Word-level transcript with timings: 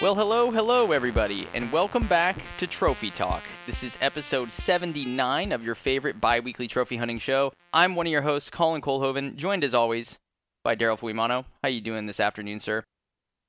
Well, 0.00 0.14
hello, 0.14 0.52
hello, 0.52 0.92
everybody, 0.92 1.48
and 1.54 1.72
welcome 1.72 2.06
back 2.06 2.40
to 2.58 2.68
Trophy 2.68 3.10
Talk. 3.10 3.42
This 3.66 3.82
is 3.82 3.98
episode 4.00 4.52
79 4.52 5.50
of 5.50 5.64
your 5.64 5.74
favorite 5.74 6.20
bi 6.20 6.38
weekly 6.38 6.68
trophy 6.68 6.96
hunting 6.96 7.18
show. 7.18 7.52
I'm 7.74 7.96
one 7.96 8.06
of 8.06 8.12
your 8.12 8.22
hosts, 8.22 8.48
Colin 8.48 8.80
Colhoven, 8.80 9.34
joined 9.34 9.64
as 9.64 9.74
always 9.74 10.16
by 10.62 10.76
Daryl 10.76 10.96
Fuimano. 10.96 11.46
How 11.64 11.68
you 11.68 11.80
doing 11.80 12.06
this 12.06 12.20
afternoon, 12.20 12.60
sir? 12.60 12.84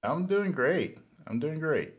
I'm 0.01 0.25
doing 0.25 0.51
great. 0.51 0.97
I'm 1.27 1.39
doing 1.39 1.59
great. 1.59 1.93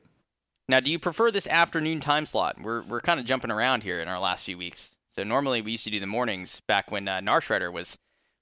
Now, 0.68 0.80
do 0.80 0.90
you 0.90 0.98
prefer 0.98 1.30
this 1.30 1.46
afternoon 1.46 2.00
time 2.00 2.26
slot? 2.26 2.60
We're, 2.60 2.82
we're 2.82 3.00
kind 3.00 3.20
of 3.20 3.26
jumping 3.26 3.52
around 3.52 3.84
here 3.84 4.00
in 4.00 4.08
our 4.08 4.18
last 4.18 4.42
few 4.42 4.58
weeks. 4.58 4.90
So 5.12 5.22
normally 5.22 5.62
we 5.62 5.70
used 5.70 5.84
to 5.84 5.90
do 5.90 6.00
the 6.00 6.08
mornings 6.08 6.60
back 6.66 6.90
when 6.90 7.06
uh, 7.06 7.20
Narshredder 7.20 7.72
was 7.72 7.96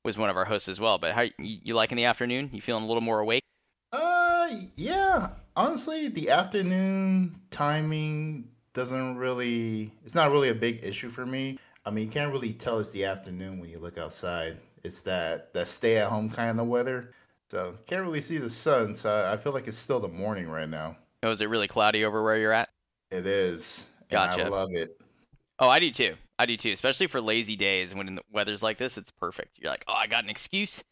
was 0.07 0.17
one 0.17 0.31
of 0.31 0.39
our 0.39 0.47
hosts 0.47 0.71
as 0.71 0.81
well. 0.81 0.97
But 0.97 1.13
how 1.13 1.23
you, 1.23 1.33
you 1.39 1.75
liking 1.75 1.97
the 1.97 2.07
afternoon? 2.07 2.49
You 2.55 2.63
feeling 2.63 2.85
a 2.85 2.87
little 2.87 3.03
more 3.03 3.21
awake? 3.21 3.43
Uh, 3.93 4.49
yeah. 4.75 5.29
Honestly, 5.59 6.07
the 6.07 6.31
afternoon 6.31 7.35
timing 7.51 8.49
doesn't 8.75 9.17
really. 9.17 9.93
It's 10.05 10.15
not 10.15 10.31
really 10.31 10.51
a 10.51 10.55
big 10.55 10.85
issue 10.85 11.09
for 11.09 11.27
me. 11.27 11.59
I 11.85 11.91
mean, 11.91 12.05
you 12.05 12.11
can't 12.13 12.31
really 12.31 12.53
tell 12.53 12.79
it's 12.79 12.93
the 12.93 13.05
afternoon 13.05 13.59
when 13.59 13.69
you 13.69 13.81
look 13.81 13.99
outside. 13.99 14.59
It's 14.85 15.03
that 15.03 15.53
that 15.55 15.67
stay 15.67 15.99
at 15.99 16.07
home 16.07 16.31
kind 16.31 16.61
of 16.61 16.69
weather. 16.69 17.13
So 17.51 17.75
can't 17.89 18.03
really 18.03 18.23
see 18.23 18.39
the 18.39 18.49
sun. 18.49 18.95
So 18.95 19.29
I 19.29 19.37
feel 19.37 19.53
like 19.53 19.67
it's 19.67 19.77
still 19.77 19.99
the 19.99 20.07
morning 20.07 20.49
right 20.49 20.69
now. 20.69 20.97
Oh, 21.25 21.33
is 21.33 21.41
it 21.41 21.49
really 21.49 21.67
cloudy 21.67 22.05
over 22.05 22.23
where 22.23 22.37
you're 22.37 22.53
at? 22.53 22.69
It 23.11 23.27
is. 23.27 23.89
Gotcha. 24.11 24.45
I 24.45 24.49
love 24.49 24.71
it. 24.75 24.97
Oh, 25.59 25.69
I 25.69 25.81
do 25.81 25.91
too. 25.91 26.15
I 26.39 26.47
do 26.47 26.57
too, 26.57 26.71
especially 26.71 27.09
for 27.09 27.21
lazy 27.21 27.57
days 27.57 27.97
when 27.97 28.15
the 28.15 28.23
weather's 28.31 28.63
like 28.63 28.79
this. 28.79 28.97
It's 28.97 29.11
perfect. 29.11 29.59
You're 29.59 29.73
like, 29.73 29.85
oh, 29.89 29.95
I 29.95 30.07
got 30.07 30.23
an 30.23 30.31
excuse 30.31 30.85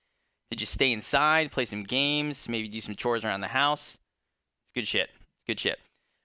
to 0.50 0.56
just 0.56 0.72
stay 0.72 0.90
inside, 0.90 1.52
play 1.52 1.66
some 1.66 1.84
games, 1.84 2.48
maybe 2.48 2.66
do 2.66 2.80
some 2.80 2.96
chores 2.96 3.24
around 3.24 3.42
the 3.42 3.46
house. 3.46 3.96
Good 4.76 4.86
shit. 4.86 5.08
Good 5.46 5.58
shit. 5.58 5.78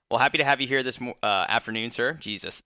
Well, 0.10 0.20
happy 0.20 0.38
to 0.38 0.44
have 0.44 0.60
you 0.60 0.68
here 0.68 0.84
this 0.84 1.00
uh, 1.02 1.46
afternoon, 1.48 1.90
sir. 1.90 2.16
Jesus. 2.20 2.62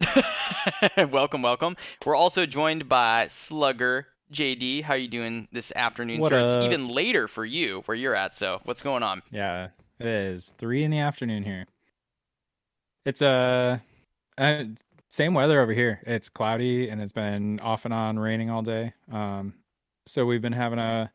welcome, 1.11 1.43
welcome. 1.43 1.77
We're 2.03 2.15
also 2.15 2.47
joined 2.47 2.89
by 2.89 3.27
Slugger 3.27 4.07
JD. 4.33 4.81
How 4.81 4.95
are 4.95 4.97
you 4.97 5.07
doing 5.07 5.47
this 5.51 5.71
afternoon, 5.75 6.21
What 6.21 6.31
sir? 6.31 6.39
up? 6.39 6.57
It's 6.57 6.65
even 6.65 6.89
later 6.89 7.27
for 7.27 7.45
you 7.45 7.83
where 7.85 7.95
you're 7.95 8.15
at. 8.15 8.33
So, 8.33 8.61
what's 8.63 8.81
going 8.81 9.03
on? 9.03 9.21
Yeah, 9.29 9.67
it 9.99 10.07
is 10.07 10.55
three 10.57 10.83
in 10.83 10.89
the 10.89 10.97
afternoon 10.97 11.43
here. 11.43 11.67
It's 13.05 13.21
uh, 13.21 13.77
uh, 14.39 14.63
same 15.11 15.35
weather 15.35 15.61
over 15.61 15.71
here. 15.71 16.01
It's 16.07 16.29
cloudy 16.29 16.89
and 16.89 16.99
it's 16.99 17.13
been 17.13 17.59
off 17.59 17.85
and 17.85 17.93
on 17.93 18.17
raining 18.17 18.49
all 18.49 18.63
day. 18.63 18.91
Um, 19.11 19.53
so 20.07 20.25
we've 20.25 20.41
been 20.41 20.51
having 20.51 20.79
a 20.79 21.11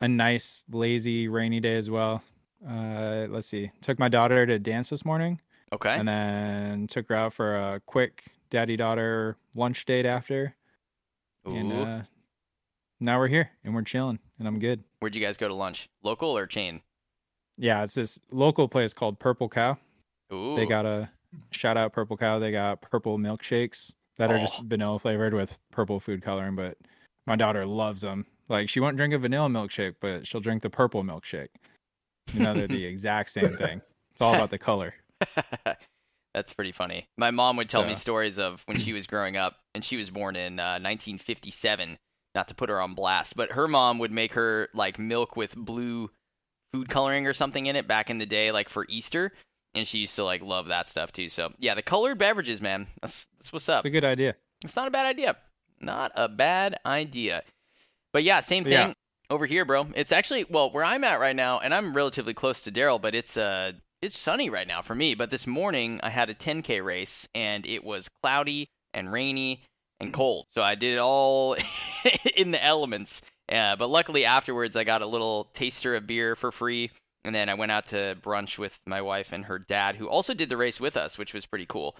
a 0.00 0.08
nice 0.08 0.64
lazy 0.72 1.28
rainy 1.28 1.60
day 1.60 1.76
as 1.76 1.88
well. 1.88 2.20
Uh, 2.66 3.26
let's 3.30 3.46
see. 3.48 3.70
Took 3.82 3.98
my 3.98 4.08
daughter 4.08 4.46
to 4.46 4.58
dance 4.58 4.90
this 4.90 5.04
morning, 5.04 5.40
Okay. 5.72 5.94
and 5.96 6.08
then 6.08 6.86
took 6.86 7.08
her 7.08 7.14
out 7.14 7.32
for 7.32 7.56
a 7.56 7.80
quick 7.86 8.24
daddy 8.50 8.76
daughter 8.76 9.36
lunch 9.54 9.84
date 9.84 10.06
after. 10.06 10.54
And 11.44 11.72
Ooh. 11.72 11.82
uh, 11.82 12.02
now 13.00 13.18
we're 13.18 13.28
here 13.28 13.50
and 13.64 13.74
we're 13.74 13.82
chilling, 13.82 14.18
and 14.38 14.48
I'm 14.48 14.58
good. 14.58 14.82
Where'd 15.00 15.14
you 15.14 15.24
guys 15.24 15.36
go 15.36 15.48
to 15.48 15.54
lunch? 15.54 15.88
Local 16.02 16.36
or 16.36 16.46
chain? 16.46 16.82
Yeah, 17.56 17.82
it's 17.84 17.94
this 17.94 18.18
local 18.30 18.68
place 18.68 18.92
called 18.92 19.18
Purple 19.18 19.48
Cow. 19.48 19.78
Ooh. 20.32 20.54
They 20.56 20.66
got 20.66 20.84
a 20.84 21.08
shout 21.52 21.76
out 21.76 21.92
Purple 21.92 22.16
Cow. 22.16 22.38
They 22.38 22.50
got 22.52 22.80
purple 22.82 23.18
milkshakes 23.18 23.92
that 24.16 24.30
are 24.30 24.36
Oh. 24.36 24.40
just 24.40 24.60
vanilla 24.62 24.98
flavored 24.98 25.32
with 25.34 25.58
purple 25.70 26.00
food 26.00 26.22
coloring. 26.22 26.54
But 26.56 26.76
my 27.26 27.36
daughter 27.36 27.64
loves 27.64 28.00
them. 28.00 28.26
Like 28.48 28.68
she 28.68 28.80
won't 28.80 28.96
drink 28.96 29.14
a 29.14 29.18
vanilla 29.18 29.48
milkshake, 29.48 29.96
but 30.00 30.26
she'll 30.26 30.40
drink 30.40 30.62
the 30.62 30.70
purple 30.70 31.02
milkshake. 31.04 31.48
You 32.34 32.40
know, 32.40 32.54
they're 32.54 32.68
the 32.68 32.84
exact 32.84 33.30
same 33.30 33.56
thing. 33.56 33.80
It's 34.12 34.20
all 34.22 34.34
about 34.34 34.50
the 34.50 34.58
color. 34.58 34.94
That's 36.34 36.52
pretty 36.52 36.72
funny. 36.72 37.08
My 37.16 37.30
mom 37.30 37.56
would 37.56 37.68
tell 37.68 37.84
me 37.84 37.94
stories 37.94 38.38
of 38.38 38.62
when 38.66 38.78
she 38.78 38.92
was 38.92 39.06
growing 39.06 39.36
up, 39.36 39.56
and 39.74 39.84
she 39.84 39.96
was 39.96 40.10
born 40.10 40.36
in 40.36 40.60
uh, 40.60 40.78
1957. 40.80 41.98
Not 42.34 42.48
to 42.48 42.54
put 42.54 42.68
her 42.68 42.80
on 42.80 42.94
blast, 42.94 43.34
but 43.36 43.52
her 43.52 43.66
mom 43.66 43.98
would 43.98 44.12
make 44.12 44.34
her 44.34 44.68
like 44.74 44.98
milk 44.98 45.36
with 45.36 45.56
blue 45.56 46.10
food 46.72 46.88
coloring 46.88 47.26
or 47.26 47.32
something 47.32 47.66
in 47.66 47.74
it 47.74 47.88
back 47.88 48.10
in 48.10 48.18
the 48.18 48.26
day, 48.26 48.52
like 48.52 48.68
for 48.68 48.86
Easter. 48.88 49.32
And 49.74 49.88
she 49.88 49.98
used 49.98 50.14
to 50.16 50.24
like 50.24 50.42
love 50.42 50.68
that 50.68 50.88
stuff 50.88 51.10
too. 51.10 51.30
So 51.30 51.52
yeah, 51.58 51.74
the 51.74 51.82
colored 51.82 52.18
beverages, 52.18 52.60
man. 52.60 52.86
That's 53.00 53.26
that's 53.38 53.52
what's 53.52 53.68
up. 53.68 53.78
It's 53.80 53.86
a 53.86 53.90
good 53.90 54.04
idea. 54.04 54.36
It's 54.64 54.76
not 54.76 54.86
a 54.86 54.90
bad 54.90 55.06
idea. 55.06 55.36
Not 55.80 56.12
a 56.14 56.28
bad 56.28 56.76
idea. 56.84 57.42
But 58.12 58.24
yeah, 58.24 58.40
same 58.40 58.64
thing 58.64 58.72
Yeah. 58.72 58.92
Over 59.30 59.46
here, 59.46 59.64
bro. 59.64 59.88
It's 59.94 60.12
actually 60.12 60.44
well 60.48 60.70
where 60.70 60.84
I'm 60.84 61.04
at 61.04 61.20
right 61.20 61.36
now, 61.36 61.58
and 61.58 61.74
I'm 61.74 61.94
relatively 61.94 62.34
close 62.34 62.62
to 62.62 62.72
Daryl, 62.72 63.00
but 63.00 63.14
it's 63.14 63.36
uh 63.36 63.72
it's 64.00 64.18
sunny 64.18 64.48
right 64.48 64.68
now 64.68 64.82
for 64.82 64.94
me. 64.94 65.14
But 65.14 65.30
this 65.30 65.46
morning 65.46 66.00
I 66.02 66.10
had 66.10 66.30
a 66.30 66.34
10k 66.34 66.84
race, 66.84 67.28
and 67.34 67.66
it 67.66 67.84
was 67.84 68.08
cloudy 68.22 68.68
and 68.94 69.12
rainy 69.12 69.62
and 70.00 70.12
cold. 70.12 70.46
So 70.52 70.62
I 70.62 70.74
did 70.74 70.94
it 70.94 71.00
all 71.00 71.56
in 72.36 72.52
the 72.52 72.64
elements. 72.64 73.22
Uh, 73.50 73.76
but 73.76 73.88
luckily 73.88 74.24
afterwards, 74.24 74.76
I 74.76 74.84
got 74.84 75.02
a 75.02 75.06
little 75.06 75.44
taster 75.54 75.96
of 75.96 76.06
beer 76.06 76.36
for 76.36 76.52
free. 76.52 76.90
And 77.24 77.34
then 77.34 77.48
I 77.48 77.54
went 77.54 77.72
out 77.72 77.86
to 77.86 78.16
brunch 78.22 78.58
with 78.58 78.78
my 78.86 79.02
wife 79.02 79.32
and 79.32 79.46
her 79.46 79.58
dad, 79.58 79.96
who 79.96 80.08
also 80.08 80.34
did 80.34 80.48
the 80.48 80.56
race 80.56 80.80
with 80.80 80.96
us, 80.96 81.18
which 81.18 81.34
was 81.34 81.46
pretty 81.46 81.66
cool. 81.66 81.96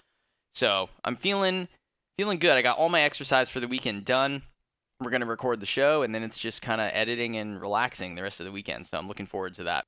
So 0.53 0.89
I'm 1.03 1.17
feeling 1.17 1.67
feeling 2.17 2.39
good. 2.39 2.55
I 2.55 2.61
got 2.61 2.77
all 2.77 2.89
my 2.89 3.01
exercise 3.01 3.49
for 3.49 3.59
the 3.59 3.67
weekend 3.67 4.05
done. 4.05 4.43
We're 5.01 5.11
gonna 5.11 5.25
record 5.25 5.59
the 5.61 5.65
show, 5.65 6.01
and 6.03 6.13
then 6.13 6.23
it's 6.23 6.37
just 6.37 6.61
kind 6.61 6.81
of 6.81 6.91
editing 6.93 7.37
and 7.37 7.61
relaxing 7.61 8.15
the 8.15 8.23
rest 8.23 8.39
of 8.41 8.45
the 8.45 8.51
weekend. 8.51 8.87
So 8.87 8.97
I'm 8.97 9.07
looking 9.07 9.25
forward 9.27 9.53
to 9.55 9.63
that. 9.63 9.85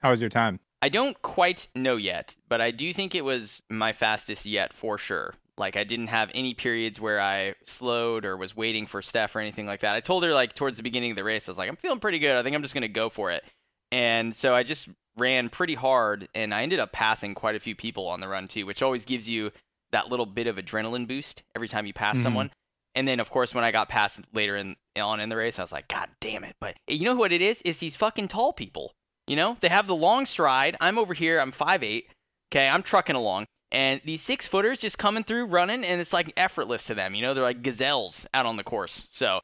How 0.00 0.10
was 0.10 0.20
your 0.20 0.30
time? 0.30 0.60
I 0.80 0.88
don't 0.88 1.20
quite 1.22 1.68
know 1.74 1.96
yet, 1.96 2.34
but 2.48 2.60
I 2.60 2.70
do 2.70 2.92
think 2.92 3.14
it 3.14 3.24
was 3.24 3.62
my 3.68 3.92
fastest 3.92 4.46
yet 4.46 4.72
for 4.72 4.98
sure. 4.98 5.34
Like 5.58 5.76
I 5.76 5.84
didn't 5.84 6.08
have 6.08 6.30
any 6.34 6.54
periods 6.54 7.00
where 7.00 7.20
I 7.20 7.54
slowed 7.64 8.24
or 8.24 8.36
was 8.36 8.56
waiting 8.56 8.86
for 8.86 9.02
Steph 9.02 9.34
or 9.36 9.40
anything 9.40 9.66
like 9.66 9.80
that. 9.80 9.94
I 9.94 10.00
told 10.00 10.22
her 10.24 10.32
like 10.32 10.54
towards 10.54 10.76
the 10.76 10.82
beginning 10.82 11.10
of 11.10 11.16
the 11.16 11.24
race, 11.24 11.48
I 11.48 11.50
was 11.52 11.58
like, 11.58 11.68
I'm 11.68 11.76
feeling 11.76 12.00
pretty 12.00 12.18
good. 12.18 12.36
I 12.36 12.42
think 12.42 12.54
I'm 12.56 12.62
just 12.62 12.74
gonna 12.74 12.88
go 12.88 13.10
for 13.10 13.30
it. 13.32 13.44
And 13.90 14.34
so 14.34 14.54
I 14.54 14.62
just 14.62 14.88
ran 15.16 15.50
pretty 15.50 15.74
hard, 15.74 16.28
and 16.34 16.54
I 16.54 16.62
ended 16.62 16.78
up 16.80 16.90
passing 16.92 17.34
quite 17.34 17.54
a 17.54 17.60
few 17.60 17.74
people 17.76 18.06
on 18.08 18.20
the 18.20 18.28
run 18.28 18.48
too, 18.48 18.64
which 18.64 18.80
always 18.82 19.04
gives 19.04 19.28
you 19.28 19.50
that 19.90 20.08
little 20.08 20.24
bit 20.24 20.46
of 20.46 20.56
adrenaline 20.56 21.06
boost 21.06 21.42
every 21.54 21.68
time 21.68 21.84
you 21.84 21.92
pass 21.92 22.16
Mhm. 22.16 22.22
someone. 22.22 22.50
And 22.94 23.08
then, 23.08 23.20
of 23.20 23.30
course, 23.30 23.54
when 23.54 23.64
I 23.64 23.70
got 23.70 23.88
past 23.88 24.20
later 24.32 24.56
in 24.56 24.76
on 24.96 25.20
in 25.20 25.28
the 25.28 25.36
race, 25.36 25.58
I 25.58 25.62
was 25.62 25.72
like, 25.72 25.88
God 25.88 26.08
damn 26.20 26.44
it! 26.44 26.56
But 26.60 26.76
you 26.86 27.04
know 27.04 27.14
what 27.14 27.32
it 27.32 27.40
is? 27.40 27.62
It's 27.64 27.78
these 27.78 27.96
fucking 27.96 28.28
tall 28.28 28.52
people. 28.52 28.92
You 29.26 29.36
know, 29.36 29.56
they 29.60 29.68
have 29.68 29.86
the 29.86 29.94
long 29.94 30.26
stride. 30.26 30.76
I'm 30.80 30.98
over 30.98 31.14
here. 31.14 31.40
I'm 31.40 31.52
5'8". 31.52 32.04
Okay, 32.50 32.68
I'm 32.68 32.82
trucking 32.82 33.16
along, 33.16 33.46
and 33.70 34.02
these 34.04 34.20
six 34.20 34.46
footers 34.46 34.78
just 34.78 34.98
coming 34.98 35.24
through, 35.24 35.46
running, 35.46 35.84
and 35.84 36.00
it's 36.00 36.12
like 36.12 36.32
effortless 36.36 36.86
to 36.86 36.94
them. 36.94 37.14
You 37.14 37.22
know, 37.22 37.32
they're 37.32 37.42
like 37.42 37.62
gazelles 37.62 38.26
out 38.34 38.44
on 38.44 38.56
the 38.56 38.64
course. 38.64 39.08
So, 39.10 39.40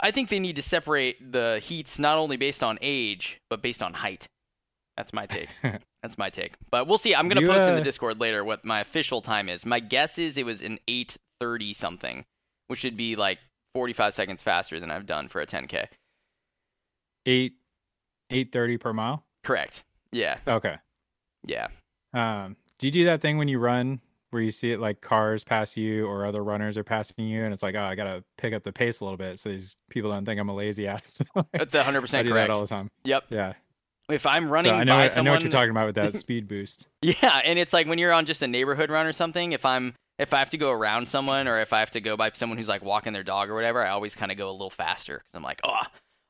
I 0.00 0.10
think 0.10 0.28
they 0.28 0.40
need 0.40 0.56
to 0.56 0.62
separate 0.62 1.32
the 1.32 1.60
heats 1.62 1.98
not 1.98 2.18
only 2.18 2.36
based 2.36 2.64
on 2.64 2.78
age, 2.82 3.40
but 3.48 3.62
based 3.62 3.82
on 3.82 3.94
height. 3.94 4.26
That's 4.96 5.12
my 5.12 5.26
take. 5.26 5.48
That's 6.02 6.18
my 6.18 6.30
take. 6.30 6.54
But 6.70 6.86
we'll 6.88 6.98
see. 6.98 7.14
I'm 7.14 7.28
gonna 7.28 7.40
you, 7.40 7.46
post 7.46 7.68
in 7.68 7.74
the 7.76 7.80
uh, 7.80 7.84
Discord 7.84 8.20
later 8.20 8.44
what 8.44 8.64
my 8.64 8.80
official 8.80 9.22
time 9.22 9.48
is. 9.48 9.64
My 9.64 9.80
guess 9.80 10.18
is 10.18 10.36
it 10.36 10.44
was 10.44 10.60
an 10.60 10.80
8:30 10.88 11.74
something, 11.74 12.24
which 12.68 12.80
should 12.80 12.96
be 12.96 13.16
like 13.16 13.38
45 13.74 14.14
seconds 14.14 14.42
faster 14.42 14.78
than 14.80 14.90
I've 14.90 15.06
done 15.06 15.28
for 15.28 15.40
a 15.40 15.46
10k. 15.46 15.86
Eight 17.26 17.54
eight 18.30 18.52
thirty 18.52 18.78
per 18.78 18.92
mile. 18.92 19.24
Correct. 19.42 19.84
Yeah. 20.12 20.38
Okay. 20.46 20.76
Yeah. 21.44 21.68
Um, 22.14 22.56
do 22.78 22.86
you 22.86 22.90
do 22.90 23.04
that 23.06 23.20
thing 23.20 23.36
when 23.38 23.48
you 23.48 23.58
run 23.58 24.00
where 24.30 24.42
you 24.42 24.50
see 24.50 24.70
it 24.72 24.80
like 24.80 25.00
cars 25.00 25.42
pass 25.44 25.76
you 25.76 26.06
or 26.06 26.24
other 26.24 26.42
runners 26.44 26.76
are 26.76 26.84
passing 26.84 27.26
you, 27.26 27.44
and 27.44 27.52
it's 27.52 27.62
like, 27.62 27.74
oh, 27.74 27.82
I 27.82 27.94
gotta 27.94 28.24
pick 28.36 28.52
up 28.54 28.62
the 28.62 28.72
pace 28.72 29.00
a 29.00 29.04
little 29.04 29.16
bit 29.16 29.38
so 29.38 29.48
these 29.50 29.76
people 29.90 30.10
don't 30.10 30.24
think 30.24 30.40
I'm 30.40 30.48
a 30.48 30.54
lazy 30.54 30.86
ass. 30.86 31.20
That's 31.52 31.74
100% 31.74 32.14
I 32.14 32.22
do 32.22 32.30
correct. 32.30 32.48
that 32.48 32.50
all 32.50 32.60
the 32.60 32.66
time. 32.66 32.90
Yep. 33.04 33.24
Yeah. 33.30 33.54
If 34.10 34.26
I'm 34.26 34.50
running 34.50 34.72
so 34.72 34.76
I 34.76 34.84
know 34.84 34.96
by 34.96 35.04
I 35.04 35.08
someone, 35.08 35.24
know 35.26 35.32
what 35.32 35.42
you're 35.42 35.50
talking 35.50 35.70
about 35.70 35.86
with 35.86 35.94
that 35.96 36.14
speed 36.16 36.48
boost. 36.48 36.86
Yeah, 37.02 37.40
and 37.44 37.58
it's 37.58 37.72
like 37.74 37.86
when 37.86 37.98
you're 37.98 38.12
on 38.12 38.24
just 38.24 38.40
a 38.42 38.46
neighborhood 38.46 38.90
run 38.90 39.06
or 39.06 39.12
something. 39.12 39.52
If 39.52 39.66
I'm 39.66 39.94
if 40.18 40.34
I 40.34 40.38
have 40.38 40.50
to 40.50 40.58
go 40.58 40.70
around 40.70 41.08
someone 41.08 41.46
or 41.46 41.60
if 41.60 41.72
I 41.72 41.80
have 41.80 41.90
to 41.92 42.00
go 42.00 42.16
by 42.16 42.30
someone 42.34 42.58
who's 42.58 42.68
like 42.68 42.82
walking 42.82 43.12
their 43.12 43.22
dog 43.22 43.50
or 43.50 43.54
whatever, 43.54 43.84
I 43.84 43.90
always 43.90 44.14
kind 44.14 44.32
of 44.32 44.38
go 44.38 44.50
a 44.50 44.52
little 44.52 44.70
faster 44.70 45.18
because 45.18 45.34
I'm 45.34 45.42
like, 45.42 45.60
oh, 45.64 45.82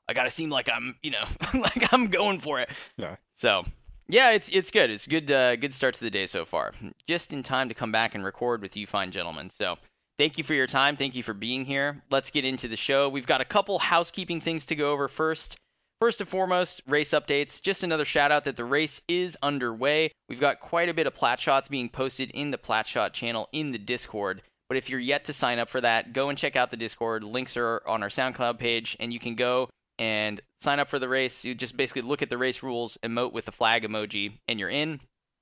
I 0.09 0.13
gotta 0.13 0.31
seem 0.31 0.51
like 0.51 0.69
I'm, 0.73 0.97
you 1.03 1.11
know, 1.11 1.25
like 1.55 1.93
I'm 1.93 2.09
going 2.09 2.41
for 2.41 2.61
it. 2.61 2.69
Yeah. 2.97 3.17
So 3.35 3.65
yeah, 4.09 4.31
it's 4.31 4.49
it's 4.51 4.71
good. 4.71 4.91
It's 4.91 5.07
good 5.07 5.31
uh, 5.31 5.57
good 5.57 5.75
start 5.75 5.95
to 5.95 6.01
the 6.01 6.11
day 6.11 6.27
so 6.27 6.45
far. 6.45 6.73
Just 7.07 7.33
in 7.33 7.43
time 7.43 7.69
to 7.69 7.75
come 7.75 7.93
back 7.93 8.15
and 8.15 8.25
record 8.25 8.63
with 8.63 8.77
you 8.77 8.87
fine 8.87 9.11
gentlemen. 9.11 9.51
So 9.51 9.77
thank 10.19 10.39
you 10.39 10.45
for 10.45 10.55
your 10.55 10.67
time. 10.67 10.97
Thank 10.97 11.15
you 11.15 11.23
for 11.23 11.35
being 11.35 11.65
here. 11.67 12.03
Let's 12.11 12.31
get 12.31 12.45
into 12.45 12.69
the 12.69 12.77
show. 12.77 13.09
We've 13.09 13.27
got 13.27 13.41
a 13.41 13.45
couple 13.45 13.79
housekeeping 13.79 14.41
things 14.41 14.65
to 14.67 14.75
go 14.75 14.93
over 14.93 15.09
first. 15.09 15.57
First 16.01 16.21
and 16.21 16.31
foremost, 16.31 16.81
race 16.87 17.11
updates. 17.11 17.61
Just 17.61 17.83
another 17.83 18.05
shout 18.05 18.31
out 18.31 18.45
that 18.45 18.57
the 18.57 18.65
race 18.65 19.01
is 19.09 19.37
underway. 19.43 20.13
We've 20.29 20.39
got 20.39 20.61
quite 20.61 20.89
a 20.89 20.95
bit 20.95 21.09
of 21.09 21.15
plat 21.15 21.41
shots 21.41 21.67
being 21.67 21.89
posted 21.89 22.31
in 22.31 22.53
the 22.53 22.59
plat 22.59 22.87
shot 22.87 23.13
channel 23.13 23.49
in 23.53 23.73
the 23.73 23.79
Discord. 23.79 24.43
But 24.69 24.77
if 24.77 24.89
you're 24.89 25.01
yet 25.01 25.25
to 25.25 25.33
sign 25.33 25.59
up 25.59 25.69
for 25.69 25.81
that, 25.81 26.13
go 26.13 26.29
and 26.29 26.39
check 26.39 26.55
out 26.55 26.71
the 26.71 26.77
Discord. 26.77 27.25
Links 27.25 27.57
are 27.57 27.83
on 27.85 28.05
our 28.05 28.11
SoundCloud 28.11 28.59
page, 28.59 28.97
and 29.01 29.13
you 29.13 29.19
can 29.19 29.35
go 29.35 29.71
and 29.99 30.41
sign 30.61 30.79
up 30.79 30.89
for 30.89 31.01
the 31.01 31.09
race. 31.09 31.43
You 31.45 31.57
just 31.57 31.77
basically 31.77 32.03
look 32.03 32.23
at 32.23 32.31
the 32.31 32.39
race 32.39 32.63
rules, 32.63 32.97
emote 33.03 33.33
with 33.33 33.47
the 33.47 33.53
flag 33.53 33.83
emoji, 33.83 34.35
and 34.47 34.61
you're 34.61 34.69
in. 34.69 35.01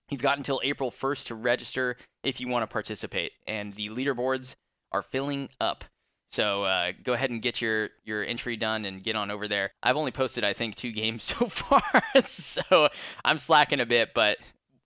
You've 0.08 0.22
got 0.22 0.38
until 0.38 0.60
April 0.64 0.90
1st 0.90 1.26
to 1.26 1.34
register 1.34 1.98
if 2.22 2.40
you 2.40 2.48
want 2.48 2.62
to 2.62 2.72
participate, 2.72 3.32
and 3.46 3.74
the 3.74 3.90
leaderboards 3.90 4.54
are 4.90 5.02
filling 5.02 5.50
up. 5.60 5.84
So 6.32 6.64
uh, 6.64 6.92
go 7.02 7.12
ahead 7.12 7.30
and 7.30 7.40
get 7.40 7.60
your 7.60 7.90
your 8.04 8.24
entry 8.24 8.56
done 8.56 8.84
and 8.84 9.02
get 9.02 9.16
on 9.16 9.30
over 9.30 9.48
there. 9.48 9.70
I've 9.82 9.96
only 9.96 10.10
posted 10.10 10.44
I 10.44 10.52
think 10.52 10.74
two 10.74 10.92
games 10.92 11.22
so 11.22 11.48
far, 11.48 11.82
so 12.22 12.88
I'm 13.24 13.38
slacking 13.38 13.80
a 13.80 13.86
bit, 13.86 14.10
but 14.14 14.38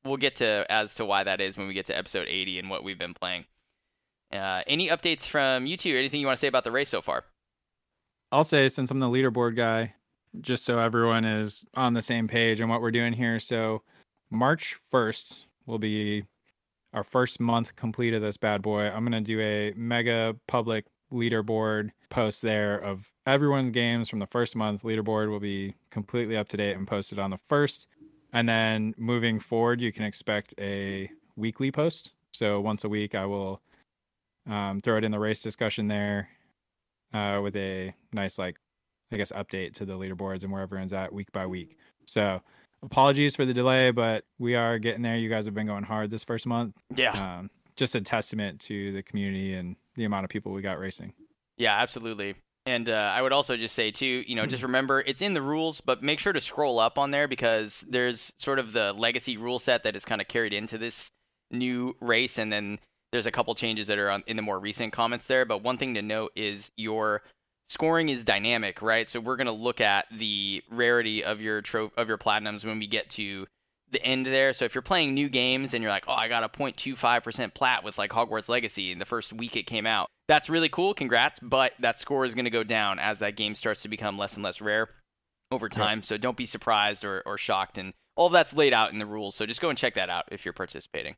we'll 0.05 0.17
get 0.17 0.37
to 0.37 0.67
as 0.71 0.95
to 0.97 1.05
why 1.05 1.25
that 1.25 1.41
is 1.41 1.57
when 1.57 1.67
we 1.67 1.75
get 1.75 1.87
to 1.87 1.97
episode 1.97 2.27
80 2.29 2.59
and 2.61 2.71
what 2.71 2.85
we've 2.85 2.99
been 2.99 3.15
playing. 3.15 3.45
Uh, 4.33 4.63
any 4.67 4.89
updates 4.89 5.23
from 5.23 5.67
you 5.67 5.77
two? 5.77 5.97
Anything 5.97 6.21
you 6.21 6.27
want 6.27 6.39
to 6.39 6.41
say 6.41 6.47
about 6.47 6.65
the 6.65 6.71
race 6.71 6.89
so 6.89 7.03
far? 7.03 7.25
I'll 8.33 8.45
say 8.45 8.69
since 8.69 8.91
I'm 8.91 8.99
the 8.99 9.07
leaderboard 9.07 9.57
guy, 9.57 9.95
just 10.41 10.65
so 10.65 10.79
everyone 10.79 11.25
is 11.25 11.65
on 11.75 11.95
the 11.95 12.03
same 12.03 12.29
page 12.29 12.61
and 12.61 12.71
what 12.71 12.81
we're 12.81 12.93
doing 12.93 13.13
here. 13.13 13.41
So 13.41 13.83
March 14.31 14.77
1st 14.93 15.41
will 15.67 15.81
be 15.81 16.25
our 16.93 17.03
first 17.03 17.41
month 17.41 17.75
complete 17.75 18.15
of 18.15 18.23
this 18.23 18.37
bad 18.37 18.63
boy. 18.63 18.83
I'm 18.83 19.05
gonna 19.05 19.21
do 19.21 19.41
a 19.41 19.73
mega 19.77 20.37
public 20.47 20.87
leaderboard 21.13 21.91
post 22.09 22.43
there 22.43 22.79
of 22.79 23.11
everyone's 23.27 23.71
games 23.71 24.09
from 24.09 24.19
the 24.19 24.27
first 24.27 24.57
month. 24.57 24.83
Leaderboard 24.83 25.29
will 25.31 25.41
be 25.41 25.75
completely 25.91 26.37
up 26.37 26.49
to 26.49 26.57
date 26.57 26.77
and 26.77 26.87
posted 26.87 27.19
on 27.19 27.31
the 27.31 27.39
first. 27.49 27.87
And 28.33 28.49
then 28.49 28.95
moving 28.97 29.41
forward, 29.41 29.81
you 29.81 29.93
can 29.93 30.05
expect 30.05 30.55
a 30.59 31.11
weekly 31.37 31.73
post. 31.73 32.13
So 32.33 32.61
once 32.61 32.85
a 32.85 32.89
week, 32.89 33.15
I 33.15 33.27
will 33.27 33.61
um, 34.49 34.81
throw 34.81 34.97
it 34.97 35.05
in 35.05 35.11
the 35.11 35.19
race 35.19 35.43
discussion 35.43 35.89
there 35.89 36.29
uh, 37.13 37.41
with 37.43 37.57
a 37.57 37.93
nice, 38.13 38.39
like, 38.39 38.57
I 39.13 39.17
guess, 39.17 39.33
update 39.33 39.75
to 39.75 39.85
the 39.85 39.95
leaderboards 39.95 40.45
and 40.45 40.53
where 40.53 40.63
everyone's 40.63 40.93
at 40.93 41.13
week 41.13 41.33
by 41.33 41.47
week. 41.47 41.77
So 42.05 42.41
apologies 42.83 43.35
for 43.35 43.45
the 43.45 43.55
delay, 43.55 43.91
but 43.91 44.25
we 44.39 44.55
are 44.55 44.79
getting 44.79 45.03
there. 45.03 45.17
You 45.17 45.29
guys 45.29 45.45
have 45.45 45.55
been 45.55 45.67
going 45.67 45.85
hard 45.85 46.11
this 46.11 46.25
first 46.25 46.47
month. 46.47 46.77
Yeah. 46.95 47.39
Um, 47.39 47.51
just 47.77 47.95
a 47.95 48.01
testament 48.01 48.61
to 48.61 48.93
the 48.93 49.03
community 49.03 49.55
and 49.55 49.75
the 50.01 50.07
amount 50.07 50.25
of 50.25 50.31
people 50.31 50.53
we 50.53 50.63
got 50.63 50.79
racing. 50.79 51.13
Yeah, 51.59 51.77
absolutely. 51.79 52.35
And 52.65 52.89
uh, 52.89 53.13
I 53.15 53.21
would 53.21 53.33
also 53.33 53.57
just 53.57 53.75
say 53.75 53.91
too, 53.91 54.25
you 54.27 54.35
know, 54.35 54.47
just 54.47 54.63
remember 54.71 55.01
it's 55.01 55.23
in 55.23 55.35
the 55.35 55.43
rules, 55.43 55.81
but 55.81 56.03
make 56.03 56.19
sure 56.19 56.33
to 56.33 56.41
scroll 56.41 56.81
up 56.81 56.99
on 56.99 57.11
there 57.11 57.29
because 57.29 57.85
there's 57.89 58.33
sort 58.39 58.59
of 58.59 58.73
the 58.73 58.93
legacy 58.95 59.37
rule 59.37 59.59
set 59.59 59.85
that 59.85 59.95
is 59.95 60.05
kind 60.05 60.21
of 60.21 60.27
carried 60.29 60.55
into 60.55 60.79
this 60.79 61.11
new 61.51 61.95
race, 62.01 62.39
and 62.39 62.51
then 62.51 62.79
there's 63.13 63.27
a 63.27 63.31
couple 63.31 63.55
changes 63.55 63.89
that 63.89 63.99
are 63.99 64.11
on, 64.11 64.23
in 64.27 64.37
the 64.37 64.43
more 64.43 64.59
recent 64.59 64.93
comments 64.93 65.27
there. 65.27 65.45
But 65.45 65.63
one 65.63 65.77
thing 65.77 65.95
to 65.95 66.03
note 66.03 66.33
is 66.35 66.71
your 66.77 67.23
scoring 67.69 68.09
is 68.09 68.25
dynamic, 68.25 68.81
right? 68.81 69.09
So 69.09 69.21
we're 69.21 69.37
gonna 69.37 69.53
look 69.53 69.81
at 69.83 70.07
the 70.17 70.63
rarity 70.71 71.23
of 71.23 71.41
your 71.43 71.61
tro- 71.61 71.93
of 71.97 72.09
your 72.09 72.19
platinums 72.19 72.65
when 72.65 72.79
we 72.79 72.87
get 72.87 73.11
to 73.11 73.47
the 73.91 74.03
end 74.05 74.27
there. 74.27 74.53
So 74.53 74.65
if 74.65 74.75
you're 74.75 74.83
playing 74.83 75.15
new 75.15 75.29
games 75.29 75.75
and 75.75 75.83
you're 75.83 75.93
like, 75.93 76.05
oh, 76.09 76.15
I 76.15 76.29
got 76.29 76.45
a 76.45 76.49
0.25% 76.49 77.55
plat 77.55 77.85
with 77.85 77.99
like 77.99 78.11
Hogwarts 78.11 78.49
Legacy 78.49 78.93
in 78.93 78.99
the 78.99 79.05
first 79.05 79.33
week 79.33 79.57
it 79.57 79.65
came 79.65 79.87
out, 79.87 80.09
that's 80.29 80.49
really 80.49 80.69
cool. 80.69 80.95
Congrats. 80.95 81.41
But 81.41 81.73
that 81.81 81.99
score 81.99 82.25
is 82.25 82.35
going 82.35 82.45
to 82.45 82.51
go 82.51 82.65
down 82.65 82.99
as 82.99 83.19
that 83.19 83.37
game 83.37 83.55
starts 83.55 83.83
to 83.83 83.89
become 83.89 84.19
less 84.19 84.35
and 84.35 84.43
less 84.43 84.61
rare 84.61 84.89
over 85.51 85.69
time. 85.69 85.99
Yep. 85.99 86.05
So 86.05 86.17
don't 86.19 86.37
be 86.37 86.47
surprised 86.47 87.05
or, 87.05 87.23
or 87.27 87.37
shocked. 87.37 87.79
And 87.79 87.93
all 88.17 88.29
that's 88.29 88.53
laid 88.53 88.75
out 88.75 88.93
in 88.93 88.99
the 88.99 89.07
rules. 89.07 89.35
So 89.35 89.47
just 89.47 89.61
go 89.61 89.69
and 89.69 89.79
check 89.79 89.95
that 89.95 90.11
out 90.11 90.25
if 90.31 90.45
you're 90.45 90.53
participating. 90.53 91.17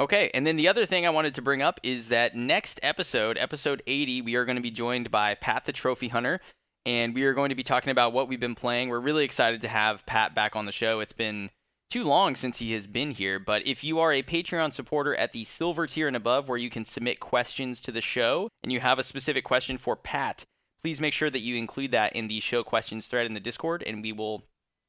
Okay, 0.00 0.30
and 0.32 0.46
then 0.46 0.54
the 0.54 0.68
other 0.68 0.86
thing 0.86 1.04
I 1.04 1.10
wanted 1.10 1.34
to 1.34 1.42
bring 1.42 1.60
up 1.60 1.80
is 1.82 2.06
that 2.06 2.36
next 2.36 2.78
episode, 2.84 3.36
episode 3.36 3.82
80, 3.84 4.22
we 4.22 4.36
are 4.36 4.44
going 4.44 4.54
to 4.54 4.62
be 4.62 4.70
joined 4.70 5.10
by 5.10 5.34
Pat 5.34 5.64
the 5.64 5.72
Trophy 5.72 6.06
Hunter 6.06 6.40
and 6.86 7.14
we 7.14 7.24
are 7.24 7.34
going 7.34 7.50
to 7.50 7.54
be 7.54 7.62
talking 7.62 7.90
about 7.90 8.12
what 8.12 8.28
we've 8.28 8.40
been 8.40 8.54
playing. 8.54 8.88
We're 8.88 9.00
really 9.00 9.24
excited 9.24 9.60
to 9.62 9.68
have 9.68 10.06
Pat 10.06 10.34
back 10.34 10.56
on 10.56 10.66
the 10.66 10.72
show. 10.72 11.00
It's 11.00 11.12
been 11.12 11.50
too 11.90 12.04
long 12.04 12.36
since 12.36 12.58
he 12.58 12.72
has 12.72 12.86
been 12.86 13.12
here, 13.12 13.38
but 13.38 13.66
if 13.66 13.82
you 13.82 13.98
are 13.98 14.12
a 14.12 14.22
Patreon 14.22 14.72
supporter 14.72 15.14
at 15.14 15.32
the 15.32 15.44
silver 15.44 15.86
tier 15.86 16.06
and 16.06 16.16
above, 16.16 16.48
where 16.48 16.58
you 16.58 16.70
can 16.70 16.84
submit 16.84 17.20
questions 17.20 17.80
to 17.80 17.92
the 17.92 18.00
show, 18.00 18.48
and 18.62 18.70
you 18.70 18.80
have 18.80 18.98
a 18.98 19.04
specific 19.04 19.44
question 19.44 19.78
for 19.78 19.96
Pat, 19.96 20.44
please 20.82 21.00
make 21.00 21.14
sure 21.14 21.30
that 21.30 21.40
you 21.40 21.56
include 21.56 21.92
that 21.92 22.14
in 22.14 22.28
the 22.28 22.40
show 22.40 22.62
questions 22.62 23.06
thread 23.06 23.26
in 23.26 23.34
the 23.34 23.40
Discord, 23.40 23.82
and 23.86 24.02
we 24.02 24.12
will 24.12 24.44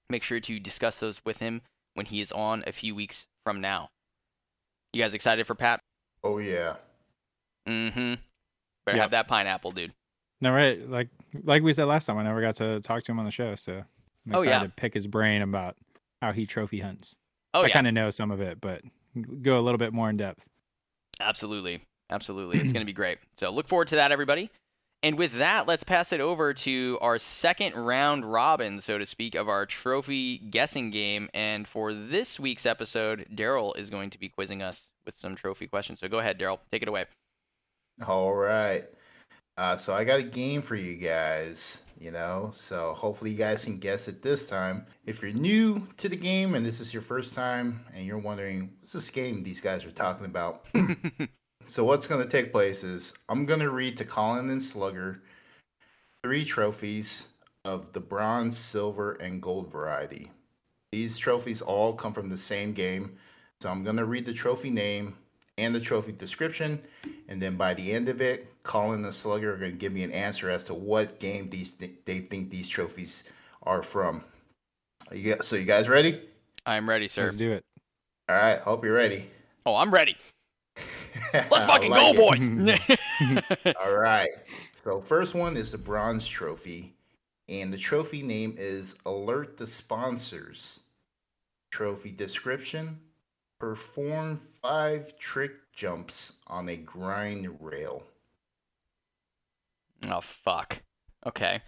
make 0.10 0.24
sure 0.24 0.40
to 0.40 0.60
discuss 0.60 1.00
those 1.00 1.22
with 1.26 1.40
him 1.40 1.62
when 1.94 2.06
he 2.06 2.20
is 2.20 2.32
on 2.32 2.64
a 2.68 2.72
few 2.72 2.94
weeks 2.94 3.26
from 3.46 3.62
now. 3.62 3.90
You 4.94 5.02
guys 5.02 5.14
excited 5.14 5.48
for 5.48 5.56
Pat? 5.56 5.80
Oh 6.24 6.40
yeah. 6.40 6.76
Mm-hmm. 7.68 8.16
Better 8.86 8.98
yep. 8.98 9.04
have 9.04 9.12
that 9.12 9.28
pineapple, 9.28 9.72
dude. 9.72 9.94
No, 10.42 10.52
right. 10.52 10.90
Like 10.90 11.10
like 11.44 11.64
we 11.64 11.74
said 11.74 11.86
last 11.86 12.06
time, 12.06 12.18
I 12.18 12.24
never 12.24 12.42
got 12.42 12.56
to 12.56 12.80
talk 12.82 13.04
to 13.04 13.12
him 13.12 13.20
on 13.20 13.26
the 13.26 13.32
show, 13.32 13.56
so 13.56 13.74
I'm 13.74 13.84
oh, 14.34 14.38
excited 14.38 14.50
oh, 14.50 14.62
yeah. 14.62 14.64
to 14.64 14.70
pick 14.70 14.94
his 14.94 15.08
brain 15.08 15.42
about 15.42 15.76
how 16.22 16.32
he 16.32 16.46
trophy 16.46 16.80
hunts. 16.80 17.16
Oh, 17.54 17.62
I 17.62 17.68
yeah. 17.68 17.74
kind 17.74 17.88
of 17.88 17.94
know 17.94 18.10
some 18.10 18.32
of 18.32 18.42
it, 18.42 18.62
but 18.62 18.82
go 19.42 19.58
a 19.58 19.62
little 19.62 19.78
bit 19.78 19.94
more 19.94 20.10
in 20.10 20.18
depth. 20.18 20.46
Absolutely, 21.20 21.82
absolutely. 22.10 22.60
it's 22.60 22.72
going 22.72 22.82
to 22.82 22.86
be 22.86 22.94
great. 22.94 23.20
So 23.38 23.50
look 23.50 23.68
forward 23.68 23.90
to 23.90 23.96
that, 23.96 24.12
everybody. 24.12 24.50
And 25.02 25.18
with 25.18 25.34
that, 25.38 25.66
let's 25.66 25.86
pass 25.86 26.12
it 26.12 26.20
over 26.20 26.54
to 26.54 26.98
our 27.02 27.18
second 27.20 27.74
round 27.76 28.26
robin, 28.26 28.82
so 28.82 28.98
to 28.98 29.06
speak, 29.06 29.34
of 29.34 29.48
our 29.48 29.66
trophy 29.66 30.38
guessing 30.38 30.90
game. 30.90 31.30
And 31.34 31.68
for 31.68 31.94
this 31.94 32.38
week's 32.38 32.66
episode, 32.66 33.26
Daryl 33.34 33.78
is 33.78 33.90
going 33.90 34.10
to 34.10 34.20
be 34.20 34.28
quizzing 34.28 34.62
us 34.62 34.84
with 35.06 35.16
some 35.16 35.36
trophy 35.36 35.68
questions. 35.68 36.02
So 36.02 36.10
go 36.10 36.20
ahead, 36.20 36.38
Daryl, 36.38 36.60
take 36.70 36.82
it 36.82 36.90
away. 36.90 37.06
All 38.06 38.34
right. 38.34 38.84
Uh, 39.60 39.76
so 39.76 39.94
I 39.94 40.06
got 40.06 40.22
a 40.22 40.24
game 40.24 40.62
for 40.62 40.76
you 40.76 40.96
guys, 40.96 41.82
you 42.00 42.12
know. 42.12 42.50
So 42.54 42.94
hopefully 42.94 43.32
you 43.32 43.38
guys 43.38 43.66
can 43.66 43.78
guess 43.78 44.08
it 44.08 44.22
this 44.22 44.48
time. 44.48 44.86
If 45.06 45.22
you're 45.22 45.34
new 45.34 45.86
to 45.98 46.08
the 46.08 46.16
game 46.16 46.56
and 46.56 46.66
this 46.66 46.80
is 46.80 46.94
your 46.94 47.02
first 47.02 47.36
time 47.36 47.84
and 47.94 48.06
you're 48.06 48.20
wondering 48.20 48.72
what's 48.80 48.94
this 48.94 49.10
game 49.10 49.44
these 49.44 49.60
guys 49.60 49.86
are 49.86 49.92
talking 49.92 50.26
about, 50.26 50.66
so 51.68 51.84
what's 51.84 52.08
going 52.08 52.24
to 52.24 52.30
take 52.30 52.54
place 52.54 52.86
is 52.86 53.14
I'm 53.28 53.46
going 53.46 53.60
to 53.60 53.70
read 53.70 53.98
to 53.98 54.06
Colin 54.06 54.50
and 54.50 54.64
Slugger 54.64 55.24
three 56.24 56.46
trophies 56.46 57.28
of 57.66 57.92
the 57.92 58.00
bronze, 58.00 58.58
silver, 58.58 59.12
and 59.16 59.42
gold 59.42 59.70
variety. 59.70 60.32
These 60.94 61.18
trophies 61.18 61.62
all 61.62 61.92
come 61.92 62.14
from 62.14 62.30
the 62.30 62.38
same 62.38 62.72
game. 62.72 63.18
So 63.60 63.70
I'm 63.70 63.84
going 63.84 63.98
to 63.98 64.06
read 64.06 64.26
the 64.26 64.32
trophy 64.32 64.70
name 64.70 65.18
and 65.60 65.76
the 65.76 65.80
trophy 65.80 66.12
description. 66.12 66.82
And 67.28 67.42
then 67.42 67.56
by 67.56 67.74
the 67.74 67.92
end 67.92 68.10
of 68.10 68.22
it, 68.22 68.52
Colin 68.64 68.96
and 68.96 69.06
the 69.06 69.14
Slugger 69.14 69.54
are 69.54 69.58
going 69.58 69.72
to 69.72 69.78
give 69.78 69.94
me 69.94 70.04
an 70.04 70.12
answer 70.12 70.50
as 70.50 70.64
to 70.66 70.74
what 70.74 71.20
game 71.20 71.50
these 71.50 71.74
th- 71.74 71.92
they 72.06 72.20
think 72.20 72.50
these 72.50 72.70
trophies 72.70 73.24
are 73.64 73.84
from. 73.84 74.24
You 75.12 75.36
so 75.42 75.56
you 75.56 75.66
guys 75.66 75.90
ready? 75.90 76.22
I'm 76.66 76.88
ready, 76.88 77.08
sir. 77.08 77.24
Let's 77.24 77.36
do 77.36 77.52
it. 77.52 77.66
All 78.28 78.36
right. 78.36 78.60
Hope 78.60 78.84
you're 78.84 78.94
ready. 78.94 79.30
Oh, 79.66 79.76
I'm 79.76 79.92
ready. 79.92 80.16
Let's 81.34 81.50
fucking 81.50 81.92
like 81.92 82.16
go, 82.16 82.32
boys. 82.32 82.86
All 83.82 83.96
right. 83.96 84.30
So 84.84 85.02
first 85.02 85.36
one 85.36 85.58
is 85.58 85.72
the 85.72 85.78
bronze 85.78 86.28
trophy, 86.28 86.94
and 87.48 87.74
the 87.74 87.78
trophy 87.78 88.24
name 88.24 88.56
is 88.58 88.96
Alert 89.06 89.58
the 89.58 89.68
Sponsors. 89.68 90.82
Trophy 91.72 92.12
description: 92.12 93.00
Perform 93.60 94.40
five 94.62 95.18
trick 95.20 95.52
jumps 95.74 96.34
on 96.48 96.70
a 96.70 96.78
grind 96.78 97.58
rail. 97.60 98.04
Oh 100.10 100.22
fuck. 100.22 100.82
Okay. 101.26 101.62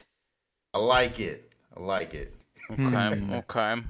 I 0.73 0.77
like 0.77 1.19
it. 1.19 1.51
I 1.75 1.81
like 1.81 2.13
it. 2.13 2.33
Okay. 2.71 2.85
okay. 3.33 3.81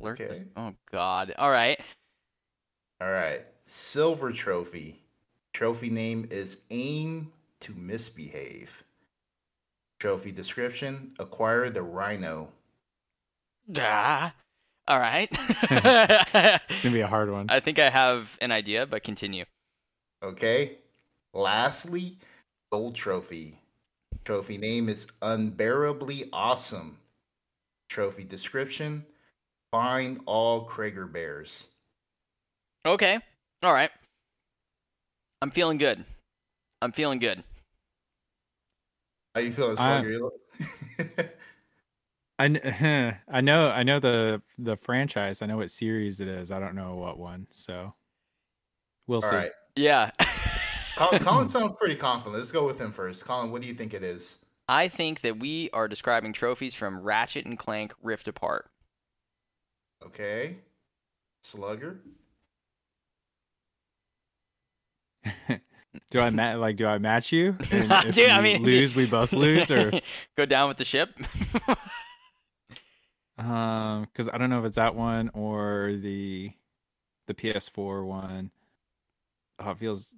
Alert 0.00 0.20
okay. 0.20 0.44
Oh 0.56 0.74
god. 0.92 1.34
All 1.38 1.50
right. 1.50 1.80
All 3.00 3.10
right. 3.10 3.44
Silver 3.64 4.30
trophy. 4.30 5.00
Trophy 5.52 5.90
name 5.90 6.28
is 6.30 6.58
Aim 6.70 7.32
to 7.60 7.74
Misbehave. 7.74 8.84
Trophy 9.98 10.30
description: 10.30 11.12
Acquire 11.18 11.68
the 11.68 11.82
Rhino. 11.82 12.52
Ah. 13.76 14.34
All 14.90 14.98
right. 14.98 15.28
it's 15.30 16.82
gonna 16.82 16.92
be 16.92 17.00
a 17.00 17.06
hard 17.06 17.30
one. 17.30 17.46
I 17.48 17.60
think 17.60 17.78
I 17.78 17.88
have 17.90 18.36
an 18.40 18.50
idea, 18.50 18.86
but 18.86 19.04
continue. 19.04 19.44
Okay. 20.20 20.78
Lastly, 21.32 22.18
gold 22.72 22.96
trophy. 22.96 23.56
Trophy 24.24 24.58
name 24.58 24.88
is 24.88 25.06
unbearably 25.22 26.28
awesome. 26.32 26.98
Trophy 27.88 28.24
description: 28.24 29.06
Find 29.70 30.22
all 30.26 30.66
Craigger 30.66 31.06
bears. 31.06 31.68
Okay. 32.84 33.20
All 33.62 33.72
right. 33.72 33.92
I'm 35.40 35.52
feeling 35.52 35.78
good. 35.78 36.04
I'm 36.82 36.90
feeling 36.90 37.20
good. 37.20 37.44
How 39.36 39.40
you 39.40 39.52
feeling, 39.52 39.76
Slugger? 39.76 40.30
I, 42.40 42.46
uh-huh, 42.46 43.12
I 43.28 43.40
know 43.42 43.70
I 43.70 43.82
know 43.82 44.00
the 44.00 44.40
the 44.58 44.76
franchise. 44.76 45.42
I 45.42 45.46
know 45.46 45.58
what 45.58 45.70
series 45.70 46.20
it 46.20 46.28
is. 46.28 46.50
I 46.50 46.58
don't 46.58 46.74
know 46.74 46.94
what 46.94 47.18
one. 47.18 47.46
So 47.52 47.92
we'll 49.06 49.22
All 49.22 49.30
see. 49.30 49.36
Right. 49.36 49.52
Yeah. 49.76 50.10
Colin, 50.96 51.22
Colin 51.22 51.48
sounds 51.48 51.72
pretty 51.78 51.96
confident. 51.96 52.36
Let's 52.36 52.50
go 52.50 52.66
with 52.66 52.80
him 52.80 52.92
first. 52.92 53.26
Colin, 53.26 53.50
what 53.50 53.60
do 53.60 53.68
you 53.68 53.74
think 53.74 53.92
it 53.92 54.02
is? 54.02 54.38
I 54.68 54.88
think 54.88 55.20
that 55.20 55.38
we 55.38 55.68
are 55.72 55.86
describing 55.86 56.32
trophies 56.32 56.74
from 56.74 57.00
Ratchet 57.00 57.44
and 57.44 57.58
Clank 57.58 57.92
Rift 58.02 58.26
Apart. 58.26 58.70
Okay. 60.04 60.56
Slugger. 61.42 62.00
do 66.10 66.20
I 66.20 66.30
ma- 66.30 66.54
like 66.54 66.76
do 66.76 66.86
I 66.86 66.96
match 66.98 67.32
you? 67.32 67.56
And 67.70 67.92
if 67.92 68.14
Dude, 68.14 68.30
I 68.30 68.40
mean- 68.40 68.62
lose, 68.62 68.94
we 68.94 69.04
both 69.04 69.32
lose, 69.32 69.70
or 69.70 69.92
go 70.36 70.46
down 70.46 70.68
with 70.68 70.78
the 70.78 70.86
ship. 70.86 71.10
Um, 73.40 74.02
because 74.02 74.28
I 74.32 74.38
don't 74.38 74.50
know 74.50 74.60
if 74.60 74.66
it's 74.66 74.76
that 74.76 74.94
one 74.94 75.30
or 75.34 75.94
the 76.00 76.52
the 77.26 77.34
PS4 77.34 78.04
one. 78.04 78.50
Oh, 79.58 79.70
it 79.70 79.78
feels. 79.78 80.12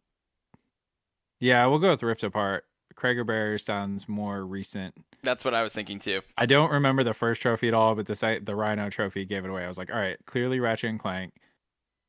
Yeah, 1.41 1.67
we'll 1.67 1.79
go 1.79 1.91
with 1.91 2.02
Rift 2.02 2.23
Apart. 2.23 2.64
Craigger 2.95 3.26
Bear 3.26 3.59
sounds 3.59 4.09
more 4.09 4.45
recent. 4.45 4.95
That's 5.23 5.45
what 5.45 5.55
I 5.55 5.62
was 5.62 5.73
thinking 5.73 5.99
too. 5.99 6.21
I 6.37 6.47
don't 6.47 6.71
remember 6.71 7.05
the 7.05 7.14
first 7.14 7.41
trophy 7.41 7.69
at 7.69 7.75
all, 7.75 7.95
but 7.95 8.07
the 8.07 8.14
site, 8.14 8.45
the 8.45 8.55
Rhino 8.57 8.91
trophy 8.91 9.25
gave 9.25 9.45
it 9.45 9.50
away. 9.50 9.64
I 9.64 9.69
was 9.69 9.79
like, 9.79 9.91
all 9.91 9.99
right, 9.99 10.17
clearly 10.26 10.61
Ratchet 10.61 10.91
and 10.91 10.99
Clank. 11.00 11.33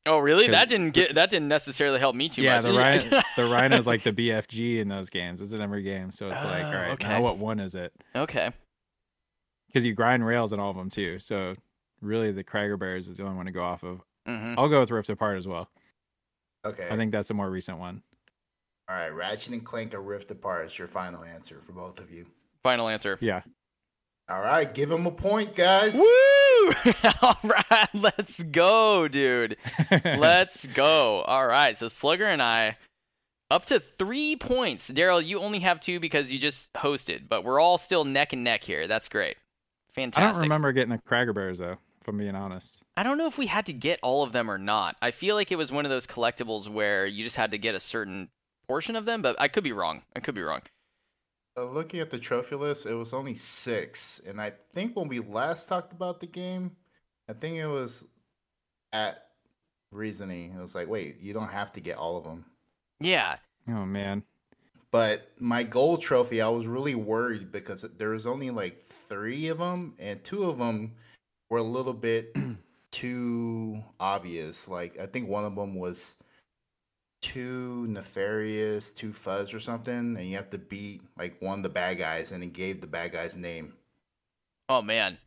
Oh, 0.06 0.18
really? 0.20 0.48
That 0.48 0.68
didn't 0.68 0.92
get 0.92 1.16
that 1.16 1.30
didn't 1.30 1.48
necessarily 1.48 2.00
help 2.00 2.16
me 2.16 2.28
too 2.28 2.42
yeah, 2.42 2.56
much. 2.60 2.64
the 2.66 2.74
Rhino, 2.74 3.22
the 3.38 3.46
Rhino's 3.46 3.88
like 3.88 4.04
the 4.04 4.12
BFG 4.12 4.80
in 4.80 4.88
those 4.90 5.10
games. 5.10 5.40
It's 5.42 5.54
in 5.54 5.62
every 5.62 5.84
game, 5.84 6.12
so 6.12 6.28
it's 6.28 6.44
like, 6.44 6.64
Oh, 6.64 6.68
all 6.68 6.74
right, 6.74 6.92
okay. 6.92 7.08
now 7.08 7.22
what 7.22 7.38
one 7.38 7.60
is 7.60 7.76
it? 7.76 7.94
okay. 8.16 8.52
Because 9.74 9.86
you 9.86 9.94
grind 9.94 10.26
rails 10.26 10.54
in 10.54 10.60
all 10.60 10.70
of 10.70 10.78
them 10.78 10.90
too. 10.90 11.18
So 11.20 11.56
really, 12.02 12.32
the 12.32 12.44
Craigger 12.44 12.78
Bears 12.78 13.08
is 13.08 13.18
the 13.18 13.24
only 13.24 13.36
one 13.36 13.48
to 13.48 13.52
go 13.52 13.64
off 13.64 13.84
of. 13.84 14.02
hmm 14.28 14.54
I'll 14.58 14.70
go 14.70 14.80
with 14.80 14.92
Rift 14.92 15.10
Apart 15.10 15.38
as 15.38 15.48
well. 15.48 15.70
Okay. 16.66 16.88
I 16.90 16.96
think 16.96 17.12
that's 17.12 17.28
the 17.28 17.34
more 17.34 17.50
recent 17.50 17.80
one. 17.80 18.02
All 18.90 18.96
right, 18.96 19.10
Ratchet 19.10 19.54
and 19.54 19.64
Clank 19.64 19.94
or 19.94 20.02
Rift 20.02 20.30
Apart 20.32 20.68
is 20.68 20.78
your 20.78 20.88
final 20.88 21.24
answer 21.24 21.62
for 21.62 21.72
both 21.72 22.00
of 22.00 22.12
you. 22.12 22.26
Final 22.64 22.88
answer. 22.88 23.18
Yeah. 23.22 23.42
All 24.30 24.42
right, 24.42 24.74
give 24.74 24.92
him 24.92 25.06
a 25.06 25.12
point, 25.12 25.56
guys. 25.56 25.96
Woo! 25.96 26.04
All 27.22 27.38
right, 27.44 27.90
let's 27.94 28.42
go, 28.44 29.08
dude. 29.10 29.58
Let's 30.06 30.66
go. 30.68 31.22
All 31.22 31.46
right, 31.46 31.78
so 31.78 31.90
Slugger 31.90 32.26
and 32.26 32.42
I 32.42 32.78
up 33.52 33.66
to 33.66 33.80
three 33.82 34.38
points. 34.38 34.90
Daryl, 34.90 35.24
you 35.26 35.40
only 35.40 35.60
have 35.60 35.82
two 35.82 36.00
because 36.00 36.32
you 36.32 36.40
just 36.40 36.72
hosted, 36.74 37.28
but 37.28 37.44
we're 37.44 37.60
all 37.60 37.78
still 37.78 38.06
neck 38.06 38.32
and 38.32 38.44
neck 38.46 38.64
here. 38.64 38.88
That's 38.88 39.10
great. 39.10 39.36
I 39.98 40.08
don't 40.08 40.38
remember 40.38 40.72
getting 40.72 40.92
the 40.92 40.98
Craigger 40.98 41.34
Bears 41.34 41.60
though, 41.60 41.78
if 42.02 42.08
I'm 42.08 42.18
being 42.18 42.36
honest. 42.36 42.82
I 42.98 43.04
don't 43.04 43.18
know 43.18 43.28
if 43.28 43.38
we 43.38 43.48
had 43.48 43.66
to 43.68 43.74
get 43.74 44.00
all 44.02 44.24
of 44.24 44.32
them 44.32 44.50
or 44.50 44.58
not. 44.58 44.96
I 45.02 45.12
feel 45.12 45.36
like 45.36 45.52
it 45.52 45.58
was 45.58 45.72
one 45.72 45.86
of 45.86 45.90
those 45.90 46.08
collectibles 46.08 46.68
where 46.68 47.06
you 47.06 47.24
just 47.24 47.36
had 47.36 47.52
to 47.52 47.58
get 47.58 47.76
a 47.76 47.80
certain 47.80 48.30
portion 48.68 48.96
of 48.96 49.06
them, 49.06 49.22
but 49.22 49.36
I 49.40 49.48
could 49.48 49.64
be 49.64 49.72
wrong. 49.72 50.04
I 50.16 50.20
could 50.20 50.36
be 50.36 50.42
wrong. 50.42 50.62
Uh, 51.56 51.66
looking 51.66 52.00
at 52.00 52.10
the 52.10 52.18
trophy 52.18 52.56
list, 52.56 52.88
it 52.88 52.96
was 52.96 53.14
only 53.14 53.36
six, 53.36 54.20
and 54.28 54.42
I 54.42 54.52
think 54.74 54.96
when 54.96 55.08
we 55.08 55.20
last 55.20 55.70
talked 55.70 55.94
about 55.94 56.20
the 56.20 56.26
game, 56.26 56.72
I 57.30 57.34
think 57.34 57.58
it 57.58 57.68
was 57.68 58.06
at 58.92 59.28
reasoning. 59.92 60.56
It 60.58 60.62
was 60.62 60.74
like, 60.74 60.88
wait, 60.88 61.20
you 61.22 61.34
don't 61.34 61.52
have 61.52 61.72
to 61.74 61.80
get 61.80 61.98
all 61.98 62.18
of 62.18 62.24
them. 62.24 62.46
Yeah. 63.00 63.36
Oh 63.68 63.86
man. 63.86 64.24
But 64.94 65.32
my 65.40 65.64
gold 65.64 66.04
trophy, 66.04 66.40
I 66.40 66.50
was 66.50 66.68
really 66.68 66.94
worried 66.94 67.52
because 67.52 67.84
there 67.98 68.12
was 68.12 68.28
only 68.28 68.52
like 68.52 68.80
three 68.80 69.48
of 69.48 69.58
them, 69.58 69.96
and 69.98 70.24
two 70.24 70.44
of 70.44 70.60
them 70.60 70.94
were 71.50 71.58
a 71.58 71.64
little 71.64 71.96
bit 71.96 72.36
too 72.92 73.84
obvious. 74.00 74.68
Like 74.68 75.00
I 75.00 75.08
think 75.08 75.28
one 75.28 75.46
of 75.46 75.56
them 75.56 75.74
was 75.74 76.18
too 77.24 77.88
nefarious, 77.88 78.94
too 78.94 79.12
fuzz 79.12 79.52
or 79.52 79.60
something, 79.60 80.16
and 80.16 80.30
you 80.30 80.36
have 80.36 80.52
to 80.52 80.60
beat 80.60 81.02
like 81.18 81.42
one 81.42 81.58
of 81.58 81.64
the 81.64 81.70
bad 81.70 81.98
guys, 81.98 82.32
and 82.32 82.44
it 82.44 82.54
gave 82.54 82.80
the 82.80 82.86
bad 82.86 83.14
guy's 83.14 83.36
name. 83.36 83.74
Oh 84.70 84.84
man. 84.84 85.18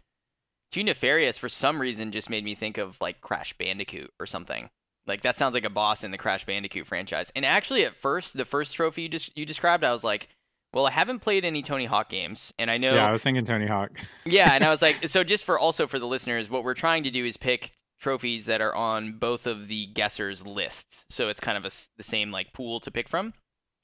Too 0.70 0.84
nefarious 0.84 1.38
for 1.38 1.48
some 1.48 1.80
reason 1.80 2.12
just 2.12 2.30
made 2.30 2.44
me 2.44 2.54
think 2.54 2.78
of 2.78 3.00
like 3.00 3.20
Crash 3.20 3.52
Bandicoot 3.58 4.12
or 4.20 4.26
something. 4.26 4.70
Like 5.06 5.22
that 5.22 5.36
sounds 5.36 5.54
like 5.54 5.64
a 5.64 5.70
boss 5.70 6.02
in 6.02 6.10
the 6.10 6.18
Crash 6.18 6.44
Bandicoot 6.44 6.86
franchise. 6.86 7.30
And 7.36 7.44
actually 7.44 7.84
at 7.84 7.96
first, 7.96 8.36
the 8.36 8.44
first 8.44 8.74
trophy 8.74 9.02
you 9.02 9.08
just 9.08 9.36
you 9.36 9.46
described, 9.46 9.84
I 9.84 9.92
was 9.92 10.04
like, 10.04 10.28
well, 10.72 10.86
I 10.86 10.90
haven't 10.90 11.20
played 11.20 11.44
any 11.44 11.62
Tony 11.62 11.86
Hawk 11.86 12.10
games, 12.10 12.52
and 12.58 12.70
I 12.70 12.76
know 12.76 12.94
Yeah, 12.94 13.08
I 13.08 13.12
was 13.12 13.22
thinking 13.22 13.44
Tony 13.44 13.66
Hawk. 13.66 13.98
Yeah, 14.26 14.52
and 14.52 14.64
I 14.64 14.70
was 14.70 14.82
like, 14.82 15.08
so 15.08 15.24
just 15.24 15.44
for 15.44 15.58
also 15.58 15.86
for 15.86 15.98
the 15.98 16.06
listeners, 16.06 16.50
what 16.50 16.64
we're 16.64 16.74
trying 16.74 17.04
to 17.04 17.10
do 17.10 17.24
is 17.24 17.36
pick 17.36 17.72
trophies 17.98 18.46
that 18.46 18.60
are 18.60 18.74
on 18.74 19.12
both 19.18 19.46
of 19.46 19.68
the 19.68 19.86
guessers' 19.86 20.44
lists. 20.44 21.04
So 21.08 21.28
it's 21.28 21.40
kind 21.40 21.56
of 21.56 21.64
a 21.64 21.68
s 21.68 21.88
the 21.96 22.02
same 22.02 22.30
like 22.30 22.52
pool 22.52 22.80
to 22.80 22.90
pick 22.90 23.08
from. 23.08 23.32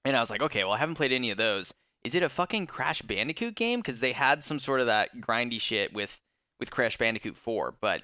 And 0.04 0.16
I 0.16 0.20
was 0.20 0.30
like, 0.30 0.42
okay, 0.42 0.64
well, 0.64 0.74
I 0.74 0.78
haven't 0.78 0.96
played 0.96 1.12
any 1.12 1.30
of 1.30 1.38
those. 1.38 1.72
Is 2.04 2.14
it 2.14 2.22
a 2.22 2.28
fucking 2.28 2.66
Crash 2.66 3.02
Bandicoot 3.02 3.54
game? 3.54 3.78
Because 3.78 4.00
they 4.00 4.12
had 4.12 4.42
some 4.42 4.58
sort 4.58 4.80
of 4.80 4.86
that 4.86 5.20
grindy 5.20 5.60
shit 5.60 5.92
with 5.92 6.20
with 6.58 6.70
Crash 6.70 6.98
Bandicoot 6.98 7.36
4. 7.36 7.74
But 7.80 8.02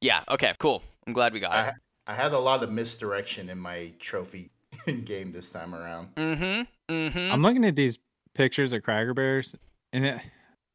yeah, 0.00 0.24
okay, 0.28 0.54
cool. 0.58 0.82
I'm 1.06 1.12
glad 1.12 1.32
we 1.32 1.40
got 1.40 1.52
I 1.52 1.68
it. 1.68 1.74
I 2.08 2.14
had 2.14 2.32
a 2.32 2.38
lot 2.38 2.62
of 2.62 2.70
misdirection 2.72 3.48
in 3.50 3.58
my 3.58 3.92
trophy 3.98 4.50
game 5.04 5.30
this 5.30 5.52
time 5.52 5.74
around. 5.74 6.14
Mm-hmm. 6.16 6.92
Mm-hmm. 6.92 7.32
I'm 7.32 7.42
looking 7.42 7.64
at 7.66 7.76
these 7.76 7.98
pictures 8.34 8.72
of 8.72 8.82
Craigger 8.82 9.14
Bears, 9.14 9.54
and 9.92 10.06
it, 10.06 10.20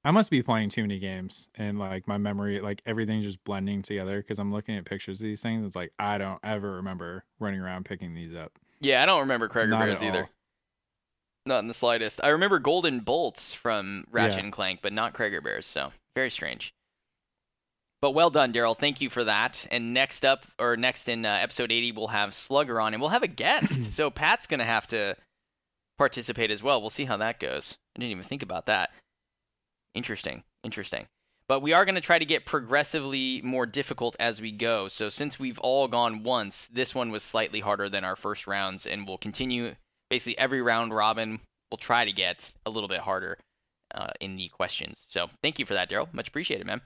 I 0.05 0.11
must 0.11 0.29
be 0.29 0.43
playing 0.43 0.69
too 0.69 0.83
many 0.83 0.99
games, 0.99 1.49
and 1.55 1.79
like 1.79 2.07
my 2.07 2.17
memory, 2.17 2.59
like 2.61 2.81
everything's 2.85 3.25
just 3.25 3.43
blending 3.45 3.81
together 3.81 4.21
because 4.21 4.37
I'm 4.37 4.53
looking 4.53 4.77
at 4.77 4.85
pictures 4.85 5.19
of 5.21 5.25
these 5.25 5.41
things. 5.41 5.65
It's 5.65 5.75
like 5.75 5.91
I 5.97 6.17
don't 6.19 6.39
ever 6.43 6.73
remember 6.75 7.23
running 7.39 7.59
around 7.61 7.85
picking 7.85 8.13
these 8.13 8.35
up. 8.35 8.51
Yeah, 8.79 9.01
I 9.01 9.05
don't 9.07 9.21
remember 9.21 9.47
Craigger 9.49 9.69
Not 9.69 9.85
Bears 9.85 10.01
either. 10.03 10.21
all. 10.23 10.29
Not 11.45 11.59
in 11.59 11.67
the 11.67 11.73
slightest. 11.73 12.21
I 12.23 12.29
remember 12.29 12.59
Golden 12.59 12.99
Bolts 12.99 13.53
from 13.53 14.05
Ratchet 14.11 14.37
Yeah. 14.37 14.43
and 14.45 14.53
Clank, 14.53 14.79
but 14.83 14.93
not 14.93 15.13
Craigger 15.13 15.41
Bears, 15.43 15.65
so 15.65 15.91
very 16.15 16.29
strange. 16.29 16.73
But 18.03 18.11
well 18.11 18.29
done, 18.29 18.51
Daryl. 18.51 18.77
Thank 18.77 18.99
you 18.99 19.09
for 19.09 19.23
that. 19.23 19.65
And 19.71 19.93
next 19.93 20.25
up, 20.25 20.45
or 20.59 20.75
next 20.75 21.07
in 21.07 21.25
uh, 21.25 21.39
episode 21.41 21.71
80, 21.71 21.93
we'll 21.93 22.07
have 22.07 22.33
Slugger 22.33 22.81
on, 22.81 22.93
and 22.93 22.99
we'll 22.99 23.11
have 23.11 23.23
a 23.23 23.29
guest. 23.29 23.91
so 23.93 24.09
Pat's 24.09 24.45
going 24.45 24.59
to 24.59 24.65
have 24.65 24.85
to 24.87 25.15
participate 25.97 26.51
as 26.51 26.61
well. 26.61 26.81
We'll 26.81 26.89
see 26.89 27.05
how 27.05 27.15
that 27.15 27.39
goes. 27.39 27.77
I 27.95 28.01
didn't 28.01 28.11
even 28.11 28.23
think 28.25 28.43
about 28.43 28.65
that. 28.65 28.89
Interesting. 29.95 30.43
Interesting. 30.65 31.05
But 31.47 31.61
we 31.61 31.71
are 31.71 31.85
going 31.85 31.95
to 31.95 32.01
try 32.01 32.19
to 32.19 32.25
get 32.25 32.45
progressively 32.45 33.41
more 33.41 33.65
difficult 33.65 34.17
as 34.19 34.41
we 34.41 34.51
go. 34.51 34.89
So 34.89 35.07
since 35.07 35.39
we've 35.39 35.59
all 35.59 35.87
gone 35.87 36.23
once, 36.23 36.67
this 36.67 36.93
one 36.93 37.09
was 37.09 37.23
slightly 37.23 37.61
harder 37.61 37.87
than 37.87 38.03
our 38.03 38.17
first 38.17 38.47
rounds, 38.47 38.85
and 38.85 39.07
we'll 39.07 39.17
continue 39.17 39.75
basically 40.09 40.37
every 40.37 40.61
round 40.61 40.93
robin. 40.93 41.39
We'll 41.71 41.77
try 41.77 42.03
to 42.03 42.11
get 42.11 42.51
a 42.65 42.69
little 42.69 42.89
bit 42.89 42.99
harder 42.99 43.37
uh, 43.95 44.11
in 44.19 44.35
the 44.35 44.49
questions. 44.49 45.05
So 45.07 45.27
thank 45.41 45.57
you 45.57 45.65
for 45.65 45.73
that, 45.73 45.89
Daryl. 45.89 46.13
Much 46.13 46.27
appreciated, 46.27 46.67
man. 46.67 46.81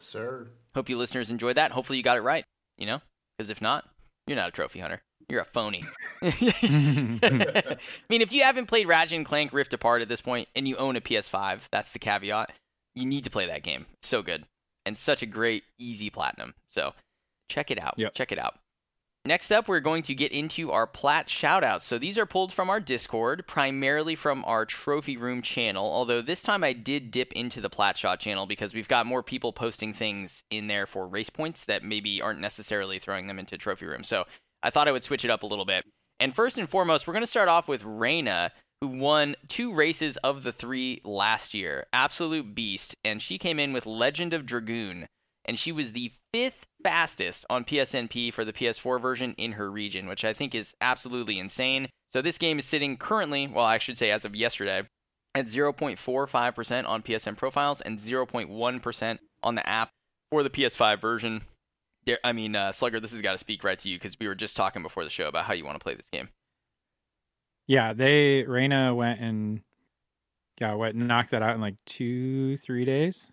Sir. 0.00 0.48
Hope 0.74 0.88
you 0.88 0.98
listeners 0.98 1.30
enjoyed 1.30 1.56
that. 1.56 1.72
Hopefully 1.72 1.98
you 1.98 2.04
got 2.04 2.16
it 2.16 2.22
right. 2.22 2.44
You 2.76 2.86
know, 2.86 3.00
because 3.36 3.50
if 3.50 3.62
not, 3.62 3.88
you're 4.26 4.36
not 4.36 4.48
a 4.48 4.52
trophy 4.52 4.80
hunter. 4.80 5.02
You're 5.28 5.40
a 5.40 5.44
phony. 5.44 5.84
I 6.22 7.78
mean, 8.10 8.20
if 8.20 8.32
you 8.32 8.42
haven't 8.42 8.66
played 8.66 8.88
Ratchet 8.88 9.16
and 9.16 9.26
Clank 9.26 9.52
Rift 9.52 9.72
Apart 9.72 10.02
at 10.02 10.08
this 10.08 10.20
point 10.20 10.48
and 10.54 10.68
you 10.68 10.76
own 10.76 10.96
a 10.96 11.00
PS5, 11.00 11.60
that's 11.72 11.92
the 11.92 11.98
caveat. 11.98 12.52
You 12.94 13.06
need 13.06 13.24
to 13.24 13.30
play 13.30 13.46
that 13.46 13.62
game. 13.62 13.86
It's 14.00 14.08
so 14.08 14.22
good 14.22 14.44
and 14.84 14.96
such 14.98 15.22
a 15.22 15.26
great, 15.26 15.64
easy 15.78 16.10
platinum. 16.10 16.54
So 16.68 16.92
check 17.48 17.70
it 17.70 17.80
out. 17.80 17.94
Yep. 17.96 18.14
Check 18.14 18.32
it 18.32 18.38
out. 18.38 18.58
Next 19.26 19.50
up, 19.50 19.68
we're 19.68 19.80
going 19.80 20.02
to 20.02 20.14
get 20.14 20.32
into 20.32 20.70
our 20.70 20.86
Plat 20.86 21.28
shoutouts. 21.28 21.82
So 21.82 21.98
these 21.98 22.18
are 22.18 22.26
pulled 22.26 22.52
from 22.52 22.68
our 22.68 22.78
Discord, 22.78 23.46
primarily 23.46 24.14
from 24.14 24.44
our 24.44 24.66
Trophy 24.66 25.16
Room 25.16 25.40
channel. 25.40 25.90
Although 25.90 26.20
this 26.20 26.42
time 26.42 26.62
I 26.62 26.74
did 26.74 27.10
dip 27.10 27.32
into 27.32 27.62
the 27.62 27.70
Plat 27.70 27.96
Shot 27.96 28.20
channel 28.20 28.44
because 28.44 28.74
we've 28.74 28.86
got 28.86 29.06
more 29.06 29.22
people 29.22 29.54
posting 29.54 29.94
things 29.94 30.42
in 30.50 30.66
there 30.66 30.86
for 30.86 31.08
race 31.08 31.30
points 31.30 31.64
that 31.64 31.82
maybe 31.82 32.20
aren't 32.20 32.40
necessarily 32.40 32.98
throwing 32.98 33.26
them 33.26 33.38
into 33.38 33.56
Trophy 33.56 33.86
Room. 33.86 34.04
So 34.04 34.24
I 34.62 34.68
thought 34.68 34.88
I 34.88 34.92
would 34.92 35.02
switch 35.02 35.24
it 35.24 35.30
up 35.30 35.42
a 35.42 35.46
little 35.46 35.64
bit. 35.64 35.86
And 36.20 36.34
first 36.34 36.58
and 36.58 36.68
foremost, 36.68 37.06
we're 37.06 37.14
going 37.14 37.22
to 37.22 37.26
start 37.26 37.48
off 37.48 37.66
with 37.66 37.82
Reyna, 37.82 38.52
who 38.82 38.88
won 38.88 39.36
two 39.48 39.72
races 39.72 40.18
of 40.18 40.42
the 40.42 40.52
three 40.52 41.00
last 41.02 41.54
year. 41.54 41.86
Absolute 41.94 42.54
beast. 42.54 42.94
And 43.02 43.22
she 43.22 43.38
came 43.38 43.58
in 43.58 43.72
with 43.72 43.86
Legend 43.86 44.34
of 44.34 44.44
Dragoon. 44.44 45.06
And 45.46 45.58
she 45.58 45.72
was 45.72 45.92
the 45.92 46.12
fifth 46.34 46.66
fastest 46.82 47.46
on 47.48 47.64
PSNP 47.64 48.32
for 48.32 48.44
the 48.44 48.52
PS4 48.52 49.00
version 49.00 49.34
in 49.38 49.52
her 49.52 49.70
region, 49.70 50.08
which 50.08 50.24
I 50.24 50.32
think 50.32 50.52
is 50.52 50.74
absolutely 50.80 51.38
insane. 51.38 51.88
So 52.12 52.20
this 52.20 52.38
game 52.38 52.58
is 52.58 52.64
sitting 52.64 52.96
currently, 52.96 53.46
well, 53.46 53.64
I 53.64 53.78
should 53.78 53.96
say 53.96 54.10
as 54.10 54.24
of 54.24 54.34
yesterday, 54.34 54.82
at 55.32 55.46
0.45% 55.46 56.88
on 56.88 57.02
PSN 57.02 57.36
profiles 57.36 57.80
and 57.80 58.00
0.1% 58.00 59.18
on 59.44 59.54
the 59.54 59.68
app 59.68 59.90
for 60.30 60.42
the 60.42 60.50
PS5 60.50 61.00
version. 61.00 61.42
There, 62.04 62.18
I 62.24 62.32
mean, 62.32 62.56
uh, 62.56 62.72
Slugger, 62.72 62.98
this 62.98 63.12
has 63.12 63.22
got 63.22 63.32
to 63.32 63.38
speak 63.38 63.62
right 63.62 63.78
to 63.78 63.88
you 63.88 63.96
because 63.96 64.16
we 64.18 64.26
were 64.26 64.34
just 64.34 64.56
talking 64.56 64.82
before 64.82 65.04
the 65.04 65.10
show 65.10 65.28
about 65.28 65.44
how 65.44 65.54
you 65.54 65.64
want 65.64 65.78
to 65.78 65.84
play 65.84 65.94
this 65.94 66.10
game. 66.12 66.30
yeah, 67.68 67.92
they 67.92 68.42
Reina 68.42 68.92
went 68.92 69.20
and 69.20 69.60
got 70.58 70.78
what 70.78 70.96
knocked 70.96 71.30
that 71.30 71.42
out 71.42 71.54
in 71.54 71.60
like 71.60 71.76
two, 71.86 72.56
three 72.56 72.84
days. 72.84 73.30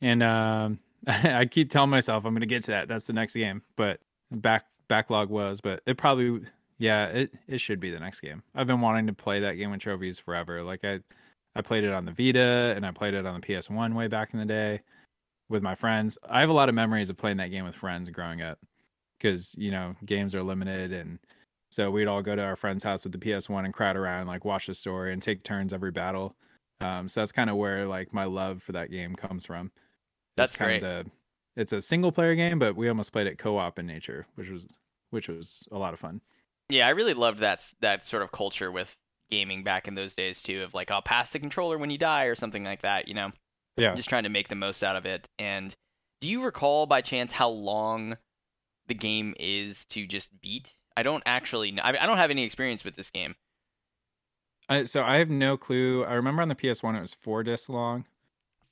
And 0.00 0.22
um 0.22 0.78
I 1.06 1.46
keep 1.46 1.70
telling 1.70 1.90
myself 1.90 2.24
I'm 2.24 2.34
gonna 2.34 2.46
get 2.46 2.64
to 2.64 2.72
that. 2.72 2.88
That's 2.88 3.06
the 3.06 3.12
next 3.12 3.34
game. 3.34 3.62
But 3.76 4.00
back 4.30 4.66
backlog 4.88 5.30
was, 5.30 5.60
but 5.60 5.82
it 5.86 5.96
probably 5.98 6.42
yeah, 6.78 7.06
it, 7.08 7.34
it 7.48 7.58
should 7.60 7.80
be 7.80 7.90
the 7.90 8.00
next 8.00 8.20
game. 8.20 8.42
I've 8.54 8.66
been 8.66 8.80
wanting 8.80 9.06
to 9.08 9.12
play 9.12 9.40
that 9.40 9.54
game 9.54 9.70
with 9.70 9.80
trophies 9.80 10.18
forever. 10.18 10.62
Like 10.62 10.84
I 10.84 11.00
I 11.56 11.62
played 11.62 11.84
it 11.84 11.92
on 11.92 12.04
the 12.04 12.12
Vita 12.12 12.74
and 12.76 12.86
I 12.86 12.92
played 12.92 13.14
it 13.14 13.26
on 13.26 13.40
the 13.40 13.46
PS1 13.46 13.94
way 13.94 14.08
back 14.08 14.32
in 14.34 14.38
the 14.40 14.46
day. 14.46 14.80
with 15.48 15.62
my 15.62 15.74
friends. 15.74 16.18
I 16.28 16.40
have 16.40 16.50
a 16.50 16.52
lot 16.54 16.68
of 16.68 16.74
memories 16.74 17.10
of 17.10 17.16
playing 17.16 17.38
that 17.38 17.50
game 17.50 17.64
with 17.64 17.74
friends 17.74 18.08
growing 18.10 18.42
up 18.42 18.58
because 19.18 19.54
you 19.58 19.70
know 19.70 19.94
games 20.06 20.34
are 20.34 20.42
limited 20.42 20.92
and 20.92 21.18
so 21.70 21.90
we'd 21.90 22.06
all 22.08 22.22
go 22.22 22.34
to 22.36 22.42
our 22.42 22.56
friend's 22.56 22.82
house 22.84 23.04
with 23.04 23.12
the 23.12 23.18
PS1 23.18 23.64
and 23.64 23.74
crowd 23.74 23.96
around, 23.96 24.26
like 24.26 24.44
watch 24.44 24.66
the 24.66 24.74
story 24.74 25.12
and 25.12 25.22
take 25.22 25.44
turns 25.44 25.72
every 25.72 25.92
battle. 25.92 26.34
Um, 26.80 27.08
so 27.08 27.20
that's 27.20 27.32
kind 27.32 27.50
of 27.50 27.56
where 27.56 27.86
like 27.86 28.12
my 28.14 28.24
love 28.24 28.62
for 28.62 28.72
that 28.72 28.90
game 28.90 29.14
comes 29.14 29.46
from. 29.46 29.70
That's 30.36 30.54
kind 30.56 30.80
great. 30.80 30.82
of 30.82 31.04
the 31.06 31.10
it's 31.56 31.72
a 31.72 31.82
single 31.82 32.12
player 32.12 32.34
game, 32.34 32.58
but 32.58 32.76
we 32.76 32.88
almost 32.88 33.12
played 33.12 33.26
it 33.26 33.38
co-op 33.38 33.78
in 33.78 33.86
nature, 33.86 34.26
which 34.36 34.48
was 34.48 34.66
which 35.10 35.28
was 35.28 35.66
a 35.72 35.78
lot 35.78 35.92
of 35.92 36.00
fun. 36.00 36.20
Yeah, 36.68 36.86
I 36.86 36.90
really 36.90 37.14
loved 37.14 37.40
that 37.40 37.66
that 37.80 38.06
sort 38.06 38.22
of 38.22 38.30
culture 38.32 38.70
with 38.70 38.96
gaming 39.30 39.62
back 39.64 39.86
in 39.88 39.94
those 39.94 40.14
days 40.14 40.42
too. 40.42 40.62
Of 40.62 40.74
like, 40.74 40.90
I'll 40.90 41.02
pass 41.02 41.30
the 41.30 41.38
controller 41.38 41.78
when 41.78 41.90
you 41.90 41.98
die 41.98 42.24
or 42.24 42.34
something 42.34 42.64
like 42.64 42.82
that. 42.82 43.08
You 43.08 43.14
know, 43.14 43.32
Yeah. 43.76 43.94
just 43.94 44.08
trying 44.08 44.22
to 44.24 44.28
make 44.28 44.48
the 44.48 44.54
most 44.54 44.82
out 44.84 44.96
of 44.96 45.04
it. 45.06 45.28
And 45.38 45.74
do 46.20 46.28
you 46.28 46.42
recall 46.44 46.86
by 46.86 47.00
chance 47.00 47.32
how 47.32 47.48
long 47.48 48.16
the 48.86 48.94
game 48.94 49.34
is 49.38 49.84
to 49.86 50.06
just 50.06 50.28
beat? 50.40 50.74
I 50.96 51.02
don't 51.02 51.22
actually. 51.26 51.72
Know. 51.72 51.82
I, 51.82 51.90
I 52.02 52.06
don't 52.06 52.18
have 52.18 52.30
any 52.30 52.44
experience 52.44 52.84
with 52.84 52.94
this 52.94 53.10
game. 53.10 53.34
I, 54.68 54.84
so 54.84 55.02
I 55.02 55.18
have 55.18 55.30
no 55.30 55.56
clue. 55.56 56.04
I 56.04 56.14
remember 56.14 56.42
on 56.42 56.48
the 56.48 56.54
PS1 56.54 56.96
it 56.96 57.00
was 57.00 57.14
four 57.14 57.42
discs 57.42 57.68
long. 57.68 58.04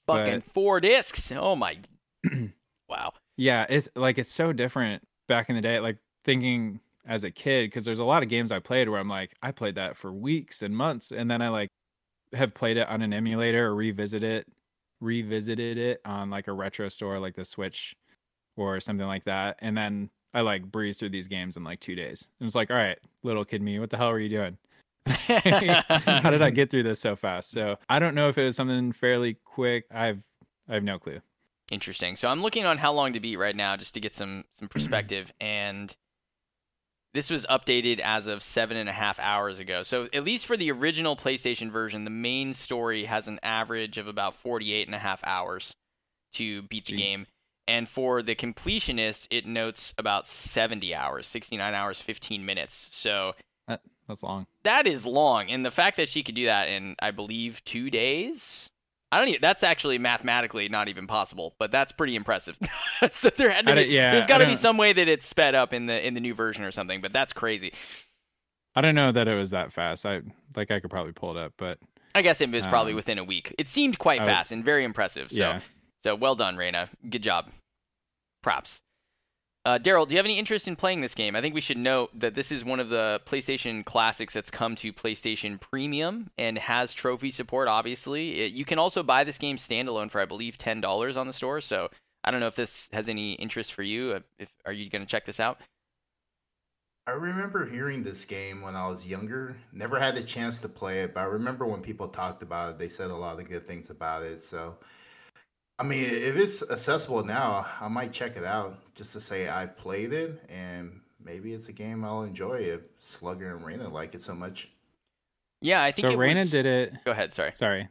Fucking 0.08 0.40
four 0.40 0.80
discs. 0.80 1.30
Oh 1.32 1.54
my. 1.54 1.76
wow. 2.88 3.12
Yeah, 3.36 3.66
it's 3.68 3.88
like 3.94 4.18
it's 4.18 4.32
so 4.32 4.52
different 4.52 5.06
back 5.28 5.48
in 5.48 5.54
the 5.56 5.62
day. 5.62 5.78
Like 5.80 5.98
thinking 6.24 6.80
as 7.06 7.24
a 7.24 7.30
kid, 7.30 7.66
because 7.66 7.84
there's 7.84 8.00
a 8.00 8.04
lot 8.04 8.22
of 8.22 8.28
games 8.28 8.50
I 8.50 8.58
played 8.58 8.88
where 8.88 8.98
I'm 8.98 9.08
like, 9.08 9.34
I 9.42 9.52
played 9.52 9.74
that 9.76 9.96
for 9.96 10.12
weeks 10.12 10.62
and 10.62 10.76
months, 10.76 11.12
and 11.12 11.30
then 11.30 11.42
I 11.42 11.48
like 11.48 11.68
have 12.32 12.54
played 12.54 12.76
it 12.76 12.88
on 12.88 13.02
an 13.02 13.12
emulator 13.12 13.68
or 13.68 13.74
revisit 13.74 14.22
it, 14.22 14.46
revisited 15.00 15.78
it 15.78 16.00
on 16.04 16.30
like 16.30 16.48
a 16.48 16.52
retro 16.52 16.88
store 16.88 17.18
like 17.18 17.36
the 17.36 17.44
Switch 17.44 17.94
or 18.56 18.80
something 18.80 19.06
like 19.06 19.24
that, 19.24 19.56
and 19.60 19.76
then 19.76 20.10
I 20.34 20.40
like 20.40 20.64
breeze 20.70 20.98
through 20.98 21.10
these 21.10 21.26
games 21.26 21.56
in 21.56 21.64
like 21.64 21.80
two 21.80 21.94
days. 21.94 22.28
And 22.40 22.46
it's 22.46 22.56
like, 22.56 22.70
all 22.70 22.76
right, 22.76 22.98
little 23.22 23.44
kid 23.44 23.62
me, 23.62 23.78
what 23.78 23.90
the 23.90 23.96
hell 23.96 24.10
are 24.10 24.18
you 24.18 24.28
doing? 24.28 24.56
How 26.06 26.30
did 26.30 26.42
I 26.42 26.50
get 26.54 26.70
through 26.70 26.84
this 26.84 27.00
so 27.00 27.16
fast? 27.16 27.50
So 27.50 27.76
I 27.88 27.98
don't 27.98 28.14
know 28.14 28.28
if 28.28 28.38
it 28.38 28.44
was 28.44 28.56
something 28.56 28.92
fairly 28.92 29.34
quick. 29.44 29.84
I've 29.92 30.22
I 30.68 30.74
have 30.74 30.84
no 30.84 30.98
clue. 30.98 31.20
Interesting. 31.70 32.16
So 32.16 32.28
I'm 32.28 32.42
looking 32.42 32.66
on 32.66 32.78
how 32.78 32.92
long 32.92 33.12
to 33.12 33.20
beat 33.20 33.36
right 33.36 33.56
now 33.56 33.76
just 33.76 33.94
to 33.94 34.00
get 34.00 34.14
some 34.14 34.44
some 34.58 34.68
perspective, 34.70 35.32
and 35.40 35.94
this 37.14 37.30
was 37.30 37.46
updated 37.46 38.00
as 38.00 38.26
of 38.26 38.42
seven 38.42 38.76
and 38.76 38.88
a 38.88 38.92
half 38.92 39.18
hours 39.18 39.58
ago. 39.58 39.82
So 39.82 40.08
at 40.12 40.24
least 40.24 40.46
for 40.46 40.56
the 40.56 40.70
original 40.70 41.16
PlayStation 41.16 41.70
version, 41.70 42.04
the 42.04 42.10
main 42.10 42.54
story 42.54 43.04
has 43.04 43.26
an 43.26 43.40
average 43.42 43.98
of 43.98 44.06
about 44.06 44.34
48 44.36 44.86
and 44.86 44.94
a 44.94 44.98
half 44.98 45.20
hours 45.24 45.74
to 46.34 46.62
beat 46.62 46.86
the 46.86 46.96
game. 46.96 47.26
And 47.66 47.88
for 47.88 48.22
the 48.22 48.34
completionist, 48.34 49.26
it 49.30 49.46
notes 49.46 49.92
about 49.98 50.26
70 50.26 50.94
hours, 50.94 51.26
69 51.26 51.74
hours, 51.74 52.00
15 52.00 52.44
minutes. 52.44 52.88
So 52.92 53.34
That's 54.08 54.22
long. 54.22 54.46
that 54.64 54.86
is 54.86 55.04
long, 55.06 55.50
and 55.50 55.64
the 55.64 55.70
fact 55.70 55.96
that 55.98 56.08
she 56.08 56.22
could 56.22 56.34
do 56.34 56.46
that 56.46 56.68
in, 56.68 56.96
I 57.00 57.10
believe, 57.10 57.62
two 57.64 57.90
days. 57.90 58.70
I 59.12 59.18
don't. 59.18 59.28
Even, 59.28 59.40
that's 59.40 59.62
actually 59.62 59.98
mathematically 59.98 60.68
not 60.68 60.88
even 60.88 61.06
possible, 61.06 61.54
but 61.58 61.70
that's 61.70 61.92
pretty 61.92 62.14
impressive. 62.16 62.58
so 63.10 63.30
there 63.30 63.48
had 63.50 63.66
to 63.66 63.74
be, 63.74 63.84
yeah, 63.84 64.12
there's 64.12 64.26
got 64.26 64.38
to 64.38 64.46
be 64.46 64.54
some 64.54 64.76
way 64.76 64.92
that 64.92 65.08
it's 65.08 65.26
sped 65.26 65.54
up 65.54 65.72
in 65.72 65.86
the 65.86 66.06
in 66.06 66.14
the 66.14 66.20
new 66.20 66.34
version 66.34 66.64
or 66.64 66.70
something. 66.70 67.00
But 67.00 67.12
that's 67.12 67.32
crazy. 67.32 67.72
I 68.74 68.80
don't 68.82 68.94
know 68.94 69.10
that 69.12 69.26
it 69.28 69.34
was 69.34 69.50
that 69.50 69.72
fast. 69.72 70.04
I 70.04 70.20
like 70.56 70.70
I 70.70 70.80
could 70.80 70.90
probably 70.90 71.12
pull 71.12 71.36
it 71.36 71.42
up, 71.42 71.54
but 71.56 71.78
I 72.14 72.22
guess 72.22 72.40
it 72.40 72.50
was 72.50 72.66
probably 72.66 72.92
Um, 72.92 72.96
within 72.96 73.18
a 73.18 73.24
week. 73.24 73.54
It 73.58 73.68
seemed 73.68 73.98
quite 73.98 74.20
I 74.20 74.24
would- 74.24 74.30
fast 74.30 74.52
and 74.52 74.64
very 74.64 74.84
impressive. 74.84 75.30
So 75.30 75.36
yeah. 75.36 75.60
so 76.04 76.14
well 76.14 76.34
done, 76.34 76.56
Reina. 76.56 76.88
Good 77.08 77.22
job. 77.22 77.50
Props. 78.42 78.80
Uh, 79.64 79.78
Daryl, 79.78 80.06
do 80.06 80.14
you 80.14 80.18
have 80.18 80.24
any 80.24 80.38
interest 80.38 80.66
in 80.66 80.76
playing 80.76 81.02
this 81.02 81.14
game? 81.14 81.36
I 81.36 81.40
think 81.42 81.54
we 81.54 81.60
should 81.60 81.76
note 81.76 82.10
that 82.18 82.34
this 82.34 82.50
is 82.50 82.64
one 82.64 82.80
of 82.80 82.88
the 82.88 83.20
PlayStation 83.26 83.84
classics 83.84 84.32
that's 84.32 84.50
come 84.50 84.74
to 84.76 84.92
PlayStation 84.92 85.60
Premium 85.60 86.30
and 86.38 86.56
has 86.56 86.94
trophy 86.94 87.30
support. 87.30 87.68
Obviously, 87.68 88.40
It- 88.40 88.52
you 88.52 88.64
can 88.64 88.78
also 88.78 89.02
buy 89.02 89.24
this 89.24 89.36
game 89.36 89.56
standalone 89.56 90.10
for 90.10 90.20
I 90.20 90.24
believe 90.24 90.56
ten 90.56 90.80
dollars 90.80 91.16
on 91.16 91.26
the 91.26 91.32
store. 91.34 91.60
So 91.60 91.90
I 92.24 92.30
don't 92.30 92.40
know 92.40 92.46
if 92.46 92.56
this 92.56 92.88
has 92.92 93.08
any 93.08 93.32
interest 93.34 93.74
for 93.74 93.82
you. 93.82 94.12
Uh, 94.12 94.20
If 94.38 94.48
are 94.64 94.72
you 94.72 94.88
going 94.88 95.02
to 95.02 95.10
check 95.10 95.26
this 95.26 95.40
out? 95.40 95.60
I 97.06 97.12
remember 97.12 97.66
hearing 97.66 98.02
this 98.02 98.24
game 98.24 98.60
when 98.62 98.76
I 98.76 98.86
was 98.86 99.06
younger. 99.06 99.56
Never 99.72 99.98
had 99.98 100.14
the 100.14 100.22
chance 100.22 100.60
to 100.60 100.68
play 100.68 101.00
it, 101.00 101.14
but 101.14 101.20
I 101.20 101.24
remember 101.24 101.66
when 101.66 101.80
people 101.82 102.08
talked 102.08 102.42
about 102.42 102.70
it, 102.70 102.78
they 102.78 102.88
said 102.88 103.10
a 103.10 103.16
lot 103.16 103.40
of 103.40 103.48
good 103.48 103.66
things 103.66 103.88
about 103.90 104.22
it. 104.22 104.40
So, 104.40 104.76
I 105.78 105.84
mean, 105.84 106.04
if 106.04 106.36
it's 106.36 106.62
accessible 106.68 107.24
now, 107.24 107.66
I 107.80 107.86
might 107.88 108.12
check 108.12 108.36
it 108.36 108.44
out 108.44 108.78
just 108.94 109.12
to 109.12 109.20
say 109.20 109.48
I've 109.48 109.76
played 109.76 110.12
it 110.12 110.42
and 110.48 111.00
maybe 111.24 111.52
it's 111.52 111.68
a 111.68 111.72
game 111.72 112.04
I'll 112.04 112.22
enjoy 112.22 112.56
if 112.56 112.80
Slugger 112.98 113.54
and 113.56 113.64
Raina 113.64 113.90
like 113.92 114.14
it 114.14 114.22
so 114.22 114.34
much. 114.34 114.70
Yeah, 115.60 115.82
I 115.82 115.92
think 115.92 116.08
So 116.08 116.14
it 116.14 116.18
Raina 116.18 116.40
was... 116.40 116.50
did 116.50 116.66
it. 116.66 116.92
Go 117.04 117.12
ahead. 117.12 117.32
Sorry. 117.32 117.52
Sorry, 117.54 117.88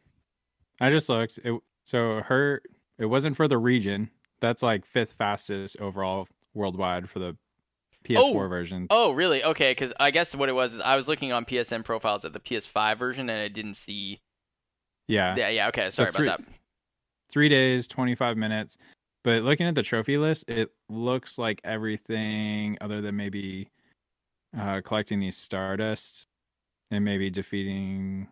I 0.82 0.90
just 0.90 1.08
looked. 1.10 1.40
It 1.44 1.58
so 1.86 2.22
her 2.26 2.62
it 2.98 3.06
wasn't 3.06 3.36
for 3.38 3.48
the 3.48 3.58
region. 3.58 4.10
That's 4.42 4.62
like 4.62 4.86
fifth 4.86 5.14
fastest 5.14 5.78
overall 5.80 6.28
worldwide 6.54 7.10
for 7.10 7.20
the 7.20 7.38
PS4 8.06 8.18
Oh! 8.20 8.48
version. 8.48 8.88
Oh, 8.90 9.12
really? 9.12 9.44
Okay, 9.44 9.72
because 9.72 9.92
I 10.00 10.12
guess 10.12 10.36
what 10.36 10.50
it 10.50 10.54
was 10.54 10.74
is 10.74 10.80
I 10.82 10.96
was 10.96 11.08
looking 11.08 11.32
on 11.34 11.44
PSN 11.46 11.84
profiles 11.84 12.24
at 12.26 12.34
the 12.34 12.40
PS5 12.40 12.98
version 13.00 13.30
and 13.30 13.42
I 13.42 13.48
didn't 13.48 13.74
see. 13.76 14.22
Yeah, 15.08 15.36
Yeah, 15.38 15.50
yeah. 15.50 15.68
Okay, 15.70 15.90
sorry 15.92 16.12
three- 16.12 16.28
about 16.28 16.40
that. 16.46 16.48
Three 17.30 17.50
days, 17.50 17.88
25 17.88 18.38
minutes. 18.38 18.78
But 19.24 19.44
looking 19.44 19.68
at 19.68 19.76
the 19.76 19.84
trophy 19.84 20.18
list, 20.18 20.50
it 20.50 20.72
looks 20.90 21.38
like 21.38 21.60
everything 21.64 22.78
other 22.82 23.02
than 23.02 23.16
maybe 23.16 23.70
uh, 24.58 24.82
collecting 24.84 25.20
these 25.20 25.36
Stardust 25.38 26.28
and 26.92 27.04
maybe 27.04 27.30
defeating. 27.30 28.28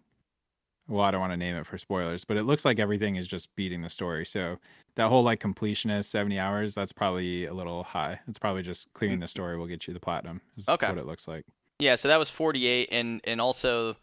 Well, 0.87 1.03
I 1.03 1.09
don't 1.11 1.19
want 1.19 1.33
to 1.33 1.37
name 1.37 1.55
it 1.55 1.65
for 1.65 1.79
spoilers, 1.79 2.23
but 2.23 2.37
it 2.37 2.43
looks 2.43 2.63
like 2.63 2.77
everything 2.79 3.15
is 3.15 3.27
just 3.27 3.53
beating 3.55 3.81
the 3.81 3.89
story. 3.89 4.23
So 4.25 4.57
that 4.95 5.09
whole 5.09 5.23
like 5.23 5.41
completionist 5.41 6.05
70 6.05 6.37
hours, 6.37 6.75
that's 6.75 6.93
probably 6.93 7.47
a 7.47 7.53
little 7.53 7.83
high. 7.83 8.19
It's 8.27 8.37
probably 8.37 8.61
just 8.61 8.93
clearing 8.93 9.19
the 9.19 9.27
story 9.27 9.57
will 9.57 9.65
get 9.65 9.87
you 9.87 9.93
the 9.95 9.99
platinum. 9.99 10.41
Is 10.57 10.69
Okay. 10.69 10.87
what 10.87 10.99
it 10.99 11.07
looks 11.07 11.27
like. 11.27 11.43
Yeah, 11.79 11.95
so 11.95 12.07
that 12.07 12.19
was 12.19 12.29
48, 12.29 12.89
and 12.91 13.19
and 13.25 13.41
also 13.41 13.97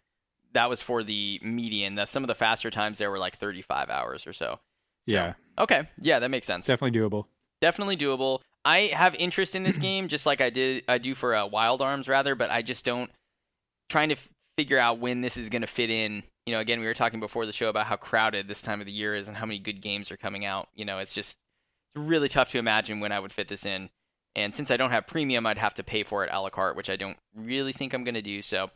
that 0.52 0.68
was 0.68 0.82
for 0.82 1.02
the 1.02 1.40
median. 1.42 1.94
That 1.94 2.10
some 2.10 2.22
of 2.22 2.28
the 2.28 2.34
faster 2.34 2.70
times 2.70 2.98
there 2.98 3.10
were 3.10 3.18
like 3.18 3.38
35 3.38 3.88
hours 3.88 4.26
or 4.26 4.32
so. 4.34 4.58
So- 5.08 5.14
Yeah, 5.14 5.34
Okay, 5.58 5.86
yeah, 6.00 6.18
that 6.18 6.30
makes 6.30 6.46
sense. 6.46 6.66
definitely 6.66 6.98
doable. 6.98 7.26
Definitely 7.60 7.96
doable. 7.96 8.40
I 8.64 8.90
have 8.94 9.14
interest 9.16 9.54
in 9.54 9.62
this 9.64 9.76
game, 9.88 10.08
just 10.08 10.24
like 10.26 10.40
I 10.40 10.50
did, 10.50 10.84
I 10.88 10.98
do 10.98 11.14
for 11.14 11.34
uh, 11.34 11.46
Wild 11.46 11.82
Arms 11.82 12.08
rather, 12.08 12.34
but 12.34 12.50
I 12.50 12.62
just 12.62 12.84
don't 12.84 13.10
trying 13.88 14.08
to 14.08 14.14
f- 14.16 14.28
figure 14.56 14.78
out 14.78 14.98
when 14.98 15.20
this 15.20 15.36
is 15.36 15.48
going 15.48 15.62
to 15.62 15.68
fit 15.68 15.90
in. 15.90 16.22
You 16.46 16.54
know, 16.54 16.60
again, 16.60 16.80
we 16.80 16.86
were 16.86 16.94
talking 16.94 17.20
before 17.20 17.46
the 17.46 17.52
show 17.52 17.68
about 17.68 17.86
how 17.86 17.96
crowded 17.96 18.48
this 18.48 18.62
time 18.62 18.80
of 18.80 18.86
the 18.86 18.92
year 18.92 19.14
is 19.14 19.28
and 19.28 19.36
how 19.36 19.46
many 19.46 19.58
good 19.58 19.80
games 19.80 20.10
are 20.10 20.16
coming 20.16 20.44
out. 20.44 20.68
You 20.74 20.84
know, 20.84 20.98
it's 20.98 21.12
just 21.12 21.38
it's 21.94 22.04
really 22.06 22.28
tough 22.28 22.50
to 22.52 22.58
imagine 22.58 23.00
when 23.00 23.12
I 23.12 23.20
would 23.20 23.32
fit 23.32 23.48
this 23.48 23.64
in. 23.66 23.90
And 24.34 24.54
since 24.54 24.70
I 24.70 24.76
don't 24.78 24.90
have 24.90 25.06
premium, 25.06 25.46
I'd 25.46 25.58
have 25.58 25.74
to 25.74 25.84
pay 25.84 26.02
for 26.04 26.24
it 26.24 26.30
a 26.32 26.40
la 26.40 26.48
carte, 26.48 26.74
which 26.74 26.88
I 26.90 26.96
don't 26.96 27.18
really 27.34 27.72
think 27.72 27.92
I'm 27.92 28.02
going 28.02 28.14
to 28.14 28.22
do. 28.22 28.40
So 28.42 28.70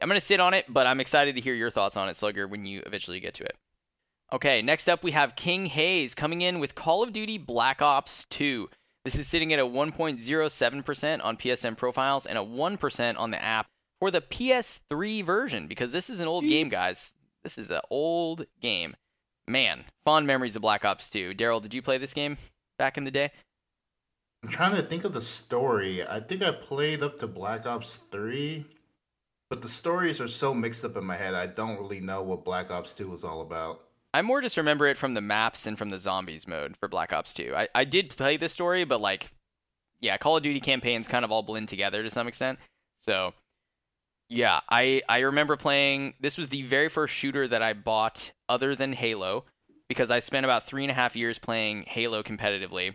I'm 0.00 0.08
going 0.08 0.18
to 0.20 0.24
sit 0.26 0.40
on 0.40 0.54
it, 0.54 0.64
but 0.68 0.86
I'm 0.86 1.00
excited 1.00 1.34
to 1.36 1.40
hear 1.42 1.54
your 1.54 1.70
thoughts 1.70 1.96
on 1.96 2.08
it, 2.08 2.16
Slugger, 2.16 2.48
when 2.48 2.64
you 2.64 2.82
eventually 2.86 3.20
get 3.20 3.34
to 3.34 3.44
it. 3.44 3.56
Okay, 4.32 4.62
next 4.62 4.88
up 4.88 5.04
we 5.04 5.10
have 5.10 5.36
King 5.36 5.66
Hayes 5.66 6.14
coming 6.14 6.40
in 6.40 6.58
with 6.58 6.74
Call 6.74 7.02
of 7.02 7.12
Duty 7.12 7.36
Black 7.36 7.82
Ops 7.82 8.24
2. 8.30 8.70
This 9.04 9.14
is 9.14 9.28
sitting 9.28 9.52
at 9.52 9.58
a 9.58 9.66
1.07% 9.66 11.22
on 11.22 11.36
PSN 11.36 11.76
profiles 11.76 12.24
and 12.24 12.38
a 12.38 12.42
1% 12.42 13.18
on 13.18 13.30
the 13.30 13.42
app 13.42 13.66
for 14.00 14.10
the 14.10 14.22
PS3 14.22 15.22
version 15.22 15.66
because 15.66 15.92
this 15.92 16.08
is 16.08 16.18
an 16.18 16.28
old 16.28 16.46
game, 16.46 16.70
guys. 16.70 17.10
This 17.42 17.58
is 17.58 17.68
an 17.68 17.82
old 17.90 18.46
game. 18.62 18.96
Man, 19.46 19.84
fond 20.02 20.26
memories 20.26 20.56
of 20.56 20.62
Black 20.62 20.82
Ops 20.86 21.10
2. 21.10 21.34
Daryl, 21.34 21.60
did 21.60 21.74
you 21.74 21.82
play 21.82 21.98
this 21.98 22.14
game 22.14 22.38
back 22.78 22.96
in 22.96 23.04
the 23.04 23.10
day? 23.10 23.32
I'm 24.42 24.48
trying 24.48 24.74
to 24.76 24.82
think 24.82 25.04
of 25.04 25.12
the 25.12 25.20
story. 25.20 26.06
I 26.06 26.20
think 26.20 26.40
I 26.40 26.52
played 26.52 27.02
up 27.02 27.18
to 27.18 27.26
Black 27.26 27.66
Ops 27.66 28.00
3, 28.10 28.64
but 29.50 29.60
the 29.60 29.68
stories 29.68 30.22
are 30.22 30.28
so 30.28 30.54
mixed 30.54 30.86
up 30.86 30.96
in 30.96 31.04
my 31.04 31.16
head, 31.16 31.34
I 31.34 31.48
don't 31.48 31.78
really 31.78 32.00
know 32.00 32.22
what 32.22 32.46
Black 32.46 32.70
Ops 32.70 32.94
2 32.94 33.08
was 33.08 33.24
all 33.24 33.42
about. 33.42 33.82
I 34.14 34.22
more 34.22 34.42
just 34.42 34.56
remember 34.56 34.86
it 34.86 34.98
from 34.98 35.14
the 35.14 35.20
maps 35.20 35.66
and 35.66 35.78
from 35.78 35.90
the 35.90 35.98
zombies 35.98 36.46
mode 36.46 36.76
for 36.76 36.88
Black 36.88 37.12
Ops 37.12 37.32
2. 37.32 37.54
I, 37.56 37.68
I 37.74 37.84
did 37.84 38.10
play 38.10 38.36
this 38.36 38.52
story, 38.52 38.84
but 38.84 39.00
like, 39.00 39.30
yeah, 40.00 40.16
Call 40.18 40.36
of 40.36 40.42
Duty 40.42 40.60
campaigns 40.60 41.08
kind 41.08 41.24
of 41.24 41.30
all 41.30 41.42
blend 41.42 41.68
together 41.68 42.02
to 42.02 42.10
some 42.10 42.28
extent. 42.28 42.58
So, 43.00 43.32
yeah, 44.28 44.60
I 44.68 45.02
I 45.08 45.20
remember 45.20 45.56
playing. 45.56 46.14
This 46.20 46.36
was 46.36 46.50
the 46.50 46.62
very 46.62 46.88
first 46.88 47.14
shooter 47.14 47.48
that 47.48 47.62
I 47.62 47.72
bought 47.72 48.32
other 48.48 48.74
than 48.74 48.92
Halo, 48.92 49.44
because 49.88 50.10
I 50.10 50.20
spent 50.20 50.44
about 50.44 50.66
three 50.66 50.84
and 50.84 50.90
a 50.90 50.94
half 50.94 51.16
years 51.16 51.38
playing 51.38 51.84
Halo 51.86 52.22
competitively, 52.22 52.94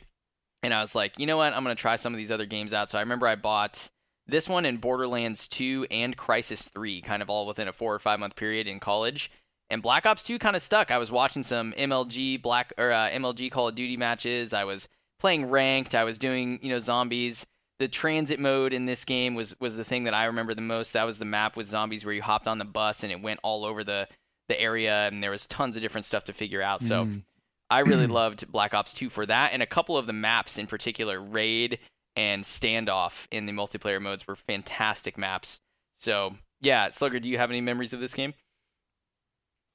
and 0.62 0.74
I 0.74 0.82
was 0.82 0.96
like, 0.96 1.18
you 1.18 1.26
know 1.26 1.38
what, 1.38 1.54
I'm 1.54 1.64
gonna 1.64 1.76
try 1.76 1.96
some 1.96 2.14
of 2.14 2.18
these 2.18 2.32
other 2.32 2.46
games 2.46 2.74
out. 2.74 2.90
So 2.90 2.98
I 2.98 3.02
remember 3.02 3.28
I 3.28 3.36
bought 3.36 3.90
this 4.28 4.50
one 4.50 4.66
in 4.66 4.78
Borderlands 4.78 5.48
2 5.48 5.88
and 5.90 6.18
Crysis 6.18 6.70
3, 6.72 7.02
kind 7.02 7.22
of 7.22 7.30
all 7.30 7.48
within 7.48 7.68
a 7.68 7.74
four 7.74 7.96
or 7.96 8.00
five 8.00 8.20
month 8.20 8.36
period 8.36 8.68
in 8.68 8.80
college 8.80 9.32
And 9.70 9.82
Black 9.82 10.06
Ops 10.06 10.24
2 10.24 10.40
kind 10.40 10.56
of 10.56 10.62
stuck. 10.62 10.92
I 10.92 10.98
was 10.98 11.12
watching 11.12 11.44
some 11.44 11.74
MLG 11.74 12.42
Black 12.42 12.74
or 12.78 12.92
uh, 12.92 13.10
MLG 13.10 13.52
Call 13.52 13.68
of 13.68 13.76
Duty 13.76 13.98
matches. 13.98 14.54
I 14.54 14.64
was 14.64 14.88
playing 15.20 15.50
ranked. 15.50 15.94
I 15.96 16.04
was 16.04 16.18
doing 16.18 16.60
you 16.62 16.70
know 16.70 16.80
zombies. 16.80 17.46
The 17.80 17.88
TranZit 17.88 18.40
mode 18.40 18.74
in 18.74 18.86
this 18.86 19.06
game 19.06 19.36
was 19.36 19.60
was 19.60 19.76
the 19.78 19.84
thing 19.84 20.06
that 20.06 20.14
I 20.14 20.26
remember 20.26 20.56
the 20.56 20.62
most. 20.62 20.94
That 20.94 21.04
was 21.04 21.20
the 21.20 21.26
map 21.26 21.56
with 21.58 21.68
zombies 21.68 22.06
where 22.06 22.14
you 22.14 22.22
hopped 22.22 22.48
on 22.48 22.58
the 22.58 22.66
bus 22.66 23.04
and 23.04 23.12
it 23.12 23.22
went 23.22 23.40
all 23.44 23.66
over 23.66 23.84
the 23.84 24.08
the 24.48 24.60
area 24.60 25.08
and 25.08 25.22
there 25.22 25.32
was 25.32 25.46
tons 25.46 25.76
of 25.76 25.82
different 25.82 26.06
stuff 26.06 26.24
to 26.26 26.34
figure 26.34 26.62
out. 26.62 26.82
So 26.82 27.06
Mm. 27.06 27.24
I 27.70 27.80
really 27.80 28.08
loved 28.22 28.50
Black 28.50 28.74
Ops 28.74 28.94
2 28.94 29.10
for 29.10 29.26
that 29.26 29.52
and 29.52 29.62
a 29.62 29.66
couple 29.68 29.98
of 29.98 30.08
the 30.08 30.14
maps 30.14 30.58
in 30.58 30.68
particular, 30.68 31.22
Raid 31.22 31.80
and 32.16 32.46
Standoff 32.46 33.28
in 33.32 33.46
the 33.46 33.52
multiplayer 33.52 34.02
modes 34.02 34.26
were 34.26 34.38
fantastic 34.38 35.18
maps. 35.18 35.60
So, 35.98 36.36
yeah, 36.62 36.90
Slugger, 36.90 37.20
do 37.20 37.28
you 37.28 37.38
have 37.38 37.52
any 37.52 37.62
memories 37.62 37.92
of 37.94 38.00
this 38.00 38.14
game? 38.14 38.34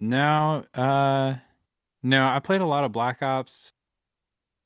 No, 0.03 0.65
uh, 0.75 1.37
no. 2.03 2.27
I 2.27 2.41
played 2.41 2.61
a 2.61 2.67
lot 2.67 2.83
of 2.83 2.91
Black 2.91 3.23
Ops. 3.23 3.73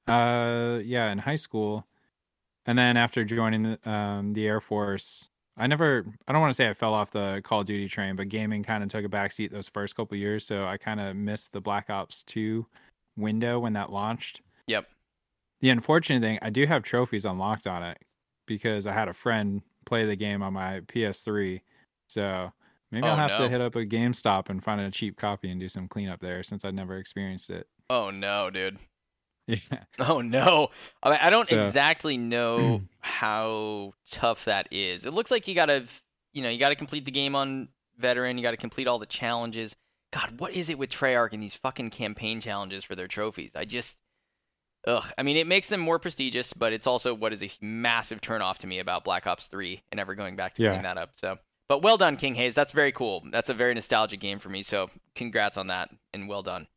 Uh, 0.08 0.80
yeah, 0.82 1.12
in 1.12 1.18
high 1.18 1.36
school, 1.36 1.86
and 2.64 2.78
then 2.78 2.96
after 2.96 3.22
joining 3.22 3.62
the 3.64 3.90
um 3.90 4.32
the 4.32 4.46
Air 4.46 4.62
Force, 4.62 5.28
I 5.58 5.66
never. 5.66 6.06
I 6.26 6.32
don't 6.32 6.40
want 6.40 6.52
to 6.52 6.56
say 6.56 6.70
I 6.70 6.72
fell 6.72 6.94
off 6.94 7.10
the 7.10 7.42
Call 7.44 7.60
of 7.60 7.66
Duty 7.66 7.86
train, 7.86 8.16
but 8.16 8.30
gaming 8.30 8.62
kind 8.62 8.82
of 8.82 8.88
took 8.88 9.04
a 9.04 9.10
backseat 9.10 9.50
those 9.50 9.68
first 9.68 9.94
couple 9.94 10.16
years. 10.16 10.42
So 10.46 10.64
I 10.64 10.78
kind 10.78 11.00
of 11.00 11.14
missed 11.16 11.52
the 11.52 11.60
Black 11.60 11.90
Ops 11.90 12.22
Two 12.22 12.64
window 13.18 13.58
when 13.58 13.74
that 13.74 13.92
launched. 13.92 14.40
Yep. 14.68 14.88
The 15.60 15.68
unfortunate 15.68 16.22
thing, 16.22 16.38
I 16.40 16.48
do 16.48 16.64
have 16.64 16.82
trophies 16.82 17.26
unlocked 17.26 17.66
on 17.66 17.82
it 17.82 17.98
because 18.46 18.86
I 18.86 18.94
had 18.94 19.08
a 19.08 19.12
friend 19.12 19.60
play 19.84 20.06
the 20.06 20.16
game 20.16 20.42
on 20.42 20.54
my 20.54 20.80
PS3. 20.80 21.60
So 22.08 22.50
maybe 22.96 23.06
Oh, 23.06 23.10
I'll 23.10 23.16
have 23.16 23.30
no. 23.38 23.38
to 23.44 23.48
hit 23.48 23.60
up 23.60 23.74
a 23.76 23.84
GameStop 23.84 24.48
and 24.48 24.62
find 24.64 24.80
a 24.80 24.90
cheap 24.90 25.16
copy 25.16 25.50
and 25.50 25.60
do 25.60 25.68
some 25.68 25.86
cleanup 25.88 26.20
there 26.20 26.42
since 26.42 26.64
I've 26.64 26.74
never 26.74 26.96
experienced 26.96 27.50
it. 27.50 27.66
Oh, 27.90 28.10
no, 28.10 28.50
dude. 28.50 28.78
Yeah. 29.48 29.84
Oh, 30.00 30.20
no. 30.22 30.68
I, 31.04 31.10
mean, 31.10 31.18
I 31.22 31.30
don't 31.30 31.46
So- 31.46 31.56
exactly 31.64 32.16
know 32.16 32.82
how 33.00 33.92
tough 34.10 34.46
that 34.46 34.66
is. 34.72 35.04
It 35.06 35.12
looks 35.12 35.30
like 35.30 35.46
you 35.46 35.54
got 35.54 35.66
to, 35.66 35.84
you 36.32 36.42
know, 36.42 36.48
you 36.48 36.58
got 36.58 36.70
to 36.70 36.74
complete 36.74 37.04
the 37.04 37.12
game 37.12 37.36
on 37.36 37.68
veteran. 37.96 38.38
You 38.38 38.42
got 38.42 38.50
to 38.52 38.56
complete 38.56 38.88
all 38.88 38.98
the 38.98 39.06
challenges. 39.06 39.76
God, 40.12 40.40
what 40.40 40.52
is 40.52 40.68
it 40.68 40.78
with 40.78 40.90
Treyarch 40.90 41.32
and 41.32 41.40
these 41.42 41.54
fucking 41.54 41.90
campaign 41.90 42.40
challenges 42.40 42.82
for 42.82 42.96
their 42.96 43.06
trophies? 43.06 43.52
I 43.54 43.66
just, 43.66 43.96
ugh. 44.86 45.04
I 45.16 45.22
mean, 45.22 45.36
it 45.36 45.46
makes 45.46 45.68
them 45.68 45.78
more 45.78 46.00
prestigious, 46.00 46.52
but 46.52 46.72
it's 46.72 46.86
also 46.88 47.14
what 47.14 47.32
is 47.32 47.42
a 47.42 47.50
massive 47.60 48.20
turnoff 48.20 48.58
to 48.58 48.66
me 48.66 48.80
about 48.80 49.04
Black 49.04 49.28
Ops 49.28 49.46
3 49.46 49.80
and 49.92 50.00
ever 50.00 50.16
going 50.16 50.34
back 50.34 50.54
to 50.54 50.62
Yeah. 50.64 50.70
picking 50.70 50.82
that 50.84 50.98
up. 50.98 51.10
So, 51.14 51.38
but 51.68 51.82
well 51.82 51.96
done, 51.96 52.16
King 52.16 52.34
Hayes. 52.36 52.54
That's 52.54 52.72
very 52.72 52.92
cool. 52.92 53.24
That's 53.30 53.50
a 53.50 53.54
very 53.54 53.74
nostalgic 53.74 54.20
game 54.20 54.38
for 54.38 54.48
me. 54.48 54.62
So, 54.62 54.90
congrats 55.14 55.56
on 55.56 55.66
that 55.68 55.90
and 56.12 56.28
well 56.28 56.42
done. 56.42 56.68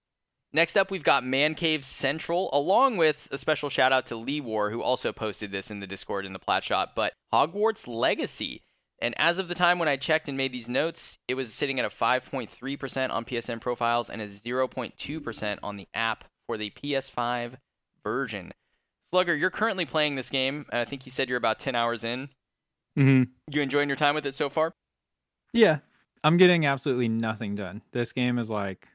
Next 0.52 0.76
up, 0.76 0.90
we've 0.90 1.04
got 1.04 1.24
Man 1.24 1.54
Cave 1.54 1.86
Central, 1.86 2.50
along 2.52 2.98
with 2.98 3.28
a 3.32 3.38
special 3.38 3.70
shout 3.70 3.94
out 3.94 4.08
to 4.08 4.16
Lee 4.16 4.42
War, 4.42 4.72
who 4.72 4.82
also 4.82 5.12
posted 5.12 5.52
this 5.52 5.70
in 5.70 5.80
the 5.80 5.86
Discord 5.86 6.26
in 6.26 6.34
the 6.34 6.40
Plat 6.40 6.64
Shot, 6.64 6.96
but 6.96 7.14
Hogwarts 7.32 7.88
Legacy. 7.88 8.64
And 9.02 9.14
as 9.18 9.38
of 9.38 9.48
the 9.48 9.56
time 9.56 9.78
when 9.78 9.88
I 9.88 9.96
checked 9.96 10.28
and 10.28 10.38
made 10.38 10.52
these 10.52 10.68
notes, 10.68 11.20
it 11.28 11.36
was 11.36 11.54
sitting 11.54 11.80
at 11.80 11.86
a 11.86 11.90
5.3% 11.90 13.12
on 13.12 13.26
PSN 13.26 13.62
profiles 13.62 14.10
and 14.10 14.22
a 14.22 14.28
0.2% 14.28 15.60
on 15.62 15.78
the 15.78 15.88
app 15.94 16.26
for 16.48 16.58
the 16.58 16.72
PS5 16.72 17.54
version. 18.04 18.52
Slugger, 19.12 19.36
you're 19.36 19.50
currently 19.52 19.86
playing 19.86 20.16
this 20.16 20.30
game. 20.30 20.66
and 20.72 20.82
I 20.82 20.86
think 20.86 21.06
you 21.06 21.12
said 21.12 21.30
you're 21.30 21.38
about 21.38 21.60
10 21.60 21.76
hours 21.76 22.04
in. 22.04 22.30
Hmm 23.00 23.24
You 23.50 23.62
enjoying 23.62 23.88
your 23.88 23.96
time 23.96 24.14
with 24.14 24.26
it 24.26 24.36
so 24.36 24.50
far? 24.50 24.74
Yeah. 25.54 25.80
I'm 26.26 26.36
getting 26.36 26.66
absolutely 26.66 27.08
nothing 27.08 27.56
done. 27.56 27.82
This 27.94 28.12
game 28.12 28.38
is 28.40 28.50
like, 28.50 28.86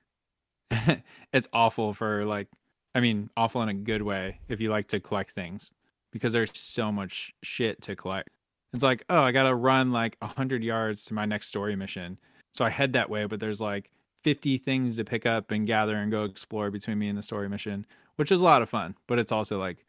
it's 1.33 1.49
awful 1.55 1.95
for 1.95 2.27
like, 2.27 2.49
I 2.95 3.01
mean, 3.01 3.31
awful 3.35 3.63
in 3.63 3.71
a 3.71 3.75
good 3.75 4.03
way 4.03 4.39
if 4.49 4.61
you 4.61 4.71
like 4.71 4.89
to 4.89 5.01
collect 5.01 5.35
things 5.35 5.73
because 6.13 6.35
there's 6.35 6.51
so 6.53 6.93
much 6.93 7.33
shit 7.43 7.81
to 7.83 7.97
collect. 7.97 8.29
It's 8.75 8.83
like, 8.83 9.05
oh, 9.09 9.23
I 9.23 9.33
got 9.33 9.45
to 9.45 9.55
run 9.55 9.91
like 9.91 10.19
100 10.21 10.63
yards 10.63 11.07
to 11.07 11.15
my 11.15 11.25
next 11.25 11.47
story 11.47 11.75
mission. 11.75 12.19
So 12.53 12.63
I 12.63 12.69
head 12.69 12.93
that 12.93 13.09
way, 13.09 13.25
but 13.25 13.41
there's 13.41 13.61
like 13.63 13.91
50 14.23 14.59
things 14.59 14.97
to 14.97 15.05
pick 15.05 15.25
up 15.25 15.51
and 15.51 15.67
gather 15.67 15.97
and 15.97 16.11
go 16.11 16.25
explore 16.25 16.71
between 16.71 16.99
me 16.99 17.09
and 17.09 17.17
the 17.17 17.23
story 17.23 17.49
mission, 17.49 17.87
which 18.17 18.31
is 18.31 18.43
a 18.43 18.45
lot 18.45 18.61
of 18.61 18.69
fun, 18.69 18.97
but 19.07 19.19
it's 19.19 19.33
also 19.33 19.59
like 19.59 19.87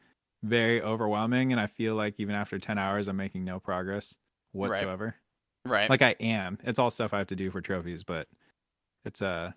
very 0.47 0.81
overwhelming. 0.81 1.51
And 1.51 1.60
I 1.60 1.67
feel 1.67 1.95
like 1.95 2.15
even 2.19 2.36
after 2.36 2.60
10 2.60 2.77
hours, 2.77 3.08
I'm 3.08 3.17
making 3.17 3.43
no 3.45 3.60
progress 3.60 4.15
whatsoever 4.51 5.15
Right. 5.65 5.89
like 5.89 6.01
I 6.01 6.15
am. 6.19 6.60
It's 6.63 6.79
all 6.79 6.91
stuff 6.91 7.13
I 7.13 7.17
have 7.17 7.27
to 7.27 7.36
do 7.36 7.49
for 7.51 7.60
trophies, 7.60 8.03
but 8.03 8.27
it's 9.03 9.21
a 9.21 9.55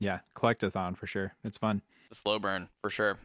yeah, 0.00 0.20
collectathon 0.34 0.96
for 0.96 1.06
sure. 1.06 1.34
It's 1.44 1.58
fun. 1.58 1.82
a 2.10 2.14
slow 2.14 2.38
burn 2.38 2.68
for 2.82 2.90
sure. 2.90 3.18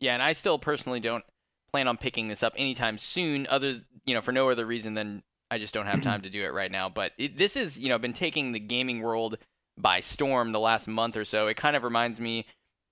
Yeah, 0.00 0.14
and 0.14 0.22
I 0.22 0.32
still 0.32 0.58
personally 0.58 1.00
don't 1.00 1.24
plan 1.72 1.88
on 1.88 1.96
picking 1.96 2.28
this 2.28 2.42
up 2.42 2.52
anytime 2.56 2.98
soon. 2.98 3.46
Other, 3.48 3.80
you 4.04 4.14
know, 4.14 4.20
for 4.20 4.32
no 4.32 4.48
other 4.50 4.66
reason 4.66 4.94
than 4.94 5.22
I 5.50 5.58
just 5.58 5.74
don't 5.74 5.86
have 5.86 6.00
time 6.00 6.22
to 6.22 6.30
do 6.30 6.44
it 6.44 6.52
right 6.52 6.70
now. 6.70 6.88
But 6.88 7.12
it, 7.18 7.36
this 7.38 7.56
is, 7.56 7.78
you 7.78 7.88
know, 7.88 7.98
been 7.98 8.12
taking 8.12 8.52
the 8.52 8.58
gaming 8.60 9.00
world 9.02 9.38
by 9.78 10.00
storm 10.00 10.52
the 10.52 10.60
last 10.60 10.88
month 10.88 11.16
or 11.16 11.24
so. 11.24 11.46
It 11.48 11.56
kind 11.56 11.76
of 11.76 11.84
reminds 11.84 12.18
me, 12.20 12.46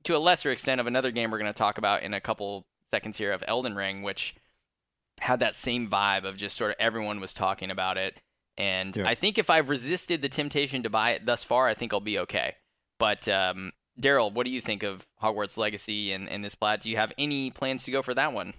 to 0.05 0.17
a 0.17 0.19
lesser 0.19 0.51
extent, 0.51 0.81
of 0.81 0.87
another 0.87 1.11
game 1.11 1.31
we're 1.31 1.39
going 1.39 1.53
to 1.53 1.57
talk 1.59 1.79
about 1.79 2.03
in 2.03 2.15
a 2.15 2.21
couple 2.21 2.67
seconds 2.95 3.19
here 3.19 3.33
of 3.33 3.43
Elden 3.49 3.75
Ring, 3.75 4.03
which 4.03 4.37
had 5.19 5.41
that 5.41 5.57
same 5.57 5.89
vibe 5.91 6.25
of 6.25 6.37
just 6.37 6.57
sort 6.57 6.71
of 6.71 6.77
everyone 6.79 7.19
was 7.21 7.35
talking 7.35 7.71
about 7.71 7.97
it. 7.99 8.21
And 8.57 8.97
Yeah. 8.97 9.09
I 9.09 9.17
think 9.17 9.37
if 9.37 9.51
I've 9.51 9.69
resisted 9.69 10.23
the 10.23 10.29
temptation 10.29 10.85
to 10.85 10.91
buy 10.91 11.11
it 11.11 11.27
thus 11.27 11.43
far, 11.43 11.67
I 11.67 11.75
think 11.75 11.93
I'll 11.93 12.01
be 12.01 12.21
okay. 12.21 12.55
But 13.01 13.27
um, 13.27 13.73
Daryl, 14.01 14.33
what 14.33 14.45
do 14.45 14.51
you 14.51 14.61
think 14.61 14.85
of 14.85 15.07
Hogwarts 15.21 15.57
Legacy 15.57 16.13
and, 16.13 16.29
and 16.29 16.45
this 16.45 16.55
plat? 16.55 16.81
Do 16.83 16.89
you 16.91 16.97
have 16.97 17.13
any 17.19 17.51
plans 17.51 17.83
to 17.85 17.91
go 17.91 18.01
for 18.01 18.15
that 18.15 18.33
one? 18.33 18.55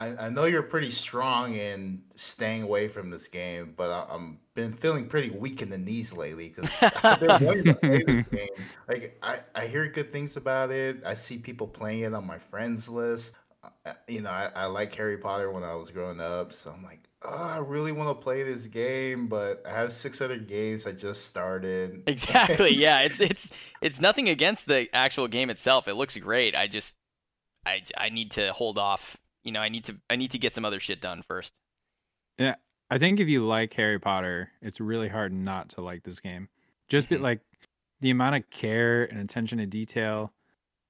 I, 0.00 0.26
I 0.26 0.28
know 0.30 0.44
you're 0.44 0.62
pretty 0.62 0.90
strong 0.90 1.54
in 1.54 2.02
staying 2.14 2.62
away 2.62 2.88
from 2.88 3.10
this 3.10 3.28
game, 3.28 3.74
but 3.76 3.90
I, 3.90 4.06
I'm 4.14 4.38
been 4.54 4.72
feeling 4.72 5.06
pretty 5.06 5.30
weak 5.30 5.62
in 5.62 5.68
the 5.68 5.78
knees 5.78 6.12
lately 6.12 6.48
because 6.48 6.82
I've 7.02 7.20
been 7.20 7.44
wanting 7.44 7.64
to 7.64 7.74
play 7.74 8.02
this 8.02 8.26
game. 8.32 8.66
Like 8.88 9.18
I, 9.22 9.40
I 9.54 9.66
hear 9.66 9.86
good 9.88 10.10
things 10.12 10.36
about 10.36 10.70
it. 10.70 11.02
I 11.04 11.14
see 11.14 11.38
people 11.38 11.66
playing 11.66 12.00
it 12.00 12.14
on 12.14 12.26
my 12.26 12.38
friends 12.38 12.88
list. 12.88 13.32
Uh, 13.62 13.92
you 14.08 14.22
know, 14.22 14.30
I, 14.30 14.50
I 14.56 14.66
like 14.66 14.94
Harry 14.94 15.18
Potter 15.18 15.50
when 15.50 15.62
I 15.62 15.74
was 15.74 15.90
growing 15.90 16.18
up, 16.18 16.50
so 16.50 16.70
I'm 16.70 16.82
like, 16.82 17.10
oh, 17.22 17.50
I 17.54 17.58
really 17.58 17.92
want 17.92 18.08
to 18.08 18.14
play 18.14 18.42
this 18.42 18.64
game, 18.66 19.28
but 19.28 19.62
I 19.66 19.70
have 19.70 19.92
six 19.92 20.22
other 20.22 20.38
games 20.38 20.86
I 20.86 20.92
just 20.92 21.26
started. 21.26 22.02
Exactly. 22.06 22.74
yeah, 22.74 23.02
it's 23.02 23.20
it's 23.20 23.50
it's 23.82 24.00
nothing 24.00 24.30
against 24.30 24.66
the 24.66 24.88
actual 24.94 25.28
game 25.28 25.50
itself. 25.50 25.88
It 25.88 25.94
looks 25.94 26.16
great. 26.16 26.56
I 26.56 26.68
just 26.68 26.94
I 27.66 27.82
I 27.98 28.08
need 28.08 28.30
to 28.32 28.54
hold 28.54 28.78
off. 28.78 29.18
You 29.44 29.52
know, 29.52 29.60
I 29.60 29.68
need 29.68 29.84
to 29.84 29.96
I 30.10 30.16
need 30.16 30.30
to 30.32 30.38
get 30.38 30.54
some 30.54 30.64
other 30.64 30.80
shit 30.80 31.00
done 31.00 31.22
first. 31.22 31.52
Yeah, 32.38 32.56
I 32.90 32.98
think 32.98 33.20
if 33.20 33.28
you 33.28 33.46
like 33.46 33.72
Harry 33.74 33.98
Potter, 33.98 34.50
it's 34.62 34.80
really 34.80 35.08
hard 35.08 35.32
not 35.32 35.70
to 35.70 35.80
like 35.80 36.02
this 36.02 36.20
game. 36.20 36.48
Just 36.88 37.08
be 37.08 37.16
Mhm. 37.16 37.22
like 37.22 37.40
the 38.00 38.10
amount 38.10 38.36
of 38.36 38.50
care 38.50 39.04
and 39.04 39.20
attention 39.20 39.58
to 39.58 39.66
detail 39.66 40.32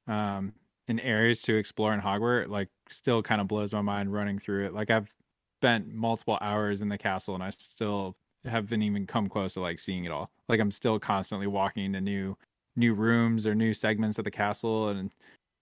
um 0.06 0.54
in 0.88 0.98
areas 1.00 1.42
to 1.42 1.54
explore 1.56 1.94
in 1.94 2.00
Hogwarts 2.00 2.48
like 2.48 2.68
still 2.90 3.22
kind 3.22 3.40
of 3.40 3.48
blows 3.48 3.72
my 3.72 3.82
mind 3.82 4.12
running 4.12 4.38
through 4.38 4.66
it. 4.66 4.74
Like 4.74 4.90
I've 4.90 5.14
spent 5.60 5.92
multiple 5.94 6.38
hours 6.40 6.82
in 6.82 6.88
the 6.88 6.98
castle 6.98 7.34
and 7.34 7.44
I 7.44 7.50
still 7.50 8.16
haven't 8.44 8.82
even 8.82 9.06
come 9.06 9.28
close 9.28 9.54
to 9.54 9.60
like 9.60 9.78
seeing 9.78 10.04
it 10.04 10.10
all. 10.12 10.30
Like 10.48 10.60
I'm 10.60 10.70
still 10.70 10.98
constantly 10.98 11.46
walking 11.46 11.84
into 11.84 12.00
new 12.00 12.36
new 12.76 12.94
rooms 12.94 13.46
or 13.46 13.54
new 13.54 13.74
segments 13.74 14.18
of 14.18 14.24
the 14.24 14.30
castle 14.30 14.88
and 14.88 15.12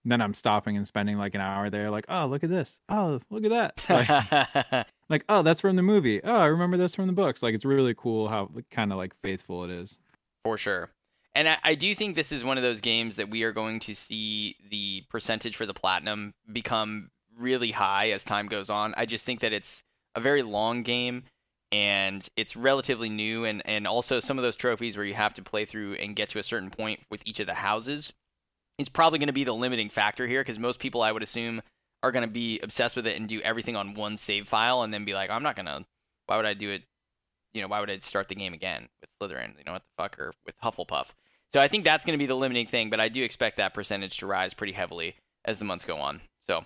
then 0.05 0.21
I'm 0.21 0.33
stopping 0.33 0.77
and 0.77 0.85
spending 0.87 1.17
like 1.17 1.35
an 1.35 1.41
hour 1.41 1.69
there 1.69 1.89
like, 1.89 2.05
"Oh, 2.09 2.25
look 2.25 2.43
at 2.43 2.49
this. 2.49 2.79
Oh, 2.89 3.19
look 3.29 3.43
at 3.43 3.49
that." 3.51 3.83
Like, 4.71 4.87
like 5.09 5.25
oh 5.27 5.41
that's 5.41 5.61
from 5.61 5.75
the 5.75 5.81
movie 5.81 6.21
oh 6.23 6.35
i 6.35 6.45
remember 6.45 6.77
this 6.77 6.93
from 6.93 7.07
the 7.07 7.13
books 7.13 7.41
like 7.41 7.55
it's 7.55 7.65
really 7.65 7.95
cool 7.95 8.27
how 8.27 8.47
kind 8.69 8.91
of 8.91 8.99
like 8.99 9.15
faithful 9.15 9.63
it 9.63 9.71
is 9.71 9.97
For 10.43 10.57
sure. 10.57 10.91
And 11.35 11.47
I, 11.47 11.57
I 11.63 11.75
do 11.75 11.93
think 11.93 12.15
this 12.15 12.31
is 12.31 12.43
one 12.43 12.57
of 12.57 12.63
those 12.63 12.81
games 12.81 13.17
that 13.17 13.29
we 13.29 13.43
are 13.43 13.51
going 13.51 13.79
to 13.81 13.93
see 13.93 14.55
the 14.69 15.03
percentage 15.09 15.55
for 15.55 15.65
the 15.65 15.73
platinum 15.73 16.33
become 16.51 17.11
really 17.37 17.71
high 17.71 18.11
as 18.11 18.23
time 18.23 18.47
goes 18.47 18.69
on. 18.69 18.93
I 18.97 19.05
just 19.05 19.25
think 19.25 19.41
that 19.41 19.53
it's 19.53 19.83
a 20.15 20.19
very 20.19 20.41
long 20.41 20.81
game 20.83 21.23
and 21.71 22.27
it's 22.35 22.55
relatively 22.55 23.09
new 23.09 23.45
and, 23.45 23.61
and 23.65 23.85
also 23.85 24.19
some 24.19 24.39
of 24.39 24.43
those 24.43 24.55
trophies 24.55 24.97
where 24.97 25.05
you 25.05 25.13
have 25.13 25.35
to 25.35 25.43
play 25.43 25.65
through 25.65 25.93
and 25.95 26.15
get 26.15 26.29
to 26.29 26.39
a 26.39 26.43
certain 26.43 26.71
point 26.71 27.01
with 27.11 27.21
each 27.25 27.39
of 27.39 27.45
the 27.45 27.53
houses 27.53 28.11
is 28.79 28.89
probably 28.89 29.19
going 29.19 29.27
to 29.27 29.33
be 29.33 29.43
the 29.43 29.53
limiting 29.53 29.89
factor 29.89 30.25
here 30.25 30.41
because 30.41 30.57
most 30.57 30.79
people 30.79 31.01
I 31.01 31.11
would 31.11 31.21
assume 31.21 31.61
are 32.01 32.11
going 32.11 32.25
to 32.25 32.31
be 32.31 32.59
obsessed 32.63 32.95
with 32.95 33.05
it 33.05 33.17
and 33.17 33.27
do 33.27 33.41
everything 33.41 33.75
on 33.75 33.93
one 33.93 34.17
save 34.17 34.47
file 34.47 34.81
and 34.81 34.93
then 34.93 35.05
be 35.05 35.13
like, 35.13 35.29
I'm 35.29 35.43
not 35.43 35.55
going 35.55 35.65
to, 35.65 35.85
why 36.25 36.37
would 36.37 36.45
I 36.45 36.53
do 36.53 36.71
it? 36.71 36.83
You 37.53 37.61
know, 37.61 37.67
why 37.67 37.81
would 37.81 37.89
I 37.89 37.99
start 37.99 38.29
the 38.29 38.35
game 38.35 38.53
again 38.53 38.87
with 39.01 39.09
Slytherin? 39.19 39.57
You 39.57 39.65
know, 39.65 39.73
what 39.73 39.81
the 39.81 40.03
fuck? 40.03 40.19
Or 40.19 40.33
with 40.45 40.55
Hufflepuff. 40.63 41.07
So 41.51 41.59
I 41.59 41.67
think 41.67 41.83
that's 41.83 42.05
going 42.05 42.17
to 42.17 42.21
be 42.21 42.27
the 42.27 42.35
limiting 42.35 42.67
thing, 42.67 42.89
but 42.89 42.99
I 42.99 43.09
do 43.09 43.23
expect 43.23 43.57
that 43.57 43.73
percentage 43.73 44.17
to 44.17 44.27
rise 44.27 44.53
pretty 44.53 44.73
heavily 44.73 45.15
as 45.43 45.59
the 45.59 45.65
months 45.65 45.83
go 45.83 45.97
on. 45.97 46.21
So, 46.47 46.63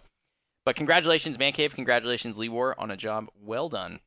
but 0.65 0.75
congratulations, 0.75 1.39
Man 1.39 1.53
Cave. 1.53 1.73
Congratulations, 1.73 2.37
Lee 2.37 2.49
War, 2.49 2.79
on 2.79 2.91
a 2.91 2.97
job 2.97 3.29
well 3.41 3.69
done. 3.69 4.01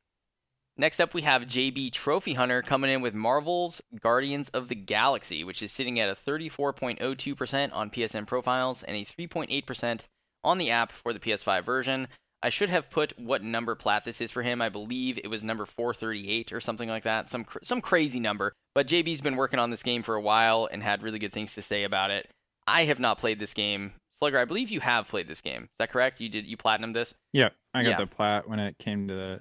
Next 0.79 0.99
up, 0.99 1.13
we 1.15 1.23
have 1.23 1.43
JB 1.43 1.91
Trophy 1.91 2.33
Hunter 2.35 2.61
coming 2.61 2.91
in 2.91 3.01
with 3.01 3.15
Marvel's 3.15 3.81
Guardians 3.99 4.49
of 4.49 4.67
the 4.67 4.75
Galaxy, 4.75 5.43
which 5.43 5.63
is 5.63 5.71
sitting 5.71 5.99
at 5.99 6.09
a 6.09 6.13
34.02% 6.15 7.73
on 7.73 7.89
PSN 7.89 8.27
profiles 8.27 8.83
and 8.83 8.95
a 8.95 9.03
3.8% 9.03 10.01
on 10.43 10.57
the 10.59 10.69
app 10.69 10.91
for 10.91 11.13
the 11.13 11.19
PS5 11.19 11.65
version. 11.65 12.07
I 12.43 12.49
should 12.49 12.69
have 12.69 12.91
put 12.91 13.17
what 13.19 13.43
number 13.43 13.73
plat 13.73 14.05
this 14.05 14.21
is 14.21 14.29
for 14.29 14.43
him. 14.43 14.61
I 14.61 14.69
believe 14.69 15.17
it 15.17 15.29
was 15.29 15.43
number 15.43 15.65
438 15.65 16.53
or 16.53 16.61
something 16.61 16.87
like 16.87 17.03
that, 17.03 17.29
some 17.29 17.43
cr- 17.43 17.57
some 17.63 17.81
crazy 17.81 18.19
number. 18.19 18.53
But 18.75 18.85
JB's 18.87 19.21
been 19.21 19.35
working 19.37 19.57
on 19.57 19.71
this 19.71 19.81
game 19.81 20.03
for 20.03 20.13
a 20.13 20.21
while 20.21 20.69
and 20.71 20.83
had 20.83 21.01
really 21.01 21.17
good 21.17 21.33
things 21.33 21.55
to 21.55 21.63
say 21.63 21.83
about 21.83 22.11
it. 22.11 22.29
I 22.67 22.83
have 22.85 22.99
not 22.99 23.17
played 23.17 23.39
this 23.39 23.55
game. 23.55 23.93
Slugger, 24.19 24.37
I 24.37 24.45
believe 24.45 24.69
you 24.69 24.81
have 24.81 25.07
played 25.07 25.27
this 25.27 25.41
game. 25.41 25.63
Is 25.63 25.69
that 25.79 25.89
correct? 25.89 26.19
You 26.21 26.29
did 26.29 26.45
you 26.45 26.57
platinum 26.57 26.93
this? 26.93 27.15
Yeah, 27.33 27.49
I 27.73 27.81
got 27.81 27.89
Yeah. 27.89 27.97
the 27.97 28.07
plat 28.07 28.47
when 28.47 28.59
it 28.59 28.77
came 28.77 29.07
to 29.07 29.15
the 29.15 29.39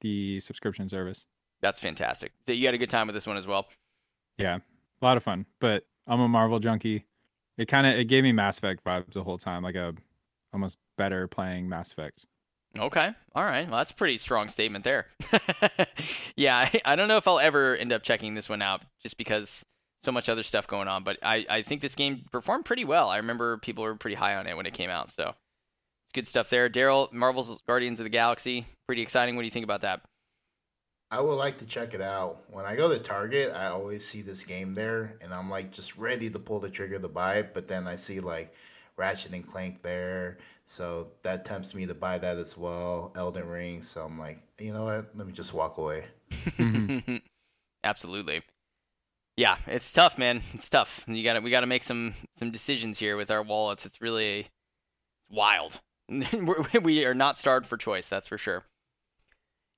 the 0.00 0.40
subscription 0.40 0.88
service. 0.88 1.26
That's 1.60 1.80
fantastic. 1.80 2.32
So 2.46 2.52
you 2.52 2.66
had 2.66 2.74
a 2.74 2.78
good 2.78 2.90
time 2.90 3.06
with 3.06 3.14
this 3.14 3.26
one 3.26 3.36
as 3.36 3.46
well. 3.46 3.66
Yeah, 4.38 4.58
a 5.00 5.04
lot 5.04 5.16
of 5.16 5.22
fun. 5.22 5.46
But 5.60 5.86
I'm 6.06 6.20
a 6.20 6.28
Marvel 6.28 6.58
junkie. 6.58 7.06
It 7.56 7.66
kind 7.66 7.86
of 7.86 7.98
it 7.98 8.04
gave 8.04 8.22
me 8.22 8.32
Mass 8.32 8.58
Effect 8.58 8.84
vibes 8.84 9.12
the 9.12 9.24
whole 9.24 9.38
time, 9.38 9.62
like 9.62 9.74
a 9.74 9.94
almost 10.52 10.76
better 10.96 11.26
playing 11.26 11.68
Mass 11.68 11.92
Effect. 11.92 12.26
Okay. 12.78 13.10
All 13.34 13.44
right. 13.44 13.68
Well, 13.68 13.78
that's 13.78 13.90
a 13.90 13.94
pretty 13.94 14.18
strong 14.18 14.50
statement 14.50 14.84
there. 14.84 15.06
yeah, 16.36 16.56
I, 16.58 16.80
I 16.84 16.96
don't 16.96 17.08
know 17.08 17.16
if 17.16 17.26
I'll 17.26 17.38
ever 17.38 17.74
end 17.74 17.92
up 17.92 18.02
checking 18.02 18.34
this 18.34 18.48
one 18.48 18.60
out 18.60 18.82
just 19.02 19.16
because 19.16 19.64
so 20.02 20.12
much 20.12 20.28
other 20.28 20.42
stuff 20.42 20.66
going 20.66 20.88
on, 20.88 21.02
but 21.02 21.18
I, 21.22 21.46
I 21.48 21.62
think 21.62 21.80
this 21.80 21.94
game 21.94 22.26
performed 22.30 22.64
pretty 22.64 22.84
well. 22.84 23.08
I 23.08 23.16
remember 23.16 23.58
people 23.58 23.82
were 23.84 23.94
pretty 23.96 24.14
high 24.14 24.36
on 24.36 24.46
it 24.46 24.56
when 24.56 24.66
it 24.66 24.74
came 24.74 24.90
out, 24.90 25.10
so 25.10 25.34
good 26.16 26.26
stuff 26.26 26.50
there. 26.50 26.68
Daryl, 26.68 27.12
Marvel's 27.12 27.60
Guardians 27.66 28.00
of 28.00 28.04
the 28.04 28.10
Galaxy, 28.10 28.66
pretty 28.88 29.02
exciting. 29.02 29.36
What 29.36 29.42
do 29.42 29.44
you 29.44 29.52
think 29.52 29.64
about 29.64 29.82
that? 29.82 30.00
I 31.10 31.20
would 31.20 31.34
like 31.34 31.58
to 31.58 31.66
check 31.66 31.94
it 31.94 32.00
out. 32.00 32.42
When 32.50 32.64
I 32.64 32.74
go 32.74 32.88
to 32.88 32.98
Target, 32.98 33.52
I 33.54 33.66
always 33.66 34.04
see 34.04 34.22
this 34.22 34.42
game 34.42 34.74
there, 34.74 35.16
and 35.20 35.32
I'm 35.32 35.48
like 35.48 35.70
just 35.70 35.96
ready 35.96 36.28
to 36.30 36.38
pull 36.38 36.58
the 36.58 36.70
trigger 36.70 36.98
to 36.98 37.08
buy 37.08 37.36
it. 37.36 37.54
But 37.54 37.68
then 37.68 37.86
I 37.86 37.94
see 37.94 38.18
like 38.18 38.52
Ratchet 38.96 39.32
and 39.32 39.46
Clank 39.46 39.82
there, 39.82 40.38
so 40.64 41.08
that 41.22 41.44
tempts 41.44 41.74
me 41.74 41.86
to 41.86 41.94
buy 41.94 42.18
that 42.18 42.38
as 42.38 42.56
well. 42.56 43.12
Elden 43.14 43.46
Ring, 43.46 43.82
so 43.82 44.04
I'm 44.04 44.18
like, 44.18 44.40
you 44.58 44.72
know 44.72 44.84
what? 44.84 45.10
Let 45.14 45.26
me 45.26 45.32
just 45.32 45.54
walk 45.54 45.76
away. 45.76 46.06
Absolutely. 47.84 48.42
Yeah, 49.36 49.58
it's 49.66 49.92
tough, 49.92 50.16
man. 50.16 50.42
It's 50.54 50.70
tough. 50.70 51.04
You 51.06 51.22
got 51.22 51.34
to 51.34 51.40
we 51.40 51.50
got 51.50 51.60
to 51.60 51.66
make 51.66 51.84
some 51.84 52.14
some 52.38 52.50
decisions 52.50 52.98
here 52.98 53.18
with 53.18 53.30
our 53.30 53.42
wallets. 53.42 53.84
It's 53.84 54.00
really 54.00 54.48
wild. 55.30 55.82
We're- 56.32 57.14
not 57.14 57.38
starved 57.38 57.66
for 57.66 57.76
choice, 57.76 58.08
that's 58.08 58.28
for 58.28 58.38
sure. 58.38 58.64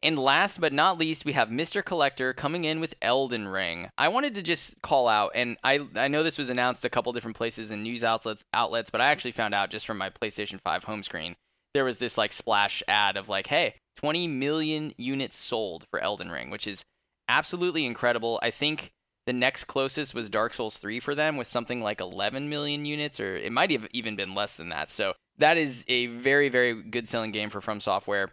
And 0.00 0.16
last 0.16 0.60
but 0.60 0.72
not 0.72 0.96
least, 0.96 1.24
we 1.24 1.32
have 1.32 1.48
Mr. 1.48 1.84
Collector 1.84 2.32
coming 2.32 2.64
in 2.64 2.78
with 2.78 2.94
Elden 3.02 3.48
Ring. 3.48 3.90
I 3.98 4.08
wanted 4.08 4.34
to 4.36 4.42
just 4.42 4.80
call 4.80 5.08
out, 5.08 5.32
and 5.34 5.56
I 5.64 5.80
I 5.96 6.06
know 6.06 6.22
this 6.22 6.38
was 6.38 6.50
announced 6.50 6.84
a 6.84 6.90
couple 6.90 7.12
different 7.12 7.36
places 7.36 7.72
and 7.72 7.82
news 7.82 8.04
outlets 8.04 8.44
outlets, 8.54 8.90
but 8.90 9.00
I 9.00 9.08
actually 9.08 9.32
found 9.32 9.54
out 9.54 9.70
just 9.70 9.86
from 9.86 9.98
my 9.98 10.08
PlayStation 10.08 10.60
5 10.60 10.84
home 10.84 11.02
screen. 11.02 11.34
There 11.74 11.84
was 11.84 11.98
this 11.98 12.16
like 12.16 12.32
splash 12.32 12.80
ad 12.86 13.16
of 13.16 13.28
like, 13.28 13.48
hey, 13.48 13.74
20 13.96 14.28
million 14.28 14.94
units 14.96 15.36
sold 15.36 15.84
for 15.90 15.98
Elden 15.98 16.30
Ring, 16.30 16.50
which 16.50 16.68
is 16.68 16.84
absolutely 17.28 17.84
incredible. 17.84 18.38
I 18.40 18.52
think 18.52 18.92
the 19.26 19.32
next 19.32 19.64
closest 19.64 20.14
was 20.14 20.30
Dark 20.30 20.54
Souls 20.54 20.78
3 20.78 21.00
for 21.00 21.16
them 21.16 21.36
with 21.36 21.48
something 21.48 21.82
like 21.82 22.00
11 22.00 22.48
million 22.48 22.84
units, 22.86 23.18
or 23.18 23.36
it 23.36 23.50
might 23.50 23.72
have 23.72 23.88
even 23.92 24.14
been 24.14 24.34
less 24.34 24.54
than 24.54 24.68
that. 24.68 24.92
So 24.92 25.14
that 25.38 25.56
is 25.56 25.84
a 25.88 26.06
very, 26.06 26.48
very 26.48 26.82
good 26.82 27.08
selling 27.08 27.32
game 27.32 27.50
for 27.50 27.60
From 27.60 27.80
Software. 27.80 28.30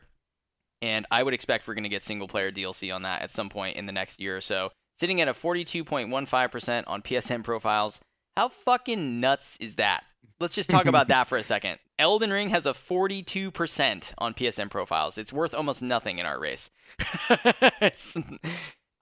And 0.81 1.05
I 1.09 1.23
would 1.23 1.33
expect 1.33 1.67
we're 1.67 1.73
going 1.73 1.83
to 1.83 1.89
get 1.89 2.03
single 2.03 2.27
player 2.27 2.51
DLC 2.51 2.93
on 2.93 3.03
that 3.03 3.21
at 3.21 3.31
some 3.31 3.49
point 3.49 3.77
in 3.77 3.85
the 3.85 3.91
next 3.91 4.19
year 4.19 4.37
or 4.37 4.41
so. 4.41 4.71
Sitting 4.99 5.21
at 5.21 5.27
a 5.27 5.33
42.15% 5.33 6.83
on 6.87 7.01
PSN 7.01 7.43
profiles. 7.43 7.99
How 8.37 8.49
fucking 8.49 9.19
nuts 9.19 9.57
is 9.59 9.75
that? 9.75 10.03
Let's 10.39 10.53
just 10.53 10.69
talk 10.69 10.85
about 10.85 11.07
that 11.07 11.27
for 11.27 11.37
a 11.37 11.43
second. 11.43 11.79
Elden 11.99 12.31
Ring 12.31 12.49
has 12.49 12.65
a 12.65 12.73
42% 12.73 14.13
on 14.17 14.33
PSN 14.33 14.69
profiles. 14.69 15.17
It's 15.17 15.31
worth 15.31 15.53
almost 15.53 15.81
nothing 15.81 16.19
in 16.19 16.25
our 16.25 16.39
race. 16.39 16.69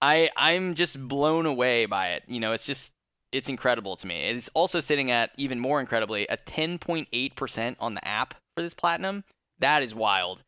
I 0.02 0.30
I'm 0.36 0.76
just 0.76 1.08
blown 1.08 1.46
away 1.46 1.86
by 1.86 2.10
it. 2.10 2.24
You 2.28 2.40
know, 2.40 2.52
it's 2.52 2.66
just 2.66 2.94
it's 3.34 3.50
incredible 3.50 3.96
to 3.98 4.08
me. 4.08 4.30
It's 4.30 4.50
also 4.54 4.80
sitting 4.80 5.12
at 5.12 5.32
even 5.38 5.60
more 5.60 5.80
incredibly 5.80 6.26
a 6.28 6.38
10.8% 6.38 7.76
on 7.80 7.94
the 7.96 8.08
app 8.08 8.36
for 8.56 8.62
this 8.62 8.74
platinum. 8.74 9.24
That 9.60 9.84
is 9.84 9.96
wild. 9.96 10.44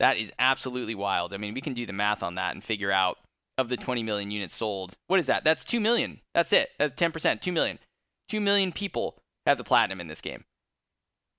That 0.00 0.16
is 0.16 0.32
absolutely 0.38 0.94
wild. 0.94 1.32
I 1.32 1.36
mean, 1.36 1.54
we 1.54 1.60
can 1.60 1.74
do 1.74 1.86
the 1.86 1.92
math 1.92 2.22
on 2.22 2.34
that 2.36 2.54
and 2.54 2.64
figure 2.64 2.90
out 2.90 3.18
of 3.58 3.68
the 3.68 3.76
20 3.76 4.02
million 4.02 4.30
units 4.30 4.54
sold. 4.54 4.94
What 5.06 5.20
is 5.20 5.26
that? 5.26 5.44
That's 5.44 5.64
2 5.64 5.78
million. 5.78 6.20
That's 6.34 6.52
it. 6.52 6.70
That's 6.78 7.00
10%, 7.00 7.40
2 7.40 7.52
million. 7.52 7.78
2 8.28 8.40
million 8.40 8.72
people 8.72 9.18
have 9.46 9.58
the 9.58 9.64
platinum 9.64 10.00
in 10.00 10.08
this 10.08 10.20
game. 10.20 10.44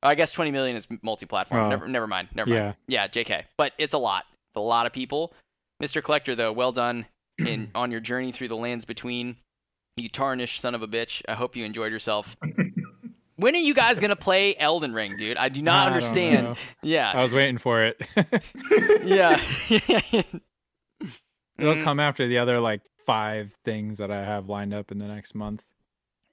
I 0.02 0.16
guess 0.16 0.32
20 0.34 0.52
million 0.52 0.76
is 0.76 0.88
multi-platform. 1.02 1.62
Oh. 1.62 1.70
never 1.70 1.88
never 1.88 2.08
mind. 2.08 2.30
Never 2.36 2.50
mind. 2.50 2.76
Yeah, 2.88 3.08
JK. 3.08 3.44
But 3.58 3.72
it's 3.78 3.94
a 3.94 3.98
lot. 3.98 4.26
It's 4.30 4.58
a 4.58 4.62
lot 4.62 4.86
of 4.86 4.92
people. 4.92 5.34
Mr. 5.82 6.04
Collector 6.04 6.36
though, 6.36 6.52
well 6.52 6.74
done 6.74 7.06
in 7.40 7.72
on 7.76 7.90
your 7.90 8.02
journey 8.02 8.32
through 8.32 8.50
the 8.50 8.58
lands 8.58 8.86
between. 8.86 9.38
You 9.98 10.10
tarnished 10.10 10.60
son 10.60 10.74
of 10.76 10.82
a 10.82 10.88
bitch. 10.88 11.22
I 11.28 11.34
hope 11.34 11.56
you 11.56 11.66
enjoyed 11.66 11.92
yourself. 11.92 12.36
when 13.36 13.56
are 13.56 13.60
you 13.60 13.74
guys 13.74 14.00
gonna 14.00 14.16
play 14.16 14.56
Elden 14.58 14.94
Ring, 14.94 15.16
dude? 15.18 15.38
I 15.38 15.50
do 15.50 15.62
not 15.62 15.84
I 15.84 15.94
understand. 15.94 16.58
Yeah, 16.82 17.12
I 17.14 17.22
was 17.22 17.34
waiting 17.34 17.58
for 17.60 17.84
it. 17.84 18.02
yeah. 19.04 19.40
It'll 21.60 21.76
Mm. 21.76 21.84
come 21.84 22.00
after 22.00 22.28
the 22.28 22.40
other 22.40 22.60
like 22.60 22.82
five 23.06 23.56
things 23.64 24.00
that 24.00 24.10
I 24.10 24.24
have 24.24 24.50
lined 24.50 24.74
up 24.74 24.92
in 24.92 24.98
the 24.98 25.06
next 25.08 25.36
month. 25.36 25.62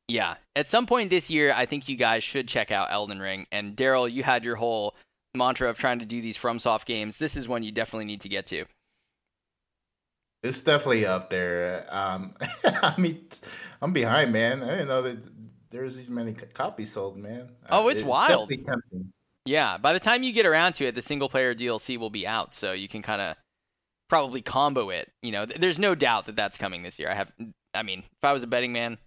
Yeah. 0.08 0.36
At 0.56 0.66
some 0.66 0.86
point 0.86 1.10
this 1.10 1.28
year, 1.28 1.52
I 1.54 1.66
think 1.66 1.88
you 1.88 1.96
guys 1.96 2.24
should 2.24 2.48
check 2.48 2.70
out 2.72 2.88
Elden 2.90 3.20
Ring. 3.20 3.46
And 3.52 3.76
Daryl, 3.76 4.10
you 4.10 4.22
had 4.22 4.44
your 4.44 4.56
whole 4.56 4.96
mantra 5.34 5.68
of 5.68 5.76
trying 5.78 5.98
to 5.98 6.04
do 6.06 6.22
these 6.22 6.38
FromSoft 6.38 6.86
games. 6.86 7.18
This 7.18 7.36
is 7.36 7.46
one 7.46 7.62
you 7.62 7.70
definitely 7.70 8.06
need 8.06 8.22
to 8.22 8.28
get 8.28 8.46
to. 8.46 8.64
It's 10.42 10.62
definitely 10.62 11.06
up 11.06 11.30
there. 11.30 11.86
Um, 11.90 12.34
I 12.64 12.94
mean, 12.98 13.26
I'm 13.82 13.92
behind, 13.92 14.32
man. 14.32 14.62
I 14.62 14.70
didn't 14.70 14.88
know 14.88 15.02
that 15.02 15.18
there's 15.70 15.96
these 15.96 16.10
many 16.10 16.32
copies 16.32 16.92
sold, 16.92 17.16
man. 17.16 17.50
Oh, 17.68 17.88
it's 17.88 18.02
wild. 18.02 18.52
Yeah, 19.46 19.78
by 19.78 19.92
the 19.92 20.00
time 20.00 20.22
you 20.22 20.32
get 20.32 20.46
around 20.46 20.74
to 20.74 20.86
it, 20.86 20.94
the 20.94 21.02
single 21.02 21.28
player 21.28 21.54
DLC 21.54 21.96
will 21.96 22.10
be 22.10 22.26
out, 22.26 22.54
so 22.54 22.72
you 22.72 22.88
can 22.88 23.02
kind 23.02 23.22
of 23.22 23.36
probably 24.08 24.42
combo 24.42 24.90
it. 24.90 25.10
You 25.22 25.32
know, 25.32 25.46
there's 25.46 25.78
no 25.78 25.94
doubt 25.94 26.26
that 26.26 26.36
that's 26.36 26.58
coming 26.58 26.82
this 26.82 26.98
year. 26.98 27.10
I 27.10 27.14
have, 27.14 27.32
I 27.74 27.82
mean, 27.82 28.00
if 28.00 28.24
I 28.24 28.32
was 28.32 28.42
a 28.42 28.46
betting 28.46 28.72
man, 28.72 28.98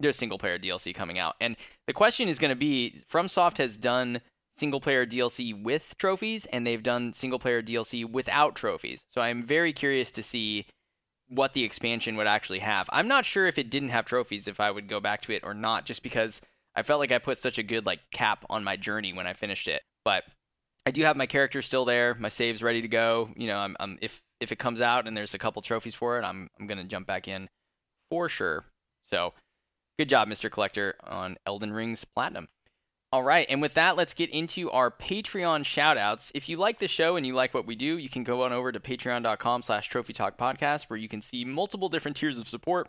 there's 0.00 0.16
single 0.16 0.38
player 0.38 0.58
DLC 0.58 0.94
coming 0.94 1.18
out, 1.18 1.36
and 1.40 1.56
the 1.86 1.92
question 1.92 2.28
is 2.28 2.38
going 2.38 2.50
to 2.50 2.56
be: 2.56 3.02
FromSoft 3.10 3.58
has 3.58 3.76
done 3.76 4.20
single 4.58 4.80
player 4.80 5.06
DLC 5.06 5.60
with 5.60 5.96
trophies, 5.98 6.46
and 6.46 6.66
they've 6.66 6.82
done 6.82 7.12
single 7.12 7.38
player 7.38 7.62
DLC 7.62 8.08
without 8.08 8.54
trophies. 8.54 9.02
So 9.10 9.20
I'm 9.20 9.42
very 9.42 9.72
curious 9.72 10.10
to 10.12 10.22
see 10.22 10.66
what 11.32 11.54
the 11.54 11.64
expansion 11.64 12.16
would 12.16 12.26
actually 12.26 12.58
have. 12.58 12.88
I'm 12.92 13.08
not 13.08 13.24
sure 13.24 13.46
if 13.46 13.58
it 13.58 13.70
didn't 13.70 13.88
have 13.88 14.04
trophies 14.04 14.46
if 14.46 14.60
I 14.60 14.70
would 14.70 14.88
go 14.88 15.00
back 15.00 15.22
to 15.22 15.32
it 15.32 15.42
or 15.44 15.54
not, 15.54 15.86
just 15.86 16.02
because 16.02 16.40
I 16.74 16.82
felt 16.82 17.00
like 17.00 17.12
I 17.12 17.18
put 17.18 17.38
such 17.38 17.58
a 17.58 17.62
good 17.62 17.86
like 17.86 18.00
cap 18.10 18.44
on 18.50 18.64
my 18.64 18.76
journey 18.76 19.12
when 19.12 19.26
I 19.26 19.32
finished 19.32 19.68
it. 19.68 19.82
But 20.04 20.24
I 20.84 20.90
do 20.90 21.02
have 21.04 21.16
my 21.16 21.26
character 21.26 21.62
still 21.62 21.84
there, 21.84 22.14
my 22.14 22.28
saves 22.28 22.62
ready 22.62 22.82
to 22.82 22.88
go. 22.88 23.30
You 23.36 23.46
know, 23.46 23.58
I'm, 23.58 23.76
I'm 23.80 23.98
if 24.02 24.20
if 24.40 24.52
it 24.52 24.58
comes 24.58 24.80
out 24.80 25.06
and 25.06 25.16
there's 25.16 25.34
a 25.34 25.38
couple 25.38 25.62
trophies 25.62 25.94
for 25.94 26.18
it, 26.18 26.24
I'm 26.24 26.48
I'm 26.58 26.66
gonna 26.66 26.84
jump 26.84 27.06
back 27.06 27.28
in 27.28 27.48
for 28.10 28.28
sure. 28.28 28.64
So 29.06 29.32
good 29.98 30.08
job, 30.08 30.28
Mr. 30.28 30.50
Collector, 30.50 30.96
on 31.04 31.36
Elden 31.46 31.72
Ring's 31.72 32.04
Platinum. 32.04 32.48
All 33.12 33.22
right, 33.22 33.46
and 33.50 33.60
with 33.60 33.74
that, 33.74 33.98
let's 33.98 34.14
get 34.14 34.30
into 34.30 34.70
our 34.70 34.90
Patreon 34.90 35.64
shoutouts. 35.64 36.30
If 36.34 36.48
you 36.48 36.56
like 36.56 36.78
the 36.78 36.88
show 36.88 37.16
and 37.16 37.26
you 37.26 37.34
like 37.34 37.52
what 37.52 37.66
we 37.66 37.76
do, 37.76 37.98
you 37.98 38.08
can 38.08 38.24
go 38.24 38.42
on 38.42 38.54
over 38.54 38.72
to 38.72 38.80
patreon.com 38.80 39.62
slash 39.62 39.90
trophy 39.90 40.14
talk 40.14 40.38
podcast 40.38 40.84
where 40.84 40.98
you 40.98 41.10
can 41.10 41.20
see 41.20 41.44
multiple 41.44 41.90
different 41.90 42.16
tiers 42.16 42.38
of 42.38 42.48
support, 42.48 42.88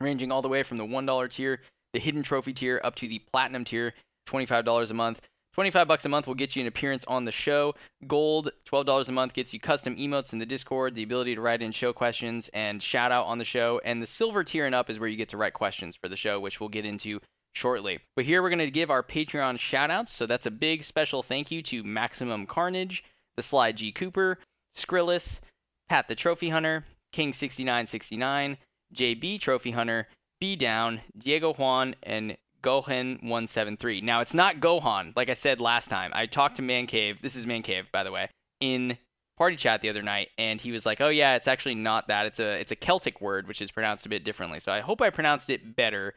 ranging 0.00 0.32
all 0.32 0.42
the 0.42 0.48
way 0.48 0.64
from 0.64 0.78
the 0.78 0.84
$1 0.84 1.30
tier, 1.30 1.60
the 1.92 2.00
hidden 2.00 2.24
trophy 2.24 2.52
tier, 2.52 2.80
up 2.82 2.96
to 2.96 3.06
the 3.06 3.20
platinum 3.32 3.64
tier, 3.64 3.94
$25 4.28 4.90
a 4.90 4.94
month. 4.94 5.20
25 5.54 5.86
bucks 5.86 6.04
a 6.04 6.08
month 6.08 6.26
will 6.26 6.34
get 6.34 6.56
you 6.56 6.62
an 6.62 6.66
appearance 6.66 7.04
on 7.06 7.24
the 7.24 7.30
show. 7.30 7.76
Gold, 8.08 8.50
$12 8.68 9.08
a 9.08 9.12
month 9.12 9.34
gets 9.34 9.54
you 9.54 9.60
custom 9.60 9.94
emotes 9.94 10.32
in 10.32 10.40
the 10.40 10.46
Discord, 10.46 10.96
the 10.96 11.04
ability 11.04 11.36
to 11.36 11.40
write 11.40 11.62
in 11.62 11.70
show 11.70 11.92
questions 11.92 12.50
and 12.52 12.82
shout 12.82 13.12
out 13.12 13.26
on 13.26 13.38
the 13.38 13.44
show. 13.44 13.80
And 13.84 14.02
the 14.02 14.08
silver 14.08 14.42
tier 14.42 14.66
and 14.66 14.74
up 14.74 14.90
is 14.90 14.98
where 14.98 15.08
you 15.08 15.16
get 15.16 15.28
to 15.28 15.36
write 15.36 15.52
questions 15.52 15.94
for 15.94 16.08
the 16.08 16.16
show, 16.16 16.40
which 16.40 16.58
we'll 16.58 16.70
get 16.70 16.84
into 16.84 17.20
shortly. 17.54 18.00
But 18.14 18.26
here 18.26 18.42
we're 18.42 18.50
going 18.50 18.58
to 18.58 18.70
give 18.70 18.90
our 18.90 19.02
Patreon 19.02 19.58
shout 19.58 19.90
outs. 19.90 20.12
So 20.12 20.26
that's 20.26 20.46
a 20.46 20.50
big 20.50 20.84
special 20.84 21.22
thank 21.22 21.50
you 21.50 21.62
to 21.62 21.82
Maximum 21.82 22.46
Carnage, 22.46 23.02
the 23.36 23.42
Sly 23.42 23.72
G 23.72 23.92
Cooper, 23.92 24.38
Skrillis, 24.76 25.40
Pat 25.88 26.08
the 26.08 26.14
Trophy 26.14 26.50
Hunter, 26.50 26.84
King6969, 27.14 28.58
JB 28.94 29.40
Trophy 29.40 29.70
Hunter, 29.70 30.08
B 30.40 30.56
Down, 30.56 31.00
Diego 31.16 31.54
Juan, 31.54 31.94
and 32.02 32.36
Gohan173. 32.62 34.02
Now, 34.02 34.20
it's 34.20 34.34
not 34.34 34.56
Gohan, 34.56 35.14
like 35.14 35.28
I 35.28 35.34
said 35.34 35.60
last 35.60 35.88
time. 35.88 36.10
I 36.14 36.26
talked 36.26 36.56
to 36.56 36.62
Man 36.62 36.86
Cave. 36.86 37.20
This 37.20 37.36
is 37.36 37.46
Man 37.46 37.62
Cave, 37.62 37.86
by 37.92 38.02
the 38.02 38.10
way, 38.10 38.30
in 38.60 38.98
party 39.36 39.56
chat 39.56 39.80
the 39.82 39.90
other 39.90 40.02
night, 40.02 40.28
and 40.38 40.60
he 40.60 40.72
was 40.72 40.86
like, 40.86 41.00
"Oh 41.00 41.08
yeah, 41.08 41.34
it's 41.34 41.48
actually 41.48 41.74
not 41.74 42.08
that. 42.08 42.26
It's 42.26 42.40
a 42.40 42.52
it's 42.60 42.72
a 42.72 42.76
Celtic 42.76 43.20
word, 43.20 43.46
which 43.46 43.60
is 43.60 43.70
pronounced 43.70 44.06
a 44.06 44.08
bit 44.08 44.24
differently. 44.24 44.60
So 44.60 44.72
I 44.72 44.80
hope 44.80 45.02
I 45.02 45.10
pronounced 45.10 45.50
it 45.50 45.76
better 45.76 46.14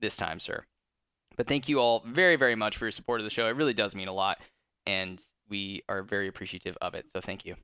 this 0.00 0.16
time, 0.16 0.40
sir." 0.40 0.64
But 1.36 1.46
thank 1.46 1.68
you 1.68 1.80
all 1.80 2.02
very 2.06 2.36
very 2.36 2.54
much 2.54 2.76
for 2.76 2.86
your 2.86 2.92
support 2.92 3.20
of 3.20 3.24
the 3.24 3.30
show. 3.30 3.46
It 3.46 3.56
really 3.56 3.74
does 3.74 3.94
mean 3.94 4.08
a 4.08 4.12
lot, 4.12 4.38
and 4.86 5.20
we 5.48 5.82
are 5.88 6.02
very 6.02 6.28
appreciative 6.28 6.76
of 6.80 6.94
it. 6.94 7.06
So 7.12 7.20
thank 7.20 7.44
you. 7.44 7.56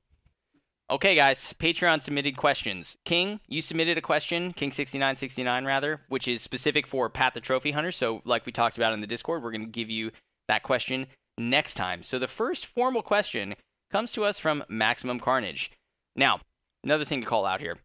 Okay, 0.89 1.15
guys, 1.15 1.53
Patreon 1.57 2.03
submitted 2.03 2.35
questions. 2.35 2.97
King, 3.05 3.39
you 3.47 3.61
submitted 3.61 3.97
a 3.97 4.01
question, 4.01 4.53
King6969 4.53 5.65
rather, 5.65 6.01
which 6.09 6.27
is 6.27 6.41
specific 6.41 6.85
for 6.85 7.09
Pat 7.09 7.33
the 7.33 7.39
Trophy 7.39 7.71
Hunter. 7.71 7.93
So, 7.93 8.21
like 8.25 8.45
we 8.45 8.51
talked 8.51 8.77
about 8.77 8.91
in 8.91 8.99
the 8.99 9.07
Discord, 9.07 9.41
we're 9.41 9.51
going 9.51 9.65
to 9.65 9.71
give 9.71 9.89
you 9.89 10.11
that 10.49 10.63
question 10.63 11.07
next 11.37 11.75
time. 11.75 12.03
So, 12.03 12.19
the 12.19 12.27
first 12.27 12.65
formal 12.65 13.01
question 13.01 13.55
comes 13.89 14.11
to 14.11 14.25
us 14.25 14.37
from 14.37 14.65
Maximum 14.67 15.21
Carnage. 15.21 15.71
Now, 16.13 16.41
another 16.83 17.05
thing 17.05 17.21
to 17.21 17.27
call 17.27 17.45
out 17.45 17.61
here 17.61 17.77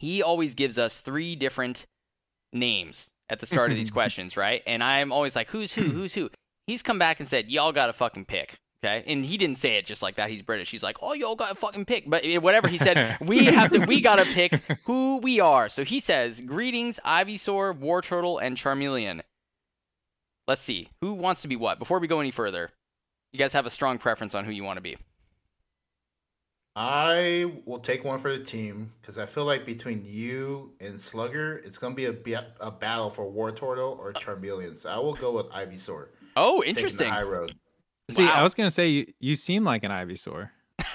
he 0.00 0.22
always 0.22 0.54
gives 0.54 0.78
us 0.78 1.02
three 1.02 1.36
different 1.36 1.84
names 2.54 3.10
at 3.30 3.40
the 3.40 3.46
start 3.46 3.70
of 3.70 3.76
these 3.76 3.90
questions, 3.98 4.36
right? 4.36 4.62
And 4.66 4.84
I'm 4.84 5.12
always 5.12 5.34
like, 5.34 5.48
who's 5.48 5.72
who? 5.72 5.84
Who's 5.84 6.12
who? 6.12 6.28
He's 6.66 6.82
come 6.82 6.98
back 6.98 7.20
and 7.20 7.28
said, 7.28 7.50
y'all 7.50 7.72
got 7.72 7.86
to 7.86 7.92
fucking 7.92 8.26
pick. 8.26 8.58
Okay, 8.82 9.04
and 9.06 9.26
he 9.26 9.36
didn't 9.36 9.58
say 9.58 9.76
it 9.76 9.84
just 9.84 10.00
like 10.00 10.16
that. 10.16 10.30
He's 10.30 10.40
British. 10.40 10.70
He's 10.70 10.82
like, 10.82 10.96
"Oh, 11.02 11.12
y'all 11.12 11.36
got 11.36 11.50
to 11.50 11.54
fucking 11.54 11.84
pick." 11.84 12.08
But 12.08 12.24
whatever 12.40 12.66
he 12.66 12.78
said, 12.78 13.18
we 13.20 13.44
have 13.44 13.70
to. 13.72 13.80
We 13.80 14.00
gotta 14.00 14.24
pick 14.24 14.54
who 14.84 15.18
we 15.18 15.38
are. 15.38 15.68
So 15.68 15.84
he 15.84 16.00
says, 16.00 16.40
"Greetings, 16.40 16.98
Ivysaur, 17.04 17.78
Wartortle, 17.78 18.40
and 18.40 18.56
Charmeleon." 18.56 19.20
Let's 20.48 20.62
see 20.62 20.88
who 21.02 21.12
wants 21.12 21.42
to 21.42 21.48
be 21.48 21.56
what. 21.56 21.78
Before 21.78 21.98
we 21.98 22.08
go 22.08 22.20
any 22.20 22.30
further, 22.30 22.70
you 23.34 23.38
guys 23.38 23.52
have 23.52 23.66
a 23.66 23.70
strong 23.70 23.98
preference 23.98 24.34
on 24.34 24.46
who 24.46 24.50
you 24.50 24.64
want 24.64 24.78
to 24.78 24.82
be. 24.82 24.96
I 26.82 27.52
will 27.66 27.78
take 27.78 28.06
one 28.06 28.18
for 28.18 28.34
the 28.34 28.42
team 28.42 28.90
because 29.02 29.18
I 29.18 29.26
feel 29.26 29.44
like 29.44 29.66
between 29.66 30.02
you 30.02 30.72
and 30.80 30.98
Slugger, 30.98 31.58
it's 31.58 31.76
gonna 31.76 31.94
be 31.94 32.06
a, 32.06 32.46
a 32.60 32.70
battle 32.70 33.10
for 33.10 33.30
Wartortle 33.30 33.98
or 33.98 34.14
Charmeleon. 34.14 34.74
So 34.78 34.88
I 34.88 34.96
will 34.96 35.12
go 35.12 35.32
with 35.32 35.50
Ivysaur. 35.50 36.06
Oh, 36.36 36.64
interesting. 36.64 37.10
High 37.10 37.24
road. 37.24 37.54
See, 38.10 38.24
wow. 38.24 38.32
I 38.32 38.42
was 38.42 38.54
gonna 38.54 38.70
say 38.70 38.88
you, 38.88 39.12
you 39.20 39.36
seem 39.36 39.62
like 39.62 39.84
an 39.84 39.90
Ivysaur. 39.90 40.48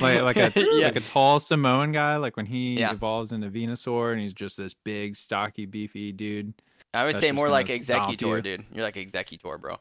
like 0.00 0.22
like 0.22 0.36
a 0.38 0.52
yeah. 0.56 0.86
like 0.86 0.96
a 0.96 1.00
tall 1.00 1.38
Samoan 1.38 1.92
guy, 1.92 2.16
like 2.16 2.38
when 2.38 2.46
he 2.46 2.78
yeah. 2.78 2.90
evolves 2.90 3.32
into 3.32 3.50
Venusaur 3.50 4.12
and 4.12 4.22
he's 4.22 4.32
just 4.32 4.56
this 4.56 4.72
big, 4.72 5.16
stocky, 5.16 5.66
beefy 5.66 6.12
dude. 6.12 6.54
I 6.94 7.04
would 7.04 7.16
say 7.16 7.30
more 7.30 7.50
like 7.50 7.66
Exeggutor, 7.66 8.36
you. 8.36 8.40
dude. 8.40 8.64
You're 8.72 8.84
like 8.84 8.94
Exeggutor, 8.94 9.60
bro. 9.60 9.80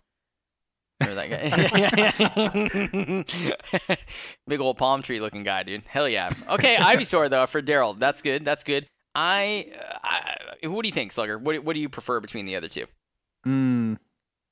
You're 1.02 1.16
that 1.16 1.30
guy. 3.88 3.98
big 4.48 4.60
old 4.60 4.78
palm 4.78 5.02
tree 5.02 5.20
looking 5.20 5.44
guy, 5.44 5.64
dude. 5.64 5.84
Hell 5.88 6.08
yeah. 6.08 6.30
Okay, 6.50 6.76
Ivysaur 6.76 7.30
though 7.30 7.46
for 7.48 7.62
Daryl. 7.62 7.98
That's 7.98 8.22
good. 8.22 8.46
That's 8.46 8.64
good. 8.64 8.88
I, 9.16 9.68
I, 10.04 10.68
what 10.68 10.82
do 10.82 10.88
you 10.88 10.94
think, 10.94 11.12
Slugger? 11.12 11.38
What 11.38 11.64
what 11.64 11.74
do 11.74 11.80
you 11.80 11.90
prefer 11.90 12.20
between 12.20 12.46
the 12.46 12.56
other 12.56 12.68
two? 12.68 12.86
Hmm. 13.44 13.96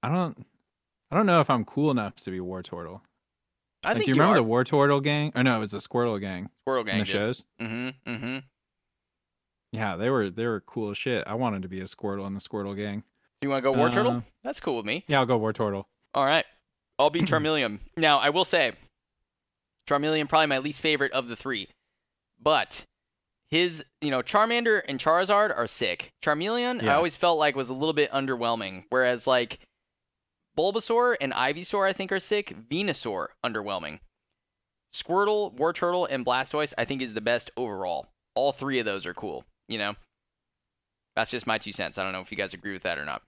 I 0.04 0.10
don't 0.10 0.46
I 1.12 1.16
don't 1.16 1.26
know 1.26 1.42
if 1.42 1.50
I'm 1.50 1.66
cool 1.66 1.92
enough 1.92 2.16
to 2.18 2.32
be 2.32 2.40
Wartortle. 2.40 3.02
I 3.84 3.90
like, 3.90 3.98
think 3.98 4.06
do 4.06 4.12
you, 4.12 4.16
remember 4.16 4.40
are. 4.40 4.44
the 4.44 4.72
Wartortle 4.72 5.04
gang? 5.04 5.32
Oh 5.36 5.42
no, 5.42 5.56
it 5.56 5.60
was 5.60 5.72
the 5.72 5.80
Squirtle 5.80 6.20
gang. 6.20 6.50
Squirtle 6.68 6.86
gang. 6.86 6.96
In 6.96 7.00
the 7.00 7.06
shows. 7.06 7.46
Mm-hmm. 7.60 8.12
Mm-hmm. 8.12 8.38
Yeah, 9.72 9.96
they 9.96 10.10
were 10.10 10.30
they 10.30 10.46
were 10.46 10.62
cool 10.62 10.92
as 10.92 10.98
shit. 10.98 11.24
I 11.28 11.34
wanted 11.34 11.64
to 11.64 11.68
be 11.68 11.82
a 11.82 11.86
Squirtle 11.86 12.28
in 12.28 12.34
the 12.34 12.40
Squirtle 12.40 12.76
gang. 12.76 13.04
Do 13.42 13.48
You 13.48 13.50
want 13.50 13.64
to 13.64 13.72
go 13.72 13.76
Wartortle? 13.76 14.18
Uh, 14.18 14.22
That's 14.44 14.60
cool 14.60 14.78
with 14.78 14.86
me. 14.86 15.04
Yeah, 15.08 15.20
I'll 15.20 15.26
go 15.26 15.40
Wartortle. 15.40 15.86
All 16.14 16.26
right, 16.26 16.46
I'll 17.00 17.10
be 17.10 17.22
Charmeleon. 17.22 17.80
now 17.98 18.20
I 18.20 18.30
will 18.30 18.46
say, 18.46 18.74
Charmeleon 19.88 20.30
probably 20.30 20.48
my 20.48 20.60
least 20.60 20.80
favorite 20.80 21.12
of 21.12 21.28
the 21.28 21.36
three, 21.36 21.68
but 22.42 22.84
his 23.50 23.84
you 24.02 24.12
know 24.12 24.22
Charmander 24.22 24.82
and 24.88 25.00
Charizard 25.00 25.56
are 25.56 25.68
sick. 25.68 26.12
Charmeleon 26.24 26.82
yeah. 26.82 26.94
I 26.94 26.96
always 26.96 27.16
felt 27.16 27.38
like 27.40 27.56
was 27.56 27.70
a 27.70 27.74
little 27.74 27.94
bit 27.94 28.12
underwhelming, 28.12 28.86
whereas 28.90 29.28
like 29.28 29.60
Bulbasaur 30.58 31.16
and 31.22 31.34
Ivysaur, 31.34 31.88
I 31.88 31.94
think, 31.94 32.12
are 32.12 32.20
sick. 32.20 32.56
Venusaur, 32.70 33.28
underwhelming. 33.46 34.00
Squirtle, 34.94 35.56
Wartortle, 35.56 36.08
and 36.10 36.26
Blastoise, 36.26 36.74
I 36.78 36.86
think, 36.86 37.02
is 37.02 37.14
the 37.14 37.22
best 37.22 37.50
overall. 37.56 38.08
All 38.36 38.52
three 38.52 38.80
of 38.80 38.86
those 38.86 39.06
are 39.06 39.14
cool. 39.14 39.46
You 39.68 39.78
know, 39.78 39.94
that's 41.16 41.32
just 41.32 41.48
my 41.48 41.58
two 41.58 41.72
cents. 41.72 41.98
I 41.98 42.04
don't 42.04 42.12
know 42.12 42.20
if 42.20 42.32
you 42.32 42.38
guys 42.38 42.54
agree 42.54 42.74
with 42.74 42.84
that 42.84 42.98
or 42.98 43.06
not. 43.06 43.22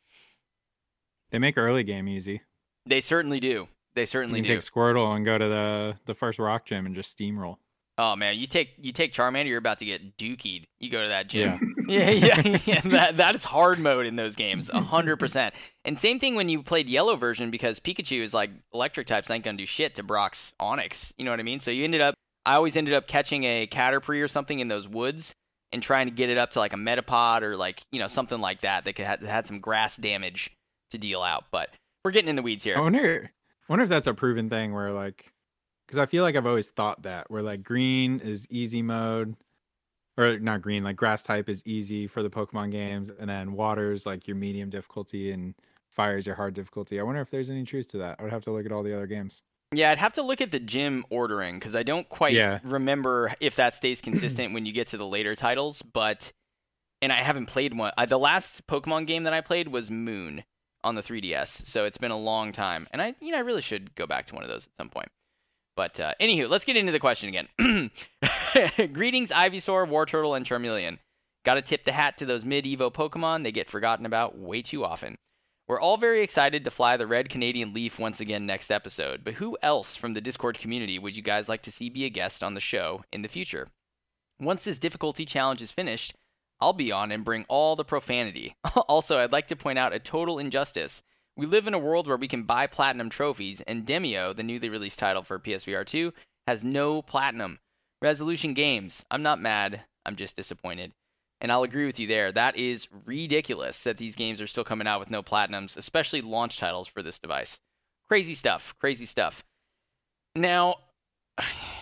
They 1.32 1.40
make 1.40 1.58
early 1.58 1.84
game 1.84 2.08
easy. 2.08 2.42
They 2.86 3.02
certainly 3.02 3.40
do. 3.40 3.68
They 3.96 4.06
certainly 4.06 4.42
do. 4.42 4.52
you 4.52 4.60
do. 4.60 4.62
Take 4.62 4.74
Squirtle 4.74 5.16
and 5.16 5.26
go 5.26 5.38
to 5.38 5.48
the 5.48 5.96
the 6.06 6.14
first 6.14 6.40
rock 6.40 6.66
gym 6.66 6.86
and 6.86 6.96
just 6.96 7.18
steamroll. 7.18 7.58
Oh 7.98 8.16
man, 8.16 8.38
you 8.40 8.48
take 8.48 8.74
you 8.80 8.92
take 8.92 9.14
Charmander, 9.14 9.48
you're 9.48 9.60
about 9.60 9.78
to 9.80 9.86
get 9.86 10.18
dookied. 10.18 10.66
You 10.80 10.90
go 10.90 11.04
to 11.04 11.10
that 11.10 11.28
gym. 11.28 11.76
Yeah, 11.88 12.10
yeah, 12.10 12.42
yeah. 12.44 12.58
yeah. 12.66 12.82
That 12.86 13.18
that 13.18 13.36
is 13.36 13.44
hard 13.44 13.78
mode 13.78 14.08
in 14.08 14.16
those 14.16 14.36
games, 14.36 14.70
hundred 14.70 15.18
percent. 15.18 15.54
And 15.86 16.00
same 16.00 16.20
thing 16.20 16.34
when 16.34 16.50
you 16.50 16.64
played 16.64 16.88
yellow 16.88 17.16
version 17.16 17.52
because 17.52 17.80
Pikachu 17.80 18.24
is 18.24 18.34
like 18.34 18.50
electric 18.74 19.06
types 19.06 19.30
ain't 19.30 19.44
gonna 19.44 19.58
do 19.58 19.68
shit 19.68 19.96
to 19.96 20.04
Brock's 20.04 20.54
Onix. 20.60 21.12
You 21.18 21.26
know 21.26 21.32
what 21.32 21.40
I 21.40 21.44
mean? 21.44 21.60
So 21.60 21.70
you 21.70 21.84
ended 21.84 22.02
up, 22.02 22.16
I 22.48 22.56
always 22.56 22.76
ended 22.76 22.96
up 22.96 23.08
catching 23.08 23.44
a 23.44 23.68
Caterpie 23.68 24.24
or 24.24 24.28
something 24.28 24.60
in 24.60 24.70
those 24.70 24.88
woods 24.88 25.36
and 25.72 25.84
trying 25.84 26.08
to 26.08 26.12
get 26.12 26.30
it 26.30 26.38
up 26.38 26.52
to 26.52 26.60
like 26.60 26.74
a 26.74 26.78
Metapod 26.78 27.44
or 27.44 27.56
like 27.56 27.84
you 27.92 28.00
know 28.00 28.08
something 28.08 28.42
like 28.42 28.62
that 28.62 28.86
that 28.86 28.94
could 28.94 29.06
have 29.06 29.22
had 29.22 29.46
some 29.46 29.60
grass 29.60 29.98
damage 29.98 30.50
to 30.90 30.98
deal 30.98 31.22
out. 31.22 31.46
But 31.52 31.70
we're 32.04 32.12
getting 32.12 32.30
in 32.30 32.36
the 32.36 32.42
weeds 32.42 32.64
here. 32.64 32.78
I 32.78 32.82
wonder, 32.82 33.32
I 33.32 33.72
wonder 33.72 33.84
if 33.84 33.90
that's 33.90 34.08
a 34.08 34.14
proven 34.14 34.50
thing 34.50 34.74
where 34.74 34.92
like 34.92 35.34
because 35.86 35.98
I 35.98 36.06
feel 36.06 36.24
like 36.24 36.36
I've 36.36 36.48
always 36.48 36.70
thought 36.70 37.04
that 37.04 37.30
where 37.30 37.42
like 37.42 37.64
green 37.64 38.20
is 38.20 38.48
easy 38.50 38.82
mode, 38.82 39.36
or 40.18 40.40
not 40.40 40.62
green, 40.62 40.84
like 40.84 40.96
grass 40.96 41.24
type 41.24 41.50
is 41.50 41.62
easy 41.66 42.08
for 42.08 42.24
the 42.24 42.30
Pokemon 42.30 42.72
games, 42.72 43.12
and 43.20 43.30
then 43.30 43.54
water 43.54 43.92
is 43.92 44.06
like 44.06 44.28
your 44.28 44.36
medium 44.36 44.70
difficulty, 44.70 45.32
and 45.32 45.56
fire 45.90 46.18
is 46.18 46.26
your 46.26 46.36
hard 46.36 46.54
difficulty. 46.54 47.00
I 47.00 47.04
wonder 47.04 47.22
if 47.22 47.30
there's 47.30 47.50
any 47.50 47.64
truth 47.64 47.88
to 47.90 47.98
that. 48.00 48.18
I 48.20 48.24
would 48.24 48.32
have 48.32 48.44
to 48.46 48.52
look 48.52 48.66
at 48.66 48.72
all 48.72 48.84
the 48.84 48.96
other 48.96 49.08
games. 49.08 49.42
Yeah, 49.74 49.92
I'd 49.92 49.98
have 49.98 50.14
to 50.14 50.22
look 50.22 50.40
at 50.40 50.52
the 50.52 50.60
gym 50.60 51.04
ordering 51.10 51.58
because 51.58 51.76
I 51.76 51.84
don't 51.84 52.08
quite 52.08 52.34
yeah. 52.34 52.60
remember 52.64 53.34
if 53.40 53.56
that 53.56 53.76
stays 53.76 54.02
consistent 54.02 54.54
when 54.54 54.66
you 54.66 54.72
get 54.72 54.88
to 54.88 54.98
the 54.98 55.08
later 55.08 55.36
titles. 55.36 55.82
But 55.82 56.32
and 57.02 57.12
I 57.12 57.22
haven't 57.22 57.48
played 57.48 57.76
one. 57.76 57.92
I, 57.98 58.06
the 58.06 58.20
last 58.20 58.66
Pokemon 58.68 59.08
game 59.08 59.24
that 59.24 59.34
I 59.34 59.42
played 59.42 59.68
was 59.68 59.92
Moon 59.92 60.44
on 60.84 60.96
the 60.96 61.02
3DS, 61.02 61.66
so 61.66 61.86
it's 61.86 61.98
been 61.98 62.12
a 62.12 62.18
long 62.18 62.52
time, 62.52 62.88
and 62.92 63.02
I 63.02 63.16
you 63.20 63.32
know 63.32 63.38
I 63.38 63.42
really 63.42 63.62
should 63.62 63.96
go 63.96 64.06
back 64.06 64.26
to 64.28 64.36
one 64.36 64.44
of 64.44 64.50
those 64.50 64.66
at 64.66 64.74
some 64.78 64.90
point. 64.90 65.10
But 65.76 66.00
uh, 66.00 66.14
anywho, 66.22 66.50
let's 66.50 66.66
get 66.66 66.78
into 66.78 66.92
the 66.92 67.00
question 67.00 67.30
again. 67.30 67.48
Greetings, 68.94 69.32
Ivysaur, 69.32 69.88
Wartortle, 69.88 70.38
and 70.38 70.46
Charmeleon. 70.46 71.00
Got 71.44 71.56
to 71.56 71.62
tip 71.62 71.84
the 71.84 71.92
hat 71.92 72.18
to 72.18 72.26
those 72.26 72.46
mid 72.46 72.66
Evo 72.66 72.94
Pokemon. 72.94 73.44
They 73.44 73.52
get 73.52 73.70
forgotten 73.70 74.06
about 74.06 74.38
way 74.38 74.62
too 74.62 74.86
often. 74.86 75.16
We're 75.68 75.80
all 75.80 75.98
very 75.98 76.22
excited 76.22 76.64
to 76.66 76.72
fly 76.72 76.98
the 76.98 77.08
red 77.08 77.30
Canadian 77.30 77.74
Leaf 77.74 77.98
once 77.98 78.20
again 78.20 78.46
next 78.46 78.70
episode, 78.70 79.24
but 79.24 79.36
who 79.36 79.58
else 79.64 79.96
from 79.96 80.14
the 80.14 80.22
Discord 80.22 80.60
community 80.60 81.00
would 81.00 81.16
you 81.16 81.22
guys 81.22 81.48
like 81.48 81.62
to 81.64 81.72
see 81.72 81.90
be 81.90 82.04
a 82.04 82.10
guest 82.10 82.44
on 82.44 82.54
the 82.54 82.60
show 82.60 83.04
in 83.14 83.22
the 83.22 83.30
future? 83.30 83.70
Once 84.42 84.66
this 84.66 84.78
difficulty 84.78 85.26
challenge 85.26 85.62
is 85.62 85.72
finished, 85.72 86.14
I'll 86.64 86.72
be 86.72 86.94
on 86.94 87.12
and 87.12 87.26
bring 87.26 87.44
all 87.50 87.76
the 87.76 87.84
profanity. 87.84 88.56
also, 88.88 89.20
I'd 89.20 89.34
like 89.34 89.50
to 89.50 89.56
point 89.58 89.78
out 89.78 89.92
a 89.92 90.00
total 90.00 90.40
injustice. 90.40 91.04
We 91.36 91.46
live 91.46 91.68
in 91.68 91.74
a 91.74 91.80
world 91.80 92.08
where 92.08 92.16
we 92.16 92.30
can 92.30 92.44
buy 92.44 92.68
platinum 92.68 93.10
trophies, 93.10 93.60
and 93.68 93.86
Demeo, 93.86 94.34
the 94.34 94.44
newly 94.44 94.70
released 94.70 94.98
title 94.98 95.24
for 95.24 95.40
PSVR 95.40 95.86
2, 95.86 96.14
has 96.48 96.64
no 96.64 97.02
platinum. 97.02 97.60
Resolution 98.02 98.54
Games, 98.54 99.04
I'm 99.12 99.22
not 99.22 99.42
mad, 99.42 99.82
I'm 100.06 100.16
just 100.16 100.38
disappointed. 100.38 100.94
And 101.42 101.52
I'll 101.52 101.64
agree 101.64 101.86
with 101.86 102.00
you 102.00 102.08
there. 102.08 102.32
That 102.32 102.56
is 102.56 102.88
ridiculous 103.06 103.84
that 103.84 103.98
these 103.98 104.16
games 104.16 104.40
are 104.40 104.48
still 104.48 104.64
coming 104.64 104.88
out 104.88 105.02
with 105.02 105.12
no 105.12 105.22
platinums, 105.22 105.76
especially 105.76 106.22
launch 106.22 106.60
titles 106.60 106.88
for 106.88 107.04
this 107.04 107.20
device. 107.20 107.60
Crazy 108.08 108.36
stuff, 108.36 108.74
crazy 108.80 109.06
stuff. 109.06 109.44
Now, 110.34 110.76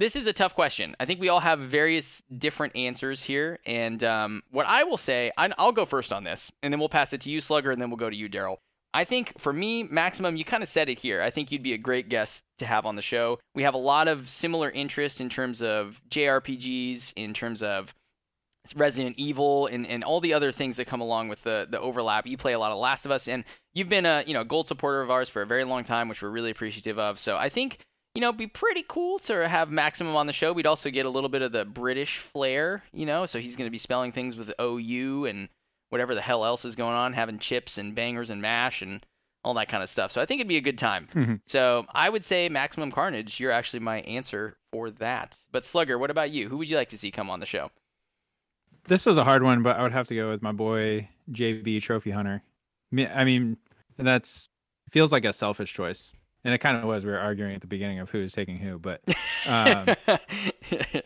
this 0.00 0.16
is 0.16 0.26
a 0.26 0.32
tough 0.32 0.54
question. 0.54 0.96
I 0.98 1.04
think 1.04 1.20
we 1.20 1.28
all 1.28 1.40
have 1.40 1.60
various 1.60 2.22
different 2.36 2.74
answers 2.74 3.22
here. 3.22 3.58
And 3.66 4.02
um, 4.02 4.42
what 4.50 4.64
I 4.66 4.82
will 4.84 4.96
say, 4.96 5.30
I, 5.36 5.52
will 5.58 5.72
go 5.72 5.84
first 5.84 6.10
on 6.10 6.24
this, 6.24 6.50
and 6.62 6.72
then 6.72 6.80
we'll 6.80 6.88
pass 6.88 7.12
it 7.12 7.20
to 7.22 7.30
you, 7.30 7.42
Slugger, 7.42 7.70
and 7.70 7.80
then 7.80 7.90
we'll 7.90 7.98
go 7.98 8.08
to 8.08 8.16
you, 8.16 8.28
Daryl. 8.28 8.56
I 8.94 9.04
think 9.04 9.38
for 9.38 9.52
me, 9.52 9.82
Maximum, 9.82 10.36
you 10.36 10.44
kind 10.44 10.62
of 10.62 10.70
said 10.70 10.88
it 10.88 10.98
here. 10.98 11.20
I 11.20 11.28
think 11.28 11.52
you'd 11.52 11.62
be 11.62 11.74
a 11.74 11.78
great 11.78 12.08
guest 12.08 12.42
to 12.58 12.66
have 12.66 12.86
on 12.86 12.96
the 12.96 13.02
show. 13.02 13.38
We 13.54 13.62
have 13.62 13.74
a 13.74 13.78
lot 13.78 14.08
of 14.08 14.30
similar 14.30 14.70
interests 14.70 15.20
in 15.20 15.28
terms 15.28 15.60
of 15.60 16.00
JRPGs, 16.08 17.12
in 17.14 17.34
terms 17.34 17.62
of 17.62 17.94
Resident 18.74 19.16
Evil, 19.18 19.66
and, 19.66 19.86
and 19.86 20.02
all 20.02 20.20
the 20.20 20.32
other 20.32 20.50
things 20.50 20.78
that 20.78 20.86
come 20.86 21.02
along 21.02 21.28
with 21.28 21.42
the, 21.42 21.68
the 21.70 21.78
overlap. 21.78 22.26
You 22.26 22.38
play 22.38 22.54
a 22.54 22.58
lot 22.58 22.72
of 22.72 22.78
Last 22.78 23.04
of 23.04 23.10
Us, 23.10 23.28
and 23.28 23.44
you've 23.74 23.90
been 23.90 24.06
a 24.06 24.24
you 24.26 24.32
know 24.32 24.44
gold 24.44 24.66
supporter 24.66 25.02
of 25.02 25.10
ours 25.10 25.28
for 25.28 25.42
a 25.42 25.46
very 25.46 25.64
long 25.64 25.84
time, 25.84 26.08
which 26.08 26.22
we're 26.22 26.30
really 26.30 26.50
appreciative 26.50 26.98
of. 26.98 27.20
So 27.20 27.36
I 27.36 27.50
think 27.50 27.78
you 28.14 28.20
know, 28.20 28.32
be 28.32 28.46
pretty 28.46 28.84
cool 28.88 29.18
to 29.20 29.48
have 29.48 29.70
Maximum 29.70 30.16
on 30.16 30.26
the 30.26 30.32
show. 30.32 30.52
We'd 30.52 30.66
also 30.66 30.90
get 30.90 31.06
a 31.06 31.10
little 31.10 31.28
bit 31.28 31.42
of 31.42 31.52
the 31.52 31.64
British 31.64 32.18
flair, 32.18 32.82
you 32.92 33.06
know, 33.06 33.26
so 33.26 33.38
he's 33.38 33.56
going 33.56 33.66
to 33.66 33.70
be 33.70 33.78
spelling 33.78 34.12
things 34.12 34.36
with 34.36 34.52
OU 34.60 35.26
and 35.26 35.48
whatever 35.90 36.14
the 36.14 36.20
hell 36.20 36.44
else 36.44 36.64
is 36.64 36.74
going 36.74 36.94
on, 36.94 37.12
having 37.12 37.38
chips 37.38 37.78
and 37.78 37.94
bangers 37.94 38.30
and 38.30 38.42
mash 38.42 38.82
and 38.82 39.04
all 39.42 39.54
that 39.54 39.68
kind 39.68 39.82
of 39.82 39.88
stuff. 39.88 40.12
So 40.12 40.20
I 40.20 40.26
think 40.26 40.40
it'd 40.40 40.48
be 40.48 40.56
a 40.56 40.60
good 40.60 40.78
time. 40.78 41.08
Mhm. 41.14 41.40
So 41.46 41.86
I 41.94 42.08
would 42.08 42.24
say 42.24 42.48
Maximum 42.48 42.92
Carnage. 42.92 43.40
You're 43.40 43.52
actually 43.52 43.80
my 43.80 44.00
answer 44.00 44.56
for 44.72 44.90
that. 44.90 45.38
But 45.50 45.64
Slugger, 45.64 45.98
what 45.98 46.10
about 46.10 46.30
you? 46.30 46.48
Who 46.48 46.58
would 46.58 46.68
you 46.68 46.76
like 46.76 46.90
to 46.90 46.98
see 46.98 47.10
come 47.10 47.30
on 47.30 47.40
the 47.40 47.46
show? 47.46 47.70
This 48.88 49.06
was 49.06 49.18
a 49.18 49.24
hard 49.24 49.42
one, 49.42 49.62
but 49.62 49.76
I 49.76 49.82
would 49.82 49.92
have 49.92 50.08
to 50.08 50.14
go 50.14 50.30
with 50.30 50.42
my 50.42 50.52
boy 50.52 51.08
JB 51.30 51.80
Trophy 51.80 52.10
Hunter. 52.10 52.42
I 52.92 53.24
mean, 53.24 53.56
that's 53.96 54.46
feels 54.90 55.12
like 55.12 55.24
a 55.24 55.32
selfish 55.32 55.72
choice, 55.72 56.12
and 56.44 56.54
it 56.54 56.58
kind 56.58 56.76
of 56.76 56.84
was. 56.84 57.04
We 57.04 57.12
were 57.12 57.18
arguing 57.18 57.54
at 57.54 57.60
the 57.60 57.66
beginning 57.66 57.98
of 57.98 58.10
who 58.10 58.20
was 58.20 58.32
taking 58.32 58.58
who, 58.58 58.78
but 58.78 59.02
um, 59.46 59.88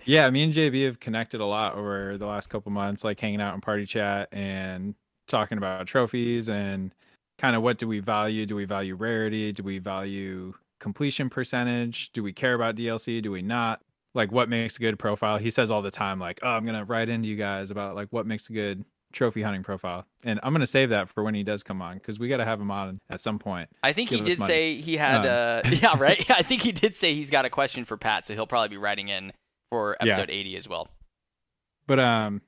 yeah, 0.05 0.29
me 0.31 0.45
and 0.45 0.55
JB 0.55 0.87
have 0.87 1.01
connected 1.01 1.41
a 1.41 1.47
lot 1.47 1.75
over 1.75 2.17
the 2.19 2.27
last 2.27 2.49
couple 2.49 2.71
months, 2.73 3.05
like 3.05 3.19
hanging 3.19 3.41
out 3.41 3.55
in 3.55 3.61
party 3.61 3.87
chat 3.87 4.29
and 4.33 4.95
talking 5.27 5.59
about 5.59 5.87
trophies 5.87 6.49
and 6.49 6.93
kind 7.39 7.57
of 7.57 7.63
what 7.63 7.79
do 7.79 7.89
we 7.89 8.01
value? 8.01 8.47
Do 8.47 8.55
we 8.55 8.65
value 8.65 8.95
rarity? 8.95 9.53
Do 9.53 9.63
we 9.63 9.79
value 9.79 10.55
completion 10.81 11.31
percentage? 11.31 12.13
Do 12.13 12.23
we 12.23 12.33
care 12.33 12.55
about 12.55 12.77
DLC? 12.77 13.23
Do 13.23 13.33
we 13.33 13.43
not? 13.43 13.81
Like 14.15 14.31
what 14.31 14.49
makes 14.49 14.77
a 14.77 14.81
good 14.81 14.99
profile? 14.99 15.39
He 15.39 15.51
says 15.51 15.71
all 15.71 15.83
the 15.83 15.91
time, 15.91 16.21
like, 16.21 16.39
oh, 16.43 16.51
I'm 16.51 16.65
gonna 16.65 16.85
write 16.85 17.09
into 17.09 17.29
you 17.29 17.37
guys 17.37 17.71
about 17.71 17.97
like 17.97 18.09
what 18.11 18.27
makes 18.27 18.49
a 18.49 18.53
good 18.53 18.85
trophy 19.15 19.41
hunting 19.43 19.63
profile. 19.63 20.05
And 20.25 20.39
I'm 20.43 20.53
gonna 20.53 20.67
save 20.67 20.91
that 20.91 21.09
for 21.09 21.23
when 21.23 21.35
he 21.35 21.43
does 21.43 21.63
come 21.63 21.81
on 21.81 21.95
because 21.99 22.19
we 22.19 22.29
gotta 22.29 22.45
have 22.45 22.61
him 22.61 22.71
on 22.71 23.01
at 23.09 23.21
some 23.21 23.39
point. 23.39 23.71
I 23.83 23.93
think 23.95 24.11
he 24.11 24.17
Give 24.17 24.27
did 24.27 24.39
money. 24.41 24.53
say 24.53 24.75
he 24.81 24.97
had. 24.99 25.25
Um, 25.25 25.73
Uh, 25.73 25.77
yeah, 25.81 25.97
right. 25.99 26.31
I 26.31 26.43
think 26.43 26.61
he 26.63 26.73
did 26.73 26.97
say 26.97 27.15
he's 27.15 27.31
got 27.31 27.45
a 27.47 27.51
question 27.51 27.85
for 27.85 27.97
Pat, 27.97 28.27
so 28.27 28.35
he'll 28.35 28.47
probably 28.47 28.69
be 28.69 28.77
writing 28.77 29.09
in 29.09 29.33
for 29.71 29.97
Yeah. 30.03 30.13
episode 30.13 30.31
80 30.31 30.57
as 30.57 30.69
well. 30.69 30.89
But 31.87 32.01
um, 32.01 32.43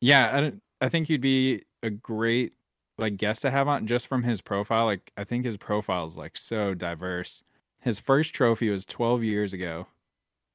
yeah, 0.00 0.30
I 0.36 0.40
don't, 0.40 0.62
I 0.80 0.88
think 0.88 1.06
he'd 1.08 1.20
be 1.20 1.62
a 1.82 1.90
great 1.90 2.52
like 2.98 3.16
guest 3.16 3.42
to 3.42 3.50
have 3.50 3.66
on 3.68 3.86
just 3.86 4.06
from 4.06 4.22
his 4.22 4.40
profile. 4.40 4.84
Like 4.84 5.10
I 5.16 5.24
think 5.24 5.44
his 5.44 5.56
profile 5.56 6.06
is 6.06 6.16
like 6.16 6.36
so 6.36 6.74
diverse. 6.74 7.42
His 7.80 7.98
first 7.98 8.34
trophy 8.34 8.68
was 8.68 8.84
12 8.84 9.24
years 9.24 9.52
ago 9.54 9.86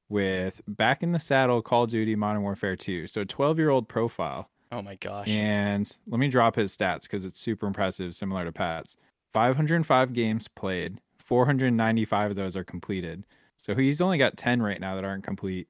with 0.08 0.60
Back 0.68 1.02
in 1.02 1.10
the 1.12 1.18
Saddle 1.18 1.60
Call 1.62 1.84
of 1.84 1.90
Duty 1.90 2.14
Modern 2.14 2.42
Warfare 2.42 2.76
2. 2.76 3.06
So 3.08 3.24
12 3.24 3.58
year 3.58 3.70
old 3.70 3.88
profile. 3.88 4.48
Oh 4.72 4.82
my 4.82 4.96
gosh. 4.96 5.28
And 5.28 5.90
let 6.06 6.18
me 6.18 6.28
drop 6.28 6.56
his 6.56 6.76
stats 6.76 7.02
because 7.02 7.24
it's 7.24 7.38
super 7.38 7.66
impressive, 7.66 8.14
similar 8.14 8.44
to 8.44 8.52
Pat's. 8.52 8.96
505 9.32 10.12
games 10.12 10.48
played, 10.48 11.00
495 11.18 12.30
of 12.30 12.36
those 12.36 12.56
are 12.56 12.64
completed. 12.64 13.24
So 13.56 13.74
he's 13.74 14.00
only 14.00 14.18
got 14.18 14.36
10 14.36 14.62
right 14.62 14.80
now 14.80 14.94
that 14.94 15.04
aren't 15.04 15.24
complete. 15.24 15.68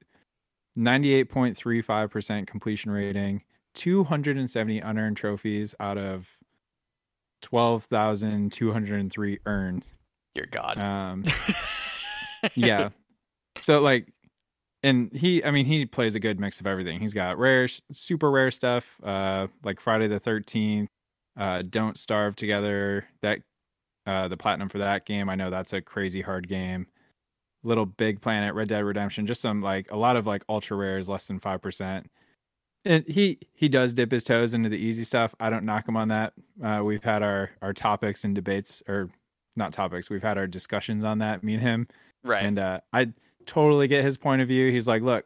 98.35% 0.77 2.45
completion 2.47 2.91
rating, 2.91 3.43
270 3.73 4.79
unearned 4.79 5.17
trophies 5.17 5.73
out 5.79 5.97
of 5.97 6.27
12,203 7.41 9.39
earned. 9.45 9.87
Your 10.35 10.45
God. 10.45 10.77
Um, 10.77 11.23
yeah. 12.55 12.89
So 13.61 13.81
like, 13.81 14.07
and 14.83 15.11
he, 15.13 15.43
I 15.43 15.51
mean, 15.51 15.65
he 15.65 15.85
plays 15.85 16.15
a 16.15 16.19
good 16.19 16.39
mix 16.39 16.59
of 16.59 16.67
everything. 16.67 16.99
He's 16.99 17.13
got 17.13 17.37
rare, 17.37 17.67
super 17.91 18.31
rare 18.31 18.51
stuff, 18.51 18.99
uh, 19.03 19.47
like 19.63 19.79
Friday 19.79 20.07
the 20.07 20.19
Thirteenth, 20.19 20.89
uh, 21.37 21.63
Don't 21.69 21.97
Starve 21.97 22.35
Together. 22.35 23.05
That, 23.21 23.39
uh, 24.05 24.27
the 24.27 24.37
platinum 24.37 24.69
for 24.69 24.77
that 24.77 25.05
game. 25.05 25.29
I 25.29 25.35
know 25.35 25.49
that's 25.49 25.73
a 25.73 25.81
crazy 25.81 26.21
hard 26.21 26.47
game. 26.47 26.87
LittleBigPlanet, 27.65 28.53
Red 28.53 28.69
Dead 28.69 28.83
Redemption, 28.83 29.27
just 29.27 29.41
some 29.41 29.61
like 29.61 29.91
a 29.91 29.97
lot 29.97 30.15
of 30.15 30.25
like 30.25 30.43
ultra 30.47 30.77
rares, 30.77 31.09
less 31.09 31.27
than 31.27 31.39
five 31.39 31.61
percent. 31.61 32.09
And 32.85 33.03
he 33.05 33.39
he 33.53 33.67
does 33.67 33.93
dip 33.93 34.11
his 34.11 34.23
toes 34.23 34.53
into 34.53 34.69
the 34.69 34.77
easy 34.77 35.03
stuff. 35.03 35.35
I 35.39 35.49
don't 35.49 35.65
knock 35.65 35.87
him 35.87 35.97
on 35.97 36.07
that. 36.07 36.33
Uh, 36.63 36.81
we've 36.85 37.03
had 37.03 37.23
our 37.23 37.49
our 37.61 37.73
topics 37.73 38.23
and 38.23 38.33
debates, 38.33 38.81
or 38.87 39.09
not 39.57 39.73
topics. 39.73 40.09
We've 40.09 40.23
had 40.23 40.37
our 40.37 40.47
discussions 40.47 41.03
on 41.03 41.19
that. 41.19 41.43
Me 41.43 41.55
and 41.55 41.61
him, 41.61 41.87
right. 42.23 42.45
and 42.45 42.59
uh, 42.59 42.79
I 42.93 43.11
totally 43.47 43.87
get 43.87 44.03
his 44.03 44.17
point 44.17 44.41
of 44.41 44.47
view. 44.47 44.71
He's 44.71 44.87
like, 44.87 45.01
look, 45.01 45.25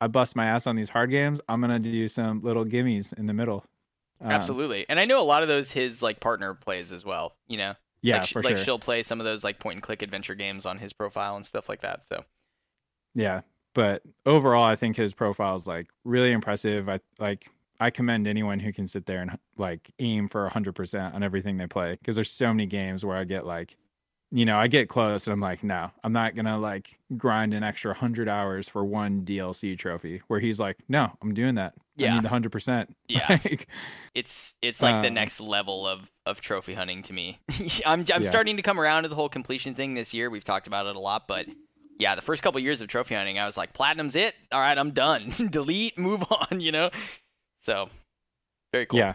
I 0.00 0.06
bust 0.06 0.36
my 0.36 0.46
ass 0.46 0.66
on 0.66 0.76
these 0.76 0.88
hard 0.88 1.10
games. 1.10 1.40
I'm 1.48 1.60
gonna 1.60 1.78
do 1.78 2.08
some 2.08 2.40
little 2.42 2.64
gimmies 2.64 3.16
in 3.18 3.26
the 3.26 3.32
middle. 3.32 3.64
Um, 4.20 4.30
Absolutely. 4.30 4.86
And 4.88 5.00
I 5.00 5.04
know 5.06 5.22
a 5.22 5.24
lot 5.24 5.42
of 5.42 5.48
those 5.48 5.70
his 5.70 6.02
like 6.02 6.20
partner 6.20 6.54
plays 6.54 6.92
as 6.92 7.04
well, 7.04 7.36
you 7.48 7.56
know. 7.56 7.74
Yeah, 8.02 8.20
like, 8.20 8.28
for 8.30 8.42
like 8.42 8.56
sure. 8.56 8.64
she'll 8.64 8.78
play 8.78 9.02
some 9.02 9.20
of 9.20 9.24
those 9.24 9.44
like 9.44 9.58
point 9.58 9.76
and 9.76 9.82
click 9.82 10.02
adventure 10.02 10.34
games 10.34 10.64
on 10.64 10.78
his 10.78 10.92
profile 10.92 11.36
and 11.36 11.44
stuff 11.44 11.68
like 11.68 11.82
that. 11.82 12.06
So 12.06 12.24
Yeah, 13.14 13.42
but 13.74 14.02
overall, 14.26 14.64
I 14.64 14.76
think 14.76 14.96
his 14.96 15.12
profile 15.12 15.56
is 15.56 15.66
like 15.66 15.88
really 16.04 16.32
impressive. 16.32 16.88
I 16.88 17.00
like. 17.18 17.50
I 17.82 17.88
commend 17.88 18.26
anyone 18.26 18.60
who 18.60 18.74
can 18.74 18.86
sit 18.86 19.06
there 19.06 19.22
and 19.22 19.38
like 19.56 19.90
aim 20.00 20.28
for 20.28 20.46
100% 20.46 21.14
on 21.14 21.22
everything 21.22 21.56
they 21.56 21.66
play 21.66 21.96
because 21.98 22.14
there's 22.14 22.30
so 22.30 22.48
many 22.48 22.66
games 22.66 23.06
where 23.06 23.16
I 23.16 23.24
get 23.24 23.46
like 23.46 23.74
you 24.32 24.44
know, 24.44 24.56
I 24.56 24.68
get 24.68 24.88
close 24.88 25.26
and 25.26 25.32
I'm 25.32 25.40
like, 25.40 25.64
no, 25.64 25.90
I'm 26.04 26.12
not 26.12 26.34
gonna 26.36 26.56
like 26.58 26.98
grind 27.16 27.52
an 27.52 27.62
extra 27.64 27.92
hundred 27.92 28.28
hours 28.28 28.68
for 28.68 28.84
one 28.84 29.22
DLC 29.22 29.76
trophy. 29.78 30.22
Where 30.28 30.38
he's 30.40 30.60
like, 30.60 30.76
no, 30.88 31.10
I'm 31.20 31.34
doing 31.34 31.56
that. 31.56 31.74
I 31.76 31.80
Yeah. 32.04 32.14
need 32.14 32.22
the 32.22 32.28
hundred 32.28 32.52
percent. 32.52 32.94
Yeah. 33.08 33.26
Like, 33.28 33.66
it's 34.14 34.54
it's 34.62 34.80
like 34.82 35.02
the 35.02 35.08
Um, 35.08 35.14
next 35.14 35.40
level 35.40 35.86
of 35.86 36.08
of 36.26 36.40
trophy 36.40 36.74
hunting 36.74 37.02
to 37.04 37.12
me. 37.12 37.40
I'm 37.86 38.04
I'm 38.14 38.22
Yeah. 38.22 38.28
starting 38.28 38.56
to 38.56 38.62
come 38.62 38.78
around 38.78 39.02
to 39.02 39.08
the 39.08 39.14
whole 39.16 39.28
completion 39.28 39.74
thing 39.74 39.94
this 39.94 40.14
year. 40.14 40.30
We've 40.30 40.44
talked 40.44 40.66
about 40.68 40.86
it 40.86 40.94
a 40.96 41.00
lot, 41.00 41.26
but 41.26 41.46
yeah, 41.98 42.14
the 42.14 42.22
first 42.22 42.42
couple 42.42 42.60
years 42.60 42.80
of 42.80 42.88
trophy 42.88 43.14
hunting, 43.16 43.38
I 43.38 43.46
was 43.46 43.56
like, 43.56 43.72
platinum's 43.74 44.14
it. 44.16 44.34
All 44.52 44.60
right, 44.60 44.78
I'm 44.78 44.92
done. 44.92 45.32
Delete, 45.50 45.98
move 45.98 46.24
on. 46.30 46.60
You 46.60 46.72
know. 46.72 46.90
So 47.58 47.88
very 48.72 48.86
cool. 48.86 49.00
Yeah. 49.00 49.14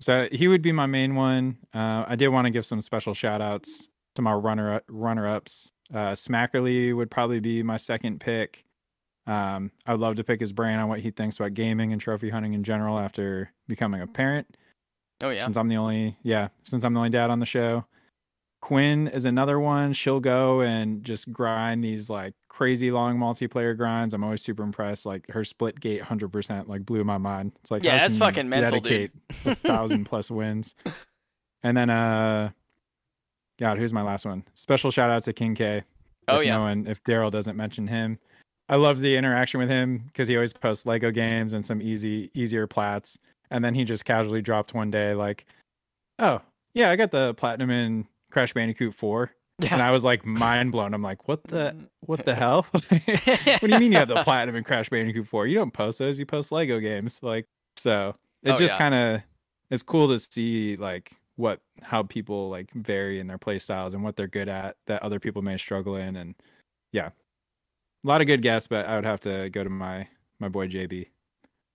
So 0.00 0.28
he 0.32 0.48
would 0.48 0.62
be 0.62 0.72
my 0.72 0.86
main 0.86 1.14
one. 1.14 1.56
Uh, 1.74 2.04
I 2.08 2.16
did 2.16 2.28
want 2.28 2.46
to 2.46 2.50
give 2.50 2.66
some 2.66 2.80
special 2.80 3.14
shout 3.14 3.40
outs 3.42 3.88
to 4.14 4.22
my 4.22 4.32
runner 4.32 4.82
runner 4.88 5.26
ups. 5.26 5.72
Uh, 5.92 6.12
Smackerly 6.12 6.94
would 6.94 7.10
probably 7.10 7.40
be 7.40 7.62
my 7.62 7.76
second 7.76 8.20
pick. 8.20 8.64
Um, 9.26 9.70
I'd 9.86 10.00
love 10.00 10.16
to 10.16 10.24
pick 10.24 10.40
his 10.40 10.52
brain 10.52 10.78
on 10.78 10.88
what 10.88 11.00
he 11.00 11.10
thinks 11.10 11.36
about 11.36 11.54
gaming 11.54 11.92
and 11.92 12.00
trophy 12.00 12.28
hunting 12.30 12.54
in 12.54 12.62
general 12.62 12.98
after 12.98 13.50
becoming 13.68 14.00
a 14.02 14.06
parent. 14.06 14.56
Oh 15.22 15.30
yeah. 15.30 15.38
Since 15.44 15.56
I'm 15.56 15.68
the 15.68 15.76
only 15.76 16.16
yeah, 16.22 16.48
since 16.64 16.84
I'm 16.84 16.92
the 16.94 16.98
only 17.00 17.10
dad 17.10 17.30
on 17.30 17.40
the 17.40 17.46
show. 17.46 17.84
Quinn 18.60 19.08
is 19.08 19.26
another 19.26 19.60
one. 19.60 19.92
She'll 19.92 20.20
go 20.20 20.62
and 20.62 21.04
just 21.04 21.30
grind 21.30 21.84
these 21.84 22.08
like 22.08 22.32
crazy 22.48 22.90
long 22.90 23.18
multiplayer 23.18 23.76
grinds. 23.76 24.14
I'm 24.14 24.24
always 24.24 24.40
super 24.40 24.62
impressed. 24.62 25.04
Like 25.04 25.30
her 25.30 25.42
Splitgate 25.42 26.00
100% 26.00 26.66
like 26.66 26.86
blew 26.86 27.04
my 27.04 27.18
mind. 27.18 27.52
It's 27.60 27.70
like 27.70 27.84
Yeah, 27.84 27.98
that's 27.98 28.16
fucking 28.16 28.48
mental, 28.48 28.80
dude. 28.80 29.12
a 29.44 29.54
thousand 29.54 30.04
plus 30.04 30.30
wins. 30.30 30.74
And 31.66 31.74
then 31.74 31.88
uh, 31.88 32.50
God, 33.58 33.78
who's 33.78 33.92
my 33.92 34.02
last 34.02 34.24
one? 34.26 34.44
Special 34.54 34.90
shout 34.90 35.10
out 35.10 35.22
to 35.24 35.32
King 35.32 35.54
K. 35.54 35.82
Oh, 36.28 36.40
yeah. 36.40 36.56
no 36.56 36.62
one, 36.62 36.86
if 36.86 37.02
Daryl 37.04 37.30
doesn't 37.30 37.56
mention 37.56 37.86
him, 37.86 38.18
I 38.68 38.76
love 38.76 39.00
the 39.00 39.16
interaction 39.16 39.60
with 39.60 39.68
him 39.68 39.98
because 40.06 40.26
he 40.26 40.36
always 40.36 40.52
posts 40.52 40.86
Lego 40.86 41.10
games 41.10 41.52
and 41.52 41.64
some 41.64 41.82
easy, 41.82 42.30
easier 42.34 42.66
plats. 42.66 43.18
And 43.50 43.64
then 43.64 43.74
he 43.74 43.84
just 43.84 44.04
casually 44.06 44.40
dropped 44.40 44.72
one 44.72 44.90
day 44.90 45.14
like, 45.14 45.44
"Oh 46.18 46.40
yeah, 46.72 46.90
I 46.90 46.96
got 46.96 47.10
the 47.10 47.34
platinum 47.34 47.70
in 47.70 48.06
Crash 48.30 48.52
Bandicoot 48.54 48.94
4. 48.94 49.30
And 49.70 49.80
I 49.80 49.92
was 49.92 50.02
like 50.02 50.26
mind 50.26 50.72
blown. 50.72 50.94
I'm 50.94 51.02
like, 51.02 51.28
what 51.28 51.44
the 51.44 51.76
what 52.00 52.24
the 52.24 52.34
hell? 52.34 52.66
what 52.72 52.90
do 52.90 53.68
you 53.68 53.78
mean 53.78 53.92
you 53.92 53.98
have 53.98 54.08
the 54.08 54.22
platinum 54.24 54.56
in 54.56 54.64
Crash 54.64 54.88
Bandicoot 54.88 55.28
4? 55.28 55.46
You 55.46 55.56
don't 55.58 55.72
post 55.72 56.00
those, 56.00 56.18
you 56.18 56.26
post 56.26 56.50
Lego 56.50 56.80
games. 56.80 57.22
Like 57.22 57.46
so 57.76 58.16
it 58.42 58.50
Oh, 58.50 58.56
just 58.56 58.74
yeah. 58.74 58.78
kind 58.78 58.94
of 58.94 59.22
it's 59.70 59.84
cool 59.84 60.08
to 60.08 60.18
see 60.18 60.74
like 60.76 61.12
what 61.36 61.60
how 61.82 62.02
people 62.02 62.48
like 62.48 62.70
vary 62.74 63.18
in 63.18 63.26
their 63.26 63.38
play 63.38 63.58
styles 63.58 63.94
and 63.94 64.04
what 64.04 64.16
they're 64.16 64.28
good 64.28 64.48
at 64.48 64.76
that 64.86 65.02
other 65.02 65.18
people 65.18 65.42
may 65.42 65.56
struggle 65.56 65.96
in 65.96 66.16
and 66.16 66.34
yeah. 66.92 67.10
A 68.04 68.06
lot 68.06 68.20
of 68.20 68.26
good 68.26 68.42
guests, 68.42 68.68
but 68.68 68.86
I 68.86 68.96
would 68.96 69.04
have 69.04 69.20
to 69.20 69.50
go 69.50 69.64
to 69.64 69.70
my 69.70 70.06
my 70.38 70.48
boy 70.48 70.68
JB. 70.68 71.08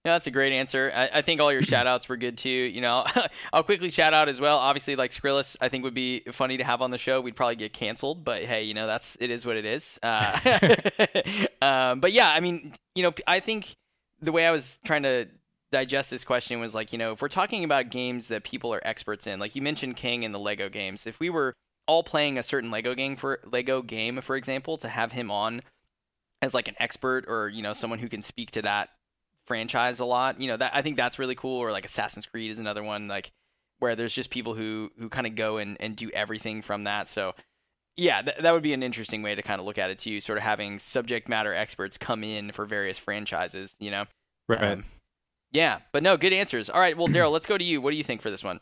Yeah, 0.06 0.14
that's 0.14 0.28
a 0.28 0.32
great 0.32 0.54
answer. 0.54 0.92
I, 0.96 1.10
I 1.16 1.22
think 1.22 1.42
all 1.42 1.52
your 1.52 1.62
shout 1.74 1.86
outs 1.86 2.08
were 2.08 2.18
good 2.18 2.38
too. 2.38 2.50
You 2.50 2.82
know, 2.82 3.06
I'll 3.54 3.64
quickly 3.64 3.92
shout 3.92 4.14
out 4.14 4.30
as 4.30 4.40
well. 4.40 4.58
Obviously, 4.58 4.96
like 4.96 5.12
Skrillus, 5.12 5.58
I 5.60 5.68
think 5.70 5.84
would 5.84 5.94
be 5.94 6.22
funny 6.32 6.58
to 6.58 6.64
have 6.64 6.82
on 6.82 6.92
the 6.92 6.98
show. 6.98 7.20
We'd 7.20 7.36
probably 7.36 7.58
get 7.58 7.74
canceled, 7.74 8.24
but 8.24 8.44
hey, 8.44 8.64
you 8.64 8.74
know, 8.74 8.88
that's 8.88 9.18
it 9.20 9.30
is 9.30 9.46
what 9.46 9.58
it 9.58 9.66
is. 9.66 10.00
Uh, 10.02 10.40
um, 11.62 12.00
but 12.00 12.14
yeah, 12.14 12.30
I 12.30 12.40
mean, 12.40 12.74
you 12.96 13.04
know, 13.04 13.14
I 13.28 13.42
think 13.42 13.76
the 14.22 14.32
way 14.32 14.46
I 14.46 14.52
was 14.52 14.80
trying 14.86 15.04
to 15.04 15.28
digest 15.72 16.10
this 16.10 16.24
question 16.24 16.60
was 16.60 16.74
like, 16.74 16.92
you 16.92 17.00
know, 17.00 17.14
if 17.14 17.22
we're 17.22 17.28
talking 17.28 17.64
about 17.64 17.90
games 17.90 18.28
that 18.28 18.44
people 18.44 18.74
are 18.74 18.82
experts 18.86 19.28
in, 19.28 19.40
like 19.40 19.56
you 19.56 19.62
mentioned 19.62 19.96
King 19.96 20.26
and 20.26 20.34
the 20.34 20.40
Lego 20.40 20.70
games, 20.70 21.06
if 21.06 21.20
we 21.20 21.30
were 21.30 21.54
all 21.88 22.04
playing 22.04 22.38
a 22.38 22.44
certain 22.44 22.72
Lego 22.72 22.96
game 22.96 23.16
for 23.16 23.40
Lego 23.46 23.82
game, 23.82 24.22
for 24.22 24.36
example, 24.36 24.78
to 24.78 24.88
have 24.88 25.12
him 25.12 25.32
on 25.32 25.62
as 26.42 26.54
like 26.54 26.68
an 26.68 26.76
expert 26.80 27.26
or 27.28 27.50
you 27.50 27.62
know 27.62 27.74
someone 27.74 28.00
who 28.00 28.10
can 28.10 28.22
speak 28.22 28.52
to 28.52 28.62
that 28.62 28.90
franchise 29.46 30.00
a 30.00 30.06
lot. 30.06 30.40
You 30.40 30.48
know, 30.48 30.58
that 30.58 30.76
I 30.76 30.82
think 30.82 30.98
that's 30.98 31.20
really 31.20 31.36
cool. 31.36 31.60
Or 31.60 31.72
like 31.72 31.86
Assassin's 31.86 32.26
Creed 32.26 32.52
is 32.52 32.60
another 32.60 32.84
one, 32.84 33.08
like 33.08 33.32
where 33.80 33.96
there's 33.96 34.14
just 34.14 34.30
people 34.30 34.56
who 34.56 34.92
who 34.98 35.10
kind 35.10 35.28
of 35.28 35.36
go 35.36 35.58
and 35.58 35.78
and 35.80 35.96
do 35.96 36.10
everything 36.12 36.62
from 36.62 36.84
that. 36.84 37.10
So 37.10 37.36
yeah, 37.98 38.22
th- 38.22 38.38
that 38.38 38.54
would 38.54 38.64
be 38.64 38.74
an 38.74 38.84
interesting 38.84 39.22
way 39.22 39.36
to 39.36 39.42
kind 39.42 39.60
of 39.60 39.66
look 39.66 39.78
at 39.78 39.90
it 39.90 40.00
too. 40.00 40.22
Sort 40.22 40.38
of 40.38 40.44
having 40.44 40.80
subject 40.80 41.28
matter 41.28 41.54
experts 41.54 41.98
come 41.98 42.24
in 42.24 42.52
for 42.52 42.66
various 42.66 42.98
franchises. 42.98 43.76
You 43.80 43.92
know, 43.92 44.06
Right. 44.50 44.64
Um, 44.64 44.86
yeah, 45.52 45.80
but 45.92 46.04
no, 46.04 46.18
good 46.18 46.34
answers. 46.34 46.70
All 46.70 46.80
right, 46.80 46.98
well, 46.98 47.08
Daryl, 47.08 47.32
let's 47.32 47.46
go 47.46 47.58
to 47.58 47.64
you. 47.64 47.82
What 47.82 47.92
do 47.92 47.98
you 47.98 48.04
think 48.04 48.22
for 48.22 48.30
this 48.30 48.44
one? 48.44 48.60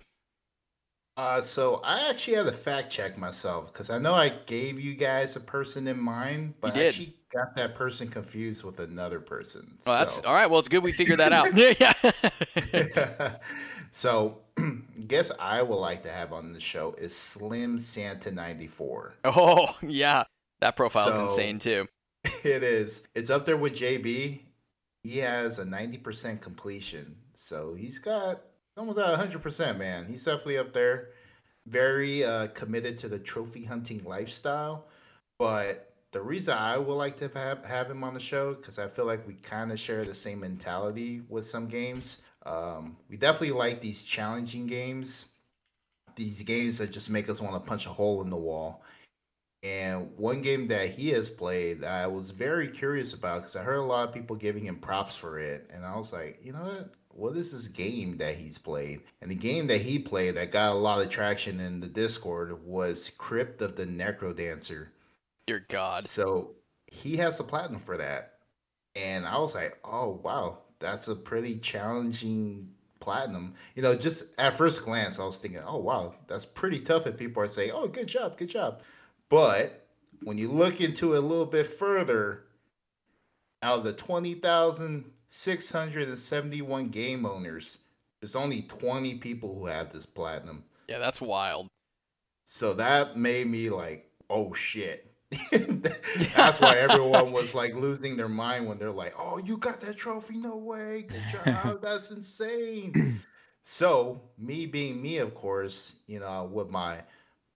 Uh, 1.17 1.41
so 1.41 1.81
I 1.83 2.09
actually 2.11 2.35
had 2.37 2.45
to 2.45 2.51
fact 2.51 2.91
check 2.91 3.17
myself 3.17 3.73
because 3.73 3.89
I 3.89 3.97
know 3.97 4.13
I 4.13 4.29
gave 4.29 4.79
you 4.79 4.93
guys 4.93 5.35
a 5.35 5.39
person 5.39 5.87
in 5.87 5.99
mind, 5.99 6.53
but 6.61 6.77
I 6.77 6.85
actually 6.85 7.15
got 7.33 7.55
that 7.55 7.73
person 7.73 8.07
confused 8.07 8.63
with 8.63 8.79
another 8.79 9.19
person. 9.19 9.79
Well, 9.85 9.97
that's 9.97 10.19
all 10.19 10.33
right. 10.35 10.47
Well, 10.47 10.59
it's 10.59 10.67
good 10.67 10.83
we 10.83 10.91
figured 10.91 11.17
that 11.17 11.33
out. 11.33 11.47
yeah. 11.79 13.37
so, 13.91 14.41
guess 15.07 15.31
I 15.39 15.63
would 15.63 15.75
like 15.77 16.03
to 16.03 16.11
have 16.11 16.33
on 16.33 16.53
the 16.53 16.59
show 16.59 16.93
is 16.99 17.15
Slim 17.15 17.79
Santa 17.79 18.31
ninety 18.31 18.67
four. 18.67 19.15
oh, 19.23 19.75
yeah. 19.81 20.23
That 20.59 20.75
profile's 20.75 21.15
So- 21.15 21.29
insane 21.29 21.57
too. 21.57 21.87
It 22.43 22.61
is. 22.61 23.01
It's 23.15 23.29
up 23.29 23.45
there 23.45 23.57
with 23.57 23.73
JB. 23.73 24.41
He 25.07 25.19
has 25.19 25.57
a 25.57 25.63
ninety 25.63 25.97
percent 25.97 26.41
completion, 26.41 27.15
so 27.37 27.73
he's 27.73 27.97
got 27.97 28.41
almost 28.75 28.99
at 28.99 29.15
hundred 29.15 29.41
percent. 29.41 29.79
Man, 29.79 30.05
he's 30.05 30.25
definitely 30.25 30.57
up 30.57 30.73
there. 30.73 31.11
Very 31.65 32.25
uh, 32.25 32.47
committed 32.47 32.97
to 32.97 33.07
the 33.07 33.17
trophy 33.17 33.63
hunting 33.63 34.03
lifestyle. 34.03 34.87
But 35.39 35.93
the 36.11 36.21
reason 36.21 36.57
I 36.57 36.77
would 36.77 36.93
like 36.95 37.15
to 37.17 37.29
have, 37.33 37.63
have 37.63 37.89
him 37.89 38.03
on 38.03 38.15
the 38.15 38.19
show 38.19 38.53
because 38.53 38.79
I 38.79 38.87
feel 38.87 39.05
like 39.05 39.25
we 39.25 39.35
kind 39.35 39.71
of 39.71 39.79
share 39.79 40.03
the 40.03 40.13
same 40.13 40.41
mentality 40.41 41.21
with 41.29 41.45
some 41.45 41.67
games. 41.67 42.17
Um, 42.45 42.97
we 43.09 43.15
definitely 43.15 43.55
like 43.57 43.79
these 43.79 44.03
challenging 44.03 44.67
games. 44.67 45.25
These 46.17 46.41
games 46.41 46.79
that 46.79 46.91
just 46.91 47.09
make 47.09 47.29
us 47.29 47.41
want 47.41 47.53
to 47.53 47.61
punch 47.61 47.85
a 47.85 47.89
hole 47.89 48.21
in 48.21 48.29
the 48.29 48.35
wall. 48.35 48.83
And 49.63 50.11
one 50.17 50.41
game 50.41 50.67
that 50.67 50.91
he 50.91 51.09
has 51.09 51.29
played, 51.29 51.83
I 51.83 52.05
was 52.07 52.31
very 52.31 52.67
curious 52.67 53.13
about 53.13 53.41
because 53.41 53.55
I 53.55 53.63
heard 53.63 53.77
a 53.77 53.83
lot 53.83 54.07
of 54.07 54.13
people 54.13 54.35
giving 54.35 54.63
him 54.63 54.77
props 54.77 55.15
for 55.15 55.39
it, 55.39 55.69
and 55.73 55.85
I 55.85 55.97
was 55.97 56.13
like, 56.13 56.39
you 56.43 56.53
know 56.53 56.63
what? 56.63 56.89
What 57.09 57.35
is 57.35 57.51
this 57.51 57.67
game 57.67 58.17
that 58.17 58.35
he's 58.35 58.59
played? 58.59 59.01
And 59.21 59.31
the 59.31 59.35
game 59.35 59.65
that 59.67 59.81
he 59.81 59.97
played 59.97 60.35
that 60.35 60.51
got 60.51 60.73
a 60.73 60.75
lot 60.75 61.01
of 61.01 61.09
traction 61.09 61.59
in 61.59 61.79
the 61.79 61.87
Discord 61.87 62.63
was 62.63 63.09
Crypt 63.17 63.63
of 63.63 63.75
the 63.75 63.87
NecroDancer. 63.87 64.89
Dear 65.47 65.65
God. 65.67 66.05
So 66.05 66.51
he 66.91 67.17
has 67.17 67.39
the 67.39 67.43
platinum 67.43 67.81
for 67.81 67.97
that. 67.97 68.33
And 68.95 69.25
I 69.25 69.39
was 69.39 69.55
like, 69.55 69.79
oh, 69.83 70.19
wow, 70.23 70.59
that's 70.77 71.07
a 71.07 71.15
pretty 71.15 71.57
challenging 71.57 72.69
platinum. 72.99 73.55
You 73.75 73.81
know, 73.81 73.95
just 73.95 74.25
at 74.37 74.53
first 74.53 74.83
glance, 74.83 75.19
I 75.19 75.23
was 75.23 75.39
thinking, 75.39 75.61
oh, 75.65 75.77
wow, 75.77 76.13
that's 76.27 76.45
pretty 76.45 76.79
tough. 76.79 77.07
And 77.07 77.17
people 77.17 77.41
are 77.41 77.47
saying, 77.47 77.71
oh, 77.73 77.87
good 77.87 78.07
job, 78.07 78.37
good 78.37 78.49
job. 78.49 78.81
But 79.29 79.87
when 80.23 80.37
you 80.37 80.51
look 80.51 80.81
into 80.81 81.15
it 81.15 81.19
a 81.19 81.21
little 81.21 81.45
bit 81.45 81.67
further, 81.67 82.43
out 83.61 83.77
of 83.79 83.83
the 83.83 83.91
20,671 83.93 86.89
game 86.89 87.25
owners, 87.25 87.77
there's 88.21 88.35
only 88.35 88.63
20 88.63 89.15
people 89.15 89.55
who 89.55 89.67
have 89.67 89.91
this 89.91 90.05
platinum. 90.05 90.63
Yeah, 90.87 90.99
that's 90.99 91.21
wild. 91.21 91.67
So 92.45 92.73
that 92.75 93.17
made 93.17 93.47
me 93.47 93.69
like, 93.69 94.09
oh 94.29 94.53
shit. 94.53 95.03
That's 96.37 96.61
why 96.61 96.77
everyone 96.77 97.33
was 97.33 97.53
like 97.53 97.75
losing 97.75 98.15
their 98.15 98.29
mind 98.29 98.65
when 98.65 98.77
they're 98.77 98.91
like, 98.91 99.13
"Oh, 99.19 99.39
you 99.39 99.57
got 99.57 99.81
that 99.81 99.97
trophy? 99.97 100.37
No 100.37 100.55
way! 100.55 101.05
Good 101.05 101.21
job! 101.33 101.81
That's 101.81 102.11
insane." 102.11 103.19
so 103.61 104.21
me 104.37 104.65
being 104.65 105.01
me, 105.01 105.17
of 105.17 105.33
course, 105.33 105.95
you 106.07 106.21
know, 106.21 106.45
with 106.45 106.69
my 106.69 107.01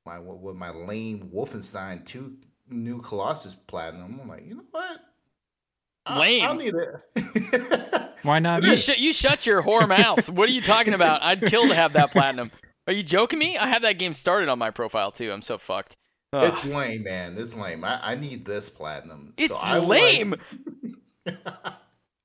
my 0.06 0.20
with 0.20 0.56
my 0.56 0.70
lame 0.72 1.30
Wolfenstein 1.34 2.06
two 2.06 2.36
new 2.70 3.00
Colossus 3.02 3.56
platinum, 3.56 4.20
I'm 4.22 4.28
like, 4.28 4.46
you 4.48 4.56
know 4.56 4.64
what? 4.72 5.00
I- 6.06 6.20
Lame. 6.20 6.46
I'll 6.46 6.56
need 6.56 6.74
it. 6.74 8.10
Why 8.24 8.40
not 8.40 8.64
You, 8.64 8.78
sh- 8.78 8.98
you 8.98 9.14
shut 9.14 9.46
your 9.46 9.62
whore 9.64 9.88
mouth. 9.98 10.30
What 10.30 10.48
are 10.50 10.52
you 10.52 10.62
talking 10.62 10.94
about? 10.94 11.22
I'd 11.24 11.42
kill 11.42 11.68
to 11.68 11.76
have 11.76 11.94
that 11.94 12.12
platinum. 12.12 12.52
Are 12.88 12.94
you 12.94 13.04
joking 13.04 13.38
me? 13.40 13.58
I 13.58 13.68
have 13.68 13.82
that 13.84 14.00
game 14.00 14.14
started 14.14 14.50
on 14.50 14.58
my 14.60 14.72
profile 14.72 15.12
too. 15.12 15.32
I'm 15.32 15.42
so 15.42 15.58
fucked. 15.58 15.96
Ugh. 16.34 16.44
it's 16.46 16.66
lame, 16.66 17.04
man. 17.04 17.36
It's 17.38 17.56
lame. 17.56 17.84
I, 17.84 18.00
I 18.02 18.16
need 18.16 18.46
this 18.46 18.70
platinum. 18.70 19.34
It's 19.38 19.50
so 19.50 19.58
I 19.58 19.80
would 19.80 19.88
like- 19.90 20.02
lame. 20.02 20.36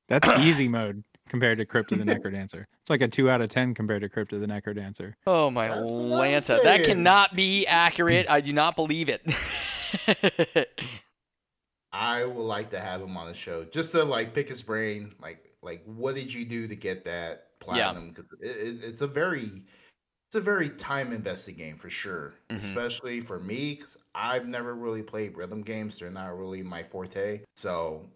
That's 0.08 0.28
easy 0.40 0.68
mode 0.68 1.02
compared 1.36 1.58
to 1.58 1.66
Crypt 1.66 1.92
of 1.92 1.98
the 1.98 2.04
Necrodancer. 2.14 2.64
It's 2.80 2.88
like 2.88 3.02
a 3.02 3.08
two 3.08 3.28
out 3.28 3.42
of 3.42 3.50
ten 3.50 3.74
compared 3.74 4.00
to 4.00 4.08
Crypt 4.08 4.32
of 4.32 4.40
the 4.40 4.46
Necrodancer. 4.46 5.12
Oh 5.26 5.50
my 5.50 5.68
That's 5.68 5.80
Lanta. 5.80 6.62
That 6.62 6.84
cannot 6.84 7.34
be 7.34 7.66
accurate. 7.66 8.26
I 8.30 8.40
do 8.40 8.54
not 8.54 8.74
believe 8.74 9.10
it. 9.10 9.22
I 11.92 12.24
would 12.24 12.42
like 12.42 12.70
to 12.70 12.80
have 12.80 13.02
him 13.02 13.16
on 13.18 13.26
the 13.26 13.34
show 13.34 13.64
just 13.64 13.92
to 13.92 14.04
like 14.04 14.32
pick 14.32 14.48
his 14.48 14.62
brain. 14.62 15.12
Like, 15.20 15.52
like 15.62 15.82
what 15.84 16.14
did 16.14 16.32
you 16.32 16.46
do 16.46 16.66
to 16.68 16.74
get 16.74 17.04
that 17.04 17.58
platinum? 17.60 18.08
Because 18.08 18.26
it, 18.40 18.46
it, 18.46 18.84
it's 18.84 19.02
a 19.02 19.06
very, 19.06 19.62
it's 20.28 20.34
a 20.36 20.40
very 20.40 20.70
time 20.70 21.12
invested 21.12 21.58
game 21.58 21.76
for 21.76 21.90
sure. 21.90 22.34
Mhm. 22.50 22.56
Especially 22.56 23.20
for 23.20 23.40
me, 23.40 23.74
because 23.74 23.98
I've 24.14 24.48
never 24.48 24.74
really 24.74 25.02
played 25.02 25.36
rhythm 25.36 25.60
games. 25.60 25.98
They're 25.98 26.10
not 26.10 26.38
really 26.38 26.62
my 26.62 26.82
forte. 26.82 27.42
So 27.56 28.06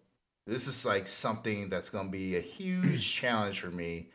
this 0.47 0.67
is 0.67 0.85
like 0.85 1.07
something 1.07 1.69
that's 1.69 1.91
gonna 1.91 2.09
be 2.09 2.37
a 2.37 2.41
huge 2.41 3.09
challenge 3.15 3.61
for 3.61 3.71
me. 3.71 4.09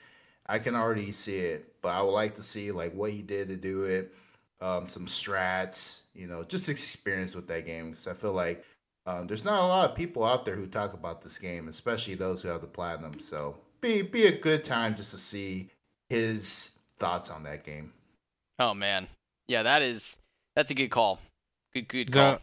I 0.48 0.60
can 0.60 0.76
already 0.76 1.12
see 1.12 1.38
it, 1.40 1.74
but 1.82 1.90
I 1.90 2.02
would 2.02 2.12
like 2.12 2.36
to 2.36 2.44
see 2.44 2.72
like 2.72 2.94
what 2.94 3.12
he 3.12 3.22
did 3.22 3.48
to 3.48 3.56
do 3.56 3.84
it, 3.86 4.14
um, 4.62 4.88
some 4.88 5.06
strats, 5.08 6.02
you 6.14 6.28
know, 6.28 6.44
just 6.44 6.70
experience 6.70 7.36
with 7.36 7.48
that 7.48 7.66
game 7.66 7.92
because 7.92 8.08
I 8.08 8.14
feel 8.14 8.34
like 8.34 8.64
um, 9.08 9.28
there's 9.28 9.46
not 9.46 9.64
a 9.64 9.68
lot 9.68 9.90
of 9.90 9.96
people 9.96 10.24
out 10.24 10.46
there 10.46 10.56
who 10.56 10.68
talk 10.68 10.94
about 10.94 11.22
this 11.22 11.38
game, 11.38 11.68
especially 11.68 12.16
those 12.16 12.42
who 12.42 12.50
have 12.50 12.62
the 12.62 12.68
platinum. 12.68 13.20
So 13.20 13.56
be 13.82 14.02
be 14.02 14.26
a 14.28 14.32
good 14.38 14.64
time 14.64 14.96
just 14.96 15.12
to 15.12 15.18
see 15.18 15.70
his 16.10 16.70
thoughts 17.00 17.30
on 17.30 17.44
that 17.44 17.64
game. 17.64 17.92
oh 18.60 18.74
man. 18.74 19.08
Yeah, 19.48 19.64
that 19.64 19.82
is 19.82 20.18
that's 20.56 20.72
a 20.72 20.76
good 20.76 20.90
call. 20.92 21.20
Good 21.74 21.88
good 21.88 22.10
So- 22.12 22.20
call. 22.20 22.40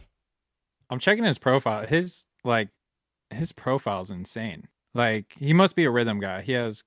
I'm 0.89 0.99
checking 0.99 1.23
his 1.23 1.37
profile. 1.37 1.87
His 1.87 2.27
like 2.43 2.69
his 3.33 3.51
profile's 3.51 4.11
insane. 4.11 4.67
Like 4.93 5.33
he 5.37 5.53
must 5.53 5.75
be 5.75 5.85
a 5.85 5.91
rhythm 5.91 6.19
guy. 6.19 6.41
He 6.41 6.51
has 6.53 6.83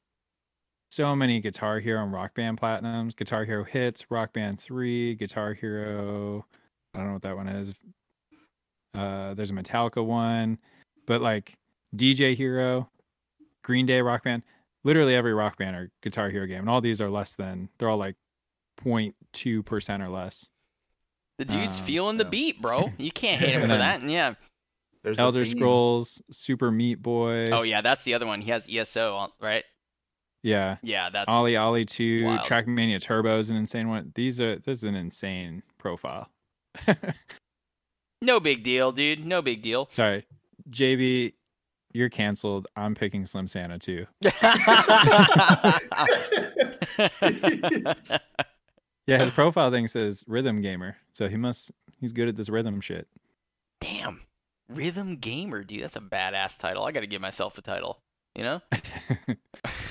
so 0.91 1.17
many 1.17 1.41
Guitar 1.41 1.81
Hero 1.81 2.03
and 2.03 2.13
Rock 2.13 2.35
Band 2.35 2.61
platinums, 2.61 3.17
Guitar 3.17 3.45
Hero 3.45 3.65
hits, 3.65 4.11
Rock 4.11 4.33
Band 4.33 4.61
3, 4.61 5.15
Guitar 5.17 5.53
Hero 5.55 6.47
I 6.95 6.99
don't 6.99 7.09
know 7.09 7.13
what 7.15 7.23
that 7.23 7.37
one 7.37 7.49
is. 7.49 7.75
Uh 8.95 9.35
there's 9.35 9.51
a 9.51 9.55
Metallica 9.55 10.05
one, 10.05 10.59
but 11.07 11.21
like 11.21 11.55
DJ 11.97 12.35
Hero, 12.37 12.89
Green 13.63 13.87
Day 13.87 14.01
Rock 14.01 14.25
Band, 14.25 14.43
literally 14.85 15.15
every 15.15 15.35
Rock 15.35 15.59
Band 15.59 15.77
or 15.77 15.91
Guitar 16.03 16.31
Hero 16.31 16.47
game 16.47 16.61
and 16.61 16.71
all 16.71 16.81
these 16.81 17.01
are 17.01 17.11
less 17.11 17.35
than 17.35 17.69
they're 17.79 17.89
all 17.89 17.99
like 17.99 18.17
0.2% 18.85 20.01
or 20.01 20.09
less. 20.09 20.49
The 21.39 21.45
dude's 21.45 21.79
um, 21.79 21.85
feeling 21.85 22.17
the 22.17 22.25
yeah. 22.25 22.31
beat, 22.31 22.63
bro. 22.63 22.93
You 22.99 23.11
can't 23.11 23.41
hate 23.41 23.53
him 23.53 23.61
for 23.69 23.69
that. 23.69 24.01
then- 24.01 24.09
Yeah. 24.09 24.35
There's 25.07 25.21
Elder. 25.21 25.47
Scrolls, 25.47 26.21
Super 26.33 26.73
Meat 26.73 27.01
Boy. 27.01 27.47
Oh 27.53 27.63
yeah, 27.63 27.81
that's 27.81 28.03
the 28.03 28.15
other 28.15 28.27
one. 28.27 28.41
He 28.41 28.51
has 28.51 28.67
ESO, 28.69 29.29
right? 29.41 29.63
yeah. 30.43 30.79
Yeah, 30.83 31.11
that's 31.11 31.29
OlliOlli 31.29 31.87
2, 31.87 32.25
wild. 32.25 32.41
Trackmania 32.41 33.01
Turbo 33.01 33.39
is 33.39 33.49
an 33.49 33.57
insane 33.57 33.89
one. 33.89 34.11
These 34.17 34.41
are 34.41 34.59
this 34.59 34.79
is 34.79 34.85
an 34.85 34.97
insane 34.97 35.63
profile. 35.79 36.29
no 38.21 38.41
big 38.41 38.65
deal, 38.65 38.91
dude. 38.91 39.25
No 39.25 39.43
big 39.43 39.63
deal. 39.63 39.89
Sorry. 39.93 40.27
JB, 40.71 41.35
you're 41.93 42.09
canceled. 42.09 42.67
I'm 42.75 42.97
picking 42.97 43.27
Slim 43.27 43.47
Santa 43.47 43.79
too. 43.79 44.07
Yeah, 49.07 49.23
his 49.23 49.33
profile 49.35 49.71
thing 49.71 49.87
says 49.87 50.25
rhythm 50.27 50.61
gamer. 50.61 50.97
So 51.13 51.29
he 51.29 51.37
must 51.37 51.71
he's 52.01 52.13
good 52.13 52.27
at 52.27 52.37
this 52.37 52.49
rhythm 52.49 52.81
shit. 52.81 53.07
Damn. 53.81 54.21
Rhythm 54.69 55.17
Gamer, 55.17 55.65
dude. 55.65 55.83
That's 55.83 55.97
a 55.97 56.01
badass 56.01 56.59
title. 56.59 56.85
I 56.85 56.93
got 56.93 57.01
to 57.01 57.07
give 57.07 57.21
myself 57.21 57.59
a 57.59 57.63
title. 57.63 58.01
You 58.35 58.43
know? 58.43 58.63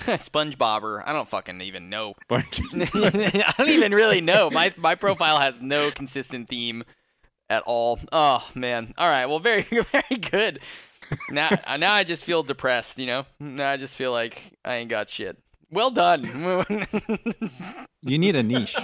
SpongeBobber. 0.05 1.01
I 1.05 1.13
don't 1.13 1.27
fucking 1.27 1.61
even 1.61 1.89
know. 1.89 2.13
I 2.29 3.53
don't 3.57 3.69
even 3.69 3.93
really 3.93 4.21
know. 4.21 4.49
My 4.49 4.73
my 4.77 4.95
profile 4.95 5.39
has 5.39 5.61
no 5.61 5.89
consistent 5.89 6.47
theme 6.47 6.83
at 7.49 7.63
all. 7.63 7.99
Oh 8.11 8.47
man. 8.53 8.93
All 8.97 9.09
right. 9.09 9.25
Well, 9.25 9.39
very 9.39 9.63
very 9.63 10.17
good. 10.19 10.59
Now 11.31 11.49
uh, 11.65 11.77
now 11.77 11.93
I 11.93 12.03
just 12.03 12.23
feel 12.23 12.43
depressed. 12.43 12.99
You 12.99 13.07
know. 13.07 13.25
Now 13.39 13.71
I 13.71 13.77
just 13.77 13.95
feel 13.95 14.11
like 14.11 14.53
I 14.63 14.75
ain't 14.75 14.89
got 14.89 15.09
shit. 15.09 15.37
Well 15.71 15.89
done. 15.89 16.23
you 18.03 18.19
need 18.19 18.35
a 18.35 18.43
niche. 18.43 18.77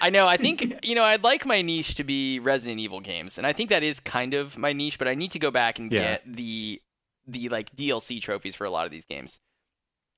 I 0.00 0.10
know. 0.10 0.26
I 0.26 0.36
think 0.36 0.80
you 0.84 0.94
know. 0.94 1.04
I'd 1.04 1.22
like 1.22 1.44
my 1.46 1.62
niche 1.62 1.94
to 1.96 2.04
be 2.04 2.38
Resident 2.38 2.80
Evil 2.80 3.00
games, 3.00 3.38
and 3.38 3.46
I 3.46 3.52
think 3.52 3.70
that 3.70 3.82
is 3.82 4.00
kind 4.00 4.34
of 4.34 4.56
my 4.58 4.72
niche. 4.72 4.98
But 4.98 5.08
I 5.08 5.14
need 5.14 5.30
to 5.32 5.38
go 5.38 5.50
back 5.50 5.78
and 5.78 5.90
Yeah. 5.92 5.98
get 5.98 6.22
the 6.36 6.80
the 7.26 7.48
like 7.48 7.74
DLC 7.76 8.20
trophies 8.20 8.54
for 8.54 8.64
a 8.64 8.70
lot 8.70 8.84
of 8.86 8.90
these 8.92 9.04
games. 9.04 9.38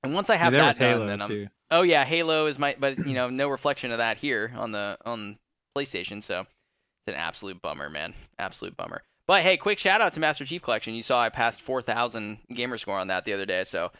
And 0.03 0.13
once 0.13 0.29
I 0.29 0.35
have 0.35 0.51
there 0.53 0.61
that 0.61 0.77
done, 0.79 1.07
then 1.07 1.21
I'm 1.21 1.29
too. 1.29 1.47
oh 1.71 1.81
yeah, 1.81 2.03
Halo 2.05 2.45
is 2.47 2.59
my. 2.59 2.75
But 2.79 2.99
you 2.99 3.13
know, 3.13 3.29
no 3.29 3.47
reflection 3.49 3.91
of 3.91 3.97
that 3.99 4.17
here 4.17 4.53
on 4.55 4.71
the 4.71 4.97
on 5.05 5.37
PlayStation. 5.75 6.21
So 6.23 6.41
it's 6.41 7.07
an 7.07 7.15
absolute 7.15 7.61
bummer, 7.61 7.89
man. 7.89 8.13
Absolute 8.39 8.77
bummer. 8.77 9.01
But 9.27 9.41
hey, 9.41 9.57
quick 9.57 9.79
shout 9.79 10.01
out 10.01 10.13
to 10.13 10.19
Master 10.19 10.45
Chief 10.45 10.61
Collection. 10.61 10.93
You 10.93 11.01
saw 11.01 11.19
I 11.21 11.29
passed 11.29 11.61
four 11.61 11.81
thousand 11.81 12.37
gamer 12.53 12.77
score 12.77 12.99
on 12.99 13.07
that 13.07 13.25
the 13.25 13.33
other 13.33 13.45
day. 13.47 13.63
So 13.63 13.91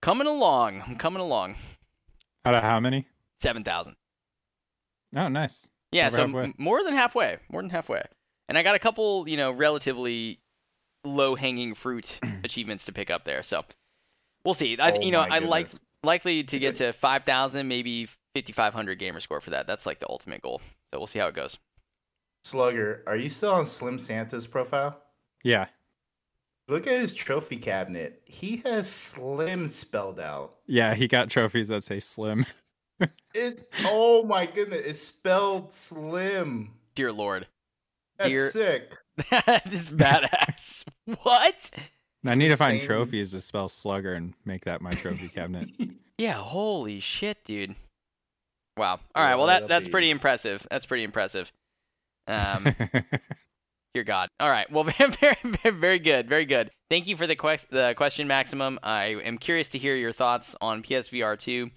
coming 0.00 0.26
along. 0.26 0.82
I'm 0.86 0.96
coming 0.96 1.20
along. 1.22 1.54
Out 2.44 2.56
of 2.56 2.62
how 2.64 2.80
many? 2.80 3.06
Seven 3.40 3.62
thousand. 3.62 3.94
Oh, 5.16 5.28
nice. 5.28 5.68
Yeah, 5.90 6.06
Over 6.08 6.16
so 6.16 6.26
halfway. 6.26 6.42
m- 6.44 6.54
more 6.58 6.82
than 6.84 6.94
halfway, 6.94 7.38
more 7.50 7.60
than 7.62 7.70
halfway. 7.70 8.02
And 8.48 8.56
I 8.56 8.62
got 8.62 8.74
a 8.74 8.78
couple, 8.78 9.28
you 9.28 9.36
know, 9.36 9.50
relatively 9.50 10.40
low 11.04 11.34
hanging 11.34 11.74
fruit 11.74 12.18
achievements 12.44 12.84
to 12.86 12.92
pick 12.92 13.10
up 13.10 13.24
there. 13.24 13.42
So 13.42 13.64
we'll 14.44 14.54
see. 14.54 14.78
I, 14.78 14.92
Oh 14.92 15.00
you 15.00 15.10
know, 15.10 15.20
I 15.20 15.38
like 15.40 15.70
likely 16.02 16.42
to 16.44 16.58
get 16.58 16.76
to 16.76 16.92
five 16.92 17.24
thousand, 17.24 17.68
maybe 17.68 18.08
fifty 18.34 18.52
five 18.52 18.72
hundred 18.74 18.98
gamer 18.98 19.20
score 19.20 19.40
for 19.40 19.50
that. 19.50 19.66
That's 19.66 19.84
like 19.86 20.00
the 20.00 20.08
ultimate 20.08 20.40
goal. 20.42 20.60
So 20.92 20.98
we'll 20.98 21.06
see 21.06 21.18
how 21.18 21.28
it 21.28 21.34
goes. 21.34 21.58
Slugger, 22.44 23.02
are 23.06 23.16
you 23.16 23.28
still 23.28 23.52
on 23.52 23.66
Slim 23.66 23.98
Santa's 23.98 24.46
profile? 24.46 25.00
Yeah. 25.44 25.66
Look 26.68 26.86
at 26.86 27.00
his 27.00 27.12
trophy 27.14 27.56
cabinet. 27.56 28.22
He 28.24 28.58
has 28.64 28.90
Slim 28.90 29.68
spelled 29.68 30.18
out. 30.20 30.54
Yeah, 30.66 30.94
he 30.94 31.06
got 31.08 31.28
trophies 31.30 31.68
that 31.68 31.84
say 31.84 32.00
slim. 32.00 32.46
It. 33.34 33.72
Oh 33.84 34.24
my 34.24 34.46
goodness! 34.46 34.80
It's 34.84 34.98
spelled 35.00 35.72
Slim. 35.72 36.70
Dear 36.94 37.12
Lord, 37.12 37.46
That's 38.18 38.30
Dear- 38.30 38.50
sick. 38.50 38.92
that 39.30 39.72
is 39.72 39.88
badass. 39.90 40.84
what? 41.22 41.70
I 42.26 42.34
need 42.34 42.48
to 42.48 42.56
find 42.56 42.74
insane. 42.74 42.86
trophies 42.86 43.30
to 43.32 43.40
spell 43.40 43.68
slugger 43.68 44.14
and 44.14 44.34
make 44.44 44.64
that 44.66 44.80
my 44.80 44.90
trophy 44.92 45.28
cabinet. 45.28 45.68
Yeah, 46.18 46.34
holy 46.34 47.00
shit, 47.00 47.42
dude. 47.42 47.74
Wow. 48.76 49.00
All 49.14 49.24
right, 49.24 49.34
well 49.34 49.46
that 49.46 49.66
that's 49.66 49.88
pretty 49.88 50.06
beast. 50.08 50.16
impressive. 50.16 50.66
That's 50.70 50.86
pretty 50.86 51.02
impressive. 51.04 51.50
Um. 52.28 52.66
Dear 53.94 54.04
God. 54.04 54.28
All 54.40 54.48
right. 54.48 54.70
Well, 54.72 54.84
very, 54.84 55.10
very, 55.10 55.36
very, 55.62 55.74
very 55.76 55.98
good. 55.98 56.26
Very 56.28 56.46
good. 56.46 56.70
Thank 56.88 57.06
you 57.06 57.16
for 57.16 57.26
the, 57.26 57.36
quest- 57.36 57.70
the 57.70 57.92
question, 57.94 58.26
Maximum. 58.26 58.78
I 58.82 59.06
am 59.22 59.36
curious 59.36 59.68
to 59.68 59.78
hear 59.78 59.96
your 59.96 60.12
thoughts 60.12 60.54
on 60.62 60.82
PSVR 60.82 61.38
2 61.38 61.70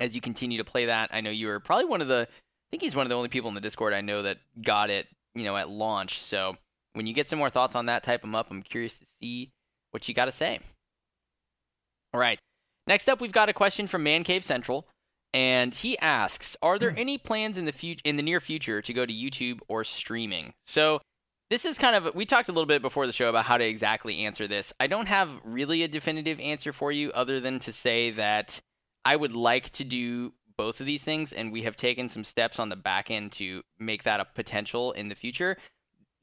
as 0.00 0.14
you 0.14 0.20
continue 0.20 0.58
to 0.58 0.64
play 0.64 0.86
that. 0.86 1.10
I 1.12 1.20
know 1.20 1.30
you 1.30 1.46
were 1.46 1.60
probably 1.60 1.86
one 1.86 2.02
of 2.02 2.08
the, 2.08 2.26
I 2.30 2.66
think 2.70 2.82
he's 2.82 2.96
one 2.96 3.06
of 3.06 3.10
the 3.10 3.16
only 3.16 3.28
people 3.28 3.48
in 3.48 3.54
the 3.54 3.60
Discord 3.60 3.92
I 3.92 4.00
know 4.00 4.22
that 4.22 4.38
got 4.62 4.90
it, 4.90 5.06
you 5.34 5.44
know, 5.44 5.56
at 5.56 5.68
launch. 5.68 6.20
So 6.20 6.56
when 6.94 7.06
you 7.06 7.14
get 7.14 7.28
some 7.28 7.38
more 7.38 7.50
thoughts 7.50 7.74
on 7.74 7.86
that, 7.86 8.02
type 8.02 8.22
them 8.22 8.34
up. 8.34 8.50
I'm 8.50 8.62
curious 8.62 8.98
to 8.98 9.06
see 9.20 9.50
what 9.90 10.08
you 10.08 10.14
got 10.14 10.26
to 10.26 10.32
say. 10.32 10.60
All 12.12 12.20
right. 12.20 12.38
Next 12.86 13.08
up, 13.08 13.20
we've 13.20 13.32
got 13.32 13.48
a 13.48 13.52
question 13.52 13.86
from 13.86 14.02
Man 14.02 14.24
Cave 14.24 14.44
Central. 14.44 14.86
And 15.32 15.74
he 15.74 15.98
asks, 15.98 16.56
"Are 16.62 16.78
there 16.78 16.92
hmm. 16.92 16.98
any 16.98 17.18
plans 17.18 17.58
in 17.58 17.64
the 17.64 17.72
fut- 17.72 18.00
in 18.04 18.16
the 18.16 18.22
near 18.22 18.40
future 18.40 18.80
to 18.80 18.92
go 18.92 19.04
to 19.04 19.12
YouTube 19.12 19.58
or 19.66 19.82
streaming?" 19.82 20.54
So, 20.64 21.00
this 21.50 21.64
is 21.64 21.76
kind 21.76 21.96
of 21.96 22.14
we 22.14 22.24
talked 22.24 22.48
a 22.48 22.52
little 22.52 22.66
bit 22.66 22.82
before 22.82 23.08
the 23.08 23.12
show 23.12 23.28
about 23.28 23.46
how 23.46 23.58
to 23.58 23.64
exactly 23.64 24.24
answer 24.24 24.46
this. 24.46 24.72
I 24.78 24.86
don't 24.86 25.08
have 25.08 25.30
really 25.42 25.82
a 25.82 25.88
definitive 25.88 26.38
answer 26.38 26.72
for 26.72 26.92
you 26.92 27.10
other 27.12 27.40
than 27.40 27.58
to 27.60 27.72
say 27.72 28.12
that 28.12 28.60
I 29.04 29.16
would 29.16 29.34
like 29.34 29.70
to 29.70 29.84
do 29.84 30.32
both 30.56 30.80
of 30.80 30.86
these 30.86 31.02
things 31.02 31.32
and 31.32 31.52
we 31.52 31.62
have 31.62 31.76
taken 31.76 32.08
some 32.08 32.24
steps 32.24 32.58
on 32.58 32.68
the 32.68 32.76
back 32.76 33.10
end 33.10 33.32
to 33.32 33.62
make 33.78 34.04
that 34.04 34.20
a 34.20 34.24
potential 34.24 34.92
in 34.92 35.08
the 35.08 35.14
future. 35.14 35.56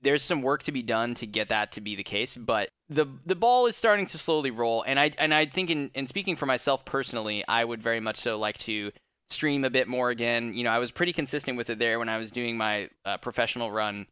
There's 0.01 0.23
some 0.23 0.41
work 0.41 0.63
to 0.63 0.71
be 0.71 0.81
done 0.81 1.13
to 1.15 1.27
get 1.27 1.49
that 1.49 1.73
to 1.73 1.81
be 1.81 1.95
the 1.95 2.03
case, 2.03 2.35
but 2.35 2.69
the 2.89 3.05
the 3.25 3.35
ball 3.35 3.67
is 3.67 3.75
starting 3.75 4.07
to 4.07 4.17
slowly 4.17 4.49
roll 4.49 4.83
and 4.83 4.99
I 4.99 5.11
and 5.17 5.33
I 5.33 5.45
think 5.45 5.69
in, 5.69 5.91
in 5.93 6.07
speaking 6.07 6.35
for 6.35 6.45
myself 6.45 6.85
personally, 6.85 7.43
I 7.47 7.63
would 7.63 7.83
very 7.83 7.99
much 7.99 8.17
so 8.17 8.39
like 8.39 8.57
to 8.59 8.91
stream 9.29 9.63
a 9.63 9.69
bit 9.69 9.87
more 9.87 10.09
again. 10.09 10.53
You 10.53 10.63
know, 10.63 10.71
I 10.71 10.79
was 10.79 10.91
pretty 10.91 11.13
consistent 11.13 11.57
with 11.57 11.69
it 11.69 11.77
there 11.77 11.99
when 11.99 12.09
I 12.09 12.17
was 12.17 12.31
doing 12.31 12.57
my 12.57 12.89
uh, 13.05 13.17
professional 13.17 13.71
run 13.71 14.07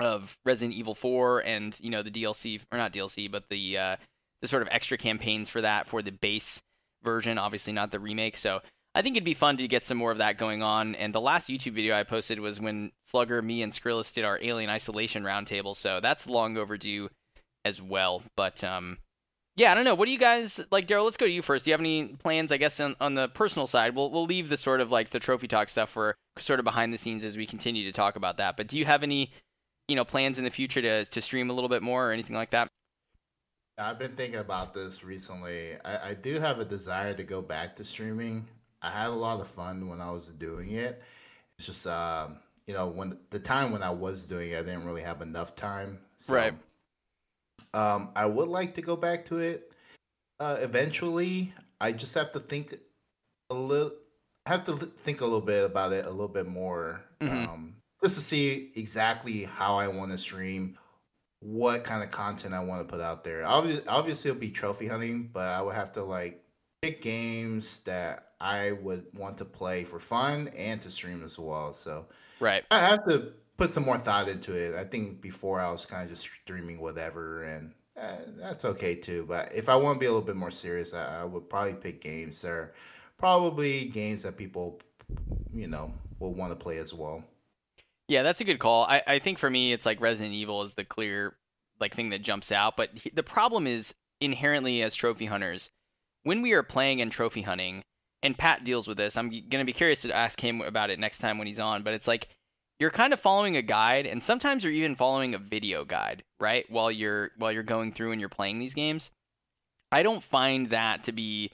of 0.00 0.36
Resident 0.44 0.74
Evil 0.76 0.94
4 0.94 1.40
and 1.40 1.78
you 1.80 1.90
know 1.90 2.02
the 2.02 2.10
DLC 2.10 2.60
or 2.70 2.76
not 2.76 2.92
DLC, 2.92 3.30
but 3.30 3.48
the 3.48 3.78
uh, 3.78 3.96
the 4.42 4.48
sort 4.48 4.62
of 4.62 4.68
extra 4.70 4.98
campaigns 4.98 5.48
for 5.48 5.62
that 5.62 5.88
for 5.88 6.02
the 6.02 6.12
base 6.12 6.60
version, 7.02 7.38
obviously 7.38 7.72
not 7.72 7.90
the 7.90 8.00
remake. 8.00 8.36
So 8.36 8.60
I 8.94 9.02
think 9.02 9.16
it'd 9.16 9.24
be 9.24 9.34
fun 9.34 9.56
to 9.56 9.68
get 9.68 9.82
some 9.82 9.98
more 9.98 10.12
of 10.12 10.18
that 10.18 10.38
going 10.38 10.62
on. 10.62 10.94
And 10.94 11.14
the 11.14 11.20
last 11.20 11.48
YouTube 11.48 11.74
video 11.74 11.94
I 11.94 12.02
posted 12.02 12.40
was 12.40 12.60
when 12.60 12.92
Slugger, 13.06 13.40
me, 13.40 13.62
and 13.62 13.72
Skrillus 13.72 14.12
did 14.12 14.24
our 14.24 14.38
Alien 14.42 14.70
Isolation 14.70 15.22
roundtable. 15.22 15.76
So 15.76 16.00
that's 16.00 16.26
long 16.26 16.56
overdue 16.56 17.08
as 17.64 17.80
well. 17.80 18.22
But 18.36 18.62
um, 18.62 18.98
yeah, 19.56 19.72
I 19.72 19.74
don't 19.74 19.84
know. 19.84 19.94
What 19.94 20.06
do 20.06 20.12
you 20.12 20.18
guys 20.18 20.60
like, 20.70 20.86
Daryl? 20.86 21.04
Let's 21.04 21.16
go 21.16 21.26
to 21.26 21.32
you 21.32 21.42
first. 21.42 21.64
Do 21.64 21.70
you 21.70 21.74
have 21.74 21.80
any 21.80 22.08
plans? 22.08 22.52
I 22.52 22.56
guess 22.56 22.80
on, 22.80 22.96
on 23.00 23.14
the 23.14 23.28
personal 23.28 23.66
side, 23.66 23.94
we'll 23.94 24.10
we'll 24.10 24.24
leave 24.24 24.48
the 24.48 24.56
sort 24.56 24.80
of 24.80 24.90
like 24.90 25.10
the 25.10 25.20
trophy 25.20 25.48
talk 25.48 25.68
stuff 25.68 25.90
for 25.90 26.14
sort 26.38 26.58
of 26.58 26.64
behind 26.64 26.92
the 26.92 26.98
scenes 26.98 27.24
as 27.24 27.36
we 27.36 27.46
continue 27.46 27.84
to 27.84 27.92
talk 27.92 28.16
about 28.16 28.38
that. 28.38 28.56
But 28.56 28.68
do 28.68 28.78
you 28.78 28.86
have 28.86 29.02
any, 29.02 29.32
you 29.88 29.96
know, 29.96 30.04
plans 30.04 30.38
in 30.38 30.44
the 30.44 30.50
future 30.50 30.80
to 30.80 31.04
to 31.04 31.20
stream 31.20 31.50
a 31.50 31.52
little 31.52 31.68
bit 31.68 31.82
more 31.82 32.08
or 32.08 32.12
anything 32.12 32.36
like 32.36 32.50
that? 32.50 32.68
I've 33.78 33.98
been 33.98 34.14
thinking 34.16 34.40
about 34.40 34.74
this 34.74 35.02
recently. 35.02 35.76
I, 35.84 36.10
I 36.10 36.14
do 36.14 36.38
have 36.38 36.58
a 36.58 36.64
desire 36.64 37.14
to 37.14 37.22
go 37.24 37.40
back 37.40 37.74
to 37.76 37.84
streaming. 37.84 38.46
I 38.82 38.90
had 38.90 39.08
a 39.08 39.14
lot 39.14 39.40
of 39.40 39.48
fun 39.48 39.88
when 39.88 40.00
I 40.00 40.10
was 40.10 40.32
doing 40.32 40.72
it. 40.72 41.02
It's 41.58 41.66
just, 41.66 41.86
um, 41.86 42.36
you 42.66 42.74
know, 42.74 42.88
when 42.88 43.18
the 43.30 43.38
time 43.38 43.72
when 43.72 43.82
I 43.82 43.90
was 43.90 44.26
doing 44.26 44.50
it, 44.50 44.58
I 44.58 44.62
didn't 44.62 44.84
really 44.84 45.02
have 45.02 45.22
enough 45.22 45.54
time. 45.54 45.98
So, 46.18 46.34
Right. 46.34 46.54
Um, 47.74 48.10
I 48.14 48.26
would 48.26 48.48
like 48.48 48.74
to 48.74 48.82
go 48.82 48.96
back 48.96 49.24
to 49.26 49.38
it 49.38 49.72
uh, 50.40 50.58
eventually. 50.60 51.54
I 51.80 51.92
just 51.92 52.12
have 52.14 52.32
to 52.32 52.40
think 52.40 52.74
a 53.50 53.54
little. 53.54 53.92
Have 54.46 54.64
to 54.64 54.74
think 54.76 55.20
a 55.20 55.24
little 55.24 55.40
bit 55.40 55.64
about 55.64 55.92
it 55.92 56.04
a 56.04 56.10
little 56.10 56.26
bit 56.28 56.46
more, 56.46 57.00
Mhm. 57.20 57.48
um, 57.48 57.76
just 58.02 58.16
to 58.16 58.20
see 58.20 58.72
exactly 58.74 59.44
how 59.44 59.76
I 59.76 59.86
want 59.86 60.10
to 60.10 60.18
stream, 60.18 60.76
what 61.42 61.84
kind 61.84 62.02
of 62.02 62.10
content 62.10 62.54
I 62.54 62.60
want 62.60 62.86
to 62.86 62.90
put 62.90 63.02
out 63.02 63.24
there. 63.24 63.44
Obviously, 63.44 63.86
obviously, 63.86 64.30
it'll 64.30 64.40
be 64.40 64.50
trophy 64.50 64.86
hunting, 64.86 65.30
but 65.32 65.48
I 65.48 65.60
would 65.60 65.74
have 65.74 65.92
to 65.92 66.04
like 66.04 66.42
pick 66.80 67.02
games 67.02 67.80
that 67.80 68.28
I 68.40 68.72
would 68.72 69.06
want 69.14 69.38
to 69.38 69.44
play 69.44 69.84
for 69.84 69.98
fun 69.98 70.48
and 70.56 70.80
to 70.80 70.90
stream 70.90 71.22
as 71.24 71.38
well. 71.38 71.72
So 71.74 72.06
Right. 72.42 72.64
I 72.72 72.80
have 72.80 73.06
to 73.08 73.34
put 73.56 73.70
some 73.70 73.84
more 73.84 73.98
thought 73.98 74.28
into 74.28 74.52
it. 74.52 74.74
I 74.74 74.84
think 74.84 75.20
before 75.20 75.60
I 75.60 75.70
was 75.70 75.86
kind 75.86 76.02
of 76.02 76.10
just 76.10 76.22
streaming 76.22 76.80
whatever, 76.80 77.44
and 77.44 77.72
uh, 77.96 78.16
that's 78.36 78.64
okay 78.64 78.96
too. 78.96 79.24
But 79.28 79.52
if 79.54 79.68
I 79.68 79.76
want 79.76 79.94
to 79.96 80.00
be 80.00 80.06
a 80.06 80.08
little 80.08 80.26
bit 80.26 80.34
more 80.34 80.50
serious, 80.50 80.92
I, 80.92 81.20
I 81.20 81.24
would 81.24 81.48
probably 81.48 81.74
pick 81.74 82.00
games 82.00 82.42
that 82.42 82.50
are 82.50 82.72
probably 83.16 83.84
games 83.84 84.24
that 84.24 84.36
people, 84.36 84.80
you 85.54 85.68
know, 85.68 85.94
will 86.18 86.34
want 86.34 86.50
to 86.50 86.56
play 86.56 86.78
as 86.78 86.92
well. 86.92 87.22
Yeah, 88.12 88.22
that's 88.22 88.42
a 88.42 88.44
good 88.44 88.58
call. 88.58 88.84
I, 88.84 89.02
I 89.06 89.18
think 89.20 89.38
for 89.38 89.48
me, 89.48 89.72
it's 89.72 89.86
like 89.86 89.98
Resident 89.98 90.34
Evil 90.34 90.60
is 90.64 90.74
the 90.74 90.84
clear 90.84 91.34
like 91.80 91.94
thing 91.94 92.10
that 92.10 92.20
jumps 92.20 92.52
out. 92.52 92.76
But 92.76 92.90
the 93.14 93.22
problem 93.22 93.66
is 93.66 93.94
inherently 94.20 94.82
as 94.82 94.94
trophy 94.94 95.24
hunters, 95.24 95.70
when 96.22 96.42
we 96.42 96.52
are 96.52 96.62
playing 96.62 97.00
and 97.00 97.10
trophy 97.10 97.40
hunting, 97.40 97.82
and 98.22 98.36
Pat 98.36 98.64
deals 98.64 98.86
with 98.86 98.98
this. 98.98 99.16
I'm 99.16 99.32
gonna 99.48 99.64
be 99.64 99.72
curious 99.72 100.02
to 100.02 100.14
ask 100.14 100.38
him 100.38 100.60
about 100.60 100.90
it 100.90 100.98
next 100.98 101.20
time 101.20 101.38
when 101.38 101.46
he's 101.46 101.58
on. 101.58 101.84
But 101.84 101.94
it's 101.94 102.06
like 102.06 102.28
you're 102.78 102.90
kind 102.90 103.14
of 103.14 103.18
following 103.18 103.56
a 103.56 103.62
guide, 103.62 104.04
and 104.04 104.22
sometimes 104.22 104.62
you're 104.62 104.74
even 104.74 104.94
following 104.94 105.34
a 105.34 105.38
video 105.38 105.86
guide, 105.86 106.22
right? 106.38 106.70
While 106.70 106.92
you're 106.92 107.30
while 107.38 107.50
you're 107.50 107.62
going 107.62 107.92
through 107.94 108.12
and 108.12 108.20
you're 108.20 108.28
playing 108.28 108.58
these 108.58 108.74
games. 108.74 109.10
I 109.90 110.02
don't 110.02 110.22
find 110.22 110.68
that 110.68 111.04
to 111.04 111.12
be 111.12 111.52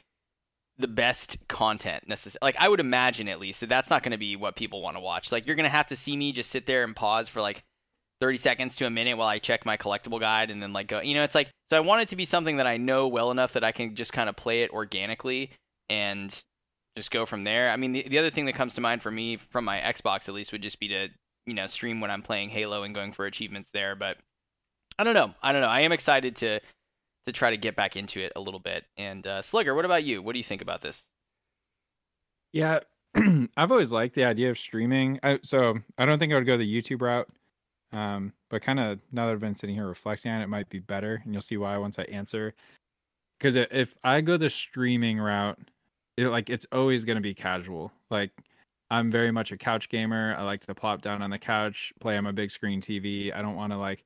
the 0.79 0.89
best 0.89 1.37
content 1.49 2.05
necessarily. 2.07 2.39
Like 2.43 2.57
I 2.59 2.69
would 2.69 2.81
imagine 2.81 3.29
at 3.29 3.41
least 3.41 3.61
that 3.61 3.69
that's 3.69 3.91
not 3.91 4.03
going 4.03 4.13
to 4.13 4.19
be 4.19 4.37
what 4.37 4.57
people 4.57 4.83
want 4.83 4.97
to 4.97 5.01
watch. 5.01 5.33
Like 5.33 5.47
you're 5.47 5.57
going 5.57 5.65
to 5.65 5.71
have 5.71 5.89
to 5.89 5.97
see 5.97 6.17
me 6.17 6.33
just 6.33 6.51
sit 6.51 6.67
there 6.67 6.85
and 6.85 6.95
pause 6.95 7.29
for 7.29 7.41
like 7.41 7.65
30 8.21 8.39
seconds 8.39 8.77
to 8.77 8.87
a 8.87 8.91
minute 8.91 9.17
while 9.17 9.29
I 9.29 9.39
check 9.39 9.67
my 9.67 9.77
collectible 9.77 10.21
guide 10.21 10.51
and 10.51 10.63
then 10.63 10.73
like 10.73 10.87
go, 10.87 11.01
you 11.01 11.15
know, 11.15 11.25
it's 11.25 11.35
like 11.35 11.51
so 11.71 11.77
I 11.77 11.81
want 11.81 12.03
it 12.03 12.09
to 12.09 12.17
be 12.17 12.25
something 12.25 12.57
that 12.57 12.67
I 12.67 12.77
know 12.77 13.09
well 13.09 13.31
enough 13.31 13.53
that 13.53 13.65
I 13.65 13.73
can 13.73 13.95
just 13.95 14.13
kind 14.13 14.29
of 14.29 14.37
play 14.37 14.63
it 14.63 14.71
organically 14.71 15.51
and 15.91 16.43
just 16.97 17.11
go 17.11 17.27
from 17.27 17.45
there. 17.45 17.71
I 17.71 17.77
mean, 17.77 17.93
the, 17.93 18.07
the 18.09 18.19
other 18.19 18.31
thing 18.31 18.47
that 18.47 18.55
comes 18.55 18.75
to 18.75 18.81
mind 18.81 19.03
for 19.03 19.11
me 19.11 19.37
from 19.37 19.65
my 19.65 19.79
Xbox 19.79 20.29
at 20.29 20.35
least 20.35 20.53
would 20.53 20.63
just 20.63 20.81
be 20.81 20.89
to, 20.89 21.09
you 21.47 21.55
know, 21.55 21.67
stream 21.67 22.01
when 22.01 22.11
I'm 22.11 22.23
playing 22.23 22.51
Halo 22.51 22.83
and 22.83 22.95
going 22.95 23.13
for 23.13 23.27
achievements 23.27 23.71
there, 23.73 23.95
but 23.95 24.17
I 24.99 25.05
don't 25.05 25.15
know. 25.15 25.35
I 25.43 25.53
don't 25.53 25.63
know. 25.63 25.69
I 25.69 25.81
am 25.83 25.93
excited 25.93 26.37
to 26.37 26.61
to 27.29 27.33
try 27.33 27.51
to 27.51 27.57
get 27.57 27.77
back 27.77 27.95
into 27.95 28.21
it 28.21 28.33
a 28.35 28.41
little 28.41 28.59
bit. 28.59 28.85
And 28.97 29.27
uh, 29.27 29.43
Slugger, 29.43 29.75
what 29.75 29.85
about 29.85 30.03
you? 30.03 30.23
What 30.23 30.33
do 30.33 30.39
you 30.39 30.45
think 30.45 30.63
about 30.63 30.81
this? 30.81 31.05
Yeah, 32.53 32.81
I've 33.57 33.71
always 33.71 33.93
liked 33.93 34.15
the 34.15 34.25
idea 34.25 34.51
of 34.51 34.59
streaming. 34.59 35.21
I, 35.23 35.39
so 35.43 35.79
I 35.99 36.07
don't 36.07 36.19
think 36.19 36.33
I 36.33 36.37
would 36.37 36.47
go 36.47 36.57
the 36.57 36.83
YouTube 36.83 37.03
route. 37.03 37.29
Um, 37.93 38.33
but 38.51 38.63
kind 38.63 38.81
of 38.81 38.99
now 39.13 39.27
that 39.27 39.33
I've 39.33 39.41
been 39.41 39.57
sitting 39.57 39.75
here 39.75 39.87
reflecting 39.87 40.33
on 40.33 40.41
it, 40.41 40.45
it 40.45 40.49
might 40.49 40.69
be 40.69 40.79
better, 40.79 41.21
and 41.25 41.33
you'll 41.33 41.43
see 41.43 41.57
why 41.57 41.77
once 41.77 41.99
I 41.99 42.05
answer. 42.05 42.55
Because 43.39 43.55
if 43.55 43.95
I 44.03 44.21
go 44.21 44.37
the 44.37 44.51
streaming 44.51 45.19
route, 45.19 45.59
it, 46.17 46.29
like 46.29 46.51
it's 46.51 46.67
always 46.73 47.05
going 47.05 47.17
to 47.17 47.23
be 47.23 47.35
casual. 47.35 47.93
Like 48.11 48.31
I'm 48.91 49.11
very 49.11 49.31
much 49.31 49.53
a 49.53 49.57
couch 49.59 49.89
gamer. 49.91 50.35
I 50.37 50.43
like 50.43 50.65
to 50.67 50.75
plop 50.75 51.03
down 51.03 51.23
on 51.23 51.31
the 51.31 51.39
couch, 51.39 51.93
play 52.01 52.17
on 52.17 52.25
my 52.25 52.33
big 52.33 52.51
screen 52.51 52.81
TV. 52.81 53.35
I 53.35 53.43
don't 53.43 53.57
want 53.57 53.73
to 53.73 53.79
like 53.79 54.05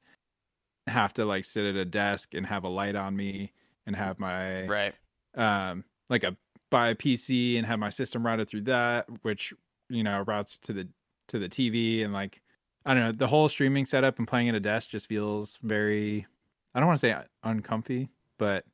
have 0.86 1.12
to 1.14 1.24
like 1.24 1.44
sit 1.44 1.64
at 1.64 1.76
a 1.76 1.84
desk 1.84 2.34
and 2.34 2.44
have 2.46 2.64
a 2.64 2.68
light 2.68 2.96
on 2.96 3.16
me 3.16 3.52
and 3.86 3.94
have 3.96 4.18
my 4.18 4.66
Right. 4.66 4.94
um 5.34 5.84
like 6.08 6.24
a 6.24 6.36
buy 6.70 6.88
a 6.90 6.94
PC 6.94 7.56
and 7.58 7.66
have 7.66 7.78
my 7.78 7.90
system 7.90 8.24
routed 8.24 8.48
through 8.48 8.62
that, 8.62 9.06
which 9.22 9.52
you 9.88 10.02
know 10.02 10.24
routes 10.26 10.58
to 10.58 10.72
the 10.72 10.88
to 11.28 11.38
the 11.38 11.48
TV 11.48 12.02
and 12.04 12.12
like 12.12 12.40
I 12.84 12.94
don't 12.94 13.02
know 13.04 13.12
the 13.12 13.26
whole 13.28 13.48
streaming 13.48 13.86
setup 13.86 14.18
and 14.18 14.26
playing 14.26 14.48
at 14.48 14.54
a 14.54 14.60
desk 14.60 14.90
just 14.90 15.06
feels 15.08 15.58
very 15.62 16.26
I 16.74 16.80
don't 16.80 16.86
want 16.88 16.98
to 17.00 17.06
say 17.06 17.16
uncomfy, 17.44 18.08
but 18.38 18.64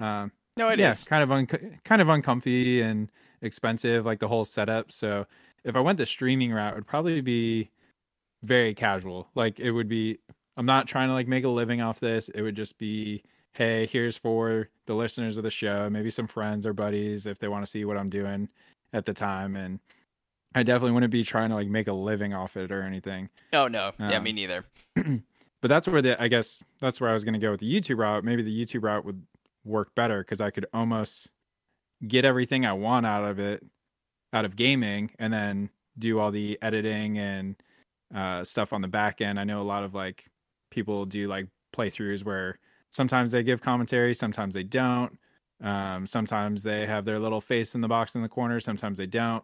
um 0.00 0.30
No, 0.58 0.68
it 0.68 0.80
is. 0.80 0.80
yeah, 0.80 1.08
kind 1.08 1.22
of 1.22 1.32
un- 1.32 1.78
kind 1.84 2.02
of 2.02 2.08
uncomfy 2.08 2.82
and 2.82 3.10
expensive, 3.42 4.04
like 4.04 4.18
the 4.18 4.28
whole 4.28 4.44
setup. 4.44 4.90
So 4.92 5.26
if 5.64 5.74
I 5.76 5.80
went 5.80 5.98
the 5.98 6.06
streaming 6.06 6.52
route, 6.52 6.72
it 6.72 6.76
would 6.76 6.86
probably 6.86 7.20
be 7.20 7.70
very 8.42 8.74
casual. 8.74 9.28
Like 9.34 9.58
it 9.60 9.70
would 9.70 9.88
be 9.88 10.18
I'm 10.56 10.66
not 10.66 10.86
trying 10.88 11.08
to 11.08 11.14
like 11.14 11.28
make 11.28 11.44
a 11.44 11.48
living 11.48 11.80
off 11.80 12.00
this. 12.00 12.28
It 12.30 12.42
would 12.42 12.56
just 12.56 12.78
be, 12.78 13.22
hey, 13.52 13.86
here's 13.86 14.16
for 14.16 14.68
the 14.86 14.94
listeners 14.94 15.36
of 15.36 15.44
the 15.44 15.50
show, 15.50 15.88
maybe 15.90 16.10
some 16.10 16.26
friends 16.26 16.66
or 16.66 16.72
buddies 16.72 17.26
if 17.26 17.38
they 17.38 17.48
want 17.48 17.64
to 17.64 17.70
see 17.70 17.84
what 17.84 17.96
I'm 17.96 18.10
doing 18.10 18.48
at 18.92 19.04
the 19.04 19.12
time. 19.12 19.56
And 19.56 19.78
I 20.54 20.62
definitely 20.62 20.92
wouldn't 20.92 21.12
be 21.12 21.22
trying 21.22 21.50
to 21.50 21.54
like 21.54 21.68
make 21.68 21.88
a 21.88 21.92
living 21.92 22.32
off 22.32 22.56
it 22.56 22.72
or 22.72 22.82
anything. 22.82 23.28
Oh 23.52 23.68
no, 23.68 23.92
yeah, 23.98 24.16
Um, 24.16 24.24
me 24.24 24.32
neither. 24.32 24.64
but 24.94 25.68
that's 25.68 25.86
where 25.86 26.00
the 26.02 26.20
I 26.20 26.28
guess 26.28 26.64
that's 26.80 27.00
where 27.00 27.10
I 27.10 27.12
was 27.12 27.24
going 27.24 27.34
to 27.34 27.40
go 27.40 27.50
with 27.50 27.60
the 27.60 27.70
YouTube 27.70 27.98
route. 27.98 28.24
Maybe 28.24 28.42
the 28.42 28.64
YouTube 28.64 28.84
route 28.84 29.04
would 29.04 29.22
work 29.64 29.94
better 29.94 30.20
because 30.20 30.40
I 30.40 30.50
could 30.50 30.66
almost 30.72 31.30
get 32.06 32.24
everything 32.24 32.64
I 32.64 32.72
want 32.72 33.04
out 33.04 33.24
of 33.24 33.38
it, 33.38 33.64
out 34.32 34.44
of 34.44 34.56
gaming, 34.56 35.10
and 35.18 35.32
then 35.32 35.70
do 35.98 36.18
all 36.18 36.30
the 36.30 36.58
editing 36.62 37.18
and 37.18 37.56
uh, 38.14 38.44
stuff 38.44 38.72
on 38.72 38.80
the 38.80 38.88
back 38.88 39.20
end. 39.20 39.40
I 39.40 39.44
know 39.44 39.60
a 39.60 39.64
lot 39.64 39.82
of 39.82 39.94
like 39.94 40.26
people 40.70 41.04
do 41.04 41.28
like 41.28 41.46
playthroughs 41.74 42.24
where 42.24 42.58
sometimes 42.92 43.32
they 43.32 43.42
give 43.42 43.60
commentary, 43.60 44.14
sometimes 44.14 44.54
they 44.54 44.62
don't. 44.62 45.18
Um, 45.62 46.06
sometimes 46.06 46.62
they 46.62 46.86
have 46.86 47.04
their 47.04 47.18
little 47.18 47.40
face 47.40 47.74
in 47.74 47.80
the 47.80 47.88
box 47.88 48.14
in 48.14 48.22
the 48.22 48.28
corner, 48.28 48.60
sometimes 48.60 48.98
they 48.98 49.06
don't. 49.06 49.42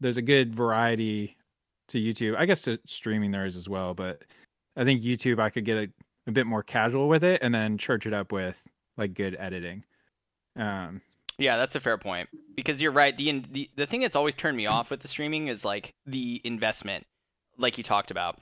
There's 0.00 0.16
a 0.18 0.22
good 0.22 0.54
variety 0.54 1.36
to 1.88 1.98
YouTube. 1.98 2.36
I 2.36 2.44
guess 2.46 2.62
to 2.62 2.78
streaming 2.86 3.30
there 3.30 3.46
is 3.46 3.56
as 3.56 3.68
well, 3.68 3.94
but 3.94 4.22
I 4.76 4.84
think 4.84 5.02
YouTube 5.02 5.40
I 5.40 5.50
could 5.50 5.64
get 5.64 5.76
a, 5.78 5.88
a 6.26 6.32
bit 6.32 6.46
more 6.46 6.62
casual 6.62 7.08
with 7.08 7.24
it 7.24 7.42
and 7.42 7.54
then 7.54 7.78
church 7.78 8.06
it 8.06 8.12
up 8.12 8.30
with 8.30 8.62
like 8.96 9.14
good 9.14 9.36
editing. 9.38 9.84
Um, 10.56 11.00
Yeah, 11.38 11.56
that's 11.56 11.74
a 11.74 11.80
fair 11.80 11.96
point. 11.98 12.28
Because 12.54 12.82
you're 12.82 12.92
right. 12.92 13.16
The, 13.16 13.30
in, 13.30 13.46
the 13.50 13.70
the 13.76 13.86
thing 13.86 14.00
that's 14.02 14.16
always 14.16 14.34
turned 14.34 14.56
me 14.56 14.66
off 14.66 14.90
with 14.90 15.00
the 15.00 15.08
streaming 15.08 15.48
is 15.48 15.64
like 15.64 15.94
the 16.04 16.40
investment, 16.44 17.06
like 17.56 17.78
you 17.78 17.84
talked 17.84 18.10
about. 18.10 18.38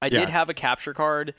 I 0.00 0.06
Yeah. 0.06 0.20
did 0.20 0.30
have 0.30 0.48
a 0.48 0.54
capture 0.54 0.94
card, 0.94 1.34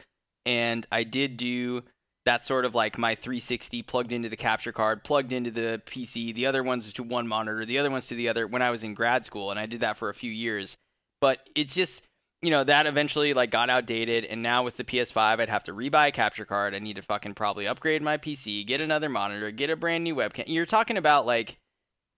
and 0.45 0.85
I 0.91 1.03
did 1.03 1.37
do 1.37 1.83
that 2.25 2.45
sort 2.45 2.65
of 2.65 2.75
like 2.75 2.97
my 2.97 3.15
360 3.15 3.81
plugged 3.83 4.11
into 4.11 4.29
the 4.29 4.35
capture 4.37 4.71
card, 4.71 5.03
plugged 5.03 5.33
into 5.33 5.51
the 5.51 5.81
PC. 5.85 6.33
The 6.35 6.45
other 6.45 6.61
ones 6.63 6.91
to 6.93 7.03
one 7.03 7.27
monitor, 7.27 7.65
the 7.65 7.79
other 7.79 7.89
ones 7.89 8.07
to 8.07 8.15
the 8.15 8.29
other. 8.29 8.45
When 8.45 8.61
I 8.61 8.69
was 8.69 8.83
in 8.83 8.93
grad 8.93 9.25
school, 9.25 9.51
and 9.51 9.59
I 9.59 9.65
did 9.65 9.79
that 9.81 9.97
for 9.97 10.09
a 10.09 10.13
few 10.13 10.31
years. 10.31 10.77
But 11.21 11.39
it's 11.55 11.73
just 11.73 12.01
you 12.41 12.51
know 12.51 12.63
that 12.63 12.85
eventually 12.87 13.33
like 13.33 13.51
got 13.51 13.69
outdated 13.69 14.23
and 14.23 14.41
now 14.41 14.63
with 14.63 14.77
the 14.77 14.85
ps5 14.85 15.17
i'd 15.41 15.49
have 15.49 15.65
to 15.65 15.73
rebuy 15.73 16.07
a 16.07 16.11
capture 16.13 16.45
card 16.45 16.73
i 16.73 16.79
need 16.79 16.95
to 16.95 17.01
fucking 17.01 17.33
probably 17.33 17.67
upgrade 17.67 18.01
my 18.01 18.17
pc 18.17 18.65
get 18.65 18.79
another 18.79 19.09
monitor 19.09 19.51
get 19.51 19.69
a 19.69 19.75
brand 19.75 20.05
new 20.05 20.15
webcam 20.15 20.45
you're 20.47 20.65
talking 20.65 20.95
about 20.95 21.25
like 21.25 21.57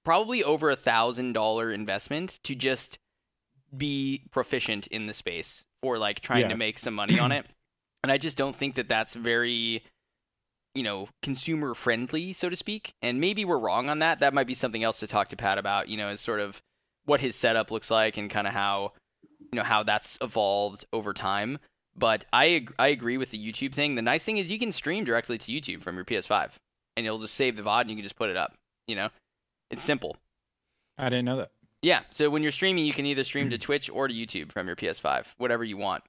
probably 0.06 0.44
over 0.44 0.70
a 0.70 0.76
thousand 0.76 1.34
dollar 1.34 1.72
investment 1.72 2.40
to 2.44 2.54
just 2.54 3.00
be 3.76 4.24
proficient 4.32 4.86
in 4.88 5.08
the 5.08 5.14
space 5.16 5.64
for 5.82 5.98
like 5.98 6.20
trying 6.20 6.42
Yeah. 6.42 6.50
to 6.50 6.58
make 6.58 6.78
some 6.78 6.94
money 6.94 7.18
on 7.18 7.32
it 7.32 7.46
and 8.04 8.12
i 8.12 8.18
just 8.18 8.38
don't 8.38 8.56
think 8.56 8.76
that 8.76 8.90
that's 8.90 9.14
very 9.14 9.84
you 10.76 10.84
know 10.84 11.08
consumer 11.22 11.74
friendly 11.74 12.34
so 12.34 12.50
to 12.50 12.56
speak 12.56 12.94
and 13.02 13.20
maybe 13.20 13.44
we're 13.44 13.58
wrong 13.58 13.90
on 13.90 14.00
that 14.00 14.20
that 14.20 14.34
might 14.34 14.48
be 14.48 14.56
something 14.56 14.84
else 14.84 15.00
to 15.00 15.08
talk 15.08 15.30
to 15.30 15.36
pat 15.36 15.58
about 15.58 15.90
you 15.90 15.98
know 15.98 16.10
is 16.10 16.22
sort 16.22 16.40
of 16.40 16.62
what 17.06 17.20
his 17.20 17.36
setup 17.36 17.72
looks 17.72 17.92
like 17.92 18.18
and 18.18 18.30
kind 18.30 18.48
of 18.48 18.54
how 18.54 18.94
you 19.52 19.58
know 19.58 19.64
how 19.64 19.84
that's 19.84 20.18
evolved 20.22 20.86
over 20.94 21.14
time. 21.14 21.58
But 21.96 22.26
I 22.32 22.46
ag- 22.46 22.74
I 22.80 22.88
agree 22.88 23.18
with 23.18 23.32
the 23.32 23.38
YouTube 23.38 23.74
thing. 23.74 23.96
The 23.96 24.02
nice 24.02 24.24
thing 24.24 24.38
is 24.38 24.50
you 24.50 24.60
can 24.60 24.72
stream 24.72 25.04
directly 25.04 25.38
to 25.38 25.52
YouTube 25.52 25.82
from 25.82 25.96
your 25.96 26.06
PS5, 26.06 26.52
and 26.96 27.06
you'll 27.06 27.20
just 27.20 27.36
save 27.36 27.58
the 27.58 27.64
VOD 27.64 27.82
and 27.82 27.90
you 27.90 27.96
can 27.98 28.04
just 28.04 28.16
put 28.16 28.30
it 28.30 28.38
up. 28.38 28.54
You 28.88 28.96
know, 28.96 29.10
it's 29.70 29.84
simple. 29.84 30.18
I 30.98 31.10
didn't 31.10 31.26
know 31.26 31.38
that. 31.38 31.52
Yeah. 31.82 32.02
So 32.12 32.30
when 32.30 32.44
you're 32.44 32.52
streaming, 32.52 32.86
you 32.86 32.94
can 32.94 33.06
either 33.06 33.24
stream 33.24 33.50
to 33.50 33.58
Twitch 33.58 33.90
or 33.90 34.08
to 34.08 34.14
YouTube 34.14 34.52
from 34.52 34.68
your 34.68 34.76
PS5, 34.76 35.26
whatever 35.38 35.64
you 35.64 35.78
want. 35.78 36.04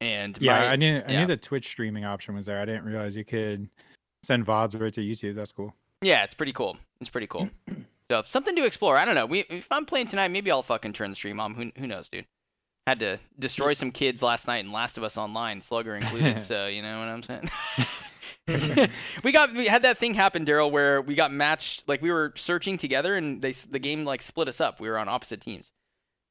And 0.00 0.38
Yeah, 0.40 0.58
my- 0.60 0.66
I 0.68 0.76
knew 0.76 1.02
I 1.06 1.12
yeah. 1.12 1.20
knew 1.20 1.26
the 1.26 1.36
Twitch 1.36 1.66
streaming 1.68 2.04
option 2.04 2.34
was 2.34 2.46
there. 2.46 2.60
I 2.60 2.64
didn't 2.64 2.84
realize 2.84 3.16
you 3.16 3.24
could 3.24 3.68
send 4.22 4.46
VODs 4.46 4.80
right 4.80 4.92
to 4.94 5.00
YouTube. 5.00 5.34
That's 5.34 5.52
cool. 5.52 5.74
Yeah, 6.02 6.24
it's 6.24 6.34
pretty 6.34 6.52
cool. 6.52 6.78
It's 7.00 7.10
pretty 7.10 7.26
cool. 7.26 7.50
so 8.10 8.22
something 8.26 8.56
to 8.56 8.64
explore. 8.64 8.96
I 8.96 9.04
don't 9.04 9.14
know. 9.14 9.26
We, 9.26 9.40
if 9.50 9.66
I'm 9.70 9.84
playing 9.84 10.06
tonight, 10.06 10.28
maybe 10.28 10.50
I'll 10.50 10.62
fucking 10.62 10.94
turn 10.94 11.10
the 11.10 11.16
stream 11.16 11.40
on. 11.40 11.54
Who 11.54 11.70
who 11.78 11.86
knows, 11.86 12.08
dude? 12.08 12.26
Had 12.86 12.98
to 13.00 13.18
destroy 13.38 13.74
some 13.74 13.92
kids 13.92 14.22
last 14.22 14.46
night 14.46 14.64
in 14.64 14.72
Last 14.72 14.96
of 14.96 15.04
Us 15.04 15.16
Online, 15.18 15.60
Slugger 15.60 15.94
included. 15.94 16.42
so 16.46 16.66
you 16.66 16.82
know 16.82 16.98
what 16.98 17.08
I'm 17.08 17.22
saying. 17.22 17.50
we 19.24 19.32
got 19.32 19.52
we 19.54 19.66
had 19.66 19.82
that 19.82 19.98
thing 19.98 20.14
happen, 20.14 20.44
Daryl, 20.44 20.70
where 20.70 21.00
we 21.02 21.14
got 21.14 21.32
matched. 21.32 21.86
Like 21.88 22.02
we 22.02 22.10
were 22.10 22.32
searching 22.36 22.78
together, 22.78 23.14
and 23.14 23.42
they 23.42 23.52
the 23.52 23.78
game 23.78 24.04
like 24.04 24.22
split 24.22 24.48
us 24.48 24.60
up. 24.60 24.80
We 24.80 24.88
were 24.88 24.98
on 24.98 25.08
opposite 25.08 25.40
teams. 25.40 25.70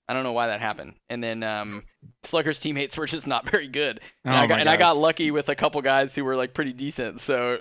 I 0.10 0.14
don't 0.14 0.24
know 0.24 0.34
why 0.34 0.48
that 0.48 0.60
happened. 0.60 0.96
And 1.10 1.24
then 1.24 1.44
um, 1.44 1.84
Slugger's 2.24 2.60
teammates 2.60 2.98
were 2.98 3.06
just 3.06 3.28
not 3.28 3.48
very 3.50 3.68
good. 3.68 4.02
And, 4.26 4.34
Oh 4.34 4.38
I 4.38 4.48
got, 4.48 4.60
and 4.60 4.68
I 4.68 4.76
got 4.76 4.98
lucky 4.98 5.30
with 5.32 5.48
a 5.50 5.56
couple 5.56 5.82
guys 5.82 6.16
who 6.16 6.26
were 6.26 6.36
like 6.36 6.54
pretty 6.54 6.74
decent. 6.74 7.20
So 7.22 7.60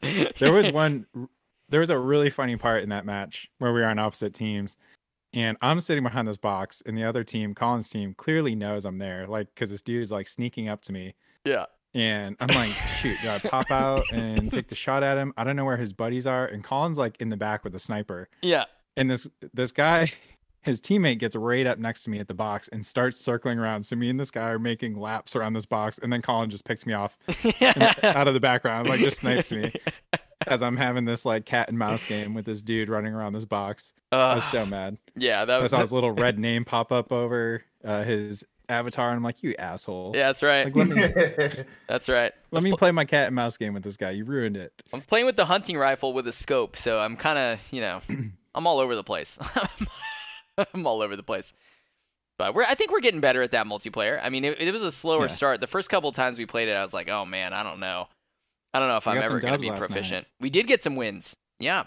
there 0.38 0.52
was 0.52 0.70
one 0.72 1.06
there 1.68 1.80
was 1.80 1.90
a 1.90 1.98
really 1.98 2.28
funny 2.28 2.56
part 2.56 2.82
in 2.82 2.90
that 2.90 3.06
match 3.06 3.48
where 3.58 3.72
we 3.72 3.80
were 3.80 3.86
on 3.86 3.98
opposite 3.98 4.34
teams 4.34 4.76
and 5.32 5.56
i'm 5.62 5.80
sitting 5.80 6.02
behind 6.02 6.28
this 6.28 6.36
box 6.36 6.82
and 6.84 6.98
the 6.98 7.04
other 7.04 7.24
team 7.24 7.54
colin's 7.54 7.88
team 7.88 8.12
clearly 8.14 8.54
knows 8.54 8.84
i'm 8.84 8.98
there 8.98 9.26
like 9.26 9.46
because 9.54 9.70
this 9.70 9.80
dude's 9.80 10.12
like 10.12 10.28
sneaking 10.28 10.68
up 10.68 10.82
to 10.82 10.92
me 10.92 11.14
yeah. 11.44 11.64
and 11.94 12.36
i'm 12.40 12.54
like 12.54 12.72
shoot 13.00 13.16
do 13.22 13.30
i 13.30 13.38
pop 13.44 13.70
out 13.70 14.02
and 14.12 14.52
take 14.52 14.68
the 14.68 14.74
shot 14.74 15.02
at 15.02 15.16
him 15.16 15.32
i 15.36 15.44
don't 15.44 15.56
know 15.56 15.64
where 15.64 15.76
his 15.78 15.92
buddies 15.92 16.26
are 16.26 16.46
and 16.46 16.62
colin's 16.62 16.98
like 16.98 17.18
in 17.20 17.30
the 17.30 17.36
back 17.36 17.64
with 17.64 17.74
a 17.74 17.78
sniper 17.78 18.28
Yeah. 18.42 18.64
and 18.96 19.08
this 19.10 19.26
this 19.54 19.72
guy 19.72 20.12
his 20.62 20.80
teammate 20.80 21.18
gets 21.18 21.34
right 21.36 21.66
up 21.66 21.78
next 21.78 22.04
to 22.04 22.10
me 22.10 22.18
at 22.18 22.28
the 22.28 22.34
box 22.34 22.68
and 22.68 22.84
starts 22.84 23.18
circling 23.20 23.58
around 23.58 23.82
so 23.84 23.94
me 23.96 24.08
and 24.10 24.18
this 24.18 24.30
guy 24.30 24.48
are 24.48 24.58
making 24.58 24.96
laps 24.98 25.34
around 25.36 25.52
this 25.52 25.66
box 25.66 25.98
and 25.98 26.12
then 26.12 26.22
colin 26.22 26.48
just 26.50 26.64
picks 26.64 26.86
me 26.86 26.92
off 26.92 27.18
out 28.02 28.28
of 28.28 28.34
the 28.34 28.40
background 28.40 28.88
like 28.88 29.00
just 29.00 29.18
snipes 29.18 29.50
me 29.52 29.72
as 30.46 30.62
i'm 30.62 30.76
having 30.76 31.04
this 31.04 31.24
like 31.24 31.44
cat 31.44 31.68
and 31.68 31.78
mouse 31.78 32.04
game 32.04 32.34
with 32.34 32.44
this 32.44 32.62
dude 32.62 32.88
running 32.88 33.12
around 33.14 33.32
this 33.32 33.44
box 33.44 33.92
i 34.12 34.34
was 34.34 34.42
Uh, 34.44 34.46
so 34.50 34.66
mad 34.66 34.96
yeah, 35.16 35.44
that 35.44 35.60
was. 35.62 35.72
i 35.72 35.76
saw 35.76 35.80
his 35.80 35.92
little 35.92 36.12
red 36.12 36.38
name 36.48 36.64
pop 36.64 36.92
up 36.92 37.12
over 37.12 37.62
uh, 37.84 38.02
his 38.04 38.44
avatar 38.68 39.08
and 39.10 39.16
i'm 39.16 39.22
like 39.22 39.42
you 39.42 39.54
asshole 39.58 40.12
Yeah, 40.14 40.28
that's 40.28 40.42
right. 40.42 40.64
like 40.64 40.76
let 40.76 40.88
me 40.88 41.64
That's 41.88 42.08
right. 42.08 42.32
let 42.32 42.34
Let's 42.52 42.64
me 42.64 42.70
pl- 42.70 42.78
play 42.78 42.90
my 42.92 43.04
cat 43.04 43.26
and 43.26 43.34
mouse 43.34 43.56
game 43.56 43.74
with 43.74 43.82
this 43.82 43.96
guy 43.96 44.10
you 44.10 44.24
ruined 44.24 44.56
it 44.56 44.72
I'm 44.92 45.02
playing 45.02 45.26
with 45.26 45.36
the 45.36 45.46
hunting 45.46 45.76
rifle 45.76 46.12
with 46.12 46.26
a 46.28 46.32
scope, 46.32 46.76
so 46.76 46.98
I'm 46.98 47.16
kind 47.16 47.38
of, 47.38 47.60
you 47.72 47.80
know, 47.80 48.00
I'm 48.54 48.66
all 48.66 48.78
over 48.78 48.94
the 48.94 49.02
place. 49.04 49.38
I'm 50.74 50.86
all 50.86 51.02
over 51.02 51.16
the 51.16 51.22
place. 51.22 51.52
But 52.38 52.54
we're 52.54 52.64
I 52.64 52.74
think 52.74 52.90
we're 52.90 53.00
getting 53.00 53.20
better 53.20 53.42
at 53.42 53.50
that 53.52 53.66
multiplayer. 53.66 54.18
I 54.22 54.28
mean, 54.30 54.44
it, 54.44 54.60
it 54.60 54.72
was 54.72 54.82
a 54.82 54.92
slower 54.92 55.26
Yeah. 55.26 55.34
start. 55.34 55.60
The 55.60 55.66
first 55.66 55.88
couple 55.88 56.08
of 56.08 56.16
times 56.16 56.38
we 56.38 56.46
played 56.46 56.68
it, 56.68 56.72
I 56.72 56.82
was 56.82 56.92
like, 56.94 57.08
"Oh 57.08 57.24
man, 57.24 57.52
I 57.52 57.62
don't 57.62 57.78
know. 57.80 58.08
I 58.74 58.78
don't 58.78 58.88
know 58.88 58.96
if 58.96 59.06
We 59.06 59.12
I'm 59.12 59.18
ever 59.18 59.38
going 59.40 59.52
to 59.52 59.58
be 59.58 59.68
last 59.70 59.80
night. 59.80 59.86
proficient." 59.86 60.26
We 60.40 60.50
did 60.50 60.66
get 60.66 60.82
some 60.82 60.96
wins. 60.96 61.36
Yeah. 61.60 61.84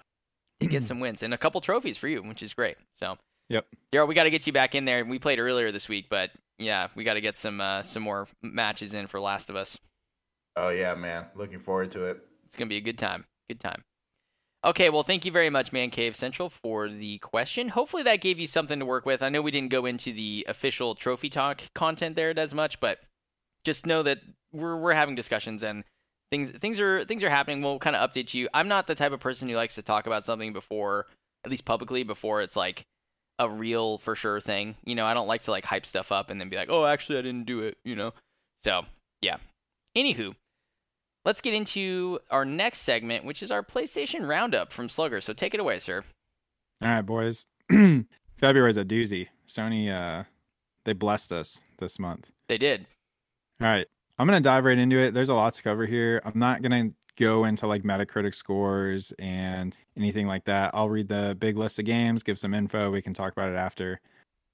Did 0.60 0.70
get 0.70 0.84
some 0.86 1.00
wins 1.00 1.24
and 1.24 1.34
a 1.34 1.38
couple 1.38 1.60
trophies 1.62 1.98
for 1.98 2.08
you, 2.08 2.22
which 2.24 2.42
is 2.44 2.54
great. 2.54 2.78
So, 3.00 3.18
Yep. 3.50 3.66
Daryl, 3.92 4.08
we 4.08 4.16
got 4.16 4.24
to 4.24 4.30
get 4.32 4.48
you 4.48 4.54
back 4.54 4.74
in 4.76 4.86
there. 4.86 5.04
We 5.06 5.20
played 5.20 5.38
earlier 5.40 5.72
this 5.72 5.88
week, 5.90 6.08
but 6.10 6.32
yeah, 6.58 6.88
we 6.96 7.04
got 7.04 7.14
to 7.16 7.22
get 7.22 7.36
some 7.38 7.60
uh, 7.60 7.84
some 7.84 8.04
more 8.04 8.28
matches 8.42 8.94
in 8.94 9.08
for 9.08 9.20
Last 9.20 9.50
of 9.50 9.56
Us. 9.56 9.80
oh 10.56 10.70
yeah, 10.70 10.96
man. 10.96 11.26
Looking 11.36 11.60
forward 11.60 11.92
to 11.92 12.06
it. 12.06 12.24
It's 12.46 12.56
gonna 12.56 12.70
be 12.70 12.78
a 12.78 12.82
good 12.82 12.98
time. 12.98 13.26
Good 13.50 13.60
time. 13.60 13.84
Okay, 14.66 14.90
well, 14.90 15.04
thank 15.04 15.26
you 15.26 15.32
very 15.32 15.52
much, 15.52 15.72
Man 15.72 15.92
Cave 15.92 16.16
Central, 16.16 16.50
for 16.50 16.90
the 16.90 17.20
question. 17.20 17.70
Hopefully, 17.70 18.02
that 18.02 18.20
gave 18.20 18.40
you 18.40 18.48
something 18.48 18.80
to 18.80 18.86
work 18.86 19.06
with. 19.06 19.22
I 19.22 19.30
know 19.30 19.44
we 19.44 19.52
didn't 19.52 19.70
go 19.70 19.86
into 19.86 20.12
the 20.12 20.44
official 20.50 20.96
trophy 20.96 21.30
talk 21.30 21.62
content 21.76 22.16
there 22.16 22.38
as 22.38 22.52
much, 22.52 22.80
but 22.80 22.98
just 23.64 23.86
know 23.86 24.02
that 24.02 24.22
we're 24.52 24.76
we're 24.76 24.94
having 24.94 25.14
discussions 25.14 25.62
and 25.62 25.84
things 26.32 26.50
things 26.50 26.80
are 26.80 27.06
things 27.06 27.24
are 27.24 27.30
happening. 27.30 27.62
We'll 27.62 27.78
kind 27.78 27.96
of 27.96 28.10
update 28.10 28.34
you. 28.34 28.50
I'm 28.56 28.68
not 28.68 28.88
the 28.88 28.96
type 28.96 29.12
of 29.12 29.20
person 29.20 29.48
who 29.48 29.56
likes 29.56 29.76
to 29.76 29.84
talk 29.84 30.08
about 30.08 30.26
something 30.26 30.52
before, 30.52 31.06
at 31.44 31.52
least 31.52 31.66
publicly, 31.66 32.02
before 32.02 32.42
it's 32.42 32.56
like 32.56 32.88
a 33.38 33.48
real 33.48 34.00
for 34.00 34.16
sure 34.16 34.42
thing. 34.42 34.78
You 34.84 34.96
know, 34.96 35.06
I 35.06 35.14
don't 35.14 35.28
like 35.28 35.44
to 35.44 35.52
like 35.52 35.66
hype 35.66 35.86
stuff 35.86 36.12
up 36.12 36.32
and 36.32 36.42
then 36.42 36.50
be 36.50 36.58
like, 36.58 36.72
oh, 36.72 36.86
actually, 36.86 37.20
I 37.20 37.22
didn't 37.22 37.46
do 37.46 37.60
it. 37.60 37.78
You 37.84 37.96
know, 37.96 38.14
so 38.64 38.82
yeah. 39.22 39.38
Anywho, 39.96 40.34
let's 41.26 41.42
get 41.42 41.54
into 41.54 42.20
our 42.32 42.46
next 42.46 42.80
segment, 42.80 43.26
which 43.26 43.44
is 43.44 43.52
our 43.52 43.64
PlayStation 43.64 44.28
Roundup 44.28 44.72
from 44.72 44.90
Slugger. 44.90 45.20
So 45.22 45.34
take 45.34 45.54
it 45.54 45.60
away, 45.60 45.80
sir. 45.80 46.04
all 46.84 46.90
right 46.90 47.02
boys 47.02 47.46
february's 48.38 48.78
a 48.78 48.86
doozy 48.86 49.28
sony 49.48 49.92
uh 49.92 50.24
they 50.84 50.94
blessed 50.94 51.34
us 51.34 51.62
this 51.80 51.98
month 52.00 52.30
They 52.48 52.58
did. 52.60 52.86
All 53.62 53.68
right. 53.68 53.88
I'm 54.20 54.28
going 54.28 54.42
to 54.42 54.48
dive 54.48 54.66
right 54.66 54.78
into 54.78 54.98
it. 55.00 55.14
There's 55.14 55.30
a 55.30 55.34
lot 55.34 55.54
to 55.54 55.64
cover 55.64 55.86
here. 55.86 56.22
I'm 56.24 56.38
not 56.38 56.62
going 56.62 56.90
to 56.90 56.96
go 57.18 57.46
into 57.46 57.66
like 57.68 57.84
Metacritic 57.84 58.36
scores 58.36 59.12
and 59.18 59.76
anything 59.98 60.28
like 60.28 60.46
that. 60.46 60.72
I'll 60.74 60.90
read 60.90 61.08
the 61.08 61.36
big 61.40 61.58
list 61.58 61.80
of 61.80 61.86
games, 61.86 62.22
give 62.22 62.38
some 62.38 62.54
info. 62.54 62.92
We 62.92 63.02
can 63.02 63.14
talk 63.14 63.32
about 63.34 63.50
it 63.50 63.56
after. 63.56 64.00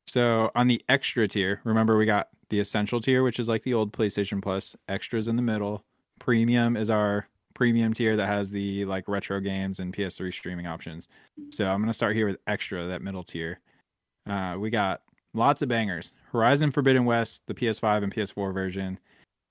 So, 0.07 0.51
on 0.55 0.67
the 0.67 0.81
extra 0.89 1.27
tier, 1.27 1.61
remember 1.63 1.97
we 1.97 2.05
got 2.05 2.29
the 2.49 2.59
essential 2.59 2.99
tier, 2.99 3.23
which 3.23 3.39
is 3.39 3.47
like 3.49 3.63
the 3.63 3.73
old 3.73 3.91
PlayStation 3.91 4.41
Plus, 4.41 4.75
extras 4.87 5.27
in 5.27 5.35
the 5.35 5.41
middle. 5.41 5.83
Premium 6.21 6.77
is 6.77 6.91
our 6.91 7.27
premium 7.55 7.93
tier 7.93 8.15
that 8.15 8.27
has 8.27 8.51
the 8.51 8.85
like 8.85 9.07
retro 9.07 9.39
games 9.39 9.79
and 9.79 9.91
PS3 9.91 10.31
streaming 10.31 10.67
options. 10.67 11.07
So, 11.49 11.65
I'm 11.65 11.83
to 11.87 11.93
start 11.93 12.15
here 12.15 12.27
with 12.27 12.37
extra, 12.45 12.85
that 12.85 13.01
middle 13.01 13.23
tier. 13.23 13.59
Uh, 14.29 14.55
we 14.59 14.69
got 14.69 15.01
lots 15.33 15.63
of 15.63 15.69
bangers. 15.69 16.13
Horizon 16.31 16.69
Forbidden 16.69 17.05
West, 17.05 17.41
the 17.47 17.55
PS5 17.55 18.03
and 18.03 18.13
PS4 18.13 18.53
version. 18.53 18.99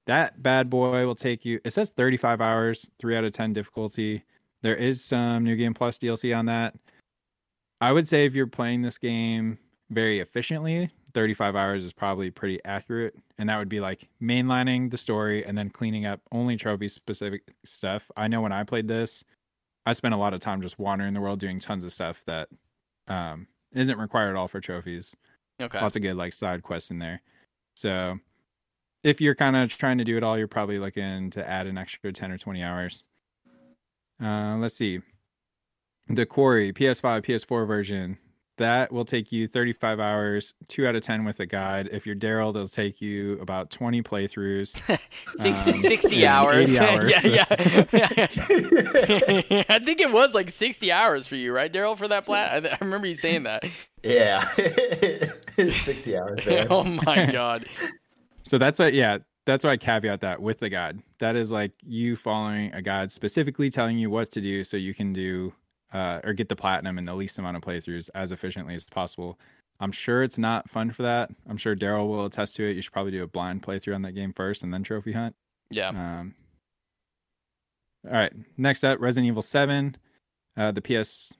That 0.07 0.41
bad 0.45 0.71
boy 0.71 1.05
will 1.05 1.17
take 1.17 1.45
you. 1.45 1.59
It 1.65 1.73
says 1.73 1.91
35 1.91 2.41
hours, 2.41 2.89
three 3.01 3.17
out 3.17 3.25
of 3.25 3.33
10 3.33 3.53
difficulty. 3.53 4.23
There 4.63 4.77
is 4.77 5.05
some 5.05 5.43
New 5.43 5.57
Game 5.57 5.75
Plus 5.75 5.99
DLC 5.99 6.37
on 6.37 6.47
that. 6.47 6.77
I 7.81 7.91
would 7.91 8.07
say 8.07 8.27
if 8.27 8.35
you're 8.35 8.47
playing 8.47 8.83
this 8.83 8.97
game 8.97 9.59
very 9.91 10.21
efficiently, 10.21 10.89
35 11.15 11.57
hours 11.57 11.85
is 11.85 11.93
probably 11.93 12.31
pretty 12.31 12.61
accurate. 12.65 13.15
And 13.39 13.49
that 13.49 13.59
would 13.59 13.69
be 13.69 13.81
like 13.81 14.09
mainlining 14.23 14.91
the 14.91 14.99
story 14.99 15.45
and 15.45 15.57
then 15.57 15.71
cleaning 15.71 16.07
up 16.07 16.21
only 16.33 16.57
trophy 16.57 16.89
specific 16.89 17.43
stuff. 17.65 18.11
I 18.17 18.29
know 18.29 18.41
when 18.41 18.53
I 18.53 18.65
played 18.65 18.89
this, 18.89 19.25
I 19.87 19.93
spent 19.93 20.15
a 20.15 20.19
lot 20.19 20.35
of 20.35 20.41
time 20.41 20.61
just 20.61 20.79
wandering 20.79 21.15
the 21.15 21.21
world 21.21 21.41
doing 21.41 21.59
tons 21.59 21.85
of 21.85 21.93
stuff 21.93 22.23
that 22.27 22.49
um, 23.09 23.47
isn't 23.73 23.99
required 23.99 24.31
at 24.31 24.37
all 24.37 24.49
for 24.49 24.61
trophies. 24.61 25.17
Okay. 25.61 25.81
Lots 25.81 25.97
of 25.97 26.03
good 26.03 26.17
like 26.17 26.33
side 26.33 26.63
quests 26.63 26.91
in 26.91 26.99
there. 26.99 27.21
So 27.77 28.19
if 29.03 29.21
you're 29.21 29.35
kind 29.35 29.57
of 29.57 29.71
trying 29.71 29.99
to 29.99 30.05
do 30.05 30.17
it 30.17 30.23
all, 30.23 30.39
you're 30.39 30.49
probably 30.49 30.79
looking 30.79 31.31
to 31.31 31.49
add 31.49 31.67
an 31.67 31.79
extra 31.79 32.13
10 32.13 32.31
or 32.31 32.39
20 32.39 32.63
hours. 32.63 33.07
Uh, 34.23 34.57
let's 34.59 34.75
see. 34.75 35.01
The 36.09 36.27
Quarry 36.27 36.73
PS5, 36.73 37.23
PS4 37.23 37.67
version 37.67 38.19
that 38.61 38.93
will 38.93 39.07
take 39.07 39.33
you 39.33 39.49
35 39.49 40.01
hours, 40.01 40.55
two 40.69 40.87
out 40.87 40.95
of 40.95 41.03
10 41.03 41.25
with 41.25 41.41
a 41.41 41.47
guide. 41.47 41.89
If 41.93 42.07
you're 42.07 42.15
Daryl, 42.15 42.51
it'll 42.51 42.69
take 42.69 43.01
you 43.01 43.39
about 43.41 43.71
20 43.71 44.03
playthroughs. 44.03 44.81
60, 45.39 45.71
Um, 45.73 45.79
60 45.79 46.27
hours. 46.27 46.69
80 46.69 46.79
hours. 46.79 47.25
yeah, 47.25 47.45
yeah. 47.93 48.27
I 49.69 49.79
think 49.79 50.01
it 50.01 50.13
was 50.13 50.35
like 50.35 50.51
60 50.51 50.93
hours 50.93 51.27
for 51.27 51.37
you, 51.37 51.53
right, 51.53 51.73
Daryl, 51.73 51.97
for 51.97 52.07
that 52.09 52.27
plat? 52.27 52.67
I, 52.67 52.69
I 52.69 52.79
remember 52.83 53.07
you 53.07 53.15
saying 53.15 53.45
that. 53.45 53.65
Yeah, 54.03 54.41
sixty 55.73 56.17
hours. 56.17 56.45
Man. 56.47 56.67
oh 56.71 56.85
my 56.85 57.27
god. 57.31 57.67
So 58.45 58.57
that's 58.57 58.81
a 58.81 58.91
yeah, 58.93 59.19
that's 59.45 59.65
why 59.65 59.73
I 59.73 59.77
caveat 59.77 60.21
that 60.21 60.41
with 60.41 60.59
the 60.59 60.71
guide. 60.71 61.03
That 61.19 61.37
is 61.37 61.53
like 61.53 61.73
you 61.83 62.17
following 62.17 62.73
a 62.73 62.81
guide 62.81 63.13
specifically 63.13 63.69
telling 63.69 63.99
you 63.99 64.09
what 64.09 64.31
to 64.31 64.41
do 64.41 64.65
so 64.65 64.77
you 64.79 64.95
can 64.95 65.13
do 65.13 65.53
uh, 65.93 66.21
or 66.25 66.33
get 66.33 66.49
the 66.49 66.57
platinum 66.57 66.99
in 66.99 67.05
the 67.05 67.15
least 67.15 67.39
amount 67.39 67.57
of 67.57 67.63
playthroughs 67.63 68.09
as 68.15 68.33
efficiently 68.33 68.75
as 68.75 68.85
possible. 68.85 69.39
I'm 69.81 69.93
sure 69.93 70.23
it's 70.23 70.39
not 70.39 70.69
fun 70.69 70.91
for 70.91 71.03
that. 71.03 71.31
I'm 71.49 71.57
sure 71.57 71.75
Daryl 71.75 72.09
will 72.09 72.27
attest 72.27 72.57
to 72.57 72.65
it. 72.65 72.77
You 72.77 72.83
should 72.83 72.93
probably 72.93 73.13
do 73.13 73.23
a 73.23 73.27
blind 73.27 73.63
playthrough 73.63 73.95
on 73.95 74.03
that 74.03 74.13
game 74.13 74.33
first 74.35 74.63
and 74.63 74.73
then 74.73 74.83
trophy 74.83 75.13
hunt. 75.13 75.35
Yeah. 75.71 75.89
Um, 75.89 76.35
all 78.07 78.13
right, 78.13 78.33
next 78.57 78.85
up, 78.85 79.01
Resident 79.01 79.29
Evil 79.29 79.43
Seven, 79.43 79.97
uh, 80.57 80.73
the 80.73 80.81
PS, 80.81 81.33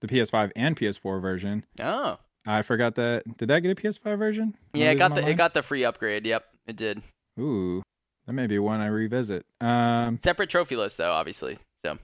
the 0.00 0.06
PS5 0.06 0.52
and 0.56 0.76
PS4 0.76 1.20
version. 1.20 1.64
Oh. 1.82 2.18
I 2.46 2.62
forgot 2.62 2.94
that. 2.96 3.22
Did 3.38 3.48
that 3.48 3.60
get 3.60 3.70
a 3.70 3.74
PS5 3.74 4.18
version? 4.18 4.54
Yeah, 4.74 4.90
it 4.90 4.96
got 4.96 5.14
the 5.14 5.26
it 5.26 5.34
got 5.34 5.54
the 5.54 5.62
free 5.62 5.84
upgrade. 5.84 6.26
Yep, 6.26 6.44
it 6.66 6.76
did. 6.76 7.02
Ooh, 7.40 7.82
that 8.26 8.34
may 8.34 8.46
be 8.46 8.58
one 8.58 8.80
I 8.80 8.86
revisit. 8.86 9.46
Um, 9.62 10.20
Separate 10.22 10.50
trophy 10.50 10.76
list 10.76 10.98
though, 10.98 11.12
obviously. 11.12 11.56
So 11.86 11.98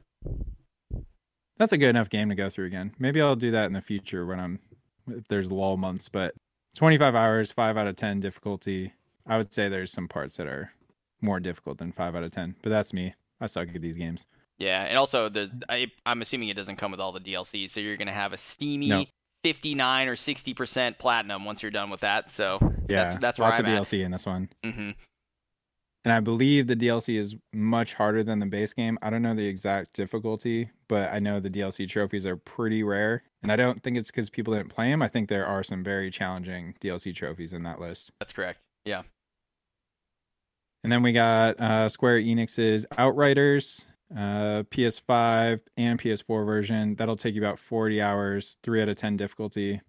that's 1.60 1.72
a 1.72 1.78
good 1.78 1.90
enough 1.90 2.08
game 2.10 2.28
to 2.30 2.34
go 2.34 2.50
through 2.50 2.66
again. 2.66 2.92
Maybe 2.98 3.20
I'll 3.22 3.36
do 3.36 3.52
that 3.52 3.66
in 3.66 3.72
the 3.72 3.80
future 3.80 4.26
when 4.26 4.40
I'm 4.40 4.58
if 5.08 5.28
there's 5.28 5.52
lull 5.52 5.76
months. 5.76 6.08
But 6.08 6.34
25 6.74 7.14
hours, 7.14 7.52
five 7.52 7.76
out 7.76 7.86
of 7.86 7.94
10 7.94 8.18
difficulty. 8.20 8.92
I 9.26 9.36
would 9.36 9.52
say 9.54 9.68
there's 9.68 9.92
some 9.92 10.08
parts 10.08 10.36
that 10.38 10.46
are 10.48 10.72
more 11.20 11.38
difficult 11.38 11.78
than 11.78 11.92
five 11.92 12.16
out 12.16 12.24
of 12.24 12.32
10, 12.32 12.56
but 12.62 12.70
that's 12.70 12.92
me. 12.92 13.14
I 13.40 13.46
suck 13.46 13.68
at 13.74 13.80
these 13.80 13.96
games. 13.96 14.26
yeah, 14.58 14.82
and 14.84 14.98
also 14.98 15.28
the 15.28 15.50
I, 15.68 15.86
I'm 16.04 16.22
assuming 16.22 16.48
it 16.48 16.54
doesn't 16.56 16.76
come 16.76 16.90
with 16.90 17.00
all 17.00 17.12
the 17.12 17.20
DLC, 17.20 17.68
so 17.70 17.78
you're 17.80 17.96
gonna 17.96 18.10
have 18.12 18.32
a 18.32 18.38
steamy 18.38 18.88
No. 18.88 19.04
59 19.44 20.08
or 20.08 20.16
60 20.16 20.54
percent 20.54 20.98
platinum 20.98 21.44
once 21.44 21.62
you're 21.62 21.70
done 21.70 21.90
with 21.90 22.00
that. 22.00 22.30
So 22.30 22.58
Yeah, 22.88 23.04
that's 23.04 23.14
that's 23.16 23.38
where 23.38 23.48
lots 23.48 23.60
I'm 23.60 23.66
of 23.66 23.72
at. 23.72 23.82
DLC 23.82 24.04
in 24.04 24.10
this 24.10 24.26
one. 24.26 24.48
hmm 24.64 24.90
And 26.04 26.14
I 26.14 26.20
believe 26.20 26.66
the 26.66 26.76
DLC 26.76 27.18
is 27.18 27.36
much 27.52 27.92
harder 27.92 28.24
than 28.24 28.38
the 28.38 28.46
base 28.46 28.72
game. 28.72 28.98
I 29.02 29.10
don't 29.10 29.20
know 29.20 29.34
the 29.34 29.46
exact 29.46 29.94
difficulty, 29.94 30.70
but 30.88 31.12
I 31.12 31.18
know 31.18 31.40
the 31.40 31.50
DLC 31.50 31.86
trophies 31.88 32.24
are 32.24 32.36
pretty 32.36 32.82
rare. 32.82 33.22
And 33.42 33.52
I 33.52 33.56
don't 33.56 33.82
think 33.82 33.98
it's 33.98 34.10
because 34.10 34.30
people 34.30 34.54
didn't 34.54 34.70
play 34.70 34.90
them. 34.90 35.02
I 35.02 35.08
think 35.08 35.28
there 35.28 35.46
are 35.46 35.62
some 35.62 35.84
very 35.84 36.10
challenging 36.10 36.74
DLC 36.80 37.14
trophies 37.14 37.52
in 37.52 37.62
that 37.64 37.80
list. 37.80 38.12
That's 38.18 38.32
correct. 38.32 38.62
Yeah. 38.86 39.02
And 40.82 40.90
then 40.90 41.02
we 41.02 41.12
got 41.12 41.60
uh, 41.60 41.88
Square 41.90 42.20
Enix's 42.20 42.86
Outriders, 42.96 43.86
uh, 44.16 44.64
PS5 44.70 45.60
and 45.76 46.00
PS4 46.00 46.46
version. 46.46 46.94
That'll 46.94 47.16
take 47.16 47.34
you 47.34 47.42
about 47.42 47.58
40 47.58 48.00
hours, 48.00 48.56
3 48.62 48.82
out 48.82 48.88
of 48.88 48.96
10 48.96 49.18
difficulty. 49.18 49.80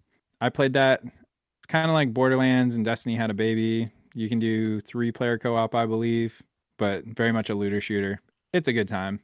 I 0.42 0.50
played 0.50 0.74
that. 0.74 1.02
It's 1.04 1.66
kind 1.68 1.88
of 1.88 1.94
like 1.94 2.12
Borderlands 2.12 2.74
and 2.74 2.84
Destiny 2.84 3.16
had 3.16 3.30
a 3.30 3.34
baby. 3.34 3.90
You 4.14 4.28
can 4.28 4.38
do 4.38 4.80
three 4.80 5.12
player 5.12 5.38
co 5.38 5.56
op, 5.56 5.74
I 5.74 5.86
believe, 5.86 6.42
but 6.78 7.04
very 7.04 7.32
much 7.32 7.50
a 7.50 7.54
looter 7.54 7.80
shooter. 7.80 8.20
It's 8.52 8.68
a 8.68 8.72
good 8.72 8.88
time. 8.88 9.20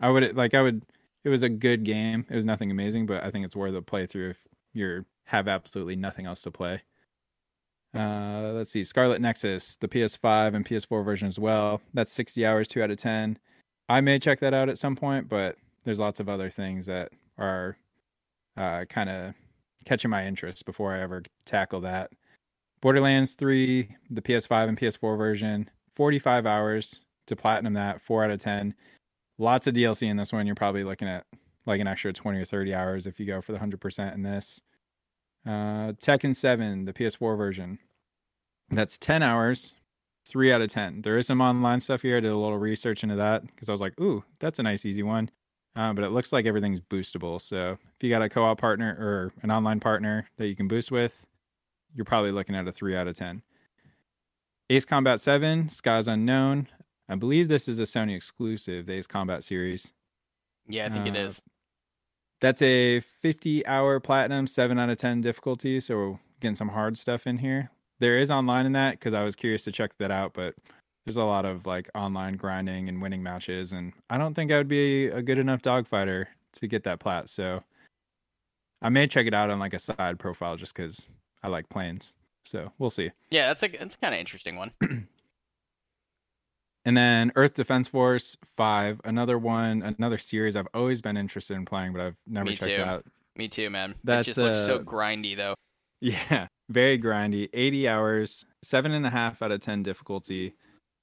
I 0.00 0.10
would 0.10 0.36
like, 0.36 0.54
I 0.54 0.62
would, 0.62 0.84
it 1.24 1.28
was 1.28 1.42
a 1.42 1.48
good 1.48 1.84
game. 1.84 2.24
It 2.30 2.34
was 2.34 2.46
nothing 2.46 2.70
amazing, 2.70 3.06
but 3.06 3.22
I 3.22 3.30
think 3.30 3.44
it's 3.44 3.56
worth 3.56 3.74
a 3.74 3.82
playthrough 3.82 4.30
if 4.30 4.38
you're 4.72 5.04
have 5.24 5.46
absolutely 5.46 5.96
nothing 5.96 6.26
else 6.26 6.42
to 6.42 6.50
play. 6.50 6.82
Uh, 7.94 8.52
let's 8.54 8.70
see, 8.70 8.84
Scarlet 8.84 9.20
Nexus, 9.20 9.76
the 9.76 9.88
PS5 9.88 10.54
and 10.54 10.64
PS4 10.64 11.04
version 11.04 11.28
as 11.28 11.38
well. 11.38 11.80
That's 11.94 12.12
60 12.12 12.46
hours, 12.46 12.68
two 12.68 12.82
out 12.82 12.90
of 12.90 12.98
10. 12.98 13.38
I 13.88 14.00
may 14.00 14.18
check 14.18 14.40
that 14.40 14.54
out 14.54 14.68
at 14.68 14.78
some 14.78 14.94
point, 14.96 15.28
but 15.28 15.56
there's 15.84 15.98
lots 15.98 16.20
of 16.20 16.28
other 16.28 16.50
things 16.50 16.86
that 16.86 17.12
are 17.38 17.76
uh, 18.56 18.84
kind 18.88 19.10
of 19.10 19.34
catching 19.84 20.10
my 20.10 20.26
interest 20.26 20.64
before 20.66 20.94
I 20.94 21.00
ever 21.00 21.22
tackle 21.44 21.80
that. 21.82 22.10
Borderlands 22.82 23.34
3, 23.34 23.88
the 24.10 24.22
PS5 24.22 24.68
and 24.68 24.78
PS4 24.78 25.18
version, 25.18 25.68
45 25.94 26.46
hours 26.46 27.00
to 27.26 27.36
platinum 27.36 27.74
that, 27.74 28.00
4 28.00 28.24
out 28.24 28.30
of 28.30 28.40
10. 28.40 28.74
Lots 29.38 29.66
of 29.66 29.74
DLC 29.74 30.08
in 30.08 30.16
this 30.16 30.32
one. 30.32 30.46
You're 30.46 30.54
probably 30.54 30.84
looking 30.84 31.08
at 31.08 31.26
like 31.66 31.80
an 31.80 31.86
extra 31.86 32.12
20 32.12 32.38
or 32.38 32.44
30 32.44 32.74
hours 32.74 33.06
if 33.06 33.20
you 33.20 33.26
go 33.26 33.40
for 33.40 33.52
the 33.52 33.58
100% 33.58 34.14
in 34.14 34.22
this. 34.22 34.60
Uh, 35.46 35.92
Tekken 35.92 36.34
7, 36.34 36.84
the 36.84 36.92
PS4 36.92 37.36
version. 37.36 37.78
That's 38.70 38.98
10 38.98 39.22
hours, 39.22 39.74
3 40.28 40.52
out 40.52 40.62
of 40.62 40.70
10. 40.70 41.02
There 41.02 41.18
is 41.18 41.26
some 41.26 41.40
online 41.40 41.80
stuff 41.80 42.02
here. 42.02 42.16
I 42.16 42.20
did 42.20 42.32
a 42.32 42.36
little 42.36 42.58
research 42.58 43.02
into 43.02 43.16
that 43.16 43.46
because 43.46 43.68
I 43.68 43.72
was 43.72 43.80
like, 43.80 43.98
ooh, 44.00 44.24
that's 44.38 44.58
a 44.58 44.62
nice, 44.62 44.84
easy 44.86 45.02
one. 45.02 45.30
Uh, 45.76 45.92
but 45.92 46.04
it 46.04 46.10
looks 46.10 46.32
like 46.32 46.46
everything's 46.46 46.80
boostable. 46.80 47.40
So 47.40 47.78
if 47.94 48.02
you 48.02 48.10
got 48.10 48.22
a 48.22 48.28
co 48.28 48.44
op 48.44 48.60
partner 48.60 48.96
or 48.98 49.32
an 49.42 49.50
online 49.50 49.80
partner 49.80 50.28
that 50.36 50.48
you 50.48 50.56
can 50.56 50.68
boost 50.68 50.90
with, 50.90 51.24
you're 51.94 52.04
probably 52.04 52.32
looking 52.32 52.54
at 52.54 52.66
a 52.68 52.72
3 52.72 52.96
out 52.96 53.08
of 53.08 53.16
10. 53.16 53.42
Ace 54.70 54.84
Combat 54.84 55.20
7, 55.20 55.68
Skies 55.68 56.08
Unknown. 56.08 56.68
I 57.08 57.16
believe 57.16 57.48
this 57.48 57.66
is 57.66 57.80
a 57.80 57.84
Sony 57.84 58.14
exclusive, 58.16 58.86
the 58.86 58.92
Ace 58.94 59.06
Combat 59.06 59.42
series. 59.42 59.92
Yeah, 60.68 60.86
I 60.86 60.90
think 60.90 61.08
it 61.08 61.16
Uh, 61.16 61.26
is. 61.26 61.42
That's 62.40 62.62
a 62.62 63.00
50 63.00 63.66
hour 63.66 63.98
platinum, 64.00 64.46
7 64.46 64.78
out 64.78 64.88
of 64.88 64.96
10 64.98 65.20
difficulty. 65.20 65.80
So 65.80 65.96
we're 65.96 66.18
getting 66.40 66.54
some 66.54 66.68
hard 66.68 66.96
stuff 66.96 67.26
in 67.26 67.36
here. 67.36 67.70
There 67.98 68.18
is 68.18 68.30
online 68.30 68.64
in 68.64 68.72
that 68.72 68.92
because 68.92 69.12
I 69.12 69.24
was 69.24 69.36
curious 69.36 69.64
to 69.64 69.72
check 69.72 69.90
that 69.98 70.10
out, 70.10 70.32
but 70.32 70.54
there's 71.04 71.18
a 71.18 71.24
lot 71.24 71.44
of 71.44 71.66
like 71.66 71.90
online 71.94 72.36
grinding 72.36 72.88
and 72.88 73.02
winning 73.02 73.22
matches. 73.22 73.72
And 73.72 73.92
I 74.08 74.16
don't 74.16 74.32
think 74.34 74.52
I 74.52 74.56
would 74.56 74.68
be 74.68 75.08
a 75.08 75.20
good 75.20 75.38
enough 75.38 75.60
dogfighter 75.60 76.26
to 76.54 76.66
get 76.66 76.84
that 76.84 77.00
plat. 77.00 77.28
So 77.28 77.62
I 78.80 78.88
may 78.88 79.06
check 79.06 79.26
it 79.26 79.34
out 79.34 79.50
on 79.50 79.58
like 79.58 79.74
a 79.74 79.78
side 79.78 80.18
profile 80.18 80.56
just 80.56 80.74
because 80.74 81.04
I 81.42 81.48
like 81.48 81.68
planes. 81.68 82.12
So 82.44 82.72
we'll 82.78 82.90
see. 82.90 83.10
Yeah, 83.30 83.46
that's 83.48 83.62
a 83.62 83.68
that's 83.68 83.96
kind 83.96 84.14
of 84.14 84.20
interesting 84.20 84.56
one. 84.56 84.72
And 86.84 86.96
then 86.96 87.30
Earth 87.36 87.54
Defense 87.54 87.88
Force 87.88 88.36
5, 88.56 89.02
another 89.04 89.38
one, 89.38 89.82
another 89.82 90.18
series 90.18 90.56
I've 90.56 90.68
always 90.72 91.02
been 91.02 91.16
interested 91.16 91.54
in 91.56 91.64
playing, 91.66 91.92
but 91.92 92.00
I've 92.00 92.16
never 92.26 92.48
Me 92.50 92.56
checked 92.56 92.76
too. 92.76 92.82
out. 92.82 93.04
Me 93.36 93.48
too, 93.48 93.68
man. 93.70 93.94
That 94.04 94.24
just 94.24 94.38
looks 94.38 94.58
so 94.58 94.76
uh, 94.76 94.82
grindy 94.82 95.36
though. 95.36 95.54
Yeah, 96.02 96.46
very 96.70 96.98
grindy. 96.98 97.50
80 97.52 97.86
hours, 97.86 98.46
seven 98.62 98.92
and 98.92 99.04
a 99.04 99.10
half 99.10 99.42
out 99.42 99.52
of 99.52 99.60
10 99.60 99.82
difficulty, 99.82 100.54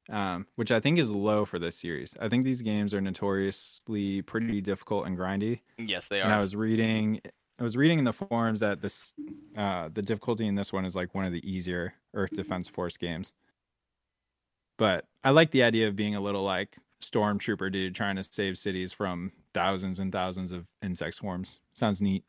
um, 0.10 0.48
which 0.56 0.72
I 0.72 0.80
think 0.80 0.98
is 0.98 1.12
low 1.12 1.46
for 1.46 1.60
this 1.60 1.78
series. 1.78 2.18
I 2.20 2.28
think 2.30 2.44
these 2.44 2.64
games 2.64 2.96
are 2.96 3.02
notoriously 3.02 4.24
pretty 4.24 4.60
difficult 4.60 5.06
and 5.06 5.16
grindy. 5.16 5.60
Yes, 5.78 6.08
they 6.08 6.22
are. 6.22 6.24
And 6.24 6.34
I 6.34 6.40
was 6.40 6.56
reading, 6.56 7.22
I 7.60 7.64
was 7.64 7.76
reading 7.76 7.98
in 8.00 8.06
the 8.06 8.14
forums 8.14 8.60
that 8.60 8.82
this, 8.82 9.16
uh, 9.58 9.90
the 9.92 10.02
difficulty 10.02 10.46
in 10.46 10.56
this 10.56 10.72
one 10.72 10.86
is 10.86 10.96
like 10.96 11.16
one 11.16 11.26
of 11.26 11.34
the 11.34 11.50
easier 11.50 11.94
Earth 12.14 12.32
Defense 12.32 12.70
Force 12.70 12.98
games. 12.98 13.34
But 14.78 15.06
I 15.24 15.32
like 15.32 15.52
the 15.52 15.64
idea 15.64 15.88
of 15.88 15.96
being 15.96 16.16
a 16.16 16.22
little 16.22 16.44
like 16.44 16.78
stormtrooper 17.02 17.72
dude 17.72 17.96
trying 17.96 18.16
to 18.16 18.24
save 18.24 18.58
cities 18.58 18.94
from 18.94 19.32
thousands 19.54 20.00
and 20.00 20.12
thousands 20.12 20.52
of 20.52 20.68
insect 20.84 21.16
swarms. 21.16 21.60
Sounds 21.74 22.02
neat. 22.02 22.24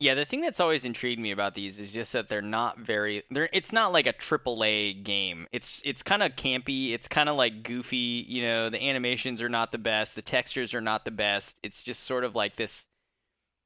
Yeah, 0.00 0.14
the 0.14 0.24
thing 0.24 0.42
that's 0.42 0.60
always 0.60 0.84
intrigued 0.84 1.20
me 1.20 1.32
about 1.32 1.56
these 1.56 1.80
is 1.80 1.90
just 1.90 2.12
that 2.12 2.28
they're 2.28 2.40
not 2.40 2.78
very 2.78 3.24
they're 3.32 3.48
it's 3.52 3.72
not 3.72 3.92
like 3.92 4.06
a 4.06 4.12
triple 4.12 4.62
A 4.62 4.92
game. 4.92 5.48
It's 5.50 5.82
it's 5.84 6.04
kind 6.04 6.22
of 6.22 6.36
campy, 6.36 6.92
it's 6.92 7.08
kind 7.08 7.28
of 7.28 7.34
like 7.34 7.64
goofy, 7.64 8.24
you 8.28 8.42
know, 8.42 8.70
the 8.70 8.80
animations 8.80 9.42
are 9.42 9.48
not 9.48 9.72
the 9.72 9.78
best, 9.78 10.14
the 10.14 10.22
textures 10.22 10.72
are 10.72 10.80
not 10.80 11.04
the 11.04 11.10
best. 11.10 11.58
It's 11.64 11.82
just 11.82 12.04
sort 12.04 12.22
of 12.22 12.36
like 12.36 12.54
this 12.54 12.84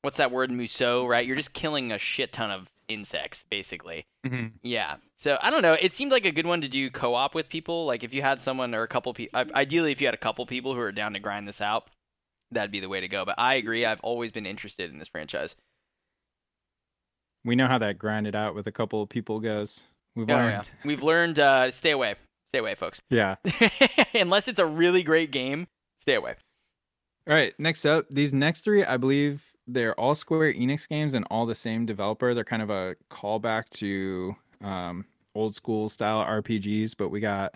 what's 0.02 0.16
that 0.18 0.30
word 0.30 0.50
musou, 0.50 1.08
right? 1.08 1.26
You're 1.26 1.36
just 1.36 1.52
killing 1.54 1.90
a 1.92 1.98
shit 1.98 2.32
ton 2.32 2.50
of 2.50 2.68
insects, 2.88 3.44
basically. 3.50 4.04
Mhm. 4.26 4.52
Yeah. 4.62 4.96
So 5.16 5.38
I 5.40 5.50
don't 5.50 5.62
know. 5.62 5.76
It 5.80 5.92
seemed 5.92 6.12
like 6.12 6.24
a 6.26 6.30
good 6.32 6.46
one 6.46 6.60
to 6.60 6.68
do 6.68 6.90
co-op 6.90 7.34
with 7.34 7.48
people. 7.48 7.86
Like 7.86 8.02
if 8.04 8.12
you 8.12 8.20
had 8.22 8.40
someone 8.42 8.74
or 8.74 8.82
a 8.82 8.88
couple 8.88 9.14
people, 9.14 9.44
ideally 9.54 9.92
if 9.92 10.00
you 10.00 10.06
had 10.06 10.14
a 10.14 10.18
couple 10.18 10.44
people 10.46 10.74
who 10.74 10.80
are 10.80 10.92
down 10.92 11.12
to 11.14 11.18
grind 11.20 11.48
this 11.48 11.60
out, 11.60 11.88
that'd 12.50 12.70
be 12.72 12.80
the 12.80 12.88
way 12.88 13.00
to 13.00 13.08
go. 13.08 13.24
But 13.24 13.36
I 13.38 13.54
agree. 13.54 13.86
I've 13.86 14.00
always 14.00 14.30
been 14.32 14.44
interested 14.46 14.90
in 14.90 14.98
this 14.98 15.08
franchise. 15.08 15.54
We 17.44 17.56
know 17.56 17.66
how 17.66 17.78
that 17.78 17.98
grinded 17.98 18.36
out 18.36 18.54
with 18.54 18.66
a 18.66 18.72
couple 18.72 19.02
of 19.02 19.08
people 19.08 19.40
goes. 19.40 19.82
We've 20.14 20.30
Oh, 20.30 20.34
learned. 20.34 20.68
yeah. 20.68 20.86
We've 20.86 21.02
learned. 21.02 21.38
Uh, 21.38 21.70
stay 21.70 21.90
away. 21.90 22.16
Stay 22.48 22.58
away, 22.58 22.74
folks. 22.74 23.00
Yeah. 23.10 23.36
Unless 24.14 24.48
it's 24.48 24.58
a 24.60 24.66
really 24.66 25.02
great 25.02 25.30
game, 25.30 25.66
stay 26.00 26.14
away. 26.14 26.34
All 27.26 27.34
right. 27.34 27.54
Next 27.58 27.84
up, 27.86 28.06
these 28.10 28.32
next 28.34 28.62
three, 28.62 28.84
I 28.84 28.96
believe 28.96 29.51
they're 29.66 29.98
all 29.98 30.14
Square 30.14 30.54
Enix 30.54 30.88
games 30.88 31.14
and 31.14 31.26
all 31.30 31.46
the 31.46 31.54
same 31.54 31.86
developer. 31.86 32.34
They're 32.34 32.44
kind 32.44 32.62
of 32.62 32.70
a 32.70 32.96
callback 33.10 33.68
to 33.70 34.34
um, 34.62 35.04
old 35.34 35.54
school 35.54 35.88
style 35.88 36.24
RPGs, 36.24 36.94
but 36.96 37.08
we 37.08 37.20
got 37.20 37.54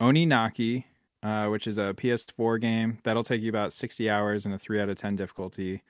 Oninaki, 0.00 0.84
uh, 1.22 1.46
which 1.46 1.66
is 1.66 1.78
a 1.78 1.94
PS4 1.94 2.60
game 2.60 2.98
that'll 3.02 3.22
take 3.22 3.42
you 3.42 3.50
about 3.50 3.72
60 3.72 4.08
hours 4.08 4.46
and 4.46 4.54
a 4.54 4.58
3 4.58 4.80
out 4.80 4.88
of 4.88 4.96
10 4.96 5.16
difficulty. 5.16 5.82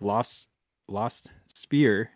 Lost 0.00 0.48
Lost 0.88 1.30
Sphear, 1.54 2.08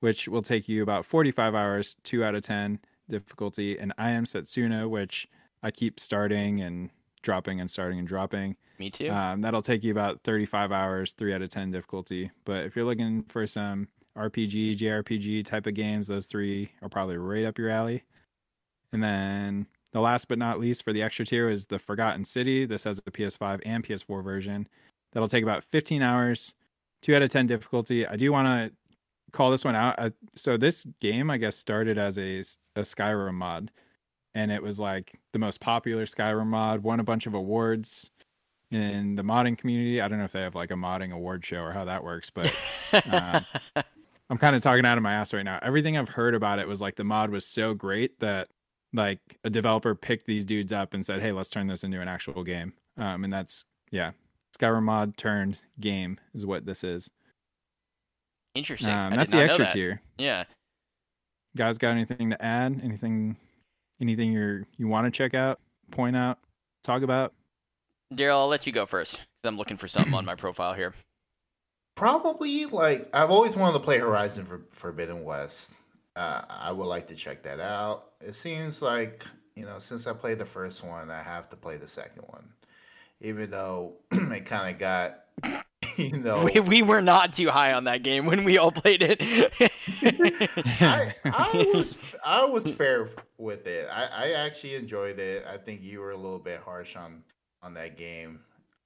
which 0.00 0.28
will 0.28 0.42
take 0.42 0.68
you 0.68 0.82
about 0.82 1.06
45 1.06 1.54
hours, 1.54 1.96
2 2.02 2.24
out 2.24 2.34
of 2.34 2.42
10 2.42 2.78
difficulty, 3.08 3.78
and 3.78 3.92
I 3.96 4.10
Am 4.10 4.24
Setsuna, 4.24 4.88
which 4.88 5.28
I 5.62 5.70
keep 5.70 6.00
starting 6.00 6.60
and 6.60 6.90
dropping 7.22 7.60
and 7.60 7.70
starting 7.70 7.98
and 7.98 8.08
dropping. 8.08 8.56
Me 8.78 8.90
too. 8.90 9.10
Um, 9.10 9.40
that'll 9.40 9.62
take 9.62 9.82
you 9.82 9.90
about 9.90 10.20
35 10.22 10.70
hours, 10.70 11.12
3 11.12 11.34
out 11.34 11.42
of 11.42 11.50
10 11.50 11.72
difficulty. 11.72 12.30
But 12.44 12.64
if 12.64 12.76
you're 12.76 12.84
looking 12.84 13.24
for 13.24 13.46
some 13.46 13.88
RPG, 14.16 14.78
JRPG 14.78 15.44
type 15.44 15.66
of 15.66 15.74
games, 15.74 16.06
those 16.06 16.26
three 16.26 16.70
are 16.82 16.88
probably 16.88 17.16
right 17.16 17.44
up 17.44 17.58
your 17.58 17.70
alley. 17.70 18.04
And 18.92 19.02
then 19.02 19.66
the 19.92 20.00
last 20.00 20.28
but 20.28 20.38
not 20.38 20.60
least 20.60 20.84
for 20.84 20.92
the 20.92 21.02
extra 21.02 21.26
tier 21.26 21.50
is 21.50 21.66
The 21.66 21.78
Forgotten 21.78 22.24
City. 22.24 22.66
This 22.66 22.84
has 22.84 22.98
a 22.98 23.02
PS5 23.02 23.60
and 23.64 23.84
PS4 23.84 24.22
version. 24.22 24.68
That'll 25.12 25.28
take 25.28 25.42
about 25.42 25.64
15 25.64 26.02
hours, 26.02 26.54
2 27.02 27.16
out 27.16 27.22
of 27.22 27.30
10 27.30 27.46
difficulty. 27.46 28.06
I 28.06 28.16
do 28.16 28.30
want 28.30 28.46
to 28.46 28.76
call 29.32 29.50
this 29.50 29.64
one 29.64 29.74
out. 29.74 30.12
So 30.36 30.56
this 30.56 30.86
game, 31.00 31.30
I 31.30 31.36
guess, 31.36 31.56
started 31.56 31.98
as 31.98 32.18
a, 32.18 32.40
a 32.76 32.82
Skyrim 32.82 33.34
mod. 33.34 33.70
And 34.34 34.52
it 34.52 34.62
was 34.62 34.78
like 34.78 35.18
the 35.32 35.38
most 35.38 35.60
popular 35.60 36.06
Skyrim 36.06 36.46
mod, 36.46 36.82
won 36.82 37.00
a 37.00 37.04
bunch 37.04 37.26
of 37.26 37.34
awards 37.34 38.10
in 38.70 39.14
the 39.14 39.22
modding 39.22 39.56
community. 39.56 40.00
I 40.00 40.08
don't 40.08 40.18
know 40.18 40.24
if 40.24 40.32
they 40.32 40.42
have 40.42 40.54
like 40.54 40.70
a 40.70 40.74
modding 40.74 41.12
award 41.12 41.44
show 41.44 41.60
or 41.60 41.72
how 41.72 41.84
that 41.86 42.04
works, 42.04 42.30
but 42.30 42.52
uh, 42.92 43.40
I'm 44.30 44.38
kind 44.38 44.54
of 44.54 44.62
talking 44.62 44.84
out 44.84 44.98
of 44.98 45.02
my 45.02 45.14
ass 45.14 45.32
right 45.32 45.44
now. 45.44 45.58
Everything 45.62 45.96
I've 45.96 46.08
heard 46.08 46.34
about 46.34 46.58
it 46.58 46.68
was 46.68 46.80
like 46.80 46.96
the 46.96 47.04
mod 47.04 47.30
was 47.30 47.46
so 47.46 47.74
great 47.74 48.18
that 48.20 48.48
like 48.92 49.20
a 49.44 49.50
developer 49.50 49.94
picked 49.94 50.26
these 50.26 50.44
dudes 50.44 50.72
up 50.72 50.94
and 50.94 51.04
said, 51.04 51.20
"Hey, 51.20 51.32
let's 51.32 51.50
turn 51.50 51.66
this 51.66 51.84
into 51.84 52.00
an 52.00 52.08
actual 52.08 52.44
game." 52.44 52.72
Um, 52.96 53.24
and 53.24 53.32
that's 53.32 53.64
yeah, 53.90 54.12
Skyrim 54.58 54.82
mod 54.82 55.16
turned 55.16 55.64
game 55.80 56.18
is 56.34 56.44
what 56.44 56.66
this 56.66 56.84
is. 56.84 57.10
Interesting. 58.54 58.90
Um, 58.90 59.10
that's 59.10 59.32
the 59.32 59.38
extra 59.38 59.64
that. 59.64 59.72
tier. 59.72 60.02
Yeah. 60.18 60.44
Guys, 61.56 61.78
got 61.78 61.90
anything 61.90 62.30
to 62.30 62.44
add? 62.44 62.80
Anything? 62.82 63.36
Anything 64.00 64.32
you're 64.32 64.64
you 64.76 64.88
want 64.88 65.06
to 65.06 65.10
check 65.10 65.34
out, 65.34 65.60
point 65.90 66.16
out, 66.16 66.38
talk 66.84 67.02
about? 67.02 67.32
Daryl, 68.12 68.38
I'll 68.38 68.48
let 68.48 68.66
you 68.66 68.72
go 68.72 68.86
first 68.86 69.16
'cause 69.16 69.24
I'm 69.44 69.56
looking 69.56 69.76
for 69.76 69.88
something 69.88 70.14
on 70.14 70.24
my 70.24 70.34
profile 70.34 70.74
here. 70.74 70.94
Probably 71.94 72.66
like 72.66 73.08
I've 73.12 73.30
always 73.30 73.56
wanted 73.56 73.72
to 73.74 73.84
play 73.84 73.98
Horizon 73.98 74.44
for 74.46 74.62
Forbidden 74.70 75.24
West. 75.24 75.74
Uh, 76.14 76.42
I 76.48 76.70
would 76.72 76.86
like 76.86 77.08
to 77.08 77.14
check 77.14 77.42
that 77.42 77.60
out. 77.60 78.12
It 78.20 78.34
seems 78.34 78.80
like 78.82 79.24
you 79.56 79.64
know 79.64 79.78
since 79.80 80.06
I 80.06 80.12
played 80.12 80.38
the 80.38 80.44
first 80.44 80.84
one, 80.84 81.10
I 81.10 81.22
have 81.22 81.48
to 81.50 81.56
play 81.56 81.76
the 81.76 81.88
second 81.88 82.22
one, 82.28 82.48
even 83.20 83.50
though 83.50 83.96
it 84.12 84.46
kind 84.46 84.72
of 84.72 84.78
got 84.78 85.24
you 85.96 86.18
know. 86.18 86.44
We, 86.44 86.60
we 86.60 86.82
were 86.82 87.02
not 87.02 87.34
too 87.34 87.50
high 87.50 87.72
on 87.72 87.84
that 87.84 88.04
game 88.04 88.26
when 88.26 88.44
we 88.44 88.58
all 88.58 88.70
played 88.72 89.02
it. 89.02 89.20
I, 90.80 91.14
I 91.24 91.70
was 91.74 91.98
I 92.24 92.44
was 92.44 92.70
fair 92.72 93.08
with 93.38 93.66
it. 93.66 93.88
I, 93.90 94.04
I 94.06 94.30
actually 94.32 94.76
enjoyed 94.76 95.18
it. 95.18 95.44
I 95.46 95.56
think 95.58 95.82
you 95.82 96.00
were 96.00 96.12
a 96.12 96.16
little 96.16 96.38
bit 96.38 96.60
harsh 96.60 96.94
on 96.96 97.24
on 97.62 97.74
that 97.74 97.96
game. 97.96 98.40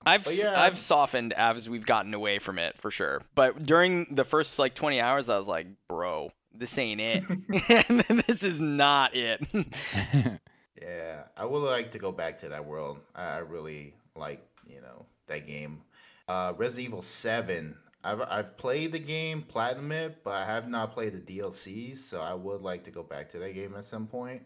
I've 0.04 0.26
yeah. 0.32 0.60
I've 0.60 0.78
softened 0.78 1.32
as 1.32 1.70
we've 1.70 1.86
gotten 1.86 2.12
away 2.12 2.38
from 2.38 2.58
it 2.58 2.76
for 2.78 2.90
sure. 2.90 3.22
But 3.34 3.64
during 3.64 4.14
the 4.14 4.24
first 4.24 4.58
like 4.58 4.74
20 4.74 5.00
hours, 5.00 5.28
I 5.28 5.38
was 5.38 5.46
like, 5.46 5.68
bro, 5.88 6.30
this 6.52 6.76
ain't 6.76 7.00
it. 7.00 7.24
this 8.26 8.42
is 8.42 8.58
not 8.58 9.14
it. 9.14 9.40
Yeah, 10.82 11.22
I 11.36 11.44
would 11.44 11.60
like 11.60 11.92
to 11.92 11.98
go 11.98 12.10
back 12.10 12.38
to 12.38 12.48
that 12.48 12.64
world. 12.64 12.98
I 13.14 13.38
really 13.38 13.94
like 14.16 14.44
you 14.66 14.80
know 14.80 15.06
that 15.28 15.46
game. 15.46 15.82
Uh, 16.28 16.54
Resident 16.56 16.88
Evil 16.88 17.02
Seven. 17.02 17.76
I've 18.04 18.20
I've 18.22 18.56
played 18.56 18.90
the 18.90 18.98
game, 18.98 19.42
platinum 19.42 19.92
it, 19.92 20.24
but 20.24 20.34
I 20.34 20.44
have 20.44 20.68
not 20.68 20.92
played 20.92 21.12
the 21.12 21.38
DLCs. 21.38 21.98
So 21.98 22.20
I 22.20 22.34
would 22.34 22.62
like 22.62 22.82
to 22.84 22.90
go 22.90 23.02
back 23.04 23.28
to 23.30 23.38
that 23.38 23.54
game 23.54 23.74
at 23.76 23.84
some 23.84 24.06
point. 24.08 24.42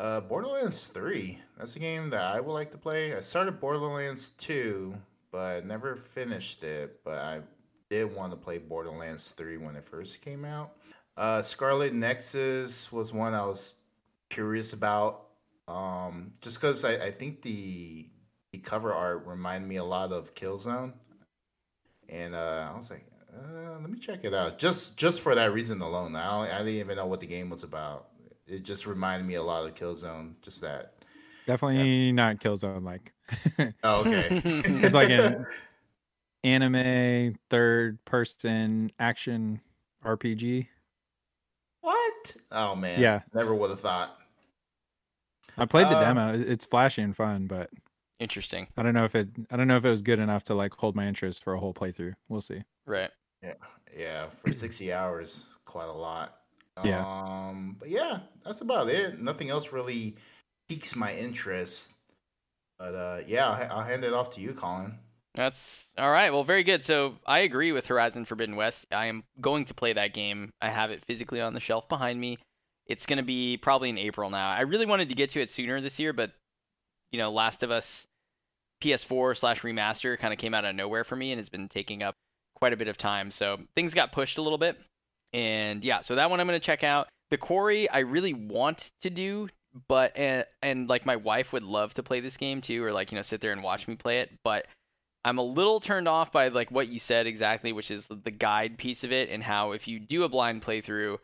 Uh, 0.00 0.18
Borderlands 0.18 0.88
Three. 0.88 1.38
That's 1.58 1.76
a 1.76 1.78
game 1.78 2.08
that 2.08 2.22
I 2.22 2.40
would 2.40 2.54
like 2.54 2.70
to 2.70 2.78
play. 2.78 3.14
I 3.14 3.20
started 3.20 3.60
Borderlands 3.60 4.30
Two, 4.30 4.94
but 5.30 5.66
never 5.66 5.94
finished 5.94 6.64
it. 6.64 7.04
But 7.04 7.18
I 7.18 7.40
did 7.90 8.14
want 8.16 8.32
to 8.32 8.36
play 8.38 8.56
Borderlands 8.56 9.32
Three 9.32 9.58
when 9.58 9.76
it 9.76 9.84
first 9.84 10.22
came 10.22 10.46
out. 10.46 10.72
Uh, 11.18 11.42
Scarlet 11.42 11.92
Nexus 11.92 12.90
was 12.90 13.12
one 13.12 13.34
I 13.34 13.44
was 13.44 13.74
curious 14.30 14.72
about. 14.72 15.26
Um, 15.68 16.32
just 16.40 16.58
because 16.62 16.82
I, 16.82 16.94
I 16.94 17.10
think 17.10 17.42
the 17.42 18.08
the 18.52 18.58
cover 18.58 18.94
art 18.94 19.26
reminded 19.26 19.68
me 19.68 19.76
a 19.76 19.84
lot 19.84 20.12
of 20.12 20.34
Killzone, 20.34 20.94
and 22.08 22.34
uh, 22.34 22.70
I 22.72 22.74
was 22.74 22.88
like, 22.88 23.04
uh, 23.36 23.72
let 23.72 23.90
me 23.90 23.98
check 23.98 24.24
it 24.24 24.32
out. 24.32 24.58
Just 24.58 24.96
just 24.96 25.20
for 25.20 25.34
that 25.34 25.52
reason 25.52 25.82
alone. 25.82 26.16
I 26.16 26.44
I 26.46 26.58
didn't 26.60 26.68
even 26.76 26.96
know 26.96 27.04
what 27.04 27.20
the 27.20 27.26
game 27.26 27.50
was 27.50 27.64
about. 27.64 28.09
It 28.50 28.64
just 28.64 28.86
reminded 28.86 29.26
me 29.26 29.34
a 29.34 29.42
lot 29.42 29.64
of 29.64 29.74
Killzone. 29.74 30.34
Just 30.42 30.60
that. 30.62 30.94
Definitely 31.46 32.12
not 32.12 32.38
Killzone 32.40 32.84
like. 32.84 33.12
Oh, 33.84 34.00
okay. 34.00 34.40
It's 34.44 34.94
like 34.94 35.10
an 35.10 35.46
anime 36.44 37.36
third 37.48 38.04
person 38.04 38.90
action 38.98 39.60
RPG. 40.04 40.66
what? 41.80 42.36
Oh 42.50 42.74
man. 42.74 43.00
Yeah. 43.00 43.20
Never 43.34 43.54
would 43.54 43.70
have 43.70 43.80
thought. 43.80 44.16
I 45.58 45.66
played 45.66 45.86
the 45.86 45.96
Uh, 45.96 46.00
demo. 46.00 46.32
It's 46.38 46.66
flashy 46.66 47.02
and 47.02 47.14
fun, 47.16 47.46
but 47.46 47.70
Interesting. 48.18 48.66
I 48.76 48.82
don't 48.82 48.92
know 48.94 49.04
if 49.04 49.14
it 49.14 49.28
I 49.50 49.56
don't 49.56 49.66
know 49.68 49.76
if 49.76 49.84
it 49.84 49.90
was 49.90 50.02
good 50.02 50.18
enough 50.18 50.44
to 50.44 50.54
like 50.54 50.74
hold 50.74 50.94
my 50.96 51.06
interest 51.06 51.42
for 51.44 51.54
a 51.54 51.58
whole 51.60 51.72
playthrough. 51.72 52.14
We'll 52.28 52.40
see. 52.42 52.62
Right. 52.86 53.10
Yeah, 53.42 53.54
yeah, 53.96 54.28
for 54.28 54.52
60 54.52 54.92
hours, 54.92 55.56
quite 55.64 55.88
a 55.88 55.92
lot. 55.92 56.34
Yeah. 56.84 57.04
Um, 57.06 57.76
but 57.78 57.88
yeah, 57.88 58.20
that's 58.44 58.60
about 58.60 58.88
it. 58.88 59.20
Nothing 59.20 59.50
else 59.50 59.72
really 59.72 60.16
piques 60.68 60.96
my 60.96 61.14
interest. 61.14 61.92
But 62.78 62.94
uh, 62.94 63.20
yeah, 63.26 63.48
I'll, 63.48 63.78
I'll 63.78 63.84
hand 63.84 64.04
it 64.04 64.12
off 64.12 64.30
to 64.30 64.40
you, 64.40 64.52
Colin. 64.52 64.98
That's 65.34 65.86
all 65.98 66.10
right. 66.10 66.32
Well, 66.32 66.44
very 66.44 66.64
good. 66.64 66.82
So 66.82 67.14
I 67.26 67.40
agree 67.40 67.72
with 67.72 67.86
Horizon 67.86 68.24
Forbidden 68.24 68.56
West. 68.56 68.86
I 68.90 69.06
am 69.06 69.24
going 69.40 69.64
to 69.66 69.74
play 69.74 69.92
that 69.92 70.12
game. 70.12 70.50
I 70.60 70.70
have 70.70 70.90
it 70.90 71.04
physically 71.04 71.40
on 71.40 71.54
the 71.54 71.60
shelf 71.60 71.88
behind 71.88 72.20
me. 72.20 72.38
It's 72.86 73.06
going 73.06 73.18
to 73.18 73.22
be 73.22 73.56
probably 73.56 73.90
in 73.90 73.98
April 73.98 74.30
now. 74.30 74.50
I 74.50 74.62
really 74.62 74.86
wanted 74.86 75.08
to 75.10 75.14
get 75.14 75.30
to 75.30 75.40
it 75.40 75.50
sooner 75.50 75.80
this 75.80 76.00
year, 76.00 76.12
but 76.12 76.32
you 77.12 77.18
know, 77.18 77.30
Last 77.30 77.62
of 77.62 77.70
Us 77.70 78.06
PS4 78.82 79.36
slash 79.36 79.60
remaster 79.62 80.18
kind 80.18 80.32
of 80.32 80.38
came 80.38 80.54
out 80.54 80.64
of 80.64 80.74
nowhere 80.74 81.04
for 81.04 81.14
me 81.14 81.30
and 81.30 81.38
has 81.38 81.48
been 81.48 81.68
taking 81.68 82.02
up 82.02 82.14
quite 82.54 82.72
a 82.72 82.76
bit 82.76 82.88
of 82.88 82.96
time. 82.96 83.30
So 83.30 83.58
things 83.76 83.94
got 83.94 84.12
pushed 84.12 84.38
a 84.38 84.42
little 84.42 84.58
bit. 84.58 84.78
And 85.32 85.84
yeah, 85.84 86.00
so 86.00 86.14
that 86.14 86.30
one 86.30 86.40
I'm 86.40 86.46
going 86.46 86.58
to 86.58 86.64
check 86.64 86.84
out. 86.84 87.08
The 87.30 87.38
Quarry, 87.38 87.88
I 87.88 88.00
really 88.00 88.34
want 88.34 88.90
to 89.02 89.10
do, 89.10 89.48
but 89.88 90.16
and, 90.16 90.44
and 90.62 90.88
like 90.88 91.06
my 91.06 91.16
wife 91.16 91.52
would 91.52 91.62
love 91.62 91.94
to 91.94 92.02
play 92.02 92.20
this 92.20 92.36
game 92.36 92.60
too, 92.60 92.82
or 92.84 92.92
like 92.92 93.12
you 93.12 93.16
know 93.16 93.22
sit 93.22 93.40
there 93.40 93.52
and 93.52 93.62
watch 93.62 93.86
me 93.86 93.94
play 93.94 94.20
it. 94.20 94.30
But 94.42 94.66
I'm 95.24 95.38
a 95.38 95.42
little 95.42 95.80
turned 95.80 96.08
off 96.08 96.32
by 96.32 96.48
like 96.48 96.70
what 96.70 96.88
you 96.88 96.98
said 96.98 97.26
exactly, 97.26 97.72
which 97.72 97.90
is 97.90 98.08
the 98.08 98.30
guide 98.30 98.78
piece 98.78 99.04
of 99.04 99.12
it, 99.12 99.30
and 99.30 99.42
how 99.42 99.72
if 99.72 99.86
you 99.86 100.00
do 100.00 100.24
a 100.24 100.28
blind 100.28 100.62
playthrough, 100.62 101.18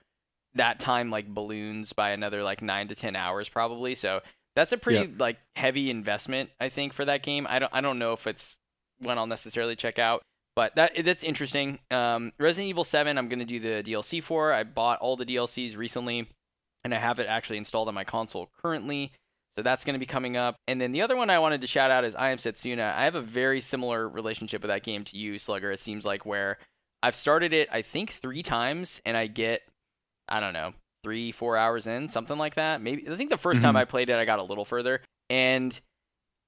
that 0.55 0.79
time 0.79 1.11
like 1.11 1.27
balloons 1.27 1.93
by 1.93 2.11
another 2.11 2.43
like 2.45 2.63
nine 2.63 2.89
to 2.89 2.95
ten 2.95 3.17
hours 3.17 3.49
probably. 3.49 3.95
So 3.95 4.21
that's 4.55 4.73
a 4.73 4.79
pretty 4.79 5.13
like 5.19 5.39
heavy 5.55 5.91
investment, 5.91 6.51
I 6.61 6.69
think, 6.69 6.93
for 6.93 7.05
that 7.05 7.23
game. 7.23 7.47
I 7.49 7.59
don't 7.59 7.73
I 7.75 7.81
don't 7.81 7.99
know 7.99 8.13
if 8.13 8.27
it's 8.27 8.57
one 8.99 9.19
I'll 9.19 9.27
necessarily 9.27 9.77
check 9.77 9.99
out. 9.99 10.23
But 10.57 10.75
that 10.77 10.93
that's 11.05 11.23
interesting. 11.23 11.79
Um, 11.91 12.33
Resident 12.39 12.69
Evil 12.71 12.83
7, 12.85 13.17
I'm 13.19 13.29
going 13.29 13.39
to 13.39 13.45
do 13.45 13.61
the 13.61 13.89
DLC 13.89 14.23
for. 14.23 14.53
I 14.53 14.65
bought 14.65 14.99
all 15.01 15.17
the 15.17 15.27
DLCs 15.27 15.77
recently, 15.77 16.29
and 16.83 16.95
I 16.95 16.99
have 16.99 17.19
it 17.19 17.27
actually 17.29 17.59
installed 17.59 17.89
on 17.89 17.95
my 17.95 18.05
console 18.05 18.49
currently. 18.63 19.13
So 19.57 19.63
that's 19.63 19.85
going 19.85 19.95
to 19.95 20.01
be 20.01 20.07
coming 20.07 20.37
up. 20.37 20.57
And 20.67 20.81
then 20.81 20.93
the 20.93 21.03
other 21.03 21.17
one 21.17 21.31
I 21.31 21.39
wanted 21.39 21.61
to 21.61 21.67
shout 21.67 21.91
out 21.91 22.05
is 22.05 22.15
I 22.15 22.31
Am 22.31 22.39
Setsuna. 22.39 22.95
I 22.95 23.05
have 23.05 23.15
a 23.15 23.23
very 23.23 23.61
similar 23.61 24.09
relationship 24.09 24.63
with 24.63 24.69
that 24.71 24.83
game 24.83 25.05
to 25.05 25.17
you, 25.17 25.39
Slugger. 25.39 25.71
It 25.73 25.81
seems 25.81 26.05
like 26.05 26.27
where 26.27 26.59
I've 27.03 27.15
started 27.17 27.53
it, 27.53 27.69
I 27.71 27.83
think, 27.83 28.13
three 28.13 28.43
times, 28.43 29.01
and 29.05 29.17
I 29.17 29.27
get 29.29 29.63
I 30.29 30.41
don't 30.41 30.55
know, 30.55 30.73
three, 31.05 31.31
four 31.33 31.57
hours 31.57 31.87
in, 31.87 32.09
something 32.09 32.37
like 32.37 32.57
that. 32.57 32.81
Maybe 32.83 33.09
I 33.09 33.15
think 33.17 33.31
the 33.31 33.37
1st 33.39 33.63
time 33.63 33.75
Mhm. 33.75 33.79
I 33.79 33.85
played 33.85 34.11
it, 34.11 34.17
I 34.17 34.25
got 34.25 34.41
a 34.41 34.43
little 34.43 34.65
further, 34.65 35.03
and 35.31 35.79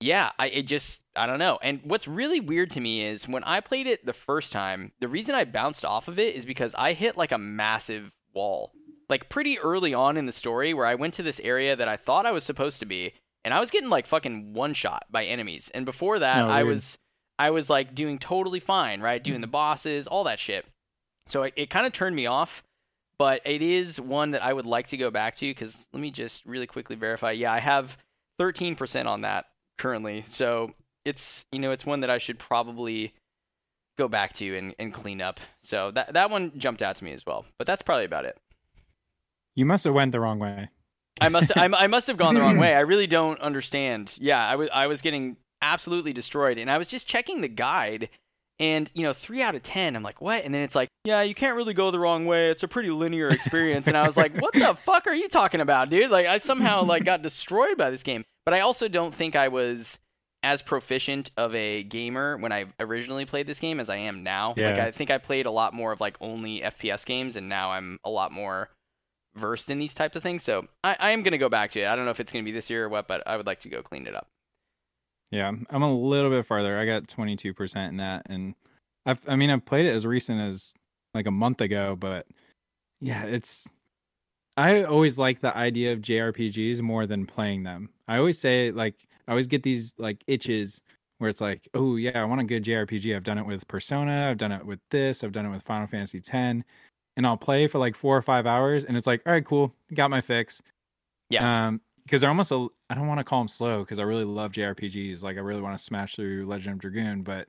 yeah, 0.01 0.31
I 0.39 0.49
it 0.49 0.63
just 0.63 1.03
I 1.17 1.27
don't 1.27 1.39
know. 1.39 1.59
And 1.63 1.81
what's 1.83 2.07
really 2.07 2.41
weird 2.41 2.71
to 2.73 2.81
me 2.81 3.05
is 3.05 3.29
when 3.29 3.45
I 3.45 3.61
played 3.61 3.87
it 3.87 4.07
the 4.07 4.13
first 4.13 4.53
time, 4.53 4.93
the 5.01 5.09
reason 5.09 5.35
I 5.35 5.45
bounced 5.45 5.85
off 5.85 6.09
of 6.09 6.19
it 6.19 6.37
is 6.37 6.45
because 6.45 6.75
I 6.77 6.93
hit 6.93 7.17
like 7.17 7.33
a 7.33 7.39
massive 7.39 8.13
wall, 8.33 8.73
like 9.09 9.29
pretty 9.29 9.59
early 9.59 9.93
on 9.93 10.17
in 10.17 10.27
the 10.27 10.33
story, 10.33 10.73
where 10.73 10.87
I 10.87 10.95
went 10.95 11.15
to 11.15 11.23
this 11.23 11.41
area 11.41 11.75
that 11.75 11.89
I 11.89 11.97
thought 11.97 12.27
I 12.27 12.33
was 12.33 12.45
supposed 12.45 12.79
to 12.81 12.87
be, 12.87 13.15
and 13.45 13.53
I 13.53 13.59
was 13.59 13.71
getting 13.71 13.91
like 13.91 14.07
fucking 14.07 14.55
one 14.55 14.73
shot 14.73 15.07
by 15.11 15.25
enemies. 15.25 15.71
And 15.75 15.85
before 15.85 16.21
that, 16.21 16.45
Oh, 16.45 16.49
I 16.49 16.63
was 16.63 16.99
I 17.39 17.51
was 17.51 17.69
like 17.69 17.95
doing 17.95 18.19
totally 18.19 18.61
fine, 18.61 19.01
right, 19.01 19.23
doing 19.23 19.41
the 19.41 19.47
mm-hmm. 19.47 19.53
bosses, 19.53 20.07
all 20.07 20.25
that 20.25 20.39
shit. 20.39 20.65
So 21.27 21.43
it, 21.43 21.55
it 21.57 21.71
kind 21.71 21.87
of 21.87 21.93
turned 21.93 22.15
me 22.15 22.27
off. 22.27 22.63
But 23.19 23.43
it 23.45 23.63
is 23.63 24.01
one 24.01 24.31
that 24.31 24.45
I 24.45 24.53
would 24.53 24.65
like 24.65 24.87
to 24.89 24.97
go 24.97 25.11
back 25.11 25.35
to 25.39 25.51
because 25.51 25.89
let 25.93 26.01
me 26.01 26.13
just 26.13 26.47
really 26.47 26.69
quickly 26.69 26.95
verify. 26.95 27.33
Yeah, 27.33 27.53
I 27.53 27.59
have 27.59 27.99
13% 28.41 29.07
on 29.07 29.23
that 29.23 29.47
currently. 29.79 30.25
So 30.27 30.73
it's 31.05 31.47
you 31.53 31.59
know 31.59 31.71
it's 31.71 31.87
one 31.87 32.01
that 32.01 32.11
I 32.11 32.19
should 32.19 32.39
probably 32.39 33.15
go 33.97 34.09
back 34.09 34.33
to 34.35 34.57
and, 34.57 34.75
and 34.79 34.93
clean 34.93 35.21
up. 35.21 35.41
So 35.63 35.91
that 35.93 36.13
that 36.15 36.31
one 36.31 36.53
jumped 36.59 36.83
out 36.83 36.97
to 36.97 37.05
me 37.05 37.13
as 37.13 37.25
well. 37.27 37.47
But 37.59 37.67
that's 37.67 37.83
probably 37.83 38.05
about 38.05 38.25
it. 38.25 38.37
You 39.55 39.65
must 39.65 39.85
have 39.85 39.95
went 39.95 40.13
the 40.13 40.21
wrong 40.21 40.39
way. 40.39 40.69
I 41.21 41.29
must 41.29 41.57
I, 41.57 41.65
I 41.65 41.87
must 41.87 42.07
have 42.07 42.17
gone 42.17 42.35
the 42.35 42.41
wrong 42.41 42.59
way. 42.61 42.75
I 42.75 42.81
really 42.81 43.07
don't 43.07 43.41
understand. 43.41 44.17
Yeah, 44.21 44.47
I 44.47 44.57
was 44.57 44.69
I 44.73 44.87
was 44.87 45.01
getting 45.01 45.37
absolutely 45.61 46.13
destroyed, 46.13 46.59
and 46.59 46.71
I 46.71 46.79
was 46.79 46.89
just 46.89 47.07
checking 47.07 47.41
the 47.41 47.49
guide, 47.49 48.09
and 48.61 48.91
you 48.95 49.03
know 49.03 49.13
three 49.13 49.43
out 49.43 49.55
of 49.55 49.63
ten. 49.63 49.95
I'm 49.97 50.03
like, 50.03 50.21
what? 50.21 50.45
And 50.45 50.55
then 50.55 50.63
it's 50.63 50.75
like, 50.75 50.89
yeah, 51.05 51.23
you 51.23 51.35
can't 51.35 51.57
really 51.57 51.75
go 51.75 51.91
the 51.91 51.99
wrong 51.99 52.27
way. 52.27 52.51
It's 52.51 52.63
a 52.63 52.69
pretty 52.69 52.91
linear 52.91 53.29
experience. 53.29 53.87
and 53.87 53.97
I 53.97 54.07
was 54.07 54.17
like, 54.17 54.37
what 54.41 54.55
the 54.55 54.75
fuck 54.75 55.07
are 55.07 55.15
you 55.15 55.29
talking 55.29 55.61
about, 55.61 55.91
dude? 55.91 56.11
Like 56.11 56.27
I 56.27 56.39
somehow 56.39 56.83
like 56.85 57.05
got 57.05 57.23
destroyed 57.23 57.77
by 57.77 57.91
this 57.91 58.03
game. 58.03 58.25
But 58.45 58.55
I 58.55 58.61
also 58.61 58.89
don't 58.89 59.15
think 59.15 59.37
I 59.37 59.49
was 59.49 59.99
as 60.43 60.63
proficient 60.63 61.31
of 61.37 61.55
a 61.55 61.83
gamer 61.83 62.37
when 62.37 62.53
I 62.53 62.67
originally 62.81 63.27
played 63.27 63.47
this 63.47 63.59
game 63.59 63.81
as 63.81 63.89
I 63.91 63.97
am 63.97 64.23
now. 64.23 64.55
Like 64.69 64.79
I 64.87 64.91
think 64.93 65.11
I 65.11 65.19
played 65.19 65.47
a 65.47 65.51
lot 65.51 65.75
more 65.75 65.93
of 65.93 66.01
like 66.01 66.17
only 66.21 66.61
FPS 66.61 67.05
games, 67.05 67.37
and 67.37 67.49
now 67.49 67.73
I'm 67.73 67.99
a 68.05 68.11
lot 68.11 68.33
more 68.33 68.71
versed 69.35 69.71
in 69.71 69.79
these 69.79 69.95
types 69.95 70.17
of 70.17 70.23
things. 70.23 70.43
So 70.43 70.67
I, 70.83 70.97
I 70.99 71.11
am 71.11 71.23
gonna 71.23 71.39
go 71.39 71.49
back 71.49 71.73
to 71.73 71.81
it. 71.81 71.87
I 71.87 71.95
don't 71.97 72.05
know 72.05 72.11
if 72.11 72.21
it's 72.21 72.33
gonna 72.33 72.45
be 72.45 72.53
this 72.53 72.71
year 72.71 72.85
or 72.87 72.89
what, 72.89 73.07
but 73.09 73.27
I 73.27 73.37
would 73.37 73.47
like 73.47 73.61
to 73.61 73.69
go 73.69 73.83
clean 73.83 74.07
it 74.07 74.15
up. 74.15 74.29
Yeah, 75.31 75.53
I'm 75.71 75.83
a 75.83 75.95
little 75.95 76.31
bit 76.31 76.47
farther. 76.47 76.79
I 76.79 76.87
got 76.87 77.07
22% 77.07 77.89
in 77.89 77.97
that, 77.99 78.27
and 78.31 78.55
I've, 79.05 79.21
I 79.29 79.37
mean, 79.37 79.51
I've 79.51 79.65
played 79.65 79.87
it 79.87 79.95
as 79.95 80.07
recent 80.07 80.41
as 80.41 80.73
like 81.15 81.27
a 81.27 81.31
month 81.31 81.61
ago, 81.61 81.97
but 81.97 82.27
yeah, 83.01 83.25
it's. 83.25 83.69
I 84.57 84.83
always 84.83 85.19
like 85.19 85.41
the 85.41 85.57
idea 85.57 85.93
of 85.93 86.01
JRPGs 86.01 86.81
more 86.81 87.07
than 87.07 87.27
playing 87.27 87.63
them. 87.63 87.91
I 88.09 88.19
always 88.19 88.41
say 88.41 88.73
like 88.73 89.07
I 89.29 89.33
always 89.33 89.47
get 89.47 89.63
these 89.63 89.95
like 89.99 90.25
itches 90.27 90.81
where 91.19 91.31
it's 91.31 91.41
like, 91.41 91.69
oh 91.75 91.97
yeah, 91.97 92.21
I 92.21 92.25
want 92.25 92.41
a 92.41 92.45
good 92.45 92.65
JRPG. 92.65 93.15
I've 93.15 93.23
done 93.23 93.39
it 93.39 93.47
with 93.47 93.69
Persona, 93.69 94.29
I've 94.29 94.39
done 94.39 94.53
it 94.53 94.65
with 94.65 94.81
this, 94.91 95.23
I've 95.23 95.33
done 95.33 95.47
it 95.47 95.51
with 95.51 95.63
Final 95.63 95.87
Fantasy 95.87 96.19
X, 96.19 96.33
and 96.33 97.27
I'll 97.27 97.37
play 97.37 97.67
for 97.67 97.79
like 97.79 97.95
four 97.95 98.17
or 98.17 98.23
five 98.23 98.47
hours, 98.47 98.85
and 98.85 98.97
it's 98.97 99.07
like, 99.07 99.23
all 99.27 99.33
right, 99.33 99.45
cool, 99.45 99.75
got 99.95 100.11
my 100.11 100.21
fix. 100.21 100.63
Yeah. 101.31 101.67
Um, 101.67 101.81
because 102.09 102.23
they're 102.23 102.31
almost 102.31 102.51
a, 102.53 102.67
I 102.89 102.95
don't 102.95 103.07
want 103.07 103.19
to 103.19 103.25
call 103.25 103.41
them 103.41 103.49
slow 103.49 103.81
because 103.81 103.99
I 103.99 104.03
really 104.03 104.25
love 104.25 104.53
JRPGs. 104.53 105.23
Like 105.23 105.37
I 105.37 105.41
really 105.41 105.61
want 105.61 105.77
to 105.77 105.85
smash 105.85 106.17
through 106.17 106.47
Legend 106.47 106.73
of 106.77 106.81
Dragoon, 106.81 107.23
but 107.23 107.49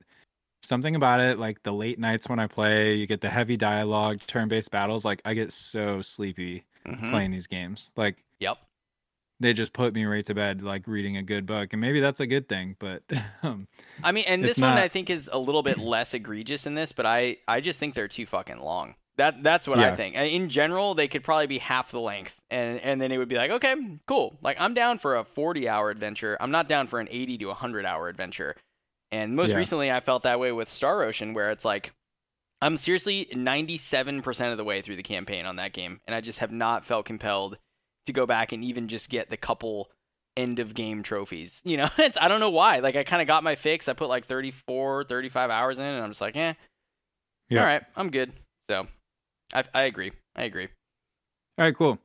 something 0.62 0.96
about 0.96 1.18
it, 1.20 1.38
like 1.38 1.62
the 1.62 1.72
late 1.72 1.98
nights 1.98 2.28
when 2.28 2.38
I 2.38 2.46
play, 2.46 2.94
you 2.94 3.06
get 3.06 3.22
the 3.22 3.30
heavy 3.30 3.56
dialogue, 3.56 4.20
turn-based 4.26 4.70
battles. 4.70 5.02
Like 5.06 5.22
I 5.24 5.32
get 5.32 5.50
so 5.50 6.02
sleepy 6.02 6.64
Mhm. 6.86 7.10
playing 7.10 7.30
these 7.30 7.46
games. 7.46 7.90
Like 7.96 8.22
Yep. 8.40 8.58
they 9.40 9.54
just 9.54 9.72
put 9.72 9.94
me 9.94 10.04
right 10.04 10.26
to 10.26 10.34
bed, 10.34 10.60
like 10.62 10.86
reading 10.86 11.16
a 11.16 11.22
good 11.22 11.46
book, 11.46 11.72
and 11.72 11.80
maybe 11.80 12.00
that's 12.00 12.20
a 12.20 12.26
good 12.26 12.46
thing. 12.46 12.76
But 12.78 13.02
um, 13.42 13.66
I 14.04 14.12
mean, 14.12 14.24
and 14.28 14.44
this 14.44 14.58
one 14.58 14.76
I 14.76 14.88
think 14.88 15.08
is 15.08 15.30
a 15.32 15.38
little 15.38 15.62
bit 15.62 15.78
less 15.78 16.12
egregious 16.12 16.66
in 16.66 16.74
this, 16.74 16.92
but 16.92 17.06
I 17.06 17.38
I 17.48 17.62
just 17.62 17.78
think 17.78 17.94
they're 17.94 18.08
too 18.08 18.26
fucking 18.26 18.58
long. 18.60 18.94
That 19.20 19.42
that's 19.42 19.68
what 19.68 19.78
I 19.78 19.94
think. 19.96 20.14
In 20.16 20.48
general, 20.48 20.94
they 20.94 21.06
could 21.06 21.22
probably 21.22 21.46
be 21.46 21.58
half 21.58 21.90
the 21.90 22.00
length, 22.00 22.40
and 22.50 22.80
and 22.80 23.00
then 23.00 23.12
it 23.12 23.18
would 23.18 23.28
be 23.28 23.36
like, 23.36 23.50
okay, 23.50 23.74
cool. 24.06 24.34
Like 24.40 24.58
I'm 24.58 24.72
down 24.72 24.98
for 24.98 25.16
a 25.16 25.24
40 25.24 25.68
hour 25.68 25.90
adventure. 25.90 26.38
I'm 26.40 26.50
not 26.50 26.68
down 26.68 26.86
for 26.86 27.00
an 27.00 27.08
80 27.10 27.36
to 27.38 27.46
100 27.48 27.84
hour 27.84 28.08
adventure. 28.08 28.56
And 29.12 29.36
most 29.36 29.50
Yeah. 29.50 29.56
recently, 29.56 29.90
I 29.92 30.00
felt 30.00 30.22
that 30.22 30.40
way 30.40 30.52
with 30.52 30.70
Star 30.70 31.02
Ocean, 31.02 31.34
where 31.34 31.50
it's 31.50 31.64
like 31.66 31.92
I'm 32.62 32.78
seriously 32.78 33.26
97% 33.32 34.50
of 34.52 34.56
the 34.56 34.64
way 34.64 34.80
through 34.82 34.96
the 34.96 35.02
campaign 35.02 35.44
on 35.46 35.56
that 35.56 35.72
game, 35.72 36.00
and 36.06 36.14
I 36.14 36.20
just 36.22 36.38
have 36.38 36.52
not 36.52 36.84
felt 36.86 37.04
compelled 37.06 37.58
to 38.06 38.12
go 38.14 38.24
back 38.26 38.52
and 38.52 38.64
even 38.64 38.88
just 38.88 39.10
get 39.10 39.28
the 39.28 39.36
couple 39.36 39.90
end 40.36 40.58
of 40.60 40.72
game 40.74 41.02
trophies. 41.02 41.60
You 41.64 41.76
know, 41.76 41.88
it's 41.98 42.16
I 42.18 42.28
don't 42.28 42.40
know 42.40 42.50
why. 42.50 42.78
Like 42.78 42.96
I 42.96 43.04
kind 43.04 43.20
of 43.20 43.28
got 43.28 43.44
my 43.44 43.54
fix. 43.56 43.86
I 43.88 43.92
put 43.92 44.08
like 44.08 44.26
34, 44.26 45.04
35 45.04 45.50
hours 45.50 45.78
in, 45.78 45.84
and 45.84 46.02
I'm 46.02 46.10
just 46.10 46.20
like, 46.22 46.36
eh, 46.36 46.54
Yeah. 47.50 47.60
all 47.60 47.66
right, 47.66 47.82
I'm 47.96 48.10
good. 48.10 48.32
So, 48.70 48.86
I 49.54 49.64
I 49.74 49.82
agree. 49.84 50.12
I 50.36 50.44
agree. 50.44 50.68
All 51.58 51.64
right, 51.66 51.76
cool. 51.76 51.98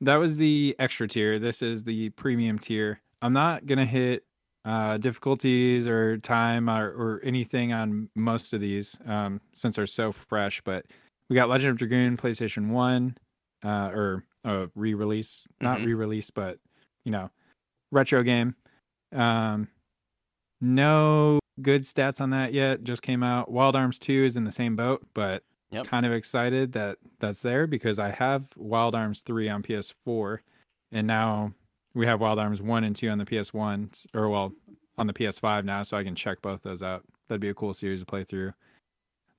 That 0.00 0.16
was 0.16 0.36
the 0.36 0.76
extra 0.78 1.08
tier. 1.08 1.38
This 1.38 1.62
is 1.62 1.82
the 1.82 2.10
premium 2.10 2.58
tier. 2.58 3.00
I'm 3.22 3.32
not 3.32 3.66
gonna 3.66 3.86
hit 3.86 4.24
uh, 4.64 4.96
difficulties 4.98 5.86
or 5.86 6.16
time 6.18 6.70
or, 6.70 6.88
or 6.90 7.20
anything 7.22 7.72
on 7.72 8.08
most 8.14 8.52
of 8.54 8.60
these 8.60 8.98
um, 9.06 9.40
since 9.54 9.76
they're 9.76 9.86
so 9.86 10.10
fresh. 10.12 10.60
But 10.62 10.86
we 11.28 11.36
got 11.36 11.48
Legend 11.48 11.70
of 11.72 11.76
Dragoon 11.78 12.16
PlayStation 12.16 12.68
One, 12.70 13.16
uh, 13.64 13.90
or 13.94 14.24
a 14.44 14.68
re-release, 14.74 15.46
not 15.60 15.78
Mhm. 15.80 15.86
re-release, 15.86 16.30
but 16.30 16.58
you 17.04 17.12
know, 17.12 17.30
retro 17.92 18.22
game. 18.22 18.54
Um, 19.12 19.68
no 20.60 21.38
good 21.62 21.82
stats 21.82 22.20
on 22.20 22.30
that 22.30 22.52
yet. 22.52 22.84
Just 22.84 23.02
came 23.02 23.22
out. 23.22 23.50
Wild 23.50 23.76
Arms 23.76 23.98
Two 23.98 24.24
is 24.24 24.36
in 24.36 24.44
the 24.44 24.52
same 24.52 24.76
boat, 24.76 25.06
but 25.14 25.42
Yep. 25.74 25.86
kind 25.86 26.06
of 26.06 26.12
excited 26.12 26.72
that 26.72 26.98
that's 27.20 27.42
there 27.42 27.66
because 27.66 27.98
I 27.98 28.10
have 28.10 28.44
Wild 28.56 28.94
Arms 28.94 29.20
3 29.22 29.48
on 29.48 29.62
PS4 29.62 30.38
and 30.92 31.06
now 31.06 31.52
we 31.94 32.06
have 32.06 32.20
Wild 32.20 32.38
Arms 32.38 32.60
1 32.62 32.84
and 32.84 32.94
2 32.94 33.08
on 33.08 33.18
the 33.18 33.24
PS1 33.24 34.06
or 34.14 34.28
well 34.28 34.52
on 34.98 35.06
the 35.06 35.12
PS5 35.12 35.64
now 35.64 35.82
so 35.82 35.96
I 35.96 36.04
can 36.04 36.14
check 36.14 36.40
both 36.42 36.62
those 36.62 36.82
out. 36.82 37.04
That'd 37.28 37.40
be 37.40 37.48
a 37.48 37.54
cool 37.54 37.74
series 37.74 38.00
to 38.00 38.06
play 38.06 38.24
through. 38.24 38.52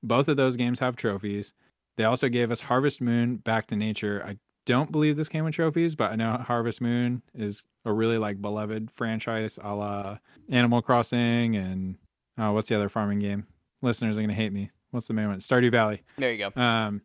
Both 0.04 0.28
of 0.28 0.38
those 0.38 0.56
games 0.56 0.80
have 0.80 0.96
trophies. 0.96 1.54
They 1.98 2.04
also 2.04 2.30
gave 2.30 2.52
us 2.52 2.60
Harvest 2.60 3.02
Moon 3.02 3.38
Back 3.38 3.68
to 3.68 3.76
Nature. 3.76 4.24
I 4.26 4.38
don't 4.66 4.92
believe 4.92 5.16
this 5.16 5.30
came 5.30 5.46
with 5.46 5.54
trophies, 5.56 5.96
but 5.96 6.12
I 6.12 6.16
know 6.16 6.38
Harvest 6.38 6.82
Moon 6.82 7.22
is 7.34 7.64
a 7.86 7.94
really 7.94 8.18
like 8.18 8.42
beloved 8.42 8.92
franchise 8.92 9.60
a 9.64 9.74
la 9.74 10.18
Animal 10.50 10.82
Crossing 10.82 11.56
and 11.56 11.98
uh, 12.38 12.52
what's 12.52 12.70
the 12.70 12.76
other 12.76 12.90
farming 12.90 13.20
game? 13.20 13.48
Listeners 13.82 14.18
are 14.18 14.22
gonna 14.22 14.34
hate 14.34 14.54
me. 14.54 14.72
What's 14.92 15.08
the 15.08 15.14
main 15.14 15.28
one? 15.28 15.40
Stardew 15.40 15.72
Valley 15.72 16.04
There 16.18 16.32
you 16.32 16.50
go. 16.50 16.62
um 16.62 17.02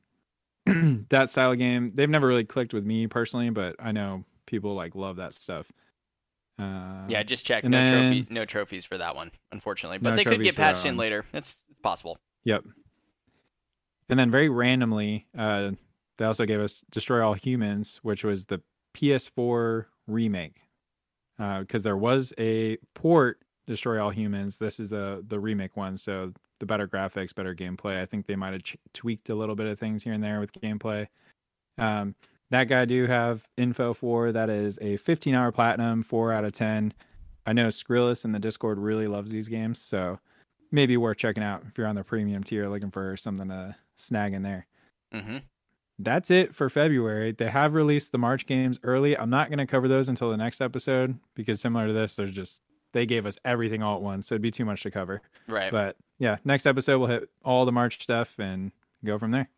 that 1.10 1.30
style 1.30 1.52
of 1.52 1.58
game 1.58 1.92
they've 1.94 2.08
never 2.10 2.26
really 2.26 2.44
clicked 2.44 2.72
with 2.74 2.84
me 2.84 3.06
personally 3.06 3.50
but 3.50 3.74
i 3.80 3.90
know 3.92 4.24
people 4.46 4.74
like 4.74 4.94
love 4.94 5.16
that 5.16 5.32
stuff 5.34 5.70
uh 6.58 7.06
Yeah, 7.08 7.22
just 7.22 7.46
check. 7.46 7.64
No 7.64 7.90
trophy, 7.90 8.26
no 8.28 8.44
trophies 8.44 8.84
for 8.84 8.98
that 8.98 9.16
one, 9.16 9.30
unfortunately. 9.50 9.96
But 9.96 10.10
No 10.10 10.16
they 10.16 10.24
could 10.24 10.42
get 10.42 10.56
patched 10.56 10.84
in 10.84 10.98
later. 10.98 11.24
It's 11.32 11.56
it's 11.70 11.80
possible. 11.80 12.18
yep 12.44 12.62
and 14.10 14.18
then 14.18 14.30
very 14.30 14.48
randomly 14.50 15.26
uh 15.38 15.70
they 16.18 16.24
also 16.26 16.44
gave 16.44 16.60
us 16.60 16.84
destroy 16.90 17.24
all 17.26 17.32
humans 17.34 17.98
which 18.02 18.24
was 18.24 18.44
the 18.44 18.60
ps4 18.94 19.86
remake 20.06 20.60
because 21.38 21.82
there 21.82 21.96
was 21.96 22.34
a 22.38 22.76
port 22.94 23.40
destroy 23.66 24.02
all 24.02 24.10
humans 24.10 24.56
this 24.58 24.78
is 24.80 24.88
the 24.90 25.24
the 25.28 25.38
remake 25.40 25.76
one 25.76 25.96
so 25.96 26.32
the 26.60 26.66
better 26.66 26.86
graphics 26.86 27.34
better 27.34 27.54
gameplay 27.54 28.00
i 28.00 28.06
think 28.06 28.26
they 28.26 28.36
might 28.36 28.52
have 28.52 28.62
ch- 28.62 28.76
tweaked 28.94 29.28
a 29.28 29.34
little 29.34 29.56
bit 29.56 29.66
of 29.66 29.78
things 29.78 30.02
here 30.02 30.12
and 30.12 30.22
there 30.22 30.40
with 30.40 30.52
gameplay 30.52 31.06
um 31.78 32.14
that 32.50 32.64
guy 32.64 32.80
I 32.80 32.84
do 32.84 33.06
have 33.06 33.46
info 33.56 33.94
for 33.94 34.32
that 34.32 34.50
is 34.50 34.78
a 34.82 34.96
15 34.96 35.34
hour 35.34 35.52
platinum 35.52 36.02
4 36.02 36.32
out 36.32 36.44
of 36.44 36.52
10 36.52 36.94
i 37.46 37.52
know 37.52 37.68
skrillis 37.68 38.24
in 38.24 38.32
the 38.32 38.38
discord 38.38 38.78
really 38.78 39.06
loves 39.06 39.30
these 39.30 39.48
games 39.48 39.80
so 39.80 40.18
maybe 40.72 40.96
worth 40.96 41.16
checking 41.16 41.42
out 41.42 41.64
if 41.66 41.76
you're 41.76 41.86
on 41.86 41.96
the 41.96 42.04
premium 42.04 42.44
tier 42.44 42.68
looking 42.68 42.90
for 42.90 43.16
something 43.16 43.48
to 43.48 43.74
snag 43.96 44.32
in 44.32 44.42
there 44.42 44.66
hmm 45.12 45.38
that's 46.02 46.30
it 46.30 46.54
for 46.54 46.68
February. 46.68 47.32
They 47.32 47.50
have 47.50 47.74
released 47.74 48.12
the 48.12 48.18
March 48.18 48.46
games 48.46 48.78
early. 48.82 49.16
I'm 49.16 49.30
not 49.30 49.48
going 49.48 49.58
to 49.58 49.66
cover 49.66 49.86
those 49.86 50.08
until 50.08 50.30
the 50.30 50.36
next 50.36 50.60
episode 50.60 51.18
because 51.34 51.60
similar 51.60 51.86
to 51.86 51.92
this, 51.92 52.16
there's 52.16 52.30
just 52.30 52.60
they 52.92 53.06
gave 53.06 53.26
us 53.26 53.38
everything 53.44 53.82
all 53.82 53.96
at 53.96 54.02
once, 54.02 54.26
so 54.26 54.34
it'd 54.34 54.42
be 54.42 54.50
too 54.50 54.64
much 54.64 54.82
to 54.82 54.90
cover. 54.90 55.20
Right. 55.46 55.70
But 55.70 55.96
yeah, 56.20 56.36
next 56.44 56.66
episode 56.66 56.98
we'll 57.00 57.08
hit 57.08 57.28
all 57.44 57.64
the 57.64 57.72
March 57.72 58.00
stuff 58.00 58.38
and 58.38 58.70
go 59.04 59.18
from 59.18 59.32
there. 59.32 59.48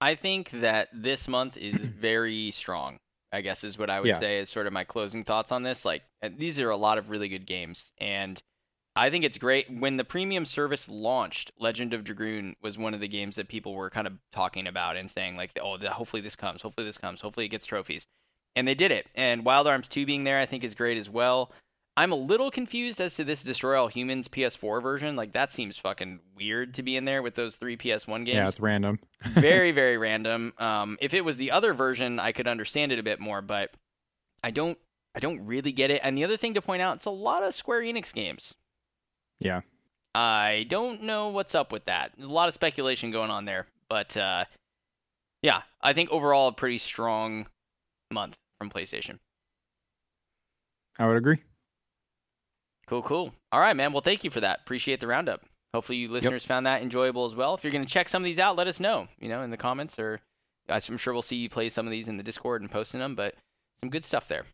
I 0.00 0.14
think 0.14 0.50
that 0.50 0.88
this 0.92 1.26
month 1.26 1.56
is 1.56 1.74
very 1.76 2.52
strong. 2.52 2.98
I 3.32 3.40
guess 3.40 3.64
is 3.64 3.76
what 3.76 3.90
I 3.90 3.98
would 3.98 4.08
Yeah. 4.08 4.20
say 4.20 4.38
is 4.38 4.48
sort 4.50 4.68
of 4.68 4.72
my 4.72 4.84
closing 4.84 5.24
thoughts 5.24 5.50
on 5.50 5.64
this. 5.64 5.84
Like 5.84 6.02
these 6.36 6.60
are 6.60 6.70
a 6.70 6.76
lot 6.76 6.96
of 6.98 7.10
really 7.10 7.28
good 7.28 7.44
games, 7.46 7.86
and 7.98 8.40
I 8.94 9.10
think 9.10 9.24
it's 9.24 9.36
great. 9.36 9.68
When 9.70 9.96
the 9.96 10.04
premium 10.04 10.46
service 10.46 10.88
launched, 10.88 11.50
Legend 11.58 11.92
of 11.92 12.04
Dragoon 12.04 12.56
was 12.62 12.78
one 12.78 12.94
of 12.94 13.00
the 13.00 13.08
games 13.08 13.36
that 13.36 13.48
people 13.48 13.74
were 13.74 13.90
kind 13.90 14.06
of 14.06 14.14
talking 14.32 14.66
about 14.66 14.96
and 14.96 15.10
saying 15.10 15.36
like, 15.36 15.50
"Oh, 15.60 15.76
the, 15.76 15.90
hopefully 15.90 16.22
this 16.22 16.36
comes. 16.36 16.62
Hopefully 16.62 16.86
this 16.86 16.98
comes. 16.98 17.20
Hopefully 17.20 17.46
it 17.46 17.50
gets 17.50 17.66
trophies." 17.66 18.06
And 18.54 18.66
they 18.66 18.74
did 18.74 18.90
it. 18.90 19.06
And 19.14 19.44
Wild 19.44 19.66
Arms 19.66 19.86
2 19.88 20.06
being 20.06 20.24
there, 20.24 20.38
I 20.38 20.46
think, 20.46 20.64
is 20.64 20.74
great 20.74 20.96
as 20.96 21.10
well. 21.10 21.50
I'm 21.96 22.12
a 22.12 22.16
little 22.16 22.50
confused 22.50 23.00
as 23.00 23.14
to 23.16 23.24
this 23.24 23.42
Destroy 23.42 23.80
All 23.80 23.88
Humans 23.88 24.28
PS4 24.28 24.82
version. 24.82 25.16
Like 25.16 25.32
that 25.32 25.50
seems 25.50 25.78
fucking 25.78 26.20
weird 26.36 26.74
to 26.74 26.82
be 26.82 26.96
in 26.96 27.06
there 27.06 27.22
with 27.22 27.34
those 27.34 27.56
three 27.56 27.76
PS1 27.76 28.26
games. 28.26 28.36
Yeah, 28.36 28.48
it's 28.48 28.60
random. 28.60 28.98
very, 29.22 29.72
very 29.72 29.96
random. 29.96 30.52
Um, 30.58 30.98
if 31.00 31.14
it 31.14 31.22
was 31.22 31.38
the 31.38 31.52
other 31.52 31.72
version, 31.72 32.20
I 32.20 32.32
could 32.32 32.46
understand 32.46 32.92
it 32.92 32.98
a 32.98 33.02
bit 33.02 33.18
more, 33.18 33.40
but 33.40 33.70
I 34.44 34.50
don't. 34.50 34.78
I 35.14 35.18
don't 35.18 35.46
really 35.46 35.72
get 35.72 35.90
it. 35.90 36.02
And 36.04 36.18
the 36.18 36.24
other 36.24 36.36
thing 36.36 36.52
to 36.54 36.60
point 36.60 36.82
out, 36.82 36.96
it's 36.96 37.06
a 37.06 37.10
lot 37.10 37.42
of 37.42 37.54
Square 37.54 37.80
Enix 37.80 38.12
games. 38.12 38.54
Yeah. 39.38 39.62
I 40.14 40.66
don't 40.68 41.04
know 41.04 41.28
what's 41.28 41.54
up 41.54 41.72
with 41.72 41.86
that. 41.86 42.12
There's 42.18 42.28
a 42.28 42.32
lot 42.32 42.48
of 42.48 42.54
speculation 42.54 43.10
going 43.10 43.30
on 43.30 43.46
there, 43.46 43.66
but 43.88 44.14
uh, 44.14 44.44
yeah, 45.40 45.62
I 45.80 45.94
think 45.94 46.10
overall 46.10 46.48
a 46.48 46.52
pretty 46.52 46.76
strong 46.76 47.46
month 48.10 48.36
from 48.58 48.68
PlayStation. 48.68 49.18
I 50.98 51.06
would 51.06 51.16
agree. 51.16 51.38
Cool, 52.88 53.02
cool. 53.02 53.32
All 53.50 53.60
right, 53.60 53.76
man. 53.76 53.92
Well, 53.92 54.02
thank 54.02 54.22
you 54.22 54.30
for 54.30 54.40
that. 54.40 54.60
Appreciate 54.60 55.00
the 55.00 55.06
roundup. 55.06 55.42
Hopefully, 55.74 55.98
you 55.98 56.08
listeners 56.08 56.44
yep. 56.44 56.48
found 56.48 56.66
that 56.66 56.82
enjoyable 56.82 57.24
as 57.24 57.34
well. 57.34 57.54
If 57.54 57.64
you're 57.64 57.72
going 57.72 57.84
to 57.84 57.92
check 57.92 58.08
some 58.08 58.22
of 58.22 58.24
these 58.24 58.38
out, 58.38 58.56
let 58.56 58.68
us 58.68 58.80
know. 58.80 59.08
You 59.18 59.28
know, 59.28 59.42
in 59.42 59.50
the 59.50 59.56
comments, 59.56 59.98
or 59.98 60.20
I'm 60.68 60.96
sure 60.96 61.12
we'll 61.12 61.22
see 61.22 61.36
you 61.36 61.48
play 61.48 61.68
some 61.68 61.86
of 61.86 61.90
these 61.90 62.08
in 62.08 62.16
the 62.16 62.22
Discord 62.22 62.62
and 62.62 62.70
posting 62.70 63.00
them. 63.00 63.14
But 63.14 63.34
some 63.80 63.90
good 63.90 64.04
stuff 64.04 64.28
there. 64.28 64.44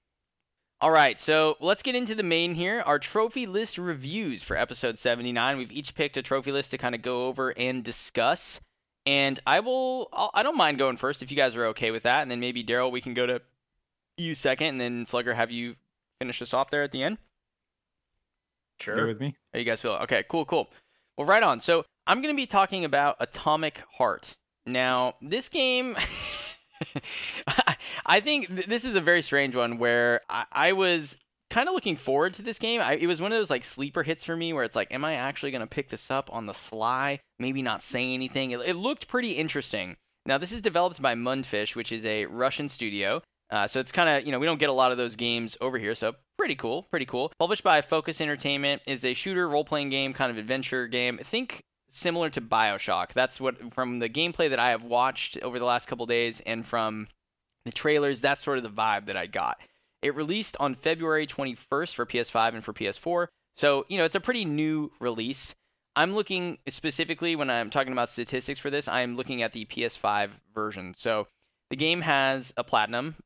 All 0.80 0.90
right, 0.90 1.20
so 1.20 1.56
let's 1.60 1.80
get 1.80 1.94
into 1.94 2.16
the 2.16 2.24
main 2.24 2.54
here. 2.54 2.82
Our 2.84 2.98
trophy 2.98 3.46
list 3.46 3.78
reviews 3.78 4.42
for 4.42 4.56
episode 4.56 4.98
79. 4.98 5.56
We've 5.56 5.70
each 5.70 5.94
picked 5.94 6.16
a 6.16 6.22
trophy 6.22 6.50
list 6.50 6.72
to 6.72 6.78
kind 6.78 6.96
of 6.96 7.02
go 7.02 7.28
over 7.28 7.50
and 7.50 7.84
discuss. 7.84 8.60
And 9.06 9.38
I 9.46 9.60
will, 9.60 10.08
I'll, 10.12 10.30
I 10.34 10.42
do 10.42 10.48
not 10.48 10.56
mind 10.56 10.78
going 10.78 10.96
first 10.96 11.22
if 11.22 11.30
you 11.30 11.36
guys 11.36 11.54
are 11.54 11.66
okay 11.66 11.92
with 11.92 12.02
that. 12.02 12.22
And 12.22 12.30
then 12.30 12.40
maybe 12.40 12.64
Daryl, 12.64 12.90
we 12.90 13.00
can 13.00 13.14
go 13.14 13.26
to 13.26 13.42
you 14.16 14.34
second, 14.34 14.66
and 14.68 14.80
then 14.80 15.06
Slugger 15.06 15.34
have 15.34 15.52
you 15.52 15.76
finish 16.20 16.42
us 16.42 16.52
off 16.52 16.70
there 16.70 16.82
at 16.82 16.90
the 16.90 17.04
end. 17.04 17.18
Sure. 18.80 18.96
Go 18.96 19.06
with 19.06 19.20
me. 19.20 19.36
How 19.52 19.58
you 19.58 19.64
guys 19.64 19.80
feel? 19.80 19.92
Okay, 20.02 20.24
cool, 20.28 20.44
cool. 20.44 20.70
Well, 21.16 21.26
right 21.26 21.42
on. 21.42 21.60
So 21.60 21.84
I'm 22.06 22.20
going 22.22 22.34
to 22.34 22.36
be 22.36 22.46
talking 22.46 22.84
about 22.84 23.16
Atomic 23.20 23.82
Heart. 23.96 24.36
Now, 24.66 25.14
this 25.20 25.48
game. 25.48 25.96
I 28.06 28.20
think 28.20 28.48
th- 28.48 28.66
this 28.66 28.84
is 28.84 28.96
a 28.96 29.00
very 29.00 29.22
strange 29.22 29.54
one 29.54 29.78
where 29.78 30.20
I, 30.28 30.46
I 30.50 30.72
was 30.72 31.14
kind 31.50 31.68
of 31.68 31.74
looking 31.74 31.96
forward 31.96 32.34
to 32.34 32.42
this 32.42 32.58
game. 32.58 32.80
I, 32.80 32.94
it 32.94 33.06
was 33.06 33.20
one 33.20 33.30
of 33.30 33.38
those 33.38 33.50
like 33.50 33.64
sleeper 33.64 34.02
hits 34.02 34.24
for 34.24 34.36
me 34.36 34.52
where 34.52 34.64
it's 34.64 34.74
like, 34.74 34.92
am 34.92 35.04
I 35.04 35.14
actually 35.14 35.52
going 35.52 35.66
to 35.66 35.72
pick 35.72 35.90
this 35.90 36.10
up 36.10 36.28
on 36.32 36.46
the 36.46 36.54
sly? 36.54 37.20
Maybe 37.38 37.62
not 37.62 37.82
say 37.82 38.14
anything. 38.14 38.50
It, 38.50 38.60
it, 38.60 38.74
looked 38.74 39.06
pretty 39.06 39.32
interesting. 39.32 39.96
Now, 40.24 40.38
this 40.38 40.52
is 40.52 40.62
developed 40.62 41.02
by 41.02 41.14
Mundfish, 41.14 41.76
which 41.76 41.92
is 41.92 42.04
a 42.04 42.26
Russian 42.26 42.68
studio. 42.68 43.22
Uh, 43.52 43.68
so 43.68 43.78
it's 43.80 43.92
kind 43.92 44.08
of, 44.08 44.24
you 44.24 44.32
know, 44.32 44.38
we 44.38 44.46
don't 44.46 44.58
get 44.58 44.70
a 44.70 44.72
lot 44.72 44.92
of 44.92 44.98
those 44.98 45.14
games 45.14 45.58
over 45.60 45.78
here. 45.78 45.94
So 45.94 46.14
pretty 46.38 46.54
cool, 46.54 46.84
pretty 46.84 47.04
cool. 47.04 47.30
Published 47.38 47.62
by 47.62 47.82
Focus 47.82 48.20
Entertainment 48.22 48.80
is 48.86 49.04
a 49.04 49.12
shooter 49.12 49.46
role 49.46 49.64
playing 49.64 49.90
game, 49.90 50.14
kind 50.14 50.30
of 50.30 50.38
adventure 50.38 50.88
game. 50.88 51.18
I 51.20 51.22
think 51.22 51.62
similar 51.90 52.30
to 52.30 52.40
Bioshock. 52.40 53.12
That's 53.12 53.38
what 53.38 53.74
from 53.74 53.98
the 53.98 54.08
gameplay 54.08 54.48
that 54.48 54.58
I 54.58 54.70
have 54.70 54.82
watched 54.82 55.36
over 55.42 55.58
the 55.58 55.66
last 55.66 55.86
couple 55.86 56.06
days 56.06 56.40
and 56.46 56.66
from 56.66 57.08
the 57.66 57.72
trailers, 57.72 58.22
that's 58.22 58.42
sort 58.42 58.56
of 58.56 58.64
the 58.64 58.70
vibe 58.70 59.04
that 59.06 59.18
I 59.18 59.26
got. 59.26 59.58
It 60.00 60.14
released 60.14 60.56
on 60.58 60.74
February 60.74 61.26
21st 61.26 61.94
for 61.94 62.06
PS5 62.06 62.54
and 62.54 62.64
for 62.64 62.72
PS4. 62.72 63.26
So, 63.58 63.84
you 63.90 63.98
know, 63.98 64.04
it's 64.06 64.14
a 64.14 64.20
pretty 64.20 64.46
new 64.46 64.90
release. 64.98 65.54
I'm 65.94 66.14
looking 66.14 66.56
specifically 66.70 67.36
when 67.36 67.50
I'm 67.50 67.68
talking 67.68 67.92
about 67.92 68.08
statistics 68.08 68.58
for 68.58 68.70
this, 68.70 68.88
I'm 68.88 69.14
looking 69.14 69.42
at 69.42 69.52
the 69.52 69.66
PS5 69.66 70.30
version. 70.54 70.94
So, 70.96 71.28
the 71.68 71.76
game 71.76 72.00
has 72.00 72.52
a 72.56 72.64
platinum. 72.64 73.16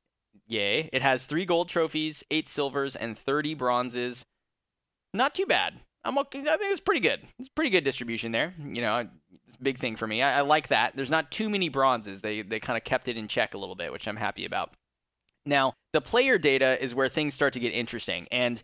Yay. 0.46 0.88
It 0.92 1.02
has 1.02 1.26
3 1.26 1.44
gold 1.44 1.68
trophies, 1.68 2.22
8 2.30 2.48
silvers 2.48 2.96
and 2.96 3.18
30 3.18 3.54
bronzes. 3.54 4.24
Not 5.12 5.34
too 5.34 5.46
bad. 5.46 5.80
I'm 6.04 6.18
okay. 6.18 6.40
I 6.40 6.56
think 6.56 6.70
it's 6.70 6.80
pretty 6.80 7.00
good. 7.00 7.20
It's 7.38 7.48
pretty 7.48 7.70
good 7.70 7.82
distribution 7.82 8.30
there. 8.30 8.54
You 8.62 8.80
know, 8.80 9.08
it's 9.46 9.56
a 9.56 9.62
big 9.62 9.78
thing 9.78 9.96
for 9.96 10.06
me. 10.06 10.22
I, 10.22 10.38
I 10.38 10.40
like 10.42 10.68
that. 10.68 10.94
There's 10.94 11.10
not 11.10 11.32
too 11.32 11.48
many 11.48 11.68
bronzes. 11.68 12.20
They 12.20 12.42
they 12.42 12.60
kind 12.60 12.76
of 12.76 12.84
kept 12.84 13.08
it 13.08 13.16
in 13.16 13.26
check 13.26 13.54
a 13.54 13.58
little 13.58 13.74
bit, 13.74 13.90
which 13.90 14.06
I'm 14.06 14.16
happy 14.16 14.44
about. 14.44 14.74
Now, 15.44 15.74
the 15.92 16.00
player 16.00 16.38
data 16.38 16.82
is 16.82 16.94
where 16.94 17.08
things 17.08 17.34
start 17.34 17.52
to 17.54 17.60
get 17.60 17.72
interesting, 17.72 18.28
and 18.30 18.62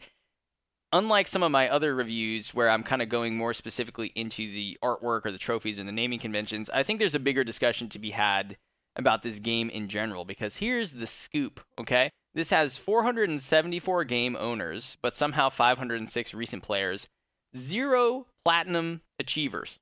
unlike 0.93 1.27
some 1.27 1.43
of 1.43 1.51
my 1.51 1.69
other 1.69 1.95
reviews 1.95 2.55
where 2.55 2.71
I'm 2.71 2.83
kind 2.83 3.03
of 3.03 3.09
going 3.09 3.37
more 3.37 3.55
specifically 3.55 4.13
into 4.15 4.53
the 4.53 4.79
artwork 4.85 5.25
or 5.25 5.33
the 5.33 5.39
trophies 5.39 5.79
and 5.79 5.89
the 5.89 5.93
naming 5.93 6.19
conventions, 6.19 6.71
I 6.71 6.83
think 6.83 6.99
there's 6.99 7.15
a 7.15 7.21
bigger 7.21 7.45
discussion 7.45 7.89
to 7.91 7.99
be 7.99 8.11
had 8.11 8.57
about 8.97 9.23
this 9.23 9.39
game 9.39 9.71
in 9.71 9.89
general 9.89 10.25
because 10.25 10.57
here's 10.57 10.95
the 10.95 11.07
scoop, 11.07 11.61
okay? 11.79 12.11
This 12.35 12.51
has 12.51 12.77
474 12.77 14.05
game 14.05 14.37
owners, 14.37 14.97
but 15.03 15.15
somehow 15.15 15.51
506 15.51 16.35
recent 16.35 16.63
players 16.63 17.09
zero 17.57 18.27
platinum 18.45 19.03
achievers. 19.19 19.79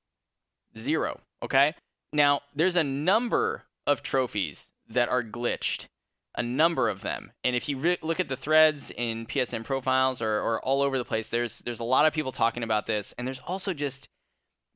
Zero. 0.76 1.20
Okay? 1.42 1.74
Now, 2.12 2.40
there's 2.54 2.76
a 2.76 2.84
number 2.84 3.64
of 3.86 4.02
trophies 4.02 4.68
that 4.88 5.08
are 5.08 5.22
glitched. 5.22 5.86
A 6.36 6.42
number 6.42 6.88
of 6.88 7.02
them. 7.02 7.32
And 7.42 7.56
if 7.56 7.68
you 7.68 7.76
re- 7.76 7.98
look 8.02 8.20
at 8.20 8.28
the 8.28 8.36
threads 8.36 8.92
in 8.96 9.26
PSN 9.26 9.64
profiles 9.64 10.22
or, 10.22 10.40
or 10.40 10.60
all 10.60 10.80
over 10.80 10.96
the 10.96 11.04
place, 11.04 11.28
there's 11.28 11.58
there's 11.60 11.80
a 11.80 11.84
lot 11.84 12.06
of 12.06 12.12
people 12.12 12.30
talking 12.30 12.62
about 12.62 12.86
this. 12.86 13.12
And 13.18 13.26
there's 13.26 13.40
also 13.40 13.74
just 13.74 14.08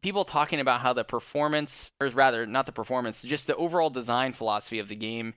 people 0.05 0.27
talking 0.27 0.61
about 0.61 0.83
how 0.83 0.93
the 0.93 1.03
performance, 1.03 1.91
or 1.99 2.09
rather, 2.09 2.45
not 2.47 2.67
the 2.67 2.73
performance, 2.73 3.23
just 3.23 3.47
the 3.47 3.57
overall 3.57 3.89
design 3.89 4.35
philosophy 4.35 4.79
of 4.79 4.89
the 4.89 4.95
game 4.95 5.33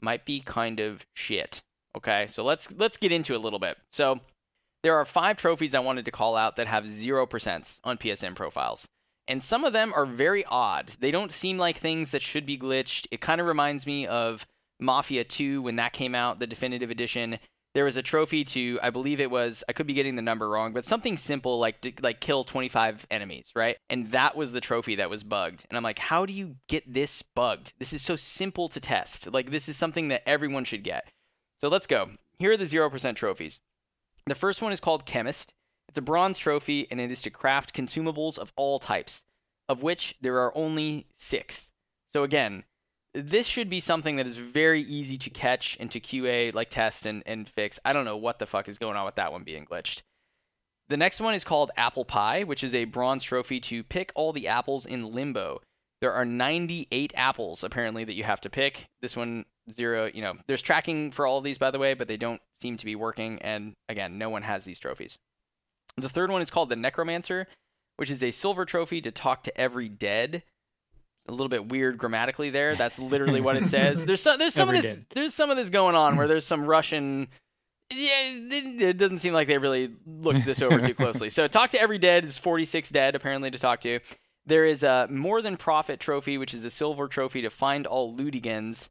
might 0.00 0.24
be 0.24 0.40
kind 0.40 0.78
of 0.78 1.04
shit. 1.12 1.60
Okay, 1.96 2.28
so 2.30 2.44
let's 2.44 2.72
let's 2.72 2.96
get 2.96 3.10
into 3.10 3.34
it 3.34 3.36
a 3.36 3.40
little 3.40 3.58
bit. 3.58 3.76
So 3.90 4.20
there 4.84 4.96
are 4.96 5.04
five 5.04 5.36
trophies 5.36 5.74
I 5.74 5.80
wanted 5.80 6.04
to 6.04 6.12
call 6.12 6.36
out 6.36 6.54
that 6.54 6.68
have 6.68 6.84
0% 6.84 7.78
on 7.82 7.98
PSN 7.98 8.36
profiles. 8.36 8.86
And 9.26 9.42
some 9.42 9.64
of 9.64 9.72
them 9.72 9.92
are 9.94 10.06
very 10.06 10.44
odd. 10.44 10.92
They 11.00 11.10
don't 11.10 11.32
seem 11.32 11.58
like 11.58 11.78
things 11.78 12.12
that 12.12 12.22
should 12.22 12.46
be 12.46 12.58
glitched. 12.58 13.06
It 13.10 13.20
kind 13.20 13.40
of 13.40 13.46
reminds 13.48 13.86
me 13.86 14.06
of 14.06 14.46
Mafia 14.80 15.24
2 15.24 15.62
when 15.62 15.76
that 15.76 15.92
came 15.92 16.14
out, 16.14 16.38
the 16.38 16.46
definitive 16.46 16.90
edition. 16.90 17.38
There 17.74 17.84
was 17.84 17.96
a 17.96 18.02
trophy 18.02 18.44
to, 18.44 18.78
I 18.82 18.90
believe 18.90 19.18
it 19.18 19.30
was, 19.30 19.64
I 19.66 19.72
could 19.72 19.86
be 19.86 19.94
getting 19.94 20.16
the 20.16 20.22
number 20.22 20.48
wrong, 20.48 20.74
but 20.74 20.84
something 20.84 21.16
simple 21.16 21.58
like 21.58 22.00
like 22.02 22.20
kill 22.20 22.44
25 22.44 23.06
enemies, 23.10 23.50
right? 23.56 23.76
And 23.88 24.10
that 24.10 24.36
was 24.36 24.52
the 24.52 24.60
trophy 24.60 24.96
that 24.96 25.08
was 25.08 25.24
bugged. 25.24 25.64
And 25.70 25.76
I'm 25.76 25.82
like, 25.82 25.98
how 25.98 26.26
do 26.26 26.34
you 26.34 26.56
get 26.68 26.92
this 26.92 27.22
bugged? 27.22 27.72
This 27.78 27.94
is 27.94 28.02
so 28.02 28.16
simple 28.16 28.68
to 28.68 28.80
test. 28.80 29.32
Like 29.32 29.50
this 29.50 29.68
is 29.70 29.76
something 29.76 30.08
that 30.08 30.28
everyone 30.28 30.64
should 30.64 30.84
get. 30.84 31.08
So 31.60 31.68
let's 31.68 31.86
go. 31.86 32.10
Here 32.38 32.52
are 32.52 32.56
the 32.56 32.64
0% 32.64 33.16
trophies. 33.16 33.60
The 34.26 34.34
first 34.34 34.60
one 34.60 34.72
is 34.72 34.80
called 34.80 35.06
Chemist. 35.06 35.52
It's 35.88 35.98
a 35.98 36.02
bronze 36.02 36.38
trophy, 36.38 36.86
and 36.90 37.00
it 37.00 37.10
is 37.10 37.22
to 37.22 37.30
craft 37.30 37.74
consumables 37.74 38.38
of 38.38 38.52
all 38.56 38.78
types, 38.78 39.22
of 39.68 39.82
which 39.82 40.14
there 40.20 40.38
are 40.38 40.56
only 40.56 41.06
six. 41.18 41.68
So 42.14 42.22
again, 42.22 42.64
this 43.14 43.46
should 43.46 43.68
be 43.68 43.80
something 43.80 44.16
that 44.16 44.26
is 44.26 44.36
very 44.36 44.82
easy 44.82 45.18
to 45.18 45.30
catch 45.30 45.76
and 45.78 45.90
to 45.90 46.00
QA, 46.00 46.54
like 46.54 46.70
test 46.70 47.04
and, 47.04 47.22
and 47.26 47.48
fix. 47.48 47.78
I 47.84 47.92
don't 47.92 48.04
know 48.04 48.16
what 48.16 48.38
the 48.38 48.46
fuck 48.46 48.68
is 48.68 48.78
going 48.78 48.96
on 48.96 49.04
with 49.04 49.16
that 49.16 49.32
one 49.32 49.42
being 49.42 49.66
glitched. 49.66 50.02
The 50.88 50.96
next 50.96 51.20
one 51.20 51.34
is 51.34 51.44
called 51.44 51.70
Apple 51.76 52.04
Pie, 52.04 52.44
which 52.44 52.64
is 52.64 52.74
a 52.74 52.84
bronze 52.84 53.24
trophy 53.24 53.60
to 53.60 53.84
pick 53.84 54.12
all 54.14 54.32
the 54.32 54.48
apples 54.48 54.86
in 54.86 55.14
Limbo. 55.14 55.60
There 56.00 56.12
are 56.12 56.24
98 56.24 57.12
apples 57.16 57.62
apparently 57.62 58.04
that 58.04 58.14
you 58.14 58.24
have 58.24 58.40
to 58.42 58.50
pick. 58.50 58.86
This 59.00 59.16
one 59.16 59.44
zero, 59.72 60.10
you 60.12 60.20
know, 60.20 60.34
there's 60.46 60.62
tracking 60.62 61.12
for 61.12 61.26
all 61.26 61.38
of 61.38 61.44
these 61.44 61.58
by 61.58 61.70
the 61.70 61.78
way, 61.78 61.94
but 61.94 62.08
they 62.08 62.16
don't 62.16 62.40
seem 62.60 62.76
to 62.76 62.84
be 62.84 62.96
working 62.96 63.40
and 63.40 63.74
again, 63.88 64.18
no 64.18 64.28
one 64.28 64.42
has 64.42 64.64
these 64.64 64.78
trophies. 64.78 65.16
The 65.96 66.08
third 66.08 66.30
one 66.30 66.42
is 66.42 66.50
called 66.50 66.70
the 66.70 66.76
Necromancer, 66.76 67.46
which 67.96 68.10
is 68.10 68.22
a 68.22 68.30
silver 68.30 68.64
trophy 68.64 69.00
to 69.02 69.10
talk 69.10 69.44
to 69.44 69.56
every 69.56 69.88
dead. 69.88 70.42
A 71.28 71.30
little 71.30 71.48
bit 71.48 71.68
weird 71.68 71.98
grammatically 71.98 72.50
there. 72.50 72.74
That's 72.74 72.98
literally 72.98 73.40
what 73.40 73.56
it 73.56 73.66
says. 73.66 74.04
There's 74.06 74.22
some 74.22 74.38
there's 74.38 74.54
some 74.54 74.68
of 74.68 74.74
this 74.74 74.84
dead. 74.84 75.06
there's 75.14 75.34
some 75.34 75.50
of 75.50 75.56
this 75.56 75.70
going 75.70 75.94
on 75.94 76.16
where 76.16 76.26
there's 76.28 76.46
some 76.46 76.64
Russian 76.64 77.28
yeah, 77.94 78.32
it 78.48 78.96
doesn't 78.96 79.18
seem 79.18 79.34
like 79.34 79.48
they 79.48 79.58
really 79.58 79.90
looked 80.06 80.44
this 80.46 80.62
over 80.62 80.80
too 80.80 80.94
closely. 80.94 81.30
So, 81.30 81.46
talk 81.46 81.70
to 81.70 81.80
every 81.80 81.98
dead 81.98 82.24
is 82.24 82.38
46 82.38 82.88
dead 82.90 83.14
apparently 83.14 83.50
to 83.50 83.58
talk 83.58 83.80
to. 83.82 84.00
There 84.44 84.64
is 84.64 84.82
a 84.82 85.06
More 85.10 85.42
Than 85.42 85.56
Profit 85.56 86.00
trophy, 86.00 86.38
which 86.38 86.54
is 86.54 86.64
a 86.64 86.70
silver 86.70 87.06
trophy 87.06 87.42
to 87.42 87.50
find 87.50 87.86
all 87.86 88.14
Lootigans. 88.14 88.88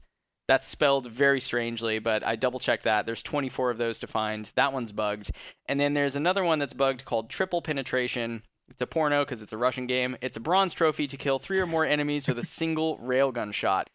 That's 0.47 0.67
spelled 0.67 1.07
very 1.07 1.41
strangely, 1.41 1.99
but 1.99 2.25
I 2.25 2.35
double 2.35 2.59
checked 2.59 2.83
that. 2.83 3.05
There's 3.05 3.23
24 3.23 3.71
of 3.71 3.77
those 3.77 3.99
to 3.99 4.07
find. 4.07 4.49
That 4.55 4.73
one's 4.73 4.91
bugged. 4.91 5.31
And 5.67 5.79
then 5.79 5.93
there's 5.93 6.15
another 6.15 6.43
one 6.43 6.59
that's 6.59 6.73
bugged 6.73 7.05
called 7.05 7.29
Triple 7.29 7.61
Penetration. 7.61 8.43
It's 8.71 8.81
a 8.81 8.87
porno 8.87 9.23
because 9.25 9.41
it's 9.41 9.53
a 9.53 9.57
Russian 9.57 9.85
game. 9.85 10.17
It's 10.21 10.37
a 10.37 10.41
bronze 10.41 10.73
trophy 10.73 11.05
to 11.07 11.17
kill 11.17 11.39
three 11.39 11.59
or 11.59 11.67
more 11.67 11.85
enemies 11.85 12.27
with 12.27 12.39
a 12.39 12.45
single 12.45 12.97
railgun 12.97 13.53
shot. 13.53 13.89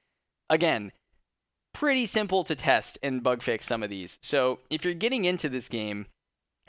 Again, 0.51 0.93
pretty 1.73 2.07
simple 2.07 2.45
to 2.45 2.55
test 2.55 2.99
and 3.03 3.23
bug 3.23 3.43
fix 3.43 3.67
some 3.67 3.83
of 3.83 3.91
these. 3.91 4.19
So 4.23 4.61
if 4.71 4.85
you're 4.85 4.95
getting 4.95 5.25
into 5.25 5.49
this 5.49 5.69
game, 5.69 6.07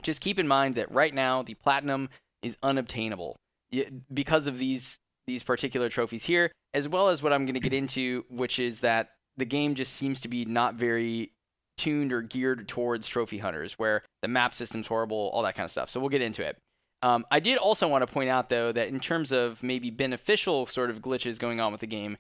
just 0.02 0.22
keep 0.22 0.40
in 0.40 0.48
mind 0.48 0.76
that 0.76 0.92
right 0.92 1.14
now 1.14 1.42
the 1.42 1.56
platinum 1.56 2.10
is 2.42 2.58
unobtainable 2.64 3.36
because 4.14 4.48
of 4.48 4.58
these 4.58 4.98
these 5.26 5.44
particular 5.44 5.90
trophies 5.90 6.24
here, 6.24 6.52
as 6.74 6.88
well 6.88 7.10
as 7.10 7.22
what 7.22 7.34
I'm 7.34 7.46
going 7.46 7.56
to 7.56 7.60
get 7.60 7.74
into, 7.82 8.24
which 8.30 8.60
is 8.60 8.80
that 8.80 9.10
the 9.36 9.46
game 9.46 9.76
just 9.76 9.94
seems 9.94 10.22
to 10.22 10.30
be 10.30 10.46
not 10.46 10.76
very 10.76 11.34
tuned 11.78 12.14
or 12.14 12.22
geared 12.22 12.68
towards 12.68 13.08
trophy 13.08 13.38
hunters, 13.38 13.74
where 13.74 14.04
the 14.22 14.28
map 14.30 14.54
system's 14.54 14.88
horrible, 14.88 15.30
all 15.34 15.44
that 15.44 15.56
kind 15.56 15.66
of 15.66 15.72
stuff. 15.72 15.90
So 15.90 16.00
we'll 16.00 16.10
get 16.10 16.22
into 16.22 16.46
it. 16.46 16.58
Um, 17.02 17.26
I 17.30 17.40
did 17.40 17.58
also 17.58 17.88
want 17.88 18.08
to 18.08 18.12
point 18.12 18.30
out, 18.30 18.50
though, 18.50 18.72
that 18.72 18.88
in 18.88 19.00
terms 19.00 19.32
of 19.32 19.62
maybe 19.62 19.90
beneficial 19.92 20.66
sort 20.66 20.90
of 20.90 21.02
glitches 21.02 21.38
going 21.38 21.60
on 21.60 21.72
with 21.72 21.82
the 21.82 21.88
game, 21.88 22.18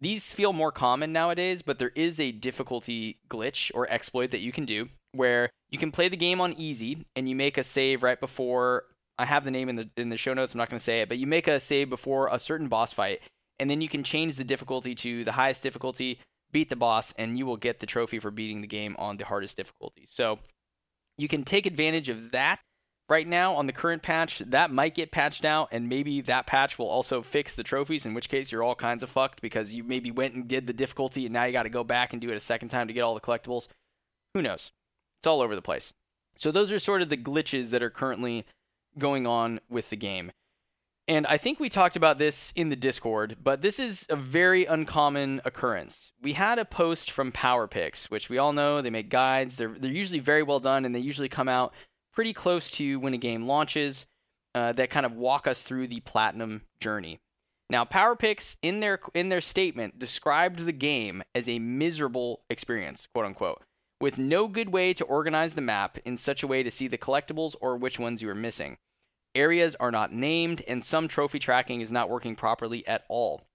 these 0.00 0.32
feel 0.32 0.52
more 0.52 0.72
common 0.72 1.12
nowadays, 1.12 1.62
but 1.62 1.78
there 1.78 1.92
is 1.94 2.18
a 2.18 2.32
difficulty 2.32 3.18
glitch 3.28 3.70
or 3.74 3.90
exploit 3.90 4.30
that 4.30 4.40
you 4.40 4.50
can 4.50 4.64
do 4.64 4.88
where 5.12 5.50
you 5.68 5.78
can 5.78 5.92
play 5.92 6.08
the 6.08 6.16
game 6.16 6.40
on 6.40 6.54
easy 6.54 7.04
and 7.14 7.28
you 7.28 7.36
make 7.36 7.58
a 7.58 7.64
save 7.64 8.02
right 8.02 8.18
before 8.18 8.84
I 9.18 9.26
have 9.26 9.44
the 9.44 9.50
name 9.50 9.68
in 9.68 9.76
the 9.76 9.90
in 9.96 10.08
the 10.08 10.16
show 10.16 10.32
notes. 10.32 10.54
I'm 10.54 10.58
not 10.58 10.70
going 10.70 10.78
to 10.78 10.84
say 10.84 11.02
it, 11.02 11.08
but 11.08 11.18
you 11.18 11.26
make 11.26 11.46
a 11.46 11.60
save 11.60 11.90
before 11.90 12.28
a 12.28 12.38
certain 12.38 12.68
boss 12.68 12.92
fight, 12.92 13.20
and 13.58 13.68
then 13.68 13.82
you 13.82 13.88
can 13.88 14.02
change 14.02 14.36
the 14.36 14.44
difficulty 14.44 14.94
to 14.94 15.24
the 15.24 15.32
highest 15.32 15.62
difficulty, 15.62 16.18
beat 16.50 16.70
the 16.70 16.76
boss, 16.76 17.12
and 17.18 17.38
you 17.38 17.44
will 17.44 17.58
get 17.58 17.80
the 17.80 17.86
trophy 17.86 18.18
for 18.18 18.30
beating 18.30 18.62
the 18.62 18.66
game 18.66 18.96
on 18.98 19.18
the 19.18 19.26
hardest 19.26 19.58
difficulty. 19.58 20.06
So 20.10 20.38
you 21.18 21.28
can 21.28 21.44
take 21.44 21.66
advantage 21.66 22.08
of 22.08 22.30
that 22.30 22.60
right 23.10 23.26
now 23.26 23.54
on 23.54 23.66
the 23.66 23.72
current 23.72 24.02
patch. 24.02 24.38
That 24.38 24.70
might 24.70 24.94
get 24.94 25.10
patched 25.10 25.44
out, 25.44 25.68
and 25.72 25.88
maybe 25.88 26.20
that 26.22 26.46
patch 26.46 26.78
will 26.78 26.88
also 26.88 27.20
fix 27.20 27.54
the 27.54 27.64
trophies. 27.64 28.06
In 28.06 28.14
which 28.14 28.28
case, 28.28 28.50
you're 28.50 28.62
all 28.62 28.76
kinds 28.76 29.02
of 29.02 29.10
fucked 29.10 29.42
because 29.42 29.72
you 29.72 29.82
maybe 29.84 30.10
went 30.10 30.34
and 30.34 30.48
did 30.48 30.66
the 30.66 30.72
difficulty, 30.72 31.26
and 31.26 31.32
now 31.32 31.44
you 31.44 31.52
got 31.52 31.64
to 31.64 31.68
go 31.68 31.84
back 31.84 32.12
and 32.12 32.22
do 32.22 32.30
it 32.30 32.36
a 32.36 32.40
second 32.40 32.68
time 32.68 32.86
to 32.86 32.94
get 32.94 33.02
all 33.02 33.14
the 33.14 33.20
collectibles. 33.20 33.66
Who 34.32 34.40
knows? 34.40 34.70
It's 35.18 35.26
all 35.26 35.42
over 35.42 35.56
the 35.56 35.60
place. 35.60 35.92
So 36.36 36.50
those 36.50 36.72
are 36.72 36.78
sort 36.78 37.02
of 37.02 37.10
the 37.10 37.16
glitches 37.16 37.70
that 37.70 37.82
are 37.82 37.90
currently 37.90 38.46
going 38.96 39.26
on 39.26 39.60
with 39.68 39.90
the 39.90 39.96
game. 39.96 40.32
And 41.08 41.26
I 41.26 41.38
think 41.38 41.58
we 41.58 41.68
talked 41.68 41.96
about 41.96 42.18
this 42.18 42.52
in 42.54 42.68
the 42.68 42.76
Discord, 42.76 43.38
but 43.42 43.62
this 43.62 43.80
is 43.80 44.06
a 44.08 44.14
very 44.14 44.64
uncommon 44.64 45.40
occurrence. 45.44 46.12
We 46.22 46.34
had 46.34 46.60
a 46.60 46.64
post 46.64 47.10
from 47.10 47.32
PowerPyx, 47.32 48.04
which 48.10 48.28
we 48.28 48.38
all 48.38 48.52
know 48.52 48.80
they 48.80 48.90
make 48.90 49.10
guides. 49.10 49.56
They're 49.56 49.74
they're 49.76 49.90
usually 49.90 50.20
very 50.20 50.44
well 50.44 50.60
done, 50.60 50.84
and 50.84 50.94
they 50.94 51.00
usually 51.00 51.28
come 51.28 51.48
out 51.48 51.74
pretty 52.20 52.34
close 52.34 52.70
to 52.70 53.00
when 53.00 53.14
a 53.14 53.16
game 53.16 53.46
launches. 53.46 54.04
Uh, 54.54 54.72
that 54.72 54.90
kind 54.90 55.06
of 55.06 55.14
walk 55.14 55.46
us 55.46 55.62
through 55.62 55.86
the 55.86 56.00
platinum 56.00 56.60
journey. 56.80 57.18
Now, 57.70 57.86
PowerPyx 57.86 58.56
in 58.60 58.80
their 58.80 59.00
in 59.14 59.30
their 59.30 59.40
statement 59.40 59.98
described 59.98 60.66
the 60.66 60.72
game 60.72 61.22
as 61.34 61.48
a 61.48 61.58
miserable 61.58 62.42
experience, 62.50 63.08
quote 63.14 63.24
unquote 63.24 63.62
with 64.02 64.18
no 64.18 64.48
good 64.48 64.68
way 64.68 64.92
to 64.92 65.04
organize 65.04 65.54
the 65.54 65.62
map 65.62 65.96
in 66.04 66.18
such 66.18 66.42
a 66.42 66.46
way 66.46 66.62
to 66.62 66.70
see 66.70 66.88
the 66.88 66.98
collectibles 66.98 67.54
or 67.62 67.74
which 67.78 67.98
ones 67.98 68.20
you 68.20 68.28
are 68.28 68.34
missing. 68.34 68.76
Areas 69.34 69.74
are 69.76 69.90
not 69.90 70.12
named, 70.12 70.62
and 70.68 70.84
some 70.84 71.08
trophy 71.08 71.38
tracking 71.38 71.80
is 71.80 71.90
not 71.90 72.10
working 72.10 72.36
properly 72.36 72.86
at 72.86 73.04
all. 73.08 73.46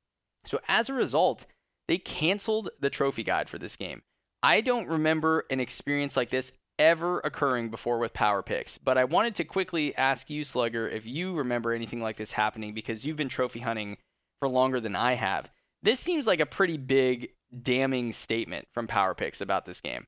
So, 0.44 0.60
as 0.68 0.90
a 0.90 0.94
result, 0.96 1.46
they 1.88 2.00
canceled 2.00 2.72
the 2.80 2.90
trophy 2.90 3.22
guide 3.22 3.48
for 3.48 3.60
this 3.60 3.76
game. 3.76 4.02
I 4.42 4.62
don't 4.62 4.88
remember 4.88 5.46
an 5.52 5.60
experience 5.60 6.18
like 6.18 6.32
this 6.32 6.54
ever 6.78 7.20
occurring 7.20 7.70
before 7.70 7.98
with 7.98 8.14
PowerPyx, 8.14 8.80
but 8.84 8.98
I 8.98 9.04
wanted 9.04 9.36
to 9.36 9.44
quickly 9.44 9.96
ask 9.96 10.30
you, 10.30 10.44
Slugger, 10.44 10.88
if 10.88 11.06
you 11.06 11.34
remember 11.34 11.74
anything 11.74 12.02
like 12.02 12.18
this 12.18 12.32
happening 12.32 12.74
because 12.74 13.06
you've 13.06 13.18
been 13.18 13.30
trophy 13.30 13.60
hunting 13.60 13.98
for 14.40 14.50
longer 14.50 14.80
than 14.80 14.96
I 14.96 15.14
have. 15.14 15.50
This 15.82 16.00
seems 16.00 16.28
like 16.28 16.40
a 16.40 16.46
pretty 16.46 16.78
big, 16.78 17.30
damning 17.62 18.12
statement 18.12 18.68
from 18.74 18.88
PowerPyx 18.88 19.42
about 19.42 19.66
this 19.66 19.82
game. 19.82 20.08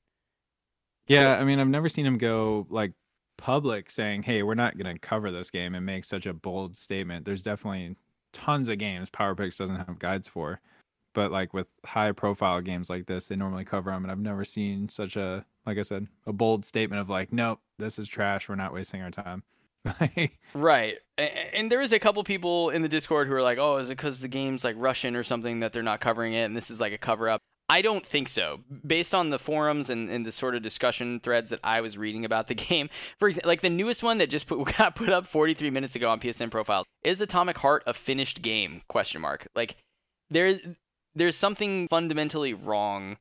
Yeah, 1.08 1.38
I 1.38 1.44
mean, 1.44 1.60
I've 1.60 1.68
never 1.68 1.88
seen 1.88 2.06
him 2.06 2.18
go 2.18 2.68
like 2.70 2.92
public 3.38 3.90
saying, 3.90 4.24
"Hey, 4.24 4.44
we're 4.44 4.56
not 4.56 4.78
going 4.78 4.94
to 4.94 5.00
cover 5.00 5.32
this 5.32 5.52
game," 5.52 5.76
and 5.76 5.86
make 5.86 6.04
such 6.04 6.26
a 6.26 6.34
bold 6.34 6.76
statement. 6.76 7.26
There's 7.26 7.42
definitely 7.42 7.96
tons 8.34 8.70
of 8.70 8.78
games 8.78 9.10
PowerPyx 9.10 9.58
doesn't 9.58 9.76
have 9.76 10.00
guides 10.00 10.28
for, 10.28 10.60
but 11.14 11.32
like 11.32 11.54
with 11.54 11.68
high 11.86 12.12
profile 12.12 12.62
games 12.62 12.90
like 12.90 13.06
this, 13.06 13.28
they 13.28 13.36
normally 13.36 13.66
cover 13.66 13.92
them. 13.92 14.04
And 14.04 14.12
I've 14.12 14.20
never 14.20 14.46
seen 14.46 14.90
such 14.90 15.16
a, 15.16 15.46
like 15.68 15.78
I 15.78 15.84
said, 15.84 16.08
a 16.26 16.34
bold 16.34 16.66
statement 16.66 17.02
of 17.02 17.10
like, 17.10 17.32
"Nope, 17.32 17.60
this 17.78 18.00
is 18.00 18.08
trash. 18.08 18.50
We're 18.50 18.56
not 18.56 18.74
wasting 18.74 19.02
our 19.02 19.12
time." 19.12 19.44
right. 20.56 20.96
And 21.18 21.72
there 21.72 21.82
is 21.82 21.94
a 21.94 22.00
couple 22.00 22.24
people 22.24 22.70
in 22.72 22.82
the 22.82 22.90
Discord 22.90 23.28
who 23.28 23.34
are 23.34 23.42
like, 23.42 23.58
"Oh, 23.58 23.78
is 23.78 23.90
it 23.90 23.98
because 23.98 24.22
the 24.22 24.28
game's 24.28 24.64
like 24.64 24.76
Russian 24.80 25.16
or 25.16 25.24
something 25.24 25.60
that 25.60 25.74
they're 25.74 25.84
not 25.84 26.00
covering 26.00 26.34
it, 26.34 26.46
and 26.46 26.56
this 26.56 26.72
is 26.72 26.80
like 26.80 26.94
a 26.94 26.98
cover 26.98 27.30
up?" 27.30 27.42
I 27.70 27.82
don't 27.82 28.06
think 28.06 28.30
so. 28.30 28.62
Based 28.86 29.14
on 29.14 29.30
the 29.30 29.38
forums 29.38 29.90
and, 29.90 30.10
and 30.10 30.26
the 30.26 30.32
sort 30.32 30.56
of 30.56 30.62
discussion 30.62 31.20
threads 31.20 31.50
that 31.50 31.60
I 31.66 31.82
was 31.82 31.98
reading 31.98 32.24
about 32.24 32.48
the 32.48 32.56
game, 32.70 32.90
for 33.20 33.28
example, 33.28 33.50
like 33.50 33.62
the 33.62 33.70
newest 33.70 34.04
one 34.04 34.20
that 34.20 34.30
just 34.30 34.48
put, 34.48 34.64
got 34.78 34.96
put 34.96 35.10
up 35.10 35.28
43 35.28 35.70
minutes 35.70 35.96
ago 35.96 36.10
on 36.10 36.22
PSN 36.22 36.50
profile 36.50 36.86
is 37.04 37.20
Atomic 37.20 37.58
Heart 37.58 37.84
a 37.86 37.94
finished 37.94 38.42
game? 38.42 38.82
Question 38.88 39.22
mark. 39.22 39.48
Like 39.54 39.76
there, 40.30 40.60
there's 41.14 41.36
something 41.36 41.88
fundamentally 41.90 42.54
wrong 42.54 43.18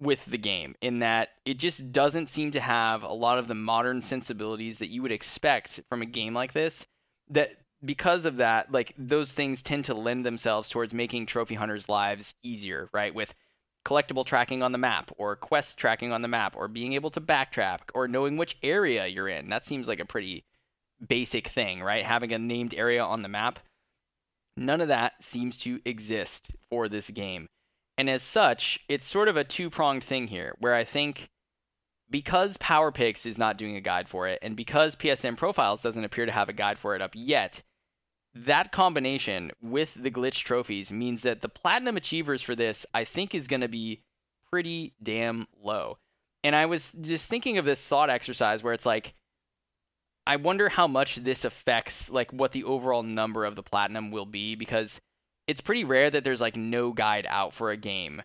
with 0.00 0.24
the 0.24 0.38
game 0.38 0.74
in 0.80 1.00
that 1.00 1.28
it 1.44 1.58
just 1.58 1.92
doesn't 1.92 2.28
seem 2.28 2.50
to 2.52 2.60
have 2.60 3.02
a 3.02 3.12
lot 3.12 3.38
of 3.38 3.48
the 3.48 3.54
modern 3.54 4.00
sensibilities 4.00 4.78
that 4.78 4.88
you 4.88 5.02
would 5.02 5.12
expect 5.12 5.80
from 5.88 6.00
a 6.00 6.06
game 6.06 6.34
like 6.34 6.52
this. 6.52 6.86
That 7.28 7.52
because 7.84 8.24
of 8.24 8.36
that, 8.36 8.72
like 8.72 8.94
those 8.96 9.32
things 9.32 9.62
tend 9.62 9.84
to 9.84 9.94
lend 9.94 10.24
themselves 10.24 10.70
towards 10.70 10.94
making 10.94 11.26
trophy 11.26 11.54
hunters' 11.54 11.88
lives 11.88 12.34
easier, 12.42 12.88
right? 12.92 13.14
With 13.14 13.34
collectible 13.84 14.26
tracking 14.26 14.62
on 14.62 14.72
the 14.72 14.78
map 14.78 15.10
or 15.16 15.36
quest 15.36 15.78
tracking 15.78 16.12
on 16.12 16.22
the 16.22 16.28
map 16.28 16.54
or 16.56 16.68
being 16.68 16.92
able 16.94 17.10
to 17.10 17.20
backtrack 17.20 17.80
or 17.94 18.08
knowing 18.08 18.36
which 18.36 18.56
area 18.62 19.06
you're 19.06 19.28
in. 19.28 19.48
That 19.48 19.66
seems 19.66 19.88
like 19.88 20.00
a 20.00 20.04
pretty 20.04 20.44
basic 21.06 21.48
thing, 21.48 21.82
right? 21.82 22.04
Having 22.04 22.32
a 22.32 22.38
named 22.38 22.74
area 22.74 23.02
on 23.02 23.22
the 23.22 23.28
map. 23.28 23.58
None 24.56 24.80
of 24.80 24.88
that 24.88 25.22
seems 25.22 25.56
to 25.58 25.80
exist 25.84 26.48
for 26.68 26.88
this 26.88 27.08
game. 27.08 27.48
And 28.00 28.08
as 28.08 28.22
such, 28.22 28.80
it's 28.88 29.04
sort 29.04 29.28
of 29.28 29.36
a 29.36 29.44
two 29.44 29.68
pronged 29.68 30.02
thing 30.02 30.28
here, 30.28 30.54
where 30.58 30.74
I 30.74 30.84
think 30.84 31.28
because 32.08 32.56
PowerPyx 32.56 33.26
is 33.26 33.36
not 33.36 33.58
doing 33.58 33.76
a 33.76 33.82
guide 33.82 34.08
for 34.08 34.26
it, 34.26 34.38
and 34.40 34.56
because 34.56 34.96
PSN 34.96 35.36
Profiles 35.36 35.82
doesn't 35.82 36.02
appear 36.02 36.24
to 36.24 36.32
have 36.32 36.48
a 36.48 36.54
guide 36.54 36.78
for 36.78 36.94
it 36.94 37.02
up 37.02 37.10
yet, 37.14 37.60
that 38.34 38.72
combination 38.72 39.52
with 39.60 39.92
the 40.02 40.10
glitch 40.10 40.44
trophies 40.44 40.90
means 40.90 41.20
that 41.24 41.42
the 41.42 41.48
platinum 41.50 41.98
achievers 41.98 42.40
for 42.40 42.54
this 42.54 42.86
I 42.94 43.04
think 43.04 43.34
is 43.34 43.46
going 43.46 43.60
to 43.60 43.68
be 43.68 44.00
pretty 44.50 44.94
damn 45.02 45.46
low. 45.62 45.98
And 46.42 46.56
I 46.56 46.64
was 46.64 46.92
just 47.02 47.28
thinking 47.28 47.58
of 47.58 47.66
this 47.66 47.86
thought 47.86 48.08
exercise 48.08 48.62
where 48.62 48.72
it's 48.72 48.86
like 48.86 49.12
I 50.26 50.36
wonder 50.36 50.70
how 50.70 50.86
much 50.86 51.16
this 51.16 51.44
affects 51.44 52.08
like 52.08 52.32
what 52.32 52.52
the 52.52 52.64
overall 52.64 53.02
number 53.02 53.44
of 53.44 53.56
the 53.56 53.62
platinum 53.62 54.10
will 54.10 54.24
be 54.24 54.54
because 54.54 55.02
it's 55.50 55.60
pretty 55.60 55.84
rare 55.84 56.10
that 56.10 56.24
there's 56.24 56.40
like 56.40 56.56
no 56.56 56.92
guide 56.92 57.26
out 57.28 57.52
for 57.52 57.70
a 57.70 57.76
game 57.76 58.22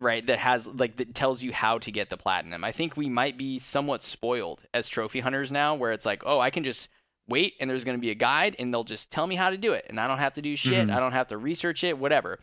right 0.00 0.26
that 0.26 0.38
has 0.38 0.66
like 0.66 0.96
that 0.96 1.14
tells 1.14 1.42
you 1.42 1.52
how 1.52 1.78
to 1.78 1.90
get 1.90 2.10
the 2.10 2.16
platinum. 2.16 2.64
I 2.64 2.72
think 2.72 2.96
we 2.96 3.08
might 3.08 3.38
be 3.38 3.58
somewhat 3.58 4.02
spoiled 4.02 4.62
as 4.74 4.88
trophy 4.88 5.20
hunters 5.20 5.52
now 5.52 5.74
where 5.74 5.92
it's 5.92 6.04
like, 6.04 6.22
"Oh, 6.26 6.40
I 6.40 6.50
can 6.50 6.64
just 6.64 6.88
wait 7.28 7.54
and 7.60 7.70
there's 7.70 7.84
going 7.84 7.96
to 7.96 8.00
be 8.00 8.10
a 8.10 8.14
guide 8.14 8.56
and 8.58 8.72
they'll 8.72 8.84
just 8.84 9.10
tell 9.10 9.26
me 9.26 9.36
how 9.36 9.50
to 9.50 9.56
do 9.56 9.72
it 9.72 9.86
and 9.88 10.00
I 10.00 10.06
don't 10.06 10.18
have 10.18 10.34
to 10.34 10.42
do 10.42 10.56
shit. 10.56 10.88
Mm-hmm. 10.88 10.96
I 10.96 11.00
don't 11.00 11.12
have 11.12 11.28
to 11.28 11.38
research 11.38 11.84
it, 11.84 11.98
whatever. 11.98 12.38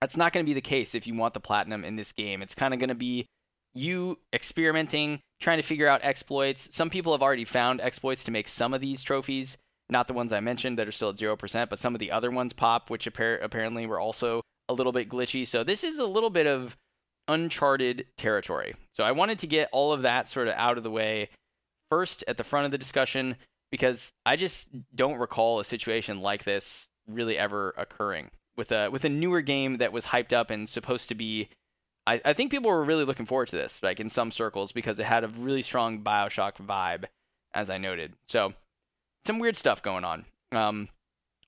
That's 0.00 0.16
not 0.16 0.32
going 0.32 0.44
to 0.44 0.48
be 0.48 0.54
the 0.54 0.60
case 0.60 0.94
if 0.94 1.06
you 1.06 1.14
want 1.14 1.34
the 1.34 1.40
platinum 1.40 1.84
in 1.84 1.96
this 1.96 2.12
game. 2.12 2.42
It's 2.42 2.54
kind 2.54 2.72
of 2.72 2.80
going 2.80 2.88
to 2.88 2.94
be 2.94 3.26
you 3.74 4.18
experimenting, 4.32 5.20
trying 5.40 5.58
to 5.58 5.66
figure 5.66 5.88
out 5.88 6.00
exploits. 6.02 6.68
Some 6.72 6.90
people 6.90 7.12
have 7.12 7.22
already 7.22 7.44
found 7.44 7.80
exploits 7.80 8.24
to 8.24 8.30
make 8.30 8.48
some 8.48 8.72
of 8.72 8.80
these 8.80 9.02
trophies, 9.02 9.56
not 9.90 10.08
the 10.08 10.14
ones 10.14 10.32
I 10.32 10.40
mentioned 10.40 10.78
that 10.78 10.88
are 10.88 10.92
still 10.92 11.10
at 11.10 11.16
0%, 11.16 11.68
but 11.68 11.78
some 11.78 11.94
of 11.94 11.98
the 11.98 12.10
other 12.10 12.30
ones 12.30 12.52
pop, 12.52 12.90
which 12.90 13.06
appar- 13.06 13.42
apparently 13.42 13.86
were 13.86 14.00
also 14.00 14.40
a 14.68 14.74
little 14.74 14.92
bit 14.92 15.08
glitchy. 15.08 15.46
So 15.46 15.62
this 15.62 15.84
is 15.84 15.98
a 15.98 16.06
little 16.06 16.30
bit 16.30 16.46
of 16.46 16.76
uncharted 17.28 18.06
territory. 18.16 18.74
So 18.92 19.04
I 19.04 19.12
wanted 19.12 19.38
to 19.40 19.46
get 19.46 19.68
all 19.72 19.92
of 19.92 20.02
that 20.02 20.28
sort 20.28 20.48
of 20.48 20.54
out 20.54 20.78
of 20.78 20.84
the 20.84 20.90
way 20.90 21.28
first 21.90 22.24
at 22.26 22.36
the 22.36 22.44
front 22.44 22.66
of 22.66 22.72
the 22.72 22.78
discussion 22.78 23.36
because 23.70 24.12
I 24.24 24.36
just 24.36 24.68
don't 24.94 25.18
recall 25.18 25.60
a 25.60 25.64
situation 25.64 26.20
like 26.20 26.44
this 26.44 26.86
really 27.08 27.36
ever 27.36 27.74
occurring 27.76 28.30
with 28.56 28.72
a 28.72 28.88
with 28.88 29.04
a 29.04 29.08
newer 29.08 29.40
game 29.40 29.78
that 29.78 29.92
was 29.92 30.06
hyped 30.06 30.32
up 30.32 30.50
and 30.50 30.68
supposed 30.68 31.08
to 31.08 31.14
be. 31.14 31.48
I, 32.06 32.20
I 32.24 32.32
think 32.34 32.50
people 32.50 32.70
were 32.70 32.84
really 32.84 33.04
looking 33.04 33.26
forward 33.26 33.48
to 33.48 33.56
this, 33.56 33.82
like 33.82 33.98
in 33.98 34.10
some 34.10 34.30
circles, 34.30 34.72
because 34.72 34.98
it 34.98 35.06
had 35.06 35.24
a 35.24 35.28
really 35.28 35.62
strong 35.62 36.02
Bioshock 36.02 36.56
vibe, 36.56 37.06
as 37.54 37.70
I 37.70 37.78
noted. 37.78 38.12
So, 38.28 38.52
some 39.26 39.38
weird 39.38 39.56
stuff 39.56 39.82
going 39.82 40.04
on. 40.04 40.24
Um, 40.52 40.88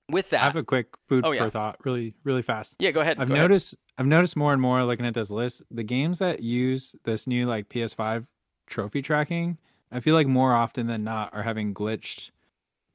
with 0.08 0.30
that, 0.30 0.42
I 0.42 0.44
have 0.44 0.56
a 0.56 0.62
quick 0.62 0.88
food 1.08 1.24
oh, 1.26 1.32
yeah. 1.32 1.44
for 1.44 1.50
thought, 1.50 1.76
really, 1.84 2.14
really 2.24 2.42
fast. 2.42 2.76
Yeah, 2.78 2.92
go 2.92 3.00
ahead. 3.00 3.18
I've 3.18 3.28
go 3.28 3.34
noticed, 3.34 3.74
ahead. 3.74 3.80
I've 3.98 4.06
noticed 4.06 4.36
more 4.36 4.52
and 4.52 4.62
more 4.62 4.84
looking 4.84 5.06
at 5.06 5.14
this 5.14 5.30
list, 5.30 5.62
the 5.70 5.82
games 5.82 6.20
that 6.20 6.42
use 6.42 6.94
this 7.04 7.26
new 7.26 7.46
like 7.46 7.68
PS5 7.68 8.26
trophy 8.66 9.02
tracking 9.02 9.58
I 9.92 10.00
feel 10.00 10.14
like 10.14 10.26
more 10.26 10.52
often 10.52 10.86
than 10.86 11.04
not 11.04 11.32
are 11.32 11.42
having 11.42 11.74
glitched 11.74 12.30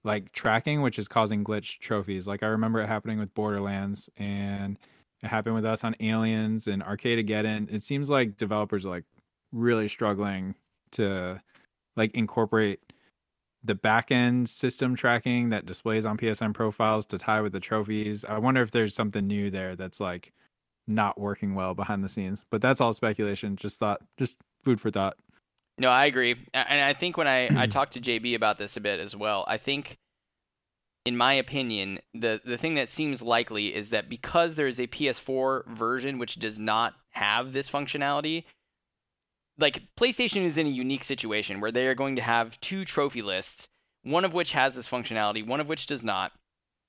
like 0.03 0.31
tracking, 0.33 0.81
which 0.81 0.99
is 0.99 1.07
causing 1.07 1.43
glitched 1.43 1.79
trophies. 1.79 2.27
Like 2.27 2.43
I 2.43 2.47
remember 2.47 2.81
it 2.81 2.87
happening 2.87 3.19
with 3.19 3.33
Borderlands 3.33 4.09
and 4.17 4.77
it 5.21 5.27
happened 5.27 5.55
with 5.55 5.65
us 5.65 5.83
on 5.83 5.95
Aliens 5.99 6.67
and 6.67 6.83
Arcadegeddon. 6.83 7.71
It 7.71 7.83
seems 7.83 8.09
like 8.09 8.37
developers 8.37 8.85
are 8.85 8.89
like 8.89 9.05
really 9.51 9.87
struggling 9.87 10.55
to 10.91 11.41
like 11.95 12.13
incorporate 12.15 12.79
the 13.63 13.75
backend 13.75 14.47
system 14.47 14.95
tracking 14.95 15.49
that 15.49 15.65
displays 15.65 16.05
on 16.05 16.17
PSN 16.17 16.53
profiles 16.53 17.05
to 17.07 17.17
tie 17.17 17.41
with 17.41 17.53
the 17.53 17.59
trophies. 17.59 18.25
I 18.25 18.39
wonder 18.39 18.61
if 18.61 18.71
there's 18.71 18.95
something 18.95 19.27
new 19.27 19.51
there 19.51 19.75
that's 19.75 19.99
like 19.99 20.31
not 20.87 21.19
working 21.19 21.53
well 21.53 21.73
behind 21.73 22.03
the 22.03 22.09
scenes. 22.09 22.45
But 22.49 22.61
that's 22.61 22.81
all 22.81 22.93
speculation. 22.93 23.55
Just 23.55 23.79
thought, 23.79 24.01
just 24.17 24.35
food 24.63 24.81
for 24.81 24.91
thought. 24.91 25.17
No, 25.77 25.89
I 25.89 26.05
agree, 26.05 26.35
and 26.53 26.81
I 26.81 26.93
think 26.93 27.17
when 27.17 27.27
I 27.27 27.49
I 27.57 27.67
talked 27.67 27.93
to 27.93 28.01
JB 28.01 28.35
about 28.35 28.57
this 28.57 28.77
a 28.77 28.81
bit 28.81 28.99
as 28.99 29.15
well, 29.15 29.45
I 29.47 29.57
think. 29.57 29.97
In 31.03 31.17
my 31.17 31.33
opinion, 31.33 31.97
the, 32.13 32.39
the 32.45 32.59
thing 32.59 32.75
that 32.75 32.91
seems 32.91 33.23
likely 33.23 33.73
is 33.73 33.89
that 33.89 34.07
because 34.07 34.55
there 34.55 34.67
is 34.67 34.79
a 34.79 34.85
PS4 34.85 35.65
version 35.65 36.19
which 36.19 36.37
does 36.37 36.59
not 36.59 36.93
have 37.09 37.53
this 37.53 37.67
functionality, 37.67 38.43
like 39.61 39.83
PlayStation 39.97 40.43
is 40.43 40.57
in 40.57 40.67
a 40.67 40.71
unique 40.71 41.03
situation 41.03 41.61
where 41.61 41.71
they 41.71 41.87
are 41.87 41.95
going 41.95 42.15
to 42.15 42.21
have 42.21 42.59
two 42.59 42.83
trophy 42.83 43.21
lists, 43.21 43.67
one 44.03 44.25
of 44.25 44.33
which 44.33 44.53
has 44.53 44.75
this 44.75 44.87
functionality, 44.87 45.45
one 45.45 45.59
of 45.59 45.67
which 45.67 45.85
does 45.85 46.03
not, 46.03 46.31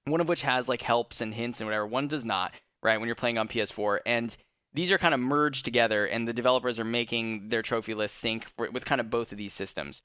one 0.06 0.20
of 0.20 0.28
which 0.28 0.42
has 0.42 0.68
like 0.68 0.82
helps 0.82 1.20
and 1.20 1.34
hints 1.34 1.60
and 1.60 1.68
whatever, 1.68 1.86
one 1.86 2.08
does 2.08 2.24
not, 2.24 2.52
right? 2.82 2.98
When 2.98 3.06
you're 3.06 3.14
playing 3.14 3.38
on 3.38 3.48
PS4 3.48 4.00
and 4.06 4.36
these 4.74 4.90
are 4.90 4.98
kind 4.98 5.14
of 5.14 5.20
merged 5.20 5.64
together 5.64 6.06
and 6.06 6.26
the 6.26 6.32
developers 6.32 6.78
are 6.78 6.84
making 6.84 7.50
their 7.50 7.62
trophy 7.62 7.94
list 7.94 8.16
sync 8.16 8.46
with 8.56 8.86
kind 8.86 9.00
of 9.00 9.10
both 9.10 9.30
of 9.32 9.38
these 9.38 9.52
systems. 9.52 10.00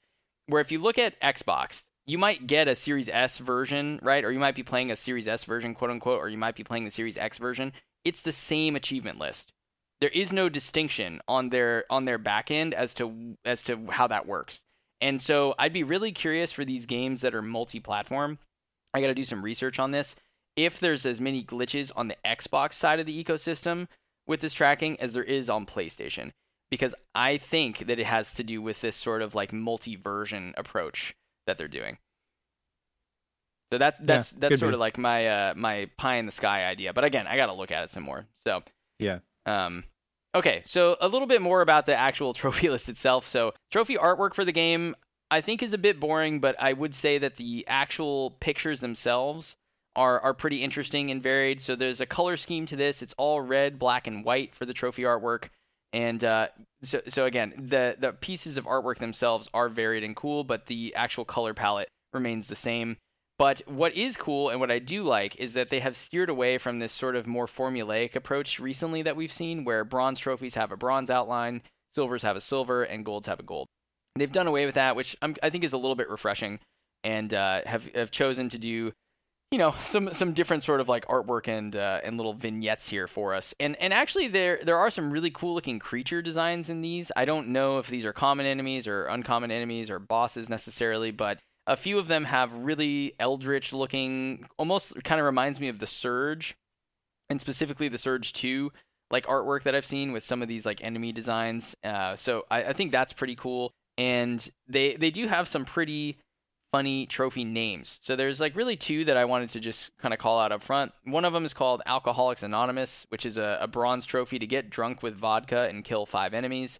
Where 0.46 0.60
if 0.60 0.70
you 0.70 0.78
look 0.78 0.98
at 0.98 1.20
Xbox, 1.20 1.82
you 2.06 2.18
might 2.18 2.46
get 2.46 2.68
a 2.68 2.74
Series 2.74 3.08
S 3.08 3.38
version, 3.38 3.98
right? 4.02 4.24
Or 4.24 4.32
you 4.32 4.38
might 4.38 4.54
be 4.54 4.62
playing 4.62 4.90
a 4.90 4.96
Series 4.96 5.28
S 5.28 5.44
version, 5.44 5.74
quote 5.74 5.90
unquote, 5.90 6.20
or 6.20 6.28
you 6.28 6.38
might 6.38 6.56
be 6.56 6.64
playing 6.64 6.84
the 6.84 6.90
Series 6.90 7.16
X 7.16 7.38
version. 7.38 7.72
It's 8.04 8.22
the 8.22 8.32
same 8.32 8.76
achievement 8.76 9.18
list 9.18 9.52
there 10.00 10.10
is 10.10 10.32
no 10.32 10.48
distinction 10.48 11.20
on 11.26 11.48
their 11.48 11.84
on 11.90 12.04
their 12.04 12.18
back 12.18 12.50
end 12.50 12.74
as 12.74 12.94
to 12.94 13.36
as 13.44 13.62
to 13.64 13.86
how 13.90 14.06
that 14.06 14.26
works. 14.26 14.60
And 15.00 15.22
so 15.22 15.54
I'd 15.58 15.72
be 15.72 15.84
really 15.84 16.12
curious 16.12 16.50
for 16.50 16.64
these 16.64 16.86
games 16.86 17.20
that 17.20 17.34
are 17.34 17.42
multi-platform. 17.42 18.38
I 18.92 19.00
got 19.00 19.08
to 19.08 19.14
do 19.14 19.24
some 19.24 19.42
research 19.42 19.78
on 19.78 19.92
this. 19.92 20.16
If 20.56 20.80
there's 20.80 21.06
as 21.06 21.20
many 21.20 21.44
glitches 21.44 21.92
on 21.94 22.08
the 22.08 22.16
Xbox 22.24 22.72
side 22.72 22.98
of 22.98 23.06
the 23.06 23.24
ecosystem 23.24 23.86
with 24.26 24.40
this 24.40 24.54
tracking 24.54 25.00
as 25.00 25.12
there 25.12 25.22
is 25.22 25.48
on 25.48 25.66
PlayStation, 25.66 26.32
because 26.68 26.94
I 27.14 27.38
think 27.38 27.86
that 27.86 28.00
it 28.00 28.06
has 28.06 28.34
to 28.34 28.42
do 28.42 28.60
with 28.60 28.80
this 28.80 28.96
sort 28.96 29.22
of 29.22 29.36
like 29.36 29.52
multi-version 29.52 30.54
approach 30.56 31.14
that 31.46 31.58
they're 31.58 31.68
doing. 31.68 31.98
So 33.72 33.78
that's 33.78 34.00
that's 34.00 34.32
yeah, 34.32 34.38
that's 34.40 34.58
sort 34.58 34.70
be. 34.70 34.74
of 34.74 34.80
like 34.80 34.98
my 34.98 35.26
uh, 35.28 35.54
my 35.54 35.90
pie 35.96 36.16
in 36.16 36.26
the 36.26 36.32
sky 36.32 36.64
idea. 36.64 36.92
But 36.92 37.04
again, 37.04 37.26
I 37.26 37.36
got 37.36 37.46
to 37.46 37.52
look 37.52 37.70
at 37.70 37.84
it 37.84 37.90
some 37.90 38.02
more. 38.02 38.26
So 38.44 38.62
yeah, 38.98 39.18
um, 39.48 39.84
okay, 40.34 40.62
so 40.64 40.96
a 41.00 41.08
little 41.08 41.26
bit 41.26 41.42
more 41.42 41.60
about 41.60 41.86
the 41.86 41.94
actual 41.94 42.34
trophy 42.34 42.68
list 42.70 42.88
itself. 42.88 43.26
So, 43.26 43.54
trophy 43.70 43.96
artwork 43.96 44.34
for 44.34 44.44
the 44.44 44.52
game, 44.52 44.94
I 45.30 45.40
think, 45.40 45.62
is 45.62 45.72
a 45.72 45.78
bit 45.78 46.00
boring, 46.00 46.40
but 46.40 46.56
I 46.58 46.72
would 46.72 46.94
say 46.94 47.18
that 47.18 47.36
the 47.36 47.64
actual 47.68 48.32
pictures 48.40 48.80
themselves 48.80 49.56
are 49.96 50.20
are 50.20 50.34
pretty 50.34 50.62
interesting 50.62 51.10
and 51.10 51.22
varied. 51.22 51.60
So, 51.60 51.74
there's 51.74 52.00
a 52.00 52.06
color 52.06 52.36
scheme 52.36 52.66
to 52.66 52.76
this. 52.76 53.02
It's 53.02 53.14
all 53.16 53.40
red, 53.40 53.78
black, 53.78 54.06
and 54.06 54.24
white 54.24 54.54
for 54.54 54.66
the 54.66 54.74
trophy 54.74 55.02
artwork. 55.02 55.48
And 55.92 56.22
uh, 56.22 56.48
so, 56.82 57.00
so 57.08 57.24
again, 57.24 57.54
the 57.56 57.96
the 57.98 58.12
pieces 58.12 58.56
of 58.56 58.66
artwork 58.66 58.98
themselves 58.98 59.48
are 59.54 59.68
varied 59.68 60.04
and 60.04 60.14
cool, 60.14 60.44
but 60.44 60.66
the 60.66 60.94
actual 60.94 61.24
color 61.24 61.54
palette 61.54 61.88
remains 62.12 62.46
the 62.46 62.56
same. 62.56 62.98
But 63.38 63.62
what 63.66 63.94
is 63.94 64.16
cool 64.16 64.50
and 64.50 64.58
what 64.58 64.70
I 64.70 64.80
do 64.80 65.04
like 65.04 65.36
is 65.36 65.52
that 65.52 65.70
they 65.70 65.78
have 65.78 65.96
steered 65.96 66.28
away 66.28 66.58
from 66.58 66.80
this 66.80 66.92
sort 66.92 67.14
of 67.14 67.26
more 67.26 67.46
formulaic 67.46 68.16
approach 68.16 68.58
recently 68.58 69.00
that 69.02 69.14
we've 69.14 69.32
seen, 69.32 69.64
where 69.64 69.84
bronze 69.84 70.18
trophies 70.18 70.56
have 70.56 70.72
a 70.72 70.76
bronze 70.76 71.08
outline, 71.08 71.62
silvers 71.94 72.22
have 72.22 72.36
a 72.36 72.40
silver, 72.40 72.82
and 72.82 73.04
golds 73.04 73.28
have 73.28 73.38
a 73.38 73.44
gold. 73.44 73.68
They've 74.16 74.30
done 74.30 74.48
away 74.48 74.66
with 74.66 74.74
that, 74.74 74.96
which 74.96 75.16
I'm, 75.22 75.36
i 75.40 75.50
think 75.50 75.62
is 75.62 75.72
a 75.72 75.78
little 75.78 75.94
bit 75.94 76.10
refreshing, 76.10 76.58
and 77.04 77.32
uh, 77.32 77.60
have 77.64 77.86
have 77.94 78.10
chosen 78.10 78.48
to 78.48 78.58
do, 78.58 78.92
you 79.52 79.58
know, 79.58 79.72
some 79.84 80.12
some 80.12 80.32
different 80.32 80.64
sort 80.64 80.80
of 80.80 80.88
like 80.88 81.06
artwork 81.06 81.46
and 81.46 81.76
uh, 81.76 82.00
and 82.02 82.16
little 82.16 82.34
vignettes 82.34 82.88
here 82.88 83.06
for 83.06 83.34
us. 83.34 83.54
And 83.60 83.76
and 83.76 83.94
actually 83.94 84.26
there 84.26 84.58
there 84.64 84.78
are 84.78 84.90
some 84.90 85.12
really 85.12 85.30
cool 85.30 85.54
looking 85.54 85.78
creature 85.78 86.22
designs 86.22 86.68
in 86.68 86.80
these. 86.80 87.12
I 87.14 87.24
don't 87.24 87.48
know 87.48 87.78
if 87.78 87.86
these 87.86 88.04
are 88.04 88.12
common 88.12 88.46
enemies 88.46 88.88
or 88.88 89.06
uncommon 89.06 89.52
enemies 89.52 89.90
or 89.90 90.00
bosses 90.00 90.48
necessarily, 90.48 91.12
but 91.12 91.38
a 91.68 91.76
few 91.76 91.98
of 91.98 92.08
them 92.08 92.24
have 92.24 92.52
really 92.56 93.14
eldritch 93.20 93.72
looking, 93.72 94.48
almost 94.56 95.04
kind 95.04 95.20
of 95.20 95.26
reminds 95.26 95.60
me 95.60 95.68
of 95.68 95.78
the 95.78 95.86
Surge, 95.86 96.56
and 97.28 97.40
specifically 97.40 97.88
the 97.88 97.98
Surge 97.98 98.32
2 98.32 98.72
like 99.10 99.26
artwork 99.26 99.62
that 99.62 99.74
I've 99.74 99.86
seen 99.86 100.12
with 100.12 100.22
some 100.22 100.42
of 100.42 100.48
these 100.48 100.66
like 100.66 100.84
enemy 100.84 101.12
designs. 101.12 101.74
Uh, 101.82 102.16
so 102.16 102.44
I, 102.50 102.64
I 102.64 102.72
think 102.72 102.92
that's 102.92 103.12
pretty 103.12 103.36
cool. 103.36 103.72
And 103.96 104.46
they 104.68 104.96
they 104.96 105.10
do 105.10 105.26
have 105.26 105.48
some 105.48 105.64
pretty 105.64 106.18
funny 106.72 107.06
trophy 107.06 107.44
names. 107.44 107.98
So 108.02 108.16
there's 108.16 108.40
like 108.40 108.54
really 108.54 108.76
two 108.76 109.04
that 109.06 109.16
I 109.16 109.24
wanted 109.24 109.50
to 109.50 109.60
just 109.60 109.96
kind 109.98 110.12
of 110.12 110.20
call 110.20 110.38
out 110.38 110.52
up 110.52 110.62
front. 110.62 110.92
One 111.04 111.24
of 111.24 111.32
them 111.32 111.44
is 111.44 111.54
called 111.54 111.82
Alcoholics 111.86 112.42
Anonymous, 112.42 113.06
which 113.08 113.24
is 113.24 113.38
a, 113.38 113.58
a 113.62 113.66
bronze 113.66 114.04
trophy 114.04 114.38
to 114.38 114.46
get 114.46 114.70
drunk 114.70 115.02
with 115.02 115.16
vodka 115.16 115.62
and 115.68 115.84
kill 115.84 116.06
five 116.06 116.34
enemies. 116.34 116.78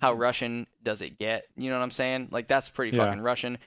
How 0.00 0.14
hmm. 0.14 0.20
Russian 0.20 0.66
does 0.82 1.02
it 1.02 1.18
get? 1.18 1.44
You 1.56 1.70
know 1.70 1.76
what 1.76 1.82
I'm 1.82 1.90
saying? 1.90 2.28
Like 2.30 2.48
that's 2.48 2.68
pretty 2.68 2.96
yeah. 2.96 3.04
fucking 3.04 3.22
Russian 3.22 3.58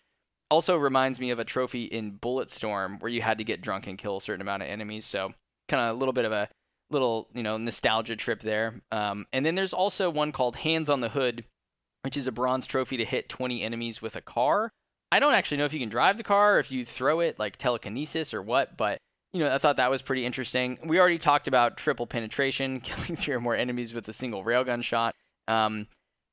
also 0.49 0.75
reminds 0.75 1.19
me 1.19 1.29
of 1.29 1.39
a 1.39 1.45
trophy 1.45 1.83
in 1.83 2.13
Bulletstorm 2.13 3.01
where 3.01 3.11
you 3.11 3.21
had 3.21 3.37
to 3.37 3.43
get 3.43 3.61
drunk 3.61 3.87
and 3.87 3.97
kill 3.97 4.17
a 4.17 4.21
certain 4.21 4.41
amount 4.41 4.63
of 4.63 4.69
enemies. 4.69 5.05
So 5.05 5.33
kind 5.67 5.89
of 5.89 5.95
a 5.95 5.99
little 5.99 6.13
bit 6.13 6.25
of 6.25 6.31
a 6.31 6.49
little 6.91 7.29
you 7.33 7.43
know 7.43 7.57
nostalgia 7.57 8.15
trip 8.15 8.41
there. 8.41 8.81
Um, 8.91 9.25
and 9.31 9.45
then 9.45 9.55
there's 9.55 9.73
also 9.73 10.09
one 10.09 10.31
called 10.31 10.57
Hands 10.57 10.89
on 10.89 11.01
the 11.01 11.09
Hood, 11.09 11.45
which 12.03 12.17
is 12.17 12.27
a 12.27 12.31
bronze 12.31 12.65
trophy 12.65 12.97
to 12.97 13.05
hit 13.05 13.29
20 13.29 13.61
enemies 13.61 14.01
with 14.01 14.15
a 14.15 14.21
car. 14.21 14.71
I 15.11 15.19
don't 15.19 15.33
actually 15.33 15.57
know 15.57 15.65
if 15.65 15.73
you 15.73 15.79
can 15.79 15.89
drive 15.89 16.17
the 16.17 16.23
car 16.23 16.55
or 16.55 16.59
if 16.59 16.71
you 16.71 16.85
throw 16.85 17.19
it 17.19 17.39
like 17.39 17.57
telekinesis 17.57 18.33
or 18.33 18.41
what, 18.41 18.77
but 18.77 18.99
you 19.33 19.39
know 19.39 19.53
I 19.53 19.57
thought 19.57 19.77
that 19.77 19.91
was 19.91 20.01
pretty 20.01 20.25
interesting. 20.25 20.77
We 20.83 20.99
already 20.99 21.17
talked 21.17 21.47
about 21.47 21.77
triple 21.77 22.07
penetration, 22.07 22.79
killing 22.81 23.15
three 23.15 23.33
or 23.33 23.39
more 23.39 23.55
enemies 23.55 23.93
with 23.93 24.07
a 24.07 24.13
single 24.13 24.43
railgun 24.43 24.83
shot. 24.83 25.15
Um, 25.47 25.87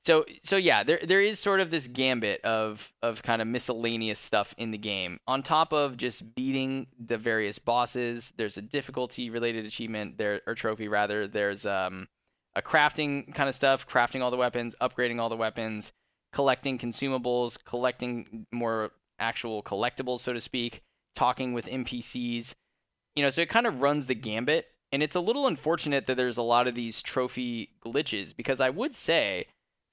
so 0.06 0.24
so 0.40 0.56
yeah, 0.56 0.84
there 0.84 1.00
there 1.04 1.20
is 1.20 1.40
sort 1.40 1.58
of 1.58 1.72
this 1.72 1.88
gambit 1.88 2.40
of 2.44 2.92
of 3.02 3.24
kind 3.24 3.42
of 3.42 3.48
miscellaneous 3.48 4.20
stuff 4.20 4.54
in 4.56 4.70
the 4.70 4.78
game. 4.78 5.18
On 5.26 5.42
top 5.42 5.72
of 5.72 5.96
just 5.96 6.36
beating 6.36 6.86
the 6.96 7.18
various 7.18 7.58
bosses, 7.58 8.32
there's 8.36 8.56
a 8.56 8.62
difficulty 8.62 9.30
related 9.30 9.66
achievement 9.66 10.16
there 10.16 10.42
or 10.46 10.54
trophy 10.54 10.86
rather. 10.86 11.26
There's 11.26 11.66
um 11.66 12.06
a 12.54 12.62
crafting 12.62 13.34
kind 13.34 13.48
of 13.48 13.56
stuff, 13.56 13.86
crafting 13.88 14.22
all 14.22 14.30
the 14.30 14.36
weapons, 14.36 14.76
upgrading 14.80 15.20
all 15.20 15.28
the 15.28 15.36
weapons, 15.36 15.92
collecting 16.32 16.78
consumables, 16.78 17.58
collecting 17.64 18.46
more 18.52 18.92
actual 19.18 19.60
collectibles 19.60 20.20
so 20.20 20.32
to 20.32 20.40
speak, 20.40 20.82
talking 21.16 21.52
with 21.52 21.66
NPCs. 21.66 22.54
You 23.16 23.24
know, 23.24 23.30
so 23.30 23.40
it 23.40 23.48
kind 23.48 23.66
of 23.66 23.80
runs 23.80 24.06
the 24.06 24.14
gambit 24.14 24.68
and 24.92 25.02
it's 25.02 25.16
a 25.16 25.20
little 25.20 25.48
unfortunate 25.48 26.06
that 26.06 26.16
there's 26.16 26.36
a 26.36 26.42
lot 26.42 26.68
of 26.68 26.76
these 26.76 27.02
trophy 27.02 27.70
glitches 27.84 28.36
because 28.36 28.60
I 28.60 28.70
would 28.70 28.94
say 28.94 29.46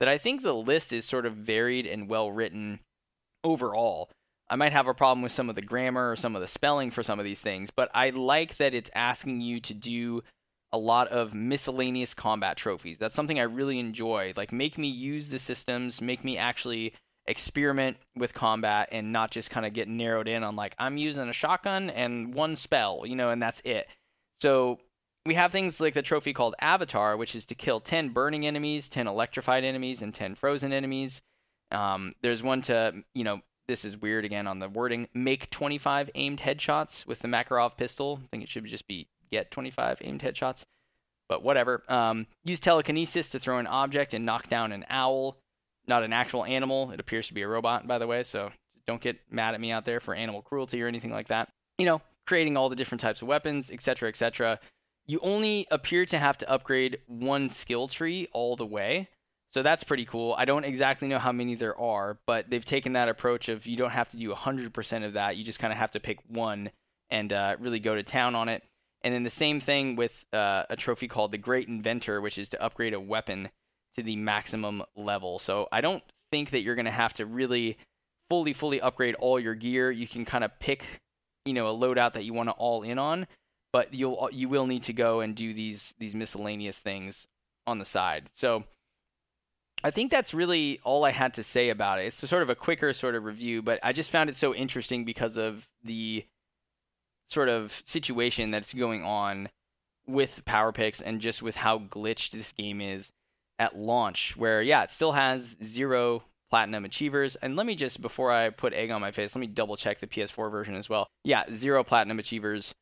that 0.04 0.10
I 0.10 0.18
think 0.18 0.42
the 0.42 0.54
list 0.54 0.92
is 0.92 1.06
sort 1.06 1.26
of 1.26 1.34
varied 1.34 1.88
and 1.88 2.10
well 2.10 2.30
written 2.30 2.82
overall. 3.42 4.10
I 4.50 4.58
might 4.58 4.74
have 4.74 4.90
a 4.90 4.94
problem 4.94 5.22
with 5.22 5.32
some 5.32 5.48
of 5.48 5.56
the 5.56 5.62
grammar 5.62 6.12
or 6.12 6.18
some 6.18 6.36
of 6.36 6.42
the 6.42 6.48
spelling 6.50 6.92
for 6.92 7.04
some 7.04 7.20
of 7.20 7.24
these 7.24 7.40
things, 7.40 7.72
but 7.72 7.90
I 7.94 8.10
like 8.10 8.58
that 8.58 8.74
it's 8.74 8.92
asking 8.94 9.40
you 9.40 9.62
to 9.62 9.74
do 9.74 10.22
a 10.74 10.78
lot 10.78 11.08
of 11.08 11.34
miscellaneous 11.34 12.14
combat 12.14 12.58
trophies. 12.58 12.98
That's 12.98 13.16
something 13.16 13.40
I 13.40 13.44
really 13.44 13.80
enjoy. 13.80 14.34
Like, 14.36 14.52
make 14.52 14.78
me 14.78 14.90
use 14.90 15.30
the 15.30 15.40
systems, 15.40 16.02
make 16.02 16.26
me 16.26 16.38
actually 16.38 16.92
experiment 17.26 17.96
with 18.14 18.34
combat 18.34 18.90
and 18.92 19.14
not 19.14 19.32
just 19.32 19.52
kind 19.52 19.66
of 19.66 19.72
get 19.72 19.88
narrowed 19.88 20.28
in 20.28 20.44
on, 20.44 20.58
like, 20.58 20.76
I'm 20.78 20.98
using 20.98 21.30
a 21.30 21.34
shotgun 21.34 21.90
and 21.90 22.34
one 22.34 22.58
spell, 22.58 23.06
you 23.06 23.16
know, 23.16 23.30
and 23.30 23.42
that's 23.42 23.62
it. 23.64 23.88
So, 24.42 24.80
we 25.26 25.36
have 25.36 25.52
things 25.52 25.80
like 25.80 25.94
the 25.94 26.02
trophy 26.02 26.34
called 26.34 26.56
Avatar, 26.60 27.16
which 27.16 27.36
is 27.36 27.46
to 27.46 27.56
kill 27.56 27.80
10 27.80 28.10
burning 28.10 28.46
enemies, 28.46 28.90
10 28.90 29.08
electrified 29.08 29.64
enemies, 29.64 30.02
and 30.02 30.14
10 30.14 30.36
frozen 30.36 30.74
enemies. 30.74 31.22
Um, 31.72 32.14
there's 32.22 32.44
one 32.44 32.62
to, 32.64 33.04
you 33.14 33.24
know, 33.24 33.42
this 33.68 33.86
is 33.86 33.98
weird 33.98 34.26
again 34.26 34.48
on 34.48 34.60
the 34.60 34.68
wording, 34.68 35.08
make 35.14 35.50
25 35.50 36.10
aimed 36.16 36.42
headshots 36.42 37.06
with 37.06 37.20
the 37.20 37.30
Makarov 37.30 37.78
pistol. 37.78 38.20
I 38.22 38.28
think 38.28 38.44
it 38.44 38.50
should 38.50 38.66
just 38.66 38.88
be 38.88 39.08
get 39.32 39.50
25 39.50 40.00
aimed 40.02 40.22
headshots, 40.22 40.64
but 41.30 41.42
whatever. 41.42 41.84
Um, 41.88 42.28
use 42.44 42.60
telekinesis 42.60 43.30
to 43.30 43.40
throw 43.40 43.60
an 43.60 43.68
object 43.68 44.14
and 44.14 44.26
knock 44.26 44.50
down 44.50 44.74
an 44.74 44.86
owl, 44.90 45.38
not 45.88 46.04
an 46.04 46.12
actual 46.12 46.44
animal. 46.44 46.92
It 46.92 47.00
appears 47.00 47.28
to 47.28 47.34
be 47.34 47.42
a 47.42 47.48
robot, 47.48 47.88
by 47.88 47.98
the 47.98 48.08
way, 48.08 48.24
so 48.24 48.52
don't 48.86 49.02
get 49.02 49.22
mad 49.32 49.54
at 49.54 49.62
me 49.62 49.72
out 49.72 49.86
there 49.86 50.02
for 50.02 50.14
animal 50.14 50.42
cruelty 50.42 50.84
or 50.84 50.88
anything 50.88 51.12
like 51.12 51.30
that. 51.30 51.48
You 51.78 51.86
know, 51.86 52.02
creating 52.28 52.58
all 52.58 52.68
the 52.68 52.76
different 52.76 53.02
types 53.02 53.22
of 53.22 53.30
weapons, 53.30 53.72
etc., 53.72 54.10
etc 54.10 54.60
you 55.06 55.20
only 55.22 55.68
appear 55.70 56.06
to 56.06 56.18
have 56.18 56.38
to 56.40 56.50
upgrade 56.50 57.00
one 57.08 57.50
skill 57.50 57.88
tree 57.88 58.28
all 58.32 58.56
the 58.56 58.66
way. 58.66 59.10
So 59.54 59.62
that's 59.62 59.84
pretty 59.84 60.06
cool. 60.06 60.34
I 60.38 60.46
don't 60.46 60.64
exactly 60.64 61.08
know 61.08 61.20
how 61.20 61.32
many 61.32 61.54
there 61.56 61.80
are, 61.80 62.18
but 62.26 62.50
they've 62.50 62.66
taken 62.66 62.94
that 62.94 63.10
approach 63.10 63.50
of 63.50 63.68
you 63.68 63.78
don't 63.78 63.92
have 63.92 64.10
to 64.10 64.18
do 64.18 64.34
100% 64.34 65.06
of 65.06 65.14
that. 65.14 65.38
You 65.38 65.44
just 65.44 65.60
kind 65.60 65.72
of 65.72 65.78
have 65.78 65.92
to 65.92 66.00
pick 66.00 66.20
one 66.28 66.72
and 67.12 67.32
uh, 67.32 67.58
really 67.60 67.80
go 67.80 67.94
to 67.94 68.02
town 68.02 68.34
on 68.34 68.50
it. 68.50 68.64
And 69.04 69.14
then 69.14 69.24
the 69.24 69.30
same 69.30 69.60
thing 69.60 69.96
with 69.96 70.26
uh, 70.34 70.64
a 70.70 70.76
trophy 70.76 71.08
called 71.08 71.32
the 71.32 71.38
Great 71.38 71.68
Inventor, 71.68 72.22
which 72.22 72.38
is 72.38 72.50
to 72.50 72.64
upgrade 72.64 72.94
a 72.94 73.00
weapon 73.00 73.50
to 73.96 74.02
the 74.02 74.16
maximum 74.16 74.82
level. 74.96 75.38
So 75.38 75.68
I 75.72 75.82
don't 75.82 76.04
think 76.32 76.52
that 76.52 76.62
you're 76.62 76.76
going 76.76 76.86
to 76.86 76.92
have 76.92 77.14
to 77.16 77.26
really 77.26 77.78
fully, 78.30 78.54
fully 78.54 78.82
upgrade 78.82 79.16
all 79.16 79.40
your 79.40 79.54
gear. 79.54 79.92
You 79.92 80.08
can 80.08 80.26
kind 80.26 80.44
of 80.44 80.58
pick, 80.60 80.84
you 81.46 81.54
know, 81.54 81.68
a 81.68 81.78
loadout 81.78 82.14
that 82.14 82.24
you 82.24 82.34
want 82.34 82.50
to 82.50 82.54
all 82.54 82.82
in 82.82 82.98
on, 82.98 83.28
but 83.74 83.94
you'll 83.94 84.18
uh, 84.22 84.30
you 84.32 84.48
will 84.48 84.68
need 84.68 84.84
to 84.84 84.94
go 84.94 85.20
and 85.20 85.36
do 85.36 85.54
these 85.54 85.94
these 86.00 86.16
miscellaneous 86.16 86.78
things 86.78 87.28
on 87.68 87.80
the 87.80 87.86
side. 87.86 88.30
So 88.34 88.64
I 89.84 89.92
think 89.92 90.12
that's 90.12 90.34
really 90.34 90.80
all 90.86 91.04
I 91.04 91.12
had 91.12 91.34
to 91.34 91.44
say 91.44 91.70
about 91.70 92.00
it. 92.00 92.06
It's 92.06 92.30
sort 92.30 92.44
of 92.44 92.50
a 92.50 92.56
quicker 92.56 92.94
sort 92.94 93.16
of 93.16 93.26
review, 93.26 93.62
but 93.62 93.80
I 93.84 93.92
just 93.92 94.12
found 94.12 94.30
it 94.30 94.38
so 94.38 94.56
interesting 94.56 95.04
because 95.04 95.36
of 95.36 95.68
the 95.84 96.26
sort 97.28 97.50
of 97.50 97.82
situation 97.86 98.52
that's 98.52 98.74
going 98.74 99.04
on 99.04 99.50
with 100.06 100.44
PowerPyx 100.46 101.02
and 101.04 101.20
just 101.20 101.42
with 101.42 101.56
how 101.56 101.80
glitched 101.80 102.32
this 102.32 102.52
game 102.52 102.80
is 102.80 103.12
at 103.60 103.78
launch 103.78 104.36
where 104.36 104.62
yeah 104.62 104.84
it 104.84 104.92
still 104.92 105.12
has 105.12 105.56
zero 105.64 106.24
platinum 106.50 106.86
achievers 106.86 107.36
and 107.38 107.56
let 107.56 107.66
me 107.66 107.76
just 107.76 108.02
before 108.02 108.32
i 108.32 108.50
put 108.50 108.74
egg 108.74 108.90
on 108.90 109.00
my 109.00 109.12
face 109.12 109.36
let 109.36 109.40
me 109.40 109.48
double 109.48 109.78
check 109.78 110.00
the 110.00 110.08
ps4 110.08 110.52
version 110.52 110.76
as 110.76 110.90
well 110.90 111.08
yeah 111.24 111.44
zero 111.54 111.84
platinum 111.84 112.20
achievers 112.20 112.74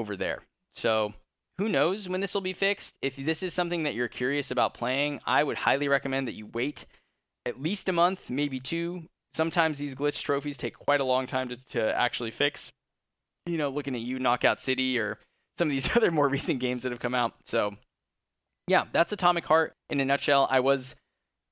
over 0.00 0.16
there 0.16 0.42
so 0.74 1.12
who 1.58 1.68
knows 1.68 2.08
when 2.08 2.20
this 2.20 2.34
will 2.34 2.40
be 2.40 2.52
fixed 2.52 2.94
if 3.02 3.16
this 3.16 3.42
is 3.42 3.54
something 3.54 3.82
that 3.84 3.94
you're 3.94 4.08
curious 4.08 4.50
about 4.50 4.74
playing 4.74 5.20
i 5.26 5.44
would 5.44 5.58
highly 5.58 5.88
recommend 5.88 6.26
that 6.26 6.34
you 6.34 6.46
wait 6.46 6.86
at 7.46 7.60
least 7.60 7.88
a 7.88 7.92
month 7.92 8.30
maybe 8.30 8.58
two 8.58 9.04
sometimes 9.34 9.78
these 9.78 9.94
glitch 9.94 10.22
trophies 10.22 10.56
take 10.56 10.74
quite 10.74 11.00
a 11.00 11.04
long 11.04 11.26
time 11.26 11.48
to, 11.48 11.56
to 11.68 11.96
actually 11.96 12.30
fix 12.30 12.72
you 13.46 13.58
know 13.58 13.68
looking 13.68 13.94
at 13.94 14.00
you 14.00 14.18
knockout 14.18 14.60
city 14.60 14.98
or 14.98 15.18
some 15.60 15.68
of 15.68 15.72
these 15.72 15.88
other 15.96 16.10
more 16.10 16.28
recent 16.28 16.58
games 16.58 16.82
that 16.82 16.90
have 16.90 17.00
come 17.00 17.14
out. 17.14 17.34
So, 17.44 17.76
yeah, 18.66 18.86
that's 18.92 19.12
Atomic 19.12 19.44
Heart 19.44 19.74
in 19.88 20.00
a 20.00 20.04
nutshell. 20.04 20.48
I 20.50 20.60
was 20.60 20.96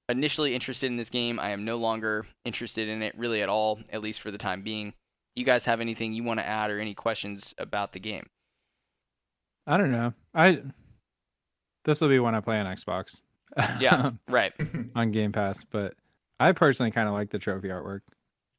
initially 0.09 0.55
interested 0.55 0.87
in 0.87 0.97
this 0.97 1.11
game. 1.11 1.39
I 1.39 1.51
am 1.51 1.65
no 1.65 1.77
longer 1.77 2.27
interested 2.45 2.89
in 2.89 3.03
it 3.03 3.17
really 3.17 3.43
at 3.43 3.49
all, 3.49 3.81
at 3.91 4.03
least 4.03 4.21
for 4.21 4.31
the 4.31 4.39
time 4.39 4.63
being. 4.63 4.95
You 5.37 5.45
guys 5.45 5.67
have 5.67 5.81
anything 5.81 6.15
you 6.15 6.25
want 6.25 6.41
to 6.41 6.47
add 6.47 6.71
or 6.71 6.81
any 6.81 6.95
questions 6.95 7.55
about 7.59 7.93
the 7.93 8.01
game? 8.01 8.27
I 9.69 9.77
don't 9.77 9.93
know. 9.93 10.13
I 10.35 10.63
this 11.85 12.01
will 12.01 12.09
be 12.09 12.19
when 12.19 12.35
I 12.35 12.41
play 12.41 12.59
on 12.59 12.67
Xbox. 12.67 13.21
Yeah, 13.81 14.11
right. 14.29 14.53
on 14.97 15.11
Game 15.13 15.31
Pass, 15.33 15.65
but 15.65 15.95
I 16.41 16.53
personally 16.53 16.91
kind 16.91 17.07
of 17.09 17.15
like 17.15 17.31
the 17.31 17.39
trophy 17.39 17.69
artwork. 17.69 18.01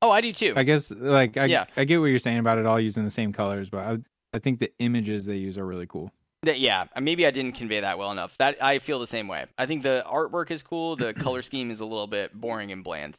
Oh, 0.02 0.12
I 0.12 0.22
do 0.22 0.32
too. 0.32 0.54
I 0.56 0.64
guess 0.64 0.92
like 0.92 1.36
I 1.38 1.46
Yeah. 1.46 1.66
I 1.76 1.84
get 1.84 2.00
what 2.00 2.06
you're 2.08 2.20
saying 2.20 2.38
about 2.40 2.58
it 2.58 2.66
all 2.66 2.80
using 2.80 3.04
the 3.04 3.12
same 3.12 3.34
colors, 3.34 3.70
but 3.70 3.80
I 3.80 3.98
I 4.34 4.40
think 4.40 4.60
the 4.60 4.72
images 4.80 5.26
they 5.26 5.36
use 5.38 5.58
are 5.58 5.66
really 5.66 5.88
cool. 5.88 6.12
That- 6.44 6.60
yeah, 6.60 6.86
maybe 7.02 7.26
I 7.28 7.32
didn't 7.32 7.54
convey 7.54 7.82
that 7.82 7.98
well 7.98 8.12
enough. 8.12 8.36
That 8.38 8.64
I 8.64 8.80
feel 8.80 9.00
the 9.00 9.08
same 9.08 9.28
way. 9.28 9.46
I 9.58 9.66
think 9.66 9.84
the 9.84 10.04
artwork 10.08 10.52
is 10.52 10.62
cool. 10.64 10.96
The 10.96 11.14
color 11.26 11.42
scheme 11.42 11.72
is 11.72 11.80
a 11.80 11.86
little 11.86 12.08
bit 12.08 12.34
boring 12.40 12.72
and 12.72 12.84
bland, 12.84 13.16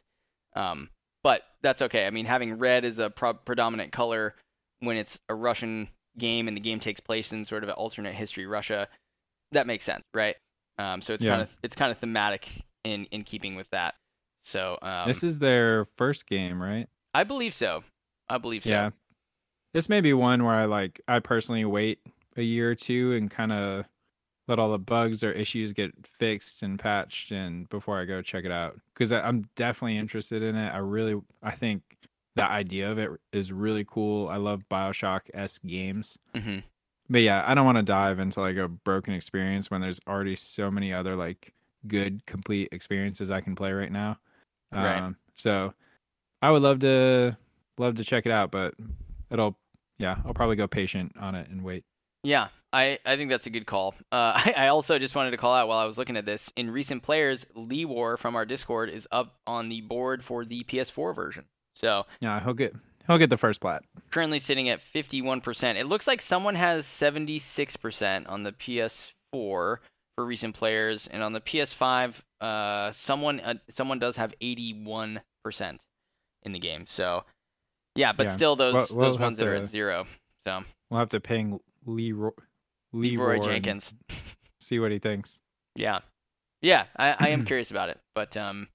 um, 0.55 0.89
but 1.23 1.43
that's 1.61 1.81
okay. 1.83 2.07
I 2.07 2.09
mean, 2.09 2.25
having 2.25 2.57
red 2.57 2.83
as 2.85 2.97
a 2.97 3.09
pro- 3.09 3.33
predominant 3.35 3.91
color 3.91 4.35
when 4.79 4.97
it's 4.97 5.19
a 5.29 5.35
Russian 5.35 5.89
game 6.17 6.47
and 6.47 6.55
the 6.55 6.61
game 6.61 6.79
takes 6.79 6.99
place 6.99 7.31
in 7.31 7.45
sort 7.45 7.63
of 7.63 7.69
an 7.69 7.75
alternate 7.75 8.13
history 8.15 8.45
Russia, 8.45 8.87
that 9.51 9.67
makes 9.67 9.85
sense, 9.85 10.03
right? 10.13 10.35
Um, 10.77 11.01
so 11.01 11.13
it's 11.13 11.23
Yeah. 11.23 11.31
kind 11.31 11.41
of 11.43 11.55
it's 11.63 11.75
kind 11.75 11.91
of 11.91 11.97
thematic 11.97 12.49
in 12.83 13.05
in 13.05 13.23
keeping 13.23 13.55
with 13.55 13.69
that. 13.71 13.95
So 14.43 14.77
um, 14.81 15.07
this 15.07 15.23
is 15.23 15.39
their 15.39 15.85
first 15.85 16.27
game, 16.27 16.61
right? 16.61 16.87
I 17.13 17.23
believe 17.23 17.53
so. 17.53 17.83
I 18.29 18.37
believe 18.37 18.63
so. 18.63 18.69
Yeah. 18.69 18.89
This 19.73 19.87
may 19.89 20.01
be 20.01 20.13
one 20.13 20.43
where 20.43 20.55
I 20.55 20.65
like 20.65 21.01
I 21.07 21.19
personally 21.19 21.65
wait 21.65 21.99
a 22.37 22.41
year 22.41 22.71
or 22.71 22.75
two 22.75 23.13
and 23.13 23.29
kind 23.29 23.51
of 23.51 23.85
let 24.47 24.57
all 24.59 24.71
the 24.71 24.79
bugs 24.79 25.23
or 25.23 25.31
issues 25.31 25.71
get 25.71 25.93
fixed 26.05 26.63
and 26.63 26.79
patched 26.79 27.31
and 27.31 27.69
before 27.69 27.99
I 27.99 28.05
go 28.05 28.21
check 28.21 28.43
it 28.43 28.51
out 28.51 28.79
because 28.93 29.11
I'm 29.11 29.47
definitely 29.55 29.97
interested 29.97 30.41
in 30.41 30.55
it. 30.55 30.69
I 30.73 30.79
really 30.79 31.21
I 31.43 31.51
think 31.51 31.83
the 32.35 32.43
idea 32.43 32.91
of 32.91 32.97
it 32.97 33.09
is 33.33 33.51
really 33.51 33.85
cool. 33.85 34.29
I 34.29 34.37
love 34.37 34.63
BioShock 34.69 35.21
s 35.33 35.59
games. 35.59 36.17
hmm 36.35 36.59
But 37.09 37.21
yeah, 37.21 37.43
I 37.45 37.53
don't 37.55 37.65
want 37.65 37.77
to 37.77 37.83
dive 37.83 38.19
into 38.19 38.39
like 38.39 38.57
a 38.57 38.67
broken 38.67 39.13
experience 39.13 39.69
when 39.69 39.81
there's 39.81 39.99
already 40.07 40.35
so 40.35 40.71
many 40.71 40.93
other 40.93 41.15
like 41.15 41.53
good 41.87 42.25
complete 42.25 42.69
experiences 42.71 43.31
I 43.31 43.41
can 43.41 43.55
play 43.55 43.73
right 43.73 43.91
now. 43.91 44.17
Right. 44.71 44.97
Um, 44.97 45.17
so 45.35 45.73
I 46.41 46.51
would 46.51 46.61
love 46.61 46.79
to 46.79 47.35
love 47.77 47.95
to 47.95 48.03
check 48.03 48.25
it 48.25 48.31
out, 48.31 48.51
but 48.51 48.75
it'll 49.29 49.57
yeah, 49.97 50.17
I'll 50.25 50.33
probably 50.33 50.55
go 50.55 50.67
patient 50.67 51.15
on 51.19 51.35
it 51.35 51.49
and 51.49 51.63
wait. 51.63 51.83
Yeah, 52.23 52.47
I, 52.73 52.99
I 53.05 53.17
think 53.17 53.29
that's 53.29 53.45
a 53.45 53.49
good 53.49 53.65
call. 53.65 53.95
Uh, 54.11 54.33
I, 54.45 54.53
I 54.57 54.67
also 54.67 54.97
just 54.99 55.15
wanted 55.15 55.31
to 55.31 55.37
call 55.37 55.53
out 55.53 55.67
while 55.67 55.79
I 55.79 55.85
was 55.85 55.97
looking 55.97 56.17
at 56.17 56.25
this. 56.25 56.51
In 56.55 56.71
recent 56.71 57.03
players, 57.03 57.45
Lee 57.55 57.85
War 57.85 58.17
from 58.17 58.35
our 58.35 58.45
Discord 58.45 58.89
is 58.89 59.07
up 59.11 59.39
on 59.45 59.69
the 59.69 59.81
board 59.81 60.23
for 60.23 60.45
the 60.45 60.63
PS4 60.63 61.15
version. 61.15 61.45
So 61.73 62.05
Yeah, 62.19 62.39
he'll 62.43 62.53
get 62.53 62.73
he'll 63.07 63.17
get 63.17 63.29
the 63.29 63.37
first 63.37 63.61
plat. 63.61 63.83
currently 64.11 64.39
sitting 64.39 64.69
at 64.69 64.79
51%. 64.93 65.75
It 65.75 65.85
looks 65.85 66.05
like 66.07 66.21
someone 66.21 66.55
has 66.55 66.85
76% 66.85 68.29
on 68.29 68.43
the 68.43 68.51
PS4 68.51 69.11
for 69.33 69.79
recent 70.17 70.55
players, 70.55 71.07
and 71.07 71.23
on 71.23 71.33
the 71.33 71.41
PS5, 71.41 72.15
uh, 72.41 72.91
someone 72.91 73.39
uh, 73.39 73.53
someone 73.69 73.99
does 73.99 74.17
have 74.17 74.33
81% 74.41 75.21
in 76.43 76.51
the 76.51 76.59
game. 76.59 76.85
So 76.87 77.23
yeah, 77.95 78.11
but 78.13 78.27
Yeah. 78.27 78.31
still 78.35 78.55
those 78.55 78.73
Well, 78.73 78.87
we'll 78.91 79.05
those 79.11 79.19
ones 79.19 79.37
that 79.39 79.47
are 79.47 79.55
at 79.55 79.69
zero. 79.69 80.05
So 80.43 80.63
We'll 80.89 80.99
have 80.99 81.09
to 81.09 81.19
ping 81.19 81.59
Leroy 81.85 82.31
Leroy 82.93 83.35
Leroy 83.35 83.45
Jenkins. 83.45 83.93
see 84.59 84.79
what 84.79 84.91
he 84.91 84.99
thinks. 84.99 85.39
Yeah, 85.75 85.99
yeah, 86.61 86.85
I, 86.97 87.15
I 87.17 87.29
am 87.29 87.45
curious 87.45 87.71
about 87.71 87.89
it. 87.89 87.99
But 88.13 88.35
um, 88.35 88.67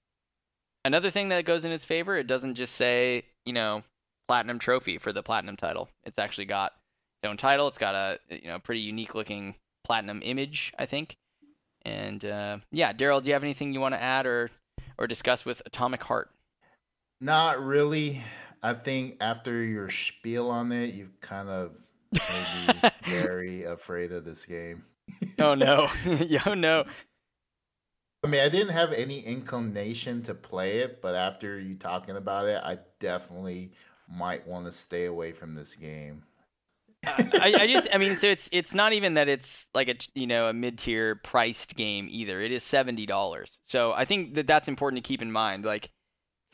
another 0.85 1.09
thing 1.09 1.29
that 1.29 1.45
goes 1.45 1.65
in 1.65 1.71
its 1.71 1.85
favor, 1.85 2.15
it 2.15 2.27
doesn't 2.27 2.55
just 2.55 2.75
say 2.75 3.23
you 3.45 3.53
know 3.53 3.83
platinum 4.27 4.59
trophy 4.59 4.97
for 4.97 5.13
the 5.13 5.23
platinum 5.23 5.55
title. 5.55 5.89
It's 6.05 6.19
actually 6.19 6.45
got 6.45 6.73
its 7.21 7.29
own 7.29 7.37
title. 7.37 7.67
It's 7.67 7.77
got 7.77 7.95
a 7.95 8.19
you 8.29 8.47
know 8.47 8.59
pretty 8.59 8.81
unique 8.81 9.15
looking 9.15 9.55
platinum 9.83 10.21
image, 10.23 10.73
I 10.77 10.85
think. 10.85 11.17
And 11.83 12.23
uh, 12.25 12.57
yeah, 12.71 12.93
Daryl, 12.93 13.21
do 13.21 13.29
you 13.29 13.33
have 13.33 13.43
anything 13.43 13.73
you 13.73 13.79
want 13.79 13.95
to 13.95 14.01
add 14.01 14.25
or 14.25 14.51
or 14.97 15.07
discuss 15.07 15.45
with 15.45 15.61
Atomic 15.65 16.03
Heart? 16.03 16.29
Not 17.21 17.63
really. 17.63 18.21
I 18.61 18.73
think 18.73 19.17
after 19.21 19.63
your 19.63 19.89
spiel 19.89 20.49
on 20.49 20.71
it, 20.71 20.93
you've 20.93 21.19
kind 21.21 21.47
of 21.49 21.77
made 22.13 22.83
me 22.83 22.89
very 23.07 23.63
afraid 23.63 24.11
of 24.11 24.25
this 24.25 24.45
game. 24.45 24.83
Oh 25.39 25.55
no, 25.55 25.87
oh 26.45 26.53
no. 26.53 26.85
I 28.23 28.27
mean, 28.27 28.41
I 28.41 28.49
didn't 28.49 28.73
have 28.73 28.93
any 28.93 29.19
inclination 29.19 30.23
to 30.23 30.33
play 30.33 30.79
it, 30.79 31.01
but 31.01 31.15
after 31.15 31.59
you 31.59 31.75
talking 31.75 32.15
about 32.15 32.47
it, 32.47 32.61
I 32.63 32.79
definitely 32.99 33.71
might 34.09 34.47
want 34.47 34.65
to 34.65 34.71
stay 34.71 35.05
away 35.05 35.31
from 35.31 35.53
this 35.53 35.75
game. 35.75 36.23
I, 37.05 37.53
I 37.59 37.67
just, 37.67 37.87
I 37.93 37.97
mean, 37.97 38.17
so 38.17 38.27
it's 38.27 38.49
it's 38.51 38.73
not 38.73 38.93
even 38.93 39.13
that 39.13 39.27
it's 39.27 39.67
like 39.73 39.87
a 39.87 39.95
you 40.15 40.25
know 40.25 40.47
a 40.47 40.53
mid 40.53 40.79
tier 40.79 41.15
priced 41.15 41.75
game 41.75 42.07
either. 42.09 42.41
It 42.41 42.51
is 42.51 42.63
seventy 42.63 43.05
dollars. 43.05 43.59
So 43.65 43.93
I 43.93 44.05
think 44.05 44.33
that 44.35 44.47
that's 44.47 44.67
important 44.67 45.03
to 45.03 45.07
keep 45.07 45.21
in 45.21 45.31
mind. 45.31 45.63
Like, 45.63 45.91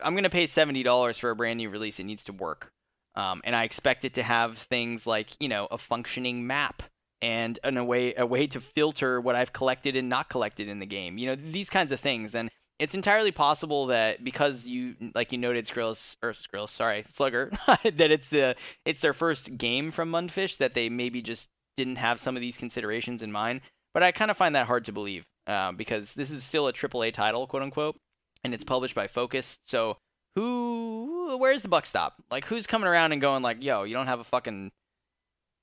I'm 0.02 0.16
gonna 0.16 0.30
pay 0.30 0.48
seventy 0.48 0.84
dollars 0.84 1.18
for 1.18 1.30
a 1.30 1.36
brand 1.36 1.58
new 1.58 1.70
release. 1.70 2.00
It 2.00 2.04
needs 2.04 2.26
to 2.26 2.34
work, 2.34 2.74
um, 3.16 3.42
and 3.46 3.56
I 3.56 3.64
expect 3.64 4.04
it 4.04 4.16
to 4.16 4.24
have 4.24 4.58
things 4.58 5.08
like 5.08 5.30
you 5.40 5.48
know 5.48 5.68
a 5.72 5.78
functioning 5.78 6.46
map 6.46 6.84
and 7.24 7.58
an, 7.64 7.78
a 7.78 7.84
way 7.84 8.14
a 8.16 8.26
way 8.26 8.46
to 8.48 8.60
filter 8.60 9.20
what 9.20 9.34
I've 9.34 9.54
collected 9.54 9.96
and 9.96 10.10
not 10.10 10.30
collected 10.30 10.68
in 10.68 10.80
the 10.80 10.86
game. 10.86 11.18
You 11.18 11.28
know 11.28 11.36
these 11.36 11.72
kinds 11.72 11.92
of 11.92 12.00
things 12.00 12.36
and. 12.36 12.52
It's 12.80 12.96
entirely 12.96 13.32
possible 13.32 13.86
that 13.86 14.24
because 14.24 14.66
you, 14.66 14.96
like 15.14 15.32
you 15.32 15.38
noted, 15.38 15.66
Skrills 15.66 16.18
or 16.24 16.34
Skrills, 16.34 16.70
sorry, 16.70 17.04
Slugger, 17.08 17.52
that 17.68 18.12
it's 18.12 18.34
uh, 18.34 18.56
it's 18.84 19.00
their 19.00 19.14
first 19.14 19.58
game 19.58 19.92
from 19.92 20.12
Mundfish 20.12 20.58
that 20.58 20.74
they 20.74 20.90
maybe 20.90 21.22
just 21.22 21.50
didn't 21.78 21.98
have 21.98 22.20
some 22.20 22.36
of 22.36 22.42
these 22.42 22.58
considerations 22.58 23.22
in 23.22 23.32
mind. 23.32 23.62
But 23.94 24.02
I 24.04 24.12
kind 24.12 24.32
of 24.32 24.38
find 24.38 24.56
that 24.56 24.66
hard 24.66 24.86
to 24.86 24.92
believe 24.92 25.24
uh, 25.48 25.72
because 25.72 26.16
this 26.16 26.32
is 26.32 26.44
still 26.44 26.68
a 26.68 26.74
AAA 26.74 27.14
title, 27.14 27.46
quote 27.46 27.62
unquote, 27.62 27.96
and 28.44 28.56
it's 28.56 28.66
published 28.66 28.96
by 28.96 29.08
Focus. 29.08 29.60
So 29.66 29.98
who, 30.36 31.38
where's 31.38 31.62
the 31.62 31.70
buck 31.70 31.86
stop? 31.86 32.16
Like 32.32 32.46
who's 32.46 32.68
coming 32.68 32.88
around 32.88 33.12
and 33.12 33.22
going 33.22 33.44
like, 33.44 33.64
"Yo, 33.64 33.84
you 33.84 33.94
don't 33.94 34.08
have 34.08 34.20
a 34.20 34.26
fucking 34.26 34.72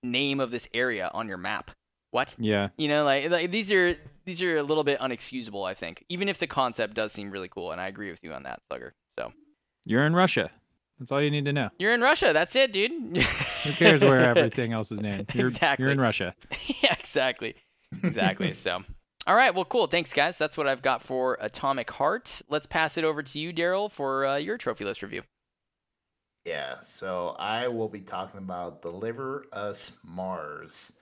name 0.03 0.41
of 0.41 0.51
this 0.51 0.69
area 0.75 1.11
on 1.15 1.29
your 1.29 1.37
map." 1.39 1.71
What? 2.13 2.35
Yeah. 2.39 2.71
You 2.77 2.89
know, 2.89 3.05
like, 3.05 3.31
like 3.31 3.51
these 3.53 3.71
are 3.71 3.97
these 4.25 4.43
are 4.43 4.57
a 4.59 4.63
little 4.63 4.83
bit 4.85 4.99
unexcusable. 5.01 5.69
I 5.69 5.75
think, 5.75 6.05
even 6.09 6.29
if 6.29 6.39
the 6.39 6.47
concept 6.47 6.95
does 6.95 7.13
seem 7.13 7.31
really 7.31 7.49
cool, 7.49 7.71
and 7.73 7.81
I 7.81 7.87
agree 7.89 8.11
with 8.11 8.21
you 8.23 8.33
on 8.33 8.43
that, 8.45 8.61
Slugger. 8.69 8.95
So 9.19 9.33
You're 9.85 10.05
in 10.07 10.15
Russia. 10.15 10.51
That's 10.99 11.13
all 11.13 11.23
you 11.23 11.31
need 11.31 11.47
to 11.47 11.53
know. 11.55 11.71
you're 11.79 11.95
in 11.95 12.03
Russia. 12.03 12.33
That's 12.35 12.55
it, 12.55 12.73
dude. 12.75 12.91
Who 13.65 13.73
cares 13.73 14.03
where 14.03 14.19
everything 14.37 14.73
else 14.75 14.93
is 14.93 15.01
named? 15.01 15.31
You're, 15.35 15.47
Exactly. 15.47 15.83
you're 15.85 15.93
in 15.93 15.99
Russia. 16.01 16.35
yeah, 16.83 16.95
exactly. 16.99 17.55
Exactly. 18.03 18.53
so, 18.53 18.81
all 19.27 19.35
right. 19.35 19.55
Well, 19.55 19.65
cool. 19.65 19.87
Thanks, 19.87 20.13
guys. 20.13 20.37
That's 20.37 20.59
what 20.59 20.67
I've 20.67 20.83
got 20.83 21.03
for 21.03 21.39
Atomic 21.41 21.91
Heart. 21.93 22.43
Let's 22.51 22.67
pass 22.67 22.99
it 22.99 23.05
over 23.05 23.23
to 23.23 23.39
you, 23.39 23.51
Daryl, 23.53 23.91
for 23.91 24.27
uh, 24.27 24.37
your 24.37 24.59
trophy 24.59 24.85
list 24.85 25.03
review. 25.03 25.23
Yeah, 26.45 26.81
so 26.81 27.37
I 27.39 27.69
will 27.69 27.89
be 27.89 28.01
talking 28.01 28.39
about 28.39 28.83
Deliver 28.83 29.47
Us 29.53 29.93
Mars. 30.05 30.93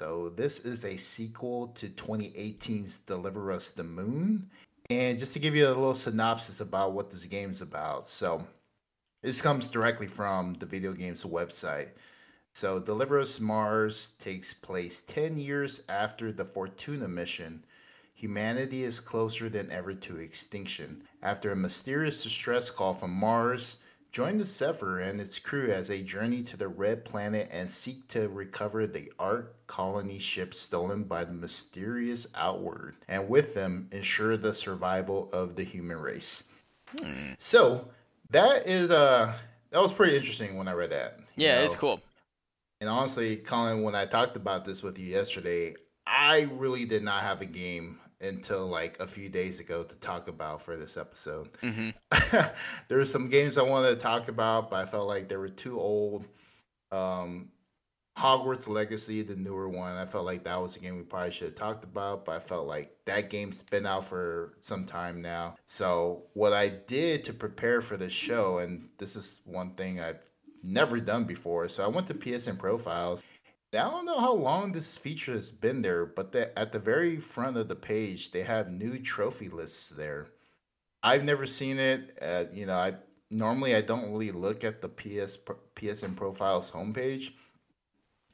So 0.00 0.30
this 0.36 0.60
is 0.60 0.84
a 0.84 0.96
sequel 0.96 1.68
to 1.68 1.88
2018's 1.88 3.00
Deliver 3.00 3.52
Us 3.52 3.70
the 3.72 3.84
Moon. 3.84 4.50
And 4.90 5.18
just 5.18 5.32
to 5.34 5.38
give 5.40 5.54
you 5.56 5.66
a 5.66 5.68
little 5.68 5.94
synopsis 5.94 6.60
about 6.60 6.92
what 6.94 7.10
this 7.10 7.24
game's 7.24 7.62
about. 7.62 8.06
So 8.06 8.46
This 9.22 9.42
comes 9.42 9.70
directly 9.70 10.06
from 10.06 10.54
the 10.54 10.66
video 10.66 10.92
game's 10.94 11.24
website. 11.24 11.90
So, 12.54 12.80
Deliver 12.80 13.18
Us 13.20 13.40
Mars 13.40 14.12
takes 14.18 14.54
place 14.54 15.02
10 15.02 15.36
years 15.36 15.82
after 15.90 16.32
the 16.32 16.44
Fortuna 16.44 17.08
mission. 17.08 17.64
Humanity 18.14 18.84
is 18.84 19.00
closer 19.00 19.48
than 19.50 19.70
ever 19.70 19.94
to 19.94 20.18
extinction. 20.18 21.02
After 21.22 21.52
a 21.52 21.56
mysterious 21.56 22.22
distress 22.22 22.70
call 22.70 22.94
from 22.94 23.10
Mars, 23.12 23.76
join 24.16 24.38
the 24.38 24.46
Zephyr 24.46 25.00
and 25.00 25.20
its 25.20 25.38
crew 25.38 25.70
as 25.70 25.88
they 25.88 26.00
journey 26.00 26.42
to 26.42 26.56
the 26.56 26.68
Red 26.68 27.04
Planet 27.04 27.50
and 27.52 27.68
seek 27.68 28.08
to 28.08 28.30
recover 28.30 28.86
the 28.86 29.12
Ark 29.18 29.54
colony 29.66 30.18
ship 30.18 30.54
stolen 30.54 31.04
by 31.04 31.22
the 31.22 31.34
mysterious 31.34 32.26
Outward, 32.34 32.96
and 33.08 33.28
with 33.28 33.52
them 33.52 33.90
ensure 33.92 34.38
the 34.38 34.54
survival 34.54 35.28
of 35.34 35.54
the 35.54 35.62
human 35.62 35.98
race. 35.98 36.44
Hmm. 36.98 37.32
So, 37.36 37.88
that 38.30 38.66
is 38.66 38.90
uh 38.90 39.34
that 39.68 39.82
was 39.82 39.92
pretty 39.92 40.16
interesting 40.16 40.56
when 40.56 40.66
I 40.66 40.72
read 40.72 40.92
that. 40.92 41.18
Yeah, 41.34 41.58
know? 41.58 41.64
it's 41.66 41.74
cool. 41.74 42.00
And 42.80 42.88
honestly, 42.88 43.36
Colin, 43.36 43.82
when 43.82 43.94
I 43.94 44.06
talked 44.06 44.38
about 44.38 44.64
this 44.64 44.82
with 44.82 44.98
you 44.98 45.08
yesterday, 45.08 45.74
I 46.06 46.48
really 46.54 46.86
did 46.86 47.02
not 47.02 47.20
have 47.20 47.42
a 47.42 47.46
game 47.46 48.00
until 48.20 48.66
like 48.66 48.98
a 49.00 49.06
few 49.06 49.28
days 49.28 49.60
ago 49.60 49.82
to 49.82 49.96
talk 49.98 50.28
about 50.28 50.62
for 50.62 50.76
this 50.76 50.96
episode. 50.96 51.52
Mm-hmm. 51.62 51.90
there 52.88 52.98
were 52.98 53.04
some 53.04 53.28
games 53.28 53.58
I 53.58 53.62
wanted 53.62 53.90
to 53.90 53.96
talk 53.96 54.28
about, 54.28 54.70
but 54.70 54.76
I 54.76 54.84
felt 54.84 55.06
like 55.06 55.28
they 55.28 55.36
were 55.36 55.48
too 55.48 55.78
old. 55.78 56.24
Um, 56.90 57.48
Hogwarts 58.18 58.66
Legacy, 58.66 59.20
the 59.20 59.36
newer 59.36 59.68
one, 59.68 59.92
I 59.94 60.06
felt 60.06 60.24
like 60.24 60.42
that 60.44 60.60
was 60.60 60.74
a 60.76 60.78
game 60.78 60.96
we 60.96 61.02
probably 61.02 61.32
should 61.32 61.48
have 61.48 61.54
talked 61.54 61.84
about, 61.84 62.24
but 62.24 62.36
I 62.36 62.38
felt 62.38 62.66
like 62.66 62.90
that 63.04 63.28
game's 63.28 63.62
been 63.64 63.84
out 63.84 64.06
for 64.06 64.54
some 64.60 64.86
time 64.86 65.20
now. 65.20 65.56
So, 65.66 66.22
what 66.32 66.54
I 66.54 66.68
did 66.70 67.24
to 67.24 67.34
prepare 67.34 67.82
for 67.82 67.98
the 67.98 68.08
show, 68.08 68.58
and 68.58 68.88
this 68.96 69.16
is 69.16 69.42
one 69.44 69.72
thing 69.72 70.00
I've 70.00 70.24
never 70.62 70.98
done 70.98 71.24
before, 71.24 71.68
so 71.68 71.84
I 71.84 71.88
went 71.88 72.06
to 72.06 72.14
PSN 72.14 72.58
Profiles. 72.58 73.22
I 73.72 73.78
don't 73.78 74.06
know 74.06 74.20
how 74.20 74.32
long 74.32 74.72
this 74.72 74.96
feature 74.96 75.32
has 75.32 75.52
been 75.52 75.82
there, 75.82 76.06
but 76.06 76.32
the, 76.32 76.56
at 76.58 76.72
the 76.72 76.78
very 76.78 77.18
front 77.18 77.56
of 77.56 77.68
the 77.68 77.76
page, 77.76 78.30
they 78.30 78.42
have 78.42 78.70
new 78.70 78.98
trophy 78.98 79.48
lists 79.48 79.90
there. 79.90 80.28
I've 81.02 81.24
never 81.24 81.44
seen 81.46 81.78
it. 81.78 82.16
Uh, 82.22 82.44
you 82.52 82.66
know, 82.66 82.76
I 82.76 82.94
normally 83.30 83.74
I 83.74 83.82
don't 83.82 84.10
really 84.10 84.30
look 84.30 84.64
at 84.64 84.80
the 84.80 84.88
PS 84.88 85.36
PSN 85.76 86.16
Profiles 86.16 86.70
homepage 86.70 87.32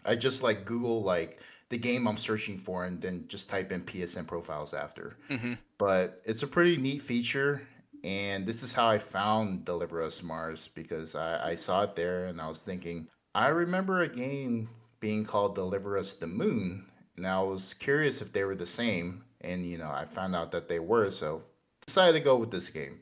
I 0.04 0.16
just 0.16 0.42
like 0.42 0.64
Google 0.64 1.02
like 1.02 1.38
the 1.68 1.78
game 1.78 2.06
I'm 2.06 2.16
searching 2.16 2.58
for 2.58 2.84
and 2.84 3.00
then 3.00 3.24
just 3.28 3.48
type 3.48 3.72
in 3.72 3.82
PSN 3.82 4.26
profiles 4.26 4.74
after. 4.74 5.16
Mm-hmm. 5.30 5.54
But 5.78 6.20
it's 6.24 6.42
a 6.42 6.46
pretty 6.46 6.76
neat 6.76 7.02
feature. 7.02 7.62
And 8.04 8.44
this 8.44 8.62
is 8.62 8.72
how 8.72 8.88
I 8.88 8.98
found 8.98 9.64
Deliver 9.64 10.02
Us 10.02 10.22
Mars 10.22 10.68
because 10.68 11.14
I, 11.14 11.50
I 11.50 11.54
saw 11.54 11.84
it 11.84 11.94
there 11.94 12.26
and 12.26 12.40
I 12.40 12.48
was 12.48 12.64
thinking, 12.64 13.06
I 13.34 13.48
remember 13.48 14.02
a 14.02 14.08
game 14.08 14.68
being 15.02 15.24
called 15.24 15.56
Deliver 15.56 15.98
Us 15.98 16.14
the 16.14 16.28
Moon. 16.28 16.86
And 17.16 17.26
I 17.26 17.42
was 17.42 17.74
curious 17.74 18.22
if 18.22 18.32
they 18.32 18.44
were 18.44 18.54
the 18.54 18.64
same. 18.64 19.24
And, 19.40 19.66
you 19.66 19.76
know, 19.76 19.90
I 19.90 20.04
found 20.04 20.36
out 20.36 20.52
that 20.52 20.68
they 20.68 20.78
were. 20.78 21.10
So 21.10 21.42
decided 21.84 22.12
to 22.12 22.24
go 22.24 22.36
with 22.36 22.52
this 22.52 22.70
game. 22.70 23.00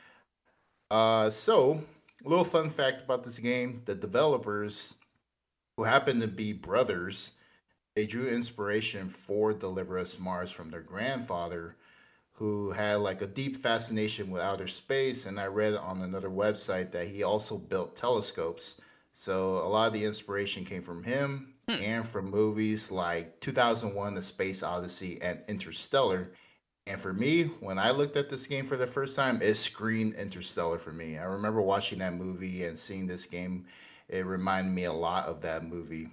Uh, 0.91 1.29
so, 1.29 1.85
a 2.25 2.29
little 2.29 2.45
fun 2.45 2.71
fact 2.71 3.03
about 3.03 3.23
this 3.23 3.39
game 3.39 3.83
the 3.85 3.95
developers 3.95 4.95
who 5.77 5.85
happen 5.85 6.19
to 6.21 6.27
be 6.27 6.55
brothers, 6.55 7.33
they 7.95 8.07
drew 8.07 8.29
inspiration 8.29 9.09
for 9.09 9.53
Deliver 9.53 9.99
Us 9.99 10.19
Mars 10.19 10.51
from 10.51 10.71
their 10.71 10.81
grandfather, 10.81 11.77
who 12.33 12.71
had 12.71 13.01
like 13.01 13.21
a 13.21 13.27
deep 13.27 13.59
fascination 13.59 14.31
with 14.31 14.41
outer 14.41 14.67
space. 14.67 15.27
And 15.27 15.39
I 15.39 15.47
read 15.47 15.75
on 15.75 16.01
another 16.01 16.31
website 16.31 16.93
that 16.93 17.09
he 17.09 17.23
also 17.25 17.59
built 17.59 17.95
telescopes. 17.95 18.81
So 19.13 19.59
a 19.59 19.69
lot 19.69 19.89
of 19.89 19.93
the 19.93 20.05
inspiration 20.07 20.65
came 20.65 20.83
from 20.83 21.05
him 21.05 21.53
hmm. 21.77 21.83
and 21.83 22.07
from 22.07 22.31
movies 22.31 22.91
like 22.91 23.39
2001 23.41 24.15
The 24.15 24.23
Space 24.23 24.63
Odyssey 24.63 25.19
and 25.23 25.41
Interstellar. 25.49 26.33
And 26.87 27.01
for 27.01 27.13
me, 27.13 27.45
when 27.61 27.79
I 27.79 27.91
looked 27.91 28.17
at 28.17 28.29
this 28.29 28.47
game 28.47 28.65
for 28.65 28.77
the 28.77 28.87
first 28.87 29.15
time, 29.15 29.41
it 29.43 29.55
screamed 29.55 30.15
Interstellar 30.15 30.79
for 30.79 30.93
me. 30.93 31.19
I 31.19 31.25
remember 31.25 31.61
watching 31.61 31.99
that 32.01 32.15
movie 32.15 32.65
and 32.65 32.79
seeing 32.79 33.07
this 33.07 33.27
game 33.27 33.67
it 34.11 34.27
reminded 34.27 34.73
me 34.73 34.85
a 34.85 34.93
lot 34.93 35.27
of 35.27 35.41
that 35.43 35.65
movie. 35.65 36.09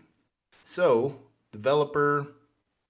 So, 0.64 1.18
developer 1.52 2.28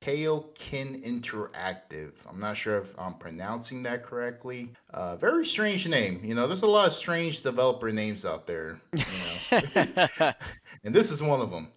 KeokeN 0.02 1.04
Interactive. 1.04 2.14
I'm 2.30 2.40
not 2.40 2.58
sure 2.58 2.78
if 2.78 2.98
I'm 3.00 3.14
pronouncing 3.16 3.84
that 3.84 4.04
correctly. 4.04 4.74
Uh, 4.94 5.16
very 5.16 5.46
strange 5.46 5.88
name. 5.88 6.20
You 6.24 6.36
know, 6.36 6.46
there's 6.48 6.62
a 6.62 6.68
lot 6.68 6.88
of 6.88 6.94
strange 6.94 7.42
developer 7.42 7.92
names 7.92 8.26
out 8.26 8.46
there. 8.46 8.80
You 8.94 9.06
know? 9.52 9.62
and 10.84 10.94
this 10.94 11.12
is 11.12 11.24
one 11.24 11.42
of 11.42 11.50
them. 11.50 11.70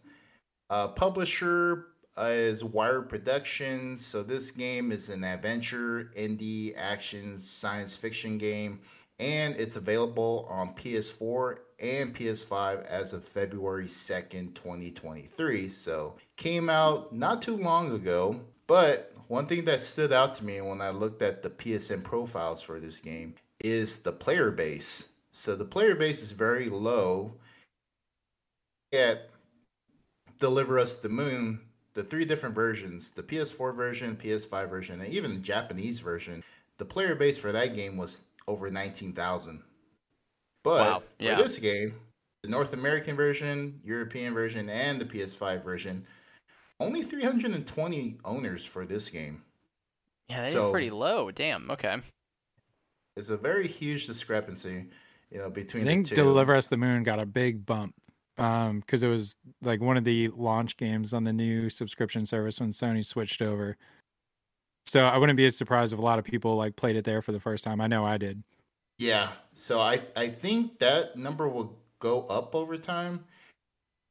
Uh, 0.71 0.89
publisher 0.89 1.89
uh, 2.17 2.31
is 2.33 2.65
Wired 2.65 3.11
Productions. 3.11 4.05
So 4.05 4.23
this 4.23 4.51
game 4.51 4.93
is 4.93 5.11
an 5.11 5.25
adventure, 5.25 6.11
indie, 6.17 6.73
action, 6.77 7.39
science 7.39 7.97
fiction 7.97 8.39
game 8.39 8.81
and 9.21 9.55
it's 9.57 9.77
available 9.77 10.47
on 10.49 10.75
PS4 10.75 11.59
and 11.79 12.15
PS5 12.15 12.87
as 12.87 13.13
of 13.13 13.23
February 13.23 13.85
2nd, 13.85 14.55
2023. 14.55 15.69
So, 15.69 16.15
came 16.37 16.71
out 16.71 17.15
not 17.15 17.43
too 17.43 17.59
long 17.59 17.93
ago, 17.93 18.41
but 18.67 19.13
one 19.29 19.47
thing 19.47 19.67
that 19.67 19.83
stood 19.83 20.13
out 20.13 20.33
to 20.35 20.45
me 20.45 20.63
when 20.63 20.81
I 20.81 20.89
looked 20.89 21.21
at 21.21 21.43
the 21.43 21.51
PSN 21.51 22.03
profiles 22.03 22.63
for 22.63 22.81
this 22.81 22.99
game 22.99 23.35
is 23.63 23.99
the 23.99 24.13
player 24.13 24.51
base. 24.51 25.09
So, 25.33 25.55
the 25.55 25.67
player 25.67 25.95
base 25.95 26.23
is 26.23 26.33
very 26.33 26.71
low. 26.71 27.35
Yet, 28.91 29.30
Deliver 30.41 30.79
Us 30.79 30.97
the 30.97 31.09
Moon, 31.09 31.61
the 31.95 32.03
three 32.03 32.25
different 32.25 32.55
versions 32.55 33.11
the 33.13 33.23
PS4 33.23 33.75
version, 33.75 34.17
PS5 34.17 34.69
version, 34.69 35.01
and 35.01 35.13
even 35.13 35.35
the 35.35 35.41
Japanese 35.41 36.01
version 36.01 36.43
the 36.81 36.85
player 36.87 37.15
base 37.15 37.39
for 37.39 37.53
that 37.53 37.75
game 37.75 37.99
was 37.99 38.25
over 38.49 38.71
19,000. 38.71 39.63
But 40.65 40.73
wow. 40.73 41.03
yeah. 41.19 41.37
for 41.37 41.43
this 41.43 41.59
game, 41.59 41.95
the 42.43 42.49
North 42.49 42.73
American 42.73 43.15
version, 43.15 43.79
European 43.85 44.33
version, 44.33 44.71
and 44.71 44.99
the 44.99 45.05
PS5 45.05 45.63
version, 45.63 46.07
only 46.81 47.03
320 47.03 48.17
owners 48.25 48.65
for 48.65 48.87
this 48.87 49.11
game. 49.11 49.43
Yeah, 50.31 50.45
that 50.45 50.53
so, 50.53 50.69
is 50.69 50.73
pretty 50.73 50.91
low. 50.91 51.31
Damn. 51.31 51.71
Okay. 51.71 51.99
It's 53.17 53.29
a 53.29 53.37
very 53.37 53.69
huge 53.69 54.07
discrepancy, 54.07 54.87
you 55.31 55.39
know, 55.39 55.51
between 55.51 55.83
I 55.83 55.87
think 55.87 56.09
the 56.09 56.17
two. 56.17 56.23
Deliver 56.23 56.55
Us 56.55 56.67
the 56.67 56.79
Moon 56.79 57.03
got 57.03 57.21
a 57.21 57.27
big 57.27 57.67
bump 57.67 57.95
um 58.41 58.81
because 58.81 59.03
it 59.03 59.09
was 59.09 59.37
like 59.63 59.81
one 59.81 59.97
of 59.97 60.05
the 60.05 60.29
launch 60.29 60.77
games 60.77 61.13
on 61.13 61.25
the 61.25 61.33
new 61.33 61.71
subscription 61.71 62.27
service 62.27 62.61
when 62.61 62.71
Sony 62.71 63.05
switched 63.05 63.43
over. 63.43 63.77
So 64.87 65.05
I 65.07 65.19
wouldn't 65.19 65.37
be 65.37 65.47
as 65.47 65.57
surprised 65.57 65.93
if 65.93 65.99
a 65.99 66.03
lot 66.03 66.19
of 66.19 66.25
people 66.25 66.57
like 66.57 66.75
played 66.75 66.97
it 66.97 67.05
there 67.05 67.23
for 67.23 67.33
the 67.33 67.41
first 67.41 67.63
time. 67.63 67.81
I 67.81 67.87
know 67.87 68.05
I 68.05 68.17
did. 68.17 68.43
Yeah. 68.99 69.29
So 69.53 69.81
I 69.81 70.01
I 70.17 70.29
think 70.29 70.79
that 70.81 71.17
number 71.17 71.49
will 71.49 71.79
go 72.01 72.23
up 72.27 72.55
over 72.55 72.77
time. 72.77 73.25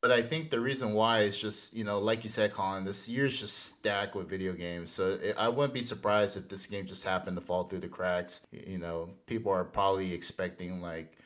But 0.02 0.12
I 0.12 0.22
think 0.22 0.50
the 0.50 0.62
reason 0.62 0.94
why 0.94 1.24
is 1.24 1.38
just, 1.38 1.74
you 1.74 1.84
know, 1.84 2.00
like 2.00 2.24
you 2.24 2.30
said, 2.30 2.54
Colin, 2.54 2.86
this 2.86 3.10
year's 3.10 3.38
just 3.38 3.58
stacked 3.58 4.16
with 4.16 4.30
video 4.30 4.54
games. 4.54 4.92
So 4.92 5.20
it, 5.22 5.36
I 5.38 5.50
wouldn't 5.50 5.74
be 5.74 5.82
surprised 5.82 6.38
if 6.38 6.48
this 6.48 6.66
game 6.66 6.86
just 6.86 7.04
happened 7.04 7.36
to 7.36 7.42
fall 7.42 7.66
through 7.66 7.82
the 7.82 7.90
cracks. 7.90 8.40
You 8.52 8.78
know, 8.78 9.10
people 9.26 9.52
are 9.52 9.66
probably 9.66 10.14
expecting 10.14 10.82
like 10.82 11.18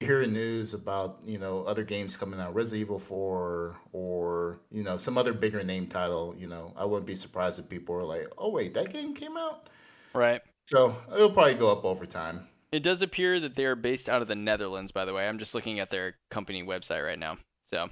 hearing 0.00 0.32
news 0.32 0.74
about 0.74 1.20
you 1.24 1.38
know 1.38 1.64
other 1.64 1.84
games 1.84 2.16
coming 2.16 2.40
out, 2.40 2.54
Resident 2.54 2.82
Evil 2.82 2.98
Four, 2.98 3.76
or 3.92 4.60
you 4.70 4.82
know 4.82 4.96
some 4.96 5.18
other 5.18 5.32
bigger 5.32 5.62
name 5.64 5.86
title, 5.86 6.34
you 6.38 6.46
know, 6.46 6.72
I 6.76 6.84
wouldn't 6.84 7.06
be 7.06 7.16
surprised 7.16 7.58
if 7.58 7.68
people 7.68 7.94
are 7.94 8.04
like, 8.04 8.28
"Oh 8.38 8.50
wait, 8.50 8.74
that 8.74 8.92
game 8.92 9.14
came 9.14 9.36
out." 9.36 9.68
Right. 10.14 10.42
So 10.64 10.96
it'll 11.14 11.30
probably 11.30 11.54
go 11.54 11.72
up 11.72 11.84
over 11.84 12.06
time. 12.06 12.46
It 12.70 12.82
does 12.82 13.00
appear 13.00 13.40
that 13.40 13.56
they 13.56 13.64
are 13.64 13.74
based 13.74 14.08
out 14.08 14.20
of 14.20 14.28
the 14.28 14.34
Netherlands. 14.34 14.92
By 14.92 15.04
the 15.06 15.14
way, 15.14 15.26
I'm 15.26 15.38
just 15.38 15.54
looking 15.54 15.80
at 15.80 15.90
their 15.90 16.16
company 16.30 16.62
website 16.62 17.04
right 17.04 17.18
now. 17.18 17.38
So, 17.64 17.88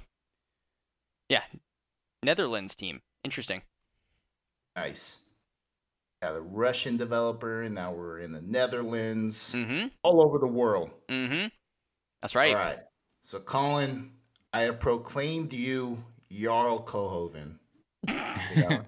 yeah, 1.29 1.41
Netherlands 2.21 2.75
team. 2.75 3.01
Interesting. 3.23 3.63
Nice. 4.75 5.19
Got 6.21 6.35
a 6.35 6.41
Russian 6.41 6.97
developer, 6.97 7.63
and 7.63 7.73
now 7.73 7.91
we're 7.91 8.19
in 8.19 8.31
the 8.31 8.41
Netherlands. 8.41 9.53
Mm-hmm. 9.55 9.87
All 10.03 10.21
over 10.21 10.37
the 10.37 10.47
world. 10.47 10.91
Mm-hmm. 11.09 11.47
That's 12.27 12.35
right. 12.35 12.53
All 12.53 12.61
right. 12.61 12.79
So, 13.23 13.39
Colin, 13.39 14.11
I 14.51 14.63
have 14.63 14.81
proclaimed 14.81 15.53
you 15.53 16.03
Jarl 16.29 16.81
Cohoven. 16.81 17.57
I 18.05 18.81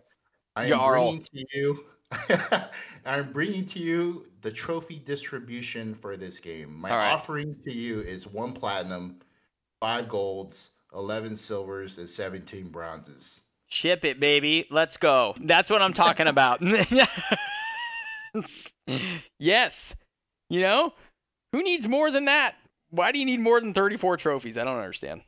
am 0.57 0.67
Jarl. 0.67 0.91
bringing 0.91 1.21
to 1.21 1.45
you. 1.53 1.85
I'm 3.05 3.31
bringing 3.31 3.65
to 3.67 3.79
you 3.79 4.25
the 4.41 4.51
trophy 4.51 5.01
distribution 5.05 5.93
for 5.93 6.17
this 6.17 6.37
game. 6.37 6.81
My 6.81 6.89
right. 6.89 7.13
offering 7.13 7.55
to 7.63 7.73
you 7.73 8.01
is 8.01 8.27
one 8.27 8.51
platinum, 8.51 9.19
five 9.79 10.09
golds, 10.09 10.71
eleven 10.93 11.37
silvers, 11.37 11.97
and 11.97 12.09
seventeen 12.09 12.67
bronzes. 12.67 13.39
Ship 13.69 14.03
it, 14.03 14.19
baby. 14.19 14.67
Let's 14.69 14.97
go. 14.97 15.33
That's 15.39 15.69
what 15.69 15.81
I'm 15.81 15.93
talking 15.93 16.27
about. 16.27 16.61
yes. 19.39 19.95
You 20.49 20.59
know, 20.59 20.93
who 21.53 21.63
needs 21.63 21.87
more 21.87 22.11
than 22.11 22.25
that? 22.25 22.55
Why 22.89 23.11
do 23.11 23.19
you 23.19 23.25
need 23.25 23.39
more 23.39 23.61
than 23.61 23.73
34 23.73 24.17
trophies? 24.17 24.57
I 24.57 24.63
don't 24.63 24.77
understand. 24.77 25.21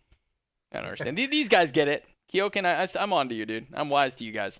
I 0.71 0.77
don't 0.77 0.85
understand. 0.85 1.17
These 1.17 1.49
guys 1.49 1.71
get 1.71 1.87
it. 1.87 2.05
KeokeN, 2.33 2.65
I, 2.65 3.01
I'm 3.01 3.13
on 3.13 3.29
to 3.29 3.35
you, 3.35 3.45
dude. 3.45 3.67
I'm 3.73 3.89
wise 3.89 4.15
to 4.15 4.23
you 4.23 4.31
guys. 4.31 4.59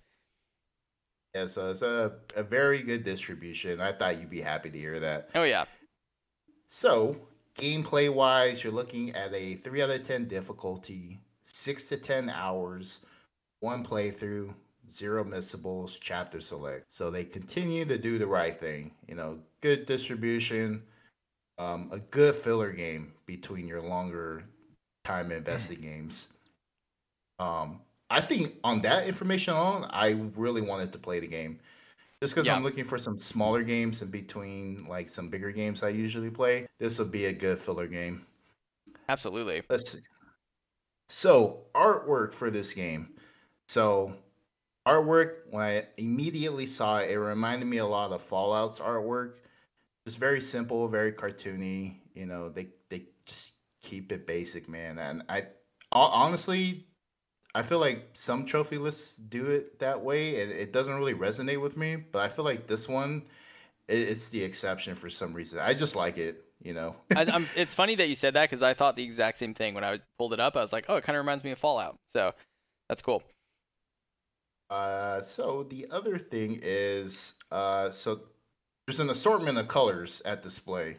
Yeah, 1.33 1.47
so 1.47 1.69
it's 1.69 1.81
a, 1.81 2.11
a 2.35 2.43
very 2.43 2.81
good 2.81 3.03
distribution. 3.03 3.79
I 3.79 3.93
thought 3.93 4.19
you'd 4.19 4.29
be 4.29 4.41
happy 4.41 4.69
to 4.69 4.77
hear 4.77 4.99
that. 4.99 5.29
Oh, 5.33 5.43
yeah. 5.43 5.63
So, 6.67 7.15
gameplay 7.55 8.13
wise, 8.13 8.63
you're 8.63 8.73
looking 8.73 9.11
at 9.11 9.33
a 9.33 9.55
3 9.55 9.81
out 9.81 9.89
of 9.89 10.03
10 10.03 10.27
difficulty, 10.27 11.19
6 11.45 11.87
to 11.89 11.97
10 11.97 12.29
hours, 12.29 12.99
one 13.61 13.85
playthrough, 13.85 14.53
zero 14.89 15.23
missables, 15.23 15.97
chapter 16.01 16.41
select. 16.41 16.93
So, 16.93 17.09
they 17.09 17.23
continue 17.23 17.85
to 17.85 17.97
do 17.97 18.17
the 18.19 18.27
right 18.27 18.57
thing. 18.57 18.91
You 19.07 19.15
know, 19.15 19.39
good 19.61 19.85
distribution, 19.85 20.83
um, 21.61 21.89
a 21.91 21.99
good 21.99 22.35
filler 22.35 22.71
game 22.71 23.13
between 23.27 23.67
your 23.67 23.81
longer 23.81 24.43
time 25.03 25.31
invested 25.31 25.81
games. 25.81 26.29
Um, 27.39 27.81
I 28.09 28.21
think 28.21 28.55
on 28.63 28.81
that 28.81 29.07
information 29.07 29.53
alone, 29.53 29.87
I 29.89 30.11
really 30.35 30.61
wanted 30.61 30.91
to 30.93 30.99
play 30.99 31.19
the 31.19 31.27
game. 31.27 31.59
Just 32.21 32.35
because 32.35 32.45
Yeah. 32.47 32.55
I'm 32.55 32.63
looking 32.63 32.85
for 32.85 32.97
some 32.97 33.19
smaller 33.19 33.63
games 33.63 34.01
in 34.01 34.09
between 34.09 34.85
like 34.87 35.09
some 35.09 35.29
bigger 35.29 35.51
games 35.51 35.83
I 35.83 35.89
usually 35.89 36.29
play, 36.31 36.67
this 36.79 36.99
would 36.99 37.11
be 37.11 37.25
a 37.25 37.33
good 37.33 37.59
filler 37.59 37.87
game. 37.87 38.25
Absolutely. 39.09 39.63
Let's 39.69 39.91
see. 39.91 39.99
So, 41.09 41.65
artwork 41.75 42.33
for 42.33 42.49
this 42.49 42.73
game. 42.73 43.15
So, 43.67 44.15
artwork, 44.87 45.51
when 45.51 45.63
I 45.63 45.87
immediately 45.97 46.67
saw 46.67 46.99
it, 46.99 47.11
it 47.11 47.19
reminded 47.19 47.67
me 47.67 47.77
a 47.77 47.85
lot 47.85 48.11
of 48.13 48.21
Fallout's 48.21 48.79
artwork. 48.79 49.35
It's 50.05 50.15
very 50.15 50.41
simple, 50.41 50.87
very 50.87 51.11
cartoony. 51.11 51.95
You 52.13 52.25
know, 52.25 52.49
they 52.49 52.69
they 52.89 53.05
just 53.25 53.53
keep 53.81 54.11
it 54.11 54.25
basic, 54.25 54.67
man. 54.67 54.97
And 54.99 55.23
I 55.29 55.47
honestly, 55.91 56.85
I 57.53 57.63
feel 57.63 57.79
like 57.79 58.09
some 58.13 58.45
trophy 58.45 58.77
lists 58.77 59.17
do 59.17 59.47
it 59.47 59.79
that 59.79 60.01
way, 60.01 60.41
and 60.41 60.51
it 60.51 60.73
doesn't 60.73 60.93
really 60.93 61.13
resonate 61.13 61.61
with 61.61 61.77
me. 61.77 61.97
But 61.97 62.19
I 62.19 62.29
feel 62.29 62.45
like 62.45 62.67
this 62.67 62.87
one, 62.87 63.23
it, 63.87 63.99
it's 63.99 64.29
the 64.29 64.43
exception 64.43 64.95
for 64.95 65.09
some 65.09 65.33
reason. 65.33 65.59
I 65.59 65.73
just 65.73 65.95
like 65.95 66.17
it. 66.17 66.45
You 66.63 66.73
know. 66.73 66.95
I, 67.15 67.25
I'm, 67.25 67.47
it's 67.55 67.73
funny 67.73 67.95
that 67.95 68.07
you 68.07 68.15
said 68.15 68.35
that 68.35 68.49
because 68.49 68.63
I 68.63 68.73
thought 68.73 68.95
the 68.95 69.03
exact 69.03 69.39
same 69.39 69.53
thing 69.53 69.73
when 69.73 69.83
I 69.83 69.99
pulled 70.17 70.33
it 70.33 70.39
up. 70.39 70.55
I 70.55 70.61
was 70.61 70.71
like, 70.73 70.85
oh, 70.89 70.95
it 70.95 71.03
kind 71.03 71.17
of 71.17 71.23
reminds 71.23 71.43
me 71.43 71.51
of 71.51 71.57
Fallout. 71.57 71.97
So 72.13 72.33
that's 72.87 73.01
cool. 73.01 73.23
Uh, 74.69 75.21
so 75.21 75.63
the 75.69 75.85
other 75.91 76.17
thing 76.17 76.57
is, 76.63 77.33
uh, 77.51 77.91
so 77.91 78.21
there's 78.85 78.99
an 78.99 79.09
assortment 79.09 79.57
of 79.57 79.67
colors 79.67 80.21
at 80.25 80.41
display. 80.41 80.97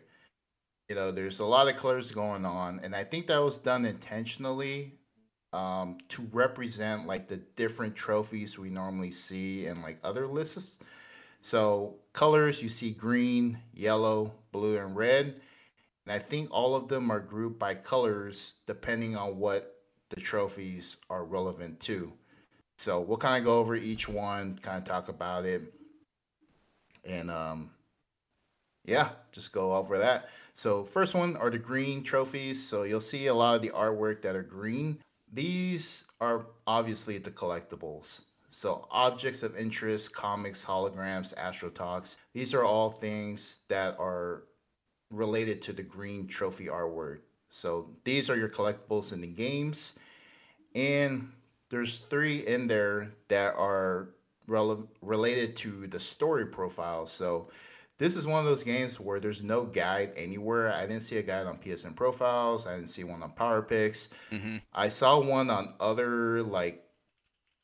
You 0.88 0.94
know, 0.94 1.10
there's 1.10 1.40
a 1.40 1.46
lot 1.46 1.68
of 1.68 1.76
colors 1.76 2.10
going 2.10 2.44
on, 2.44 2.80
and 2.82 2.94
I 2.94 3.04
think 3.04 3.26
that 3.26 3.38
was 3.38 3.59
done 3.59 3.84
intentionally 3.84 4.92
um, 5.52 5.98
to 6.09 6.22
represent 6.32 7.06
like 7.06 7.28
the 7.28 7.38
different 7.56 7.94
trophies 7.94 8.59
we 8.59 8.70
normally 8.70 9.10
see 9.10 9.66
in 9.66 9.82
like 9.82 9.98
other 10.02 10.26
lists. 10.26 10.78
So 11.40 11.96
colors 12.12 12.62
you 12.62 12.68
see 12.68 12.92
green, 12.92 13.59
yellow, 13.74 14.32
blue, 14.52 14.78
and 14.78 14.96
red, 14.96 15.40
and 16.06 16.12
I 16.12 16.18
think 16.18 16.50
all 16.50 16.74
of 16.74 16.88
them 16.88 17.10
are 17.10 17.20
grouped 17.20 17.59
by 17.59 17.74
colors 17.74 18.56
depending 18.66 19.16
on 19.16 19.38
what 19.38 19.76
the 20.10 20.20
trophies 20.20 20.98
are 21.10 21.24
relevant 21.24 21.80
to. 21.80 22.12
So 22.78 23.00
we'll 23.00 23.18
kind 23.18 23.38
of 23.38 23.44
go 23.44 23.59
over 23.59 23.74
each 23.74 24.09
one, 24.09 24.56
kind 24.59 24.78
of 24.78 24.84
talk 24.84 25.09
about 25.09 25.44
it, 25.44 25.62
and 27.04 27.30
um, 27.30 27.70
yeah, 28.84 29.10
just 29.32 29.52
go 29.52 29.74
over 29.74 29.98
that. 29.98 30.28
So 30.54 30.84
first 30.84 31.14
one 31.14 31.36
are 31.36 31.50
the 31.50 31.58
green 31.58 32.02
trophies. 32.02 32.62
So 32.62 32.82
you'll 32.82 33.00
see 33.00 33.26
a 33.28 33.34
lot 33.34 33.56
of 33.56 33.62
the 33.62 33.70
artwork 33.70 34.22
that 34.22 34.36
are 34.36 34.42
green. 34.42 34.98
These 35.32 36.04
are 36.20 36.46
obviously 36.66 37.18
the 37.18 37.30
collectibles. 37.30 38.22
So 38.50 38.86
objects 38.90 39.42
of 39.42 39.56
interest, 39.56 40.12
comics, 40.12 40.62
holograms, 40.64 41.34
astrotalks. 41.34 42.18
These 42.34 42.52
are 42.52 42.64
all 42.64 42.90
things 42.90 43.60
that 43.68 43.96
are 43.98 44.42
related 45.10 45.62
to 45.62 45.72
the 45.72 45.82
green 45.82 46.26
trophy 46.26 46.66
artwork. 46.66 47.20
So 47.48 47.90
these 48.04 48.28
are 48.28 48.36
your 48.36 48.48
collectibles 48.48 49.12
in 49.12 49.20
the 49.20 49.26
games, 49.26 49.94
and 50.74 51.30
there's 51.68 52.00
three 52.00 52.46
in 52.46 52.66
there 52.66 53.12
that 53.28 53.54
are 53.56 54.08
rele- 54.52 54.86
related 55.00 55.56
to 55.56 55.86
the 55.88 56.00
story 56.00 56.46
profile. 56.46 57.06
So 57.06 57.48
this 57.98 58.16
is 58.16 58.26
one 58.26 58.40
of 58.40 58.46
those 58.46 58.62
games 58.62 58.98
where 59.00 59.20
there's 59.20 59.42
no 59.42 59.64
guide 59.64 60.12
anywhere. 60.16 60.72
I 60.72 60.82
didn't 60.82 61.02
see 61.02 61.18
a 61.18 61.22
guide 61.22 61.46
on 61.46 61.58
PSN 61.58 61.94
profiles. 61.96 62.66
I 62.66 62.74
didn't 62.76 62.90
see 62.90 63.04
one 63.04 63.22
on 63.22 63.32
PowerPyx. 63.32 64.08
hmm 64.30 64.56
I 64.72 64.88
saw 64.88 65.20
one 65.20 65.50
on 65.50 65.74
other 65.80 66.42
like 66.42 66.84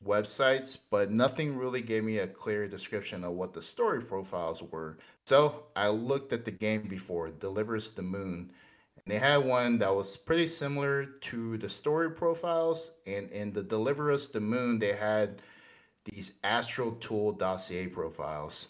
websites, 0.05 0.77
but 0.89 1.11
nothing 1.11 1.57
really 1.57 1.81
gave 1.81 2.03
me 2.03 2.19
a 2.19 2.27
clear 2.27 2.67
description 2.67 3.23
of 3.23 3.33
what 3.33 3.53
the 3.53 3.61
story 3.61 4.01
profiles 4.01 4.63
were. 4.63 4.97
So 5.25 5.63
I 5.75 5.89
looked 5.89 6.33
at 6.33 6.45
the 6.45 6.51
game 6.51 6.83
before, 6.87 7.29
Deliver 7.29 7.75
Us 7.75 7.91
the 7.91 8.01
Moon, 8.01 8.51
and 8.95 9.05
they 9.13 9.19
had 9.19 9.45
one 9.45 9.77
that 9.79 9.93
was 9.93 10.15
pretty 10.17 10.47
similar 10.47 11.05
to 11.05 11.57
the 11.57 11.69
story 11.69 12.11
profiles. 12.11 12.91
And 13.05 13.29
in 13.31 13.51
the 13.51 13.63
Deliver 13.63 14.11
Us 14.11 14.27
the 14.29 14.39
Moon, 14.41 14.79
they 14.79 14.93
had 14.93 15.41
these 16.11 16.33
Astral 16.43 16.91
Tool 16.93 17.31
dossier 17.31 17.87
profiles. 17.87 18.67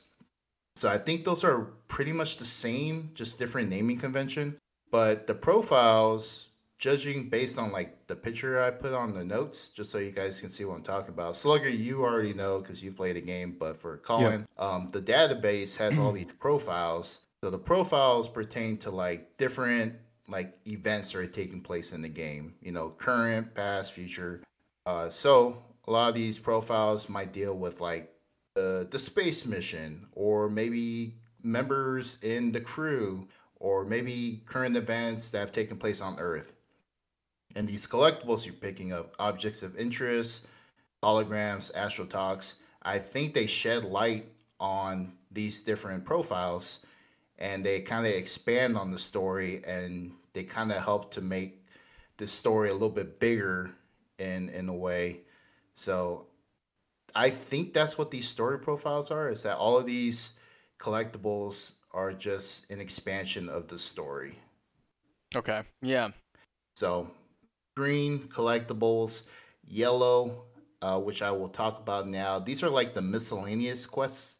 So 0.76 0.88
I 0.88 0.98
think 0.98 1.26
those 1.26 1.44
are 1.44 1.74
pretty 1.88 2.14
much 2.14 2.38
the 2.38 2.46
same, 2.46 3.12
just 3.14 3.38
different 3.38 3.70
naming 3.70 3.98
convention. 3.98 4.58
But 4.92 5.28
the 5.28 5.34
profiles, 5.34 6.50
judging 6.78 7.30
based 7.30 7.60
on 7.60 7.72
like 7.72 8.08
the 8.08 8.16
picture 8.16 8.64
I 8.64 8.72
put 8.72 8.94
on 8.94 9.14
the 9.14 9.24
notes, 9.24 9.70
just 9.70 9.92
so 9.92 9.98
you 9.98 10.12
guys 10.12 10.40
can 10.40 10.50
see 10.50 10.66
what 10.66 10.76
I'm 10.76 10.82
talking 10.82 11.10
about. 11.10 11.36
Slugger, 11.36 11.70
you 11.70 12.04
already 12.04 12.34
know 12.34 12.60
because 12.60 12.82
you 12.82 12.92
played 12.92 13.18
the 13.18 13.22
game, 13.22 13.56
but 13.60 13.78
for 13.78 13.98
Colin, 13.98 14.48
um, 14.58 14.90
the 14.92 15.02
database 15.02 15.76
has 15.78 15.98
all 15.98 16.12
these 16.12 16.26
profiles. 16.40 17.22
So 17.44 17.50
the 17.50 17.58
profiles 17.58 18.28
pertain 18.30 18.78
to 18.78 18.92
like 18.92 19.38
different 19.38 19.94
like 20.28 20.58
events 20.68 21.12
that 21.12 21.20
are 21.20 21.28
taking 21.28 21.62
place 21.62 21.92
in 21.92 22.02
the 22.02 22.10
game. 22.10 22.54
You 22.62 22.72
know, 22.72 22.90
current, 22.90 23.54
past, 23.54 23.94
future. 23.94 24.42
Uh, 24.86 25.10
so 25.10 25.62
a 25.90 25.92
lot 25.92 26.10
of 26.10 26.16
these 26.16 26.38
profiles 26.38 27.10
might 27.10 27.34
deal 27.34 27.56
with 27.56 27.82
like 27.82 28.14
the 28.54 29.00
space 29.00 29.46
mission, 29.46 30.06
or 30.14 30.50
maybe 30.50 31.16
members 31.42 32.18
in 32.22 32.52
the 32.52 32.62
crew, 32.62 33.28
or 33.56 33.86
maybe 33.86 34.42
current 34.46 34.76
events 34.76 35.30
that 35.30 35.40
have 35.40 35.52
taken 35.52 35.78
place 35.78 36.02
on 36.02 36.20
Earth. 36.20 36.54
And 37.56 37.68
these 37.68 37.88
collectibles 37.88 38.46
you're 38.46 38.54
picking 38.54 38.94
up, 38.94 39.16
objects 39.18 39.64
of 39.64 39.76
interest, 39.78 40.46
holograms, 41.02 41.72
astrotalks, 41.74 42.56
I 42.84 43.00
think 43.00 43.34
they 43.34 43.48
shed 43.48 43.84
light 43.84 44.30
on 44.60 45.14
these 45.32 45.62
different 45.62 46.06
profiles 46.06 46.80
and 47.40 47.66
they 47.66 47.80
kind 47.80 48.06
of 48.06 48.14
expand 48.14 48.78
on 48.78 48.92
the 48.92 49.00
story 49.00 49.62
and 49.66 50.12
they 50.34 50.44
kind 50.44 50.72
of 50.72 50.84
help 50.84 51.12
to 51.14 51.22
make 51.22 51.66
the 52.18 52.28
story 52.28 52.70
a 52.70 52.74
little 52.74 52.90
bit 52.90 53.20
bigger 53.20 53.72
in 54.20 54.50
in 54.50 54.70
a 54.70 54.76
way. 54.76 55.22
So 55.80 56.26
I 57.16 57.30
think 57.30 57.74
that's 57.74 57.98
what 57.98 58.12
these 58.12 58.28
story 58.28 58.60
profiles 58.60 59.12
are 59.12 59.30
is 59.30 59.44
that 59.44 59.56
all 59.56 59.78
of 59.78 59.86
these 59.86 60.34
collectibles 60.78 61.72
are 61.94 62.12
just 62.12 62.70
an 62.70 62.82
expansion 62.82 63.48
of 63.48 63.70
the 63.70 63.80
story. 63.80 64.38
Okay. 65.34 65.62
Yeah. 65.82 66.10
So 66.76 67.10
green 67.78 68.20
collectibles, 68.28 69.24
yellow, 69.70 70.44
uh, 70.82 71.00
which 71.00 71.22
I 71.22 71.32
will 71.32 71.48
talk 71.48 71.80
about 71.80 72.10
now. 72.10 72.40
These 72.40 72.62
are 72.62 72.70
like 72.70 72.94
the 72.94 73.02
miscellaneous 73.02 73.86
quests. 73.86 74.40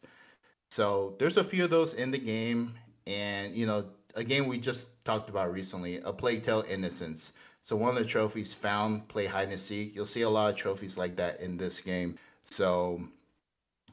So 0.70 1.14
there's 1.18 1.38
a 1.38 1.44
few 1.44 1.64
of 1.64 1.70
those 1.70 1.94
in 1.94 2.10
the 2.10 2.18
game, 2.18 2.74
and 3.06 3.54
you 3.56 3.64
know, 3.64 3.86
a 4.14 4.22
game 4.22 4.46
we 4.46 4.58
just 4.58 4.90
talked 5.06 5.30
about 5.30 5.50
recently, 5.54 6.00
a 6.04 6.12
Plague 6.12 6.42
Tale 6.42 6.64
Innocence. 6.68 7.32
So 7.62 7.76
one 7.76 7.96
of 7.96 8.02
the 8.02 8.08
trophies 8.08 8.54
found 8.54 9.06
play 9.08 9.26
hide 9.26 9.48
and 9.48 9.58
seek. 9.58 9.94
You'll 9.94 10.04
see 10.04 10.22
a 10.22 10.30
lot 10.30 10.50
of 10.50 10.56
trophies 10.56 10.96
like 10.96 11.16
that 11.16 11.40
in 11.40 11.56
this 11.56 11.80
game. 11.80 12.18
So 12.42 13.00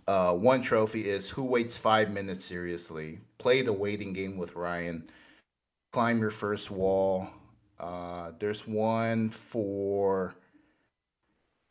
uh, 0.07 0.33
one 0.33 0.61
trophy 0.61 1.09
is 1.09 1.29
Who 1.29 1.43
Waits 1.43 1.77
Five 1.77 2.11
Minutes 2.11 2.43
Seriously? 2.43 3.19
Play 3.37 3.61
the 3.61 3.73
waiting 3.73 4.13
game 4.13 4.37
with 4.37 4.55
Ryan. 4.55 5.09
Climb 5.91 6.19
your 6.19 6.29
first 6.29 6.71
wall. 6.71 7.27
Uh, 7.79 8.31
there's 8.39 8.67
one 8.67 9.29
for 9.29 10.33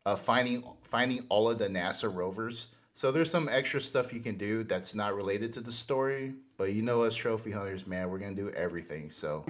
uh, 0.05 0.15
finding 0.15 0.63
finding 0.83 1.25
all 1.29 1.51
of 1.51 1.59
the 1.59 1.69
NASA 1.69 2.15
rovers. 2.15 2.69
So 2.95 3.11
there's 3.11 3.31
some 3.31 3.49
extra 3.49 3.81
stuff 3.81 4.13
you 4.13 4.21
can 4.21 4.39
do 4.39 4.65
that's 4.65 4.95
not 4.95 5.15
related 5.15 5.53
to 5.55 5.61
the 5.61 5.73
story, 5.73 6.35
but 6.57 6.73
you 6.73 6.81
know 6.81 7.03
us 7.03 7.15
trophy 7.15 7.51
hunters, 7.51 7.87
man, 7.87 8.09
we're 8.09 8.19
gonna 8.19 8.35
do 8.35 8.51
everything. 8.51 9.11
So 9.11 9.45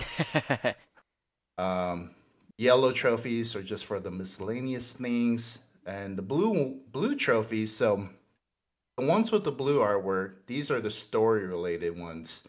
um, 1.59 2.10
yellow 2.59 2.93
trophies 2.93 3.55
are 3.57 3.62
just 3.62 3.87
for 3.87 4.01
the 4.01 4.11
miscellaneous 4.11 4.93
things, 4.93 5.61
and 5.87 6.16
the 6.19 6.23
blue 6.23 6.81
blue 6.93 7.15
trophies. 7.16 7.74
So 7.74 8.09
the 8.97 9.07
ones 9.07 9.33
with 9.33 9.45
the 9.45 9.53
blue 9.53 9.81
artwork, 9.81 10.47
these 10.47 10.70
are 10.70 10.81
the 10.81 10.91
story 10.91 11.47
related 11.47 11.99
ones. 11.99 12.45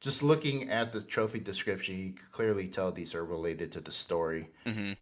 just 0.00 0.22
looking 0.22 0.70
at 0.70 0.92
the 0.92 1.02
trophy 1.02 1.40
description, 1.40 1.98
you 1.98 2.12
can 2.12 2.26
clearly 2.32 2.68
tell 2.68 2.92
these 2.92 3.14
are 3.14 3.24
related 3.24 3.72
to 3.72 3.80
the 3.80 3.92
story. 3.92 4.48
hmm 4.66 4.92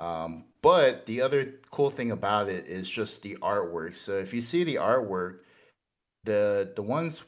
Um, 0.00 0.44
but 0.62 1.06
the 1.06 1.20
other 1.22 1.54
cool 1.70 1.90
thing 1.90 2.10
about 2.12 2.48
it 2.48 2.66
is 2.66 2.88
just 2.88 3.22
the 3.22 3.36
artwork. 3.42 3.94
So 3.96 4.18
if 4.18 4.32
you 4.32 4.40
see 4.40 4.64
the 4.64 4.76
artwork, 4.76 5.40
the 6.24 6.72
the 6.76 6.82
ones 6.82 7.24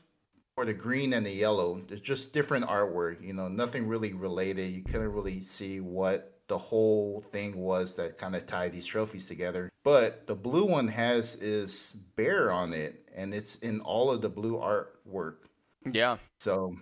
for 0.56 0.64
the 0.66 0.74
green 0.74 1.14
and 1.14 1.26
the 1.26 1.32
yellow, 1.32 1.82
it's 1.90 2.00
just 2.00 2.32
different 2.32 2.66
artwork. 2.66 3.22
You 3.22 3.34
know, 3.34 3.48
nothing 3.48 3.86
really 3.88 4.12
related. 4.12 4.70
You 4.72 4.82
couldn't 4.82 5.12
really 5.12 5.40
see 5.40 5.80
what 5.80 6.29
the 6.50 6.58
whole 6.58 7.20
thing 7.20 7.56
was 7.56 7.94
that 7.94 8.16
kind 8.16 8.34
of 8.34 8.44
tied 8.44 8.72
these 8.72 8.84
trophies 8.84 9.28
together. 9.28 9.70
But 9.84 10.26
the 10.26 10.34
blue 10.34 10.64
one 10.64 10.88
has 10.88 11.36
is 11.36 11.94
bear 12.16 12.50
on 12.50 12.74
it, 12.74 13.08
and 13.14 13.32
it's 13.32 13.54
in 13.56 13.80
all 13.82 14.10
of 14.10 14.20
the 14.20 14.28
blue 14.28 14.56
artwork. 14.56 15.36
Yeah. 15.88 16.16
So 16.40 16.74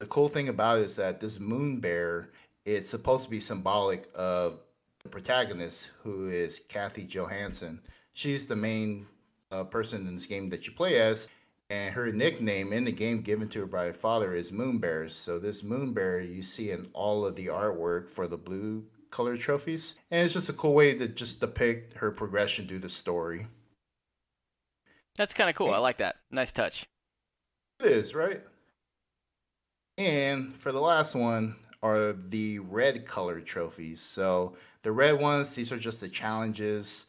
the 0.00 0.06
cool 0.06 0.30
thing 0.30 0.48
about 0.48 0.78
it 0.78 0.86
is 0.86 0.96
that 0.96 1.20
this 1.20 1.38
moon 1.38 1.78
bear 1.78 2.30
is 2.64 2.88
supposed 2.88 3.24
to 3.24 3.30
be 3.30 3.38
symbolic 3.38 4.08
of 4.14 4.60
the 5.02 5.10
protagonist, 5.10 5.90
who 6.02 6.30
is 6.30 6.62
Kathy 6.70 7.04
Johanson. 7.04 7.82
She's 8.14 8.46
the 8.46 8.56
main 8.56 9.04
uh, 9.52 9.64
person 9.64 10.08
in 10.08 10.14
this 10.14 10.24
game 10.24 10.48
that 10.48 10.66
you 10.66 10.72
play 10.72 11.02
as, 11.02 11.28
and 11.70 11.94
her 11.94 12.12
nickname 12.12 12.72
in 12.72 12.84
the 12.84 12.92
game 12.92 13.22
given 13.22 13.48
to 13.48 13.60
her 13.60 13.66
by 13.66 13.86
her 13.86 13.92
father 13.92 14.34
is 14.34 14.52
Moon 14.52 14.78
Bears. 14.78 15.14
So 15.14 15.38
this 15.38 15.62
moon 15.62 15.92
bear 15.92 16.20
you 16.20 16.42
see 16.42 16.70
in 16.70 16.88
all 16.92 17.24
of 17.24 17.34
the 17.36 17.46
artwork 17.46 18.10
for 18.10 18.26
the 18.26 18.36
blue 18.36 18.84
color 19.10 19.36
trophies, 19.36 19.94
and 20.10 20.24
it's 20.24 20.34
just 20.34 20.48
a 20.48 20.52
cool 20.52 20.74
way 20.74 20.94
to 20.94 21.08
just 21.08 21.40
depict 21.40 21.96
her 21.96 22.10
progression 22.10 22.68
through 22.68 22.80
the 22.80 22.88
story. 22.88 23.46
That's 25.16 25.34
kind 25.34 25.48
of 25.48 25.56
cool. 25.56 25.72
I 25.72 25.78
like 25.78 25.96
that. 25.98 26.16
Nice 26.30 26.52
touch. 26.52 26.84
It 27.80 27.86
is, 27.86 28.14
right? 28.14 28.42
And 29.98 30.54
for 30.54 30.72
the 30.72 30.80
last 30.80 31.14
one 31.14 31.56
are 31.82 32.12
the 32.12 32.58
red 32.58 33.06
colored 33.06 33.46
trophies. 33.46 34.00
So 34.00 34.56
the 34.82 34.92
red 34.92 35.18
ones, 35.18 35.54
these 35.54 35.72
are 35.72 35.78
just 35.78 36.00
the 36.00 36.08
challenges. 36.08 37.06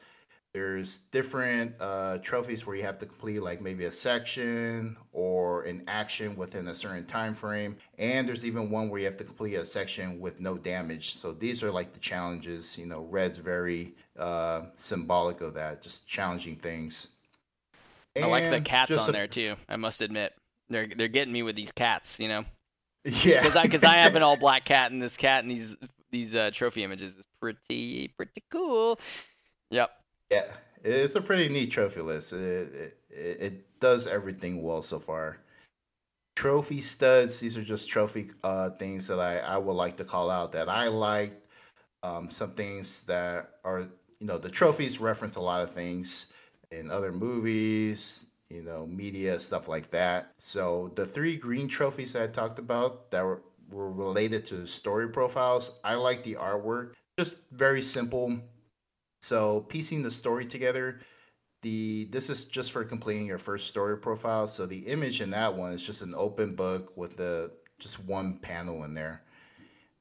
There's 0.58 0.98
different 1.12 1.76
uh, 1.80 2.18
trophies 2.24 2.66
where 2.66 2.76
you 2.76 2.82
have 2.82 2.98
to 2.98 3.06
complete 3.06 3.44
like 3.44 3.62
maybe 3.62 3.84
a 3.84 3.92
section 3.92 4.98
or 5.14 5.62
an 5.66 5.84
action 5.88 6.36
within 6.36 6.70
a 6.70 6.74
certain 6.74 7.06
time 7.06 7.36
frame. 7.36 7.78
And 8.00 8.28
there's 8.28 8.44
even 8.44 8.72
one 8.72 8.90
where 8.90 9.00
you 9.00 9.06
have 9.06 9.18
to 9.18 9.24
complete 9.24 9.54
a 9.54 9.64
section 9.64 10.20
with 10.20 10.42
no 10.42 10.58
damage. 10.58 11.16
So 11.18 11.32
these 11.32 11.62
are 11.62 11.70
like 11.70 11.94
the 11.94 12.00
challenges. 12.00 12.76
You 12.76 12.88
know, 12.88 13.02
red's 13.02 13.38
very 13.38 13.94
uh, 14.18 14.64
symbolic 14.78 15.42
of 15.42 15.54
that, 15.54 15.84
just 15.84 16.08
challenging 16.08 16.56
things. 16.56 17.10
I 18.20 18.26
like 18.26 18.50
the 18.50 18.60
cats 18.60 18.98
on 18.98 19.10
a- 19.10 19.12
there 19.12 19.28
too. 19.28 19.58
I 19.70 19.76
must 19.76 20.02
admit, 20.02 20.34
they're 20.72 20.88
they're 20.88 21.08
getting 21.08 21.34
me 21.34 21.44
with 21.44 21.56
these 21.56 21.72
cats. 21.72 22.20
You 22.20 22.30
know, 22.30 22.46
Yeah, 23.06 23.42
because 23.44 23.56
I 23.56 23.64
because 23.64 23.84
I 23.84 23.98
have 23.98 24.16
an 24.16 24.24
all 24.24 24.38
black 24.38 24.66
cat, 24.66 24.92
and 24.92 25.00
this 25.00 25.18
cat 25.18 25.44
and 25.44 25.52
these 25.52 25.76
these 26.10 26.34
uh, 26.34 26.50
trophy 26.52 26.84
images 26.84 27.14
is 27.14 27.26
pretty 27.40 28.08
pretty 28.08 28.44
cool. 28.50 29.00
Yep. 29.70 29.92
Yeah, 30.30 30.52
it's 30.84 31.16
a 31.16 31.22
pretty 31.22 31.50
neat 31.50 31.72
trophy 31.72 32.02
list. 32.02 32.34
It, 32.34 32.98
it, 33.10 33.42
it 33.42 33.80
does 33.80 34.08
everything 34.08 34.62
well 34.62 34.82
so 34.82 35.00
far. 35.00 35.38
Trophy 36.36 36.82
studs, 36.82 37.40
these 37.40 37.58
are 37.58 37.64
just 37.64 37.90
trophy 37.90 38.30
uh, 38.44 38.70
things 38.72 39.08
that 39.08 39.20
I, 39.20 39.40
I 39.40 39.58
would 39.58 39.74
like 39.74 39.98
to 39.98 40.04
call 40.04 40.30
out 40.30 40.52
that 40.52 40.70
I 40.70 40.88
like. 40.88 41.42
Um, 42.04 42.30
some 42.30 42.52
things 42.52 43.04
that 43.06 43.56
are, 43.64 43.88
you 44.20 44.28
know, 44.28 44.38
the 44.38 44.50
trophies 44.50 45.00
reference 45.00 45.36
a 45.36 45.42
lot 45.42 45.64
of 45.64 45.74
things 45.74 46.28
in 46.72 46.92
other 46.92 47.12
movies, 47.12 48.28
you 48.50 48.62
know, 48.62 48.86
media, 48.86 49.40
stuff 49.40 49.68
like 49.68 49.90
that. 49.90 50.34
So 50.38 50.92
the 50.96 51.06
three 51.06 51.38
green 51.38 51.68
trophies 51.68 52.16
I 52.16 52.28
talked 52.28 52.60
about 52.60 53.10
that 53.12 53.24
were, 53.24 53.42
were 53.72 53.92
related 53.92 54.46
to 54.46 54.58
the 54.58 54.68
story 54.68 55.10
profiles, 55.10 55.72
I 55.84 55.96
like 55.96 56.24
the 56.24 56.36
artwork. 56.36 56.94
Just 57.18 57.40
very 57.52 57.82
simple, 57.82 58.38
so 59.20 59.62
piecing 59.62 60.04
the 60.04 60.12
story 60.12 60.46
together, 60.46 61.00
the 61.62 62.06
this 62.06 62.30
is 62.30 62.46
just 62.46 62.72
for 62.72 62.84
completing 62.84 63.26
your 63.26 63.38
first 63.38 63.70
story 63.70 63.98
profile. 63.98 64.48
So 64.48 64.66
the 64.66 64.80
image 64.80 65.22
in 65.22 65.32
that 65.32 65.54
one 65.54 65.74
is 65.74 65.86
just 65.86 66.02
an 66.02 66.14
open 66.16 66.56
book 66.56 66.96
with 66.96 67.18
the 67.18 67.52
just 67.80 68.00
one 68.06 68.38
panel 68.38 68.84
in 68.84 68.94
there. 68.94 69.24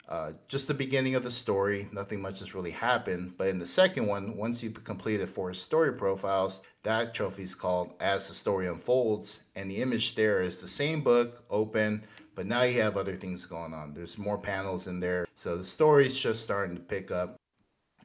Uh, 0.09 0.33
just 0.47 0.69
the 0.69 0.75
beginning 0.75 1.17
of 1.17 1.25
the 1.25 1.31
story. 1.31 1.89
Nothing 1.93 2.23
much 2.23 2.39
has 2.39 2.55
really 2.55 2.71
happened. 2.71 3.35
But 3.37 3.49
in 3.49 3.59
the 3.59 3.67
second 3.67 4.07
one, 4.07 4.37
once 4.37 4.63
you've 4.63 4.85
completed 4.85 5.29
four 5.29 5.53
story 5.53 5.93
profiles, 5.95 6.63
that 6.85 7.13
trophy 7.13 7.43
is 7.43 7.57
called 7.57 7.95
As 7.99 8.29
the 8.29 8.35
Story 8.35 8.69
Unfolds. 8.69 9.41
And 9.57 9.69
the 9.69 9.83
image 9.83 10.15
there 10.15 10.43
is 10.43 10.61
the 10.61 10.69
same 10.69 11.01
book, 11.01 11.43
open, 11.51 12.05
but 12.37 12.47
now 12.47 12.63
you 12.63 12.81
have 12.83 12.97
other 12.97 13.17
things 13.17 13.47
going 13.47 13.75
on. 13.75 13.95
There's 13.95 14.17
more 14.17 14.39
panels 14.39 14.87
in 14.87 15.01
there. 15.01 15.27
So 15.35 15.57
the 15.57 15.65
story's 15.65 16.17
just 16.17 16.45
starting 16.45 16.77
to 16.77 16.83
pick 16.83 17.11
up. 17.11 17.37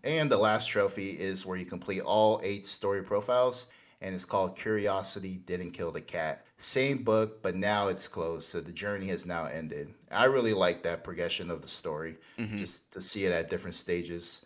And 0.03 0.32
the 0.32 0.38
last 0.38 0.68
trophy 0.68 1.11
is 1.11 1.45
where 1.45 1.57
you 1.57 1.65
complete 1.65 2.02
all 2.02 2.40
eight 2.44 2.65
story 2.65 3.03
profiles, 3.03 3.68
and 4.02 4.15
it's 4.15 4.26
called 4.26 4.57
Curiosity 4.57 5.38
Didn't 5.45 5.72
Kill 5.72 5.91
the 5.91 6.02
Cat. 6.02 6.45
Same 6.57 7.03
book, 7.03 7.41
but 7.44 7.56
now 7.56 7.88
it's 7.88 8.07
closed, 8.07 8.48
so 8.48 8.61
the 8.61 8.72
journey 8.72 9.07
has 9.07 9.26
now 9.28 9.45
ended. 9.45 9.94
I 10.10 10.26
really 10.26 10.53
like 10.53 10.82
that 10.84 11.03
progression 11.03 11.52
of 11.52 11.61
the 11.61 11.68
story, 11.68 12.18
Mhm. 12.40 12.57
just 12.57 12.90
to 12.91 13.02
see 13.02 13.26
it 13.26 13.32
at 13.32 13.49
different 13.49 13.76
stages. 13.76 14.41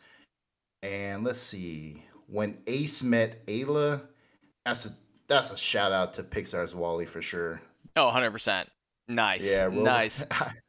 And 0.84 1.24
let's 1.24 1.40
see, 1.40 2.04
when 2.28 2.62
Ace 2.68 3.02
met 3.02 3.46
Ayla, 3.48 4.08
that's 4.66 4.86
a 4.86 4.90
that's 5.28 5.50
a 5.52 5.58
shout 5.58 5.92
out 5.92 6.14
to 6.14 6.24
Pixar's 6.24 6.76
WALL-E 6.76 7.06
for 7.06 7.20
sure. 7.22 7.60
Oh, 7.96 8.06
100 8.06 8.30
percent. 8.32 8.70
Nice. 9.08 9.44
Yeah, 9.44 9.70
nice. 9.70 10.24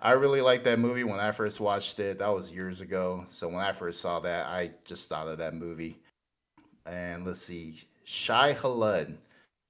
I 0.00 0.12
really 0.12 0.40
liked 0.40 0.64
that 0.64 0.78
movie 0.78 1.04
when 1.04 1.18
I 1.18 1.32
first 1.32 1.60
watched 1.60 1.98
it. 1.98 2.18
That 2.20 2.32
was 2.32 2.50
years 2.52 2.80
ago. 2.80 3.26
So 3.30 3.48
when 3.48 3.58
I 3.58 3.72
first 3.72 4.00
saw 4.00 4.20
that, 4.20 4.46
I 4.46 4.70
just 4.84 5.08
thought 5.08 5.26
of 5.28 5.38
that 5.38 5.54
movie. 5.54 5.98
And 6.86 7.26
let's 7.26 7.40
see, 7.40 7.80
Shai-Hulud. 8.04 9.16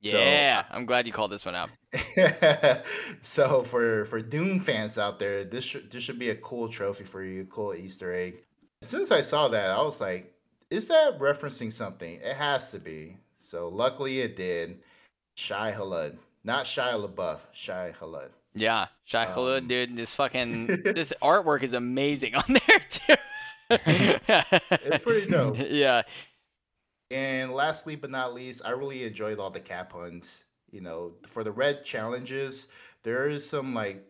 So- 0.04 0.18
Yeah, 0.18 0.64
I'm 0.70 0.86
glad 0.86 1.06
you 1.06 1.12
called 1.12 1.32
this 1.32 1.44
one 1.44 1.54
out. 1.56 1.70
so 3.22 3.62
for 3.62 4.04
for 4.04 4.20
Dune 4.20 4.60
fans 4.60 4.98
out 4.98 5.18
there, 5.18 5.42
this 5.44 5.64
should 5.64 5.90
this 5.90 6.04
should 6.04 6.18
be 6.18 6.28
a 6.30 6.36
cool 6.36 6.68
trophy 6.68 7.04
for 7.04 7.22
you, 7.22 7.44
cool 7.46 7.74
Easter 7.74 8.12
egg. 8.14 8.42
As 8.82 8.88
soon 8.88 9.02
as 9.02 9.10
I 9.10 9.22
saw 9.22 9.48
that, 9.48 9.70
I 9.70 9.80
was 9.82 10.00
like, 10.00 10.32
"Is 10.70 10.86
that 10.88 11.18
referencing 11.18 11.72
something?" 11.72 12.20
It 12.22 12.36
has 12.36 12.70
to 12.72 12.78
be. 12.78 13.16
So 13.40 13.68
luckily, 13.68 14.20
it 14.20 14.36
did. 14.36 14.80
Shai-Hulud, 15.36 16.16
not 16.44 16.64
Shia 16.66 17.08
LaBeouf, 17.08 17.46
Shai-Hulud. 17.52 18.28
Yeah, 18.60 18.88
Shai 19.04 19.26
Um, 19.26 19.68
dude, 19.68 19.96
this 19.96 20.14
fucking 20.14 20.66
this 20.94 21.12
artwork 21.22 21.62
is 21.62 21.72
amazing 21.72 22.34
on 22.34 22.44
there 22.48 22.80
too. 22.90 23.14
It's 24.82 24.98
pretty 25.02 25.26
dope. 25.26 25.56
Yeah, 25.70 26.02
And 27.10 27.52
lastly 27.52 27.96
but 27.96 28.10
not 28.10 28.34
least, 28.34 28.62
I 28.64 28.70
really 28.70 29.04
enjoyed 29.04 29.38
all 29.38 29.50
the 29.50 29.60
cat 29.60 29.90
puns. 29.90 30.44
You 30.70 30.80
know, 30.82 31.14
for 31.26 31.42
the 31.44 31.52
red 31.52 31.84
challenges, 31.84 32.68
there 33.02 33.28
is 33.28 33.48
some 33.48 33.74
like 33.74 34.04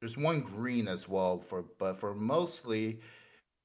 there's 0.00 0.18
one 0.18 0.40
green 0.40 0.88
as 0.88 1.08
well 1.08 1.38
for 1.40 1.64
but 1.78 1.96
for 1.96 2.14
mostly 2.14 3.00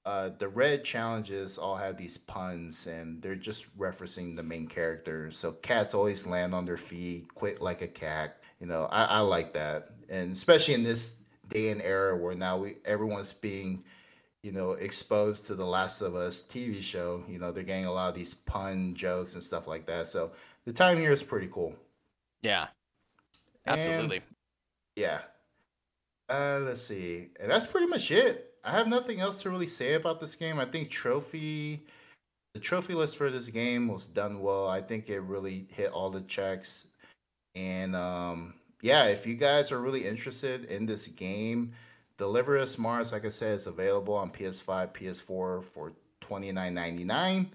uh 0.05 0.29
the 0.39 0.47
red 0.47 0.83
challenges 0.85 1.57
all 1.57 1.75
have 1.75 1.97
these 1.97 2.17
puns 2.17 2.87
and 2.87 3.21
they're 3.21 3.35
just 3.35 3.65
referencing 3.77 4.35
the 4.35 4.43
main 4.43 4.67
characters. 4.67 5.37
So 5.37 5.53
cats 5.53 5.93
always 5.93 6.25
land 6.27 6.55
on 6.55 6.65
their 6.65 6.77
feet, 6.77 7.33
quit 7.35 7.61
like 7.61 7.81
a 7.81 7.87
cat. 7.89 8.41
You 8.61 8.67
know, 8.67 8.85
I, 8.91 9.05
I 9.05 9.19
like 9.21 9.53
that. 9.53 9.91
And 10.09 10.31
especially 10.31 10.73
in 10.73 10.83
this 10.83 11.15
day 11.49 11.69
and 11.69 11.81
era 11.81 12.15
where 12.17 12.35
now 12.35 12.57
we 12.57 12.77
everyone's 12.85 13.33
being 13.33 13.83
you 14.47 14.51
know, 14.51 14.71
exposed 14.71 15.45
to 15.47 15.55
the 15.55 15.65
Last 15.65 16.01
of 16.01 16.15
Us 16.15 16.41
TV 16.41 16.81
show. 16.81 17.23
You 17.27 17.37
know, 17.37 17.51
they're 17.51 17.63
getting 17.63 17.85
a 17.85 17.91
lot 17.91 18.07
of 18.07 18.15
these 18.15 18.33
pun 18.33 18.93
jokes 18.95 19.33
and 19.33 19.43
stuff 19.43 19.67
like 19.67 19.85
that. 19.87 20.07
So 20.07 20.31
the 20.65 20.71
time 20.71 20.97
here 20.97 21.11
is 21.11 21.21
pretty 21.21 21.47
cool. 21.47 21.75
yeah, 22.41 22.67
And, 23.65 23.77
absolutely. 23.77 24.21
yeah. 24.95 25.19
Uh, 26.29 26.61
let's 26.63 26.81
see. 26.81 27.31
And 27.41 27.49
that's 27.51 27.65
pretty 27.65 27.87
much 27.87 28.09
it. 28.11 28.53
I 28.63 28.71
have 28.71 28.87
nothing 28.87 29.19
else 29.19 29.41
to 29.41 29.49
really 29.49 29.67
say 29.67 29.95
about 29.95 30.21
this 30.21 30.35
game. 30.35 30.59
I 30.59 30.65
think 30.65 30.89
trophy, 30.89 31.85
the 32.53 32.59
trophy 32.59 32.93
list 32.93 33.17
for 33.17 33.29
this 33.29 33.49
game 33.49 33.89
was 33.89 34.07
done 34.07 34.39
well. 34.41 34.69
I 34.69 34.81
think 34.81 35.09
it 35.09 35.19
really 35.21 35.67
hit 35.73 35.91
all 35.91 36.09
the 36.09 36.21
checks. 36.21 36.85
And 37.55 37.95
um, 37.97 38.53
yeah, 38.81 39.05
if 39.05 39.25
you 39.25 39.35
guys 39.35 39.71
are 39.71 39.81
really 39.81 40.05
interested 40.05 40.65
in 40.65 40.85
this 40.85 41.07
game, 41.07 41.73
Deliver 42.17 42.57
Us 42.57 42.77
Mars, 42.77 43.11
like 43.11 43.25
I 43.25 43.29
said, 43.29 43.55
is 43.55 43.67
available 43.67 44.13
on 44.13 44.31
PS5, 44.31 44.93
PS4 44.93 45.63
for 45.63 45.93
twenty 46.19 46.51
nine 46.51 46.73
ninety 46.73 47.03
nine. 47.03 47.49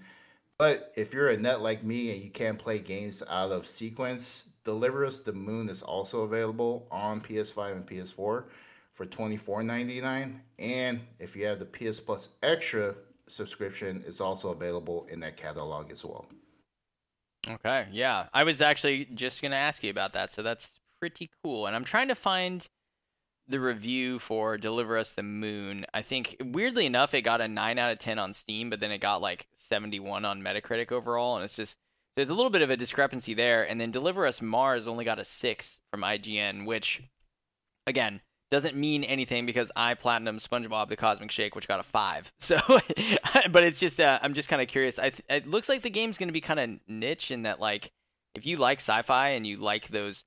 But 0.58 0.92
if 0.96 1.12
you're 1.12 1.30
a 1.30 1.36
nut 1.36 1.60
like 1.60 1.82
me 1.82 2.12
and 2.12 2.22
you 2.22 2.30
can't 2.30 2.58
play 2.58 2.78
games 2.78 3.22
out 3.28 3.50
of 3.50 3.66
sequence, 3.66 4.46
Deliver 4.64 5.04
Us 5.04 5.20
the 5.20 5.32
Moon 5.32 5.68
is 5.68 5.82
also 5.82 6.22
available 6.22 6.86
on 6.90 7.20
PS5 7.20 7.72
and 7.72 7.86
PS4 7.86 8.44
for 8.94 9.06
twenty 9.06 9.36
four 9.36 9.62
ninety 9.62 10.00
nine. 10.00 10.40
And 10.58 11.00
if 11.18 11.34
you 11.34 11.46
have 11.46 11.58
the 11.58 11.64
PS 11.64 11.98
Plus 11.98 12.28
Extra 12.42 12.94
subscription, 13.28 14.04
it's 14.06 14.20
also 14.20 14.50
available 14.50 15.06
in 15.10 15.18
that 15.20 15.36
catalog 15.36 15.90
as 15.90 16.04
well. 16.04 16.26
Okay, 17.50 17.88
yeah, 17.90 18.26
I 18.32 18.44
was 18.44 18.60
actually 18.60 19.06
just 19.14 19.42
gonna 19.42 19.56
ask 19.56 19.82
you 19.82 19.90
about 19.90 20.12
that, 20.12 20.32
so 20.32 20.42
that's 20.42 20.70
pretty 21.02 21.28
cool. 21.42 21.66
And 21.66 21.74
I'm 21.74 21.82
trying 21.82 22.06
to 22.08 22.14
find 22.14 22.68
the 23.48 23.58
review 23.58 24.20
for 24.20 24.56
Deliver 24.56 24.96
Us 24.96 25.10
the 25.10 25.24
Moon. 25.24 25.84
I 25.92 26.00
think 26.00 26.36
weirdly 26.40 26.86
enough, 26.86 27.12
it 27.12 27.22
got 27.22 27.40
a 27.40 27.48
nine 27.48 27.76
out 27.76 27.90
of 27.90 27.98
ten 27.98 28.20
on 28.20 28.32
Steam, 28.34 28.70
but 28.70 28.78
then 28.78 28.92
it 28.92 28.98
got 28.98 29.20
like 29.20 29.48
71 29.56 30.24
on 30.24 30.42
Metacritic 30.42 30.92
overall, 30.92 31.34
and 31.34 31.44
it's 31.44 31.56
just 31.56 31.76
there's 32.14 32.28
a 32.28 32.34
little 32.34 32.50
bit 32.50 32.62
of 32.62 32.70
a 32.70 32.76
discrepancy 32.76 33.34
there. 33.34 33.68
And 33.68 33.80
then 33.80 33.90
Deliver 33.90 34.24
Us 34.26 34.40
Mars 34.40 34.86
only 34.86 35.04
got 35.04 35.18
a 35.18 35.24
six 35.24 35.80
from 35.90 36.02
IGN, 36.02 36.66
which 36.66 37.02
again 37.84 38.20
doesn't 38.52 38.76
mean 38.76 39.02
anything 39.02 39.44
because 39.44 39.72
I 39.74 39.94
platinum 39.94 40.38
SpongeBob 40.38 40.88
the 40.88 40.94
Cosmic 40.94 41.32
Shake, 41.32 41.56
which 41.56 41.66
got 41.66 41.80
a 41.80 41.82
five. 41.82 42.30
So, 42.38 42.58
but 43.50 43.64
it's 43.64 43.80
just 43.80 43.98
uh, 43.98 44.20
I'm 44.22 44.34
just 44.34 44.48
kind 44.48 44.62
of 44.62 44.68
curious. 44.68 45.00
I 45.00 45.10
th- 45.10 45.24
it 45.28 45.48
looks 45.48 45.68
like 45.68 45.82
the 45.82 45.90
game's 45.90 46.16
going 46.16 46.28
to 46.28 46.32
be 46.32 46.40
kind 46.40 46.60
of 46.60 46.70
niche 46.86 47.32
in 47.32 47.42
that 47.42 47.58
like 47.58 47.90
if 48.36 48.46
you 48.46 48.56
like 48.56 48.78
sci-fi 48.78 49.30
and 49.30 49.44
you 49.44 49.56
like 49.56 49.88
those 49.88 50.24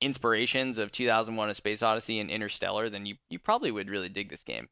inspirations 0.00 0.78
of 0.78 0.92
2001: 0.92 1.50
A 1.50 1.54
Space 1.54 1.82
Odyssey 1.82 2.18
and 2.20 2.30
Interstellar, 2.30 2.88
then 2.90 3.06
you 3.06 3.16
you 3.30 3.38
probably 3.38 3.70
would 3.70 3.88
really 3.90 4.08
dig 4.08 4.30
this 4.30 4.42
game. 4.42 4.68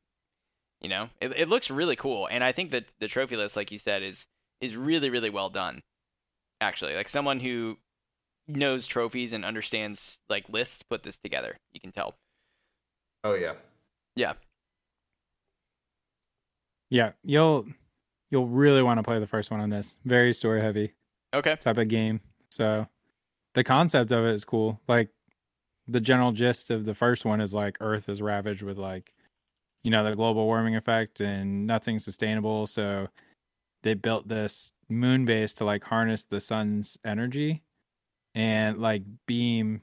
You 0.81 0.89
know, 0.89 1.09
it 1.21 1.33
it 1.37 1.49
looks 1.49 1.71
really 1.71 1.97
cool, 1.97 2.27
and 2.31 2.45
I 2.45 2.53
think 2.53 2.71
that 2.73 2.87
the 3.01 3.09
trophy 3.09 3.37
list, 3.37 3.57
like 3.57 3.73
you 3.73 3.79
said, 3.79 4.03
is 4.03 4.27
is 4.61 4.77
really 4.77 5.11
really 5.11 5.31
well 5.31 5.51
done. 5.51 5.83
Actually, 6.61 6.95
like 6.95 7.09
someone 7.09 7.41
who 7.41 7.79
knows 8.47 8.87
trophies 8.87 9.33
and 9.33 9.45
understands 9.45 10.19
like 10.29 10.49
lists 10.49 10.83
put 10.83 11.03
this 11.03 11.19
together. 11.19 11.57
You 11.73 11.81
can 11.81 11.93
tell. 11.93 12.15
Oh 13.23 13.35
yeah. 13.35 13.55
Yeah. 14.17 14.35
Yeah, 16.91 17.13
you'll 17.23 17.67
you'll 18.31 18.47
really 18.47 18.83
want 18.83 18.99
to 18.99 19.03
play 19.03 19.19
the 19.19 19.27
first 19.27 19.51
one 19.51 19.61
on 19.61 19.71
this. 19.71 19.97
Very 20.05 20.33
story 20.33 20.61
heavy 20.61 20.93
Okay. 21.35 21.57
type 21.57 21.79
of 21.79 21.89
game. 21.89 22.21
So 22.51 22.87
the 23.55 23.65
concept 23.65 24.13
of 24.13 24.25
it 24.25 24.35
is 24.35 24.45
cool. 24.45 24.81
Like 24.89 25.09
the 25.89 26.01
general 26.01 26.33
gist 26.33 26.71
of 26.71 26.85
the 26.85 26.95
first 26.95 27.25
one 27.25 27.41
is 27.41 27.55
like 27.55 27.77
Earth 27.81 28.09
is 28.09 28.23
ravaged 28.23 28.63
with 28.63 28.79
like 28.79 29.13
you 29.83 29.91
know 29.91 30.05
the 30.05 30.17
global 30.17 30.47
warming 30.47 30.77
effect 30.77 31.21
and 31.21 31.67
nothing's 31.67 32.05
sustainable. 32.05 32.67
So 32.67 33.09
they 33.83 33.95
built 33.95 34.29
this 34.29 34.73
moon 34.89 35.25
base 35.25 35.53
to 35.55 35.65
like 35.65 35.85
harness 35.85 36.25
the 36.25 36.41
sun's 36.41 36.99
energy 37.05 37.63
and 38.35 38.79
like 38.79 39.03
beam. 39.27 39.83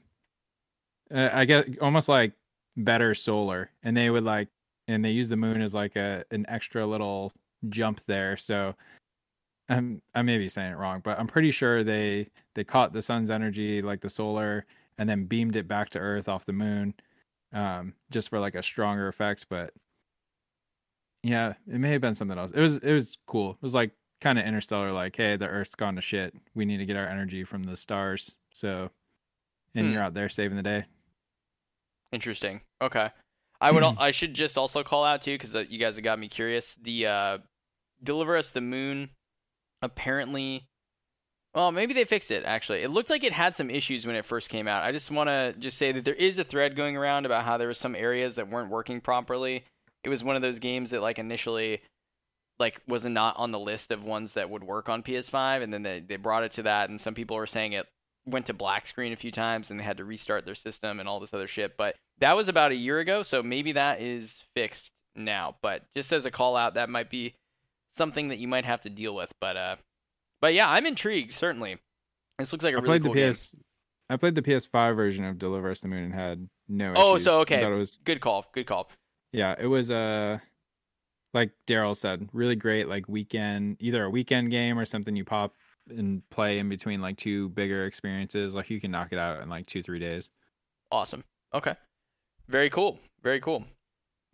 Uh, 1.12 1.30
I 1.32 1.44
guess 1.44 1.66
almost 1.80 2.08
like 2.08 2.32
better 2.76 3.14
solar, 3.14 3.70
and 3.82 3.96
they 3.96 4.10
would 4.10 4.24
like 4.24 4.48
and 4.88 5.04
they 5.04 5.10
use 5.10 5.28
the 5.28 5.36
moon 5.36 5.62
as 5.62 5.74
like 5.74 5.96
a 5.96 6.24
an 6.30 6.44
extra 6.48 6.84
little 6.84 7.32
jump 7.68 8.00
there. 8.06 8.36
So 8.36 8.74
I'm 9.72 10.02
I 10.14 10.22
may 10.22 10.38
be 10.38 10.48
saying 10.48 10.72
it 10.72 10.76
wrong, 10.76 11.00
but 11.02 11.18
I'm 11.18 11.26
pretty 11.26 11.50
sure 11.50 11.82
they 11.82 12.28
they 12.54 12.64
caught 12.64 12.92
the 12.92 13.02
sun's 13.02 13.30
energy, 13.30 13.82
like 13.82 14.00
the 14.00 14.10
solar, 14.10 14.66
and 14.98 15.08
then 15.08 15.24
beamed 15.24 15.56
it 15.56 15.66
back 15.68 15.90
to 15.90 15.98
Earth 15.98 16.28
off 16.28 16.44
the 16.44 16.52
moon, 16.52 16.94
um, 17.52 17.94
just 18.10 18.28
for 18.28 18.38
like 18.38 18.54
a 18.54 18.62
stronger 18.62 19.08
effect. 19.08 19.46
But 19.48 19.72
yeah, 21.22 21.54
it 21.68 21.78
may 21.78 21.90
have 21.90 22.00
been 22.00 22.14
something 22.14 22.36
else. 22.38 22.50
It 22.52 22.60
was 22.60 22.78
it 22.78 22.92
was 22.92 23.16
cool. 23.26 23.52
It 23.52 23.62
was 23.62 23.74
like 23.74 23.92
kind 24.20 24.38
of 24.38 24.44
interstellar, 24.44 24.92
like, 24.92 25.16
hey, 25.16 25.36
the 25.36 25.48
Earth's 25.48 25.74
gone 25.74 25.96
to 25.96 26.00
shit. 26.02 26.34
We 26.54 26.64
need 26.64 26.78
to 26.78 26.86
get 26.86 26.96
our 26.96 27.06
energy 27.06 27.42
from 27.44 27.62
the 27.64 27.76
stars. 27.76 28.36
So, 28.52 28.90
and 29.74 29.86
Hmm. 29.86 29.92
you're 29.92 30.02
out 30.02 30.14
there 30.14 30.28
saving 30.28 30.56
the 30.56 30.62
day. 30.62 30.84
Interesting. 32.12 32.60
Okay. 32.80 33.10
I 33.60 33.70
would. 33.70 33.84
I 33.98 34.10
should 34.10 34.34
just 34.34 34.58
also 34.58 34.82
call 34.82 35.04
out 35.04 35.22
too 35.22 35.38
because 35.38 35.54
you 35.70 35.78
guys 35.78 35.94
have 35.94 36.04
got 36.04 36.18
me 36.18 36.28
curious. 36.28 36.76
The 36.82 37.06
uh, 37.06 37.38
deliver 38.02 38.36
us 38.36 38.50
the 38.50 38.60
moon. 38.60 39.10
Apparently, 39.82 40.68
well, 41.54 41.72
maybe 41.72 41.92
they 41.92 42.04
fixed 42.04 42.30
it. 42.30 42.44
Actually, 42.46 42.82
it 42.82 42.90
looked 42.90 43.10
like 43.10 43.24
it 43.24 43.32
had 43.32 43.56
some 43.56 43.68
issues 43.68 44.06
when 44.06 44.16
it 44.16 44.24
first 44.24 44.48
came 44.48 44.66
out. 44.66 44.84
I 44.84 44.92
just 44.92 45.10
want 45.10 45.28
to 45.28 45.54
just 45.58 45.76
say 45.76 45.92
that 45.92 46.04
there 46.04 46.14
is 46.14 46.38
a 46.38 46.44
thread 46.44 46.76
going 46.76 46.96
around 46.96 47.26
about 47.26 47.44
how 47.44 47.58
there 47.58 47.68
were 47.68 47.74
some 47.74 47.94
areas 47.94 48.36
that 48.36 48.48
weren't 48.48 48.70
working 48.70 49.00
properly. 49.00 49.64
It 50.04 50.08
was 50.08 50.24
one 50.24 50.36
of 50.36 50.42
those 50.42 50.58
games 50.58 50.90
that 50.90 51.02
like 51.02 51.18
initially 51.18 51.82
like 52.58 52.80
was 52.86 53.04
not 53.04 53.36
on 53.36 53.50
the 53.50 53.58
list 53.58 53.90
of 53.90 54.04
ones 54.04 54.34
that 54.34 54.48
would 54.48 54.64
work 54.64 54.88
on 54.88 55.02
PS5 55.02 55.62
and 55.62 55.72
then 55.72 55.82
they, 55.82 56.00
they 56.00 56.16
brought 56.16 56.44
it 56.44 56.52
to 56.52 56.62
that 56.62 56.88
and 56.88 57.00
some 57.00 57.14
people 57.14 57.36
were 57.36 57.46
saying 57.46 57.72
it 57.72 57.86
went 58.24 58.46
to 58.46 58.54
black 58.54 58.86
screen 58.86 59.12
a 59.12 59.16
few 59.16 59.32
times 59.32 59.70
and 59.70 59.80
they 59.80 59.84
had 59.84 59.96
to 59.96 60.04
restart 60.04 60.44
their 60.46 60.54
system 60.54 61.00
and 61.00 61.08
all 61.08 61.18
this 61.18 61.34
other 61.34 61.48
shit 61.48 61.76
but 61.76 61.96
that 62.18 62.36
was 62.36 62.48
about 62.48 62.70
a 62.70 62.76
year 62.76 63.00
ago 63.00 63.22
so 63.22 63.42
maybe 63.42 63.72
that 63.72 64.00
is 64.00 64.44
fixed 64.54 64.90
now 65.16 65.56
but 65.60 65.82
just 65.96 66.12
as 66.12 66.24
a 66.24 66.30
call 66.30 66.56
out 66.56 66.74
that 66.74 66.88
might 66.88 67.10
be 67.10 67.34
something 67.96 68.28
that 68.28 68.38
you 68.38 68.48
might 68.48 68.64
have 68.64 68.80
to 68.80 68.90
deal 68.90 69.14
with 69.14 69.32
but 69.40 69.56
uh 69.56 69.76
but 70.40 70.54
yeah 70.54 70.68
i'm 70.68 70.86
intrigued 70.86 71.34
certainly 71.34 71.78
this 72.38 72.52
looks 72.52 72.64
like 72.64 72.74
a 72.74 72.78
I 72.78 72.80
really 72.80 72.88
played 72.98 73.02
cool 73.04 73.14
the 73.14 73.20
game 73.20 73.34
I 74.10 74.16
played 74.16 74.34
the 74.34 74.42
PS5 74.42 74.94
version 74.94 75.24
of 75.24 75.38
Deliver 75.38 75.70
Us 75.70 75.80
the 75.80 75.88
Moon 75.88 76.04
and 76.04 76.12
had 76.12 76.46
no. 76.68 76.92
Oh, 76.94 77.14
issues. 77.14 77.24
so, 77.24 77.38
I 77.38 77.40
okay. 77.42 77.62
thought 77.62 77.72
it 77.72 77.78
was 77.78 77.98
good 78.04 78.20
call 78.20 78.44
good 78.52 78.66
call 78.66 78.90
yeah 79.32 79.54
it 79.58 79.66
was 79.66 79.90
uh 79.90 80.38
like 81.32 81.52
daryl 81.66 81.96
said 81.96 82.28
really 82.32 82.56
great 82.56 82.88
like 82.88 83.08
weekend 83.08 83.76
either 83.80 84.04
a 84.04 84.10
weekend 84.10 84.50
game 84.50 84.78
or 84.78 84.84
something 84.84 85.16
you 85.16 85.24
pop 85.24 85.54
and 85.88 86.28
play 86.30 86.58
in 86.58 86.68
between 86.68 87.00
like 87.00 87.16
two 87.16 87.48
bigger 87.50 87.86
experiences 87.86 88.54
like 88.54 88.68
you 88.68 88.80
can 88.80 88.90
knock 88.90 89.12
it 89.12 89.18
out 89.18 89.40
in 89.40 89.48
like 89.48 89.66
two 89.66 89.82
three 89.82 89.98
days 89.98 90.28
Awesome. 90.92 91.24
Okay. 91.54 91.74
Very 92.48 92.68
cool. 92.68 92.98
Very 93.22 93.40
cool. 93.40 93.64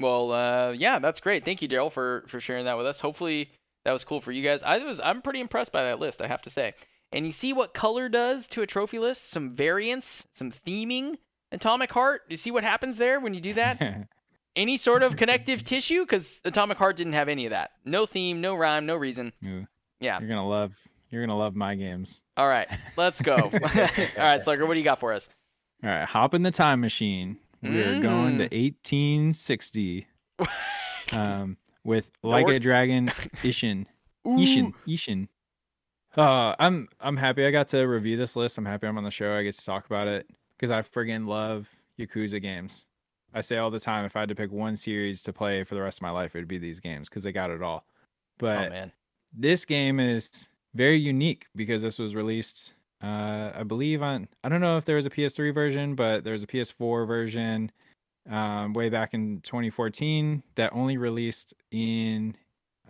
Well, 0.00 0.32
uh, 0.32 0.70
yeah, 0.72 0.98
that's 0.98 1.20
great. 1.20 1.44
Thank 1.44 1.60
you, 1.62 1.68
Daryl, 1.68 1.90
for 1.90 2.24
for 2.28 2.40
sharing 2.40 2.64
that 2.66 2.76
with 2.76 2.86
us. 2.86 3.00
Hopefully, 3.00 3.50
that 3.84 3.92
was 3.92 4.04
cool 4.04 4.20
for 4.20 4.32
you 4.32 4.42
guys. 4.42 4.62
I 4.62 4.78
was 4.78 5.00
I'm 5.00 5.22
pretty 5.22 5.40
impressed 5.40 5.72
by 5.72 5.82
that 5.84 5.98
list. 5.98 6.20
I 6.22 6.26
have 6.28 6.42
to 6.42 6.50
say. 6.50 6.74
And 7.10 7.24
you 7.24 7.32
see 7.32 7.52
what 7.54 7.72
color 7.72 8.08
does 8.10 8.46
to 8.48 8.60
a 8.62 8.66
trophy 8.66 8.98
list? 8.98 9.30
Some 9.30 9.50
variance, 9.50 10.26
some 10.34 10.52
theming. 10.52 11.16
Atomic 11.50 11.90
Heart. 11.92 12.22
You 12.28 12.36
see 12.36 12.50
what 12.50 12.64
happens 12.64 12.98
there 12.98 13.18
when 13.18 13.32
you 13.32 13.40
do 13.40 13.54
that? 13.54 14.06
any 14.56 14.76
sort 14.76 15.02
of 15.02 15.16
connective 15.16 15.64
tissue? 15.64 16.02
Because 16.02 16.42
Atomic 16.44 16.76
Heart 16.76 16.98
didn't 16.98 17.14
have 17.14 17.30
any 17.30 17.46
of 17.46 17.50
that. 17.52 17.70
No 17.86 18.04
theme, 18.04 18.42
no 18.42 18.54
rhyme, 18.54 18.84
no 18.84 18.94
reason. 18.96 19.32
Ooh, 19.46 19.66
Yeah. 20.00 20.20
you're 20.20 20.28
gonna 20.28 20.46
love 20.46 20.74
you're 21.10 21.22
gonna 21.22 21.38
love 21.38 21.56
my 21.56 21.74
games 21.74 22.20
All 22.36 22.46
right, 22.46 22.68
let's 22.98 23.22
go. 23.22 23.36
All 23.52 23.58
right, 24.18 24.42
Slugger, 24.42 24.66
what 24.66 24.74
do 24.74 24.80
you 24.80 24.84
got 24.84 25.00
for 25.00 25.12
us? 25.14 25.28
all 25.82 25.88
right 25.88 26.06
hop 26.08 26.34
in 26.34 26.42
the 26.42 26.50
time 26.50 26.80
machine 26.82 27.38
we 27.62 27.80
are 27.82 28.00
going 28.00 28.38
to 28.38 28.48
Mm. 28.48 28.72
1860 28.74 30.06
um 31.12 31.56
with 31.84 32.10
like 32.22 32.48
a 32.48 32.58
dragon 32.58 33.08
ishin 33.42 33.86
Ishin, 34.26 34.74
Ishin. 34.86 35.28
Uh, 36.16 36.54
I'm 36.58 36.88
I'm 37.00 37.16
happy 37.16 37.46
I 37.46 37.50
got 37.50 37.68
to 37.68 37.82
review 37.84 38.16
this 38.16 38.36
list. 38.36 38.58
I'm 38.58 38.64
happy 38.66 38.86
I'm 38.86 38.98
on 38.98 39.04
the 39.04 39.10
show. 39.10 39.34
I 39.34 39.42
get 39.42 39.54
to 39.54 39.64
talk 39.64 39.86
about 39.86 40.06
it 40.06 40.28
because 40.56 40.70
I 40.70 40.82
friggin' 40.82 41.26
love 41.26 41.68
Yakuza 41.98 42.42
games. 42.42 42.84
I 43.32 43.40
say 43.40 43.56
all 43.58 43.70
the 43.70 43.80
time, 43.80 44.04
if 44.04 44.16
I 44.16 44.20
had 44.20 44.28
to 44.28 44.34
pick 44.34 44.50
one 44.52 44.74
series 44.76 45.22
to 45.22 45.32
play 45.32 45.64
for 45.64 45.74
the 45.76 45.80
rest 45.82 45.98
of 45.98 46.02
my 46.02 46.10
life, 46.10 46.34
it 46.34 46.40
would 46.40 46.48
be 46.48 46.58
these 46.58 46.80
games 46.80 47.08
because 47.08 47.22
they 47.22 47.32
got 47.32 47.50
it 47.50 47.62
all. 47.62 47.84
Oh 47.86 47.92
But 48.38 48.70
man. 48.70 48.92
this 49.32 49.64
game 49.64 49.98
is 50.00 50.48
very 50.74 50.98
unique 50.98 51.46
because 51.56 51.80
this 51.80 51.98
was 51.98 52.14
released, 52.14 52.74
uh, 53.02 53.52
I 53.54 53.62
believe 53.62 54.02
on 54.02 54.28
I 54.42 54.48
don't 54.48 54.60
know 54.60 54.76
if 54.76 54.84
there 54.84 54.96
was 54.96 55.06
a 55.06 55.10
PS3 55.10 55.54
version, 55.54 55.94
but 55.94 56.24
there 56.24 56.32
was 56.32 56.42
a 56.42 56.46
PS4 56.46 57.06
version 57.06 57.70
um, 58.28 58.72
way 58.72 58.88
back 58.88 59.14
in 59.14 59.40
2014 59.42 60.42
that 60.56 60.72
only 60.72 60.96
released 60.96 61.54
in 61.70 62.34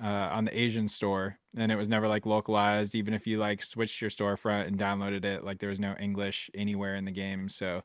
uh, 0.03 0.29
on 0.33 0.45
the 0.45 0.59
Asian 0.59 0.89
store, 0.89 1.37
and 1.57 1.71
it 1.71 1.77
was 1.77 1.89
never 1.89 2.09
like 2.09 2.25
localized. 2.25 2.95
Even 2.95 3.13
if 3.13 3.27
you 3.27 3.39
like 3.39 3.63
switched 3.63 4.01
your 4.01 4.11
storefront 4.11 4.67
and 4.67 4.79
downloaded 4.79 5.25
it, 5.25 5.45
like 5.45 5.59
there 5.59 5.69
was 5.69 5.81
no 5.81 5.95
English 6.01 6.51
anywhere 6.55 6.95
in 6.97 7.05
the 7.05 7.11
game, 7.11 7.49
so 7.49 7.83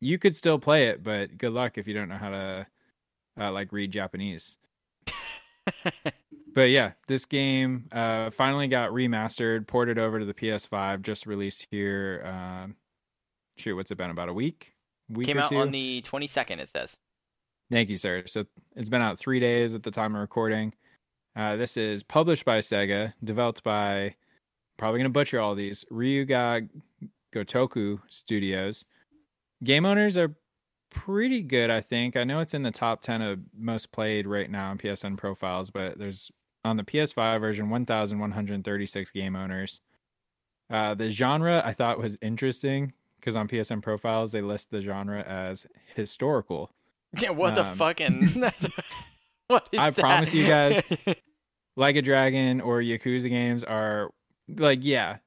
you 0.00 0.18
could 0.18 0.34
still 0.34 0.58
play 0.58 0.86
it. 0.86 1.02
But 1.02 1.36
good 1.36 1.52
luck 1.52 1.76
if 1.76 1.86
you 1.86 1.94
don't 1.94 2.08
know 2.08 2.16
how 2.16 2.30
to 2.30 2.66
uh, 3.38 3.52
like 3.52 3.72
read 3.72 3.90
Japanese. 3.90 4.58
But 6.54 6.70
yeah, 6.70 6.92
this 7.08 7.24
game 7.24 7.88
uh, 7.92 8.30
finally 8.30 8.68
got 8.68 8.90
remastered, 8.90 9.66
ported 9.66 9.98
over 9.98 10.20
to 10.20 10.24
the 10.24 10.34
PS5, 10.34 11.02
just 11.02 11.26
released 11.26 11.66
here. 11.70 12.22
Um, 12.24 12.76
shoot, 13.56 13.74
what's 13.74 13.90
it 13.90 13.98
been? 13.98 14.10
About 14.10 14.28
a 14.28 14.32
week? 14.32 14.74
Week 15.08 15.26
Came 15.26 15.38
out 15.38 15.48
two? 15.48 15.58
on 15.58 15.72
the 15.72 16.02
22nd, 16.02 16.60
it 16.60 16.70
says. 16.70 16.96
Thank 17.70 17.88
you, 17.88 17.96
sir. 17.96 18.22
So 18.26 18.44
it's 18.76 18.88
been 18.88 19.02
out 19.02 19.18
three 19.18 19.40
days 19.40 19.74
at 19.74 19.82
the 19.82 19.90
time 19.90 20.14
of 20.14 20.20
recording. 20.20 20.72
Uh, 21.34 21.56
this 21.56 21.76
is 21.76 22.02
published 22.02 22.44
by 22.44 22.58
Sega, 22.58 23.12
developed 23.24 23.64
by 23.64 24.14
probably 24.76 25.00
gonna 25.00 25.10
butcher 25.10 25.40
all 25.40 25.54
these 25.54 25.84
Ryu 25.90 26.24
Ga 26.24 26.60
Gotoku 27.34 27.98
Studios. 28.08 28.84
Game 29.64 29.86
owners 29.86 30.16
are 30.16 30.36
pretty 30.90 31.42
good, 31.42 31.70
I 31.70 31.80
think. 31.80 32.16
I 32.16 32.22
know 32.22 32.38
it's 32.40 32.54
in 32.54 32.62
the 32.62 32.70
top 32.70 33.00
ten 33.00 33.22
of 33.22 33.40
most 33.58 33.90
played 33.90 34.26
right 34.28 34.48
now 34.48 34.70
on 34.70 34.78
PSN 34.78 35.16
profiles, 35.16 35.70
but 35.70 35.98
there's 35.98 36.30
on 36.64 36.76
the 36.76 36.82
PS5 36.84 37.40
version 37.40 37.68
1,136 37.70 39.10
game 39.10 39.36
owners. 39.36 39.80
Uh, 40.70 40.94
the 40.94 41.10
genre 41.10 41.62
I 41.64 41.72
thought 41.72 41.98
was 41.98 42.16
interesting 42.22 42.92
because 43.20 43.36
on 43.36 43.48
PSN 43.48 43.82
profiles 43.82 44.32
they 44.32 44.40
list 44.42 44.70
the 44.70 44.80
genre 44.80 45.22
as 45.22 45.66
historical. 45.94 46.70
Yeah, 47.20 47.30
what 47.30 47.54
the 47.54 47.64
Um, 47.64 47.76
fucking. 47.76 48.28
what 49.46 49.68
is 49.70 49.78
I 49.78 49.90
that? 49.90 49.96
promise 50.00 50.34
you 50.34 50.46
guys- 50.48 50.82
like 51.76 51.94
a 51.96 52.02
dragon 52.02 52.60
or 52.60 52.80
yakuza 52.80 53.28
games 53.28 53.62
are 53.62 54.10
like 54.56 54.80
yeah 54.82 55.18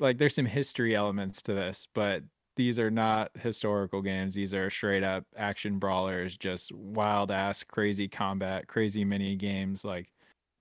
like 0.00 0.18
there's 0.18 0.34
some 0.34 0.46
history 0.46 0.94
elements 0.96 1.42
to 1.42 1.52
this 1.54 1.86
but 1.94 2.22
these 2.56 2.78
are 2.78 2.90
not 2.90 3.30
historical 3.38 4.02
games. 4.02 4.34
These 4.34 4.52
are 4.52 4.68
straight 4.68 5.02
up 5.02 5.24
action 5.36 5.78
brawlers, 5.78 6.36
just 6.36 6.70
wild 6.72 7.30
ass, 7.30 7.64
crazy 7.64 8.06
combat, 8.08 8.66
crazy 8.68 9.06
mini 9.06 9.36
games. 9.36 9.86
Like, 9.86 10.12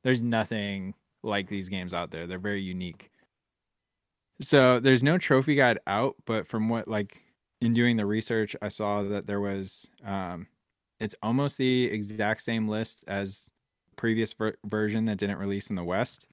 there's 0.04 0.22
nothing 0.22 0.94
like 1.24 1.48
these 1.48 1.70
games 1.70 1.94
out 1.94 2.12
there. 2.12 2.28
They're 2.28 2.40
very 2.40 2.62
unique. 2.62 3.12
So 4.40 4.80
there's 4.80 5.04
no 5.04 5.18
trophy 5.18 5.56
guide 5.56 5.80
out, 5.86 6.16
but 6.26 6.48
from 6.48 6.68
what 6.70 6.88
like 6.88 7.22
in 7.62 7.74
doing 7.74 7.96
the 7.96 8.06
research, 8.06 8.56
I 8.62 8.70
saw 8.70 9.04
that 9.04 9.28
there 9.28 9.40
was 9.40 9.90
um, 10.04 10.48
it's 11.00 11.16
almost 11.22 11.58
the 11.58 11.86
exact 11.86 12.42
same 12.42 12.68
list 12.68 13.04
as 13.08 13.50
previous 13.96 14.34
ver- 14.34 14.56
version 14.66 15.06
that 15.06 15.18
didn't 15.18 15.38
release 15.38 15.70
in 15.70 15.76
the 15.76 15.84
West. 15.84 16.28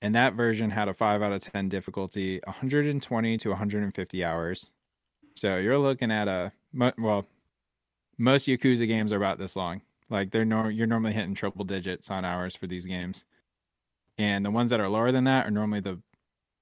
And 0.00 0.14
that 0.14 0.34
version 0.34 0.68
had 0.68 0.88
a 0.88 0.94
5 0.94 1.22
out 1.22 1.32
of 1.32 1.40
10 1.40 1.68
difficulty, 1.68 2.40
120 2.44 3.38
to 3.38 3.48
150 3.50 4.24
hours. 4.24 4.70
So 5.36 5.58
you're 5.58 5.78
looking 5.78 6.10
at 6.10 6.26
a 6.26 6.52
well, 6.98 7.26
most 8.18 8.46
Yakuza 8.46 8.88
games 8.88 9.12
are 9.12 9.16
about 9.16 9.38
this 9.38 9.56
long. 9.56 9.82
Like 10.12 10.30
they're 10.30 10.44
nor- 10.44 10.70
you're 10.70 10.86
normally 10.86 11.14
hitting 11.14 11.34
triple 11.34 11.64
digits 11.64 12.10
on 12.10 12.24
hours 12.24 12.54
for 12.54 12.66
these 12.66 12.84
games. 12.84 13.24
And 14.18 14.44
the 14.44 14.50
ones 14.50 14.70
that 14.70 14.78
are 14.78 14.88
lower 14.88 15.10
than 15.10 15.24
that 15.24 15.46
are 15.46 15.50
normally 15.50 15.80
the 15.80 15.98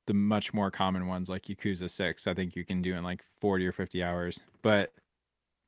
the 0.07 0.15
much 0.15 0.55
more 0.55 0.71
common 0.71 1.07
ones 1.07 1.29
like 1.29 1.43
Yakuza 1.43 1.91
6. 1.91 2.27
I 2.27 2.35
think 2.35 2.57
you 2.57 2.65
can 2.65 2.81
do 2.81 2.95
in 2.95 3.05
like 3.05 3.25
40 3.41 3.67
or 3.67 3.73
50 3.73 4.03
hours. 4.03 4.41
But 4.63 4.93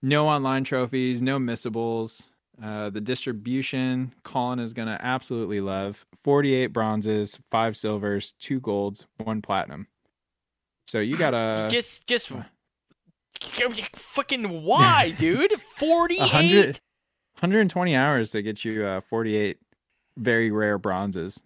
no 0.02 0.26
online 0.26 0.64
trophies, 0.64 1.20
no 1.20 1.38
missables. 1.38 2.30
Uh, 2.62 2.90
the 2.90 3.00
distribution, 3.00 4.12
Colin 4.24 4.59
is 4.59 4.72
going 4.72 4.88
to 4.88 4.98
absolutely 5.04 5.60
love 5.60 6.04
48 6.22 6.68
bronzes, 6.68 7.38
five 7.50 7.76
silvers, 7.76 8.34
two 8.38 8.60
golds, 8.60 9.06
one 9.18 9.42
platinum. 9.42 9.86
So 10.86 11.00
you 11.00 11.16
got 11.16 11.34
a. 11.34 11.68
Just, 11.70 12.06
just. 12.06 12.30
Fucking 13.96 14.62
why, 14.62 15.14
dude? 15.18 15.60
48? 15.76 16.80
100, 17.43 17.56
120 17.74 17.97
hours 17.97 18.31
to 18.31 18.40
get 18.40 18.64
you 18.64 18.86
uh, 18.86 19.01
48 19.01 19.59
very 20.16 20.52
rare 20.52 20.78
bronzes. 20.78 21.43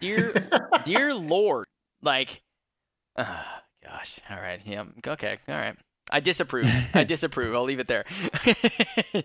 dear, 0.00 0.32
dear 0.84 1.14
Lord. 1.14 1.66
Like, 2.02 2.42
uh, 3.14 3.40
gosh. 3.84 4.18
All 4.28 4.38
right. 4.38 4.60
Yeah. 4.66 4.84
Okay. 5.06 5.38
All 5.48 5.54
right. 5.54 5.76
I 6.10 6.18
disapprove. 6.18 6.68
I 6.92 7.04
disapprove. 7.08 7.54
I'll 7.54 7.62
leave 7.62 7.78
it 7.78 7.86
there. 7.86 8.04
uh, 9.14 9.22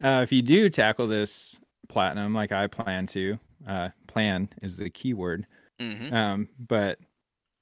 if 0.22 0.30
you 0.30 0.42
do 0.42 0.68
tackle 0.68 1.08
this 1.08 1.58
platinum, 1.88 2.32
like 2.32 2.52
I 2.52 2.68
plan 2.68 3.08
to, 3.08 3.36
uh, 3.66 3.88
plan 4.06 4.48
is 4.62 4.76
the 4.76 4.90
key 4.90 5.12
word. 5.12 5.44
Mm-hmm. 5.80 6.14
Um, 6.14 6.48
but 6.68 7.00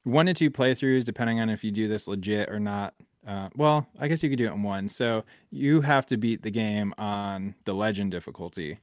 one 0.05 0.27
to 0.27 0.35
two 0.35 0.51
playthroughs, 0.51 1.05
depending 1.05 1.41
on 1.41 1.49
if 1.49 1.65
you 1.65 1.71
do 1.71 1.89
this 1.89 2.07
legit 2.07 2.51
or 2.51 2.61
not. 2.61 2.93
Uh, 3.27 3.49
well, 3.57 3.87
I 4.01 4.09
guess 4.09 4.23
you 4.23 4.29
could 4.29 4.39
do 4.39 4.49
it 4.49 4.53
in 4.53 4.63
one. 4.63 4.89
So 4.89 5.25
you 5.51 5.81
have 5.81 6.07
to 6.07 6.17
beat 6.17 6.43
the 6.43 6.51
game 6.51 6.93
on 6.99 7.55
the 7.65 7.73
legend 7.73 8.11
difficulty. 8.11 8.79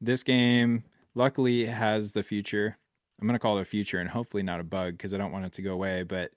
This 0.00 0.22
game, 0.22 0.84
luckily, 1.14 1.64
has 1.66 2.12
the 2.12 2.22
future. 2.22 2.76
I'm 3.20 3.26
going 3.26 3.34
to 3.34 3.40
call 3.40 3.58
it 3.58 3.62
a 3.62 3.64
future 3.64 4.00
and 4.00 4.08
hopefully 4.08 4.42
not 4.42 4.60
a 4.60 4.64
bug 4.64 4.96
because 4.96 5.14
I 5.14 5.18
don't 5.18 5.32
want 5.32 5.46
it 5.46 5.52
to 5.54 5.62
go 5.62 5.72
away. 5.72 6.02
But 6.02 6.32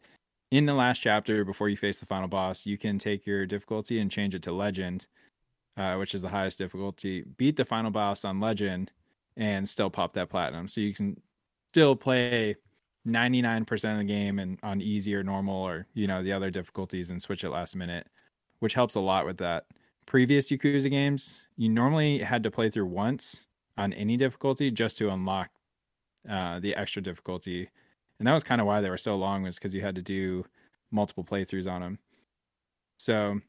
in 0.51 0.65
the 0.65 0.73
last 0.73 0.99
chapter, 0.99 1.43
before 1.43 1.69
you 1.69 1.77
face 1.77 1.99
the 1.99 2.05
final 2.05 2.27
boss, 2.27 2.65
you 2.65 2.77
can 2.77 2.97
take 2.97 3.25
your 3.25 3.45
difficulty 3.45 3.99
and 3.99 4.09
change 4.09 4.33
it 4.33 4.43
to 4.43 4.51
legend, 4.51 5.07
uh, 5.75 5.95
which 5.95 6.15
is 6.15 6.21
the 6.21 6.29
highest 6.29 6.57
difficulty. 6.57 7.23
Beat 7.37 7.55
the 7.55 7.65
final 7.65 7.91
boss 7.91 8.25
on 8.25 8.39
legend 8.39 8.91
and 9.35 9.67
still 9.67 9.89
pop 9.89 10.13
that 10.13 10.29
platinum. 10.29 10.67
So 10.67 10.81
you 10.81 10.93
can 10.93 11.19
still 11.73 11.95
play 11.95 12.55
99% 13.07 13.91
of 13.91 13.97
the 13.99 14.03
game 14.03 14.39
and 14.39 14.59
on 14.63 14.81
easy 14.81 15.15
or 15.15 15.23
normal 15.23 15.63
or 15.63 15.87
you 15.93 16.07
know 16.07 16.21
the 16.21 16.33
other 16.33 16.51
difficulties 16.51 17.09
and 17.09 17.21
switch 17.21 17.43
it 17.43 17.49
last 17.49 17.75
minute, 17.75 18.07
which 18.59 18.73
helps 18.73 18.95
a 18.95 18.99
lot 18.99 19.25
with 19.25 19.37
that. 19.37 19.65
Previous 20.05 20.49
Yakuza 20.49 20.89
games, 20.89 21.47
you 21.57 21.69
normally 21.69 22.19
had 22.19 22.43
to 22.43 22.51
play 22.51 22.69
through 22.69 22.85
once 22.85 23.45
on 23.77 23.93
any 23.93 24.17
difficulty 24.17 24.71
just 24.71 24.97
to 24.97 25.09
unlock 25.09 25.49
uh, 26.29 26.59
the 26.59 26.75
extra 26.75 27.01
difficulty, 27.01 27.69
and 28.19 28.27
that 28.27 28.33
was 28.33 28.43
kind 28.43 28.61
of 28.61 28.67
why 28.67 28.81
they 28.81 28.89
were 28.89 28.97
so 28.97 29.15
long 29.15 29.43
was 29.43 29.55
because 29.55 29.73
you 29.73 29.81
had 29.81 29.95
to 29.95 30.01
do 30.01 30.45
multiple 30.91 31.23
playthroughs 31.23 31.69
on 31.69 31.81
them. 31.81 31.99
So, 32.97 33.39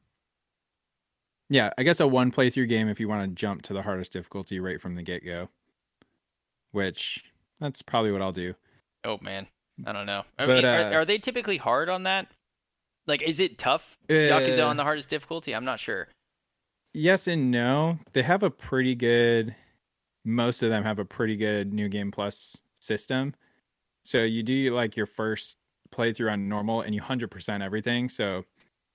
yeah, 1.48 1.70
I 1.78 1.82
guess 1.82 2.01
a 2.01 2.06
one 2.06 2.30
playthrough 2.30 2.68
game 2.68 2.89
if 2.89 3.01
you 3.01 3.09
want 3.09 3.22
to 3.22 3.35
jump 3.35 3.62
to 3.62 3.72
the 3.72 3.82
hardest 3.82 4.12
difficulty 4.12 4.60
right 4.60 4.80
from 4.80 4.94
the 4.94 5.02
get 5.02 5.24
go, 5.24 5.48
which 6.72 7.24
that's 7.60 7.82
probably 7.82 8.12
what 8.12 8.22
I'll 8.22 8.32
do. 8.32 8.55
Oh 9.05 9.19
man, 9.23 9.47
I 9.87 9.93
don't 9.93 10.07
know. 10.07 10.25
I 10.39 10.47
But, 10.47 10.57
mean, 10.57 10.65
uh, 10.65 10.69
are, 10.69 11.01
are 11.01 11.05
they 11.05 11.19
typically 11.19 11.57
hard 11.57 11.89
on 11.89 12.03
that? 12.05 12.29
Like, 13.07 13.23
is 13.23 13.41
it 13.41 13.59
tough? 13.59 13.97
Uh, 14.11 14.15
Yakuza 14.15 14.66
on 14.66 14.77
the 14.77 14.83
hardest 14.83 15.09
difficulty? 15.09 15.55
I'm 15.55 15.65
not 15.65 15.81
sure. 15.81 16.09
yes 16.95 17.27
and 17.27 17.51
no. 17.51 17.99
They 18.12 18.23
have 18.23 18.43
a 18.43 18.51
pretty 18.51 18.95
good. 18.95 19.55
Most 20.25 20.62
of 20.62 20.70
them 20.70 20.83
have 20.85 20.99
a 20.99 21.05
pretty 21.05 21.37
good 21.37 21.73
new 21.73 21.89
game 21.89 22.11
plus 22.11 22.57
system. 22.81 23.35
So 24.05 24.19
you 24.25 24.43
do 24.43 24.75
like 24.75 24.97
your 24.97 25.07
first 25.07 25.57
playthrough 25.91 26.33
on 26.33 26.49
normal, 26.49 26.83
and 26.83 26.95
you 26.95 27.01
hundred 27.01 27.31
percent 27.31 27.62
everything. 27.62 28.09
So 28.09 28.45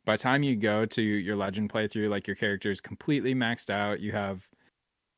by 0.05 0.15
the 0.15 0.21
time 0.21 0.43
you 0.43 0.55
go 0.55 0.85
to 0.85 1.01
your 1.01 1.35
legend 1.35 1.71
playthrough, 1.71 2.09
like 2.09 2.27
your 2.27 2.35
character 2.35 2.69
is 2.69 2.81
completely 2.81 3.33
maxed 3.33 3.69
out. 3.69 3.99
You 3.99 4.11
have 4.11 4.47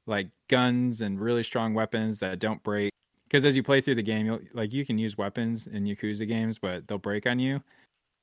like 0.07 0.29
guns 0.47 1.01
and 1.01 1.19
really 1.19 1.43
strong 1.43 1.73
weapons 1.73 2.19
that 2.19 2.39
don't 2.39 2.61
break. 2.63 2.91
Because 3.25 3.45
as 3.45 3.55
you 3.55 3.63
play 3.63 3.81
through 3.81 3.95
the 3.95 4.03
game, 4.03 4.25
you'll 4.25 4.39
like 4.53 4.71
you 4.71 4.85
can 4.85 4.97
use 4.97 5.17
weapons 5.17 5.67
in 5.67 5.83
Yakuza 5.83 6.27
games, 6.27 6.59
but 6.59 6.87
they'll 6.87 6.97
break 6.97 7.25
on 7.25 7.39
you. 7.39 7.61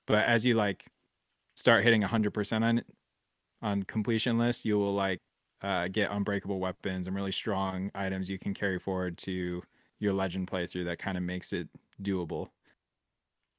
But 0.06 0.24
as 0.26 0.44
you 0.44 0.54
like 0.54 0.86
start 1.56 1.82
hitting 1.84 2.02
hundred 2.02 2.32
percent 2.32 2.64
on 2.64 2.82
on 3.62 3.82
completion 3.84 4.38
lists, 4.38 4.64
you 4.64 4.78
will 4.78 4.92
like 4.92 5.18
uh, 5.62 5.88
get 5.88 6.10
unbreakable 6.10 6.58
weapons 6.58 7.06
and 7.06 7.16
really 7.16 7.32
strong 7.32 7.90
items 7.94 8.28
you 8.28 8.38
can 8.38 8.52
carry 8.52 8.78
forward 8.78 9.16
to 9.18 9.62
your 10.00 10.12
legend 10.12 10.50
playthrough 10.50 10.84
that 10.84 10.98
kind 10.98 11.16
of 11.16 11.22
makes 11.22 11.52
it 11.52 11.68
doable. 12.02 12.48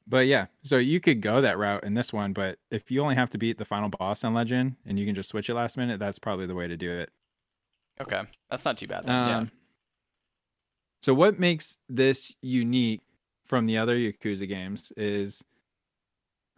But 0.06 0.28
yeah, 0.28 0.48
so 0.64 0.78
you 0.78 0.99
could 0.99 1.22
go 1.22 1.40
that 1.40 1.57
route 1.57 1.86
in 1.86 1.94
this 1.94 2.11
one, 2.11 2.34
but 2.34 2.60
if 2.72 2.91
you 2.91 3.02
only 3.02 3.15
have 3.15 3.30
to 3.30 3.38
beat 3.38 3.57
the 3.57 3.64
final 3.64 3.88
boss 3.88 4.26
on 4.26 4.34
legend 4.34 4.76
and 4.86 4.99
you 4.99 5.06
can 5.06 5.15
just 5.15 5.30
switch 5.30 5.49
it 5.49 5.53
last 5.53 5.78
minute, 5.78 5.98
that's 5.98 6.20
probably 6.20 6.45
the 6.45 6.56
way 6.56 6.68
to 6.68 6.76
do 6.76 6.91
it. 6.91 7.10
Okay, 8.02 8.22
that's 8.49 8.65
not 8.65 8.78
too 8.78 8.88
bad. 8.88 9.06
Then. 9.06 9.15
yeah. 9.30 9.45
So 11.04 11.14
what 11.14 11.38
makes 11.38 11.78
this 11.90 12.34
unique 12.42 13.02
from 13.46 13.66
the 13.66 13.78
other 13.78 13.98
Yakuza 13.98 14.48
games 14.48 14.94
is 14.96 15.44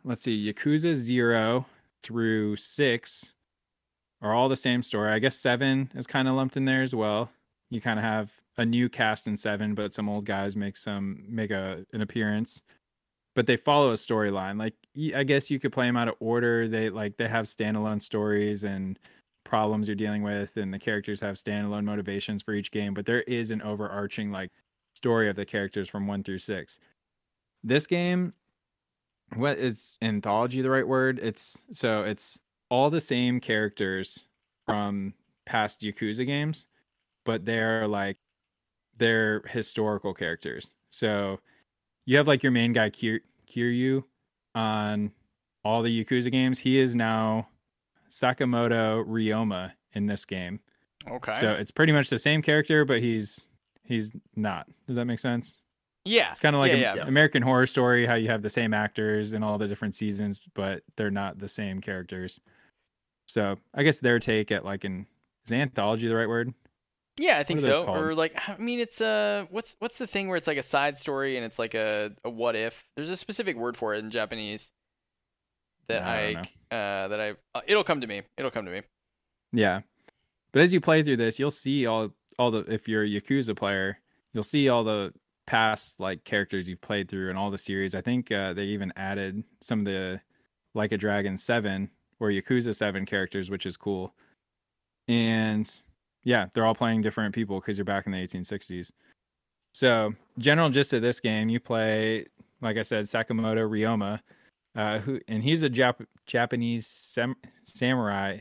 let's 0.03 0.21
see, 0.21 0.53
Yakuza 0.53 0.93
0 0.93 1.65
through 2.03 2.55
6 2.55 3.33
are 4.21 4.33
all 4.35 4.47
the 4.47 4.55
same 4.55 4.83
story. 4.83 5.11
I 5.11 5.17
guess 5.17 5.35
7 5.35 5.91
is 5.95 6.05
kind 6.05 6.27
of 6.27 6.35
lumped 6.35 6.57
in 6.57 6.65
there 6.65 6.83
as 6.83 6.93
well. 6.93 7.31
You 7.71 7.81
kind 7.81 7.97
of 7.97 8.05
have 8.05 8.31
a 8.57 8.65
new 8.65 8.87
cast 8.87 9.25
in 9.25 9.35
7, 9.35 9.73
but 9.73 9.95
some 9.95 10.07
old 10.07 10.25
guys 10.25 10.55
make 10.55 10.77
some 10.77 11.25
make 11.27 11.49
a 11.49 11.83
an 11.93 12.01
appearance. 12.01 12.61
But 13.33 13.47
they 13.47 13.57
follow 13.57 13.91
a 13.91 13.95
storyline. 13.95 14.59
Like 14.59 14.75
I 15.15 15.23
guess 15.23 15.49
you 15.49 15.59
could 15.59 15.73
play 15.73 15.87
them 15.87 15.97
out 15.97 16.07
of 16.07 16.15
order. 16.19 16.67
They 16.67 16.91
like 16.91 17.17
they 17.17 17.27
have 17.27 17.45
standalone 17.45 18.01
stories 18.01 18.63
and 18.63 18.99
problems 19.45 19.87
you're 19.87 19.95
dealing 19.95 20.21
with 20.21 20.57
and 20.57 20.73
the 20.73 20.79
characters 20.79 21.21
have 21.21 21.35
standalone 21.35 21.85
motivations 21.85 22.41
for 22.41 22.53
each 22.53 22.71
game 22.71 22.93
but 22.93 23.05
there 23.05 23.21
is 23.23 23.51
an 23.51 23.61
overarching 23.61 24.31
like 24.31 24.51
story 24.95 25.29
of 25.29 25.35
the 25.35 25.45
characters 25.45 25.87
from 25.87 26.07
1 26.07 26.23
through 26.23 26.39
6 26.39 26.79
this 27.63 27.87
game 27.87 28.33
what 29.33 29.57
is 29.57 29.97
anthology 30.01 30.61
the 30.61 30.69
right 30.69 30.87
word? 30.87 31.19
It's 31.21 31.61
so 31.71 32.03
it's 32.03 32.39
all 32.69 32.89
the 32.89 33.01
same 33.01 33.39
characters 33.39 34.25
from 34.65 35.13
past 35.45 35.81
yakuza 35.81 36.25
games 36.25 36.65
but 37.25 37.45
they're 37.45 37.87
like 37.87 38.17
they're 38.97 39.41
historical 39.47 40.13
characters. 40.13 40.73
So 40.89 41.39
you 42.05 42.17
have 42.17 42.27
like 42.27 42.43
your 42.43 42.51
main 42.51 42.71
guy 42.71 42.89
Kir- 42.89 43.23
kiryu 43.49 44.03
on 44.53 45.11
all 45.63 45.81
the 45.81 46.03
yakuza 46.03 46.31
games. 46.31 46.59
He 46.59 46.79
is 46.79 46.95
now 46.95 47.47
Sakamoto 48.15 49.05
Ryoma 49.05 49.71
in 49.93 50.05
this 50.05 50.23
game. 50.25 50.59
Okay. 51.09 51.33
So 51.35 51.51
it's 51.51 51.71
pretty 51.71 51.91
much 51.91 52.09
the 52.09 52.17
same 52.17 52.41
character, 52.41 52.85
but 52.85 53.01
he's 53.01 53.49
he's 53.83 54.09
not. 54.35 54.67
Does 54.87 54.95
that 54.95 55.05
make 55.05 55.19
sense? 55.19 55.57
yeah, 56.07 56.29
It's 56.31 56.39
kind 56.39 56.55
of 56.55 56.59
like 56.59 56.71
yeah, 56.71 56.93
a- 56.93 56.95
yeah. 56.97 57.07
American 57.07 57.41
Horror 57.41 57.65
Story, 57.65 58.05
how 58.05 58.13
you 58.13 58.27
have 58.29 58.41
the 58.43 58.49
same 58.49 58.73
actors 58.73 59.33
in 59.33 59.41
all 59.43 59.57
the 59.57 59.67
different 59.67 59.95
seasons, 59.95 60.39
but 60.53 60.83
they're 60.95 61.11
not 61.11 61.39
the 61.39 61.47
same 61.47 61.81
characters. 61.81 62.39
So 63.27 63.57
I 63.73 63.83
guess 63.83 63.99
their 63.99 64.19
take 64.19 64.51
at 64.51 64.63
like 64.63 64.83
an 64.83 65.07
is 65.45 65.51
anthology 65.51 66.07
the 66.07 66.15
right 66.15 66.29
word? 66.29 66.53
Yeah, 67.19 67.37
I 67.39 67.43
think 67.43 67.61
so. 67.61 67.85
called? 67.85 67.97
Or 67.97 68.13
like, 68.15 68.37
I 68.47 68.57
mean, 68.57 68.79
it's 68.79 69.01
uh, 69.01 69.45
what's 69.49 69.75
what's 69.79 69.97
the 69.97 70.07
thing 70.07 70.27
where 70.27 70.37
it's 70.37 70.47
like 70.47 70.57
a 70.57 70.63
side 70.63 70.97
story 70.97 71.37
and 71.37 71.45
it's 71.45 71.57
like 71.59 71.73
a, 71.73 72.11
a 72.23 72.29
what 72.29 72.55
if? 72.55 72.85
There's 72.95 73.09
a 73.09 73.17
specific 73.17 73.57
word 73.57 73.75
for 73.77 73.93
it 73.93 73.99
in 74.03 74.11
Japanese 74.11 74.69
that 75.87 76.03
I 76.03 76.45
I, 76.71 76.75
uh 76.75 77.07
that 77.07 77.19
I 77.21 77.33
uh, 77.53 77.61
it'll 77.67 77.83
come 77.83 78.01
to 78.01 78.07
me. 78.07 78.21
It'll 78.37 78.51
come 78.51 78.65
to 78.65 78.71
me. 78.71 78.81
Yeah. 79.51 79.81
But 80.51 80.61
as 80.61 80.73
you 80.73 80.81
play 80.81 81.03
through 81.03 81.17
this, 81.17 81.37
you'll 81.39 81.51
see 81.51 81.85
all 81.85 82.11
all 82.39 82.51
the 82.51 82.59
if 82.71 82.87
you're 82.87 83.03
a 83.03 83.07
Yakuza 83.07 83.55
player, 83.55 83.99
you'll 84.33 84.43
see 84.43 84.69
all 84.69 84.83
the 84.83 85.13
past 85.47 85.99
like 85.99 86.23
characters 86.23 86.67
you've 86.67 86.81
played 86.81 87.09
through 87.09 87.29
and 87.29 87.37
all 87.37 87.51
the 87.51 87.57
series. 87.57 87.95
I 87.95 88.01
think 88.01 88.31
uh, 88.31 88.53
they 88.53 88.65
even 88.65 88.91
added 88.95 89.43
some 89.61 89.79
of 89.79 89.85
the 89.85 90.19
Like 90.73 90.91
a 90.91 90.97
Dragon 90.97 91.37
7 91.37 91.89
or 92.19 92.29
Yakuza 92.29 92.75
7 92.75 93.05
characters, 93.05 93.49
which 93.49 93.65
is 93.65 93.77
cool. 93.77 94.13
And 95.07 95.69
yeah, 96.23 96.47
they're 96.53 96.65
all 96.65 96.75
playing 96.75 97.01
different 97.01 97.35
people 97.35 97.59
because 97.59 97.77
you're 97.77 97.85
back 97.85 98.05
in 98.07 98.11
the 98.11 98.17
1860s. 98.17 98.91
So, 99.73 100.13
general 100.37 100.69
gist 100.69 100.93
of 100.93 101.01
this 101.01 101.19
game, 101.19 101.49
you 101.49 101.59
play, 101.59 102.25
like 102.61 102.77
I 102.77 102.81
said, 102.81 103.05
Sakamoto 103.05 103.69
Ryoma, 103.69 104.21
uh, 104.75 104.99
who 104.99 105.19
and 105.27 105.43
he's 105.43 105.63
a 105.63 105.69
Jap- 105.69 106.05
Japanese 106.25 106.87
sam- 106.87 107.37
samurai, 107.63 108.39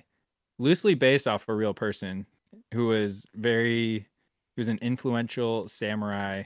loosely 0.58 0.94
based 0.94 1.28
off 1.28 1.48
a 1.48 1.54
real 1.54 1.74
person 1.74 2.26
who 2.72 2.88
was 2.88 3.26
very, 3.34 3.98
he 3.98 4.58
was 4.58 4.68
an 4.68 4.78
influential 4.82 5.68
samurai 5.68 6.42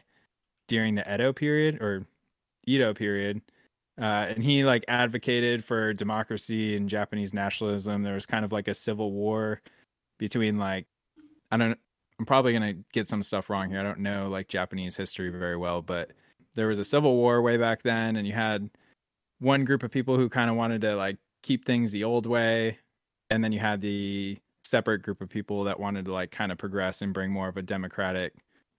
during 0.68 0.94
the 0.94 1.14
Edo 1.14 1.32
period 1.32 1.80
or 1.80 2.06
Edo 2.66 2.92
period. 2.92 3.40
Uh, 4.00 4.26
and 4.28 4.44
he 4.44 4.64
like 4.64 4.84
advocated 4.88 5.64
for 5.64 5.92
democracy 5.92 6.76
and 6.76 6.88
Japanese 6.88 7.34
nationalism. 7.34 8.02
There 8.02 8.14
was 8.14 8.26
kind 8.26 8.44
of 8.44 8.52
like 8.52 8.68
a 8.68 8.74
civil 8.74 9.10
war 9.12 9.60
between 10.18 10.58
like 10.58 10.86
I 11.50 11.56
don't 11.56 11.78
I'm 12.18 12.26
probably 12.26 12.52
gonna 12.52 12.74
get 12.92 13.08
some 13.08 13.22
stuff 13.22 13.50
wrong 13.50 13.70
here. 13.70 13.80
I 13.80 13.82
don't 13.82 14.00
know 14.00 14.28
like 14.28 14.48
Japanese 14.48 14.96
history 14.96 15.30
very 15.30 15.56
well, 15.56 15.82
but 15.82 16.10
there 16.54 16.68
was 16.68 16.78
a 16.78 16.84
civil 16.84 17.16
war 17.16 17.42
way 17.42 17.56
back 17.56 17.82
then, 17.82 18.16
and 18.16 18.26
you 18.26 18.32
had 18.34 18.70
one 19.40 19.64
group 19.64 19.82
of 19.82 19.90
people 19.90 20.16
who 20.16 20.28
kind 20.28 20.50
of 20.50 20.56
wanted 20.56 20.80
to 20.82 20.96
like 20.96 21.16
keep 21.42 21.64
things 21.64 21.92
the 21.92 22.04
old 22.04 22.26
way, 22.26 22.78
and 23.30 23.42
then 23.42 23.52
you 23.52 23.58
had 23.58 23.80
the 23.80 24.38
separate 24.62 25.02
group 25.02 25.20
of 25.20 25.28
people 25.28 25.64
that 25.64 25.78
wanted 25.78 26.04
to 26.04 26.12
like 26.12 26.30
kind 26.30 26.52
of 26.52 26.58
progress 26.58 27.02
and 27.02 27.14
bring 27.14 27.30
more 27.30 27.48
of 27.48 27.56
a 27.56 27.62
democratic, 27.62 28.34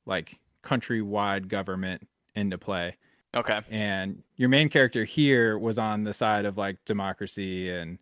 like 0.06 0.40
countrywide 0.64 1.48
government 1.48 2.08
into 2.36 2.58
play. 2.58 2.96
Okay. 3.36 3.62
And 3.70 4.22
your 4.38 4.50
main 4.50 4.70
character 4.70 5.04
here 5.04 5.58
was 5.58 5.78
on 5.78 6.04
the 6.04 6.14
side 6.14 6.46
of 6.46 6.58
like 6.58 6.78
democracy 6.86 7.70
and 7.70 8.00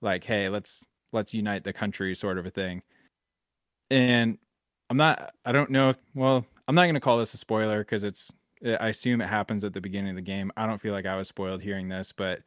like, 0.00 0.24
hey, 0.24 0.48
let's 0.48 0.84
let's 1.12 1.34
unite 1.34 1.64
the 1.64 1.72
country 1.72 2.14
sort 2.14 2.38
of 2.38 2.46
a 2.46 2.50
thing. 2.50 2.82
And 3.90 4.38
I'm 4.88 4.96
not 4.96 5.34
I 5.44 5.52
don't 5.52 5.70
know 5.70 5.90
if 5.90 5.96
well, 6.14 6.44
I'm 6.68 6.74
not 6.74 6.86
gonna 6.86 7.00
call 7.00 7.18
this 7.18 7.34
a 7.34 7.36
spoiler 7.36 7.80
because 7.80 8.04
it's 8.04 8.32
I 8.64 8.88
assume 8.88 9.20
it 9.20 9.28
happens 9.28 9.64
at 9.64 9.72
the 9.72 9.80
beginning 9.80 10.10
of 10.10 10.16
the 10.16 10.22
game. 10.22 10.52
I 10.56 10.66
don't 10.66 10.80
feel 10.80 10.92
like 10.92 11.06
I 11.06 11.16
was 11.16 11.28
spoiled 11.28 11.62
hearing 11.62 11.88
this, 11.88 12.12
but 12.12 12.40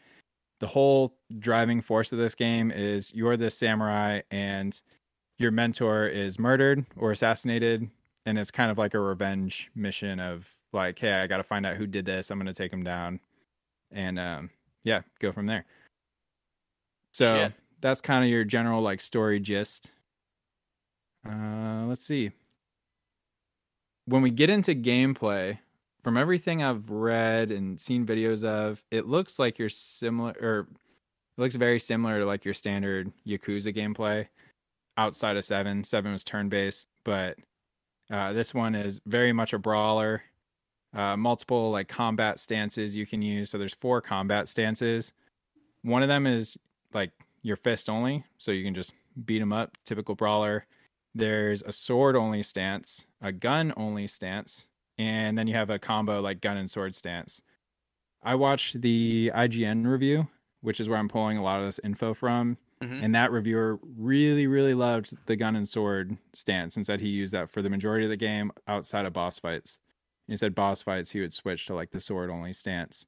the 0.60 0.68
whole 0.68 1.18
driving 1.40 1.82
force 1.82 2.12
of 2.12 2.20
this 2.20 2.36
game 2.36 2.72
is 2.72 3.14
you're 3.14 3.36
this 3.36 3.58
samurai 3.58 4.22
and 4.32 4.80
your 5.38 5.52
mentor 5.52 6.08
is 6.08 6.40
murdered 6.40 6.86
or 6.96 7.12
assassinated 7.12 7.90
and 8.26 8.40
it's 8.40 8.52
kind 8.52 8.72
of 8.72 8.78
like 8.78 8.94
a 8.94 9.00
revenge 9.00 9.70
mission 9.76 10.22
of 10.22 10.48
like 10.72 10.98
hey 10.98 11.12
i 11.12 11.28
gotta 11.28 11.44
find 11.44 11.66
out 11.66 11.76
who 11.76 11.86
did 11.86 12.06
this. 12.06 12.32
I'm 12.32 12.40
gonna 12.40 12.54
take 12.54 12.72
him 12.72 12.84
down. 12.84 13.20
And 13.92 14.18
um 14.18 14.50
yeah 14.84 15.02
go 15.20 15.34
from 15.34 15.48
there. 15.48 15.66
So 17.12 17.36
Shit. 17.36 17.54
that's 17.82 18.00
kind 18.00 18.24
of 18.24 18.30
your 18.30 18.46
general 18.46 18.82
like 18.82 19.02
story 19.02 19.42
gist. 19.42 19.92
Uh 21.28 21.84
let's 21.88 22.06
see. 22.06 22.32
When 24.06 24.22
we 24.22 24.30
get 24.30 24.50
into 24.50 24.76
gameplay 24.76 25.58
from 26.04 26.18
everything 26.18 26.64
i've 26.64 26.90
read 26.90 27.52
and 27.52 27.80
seen 27.80 28.06
videos 28.06 28.44
of 28.44 28.84
it 28.92 29.06
looks 29.06 29.40
like 29.40 29.58
you're 29.58 29.70
similar 29.70 30.34
or 30.42 30.68
it 31.38 31.42
looks 31.42 31.56
very 31.56 31.80
similar 31.80 32.20
to 32.20 32.26
like 32.26 32.46
your 32.46 32.54
standard 32.54 33.12
yakuza 33.26 33.76
gameplay 33.76 34.28
outside 34.98 35.38
of 35.38 35.44
seven 35.44 35.84
seven 35.84 36.12
was 36.12 36.24
turn 36.24 36.50
based 36.50 36.88
but 37.04 37.38
uh, 38.12 38.34
this 38.34 38.54
one 38.54 38.76
is 38.76 39.00
very 39.06 39.34
much 39.34 39.54
a 39.54 39.60
brawler. 39.60 40.24
Uh, 40.94 41.18
multiple 41.18 41.72
like 41.72 41.88
combat 41.88 42.40
stances 42.40 42.96
you 42.96 43.06
can 43.06 43.22
use. 43.22 43.50
So 43.50 43.58
there's 43.58 43.74
four 43.74 44.02
combat 44.02 44.48
stances. 44.48 45.14
One 45.82 46.04
of 46.04 46.10
them 46.10 46.28
is 46.28 46.58
like 46.94 47.12
your 47.42 47.58
fist 47.58 47.90
only, 47.90 48.24
so 48.38 48.52
you 48.52 48.64
can 48.64 48.76
just 48.76 48.94
beat 49.26 49.40
them 49.40 49.52
up. 49.52 49.76
Typical 49.86 50.16
brawler. 50.16 50.66
There's 51.16 51.64
a 51.64 51.72
sword 51.72 52.16
only 52.16 52.44
stance, 52.44 53.06
a 53.22 53.32
gun 53.32 53.74
only 53.78 54.08
stance, 54.08 54.68
and 54.98 55.38
then 55.38 55.48
you 55.48 55.56
have 55.56 55.70
a 55.70 55.80
combo 55.80 56.22
like 56.22 56.42
gun 56.42 56.58
and 56.58 56.70
sword 56.70 56.96
stance. 56.96 57.42
I 58.22 58.36
watched 58.36 58.82
the 58.82 59.32
IGN 59.36 59.86
review, 59.86 60.28
which 60.62 60.80
is 60.80 60.88
where 60.88 60.98
I'm 60.98 61.10
pulling 61.10 61.38
a 61.38 61.44
lot 61.44 61.60
of 61.60 61.66
this 61.66 61.80
info 61.84 62.14
from. 62.14 62.58
Mhm. 62.82 63.04
And 63.04 63.16
that 63.16 63.32
reviewer 63.32 63.80
really, 63.84 64.46
really 64.48 64.74
loved 64.74 65.16
the 65.26 65.36
gun 65.36 65.56
and 65.56 65.68
sword 65.68 66.18
stance 66.34 66.76
and 66.76 66.86
said 66.86 67.00
he 67.00 67.10
used 67.10 67.34
that 67.34 67.50
for 67.50 67.62
the 67.62 67.70
majority 67.70 68.06
of 68.06 68.10
the 68.10 68.18
game 68.18 68.52
outside 68.68 69.06
of 69.06 69.14
boss 69.14 69.40
fights. 69.40 69.80
He 70.28 70.36
said 70.36 70.54
boss 70.56 70.82
fights 70.82 71.12
he 71.12 71.20
would 71.22 71.34
switch 71.34 71.66
to 71.68 71.76
like 71.76 71.92
the 71.92 72.00
sword 72.02 72.30
only 72.30 72.54
stance. 72.54 73.06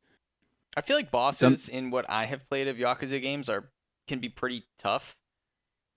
I 0.77 0.81
feel 0.81 0.97
like 0.97 1.11
bosses 1.11 1.69
in 1.69 1.91
what 1.91 2.05
I 2.09 2.25
have 2.25 2.47
played 2.49 2.67
of 2.67 2.77
Yakuza 2.77 3.21
games 3.21 3.47
are 3.49 3.71
can 4.07 4.19
be 4.19 4.29
pretty 4.29 4.63
tough. 4.77 5.15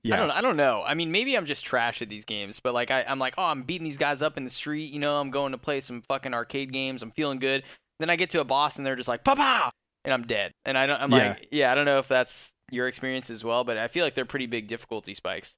Yeah. 0.04 0.14
I 0.14 0.18
don't 0.18 0.30
I 0.30 0.40
don't 0.40 0.56
know. 0.56 0.82
I 0.86 0.94
mean, 0.94 1.10
maybe 1.10 1.36
I'm 1.36 1.44
just 1.44 1.64
trash 1.64 2.00
at 2.02 2.08
these 2.08 2.24
games, 2.24 2.60
but 2.60 2.72
like 2.74 2.90
I, 2.90 3.02
I'm 3.02 3.18
like, 3.18 3.34
oh, 3.36 3.44
I'm 3.44 3.62
beating 3.62 3.84
these 3.84 3.98
guys 3.98 4.22
up 4.22 4.36
in 4.36 4.44
the 4.44 4.50
street. 4.50 4.92
You 4.92 5.00
know, 5.00 5.20
I'm 5.20 5.30
going 5.30 5.52
to 5.52 5.58
play 5.58 5.80
some 5.80 6.02
fucking 6.02 6.34
arcade 6.34 6.72
games. 6.72 7.02
I'm 7.02 7.10
feeling 7.10 7.38
good. 7.38 7.64
Then 7.98 8.08
I 8.10 8.16
get 8.16 8.30
to 8.30 8.40
a 8.40 8.44
boss 8.44 8.76
and 8.76 8.86
they're 8.86 8.94
just 8.96 9.08
like, 9.08 9.24
"Papa," 9.24 9.70
and 10.04 10.14
I'm 10.14 10.22
dead. 10.22 10.52
And 10.64 10.78
I 10.78 10.86
don't. 10.86 11.00
I'm 11.02 11.10
Yeah. 11.10 11.28
like, 11.30 11.48
yeah, 11.50 11.72
I 11.72 11.74
don't 11.74 11.84
know 11.84 11.98
if 11.98 12.06
that's 12.08 12.52
your 12.70 12.86
experience 12.86 13.28
as 13.30 13.42
well, 13.42 13.64
but 13.64 13.76
I 13.76 13.88
feel 13.88 14.04
like 14.04 14.14
they're 14.14 14.24
pretty 14.24 14.46
big 14.46 14.68
difficulty 14.68 15.14
spikes. 15.14 15.56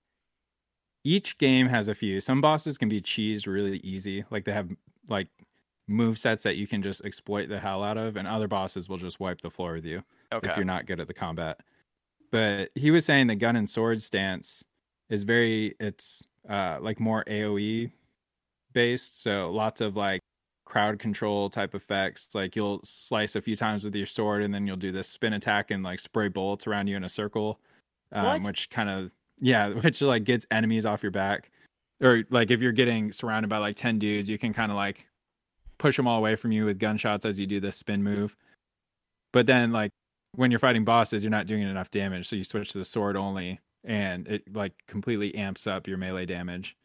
Each 1.04 1.38
game 1.38 1.66
has 1.68 1.88
a 1.88 1.94
few. 1.94 2.20
Some 2.20 2.40
bosses 2.40 2.76
can 2.78 2.88
be 2.88 3.00
cheesed 3.00 3.46
really 3.46 3.78
easy. 3.78 4.24
Like 4.30 4.44
they 4.44 4.52
have 4.52 4.70
like 5.08 5.28
move 5.88 6.18
sets 6.18 6.44
that 6.44 6.56
you 6.56 6.66
can 6.66 6.82
just 6.82 7.04
exploit 7.04 7.48
the 7.48 7.58
hell 7.58 7.82
out 7.82 7.98
of, 7.98 8.16
and 8.16 8.26
other 8.28 8.48
bosses 8.48 8.88
will 8.88 8.98
just 8.98 9.18
wipe 9.20 9.40
the 9.42 9.50
floor 9.50 9.74
with 9.74 9.84
you. 9.84 10.02
Okay. 10.32 10.48
if 10.48 10.56
you're 10.56 10.64
not 10.64 10.86
good 10.86 11.00
at 11.00 11.08
the 11.08 11.14
combat. 11.14 11.58
But 12.32 12.70
he 12.74 12.90
was 12.90 13.04
saying 13.04 13.26
the 13.26 13.34
gun 13.34 13.56
and 13.56 13.68
sword 13.68 14.00
stance 14.02 14.64
is 15.08 15.24
very 15.24 15.74
it's 15.80 16.22
uh 16.48 16.78
like 16.80 17.00
more 17.00 17.24
AoE 17.24 17.90
based, 18.72 19.22
so 19.22 19.50
lots 19.50 19.80
of 19.80 19.96
like 19.96 20.20
crowd 20.70 21.00
control 21.00 21.50
type 21.50 21.74
effects. 21.74 22.34
Like 22.34 22.54
you'll 22.54 22.80
slice 22.84 23.34
a 23.34 23.42
few 23.42 23.56
times 23.56 23.82
with 23.82 23.94
your 23.94 24.06
sword 24.06 24.42
and 24.42 24.54
then 24.54 24.66
you'll 24.66 24.76
do 24.76 24.92
this 24.92 25.08
spin 25.08 25.32
attack 25.32 25.72
and 25.72 25.82
like 25.82 25.98
spray 25.98 26.28
bullets 26.28 26.66
around 26.66 26.86
you 26.86 26.96
in 26.96 27.04
a 27.04 27.08
circle. 27.08 27.58
Um, 28.12 28.42
which 28.44 28.70
kind 28.70 28.88
of 28.88 29.10
yeah, 29.40 29.68
which 29.82 30.00
like 30.00 30.24
gets 30.24 30.46
enemies 30.50 30.86
off 30.86 31.02
your 31.02 31.12
back. 31.12 31.50
Or 32.00 32.24
like 32.30 32.50
if 32.50 32.60
you're 32.60 32.72
getting 32.72 33.12
surrounded 33.12 33.48
by 33.48 33.58
like 33.58 33.76
10 33.76 33.98
dudes, 33.98 34.30
you 34.30 34.38
can 34.38 34.54
kind 34.54 34.70
of 34.70 34.76
like 34.76 35.06
push 35.76 35.96
them 35.96 36.06
all 36.06 36.18
away 36.18 36.36
from 36.36 36.52
you 36.52 36.64
with 36.64 36.78
gunshots 36.78 37.26
as 37.26 37.38
you 37.38 37.46
do 37.46 37.60
this 37.60 37.76
spin 37.76 38.02
move. 38.02 38.36
But 39.32 39.46
then 39.46 39.72
like 39.72 39.90
when 40.34 40.50
you're 40.50 40.60
fighting 40.60 40.84
bosses, 40.84 41.22
you're 41.22 41.30
not 41.30 41.46
doing 41.46 41.62
enough 41.62 41.90
damage, 41.90 42.28
so 42.28 42.36
you 42.36 42.44
switch 42.44 42.70
to 42.72 42.78
the 42.78 42.84
sword 42.84 43.16
only, 43.16 43.60
and 43.84 44.26
it 44.28 44.42
like 44.54 44.72
completely 44.86 45.34
amps 45.34 45.66
up 45.66 45.86
your 45.88 45.98
melee 45.98 46.26
damage. 46.26 46.76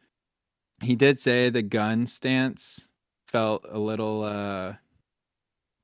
He 0.82 0.96
did 0.96 1.20
say 1.20 1.50
the 1.50 1.62
gun 1.62 2.06
stance 2.08 2.88
felt 3.28 3.66
a 3.70 3.80
little 3.80 4.24
uh 4.24 4.74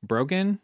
broken 0.03 0.59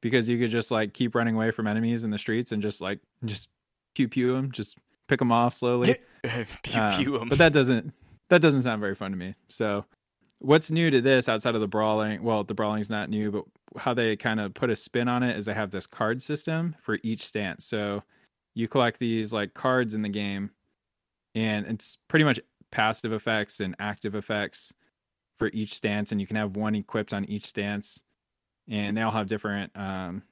because 0.00 0.28
you 0.28 0.38
could 0.38 0.50
just 0.50 0.70
like 0.70 0.92
keep 0.92 1.14
running 1.14 1.34
away 1.34 1.50
from 1.50 1.66
enemies 1.66 2.04
in 2.04 2.10
the 2.10 2.18
streets 2.18 2.52
and 2.52 2.62
just 2.62 2.80
like 2.80 3.00
just 3.24 3.48
pew 3.94 4.08
pew 4.08 4.32
them, 4.34 4.52
just 4.52 4.76
pick 5.08 5.18
them 5.18 5.32
off 5.32 5.54
slowly. 5.54 5.96
pew 6.62 6.80
Um, 6.80 7.02
pew 7.02 7.20
'em. 7.20 7.28
But 7.28 7.38
that 7.38 7.52
doesn't 7.52 7.92
that 8.28 8.40
doesn't 8.42 8.62
sound 8.62 8.80
very 8.80 8.94
fun 8.94 9.10
to 9.10 9.16
me. 9.16 9.34
So 9.48 9.84
what's 10.38 10.70
new 10.70 10.90
to 10.90 11.00
this 11.00 11.28
outside 11.28 11.54
of 11.54 11.60
the 11.60 11.68
brawling? 11.68 12.22
Well, 12.22 12.44
the 12.44 12.54
brawling's 12.54 12.90
not 12.90 13.10
new, 13.10 13.30
but 13.30 13.44
how 13.76 13.94
they 13.94 14.16
kind 14.16 14.40
of 14.40 14.54
put 14.54 14.70
a 14.70 14.76
spin 14.76 15.08
on 15.08 15.22
it 15.22 15.36
is 15.36 15.46
they 15.46 15.54
have 15.54 15.70
this 15.70 15.86
card 15.86 16.22
system 16.22 16.76
for 16.82 16.98
each 17.02 17.26
stance. 17.26 17.64
So 17.64 18.02
you 18.54 18.68
collect 18.68 18.98
these 18.98 19.32
like 19.32 19.54
cards 19.54 19.94
in 19.94 20.02
the 20.02 20.08
game 20.08 20.50
and 21.34 21.66
it's 21.66 21.98
pretty 22.08 22.24
much 22.24 22.38
passive 22.70 23.12
effects 23.12 23.60
and 23.60 23.74
active 23.78 24.14
effects 24.14 24.72
for 25.38 25.48
each 25.48 25.74
stance 25.74 26.12
and 26.12 26.20
you 26.20 26.26
can 26.26 26.36
have 26.36 26.56
one 26.56 26.74
equipped 26.76 27.12
on 27.12 27.24
each 27.24 27.46
stance 27.46 28.02
and 28.68 28.96
they 28.96 29.02
all 29.02 29.10
have 29.10 29.26
different 29.26 29.72
um 29.76 30.22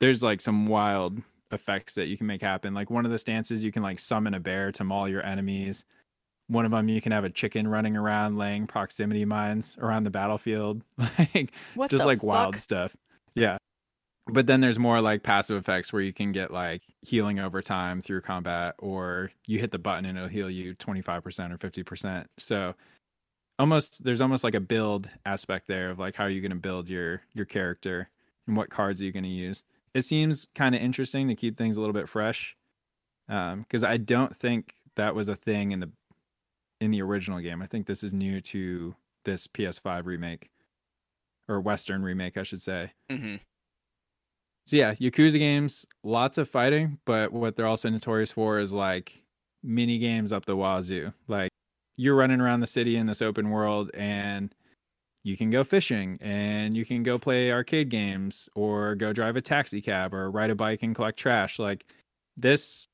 there's 0.00 0.22
like 0.22 0.40
some 0.40 0.66
wild 0.66 1.22
effects 1.52 1.94
that 1.94 2.06
you 2.06 2.16
can 2.16 2.26
make 2.26 2.42
happen. 2.42 2.74
Like 2.74 2.90
one 2.90 3.04
of 3.04 3.10
the 3.10 3.18
stances, 3.18 3.64
you 3.64 3.72
can 3.72 3.82
like 3.82 3.98
summon 3.98 4.34
a 4.34 4.40
bear 4.40 4.72
to 4.72 4.84
maul 4.84 5.08
your 5.08 5.24
enemies. 5.24 5.84
One 6.48 6.64
of 6.64 6.70
them, 6.70 6.88
you 6.88 7.00
can 7.00 7.12
have 7.12 7.24
a 7.24 7.30
chicken 7.30 7.68
running 7.68 7.96
around 7.96 8.38
laying 8.38 8.66
proximity 8.66 9.24
mines 9.24 9.76
around 9.80 10.04
the 10.04 10.10
battlefield, 10.10 10.82
like 10.98 11.52
What 11.74 11.90
just 11.90 12.06
like 12.06 12.22
wild 12.22 12.56
stuff. 12.56 12.96
Yeah. 13.34 13.58
But 14.30 14.46
then 14.46 14.60
there's 14.60 14.78
more 14.78 15.00
like 15.00 15.22
passive 15.22 15.56
effects 15.56 15.92
where 15.92 16.02
you 16.02 16.12
can 16.12 16.32
get 16.32 16.50
like 16.50 16.82
healing 17.02 17.38
over 17.38 17.62
time 17.62 18.00
through 18.00 18.22
combat, 18.22 18.74
or 18.78 19.30
you 19.46 19.58
hit 19.58 19.70
the 19.70 19.78
button 19.78 20.04
and 20.04 20.18
it'll 20.18 20.28
heal 20.28 20.50
you 20.50 20.74
25% 20.74 21.52
or 21.52 21.58
50%. 21.58 22.26
So 22.36 22.74
almost 23.58 24.04
there's 24.04 24.20
almost 24.20 24.44
like 24.44 24.54
a 24.54 24.60
build 24.60 25.08
aspect 25.26 25.66
there 25.66 25.90
of 25.90 25.98
like 25.98 26.14
how 26.14 26.24
are 26.24 26.30
you 26.30 26.40
going 26.40 26.50
to 26.50 26.56
build 26.56 26.88
your 26.88 27.22
your 27.34 27.44
character 27.44 28.08
and 28.46 28.56
what 28.56 28.70
cards 28.70 29.00
are 29.00 29.04
you 29.04 29.12
going 29.12 29.24
to 29.24 29.28
use 29.28 29.64
it 29.94 30.02
seems 30.02 30.46
kind 30.54 30.74
of 30.74 30.80
interesting 30.80 31.28
to 31.28 31.34
keep 31.34 31.56
things 31.56 31.76
a 31.76 31.80
little 31.80 31.92
bit 31.92 32.08
fresh 32.08 32.56
um, 33.28 33.62
because 33.62 33.82
i 33.82 33.96
don't 33.96 34.34
think 34.36 34.74
that 34.94 35.14
was 35.14 35.28
a 35.28 35.36
thing 35.36 35.72
in 35.72 35.80
the 35.80 35.90
in 36.80 36.90
the 36.90 37.02
original 37.02 37.40
game 37.40 37.62
i 37.62 37.66
think 37.66 37.86
this 37.86 38.02
is 38.02 38.12
new 38.12 38.40
to 38.40 38.94
this 39.24 39.46
ps5 39.46 40.06
remake 40.06 40.50
or 41.48 41.60
western 41.60 42.02
remake 42.02 42.36
i 42.36 42.42
should 42.42 42.60
say 42.60 42.90
hmm 43.10 43.36
So 44.68 44.76
yeah, 44.76 44.92
Yakuza 44.96 45.38
games, 45.38 45.86
lots 46.04 46.36
of 46.36 46.46
fighting, 46.46 46.98
but 47.06 47.32
what 47.32 47.56
they're 47.56 47.66
also 47.66 47.88
notorious 47.88 48.30
for 48.32 48.58
is 48.58 48.70
like 48.70 49.22
mini 49.62 49.96
games 49.96 50.30
up 50.30 50.44
the 50.44 50.58
wazoo. 50.58 51.10
Like 51.26 51.50
you're 51.96 52.14
running 52.14 52.38
around 52.38 52.60
the 52.60 52.66
city 52.66 52.96
in 52.96 53.06
this 53.06 53.22
open 53.22 53.48
world 53.48 53.90
and 53.94 54.54
you 55.24 55.38
can 55.38 55.48
go 55.48 55.64
fishing 55.64 56.18
and 56.20 56.76
you 56.76 56.84
can 56.84 57.02
go 57.02 57.18
play 57.18 57.50
arcade 57.50 57.88
games 57.88 58.46
or 58.54 58.94
go 58.94 59.10
drive 59.10 59.36
a 59.36 59.40
taxi 59.40 59.80
cab 59.80 60.12
or 60.12 60.30
ride 60.30 60.50
a 60.50 60.54
bike 60.54 60.82
and 60.82 60.94
collect 60.94 61.18
trash. 61.18 61.58
Like 61.58 61.86
this 62.36 62.84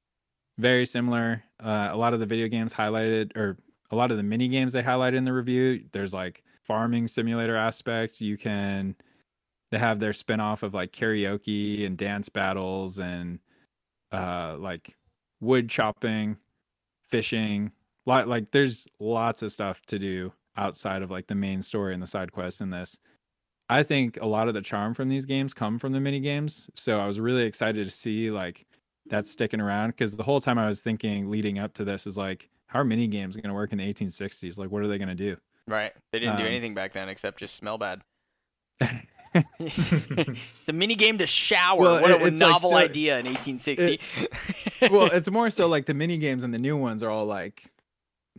very 0.58 0.86
similar. 0.86 1.42
Uh, 1.60 1.88
a 1.90 1.96
lot 1.96 2.14
of 2.14 2.20
the 2.20 2.26
video 2.26 2.46
games 2.46 2.72
highlighted 2.72 3.36
or 3.36 3.58
a 3.94 3.96
lot 3.96 4.10
of 4.10 4.16
the 4.16 4.22
mini 4.22 4.48
games 4.48 4.72
they 4.72 4.82
highlight 4.82 5.14
in 5.14 5.24
the 5.24 5.32
review, 5.32 5.84
there's 5.92 6.12
like 6.12 6.42
farming 6.62 7.06
simulator 7.06 7.56
aspect. 7.56 8.20
You 8.20 8.36
can 8.36 8.96
they 9.70 9.78
have 9.78 9.98
their 9.98 10.12
spin-off 10.12 10.62
of 10.62 10.74
like 10.74 10.92
karaoke 10.92 11.86
and 11.86 11.96
dance 11.96 12.28
battles 12.28 12.98
and 12.98 13.38
uh 14.12 14.56
like 14.58 14.94
wood 15.40 15.68
chopping 15.68 16.36
fishing 17.08 17.72
like 18.06 18.26
like 18.26 18.50
there's 18.52 18.86
lots 19.00 19.42
of 19.42 19.50
stuff 19.50 19.82
to 19.86 19.98
do 19.98 20.32
outside 20.56 21.02
of 21.02 21.10
like 21.10 21.26
the 21.26 21.34
main 21.34 21.60
story 21.60 21.92
and 21.92 22.00
the 22.00 22.06
side 22.06 22.30
quests 22.30 22.60
in 22.60 22.70
this 22.70 22.98
i 23.68 23.82
think 23.82 24.16
a 24.20 24.26
lot 24.26 24.46
of 24.46 24.54
the 24.54 24.60
charm 24.62 24.94
from 24.94 25.08
these 25.08 25.24
games 25.24 25.52
come 25.52 25.76
from 25.76 25.92
the 25.92 26.00
mini 26.00 26.20
games 26.20 26.70
so 26.76 27.00
i 27.00 27.06
was 27.06 27.18
really 27.18 27.42
excited 27.42 27.84
to 27.84 27.90
see 27.90 28.30
like 28.30 28.66
that's 29.06 29.32
sticking 29.32 29.60
around 29.60 29.88
because 29.88 30.14
the 30.14 30.22
whole 30.22 30.40
time 30.40 30.58
i 30.58 30.68
was 30.68 30.80
thinking 30.80 31.28
leading 31.30 31.58
up 31.58 31.74
to 31.74 31.84
this 31.84 32.06
is 32.06 32.16
like 32.16 32.48
how 32.74 32.80
are 32.80 32.84
mini 32.84 33.06
games 33.06 33.36
going 33.36 33.48
to 33.48 33.54
work 33.54 33.72
in 33.72 33.78
the 33.78 33.94
1860s 33.94 34.58
like 34.58 34.68
what 34.70 34.82
are 34.82 34.88
they 34.88 34.98
going 34.98 35.08
to 35.08 35.14
do 35.14 35.36
Right. 35.66 35.92
They 36.12 36.18
didn't 36.18 36.36
do 36.36 36.42
Um, 36.42 36.48
anything 36.50 36.74
back 36.74 36.92
then 36.92 37.08
except 37.08 37.38
just 37.38 37.54
smell 37.56 37.78
bad. 37.78 38.02
the 39.32 40.36
mini 40.72 40.94
game 40.94 41.16
to 41.18 41.26
shower. 41.26 41.80
Well, 41.80 42.02
what 42.02 42.10
a 42.10 42.16
it- 42.16 42.22
it's 42.32 42.40
like 42.40 42.50
novel 42.50 42.70
so- 42.70 42.76
idea 42.76 43.18
in 43.18 43.26
1860. 43.26 44.00
well, 44.90 45.06
it's 45.06 45.30
more 45.30 45.48
so 45.50 45.66
like 45.68 45.86
the 45.86 45.94
mini 45.94 46.18
games 46.18 46.44
and 46.44 46.52
the 46.52 46.58
new 46.58 46.76
ones 46.76 47.02
are 47.02 47.10
all 47.10 47.24
like 47.26 47.64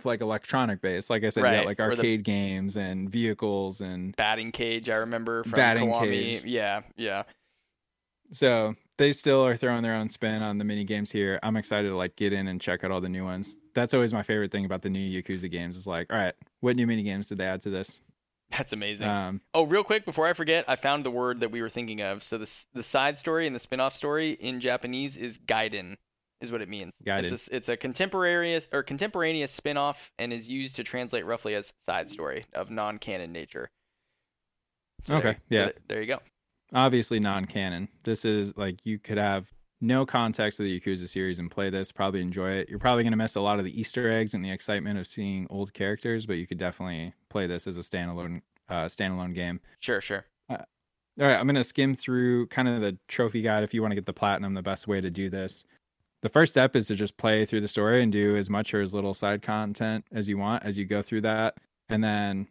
like 0.04 0.22
electronic 0.22 0.82
based. 0.82 1.10
Like 1.10 1.24
I 1.24 1.30
said, 1.30 1.44
Right, 1.44 1.56
got 1.58 1.66
like 1.66 1.78
the- 1.78 1.84
arcade 1.84 2.24
games 2.24 2.78
and 2.78 3.10
vehicles 3.10 3.82
and 3.82 4.16
batting 4.16 4.52
cage. 4.52 4.88
I 4.90 4.98
remember 4.98 5.44
from 5.44 5.54
Batting 5.54 5.90
Kiwami. 5.90 6.02
cage. 6.10 6.44
Yeah, 6.44 6.82
yeah. 6.96 7.24
so 8.32 8.76
they 8.98 9.12
still 9.12 9.46
are 9.46 9.58
throwing 9.58 9.84
their 9.84 9.96
own 9.96 10.10
spin 10.10 10.42
on 10.42 10.58
the 10.58 10.64
mini 10.64 10.84
games 10.84 11.12
here. 11.12 11.40
I'm 11.44 11.58
excited 11.58 11.90
to 11.90 11.98
like 11.98 12.16
get 12.16 12.34
in 12.34 12.48
and 12.48 12.62
check 12.62 12.84
out 12.84 12.92
all 12.92 13.02
the 13.02 13.10
new 13.10 13.24
ones. 13.24 13.56
That's 13.74 13.94
always 13.94 14.14
my 14.14 14.24
favorite 14.24 14.52
thing 14.52 14.66
about 14.66 14.82
the 14.82 14.90
new 14.90 15.00
Yakuza 15.00 15.52
games 15.52 15.76
is 15.76 15.86
like, 15.86 16.12
all 16.12 16.18
right, 16.18 16.34
what 16.62 16.76
new 16.76 16.88
mini 16.88 17.04
games 17.04 17.28
did 17.28 17.38
they 17.38 17.46
add 17.46 17.62
to 17.64 17.70
this? 17.70 18.00
That's 18.52 18.74
amazing. 18.74 19.08
Um, 19.08 19.42
oh, 19.54 19.64
real 19.64 19.84
quick 19.84 20.06
before 20.06 20.28
I 20.28 20.34
forget, 20.34 20.66
I 20.68 20.76
found 20.76 21.04
the 21.04 21.12
word 21.12 21.40
that 21.42 21.52
we 21.52 21.62
were 21.62 21.70
thinking 21.70 22.02
of. 22.02 22.24
So 22.24 22.38
the 22.38 22.50
the 22.74 22.84
side 22.84 23.18
story 23.18 23.48
and 23.48 23.56
the 23.56 23.60
spin-off 23.60 23.96
story 23.96 24.32
in 24.32 24.62
Japanese 24.62 25.18
is 25.18 25.38
gaiden, 25.38 25.96
is 26.40 26.52
what 26.52 26.62
it 26.62 26.70
means. 26.70 26.94
Gaiden. 27.06 27.32
It's 27.32 27.48
a, 27.48 27.56
it's 27.56 27.70
a 27.70 27.76
contemporaneous 27.76 28.68
or 28.72 28.84
contemporaneous 28.84 29.52
spin-off 29.52 30.12
and 30.18 30.32
is 30.32 30.48
used 30.48 30.76
to 30.78 30.84
translate 30.84 31.26
roughly 31.26 31.56
as 31.56 31.74
side 31.86 32.10
story 32.10 32.46
of 32.54 32.70
non-canon 32.70 33.32
nature. 33.32 33.70
So 35.04 35.16
Okay, 35.16 35.38
there, 35.50 35.66
yeah. 35.66 35.72
There 35.88 36.02
you 36.02 36.08
go. 36.08 36.20
Obviously 36.74 37.20
non-canon. 37.20 37.88
This 38.04 38.26
is 38.26 38.56
like 38.58 38.86
you 38.86 39.00
could 39.00 39.18
have 39.18 39.52
no 39.82 40.06
context 40.06 40.60
of 40.60 40.66
the 40.66 40.80
Yakuza 40.80 41.08
series 41.08 41.40
and 41.40 41.52
play 41.52 41.70
this, 41.70 41.92
probably 41.92 42.22
enjoy 42.22 42.52
it. 42.52 42.70
You're 42.70 42.80
probably 42.80 43.04
going 43.04 43.12
to 43.12 43.18
miss 43.18 43.36
a 43.36 43.42
lot 43.42 43.60
of 43.60 43.66
the 43.66 43.80
Easter 43.80 44.12
eggs 44.12 44.34
and 44.34 44.44
the 44.44 44.52
excitement 44.52 44.98
of 44.98 45.06
seeing 45.06 45.48
old 45.50 45.74
characters, 45.74 46.26
but 46.26 46.34
you 46.34 46.48
could 46.48 46.58
definitely 46.58 47.14
play 47.30 47.46
this 47.46 47.68
as 47.68 47.78
a 47.78 47.82
standalone 47.82 48.42
uh, 48.70 48.86
standalone 48.86 49.36
game. 49.36 49.60
Sure, 49.80 50.02
sure. 50.02 50.26
All 51.18 51.26
right, 51.26 51.40
I'm 51.40 51.46
going 51.46 51.56
to 51.56 51.64
skim 51.64 51.96
through 51.96 52.48
kind 52.48 52.68
of 52.68 52.82
the 52.82 52.98
trophy 53.08 53.42
guide 53.42 53.64
if 53.64 53.74
you 53.74 53.82
want 53.82 53.92
to 53.92 53.96
get 53.96 54.06
the 54.06 54.12
platinum, 54.12 54.54
the 54.54 54.62
best 54.62 54.86
way 54.86 55.00
to 55.00 55.10
do 55.10 55.30
this. 55.30 55.64
The 56.24 56.30
first 56.30 56.52
step 56.52 56.76
is 56.76 56.88
to 56.88 56.96
just 56.96 57.16
play 57.16 57.46
through 57.46 57.62
the 57.62 57.70
story 57.70 58.04
and 58.04 58.12
do 58.12 58.36
as 58.36 58.50
much 58.50 58.74
or 58.74 58.82
as 58.82 58.94
little 58.94 59.14
side 59.14 59.42
content 59.42 60.04
as 60.12 60.28
you 60.28 60.38
want 60.38 60.64
as 60.66 60.78
you 60.78 60.84
go 60.84 61.02
through 61.02 61.22
that. 61.22 61.56
And 61.88 62.04
then 62.04 62.48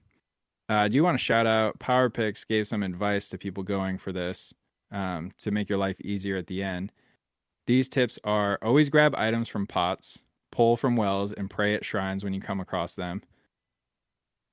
uh, 0.68 0.88
do 0.88 1.02
want 1.02 1.18
to 1.18 1.22
shout 1.24 1.46
out 1.46 1.78
PowerPyx 1.78 2.46
gave 2.46 2.66
some 2.66 2.82
advice 2.82 3.28
to 3.28 3.38
people 3.38 3.62
going 3.62 3.98
for 3.98 4.12
this 4.12 4.54
um, 4.90 5.30
to 5.38 5.50
make 5.50 5.68
your 5.68 5.78
life 5.78 6.00
easier 6.00 6.36
at 6.36 6.46
the 6.46 6.62
end. 6.62 6.92
These 7.66 7.88
tips 7.88 8.18
are 8.24 8.58
always 8.62 8.88
grab 8.88 9.14
items 9.14 9.48
from 9.48 9.66
pots, 9.66 10.22
pull 10.52 10.76
from 10.76 10.96
wells, 10.96 11.32
and 11.32 11.50
pray 11.50 11.74
at 11.74 11.84
shrines 11.84 12.24
when 12.24 12.34
you 12.34 12.40
come 12.40 12.60
across 12.60 12.94
them. 12.94 13.22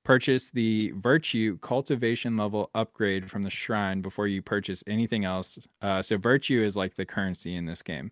Purchase 0.04 0.50
the 0.50 0.92
virtue 0.96 1.58
cultivation 1.58 2.36
level 2.36 2.70
upgrade 2.74 3.30
from 3.30 3.42
the 3.42 3.50
shrine 3.50 4.02
before 4.02 4.26
you 4.26 4.42
purchase 4.42 4.82
anything 4.86 5.24
else. 5.24 5.58
Uh, 5.80 6.02
so, 6.02 6.16
virtue 6.16 6.62
is 6.64 6.76
like 6.76 6.96
the 6.96 7.04
currency 7.04 7.54
in 7.54 7.66
this 7.66 7.82
game. 7.82 8.10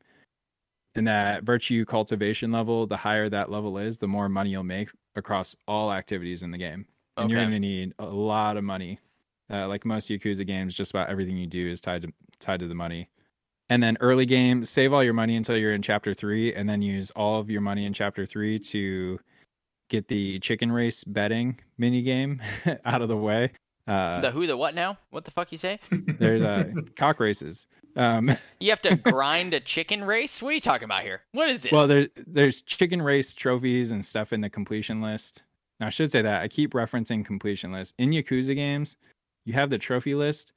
And 0.95 1.07
that 1.09 1.43
virtue 1.43 1.85
cultivation 1.85 2.53
level, 2.53 2.87
the 2.87 2.97
higher 2.97 3.29
that 3.29 3.51
level 3.51 3.79
is, 3.79 3.99
the 3.99 4.09
more 4.09 4.29
money 4.29 4.51
you'll 4.51 4.63
make 4.63 4.89
across 5.17 5.57
all 5.67 5.93
activities 5.93 6.43
in 6.43 6.51
the 6.51 6.59
game. 6.59 6.87
And 7.23 7.31
you're 7.31 7.41
going 7.41 7.51
to 7.53 7.59
need 7.61 7.95
a 7.99 8.07
lot 8.07 8.57
of 8.57 8.65
money. 8.65 8.99
Uh, 9.53 9.67
like 9.67 9.85
most 9.85 10.09
Yakuza 10.09 10.47
games, 10.47 10.75
just 10.75 10.93
about 10.93 11.09
everything 11.09 11.37
you 11.37 11.47
do 11.47 11.69
is 11.71 11.81
tied 11.81 12.03
to 12.03 12.13
tied 12.39 12.61
to 12.61 12.69
the 12.69 12.75
money. 12.75 13.09
And 13.69 13.83
then 13.83 13.97
early 14.01 14.27
game, 14.27 14.65
save 14.65 14.93
all 14.93 15.03
your 15.03 15.13
money 15.15 15.37
until 15.37 15.57
you're 15.57 15.75
in 15.75 15.83
chapter 15.83 16.15
three, 16.15 16.55
and 16.55 16.69
then 16.69 16.83
use 16.83 17.11
all 17.13 17.41
of 17.41 17.51
your 17.51 17.61
money 17.61 17.85
in 17.87 17.93
chapter 17.93 18.27
three 18.27 18.59
to 18.59 19.19
get 19.89 20.07
the 20.09 20.39
chicken 20.41 20.71
race 20.71 21.03
betting 21.05 21.59
mini 21.79 22.03
game 22.03 22.41
out 22.85 23.03
of 23.03 23.09
the 23.09 23.17
way. 23.17 23.51
Uh, 23.87 24.21
the 24.21 24.31
who, 24.31 24.47
the 24.47 24.57
what 24.57 24.75
now? 24.75 24.97
What 25.11 25.25
the 25.25 25.31
fuck 25.33 25.51
you 25.51 25.59
say? 25.59 25.81
there's 25.91 26.45
uh, 26.45 26.71
cock 26.97 27.19
races. 27.19 27.67
Um, 27.97 28.37
You 28.61 28.71
have 28.71 28.83
to 28.83 28.95
grind 28.95 29.53
a 29.53 29.59
chicken 29.61 30.05
race? 30.05 30.41
What 30.41 30.51
are 30.51 30.53
you 30.53 30.61
talking 30.61 30.85
about 30.85 31.03
here? 31.03 31.23
What 31.33 31.51
is 31.51 31.63
this? 31.63 31.73
well, 31.73 31.89
there 31.89 32.09
there's 32.27 32.63
chicken 32.63 33.03
race 33.03 33.35
trophies 33.35 33.91
and 33.91 34.05
stuff 34.07 34.33
in 34.33 34.41
the 34.41 34.51
completion 34.51 35.01
list. 35.01 35.43
Now, 35.81 35.87
I 35.87 35.91
should 35.91 36.13
say 36.13 36.23
that 36.23 36.43
I 36.43 36.49
keep 36.49 36.75
referencing 36.75 37.25
completion 37.25 37.73
list 37.73 37.95
in 37.99 38.11
Yakuza 38.11 38.55
games. 38.55 38.97
You 39.47 39.55
have 39.55 39.71
the 39.71 39.79
trophy 39.79 40.15
list, 40.15 40.53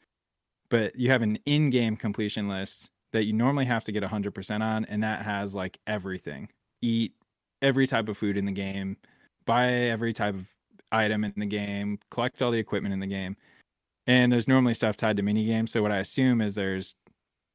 but 0.69 0.95
you 0.95 1.09
have 1.09 1.21
an 1.21 1.39
in-game 1.45 1.95
completion 1.95 2.49
list 2.49 2.89
that 3.13 3.23
you 3.23 3.33
normally 3.33 3.65
have 3.65 3.83
to 3.85 3.91
get 3.91 4.03
100% 4.03 4.61
on, 4.61 4.85
and 4.85 5.01
that 5.01 5.21
has 5.23 5.55
like 5.55 5.79
everything. 5.87 6.49
Eat 6.81 7.13
every 7.61 7.87
type 7.87 8.09
of 8.09 8.17
food 8.17 8.37
in 8.37 8.45
the 8.45 8.51
game, 8.51 8.97
buy 9.45 9.71
every 9.71 10.11
type 10.11 10.35
of 10.35 10.47
item 10.91 11.23
in 11.23 11.33
the 11.37 11.45
game, 11.45 11.97
collect 12.11 12.41
all 12.41 12.51
the 12.51 12.57
equipment 12.57 12.93
in 12.93 12.99
the 12.99 13.07
game. 13.07 13.37
And 14.07 14.31
there's 14.31 14.49
normally 14.49 14.73
stuff 14.73 14.97
tied 14.97 15.15
to 15.15 15.23
mini 15.23 15.45
games. 15.45 15.71
So 15.71 15.81
what 15.81 15.91
I 15.91 15.99
assume 15.99 16.41
is 16.41 16.55
there's 16.55 16.95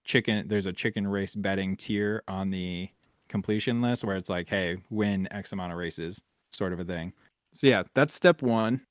chicken 0.04 0.48
there's 0.48 0.64
a 0.64 0.72
chicken 0.72 1.06
race 1.06 1.34
betting 1.34 1.76
tier 1.76 2.22
on 2.26 2.48
the 2.48 2.88
completion 3.28 3.82
list 3.82 4.04
where 4.04 4.16
it's 4.16 4.30
like, 4.30 4.48
hey, 4.48 4.78
win 4.88 5.28
X 5.30 5.52
amount 5.52 5.72
of 5.72 5.78
races, 5.78 6.22
sort 6.50 6.72
of 6.72 6.80
a 6.80 6.84
thing. 6.84 7.12
So 7.58 7.66
yeah, 7.66 7.82
that's 7.92 8.14
step 8.14 8.40
one. 8.40 8.82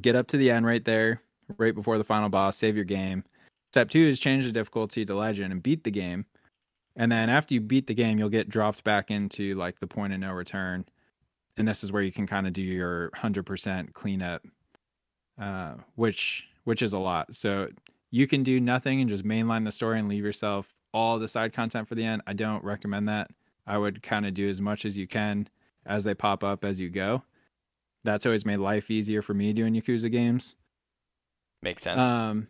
Get 0.00 0.14
up 0.14 0.28
to 0.28 0.36
the 0.36 0.48
end 0.48 0.64
right 0.64 0.84
there, 0.84 1.20
right 1.58 1.74
before 1.74 1.98
the 1.98 2.04
final 2.04 2.28
boss, 2.28 2.56
save 2.56 2.76
your 2.76 2.84
game. 2.84 3.24
Step 3.72 3.90
two 3.90 3.98
is 3.98 4.20
change 4.20 4.44
the 4.44 4.52
difficulty 4.52 5.04
to 5.04 5.12
legend 5.12 5.52
and 5.52 5.60
beat 5.60 5.82
the 5.82 5.90
game. 5.90 6.24
And 6.94 7.10
then 7.10 7.28
after 7.28 7.52
you 7.52 7.60
beat 7.60 7.88
the 7.88 7.94
game, 7.94 8.20
you'll 8.20 8.28
get 8.28 8.48
dropped 8.48 8.84
back 8.84 9.10
into 9.10 9.56
like 9.56 9.80
the 9.80 9.88
point 9.88 10.12
of 10.12 10.20
no 10.20 10.30
return. 10.30 10.84
And 11.56 11.66
this 11.66 11.82
is 11.82 11.90
where 11.90 12.04
you 12.04 12.12
can 12.12 12.28
kind 12.28 12.46
of 12.46 12.52
do 12.52 12.62
your 12.62 13.10
100% 13.10 13.92
cleanup, 13.92 14.46
uh, 15.40 15.74
which 15.96 16.46
which 16.62 16.82
is 16.82 16.92
a 16.92 16.98
lot. 16.98 17.34
So 17.34 17.70
you 18.12 18.28
can 18.28 18.44
do 18.44 18.60
nothing 18.60 19.00
and 19.00 19.10
just 19.10 19.24
mainline 19.24 19.64
the 19.64 19.72
story 19.72 19.98
and 19.98 20.08
leave 20.08 20.24
yourself 20.24 20.72
all 20.94 21.18
the 21.18 21.26
side 21.26 21.52
content 21.52 21.88
for 21.88 21.96
the 21.96 22.04
end. 22.04 22.22
I 22.28 22.34
don't 22.34 22.62
recommend 22.62 23.08
that. 23.08 23.32
I 23.66 23.78
would 23.78 24.00
kind 24.00 24.26
of 24.26 24.34
do 24.34 24.48
as 24.48 24.60
much 24.60 24.84
as 24.84 24.96
you 24.96 25.08
can 25.08 25.48
as 25.86 26.04
they 26.04 26.14
pop 26.14 26.44
up 26.44 26.64
as 26.64 26.78
you 26.78 26.88
go. 26.88 27.24
That's 28.04 28.26
always 28.26 28.44
made 28.44 28.58
life 28.58 28.90
easier 28.90 29.22
for 29.22 29.34
me 29.34 29.52
doing 29.52 29.74
Yakuza 29.74 30.10
games. 30.10 30.56
Makes 31.62 31.84
sense. 31.84 32.00
Um, 32.00 32.48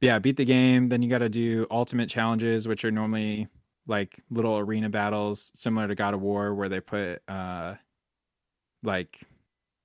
yeah, 0.00 0.18
beat 0.18 0.36
the 0.36 0.44
game. 0.44 0.88
Then 0.88 1.02
you 1.02 1.08
got 1.08 1.18
to 1.18 1.28
do 1.28 1.66
ultimate 1.70 2.08
challenges, 2.08 2.66
which 2.66 2.84
are 2.84 2.90
normally 2.90 3.46
like 3.86 4.20
little 4.30 4.58
arena 4.58 4.88
battles, 4.88 5.50
similar 5.54 5.88
to 5.88 5.94
God 5.94 6.14
of 6.14 6.20
War, 6.20 6.54
where 6.54 6.68
they 6.68 6.80
put 6.80 7.22
uh, 7.28 7.74
like 8.82 9.20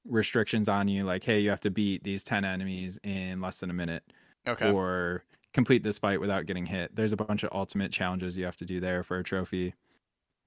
restrictions 0.06 0.68
on 0.68 0.88
you, 0.88 1.04
like, 1.04 1.24
hey, 1.24 1.40
you 1.40 1.50
have 1.50 1.62
to 1.62 1.70
beat 1.72 2.04
these 2.04 2.24
ten 2.24 2.44
enemies 2.44 3.00
in 3.04 3.42
less 3.42 3.60
than 3.60 3.70
a 3.70 3.74
minute, 3.74 4.04
okay. 4.48 4.72
or 4.72 5.24
complete 5.54 5.84
this 5.84 6.00
fight 6.00 6.20
without 6.20 6.46
getting 6.46 6.66
hit. 6.66 6.96
There's 6.96 7.14
a 7.14 7.18
bunch 7.18 7.44
of 7.44 7.50
ultimate 7.54 7.92
challenges 7.92 8.38
you 8.38 8.46
have 8.46 8.58
to 8.58 8.66
do 8.66 8.80
there 8.80 9.04
for 9.04 9.20
a 9.20 9.24
trophy. 9.24 9.74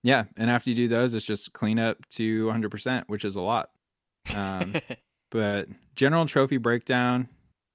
Yeah, 0.02 0.24
and 0.36 0.50
after 0.50 0.70
you 0.70 0.76
do 0.76 0.88
those, 0.88 1.14
it's 1.14 1.26
just 1.26 1.52
clean 1.52 1.78
up 1.78 1.98
to 2.10 2.46
100%, 2.46 3.04
which 3.06 3.24
is 3.24 3.36
a 3.36 3.40
lot. 3.40 3.70
Um, 4.34 4.74
but 5.30 5.68
general 5.94 6.26
trophy 6.26 6.56
breakdown 6.56 7.28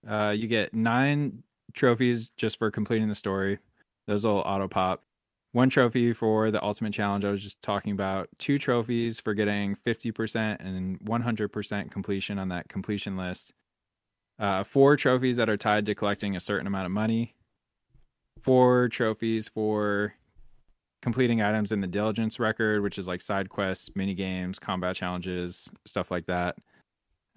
uh, 0.07 0.33
you 0.35 0.47
get 0.47 0.73
nine 0.73 1.43
trophies 1.73 2.29
just 2.37 2.57
for 2.57 2.71
completing 2.71 3.09
the 3.09 3.15
story. 3.15 3.59
Those 4.07 4.25
will 4.25 4.39
auto 4.39 4.67
pop. 4.67 5.03
One 5.53 5.69
trophy 5.69 6.13
for 6.13 6.51
the 6.51 6.61
ultimate 6.61 6.93
challenge 6.93 7.23
i 7.23 7.31
was 7.31 7.41
just 7.41 7.61
talking 7.61 7.93
about. 7.93 8.27
Two 8.37 8.57
trophies 8.57 9.19
for 9.19 9.33
getting 9.33 9.75
50% 9.75 10.57
and 10.59 10.99
100% 10.99 11.91
completion 11.91 12.39
on 12.39 12.49
that 12.49 12.67
completion 12.67 13.15
list. 13.15 13.53
Uh, 14.37 14.63
four 14.65 14.97
trophies 14.97 15.37
that 15.37 15.49
are 15.49 15.57
tied 15.57 15.85
to 15.85 15.95
collecting 15.95 16.35
a 16.35 16.41
certain 16.41 16.67
amount 16.67 16.85
of 16.85 16.91
money. 16.91 17.35
Four 18.41 18.89
trophies 18.89 19.47
for 19.47 20.13
completing 21.05 21.39
items 21.39 21.71
in 21.71 21.79
the 21.79 21.85
diligence 21.85 22.39
record, 22.39 22.81
which 22.81 22.97
is 22.97 23.07
like 23.07 23.21
side 23.21 23.47
quests, 23.47 23.91
mini 23.93 24.15
games, 24.15 24.57
combat 24.57 24.95
challenges, 24.95 25.69
stuff 25.85 26.09
like 26.09 26.25
that. 26.25 26.57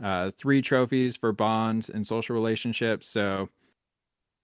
Uh, 0.02 0.30
three 0.30 0.62
trophies 0.62 1.18
for 1.18 1.32
bonds 1.32 1.90
and 1.90 2.06
social 2.06 2.34
relationships. 2.34 3.06
So 3.06 3.50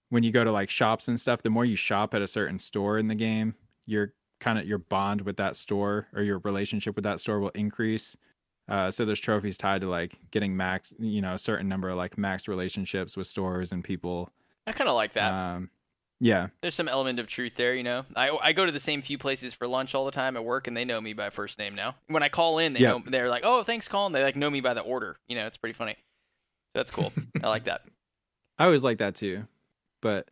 when 0.09 0.21
you 0.21 0.31
go 0.31 0.43
to 0.43 0.51
like 0.51 0.69
shops 0.69 1.07
and 1.07 1.19
stuff, 1.19 1.41
the 1.41 1.49
more 1.49 1.65
you 1.65 1.75
shop 1.75 2.13
at 2.13 2.21
a 2.21 2.27
certain 2.27 2.59
store 2.59 2.99
in 2.99 3.07
the 3.07 3.15
game, 3.15 3.55
your 3.87 4.13
kind 4.41 4.59
of 4.59 4.67
your 4.67 4.77
bond 4.77 5.21
with 5.21 5.37
that 5.37 5.55
store 5.55 6.05
or 6.13 6.21
your 6.21 6.37
relationship 6.43 6.95
with 6.95 7.03
that 7.05 7.19
store 7.19 7.39
will 7.39 7.49
increase. 7.55 8.15
Uh, 8.69 8.91
so 8.91 9.05
there's 9.05 9.19
trophies 9.19 9.57
tied 9.57 9.81
to 9.81 9.89
like 9.89 10.19
getting 10.29 10.55
max, 10.55 10.93
you 10.99 11.23
know, 11.23 11.33
a 11.33 11.39
certain 11.39 11.67
number 11.67 11.89
of 11.89 11.97
like 11.97 12.15
max 12.15 12.47
relationships 12.47 13.17
with 13.17 13.25
stores 13.25 13.71
and 13.71 13.83
people. 13.83 14.29
I 14.67 14.71
kind 14.71 14.87
of 14.87 14.95
like 14.95 15.13
that. 15.13 15.33
Um, 15.33 15.71
yeah, 16.25 16.47
There's 16.61 16.73
some 16.73 16.87
element 16.87 17.19
of 17.19 17.27
truth 17.27 17.53
there, 17.55 17.75
you 17.75 17.83
know. 17.83 18.03
I 18.15 18.35
I 18.41 18.51
go 18.53 18.65
to 18.65 18.71
the 18.71 18.79
same 18.79 19.03
few 19.03 19.19
places 19.19 19.53
for 19.53 19.67
lunch 19.67 19.93
all 19.93 20.05
the 20.05 20.11
time 20.11 20.35
at 20.35 20.43
work, 20.43 20.65
and 20.67 20.75
they 20.75 20.83
know 20.83 20.99
me 20.99 21.13
by 21.13 21.29
first 21.29 21.59
name 21.59 21.75
now. 21.75 21.95
When 22.07 22.23
I 22.23 22.29
call 22.29 22.57
in, 22.57 22.73
they 22.73 22.79
Yeah. 22.79 22.91
know 22.93 23.03
they're 23.05 23.29
like, 23.29 23.43
"Oh, 23.45 23.61
thanks, 23.61 23.87
Colin." 23.87 24.11
They 24.11 24.23
like 24.23 24.35
know 24.35 24.49
me 24.49 24.59
by 24.59 24.73
the 24.73 24.81
order. 24.81 25.17
You 25.27 25.35
know, 25.35 25.45
it's 25.45 25.57
pretty 25.57 25.73
funny. 25.73 25.93
So 26.73 26.79
that's 26.79 26.89
cool. 26.89 27.13
I 27.43 27.47
like 27.47 27.65
that. 27.65 27.81
I 28.57 28.65
always 28.65 28.83
like 28.83 28.97
that 28.97 29.13
too. 29.13 29.45
But 30.01 30.31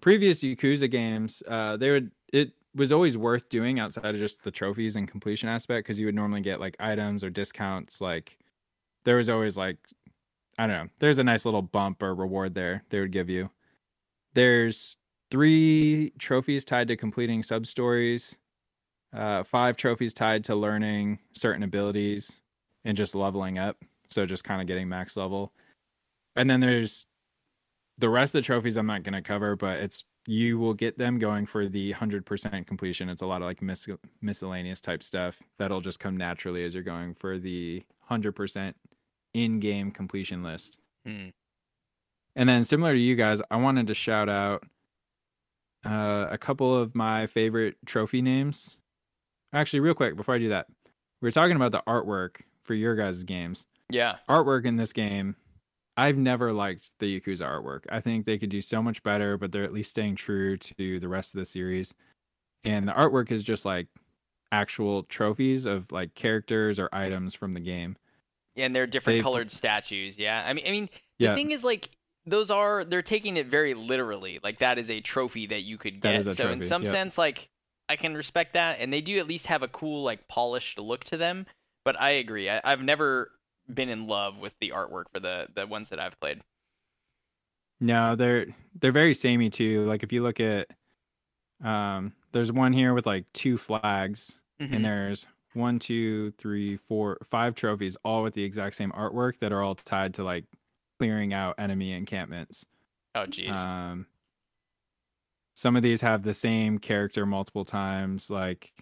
previous 0.00 0.42
Yakuza 0.44 0.88
games, 0.88 1.42
uh, 1.48 1.76
they 1.76 1.90
would 1.90 2.12
it 2.32 2.52
was 2.76 2.92
always 2.92 3.16
worth 3.16 3.48
doing 3.48 3.80
outside 3.80 4.14
of 4.14 4.20
just 4.20 4.44
the 4.44 4.50
trophies 4.52 4.94
and 4.94 5.08
completion 5.08 5.48
aspect 5.48 5.84
because 5.86 5.98
you 5.98 6.06
would 6.06 6.14
normally 6.14 6.40
get 6.40 6.60
like 6.60 6.76
items 6.78 7.24
or 7.24 7.30
discounts. 7.30 8.00
Like 8.00 8.38
there 9.04 9.16
was 9.16 9.28
always 9.28 9.56
like 9.58 9.78
I 10.56 10.68
don't 10.68 10.76
know, 10.84 10.88
there's 11.00 11.18
a 11.18 11.24
nice 11.24 11.44
little 11.44 11.62
bump 11.62 12.00
or 12.02 12.14
reward 12.14 12.54
there 12.54 12.84
they 12.90 13.00
would 13.00 13.10
give 13.12 13.28
you. 13.28 13.50
There's 14.34 14.96
three 15.32 16.12
trophies 16.18 16.62
tied 16.62 16.86
to 16.86 16.94
completing 16.94 17.42
sub 17.42 17.64
stories, 17.64 18.36
uh, 19.16 19.42
five 19.42 19.78
trophies 19.78 20.12
tied 20.12 20.44
to 20.44 20.54
learning 20.54 21.18
certain 21.32 21.62
abilities 21.62 22.36
and 22.84 22.94
just 22.94 23.14
leveling 23.14 23.58
up. 23.58 23.78
So 24.10 24.26
just 24.26 24.44
kind 24.44 24.60
of 24.60 24.66
getting 24.66 24.90
max 24.90 25.16
level. 25.16 25.54
And 26.36 26.50
then 26.50 26.60
there's 26.60 27.06
the 27.96 28.10
rest 28.10 28.34
of 28.34 28.42
the 28.42 28.46
trophies 28.46 28.76
I'm 28.76 28.86
not 28.86 29.04
going 29.04 29.14
to 29.14 29.22
cover, 29.22 29.56
but 29.56 29.78
it's 29.78 30.04
you 30.26 30.58
will 30.58 30.74
get 30.74 30.98
them 30.98 31.18
going 31.18 31.46
for 31.46 31.66
the 31.66 31.94
100% 31.94 32.66
completion. 32.66 33.08
It's 33.08 33.22
a 33.22 33.26
lot 33.26 33.40
of 33.40 33.46
like 33.46 33.62
mis- 33.62 33.88
miscellaneous 34.20 34.82
type 34.82 35.02
stuff 35.02 35.38
that'll 35.58 35.80
just 35.80 35.98
come 35.98 36.18
naturally 36.18 36.62
as 36.62 36.74
you're 36.74 36.82
going 36.82 37.14
for 37.14 37.38
the 37.38 37.82
100% 38.10 38.74
in-game 39.32 39.92
completion 39.92 40.42
list. 40.42 40.78
Hmm. 41.06 41.28
And 42.36 42.46
then 42.46 42.64
similar 42.64 42.92
to 42.92 43.00
you 43.00 43.16
guys, 43.16 43.40
I 43.50 43.56
wanted 43.56 43.86
to 43.86 43.94
shout 43.94 44.28
out 44.28 44.62
uh, 45.84 46.26
a 46.30 46.38
couple 46.38 46.74
of 46.74 46.94
my 46.94 47.26
favorite 47.26 47.76
trophy 47.86 48.22
names. 48.22 48.76
Actually, 49.52 49.80
real 49.80 49.94
quick 49.94 50.16
before 50.16 50.34
I 50.34 50.38
do 50.38 50.48
that, 50.50 50.66
we 51.20 51.26
were 51.26 51.32
talking 51.32 51.56
about 51.56 51.72
the 51.72 51.82
artwork 51.86 52.36
for 52.64 52.74
your 52.74 52.94
guys' 52.96 53.24
games 53.24 53.66
Yeah. 53.90 54.16
artwork 54.28 54.64
in 54.64 54.76
this 54.76 54.92
game 54.92 55.34
i've 55.98 56.16
never 56.16 56.52
liked 56.54 56.92
the 57.00 57.20
yakuza 57.20 57.42
artwork 57.42 57.82
i 57.90 58.00
think 58.00 58.24
they 58.24 58.38
could 58.38 58.48
do 58.48 58.62
so 58.62 58.82
much 58.82 59.02
better 59.02 59.36
but 59.36 59.52
they're 59.52 59.62
at 59.64 59.74
least 59.74 59.90
staying 59.90 60.14
true 60.16 60.56
to 60.56 60.98
the 60.98 61.06
rest 61.08 61.34
of 61.34 61.38
the 61.38 61.44
series 61.44 61.92
and 62.64 62.88
the 62.88 62.92
artwork 62.92 63.30
is 63.30 63.42
just 63.42 63.66
like 63.66 63.88
actual 64.52 65.02
trophies 65.02 65.66
of 65.66 65.90
like 65.92 66.14
characters 66.14 66.78
or 66.78 66.88
items 66.94 67.34
from 67.34 67.52
the 67.52 67.60
game 67.60 67.94
and 68.56 68.74
they're 68.74 68.86
different 68.86 69.16
They've- 69.18 69.22
colored 69.22 69.50
statues. 69.50 70.16
Yeah, 70.18 70.42
I 70.46 70.52
mean, 70.54 70.66
I 70.66 70.70
mean, 70.70 70.88
the 71.18 71.24
Yeah. 71.26 71.34
thing 71.34 71.50
is 71.52 71.62
like 71.64 71.90
those 72.26 72.50
are 72.50 72.84
they're 72.84 73.02
taking 73.02 73.36
it 73.36 73.46
very 73.46 73.74
literally. 73.74 74.38
Like 74.42 74.58
that 74.58 74.78
is 74.78 74.90
a 74.90 75.00
trophy 75.00 75.46
that 75.48 75.62
you 75.62 75.78
could 75.78 76.00
get. 76.00 76.24
so 76.36 76.50
in 76.50 76.60
some 76.62 76.82
yep. 76.82 76.92
sense, 76.92 77.18
like 77.18 77.48
I 77.88 77.96
can 77.96 78.14
respect 78.14 78.54
that, 78.54 78.78
and 78.80 78.92
they 78.92 79.00
do 79.00 79.18
at 79.18 79.26
least 79.26 79.46
have 79.46 79.62
a 79.62 79.68
cool 79.68 80.02
like 80.02 80.28
polished 80.28 80.78
look 80.78 81.04
to 81.04 81.16
them. 81.16 81.46
But 81.84 82.00
I 82.00 82.10
agree. 82.10 82.48
I, 82.48 82.60
I've 82.64 82.82
never 82.82 83.32
been 83.72 83.88
in 83.88 84.06
love 84.06 84.38
with 84.38 84.54
the 84.60 84.70
artwork 84.74 85.04
for 85.12 85.20
the 85.20 85.48
the 85.54 85.66
ones 85.66 85.88
that 85.90 85.98
I've 86.00 86.18
played. 86.20 86.40
no 87.80 88.14
they're 88.16 88.46
they're 88.80 88.92
very 88.92 89.14
samey 89.14 89.50
too 89.50 89.84
like 89.86 90.02
if 90.02 90.12
you 90.12 90.22
look 90.22 90.40
at 90.40 90.68
um 91.64 92.12
there's 92.32 92.52
one 92.52 92.72
here 92.72 92.94
with 92.94 93.06
like 93.06 93.30
two 93.32 93.56
flags 93.56 94.38
Mhm. 94.60 94.72
and 94.74 94.84
there's 94.84 95.26
one 95.54 95.78
two 95.78 96.30
three 96.32 96.76
four 96.76 97.18
five 97.24 97.54
trophies 97.54 97.96
all 98.04 98.22
with 98.22 98.34
the 98.34 98.42
exact 98.44 98.74
same 98.76 98.90
artwork 98.92 99.38
that 99.40 99.52
are 99.52 99.62
all 99.62 99.74
tied 99.74 100.14
to 100.14 100.24
like 100.24 100.44
clearing 101.02 101.34
out 101.34 101.54
enemy 101.58 101.92
encampments 101.92 102.64
oh 103.14 103.26
jeez. 103.26 103.56
Um, 103.56 104.06
some 105.54 105.76
of 105.76 105.82
these 105.82 106.00
have 106.00 106.22
the 106.22 106.34
same 106.34 106.78
character 106.78 107.26
multiple 107.26 107.64
times. 107.64 108.30
Like, 108.30 108.72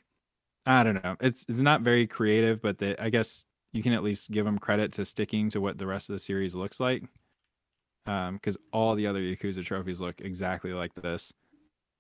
I 0.67 0.83
don't 0.85 1.03
know. 1.03 1.17
It's 1.21 1.45
it's 1.49 1.59
not 1.61 1.83
very 1.83 2.07
creative, 2.07 2.63
but 2.63 2.79
they, 2.79 2.97
I 2.97 3.11
guess 3.11 3.47
you 3.73 3.83
can 3.83 3.93
at 3.93 4.03
least 4.03 4.31
give 4.31 4.45
them 4.45 4.59
credit 4.59 4.93
to 4.93 5.05
sticking 5.05 5.49
to 5.51 5.61
what 5.61 5.79
the 5.79 5.87
rest 5.87 6.11
of 6.11 6.15
the 6.15 6.21
series 6.21 6.55
looks 6.55 6.81
like. 6.81 7.03
Um, 8.07 8.35
because 8.35 8.57
all 8.73 8.95
the 8.95 9.07
other 9.07 9.21
Yakuza 9.21 9.65
trophies 9.65 10.01
look 10.01 10.21
exactly 10.21 10.73
like 10.73 10.95
this. 10.95 11.33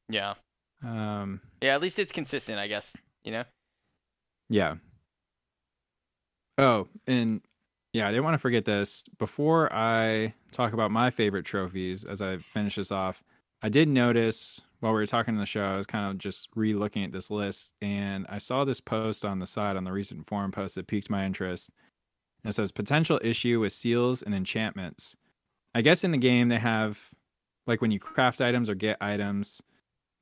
yeah. 0.08 0.34
Um, 0.82 1.40
Yeah. 1.60 1.74
At 1.74 1.82
least 1.82 1.98
it's 1.98 2.12
consistent, 2.12 2.58
I 2.58 2.68
guess. 2.68 2.92
You 3.22 3.32
know. 3.32 3.44
yeah. 4.48 4.76
Oh, 6.58 6.88
and 7.06 7.40
yeah, 7.92 8.06
I 8.06 8.10
didn't 8.10 8.24
want 8.24 8.34
to 8.34 8.38
forget 8.38 8.64
this. 8.64 9.04
Before 9.18 9.72
I 9.72 10.32
talk 10.52 10.72
about 10.72 10.90
my 10.90 11.10
favorite 11.10 11.44
trophies 11.44 12.04
as 12.04 12.22
I 12.22 12.38
finish 12.38 12.76
this 12.76 12.92
off, 12.92 13.22
I 13.62 13.68
did 13.68 13.88
notice 13.88 14.60
while 14.80 14.92
we 14.92 15.00
were 15.00 15.06
talking 15.06 15.34
on 15.34 15.40
the 15.40 15.46
show, 15.46 15.64
I 15.64 15.76
was 15.76 15.86
kind 15.86 16.10
of 16.10 16.18
just 16.18 16.48
re 16.54 16.72
looking 16.72 17.04
at 17.04 17.12
this 17.12 17.30
list 17.30 17.72
and 17.82 18.26
I 18.28 18.38
saw 18.38 18.64
this 18.64 18.80
post 18.80 19.24
on 19.24 19.38
the 19.38 19.46
side 19.46 19.76
on 19.76 19.84
the 19.84 19.92
recent 19.92 20.26
forum 20.26 20.52
post 20.52 20.76
that 20.76 20.86
piqued 20.86 21.10
my 21.10 21.24
interest. 21.26 21.72
And 22.42 22.50
it 22.50 22.54
says 22.54 22.72
potential 22.72 23.20
issue 23.22 23.60
with 23.60 23.72
seals 23.72 24.22
and 24.22 24.34
enchantments. 24.34 25.16
I 25.74 25.82
guess 25.82 26.04
in 26.04 26.12
the 26.12 26.18
game 26.18 26.48
they 26.48 26.58
have 26.58 26.98
like 27.66 27.82
when 27.82 27.90
you 27.90 27.98
craft 27.98 28.40
items 28.40 28.70
or 28.70 28.74
get 28.74 28.96
items, 29.00 29.60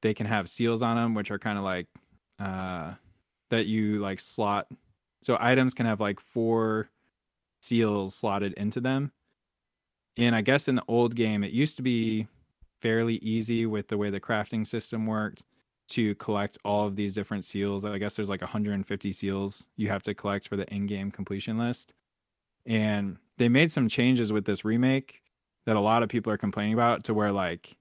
they 0.03 0.13
can 0.15 0.27
have 0.27 0.51
seals 0.51 0.83
on 0.83 0.97
them, 0.97 1.15
which 1.15 1.31
are 1.31 1.39
kind 1.39 1.59
of 1.59 1.65
like 1.65 1.87
uh 2.41 2.95
that 3.51 3.67
you 3.67 4.01
like 4.01 4.21
slot. 4.21 4.69
So 5.23 5.37
items 5.39 5.75
can 5.75 5.87
have 5.87 6.01
like 6.01 6.19
four 6.19 6.89
seals 7.61 8.15
slotted 8.15 8.53
into 8.55 8.81
them. 8.81 9.13
And 10.17 10.35
I 10.35 10.41
guess 10.41 10.69
in 10.69 10.75
the 10.75 10.85
old 10.89 11.15
game, 11.15 11.45
it 11.45 11.53
used 11.53 11.77
to 11.77 11.83
be 11.83 12.27
fairly 12.81 13.17
easy 13.17 13.67
with 13.67 13.89
the 13.89 13.97
way 13.97 14.11
the 14.11 14.21
crafting 14.21 14.67
system 14.67 15.07
worked 15.07 15.45
to 15.89 16.15
collect 16.17 16.59
all 16.65 16.87
of 16.87 16.97
these 16.97 17.13
different 17.13 17.45
seals. 17.45 17.85
I 17.85 17.99
guess 17.99 18.17
there's 18.17 18.29
like 18.29 18.43
150 18.43 19.13
seals 19.13 19.65
you 19.77 19.89
have 19.89 20.03
to 20.03 20.15
collect 20.15 20.49
for 20.49 20.57
the 20.57 20.67
in-game 20.73 21.11
completion 21.11 21.59
list. 21.59 21.95
And 22.67 23.17
they 23.39 23.49
made 23.49 23.73
some 23.73 23.89
changes 23.89 24.33
with 24.33 24.45
this 24.45 24.65
remake 24.65 25.23
that 25.65 25.77
a 25.77 25.81
lot 25.81 26.03
of 26.03 26.09
people 26.09 26.33
are 26.33 26.39
complaining 26.39 26.75
about 26.75 27.05
to 27.05 27.15
where 27.15 27.33
like 27.33 27.77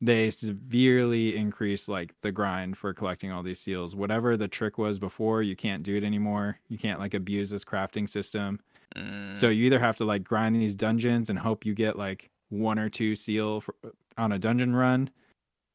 they 0.00 0.30
severely 0.30 1.36
increase 1.36 1.88
like 1.88 2.14
the 2.22 2.30
grind 2.30 2.78
for 2.78 2.94
collecting 2.94 3.32
all 3.32 3.42
these 3.42 3.60
seals. 3.60 3.96
Whatever 3.96 4.36
the 4.36 4.48
trick 4.48 4.78
was 4.78 4.98
before, 4.98 5.42
you 5.42 5.56
can't 5.56 5.82
do 5.82 5.96
it 5.96 6.04
anymore. 6.04 6.58
You 6.68 6.78
can't 6.78 7.00
like 7.00 7.14
abuse 7.14 7.50
this 7.50 7.64
crafting 7.64 8.08
system. 8.08 8.60
Mm, 8.98 9.36
So 9.36 9.48
you 9.48 9.64
either 9.66 9.78
have 9.78 9.96
to 9.96 10.04
like 10.04 10.24
grind 10.24 10.56
these 10.56 10.74
dungeons 10.74 11.30
and 11.30 11.38
hope 11.38 11.64
you 11.64 11.74
get 11.74 11.96
like 11.96 12.30
one 12.50 12.78
or 12.78 12.88
two 12.88 13.14
seal 13.14 13.60
for, 13.60 13.74
on 14.16 14.32
a 14.32 14.38
dungeon 14.38 14.74
run, 14.74 15.10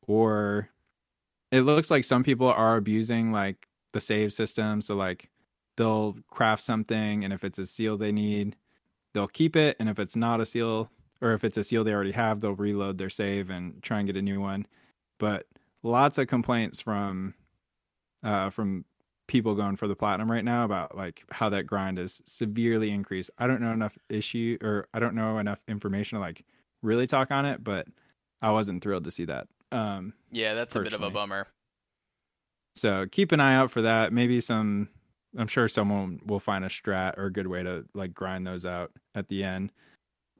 or 0.07 0.69
it 1.51 1.61
looks 1.61 1.91
like 1.91 2.03
some 2.03 2.23
people 2.23 2.47
are 2.47 2.77
abusing 2.77 3.31
like 3.31 3.67
the 3.93 4.01
save 4.01 4.33
system. 4.33 4.81
So 4.81 4.95
like 4.95 5.29
they'll 5.77 6.15
craft 6.29 6.63
something, 6.63 7.23
and 7.23 7.33
if 7.33 7.43
it's 7.43 7.59
a 7.59 7.65
seal 7.65 7.97
they 7.97 8.11
need, 8.11 8.55
they'll 9.13 9.27
keep 9.27 9.55
it, 9.55 9.77
and 9.79 9.87
if 9.89 9.99
it's 9.99 10.15
not 10.15 10.41
a 10.41 10.45
seal, 10.45 10.89
or 11.21 11.33
if 11.33 11.43
it's 11.43 11.57
a 11.57 11.63
seal 11.63 11.83
they 11.83 11.93
already 11.93 12.11
have, 12.11 12.39
they'll 12.39 12.55
reload 12.55 12.97
their 12.97 13.09
save 13.09 13.49
and 13.49 13.81
try 13.81 13.99
and 13.99 14.07
get 14.07 14.17
a 14.17 14.21
new 14.21 14.41
one. 14.41 14.65
But 15.19 15.45
lots 15.83 16.17
of 16.17 16.27
complaints 16.27 16.81
from 16.81 17.33
uh, 18.23 18.49
from 18.49 18.85
people 19.27 19.55
going 19.55 19.75
for 19.75 19.87
the 19.87 19.95
platinum 19.95 20.29
right 20.29 20.43
now 20.43 20.65
about 20.65 20.95
like 20.97 21.23
how 21.31 21.49
that 21.49 21.65
grind 21.65 21.97
is 21.97 22.21
severely 22.25 22.91
increased. 22.91 23.31
I 23.37 23.47
don't 23.47 23.61
know 23.61 23.71
enough 23.71 23.97
issue 24.09 24.57
or 24.61 24.87
I 24.93 24.99
don't 24.99 25.15
know 25.15 25.37
enough 25.37 25.61
information 25.67 26.17
to 26.17 26.21
like 26.21 26.43
really 26.81 27.07
talk 27.07 27.31
on 27.31 27.45
it, 27.45 27.63
but 27.63 27.87
I 28.41 28.51
wasn't 28.51 28.83
thrilled 28.83 29.05
to 29.05 29.11
see 29.11 29.25
that. 29.25 29.47
Um, 29.71 30.13
yeah, 30.31 30.53
that's 30.53 30.75
a 30.75 30.81
bit 30.81 30.93
of 30.93 31.01
a 31.01 31.09
bummer. 31.09 31.47
so 32.75 33.05
keep 33.11 33.31
an 33.31 33.39
eye 33.39 33.55
out 33.55 33.71
for 33.71 33.81
that. 33.83 34.13
Maybe 34.13 34.41
some 34.41 34.89
I'm 35.37 35.47
sure 35.47 35.67
someone 35.67 36.19
will 36.25 36.39
find 36.39 36.63
a 36.63 36.69
strat 36.69 37.17
or 37.17 37.25
a 37.25 37.31
good 37.31 37.47
way 37.47 37.63
to 37.63 37.85
like 37.93 38.13
grind 38.13 38.45
those 38.45 38.65
out 38.65 38.91
at 39.15 39.29
the 39.29 39.43
end, 39.43 39.71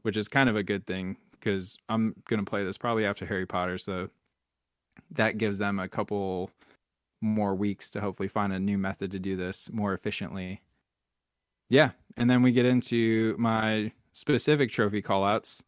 which 0.04 0.18
is 0.18 0.28
kind 0.28 0.50
of 0.50 0.56
a 0.56 0.64
good 0.64 0.86
thing 0.86 1.18
because 1.32 1.78
I'm 1.90 2.14
gonna 2.30 2.44
play 2.44 2.64
this 2.64 2.78
probably 2.78 3.06
after 3.06 3.26
Harry 3.26 3.46
Potter, 3.46 3.78
so 3.78 4.10
that 5.12 5.38
gives 5.38 5.58
them 5.58 5.80
a 5.80 5.88
couple 5.88 6.52
more 7.24 7.56
weeks 7.56 7.90
to 7.92 8.02
hopefully 8.02 8.28
find 8.30 8.54
a 8.54 8.60
new 8.60 8.78
method 8.78 9.10
to 9.12 9.20
do 9.20 9.36
this 9.36 9.72
more 9.72 9.94
efficiently. 9.94 10.62
Yeah, 11.70 11.92
and 12.18 12.30
then 12.30 12.42
we 12.44 12.52
get 12.52 12.66
into 12.66 13.36
my 13.40 13.92
specific 14.12 14.70
trophy 14.70 15.02
callouts. 15.02 15.62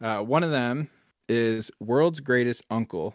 Uh, 0.00 0.20
one 0.20 0.42
of 0.44 0.50
them 0.50 0.88
is 1.28 1.70
World's 1.80 2.20
Greatest 2.20 2.62
Uncle. 2.70 3.14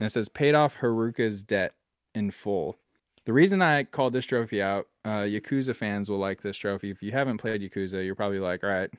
and 0.00 0.06
it 0.06 0.10
says 0.10 0.28
paid 0.28 0.54
off 0.56 0.76
Haruka's 0.76 1.44
debt 1.44 1.74
in 2.14 2.30
full. 2.32 2.76
The 3.24 3.32
reason 3.32 3.62
I 3.62 3.84
called 3.84 4.12
this 4.12 4.24
trophy 4.26 4.60
out, 4.60 4.88
uh, 5.04 5.20
Yakuza 5.20 5.76
fans 5.76 6.10
will 6.10 6.18
like 6.18 6.42
this 6.42 6.56
trophy. 6.56 6.90
If 6.90 7.02
you 7.02 7.12
haven't 7.12 7.38
played 7.38 7.60
Yakuza, 7.62 8.04
you're 8.04 8.16
probably 8.16 8.40
like, 8.40 8.64
all 8.64 8.70
right, 8.70 8.90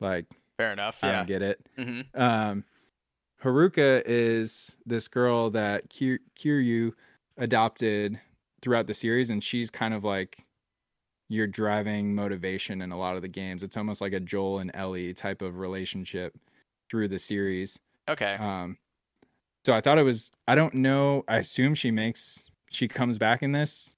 like 0.00 0.26
Fair 0.58 0.72
enough. 0.72 0.98
I 1.02 1.06
Yeah. 1.08 1.16
don't 1.18 1.26
get 1.28 1.42
it. 1.42 1.60
hmm 1.78 2.00
Um, 2.14 2.64
Haruka 3.42 4.02
is 4.04 4.76
this 4.84 5.08
girl 5.08 5.50
that 5.50 5.88
Kir- 5.88 6.18
Kiryu 6.38 6.92
adopted 7.40 8.20
throughout 8.62 8.86
the 8.86 8.94
series, 8.94 9.30
and 9.30 9.42
she's 9.42 9.70
kind 9.70 9.94
of 9.94 10.04
like 10.04 10.44
your 11.28 11.46
driving 11.46 12.14
motivation 12.14 12.82
in 12.82 12.92
a 12.92 12.98
lot 12.98 13.16
of 13.16 13.22
the 13.22 13.28
games. 13.28 13.62
It's 13.62 13.76
almost 13.76 14.00
like 14.00 14.12
a 14.12 14.20
Joel 14.20 14.58
and 14.58 14.70
Ellie 14.74 15.14
type 15.14 15.42
of 15.42 15.58
relationship 15.58 16.36
through 16.90 17.08
the 17.08 17.18
series. 17.18 17.78
Okay. 18.08 18.34
Um, 18.34 18.76
so 19.64 19.72
I 19.72 19.80
thought 19.80 19.98
it 19.98 20.02
was. 20.02 20.30
I 20.48 20.54
don't 20.54 20.74
know. 20.74 21.24
I 21.28 21.38
assume 21.38 21.74
she 21.74 21.90
makes. 21.90 22.44
She 22.70 22.88
comes 22.88 23.18
back 23.18 23.42
in 23.42 23.52
this. 23.52 23.94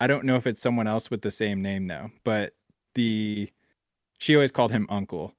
I 0.00 0.06
don't 0.06 0.24
know 0.24 0.36
if 0.36 0.46
it's 0.46 0.60
someone 0.60 0.86
else 0.86 1.10
with 1.10 1.22
the 1.22 1.30
same 1.30 1.62
name 1.62 1.86
though. 1.86 2.10
But 2.24 2.54
the 2.94 3.50
she 4.18 4.34
always 4.34 4.52
called 4.52 4.72
him 4.72 4.86
Uncle. 4.90 5.34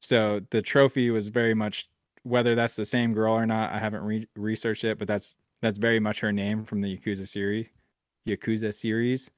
So 0.00 0.40
the 0.50 0.62
trophy 0.62 1.10
was 1.10 1.28
very 1.28 1.54
much 1.54 1.88
whether 2.22 2.54
that's 2.54 2.76
the 2.76 2.84
same 2.84 3.14
girl 3.14 3.32
or 3.32 3.46
not. 3.46 3.72
I 3.72 3.78
haven't 3.78 4.02
re- 4.02 4.28
researched 4.36 4.84
it, 4.84 4.98
but 4.98 5.08
that's 5.08 5.36
that's 5.62 5.78
very 5.78 6.00
much 6.00 6.20
her 6.20 6.32
name 6.32 6.64
from 6.64 6.80
the 6.80 6.96
Yakuza 6.96 7.28
series. 7.28 7.68
Yakuza 8.26 8.72
series. 8.72 9.30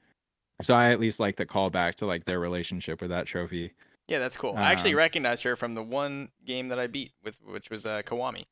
So 0.61 0.75
I 0.75 0.93
at 0.93 1.01
least 1.01 1.21
like 1.21 1.37
the 1.37 1.47
callback 1.47 1.95
to 1.97 2.07
like 2.07 2.25
their 2.25 2.41
relationship 2.41 3.01
with 3.01 3.11
that 3.11 3.27
trophy. 3.27 3.73
yeah, 4.09 4.19
that's 4.19 4.37
cool. 4.37 4.55
I 4.57 4.71
actually 4.71 4.93
um, 4.93 4.99
recognized 4.99 5.43
her 5.43 5.57
from 5.57 5.75
the 5.75 5.83
one 5.83 6.29
game 6.47 6.69
that 6.69 6.79
I 6.79 6.87
beat 6.87 7.13
with, 7.25 7.35
which 7.45 7.71
was 7.71 7.87
uh, 7.87 8.03
Kiwami. 8.03 8.45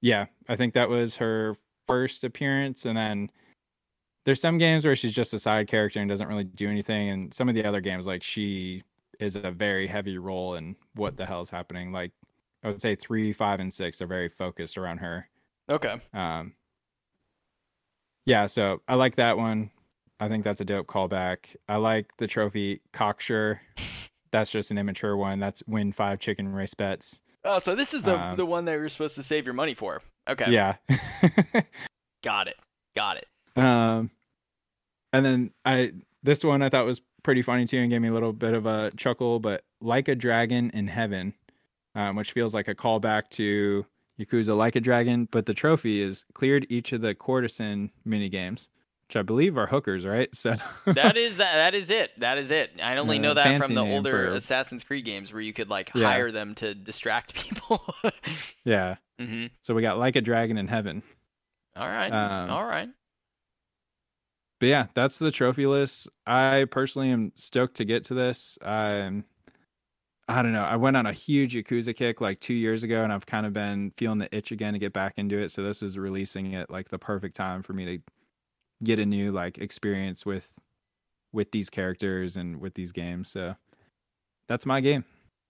Yeah, 0.00 0.26
I 0.48 0.56
think 0.56 0.74
that 0.74 0.88
was 0.88 1.16
her 1.16 1.56
first 1.86 2.24
appearance, 2.24 2.86
and 2.86 2.96
then 2.96 3.30
there's 4.24 4.40
some 4.40 4.58
games 4.58 4.84
where 4.84 4.94
she's 4.94 5.14
just 5.14 5.34
a 5.34 5.38
side 5.38 5.68
character 5.68 6.00
and 6.00 6.08
doesn't 6.08 6.28
really 6.28 6.44
do 6.44 6.68
anything, 6.68 7.10
and 7.10 7.32
some 7.34 7.48
of 7.48 7.54
the 7.54 7.64
other 7.64 7.80
games 7.80 8.06
like 8.06 8.22
she 8.22 8.82
is 9.20 9.36
a 9.36 9.50
very 9.50 9.86
heavy 9.86 10.18
role 10.18 10.56
in 10.56 10.76
what 10.94 11.16
the 11.16 11.24
hell 11.24 11.40
is 11.40 11.50
happening. 11.50 11.92
Like 11.92 12.12
I 12.62 12.68
would 12.68 12.80
say 12.80 12.94
three, 12.94 13.32
five, 13.32 13.60
and 13.60 13.72
six 13.72 14.00
are 14.02 14.06
very 14.06 14.28
focused 14.28 14.76
around 14.76 14.98
her. 14.98 15.28
Okay. 15.70 16.00
Um, 16.12 16.54
yeah, 18.26 18.46
so 18.46 18.80
I 18.88 18.94
like 18.94 19.16
that 19.16 19.36
one. 19.36 19.70
I 20.20 20.28
think 20.28 20.44
that's 20.44 20.60
a 20.60 20.64
dope 20.64 20.86
callback. 20.86 21.56
I 21.68 21.76
like 21.76 22.16
the 22.18 22.26
trophy 22.26 22.80
cocksure. 22.92 23.60
That's 24.30 24.50
just 24.50 24.70
an 24.70 24.78
immature 24.78 25.16
one. 25.16 25.40
That's 25.40 25.62
win 25.66 25.92
five 25.92 26.20
chicken 26.20 26.52
race 26.52 26.74
bets. 26.74 27.20
Oh, 27.44 27.58
so 27.58 27.74
this 27.74 27.92
is 27.92 28.02
the 28.02 28.18
Um, 28.18 28.36
the 28.36 28.46
one 28.46 28.64
that 28.66 28.72
you're 28.72 28.88
supposed 28.88 29.16
to 29.16 29.22
save 29.22 29.44
your 29.44 29.54
money 29.54 29.74
for. 29.74 30.00
Okay. 30.28 30.50
Yeah. 30.50 30.76
Got 32.22 32.48
it. 32.48 32.56
Got 32.94 33.16
it. 33.16 33.26
Um, 33.56 34.10
and 35.12 35.26
then 35.26 35.50
I 35.64 35.92
this 36.22 36.44
one 36.44 36.62
I 36.62 36.68
thought 36.68 36.86
was 36.86 37.02
pretty 37.24 37.42
funny 37.42 37.64
too 37.66 37.78
and 37.78 37.90
gave 37.90 38.00
me 38.00 38.08
a 38.08 38.12
little 38.12 38.32
bit 38.32 38.54
of 38.54 38.66
a 38.66 38.92
chuckle. 38.96 39.40
But 39.40 39.64
like 39.80 40.06
a 40.06 40.14
dragon 40.14 40.70
in 40.72 40.86
heaven, 40.86 41.34
um, 41.96 42.14
which 42.14 42.30
feels 42.32 42.54
like 42.54 42.68
a 42.68 42.74
callback 42.74 43.28
to 43.30 43.84
Yakuza 44.24 44.56
Like 44.56 44.76
a 44.76 44.80
Dragon, 44.80 45.28
but 45.30 45.46
the 45.46 45.54
trophy 45.54 46.00
is 46.02 46.24
cleared 46.34 46.66
each 46.68 46.92
of 46.92 47.00
the 47.00 47.14
courtesan 47.14 47.90
mini 48.04 48.28
games, 48.28 48.68
which 49.08 49.16
I 49.16 49.22
believe 49.22 49.56
are 49.58 49.66
hookers, 49.66 50.04
right? 50.06 50.28
So 50.34 50.54
that 50.86 51.16
is 51.16 51.36
that. 51.38 51.54
That 51.54 51.74
is 51.74 51.90
it. 51.90 52.18
That 52.20 52.38
is 52.38 52.50
it. 52.50 52.72
I 52.82 52.96
only 52.96 53.18
know 53.18 53.32
Uh, 53.32 53.34
that 53.34 53.62
from 53.64 53.74
the 53.74 53.80
older 53.82 54.10
for- 54.28 54.34
Assassin's 54.34 54.84
Creed 54.84 55.04
games 55.04 55.32
where 55.32 55.42
you 55.42 55.52
could 55.52 55.68
like 55.70 55.90
Yeah. 55.94 56.06
hire 56.06 56.30
them 56.32 56.54
to 56.56 56.74
distract 56.74 57.34
people. 57.42 57.84
yeah. 58.64 58.96
hmm 59.18 59.46
So 59.62 59.74
we 59.74 59.82
got 59.82 59.98
Like 59.98 60.16
a 60.16 60.20
Dragon 60.20 60.56
in 60.58 60.68
heaven. 60.68 61.02
All 61.76 61.88
right. 61.88 62.12
Um, 62.12 62.50
All 62.50 62.64
right. 62.66 62.88
but 64.60 64.66
yeah, 64.66 64.86
that's 64.94 65.18
the 65.18 65.30
trophy 65.30 65.66
list. 65.66 66.08
I 66.26 66.66
personally 66.70 67.10
am 67.10 67.32
stoked 67.34 67.76
to 67.76 67.84
get 67.84 68.04
to 68.04 68.14
this. 68.14 68.58
Um, 68.62 69.24
I 70.28 70.42
don't 70.42 70.52
know. 70.52 70.62
I 70.62 70.76
went 70.76 70.96
on 70.96 71.06
a 71.06 71.12
huge 71.12 71.54
Yakuza 71.54 71.94
kick 71.94 72.20
like 72.20 72.40
two 72.40 72.54
years 72.54 72.84
ago, 72.84 73.02
and 73.02 73.12
I've 73.12 73.26
kind 73.26 73.44
of 73.44 73.52
been 73.52 73.90
feeling 73.96 74.18
the 74.18 74.34
itch 74.34 74.52
again 74.52 74.72
to 74.72 74.78
get 74.78 74.92
back 74.92 75.14
into 75.16 75.38
it. 75.38 75.50
So 75.50 75.62
this 75.62 75.82
is 75.82 75.98
releasing 75.98 76.52
it 76.52 76.70
like 76.70 76.88
the 76.88 76.98
perfect 76.98 77.34
time 77.34 77.62
for 77.62 77.72
me 77.72 77.84
to 77.84 78.02
get 78.84 78.98
a 78.98 79.06
new 79.06 79.32
like 79.32 79.58
experience 79.58 80.24
with 80.24 80.50
with 81.32 81.50
these 81.50 81.70
characters 81.70 82.36
and 82.36 82.60
with 82.60 82.74
these 82.74 82.92
games. 82.92 83.30
So 83.30 83.56
that's 84.48 84.66
my 84.66 84.80
game. 84.80 85.04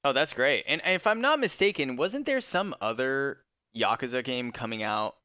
Oh, 0.05 0.13
that's 0.13 0.33
great. 0.33 0.65
And 0.67 0.81
if 0.85 1.07
I'm 1.07 1.21
not 1.21 1.39
mistaken, 1.39 1.97
wasn't 1.97 2.27
there 2.27 2.41
some 2.41 2.75
other 2.81 3.39
Yakuza 3.77 4.25
game 4.25 4.53
coming 4.53 4.83
out 4.83 5.17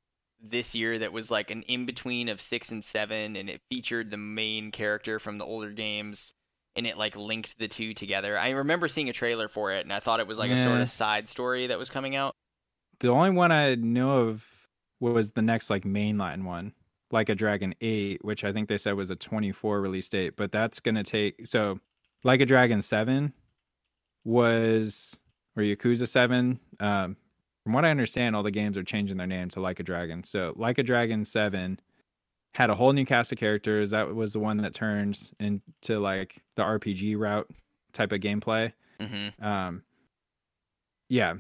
this 0.42 0.76
year 0.76 1.00
that 1.00 1.12
was 1.12 1.32
like 1.32 1.50
an 1.50 1.64
in 1.64 1.86
between 1.86 2.30
of 2.30 2.42
six 2.42 2.70
and 2.70 2.84
seven, 2.84 3.36
and 3.36 3.50
it 3.50 3.62
featured 3.70 4.12
the 4.12 4.18
main 4.18 4.72
character 4.72 5.20
from 5.20 5.38
the 5.38 5.46
older 5.46 5.72
games, 5.72 6.34
and 6.78 6.88
it 6.88 6.98
like 6.98 7.16
linked 7.16 7.58
the 7.60 7.68
two 7.68 7.94
together? 7.94 8.38
I 8.38 8.52
remember 8.52 8.88
seeing 8.88 9.10
a 9.10 9.14
trailer 9.14 9.50
for 9.50 9.74
it, 9.74 9.84
and 9.84 9.92
I 9.92 10.00
thought 10.00 10.20
it 10.20 10.28
was 10.28 10.38
like 10.38 10.52
a 10.52 10.64
sort 10.64 10.80
of 10.80 10.90
side 10.90 11.28
story 11.28 11.68
that 11.68 11.80
was 11.80 11.90
coming 11.90 12.16
out. 12.16 12.34
The 13.00 13.10
only 13.10 13.32
one 13.32 13.52
I 13.52 13.76
know 13.76 14.28
of 14.28 14.46
was 15.00 15.32
the 15.32 15.42
next 15.42 15.70
like 15.70 15.84
mainline 15.84 16.44
one, 16.44 16.74
like 17.12 17.30
a 17.30 17.36
Dragon 17.36 17.76
8, 17.82 18.24
which 18.24 18.44
I 18.44 18.52
think 18.52 18.70
they 18.70 18.78
said 18.78 18.94
was 18.94 19.10
a 19.10 19.16
24 19.16 19.82
release 19.82 20.10
date, 20.10 20.36
but 20.36 20.52
that's 20.52 20.80
going 20.80 20.96
to 20.96 21.04
take 21.04 21.46
so 21.46 21.80
like 22.24 22.42
a 22.42 22.46
Dragon 22.46 22.82
7 22.82 23.34
was 24.24 25.20
or 25.56 25.64
Yakuza 25.64 26.08
7 26.08 26.60
um 26.80 27.16
from 27.64 27.74
what 27.74 27.86
I 27.86 27.92
understand 27.92 28.36
all 28.36 28.44
the 28.44 28.52
games 28.52 28.78
are 28.78 28.84
changing 28.84 29.18
their 29.18 29.28
name 29.28 29.50
to 29.50 29.60
Like 29.60 29.80
a 29.80 29.84
Dragon. 29.84 30.24
So 30.24 30.54
Like 30.56 30.78
a 30.78 30.84
Dragon 30.84 31.26
7 31.26 31.80
had 32.58 32.72
a 32.72 32.76
whole 32.76 32.92
new 32.92 33.06
cast 33.06 33.32
of 33.32 33.38
characters. 33.38 33.92
That 33.92 34.16
was 34.16 34.34
the 34.34 34.40
one 34.40 34.58
that 34.58 34.74
turns 34.74 35.32
into 35.40 36.00
like 36.00 36.38
the 36.56 36.64
RPG 36.64 37.16
route 37.16 37.48
type 37.94 38.12
of 38.12 38.20
gameplay. 38.20 38.74
Mm-hmm. 39.00 39.46
Um, 39.46 39.84
yeah, 41.08 41.36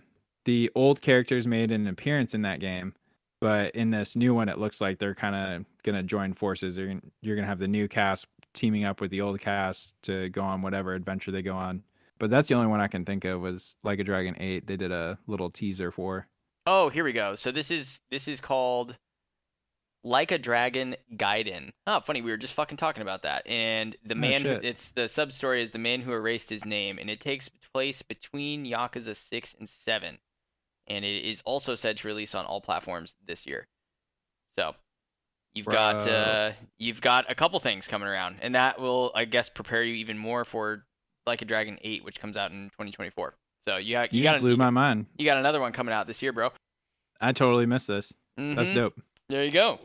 the 0.45 0.69
old 0.75 1.01
characters 1.01 1.47
made 1.47 1.71
an 1.71 1.87
appearance 1.87 2.35
in 2.35 2.43
that 2.43 2.59
game, 2.59 2.93
but 3.41 3.73
in 3.73 3.89
this 3.89 4.15
new 4.15 4.35
one, 4.35 4.47
it 4.47 4.59
looks 4.59 4.79
like 4.79 4.99
they're 4.99 5.15
kind 5.15 5.35
of 5.35 5.65
gonna 5.81 6.03
join 6.03 6.33
forces. 6.33 6.77
You're 6.77 6.89
gonna, 6.89 7.01
you're 7.23 7.35
gonna 7.35 7.47
have 7.47 7.57
the 7.57 7.67
new 7.67 7.87
cast 7.87 8.27
teaming 8.53 8.85
up 8.85 9.01
with 9.01 9.09
the 9.09 9.21
old 9.21 9.39
cast 9.39 9.93
to 10.03 10.29
go 10.29 10.43
on 10.43 10.61
whatever 10.61 10.93
adventure 10.93 11.31
they 11.31 11.41
go 11.41 11.55
on. 11.55 11.81
But 12.19 12.29
that's 12.29 12.47
the 12.47 12.53
only 12.53 12.67
one 12.67 12.79
I 12.79 12.87
can 12.87 13.05
think 13.05 13.25
of 13.25 13.41
was 13.41 13.75
like 13.83 13.97
a 13.97 14.03
Dragon 14.03 14.35
Eight. 14.39 14.67
They 14.67 14.77
did 14.77 14.91
a 14.91 15.17
little 15.25 15.49
teaser 15.49 15.89
for. 15.89 16.27
Oh, 16.67 16.89
here 16.89 17.03
we 17.03 17.13
go. 17.13 17.33
So 17.33 17.51
this 17.51 17.71
is 17.71 18.01
this 18.11 18.27
is 18.27 18.39
called 18.39 18.97
Like 20.07 20.31
a 20.31 20.37
Dragon 20.37 20.95
Gaiden. 21.15 21.71
Oh, 21.85 21.99
funny, 21.99 22.21
we 22.21 22.31
were 22.31 22.37
just 22.37 22.53
fucking 22.53 22.77
talking 22.77 23.01
about 23.01 23.23
that. 23.23 23.45
And 23.47 23.95
the 24.05 24.15
Oh, 24.15 24.17
man 24.17 24.41
who 24.41 24.51
it's 24.51 24.89
the 24.89 25.09
sub 25.09 25.31
story 25.33 25.61
is 25.61 25.71
the 25.71 25.79
man 25.79 26.01
who 26.01 26.13
erased 26.13 26.49
his 26.49 26.63
name, 26.63 26.97
and 26.97 27.09
it 27.09 27.19
takes 27.19 27.49
place 27.73 28.01
between 28.01 28.65
Yakuza 28.65 29.15
six 29.17 29.53
and 29.59 29.67
seven. 29.67 30.19
And 30.87 31.03
it 31.03 31.25
is 31.25 31.41
also 31.43 31.75
said 31.75 31.97
to 31.97 32.07
release 32.07 32.33
on 32.33 32.45
all 32.45 32.61
platforms 32.61 33.15
this 33.25 33.45
year. 33.45 33.67
So 34.55 34.75
you've 35.53 35.65
got 35.65 36.07
uh 36.07 36.51
you've 36.77 37.01
got 37.01 37.29
a 37.29 37.35
couple 37.35 37.59
things 37.59 37.87
coming 37.87 38.07
around, 38.07 38.37
and 38.41 38.55
that 38.55 38.79
will 38.79 39.11
I 39.13 39.25
guess 39.25 39.49
prepare 39.49 39.83
you 39.83 39.95
even 39.95 40.17
more 40.17 40.45
for 40.45 40.85
Like 41.25 41.41
a 41.41 41.45
Dragon 41.45 41.77
eight, 41.81 42.05
which 42.05 42.21
comes 42.21 42.37
out 42.37 42.51
in 42.51 42.69
twenty 42.75 42.91
twenty 42.91 43.11
four. 43.11 43.35
So 43.65 43.75
you 43.75 43.95
got 43.95 44.13
You, 44.13 44.19
you, 44.19 44.23
just 44.23 44.35
got 44.35 44.39
blew 44.39 44.55
my 44.55 44.69
mind. 44.69 45.07
you 45.17 45.25
got 45.25 45.37
another 45.37 45.59
one 45.59 45.73
coming 45.73 45.93
out 45.93 46.07
this 46.07 46.21
year, 46.21 46.31
bro. 46.31 46.51
I 47.19 47.33
totally 47.33 47.65
missed 47.65 47.87
this. 47.89 48.13
That's 48.37 48.71
Mhm. 48.71 48.75
dope. 48.75 49.01
There 49.29 49.43
you 49.43 49.51
go. 49.51 49.79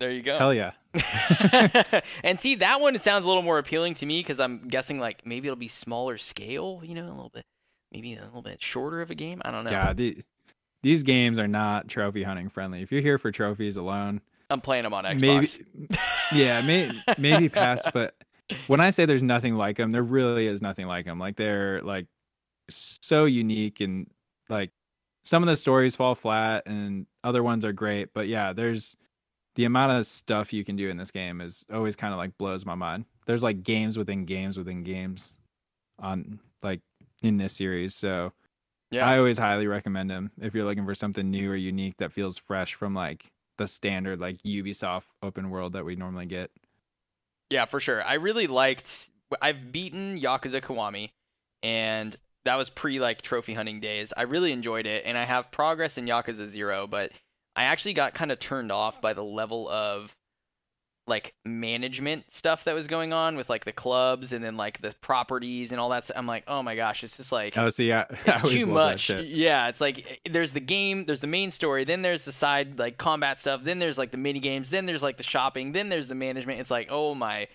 There 0.00 0.10
you 0.10 0.22
go. 0.22 0.38
Hell 0.38 0.54
yeah. 0.54 0.72
and 2.24 2.38
see, 2.38 2.56
that 2.56 2.80
one 2.80 2.98
sounds 2.98 3.24
a 3.24 3.28
little 3.28 3.42
more 3.42 3.58
appealing 3.58 3.94
to 3.94 4.06
me 4.06 4.20
because 4.20 4.38
I'm 4.40 4.68
guessing 4.68 4.98
like 4.98 5.26
maybe 5.26 5.48
it'll 5.48 5.56
be 5.56 5.68
smaller 5.68 6.18
scale, 6.18 6.80
you 6.84 6.94
know, 6.94 7.06
a 7.06 7.14
little 7.14 7.30
bit, 7.32 7.44
maybe 7.92 8.14
a 8.14 8.24
little 8.24 8.42
bit 8.42 8.62
shorter 8.62 9.00
of 9.00 9.10
a 9.10 9.14
game. 9.14 9.40
I 9.44 9.50
don't 9.50 9.64
know. 9.64 9.70
Yeah, 9.70 9.92
the, 9.92 10.18
these 10.82 11.02
games 11.02 11.38
are 11.38 11.48
not 11.48 11.88
trophy 11.88 12.22
hunting 12.22 12.48
friendly. 12.48 12.82
If 12.82 12.92
you're 12.92 13.00
here 13.00 13.18
for 13.18 13.32
trophies 13.32 13.76
alone, 13.76 14.20
I'm 14.50 14.60
playing 14.60 14.82
them 14.84 14.94
on 14.94 15.04
Xbox. 15.04 15.58
maybe 15.74 15.96
yeah 16.32 16.60
may, 16.60 16.90
maybe 17.18 17.48
pass 17.48 17.82
but 17.92 18.14
when 18.66 18.80
i 18.80 18.90
say 18.90 19.06
there's 19.06 19.22
nothing 19.22 19.56
like 19.56 19.76
them 19.76 19.90
there 19.90 20.02
really 20.02 20.46
is 20.46 20.60
nothing 20.60 20.86
like 20.86 21.06
them 21.06 21.18
like 21.18 21.36
they're 21.36 21.80
like 21.82 22.06
so 22.68 23.24
unique 23.24 23.80
and 23.80 24.06
like 24.48 24.70
some 25.24 25.42
of 25.42 25.48
the 25.48 25.56
stories 25.56 25.96
fall 25.96 26.14
flat 26.14 26.64
and 26.66 27.06
other 27.24 27.42
ones 27.42 27.64
are 27.64 27.72
great 27.72 28.12
but 28.14 28.28
yeah 28.28 28.52
there's 28.52 28.96
the 29.56 29.64
amount 29.64 29.92
of 29.92 30.06
stuff 30.06 30.52
you 30.52 30.64
can 30.64 30.76
do 30.76 30.88
in 30.88 30.96
this 30.96 31.10
game 31.10 31.40
is 31.40 31.64
always 31.72 31.96
kind 31.96 32.12
of 32.12 32.18
like 32.18 32.36
blows 32.38 32.64
my 32.64 32.74
mind 32.74 33.04
there's 33.26 33.42
like 33.42 33.62
games 33.62 33.96
within 33.98 34.24
games 34.24 34.56
within 34.56 34.82
games 34.82 35.36
on 35.98 36.38
like 36.62 36.80
in 37.22 37.36
this 37.36 37.54
series 37.54 37.94
so 37.94 38.32
yeah. 38.90 39.06
i 39.06 39.18
always 39.18 39.38
highly 39.38 39.66
recommend 39.66 40.10
them 40.10 40.30
if 40.40 40.54
you're 40.54 40.64
looking 40.64 40.84
for 40.84 40.94
something 40.94 41.30
new 41.30 41.50
or 41.50 41.56
unique 41.56 41.96
that 41.96 42.12
feels 42.12 42.36
fresh 42.36 42.74
from 42.74 42.94
like 42.94 43.30
the 43.56 43.68
standard 43.68 44.20
like 44.20 44.38
Ubisoft 44.42 45.04
open 45.22 45.50
world 45.50 45.74
that 45.74 45.84
we 45.84 45.96
normally 45.96 46.26
get. 46.26 46.50
Yeah, 47.50 47.66
for 47.66 47.80
sure. 47.80 48.02
I 48.02 48.14
really 48.14 48.46
liked. 48.46 49.10
I've 49.40 49.72
beaten 49.72 50.20
Yakuza 50.20 50.60
Kiwami, 50.60 51.10
and 51.62 52.16
that 52.44 52.56
was 52.56 52.70
pre 52.70 53.00
like 53.00 53.22
trophy 53.22 53.54
hunting 53.54 53.80
days. 53.80 54.12
I 54.16 54.22
really 54.22 54.52
enjoyed 54.52 54.86
it, 54.86 55.04
and 55.06 55.16
I 55.16 55.24
have 55.24 55.50
progress 55.50 55.98
in 55.98 56.06
Yakuza 56.06 56.48
Zero, 56.48 56.86
but 56.86 57.12
I 57.56 57.64
actually 57.64 57.94
got 57.94 58.14
kind 58.14 58.32
of 58.32 58.38
turned 58.38 58.72
off 58.72 59.00
by 59.00 59.12
the 59.12 59.24
level 59.24 59.68
of 59.68 60.14
like 61.06 61.34
management 61.44 62.32
stuff 62.32 62.64
that 62.64 62.74
was 62.74 62.86
going 62.86 63.12
on 63.12 63.36
with 63.36 63.50
like 63.50 63.66
the 63.66 63.72
clubs 63.72 64.32
and 64.32 64.42
then 64.42 64.56
like 64.56 64.80
the 64.80 64.94
properties 65.02 65.70
and 65.70 65.78
all 65.78 65.90
that. 65.90 66.04
stuff. 66.04 66.16
I'm 66.16 66.26
like, 66.26 66.44
oh 66.48 66.62
my 66.62 66.76
gosh, 66.76 67.04
it's 67.04 67.16
just 67.18 67.30
like 67.30 67.56
Oh, 67.58 67.68
see, 67.68 67.88
yeah, 67.88 68.06
I 68.10 68.14
it's 68.26 68.48
too 68.48 68.66
much. 68.66 69.10
Yeah, 69.10 69.68
it's 69.68 69.80
like 69.80 69.98
eh, 69.98 70.30
there's 70.30 70.52
the 70.52 70.60
game, 70.60 71.04
there's 71.04 71.20
the 71.20 71.26
main 71.26 71.50
story, 71.50 71.84
then 71.84 72.02
there's 72.02 72.24
the 72.24 72.32
side 72.32 72.78
like 72.78 72.96
combat 72.96 73.40
stuff, 73.40 73.62
then 73.64 73.78
there's 73.78 73.98
like 73.98 74.12
the 74.12 74.16
mini 74.16 74.40
games, 74.40 74.70
then 74.70 74.86
there's 74.86 75.02
like 75.02 75.18
the 75.18 75.22
shopping, 75.22 75.72
then 75.72 75.90
there's 75.90 76.08
the 76.08 76.14
management. 76.14 76.60
It's 76.60 76.70
like, 76.70 76.88
oh 76.90 77.14
my, 77.14 77.48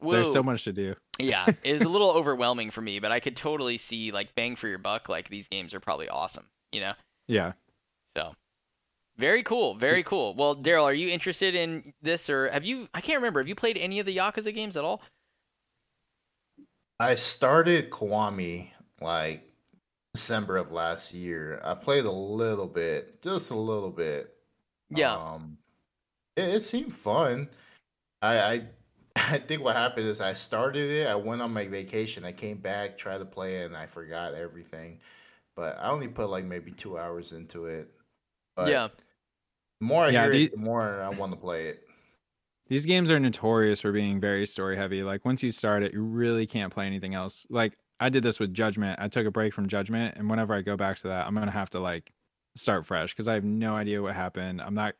whoa. 0.00 0.14
There's 0.14 0.32
so 0.32 0.42
much 0.42 0.64
to 0.64 0.72
do. 0.72 0.94
Yeah, 1.18 1.46
it 1.62 1.72
was 1.72 1.82
a 1.82 1.88
little 1.88 2.10
overwhelming 2.10 2.70
for 2.70 2.80
me, 2.80 2.98
but 3.00 3.12
I 3.12 3.20
could 3.20 3.36
totally 3.36 3.78
see 3.78 4.12
like 4.12 4.34
bang 4.34 4.56
for 4.56 4.68
your 4.68 4.78
buck. 4.78 5.08
Like 5.08 5.28
these 5.28 5.48
games 5.48 5.74
are 5.74 5.80
probably 5.80 6.08
awesome, 6.08 6.46
you 6.72 6.80
know. 6.80 6.92
Yeah. 7.26 7.52
So 8.16 8.34
very 9.18 9.42
cool, 9.42 9.74
very 9.74 10.04
cool. 10.04 10.34
Well, 10.34 10.54
Daryl, 10.54 10.84
are 10.84 10.94
you 10.94 11.08
interested 11.08 11.54
in 11.54 11.92
this, 12.02 12.30
or 12.30 12.48
have 12.50 12.64
you? 12.64 12.88
I 12.94 13.00
can't 13.00 13.18
remember. 13.18 13.40
Have 13.40 13.48
you 13.48 13.56
played 13.56 13.76
any 13.76 13.98
of 13.98 14.06
the 14.06 14.16
Yakuza 14.16 14.54
games 14.54 14.76
at 14.76 14.84
all? 14.84 15.02
I 17.00 17.16
started 17.16 17.90
Kiwami 17.90 18.70
like 19.00 19.42
December 20.14 20.56
of 20.56 20.72
last 20.72 21.12
year. 21.12 21.60
I 21.64 21.74
played 21.74 22.04
a 22.04 22.10
little 22.10 22.66
bit, 22.66 23.20
just 23.22 23.50
a 23.50 23.56
little 23.56 23.90
bit. 23.90 24.34
Yeah. 24.90 25.14
Um, 25.14 25.58
it, 26.36 26.48
it 26.48 26.60
seemed 26.62 26.94
fun. 26.94 27.48
I, 28.22 28.38
I 28.40 28.62
I 29.30 29.38
think 29.38 29.62
what 29.62 29.76
happened 29.76 30.06
is 30.06 30.20
I 30.20 30.32
started 30.34 30.90
it. 30.90 31.06
I 31.06 31.14
went 31.14 31.42
on 31.42 31.52
my 31.52 31.66
vacation. 31.66 32.24
I 32.24 32.32
came 32.32 32.58
back, 32.58 32.96
tried 32.98 33.18
to 33.18 33.24
play 33.24 33.56
it, 33.58 33.66
and 33.66 33.76
I 33.76 33.86
forgot 33.86 34.34
everything. 34.34 34.98
But 35.56 35.78
I 35.80 35.90
only 35.90 36.08
put 36.08 36.30
like 36.30 36.44
maybe 36.44 36.70
two 36.70 36.98
hours 36.98 37.32
into 37.32 37.66
it. 37.66 37.90
But 38.56 38.68
yeah. 38.68 38.88
The 39.80 39.86
more 39.86 40.04
I 40.04 40.10
Yeah, 40.10 40.22
hear 40.24 40.32
the- 40.32 40.44
it, 40.44 40.50
the 40.52 40.56
more 40.58 41.00
I 41.02 41.08
want 41.08 41.32
to 41.32 41.38
play 41.38 41.68
it. 41.68 41.84
These 42.68 42.84
games 42.84 43.10
are 43.10 43.18
notorious 43.18 43.80
for 43.80 43.92
being 43.92 44.20
very 44.20 44.44
story 44.44 44.76
heavy. 44.76 45.02
Like 45.02 45.24
once 45.24 45.42
you 45.42 45.50
start 45.50 45.82
it, 45.82 45.94
you 45.94 46.02
really 46.02 46.46
can't 46.46 46.72
play 46.72 46.86
anything 46.86 47.14
else. 47.14 47.46
Like 47.48 47.78
I 47.98 48.10
did 48.10 48.22
this 48.22 48.38
with 48.38 48.52
Judgment. 48.52 49.00
I 49.00 49.08
took 49.08 49.26
a 49.26 49.30
break 49.30 49.54
from 49.54 49.68
Judgment, 49.68 50.16
and 50.16 50.28
whenever 50.28 50.52
I 50.52 50.60
go 50.60 50.76
back 50.76 50.98
to 50.98 51.08
that, 51.08 51.26
I'm 51.26 51.34
gonna 51.34 51.50
have 51.50 51.70
to 51.70 51.80
like 51.80 52.10
start 52.56 52.84
fresh 52.84 53.14
because 53.14 53.26
I 53.26 53.34
have 53.34 53.44
no 53.44 53.74
idea 53.74 54.02
what 54.02 54.14
happened. 54.14 54.60
I'm 54.60 54.74
not. 54.74 54.94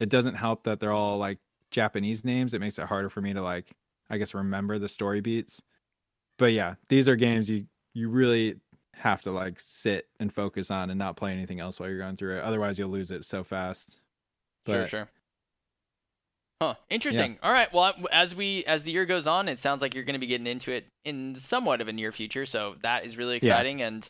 It 0.00 0.08
doesn't 0.08 0.34
help 0.34 0.64
that 0.64 0.80
they're 0.80 0.90
all 0.92 1.18
like 1.18 1.38
Japanese 1.72 2.24
names. 2.24 2.54
It 2.54 2.60
makes 2.60 2.78
it 2.78 2.84
harder 2.86 3.10
for 3.10 3.20
me 3.20 3.32
to 3.32 3.42
like, 3.42 3.70
I 4.10 4.18
guess, 4.18 4.34
remember 4.34 4.78
the 4.78 4.88
story 4.88 5.20
beats. 5.20 5.60
But 6.38 6.52
yeah, 6.52 6.74
these 6.88 7.08
are 7.08 7.16
games 7.16 7.50
you 7.50 7.66
you 7.94 8.08
really 8.08 8.56
have 8.94 9.20
to 9.22 9.32
like 9.32 9.58
sit 9.58 10.06
and 10.20 10.32
focus 10.32 10.70
on 10.70 10.90
and 10.90 10.98
not 10.98 11.16
play 11.16 11.32
anything 11.32 11.60
else 11.60 11.80
while 11.80 11.88
you're 11.88 11.98
going 11.98 12.16
through 12.16 12.36
it. 12.38 12.42
Otherwise, 12.44 12.78
you'll 12.78 12.88
lose 12.90 13.10
it 13.10 13.24
so 13.24 13.42
fast. 13.42 14.00
Sure, 14.66 14.82
But- 14.82 14.88
sure. 14.90 15.08
Huh. 16.60 16.74
Interesting. 16.90 17.38
All 17.42 17.52
right. 17.52 17.72
Well, 17.72 17.92
as 18.12 18.36
we 18.36 18.64
as 18.66 18.84
the 18.84 18.92
year 18.92 19.04
goes 19.04 19.26
on, 19.26 19.48
it 19.48 19.58
sounds 19.58 19.82
like 19.82 19.96
you're 19.96 20.04
going 20.04 20.14
to 20.14 20.20
be 20.20 20.28
getting 20.28 20.46
into 20.46 20.70
it 20.70 20.86
in 21.04 21.34
somewhat 21.34 21.80
of 21.80 21.88
a 21.88 21.92
near 21.92 22.12
future. 22.12 22.46
So 22.46 22.76
that 22.82 23.04
is 23.04 23.16
really 23.16 23.40
Yeah. 23.42 23.54
exciting 23.54 23.82
and 23.82 24.08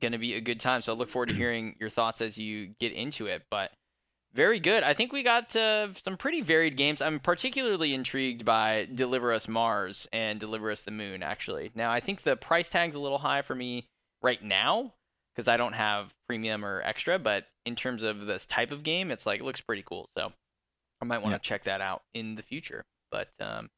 going 0.00 0.12
to 0.12 0.18
be 0.18 0.32
a 0.34 0.40
good 0.40 0.58
time. 0.58 0.80
So 0.80 0.94
I 0.94 0.96
look 0.96 1.10
forward 1.10 1.28
to 1.28 1.34
hearing 1.34 1.76
your 1.78 1.90
thoughts 1.90 2.22
as 2.22 2.38
you 2.38 2.68
get 2.80 2.92
into 2.92 3.26
it. 3.26 3.42
But 3.50 3.72
very 4.34 4.60
good. 4.60 4.82
I 4.82 4.94
think 4.94 5.12
we 5.12 5.22
got 5.22 5.54
uh, 5.54 5.88
some 5.94 6.16
pretty 6.16 6.40
varied 6.40 6.76
games. 6.76 7.02
I'm 7.02 7.20
particularly 7.20 7.92
intrigued 7.94 8.44
by 8.44 8.88
Deliver 8.92 9.32
Us 9.32 9.46
Mars 9.48 10.08
and 10.12 10.40
Deliver 10.40 10.70
Us 10.70 10.82
the 10.84 10.90
Moon. 10.90 11.22
Actually, 11.22 11.70
now 11.74 11.90
I 11.90 12.00
think 12.00 12.22
the 12.22 12.36
price 12.36 12.70
tag's 12.70 12.96
a 12.96 13.00
little 13.00 13.18
high 13.18 13.42
for 13.42 13.54
me 13.54 13.88
right 14.22 14.42
now 14.42 14.94
because 15.34 15.48
I 15.48 15.56
don't 15.56 15.74
have 15.74 16.14
premium 16.26 16.64
or 16.64 16.80
extra. 16.82 17.18
But 17.18 17.46
in 17.66 17.76
terms 17.76 18.02
of 18.02 18.26
this 18.26 18.46
type 18.46 18.70
of 18.72 18.82
game, 18.82 19.10
it's 19.10 19.26
like 19.26 19.40
it 19.40 19.44
looks 19.44 19.60
pretty 19.60 19.82
cool. 19.86 20.08
So 20.16 20.32
I 21.00 21.04
might 21.04 21.18
want 21.22 21.32
to 21.32 21.36
Yeah. 21.36 21.38
check 21.56 21.64
that 21.64 21.80
out 21.80 22.02
in 22.14 22.34
the 22.36 22.42
future. 22.42 22.84
But 23.10 23.28
um, 23.40 23.70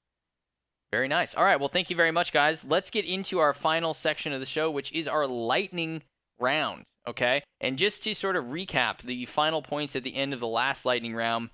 very 0.92 1.08
nice. 1.08 1.34
All 1.34 1.44
right. 1.44 1.58
Well, 1.58 1.68
thank 1.68 1.90
you 1.90 1.96
very 1.96 2.12
much, 2.12 2.32
guys. 2.32 2.64
Let's 2.64 2.90
get 2.90 3.04
into 3.04 3.40
our 3.40 3.52
final 3.54 3.94
section 3.94 4.32
of 4.32 4.38
the 4.40 4.46
show, 4.46 4.70
which 4.70 4.92
is 4.92 5.08
our 5.08 5.26
lightning 5.26 6.02
round. 6.38 6.86
Okay. 7.06 7.42
And 7.60 7.78
just 7.78 8.02
to 8.04 8.14
sort 8.14 8.36
of 8.36 8.46
recap 8.46 9.02
the 9.02 9.26
final 9.26 9.62
points 9.62 9.94
at 9.94 10.04
the 10.04 10.16
end 10.16 10.32
of 10.32 10.40
the 10.40 10.48
last 10.48 10.84
lightning 10.84 11.14
round, 11.14 11.50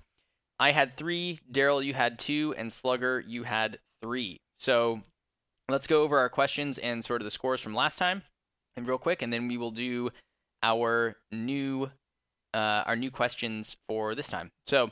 I 0.59 0.71
had 0.71 0.93
three, 0.93 1.39
Daryl, 1.51 1.83
you 1.83 1.93
had 1.93 2.19
two, 2.19 2.53
and 2.57 2.71
Slugger, 2.71 3.19
you 3.19 3.43
had 3.43 3.79
three. 4.01 4.37
So 4.59 5.01
let's 5.69 5.87
go 5.87 6.03
over 6.03 6.19
our 6.19 6.29
questions 6.29 6.77
and 6.77 7.03
sort 7.03 7.21
of 7.21 7.25
the 7.25 7.31
scores 7.31 7.61
from 7.61 7.73
last 7.73 7.97
time, 7.97 8.21
and 8.77 8.87
real 8.87 8.97
quick, 8.97 9.21
and 9.21 9.33
then 9.33 9.47
we 9.47 9.57
will 9.57 9.71
do 9.71 10.11
our 10.61 11.17
new 11.31 11.89
uh, 12.53 12.83
our 12.85 12.97
new 12.97 13.09
questions 13.09 13.77
for 13.87 14.13
this 14.13 14.27
time. 14.27 14.51
So 14.67 14.91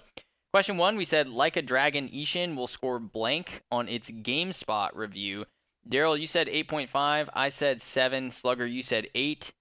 Question 0.51 0.77
one, 0.77 0.97
we 0.97 1.05
said 1.05 1.27
like 1.27 1.55
a 1.55 1.61
dragon, 1.61 2.09
Ishin 2.09 2.55
will 2.55 2.67
score 2.67 2.97
blank 2.97 3.61
on 3.71 3.87
its 3.87 4.09
GameSpot 4.09 4.89
review. 4.95 5.45
Daryl, 5.87 6.19
you 6.19 6.25
said 6.25 6.47
8.5. 6.47 7.29
I 7.33 7.49
said 7.49 7.83
7. 7.83 8.31
Slugger, 8.31 8.65
you 8.65 8.81
said 8.81 9.09
8. 9.13 9.51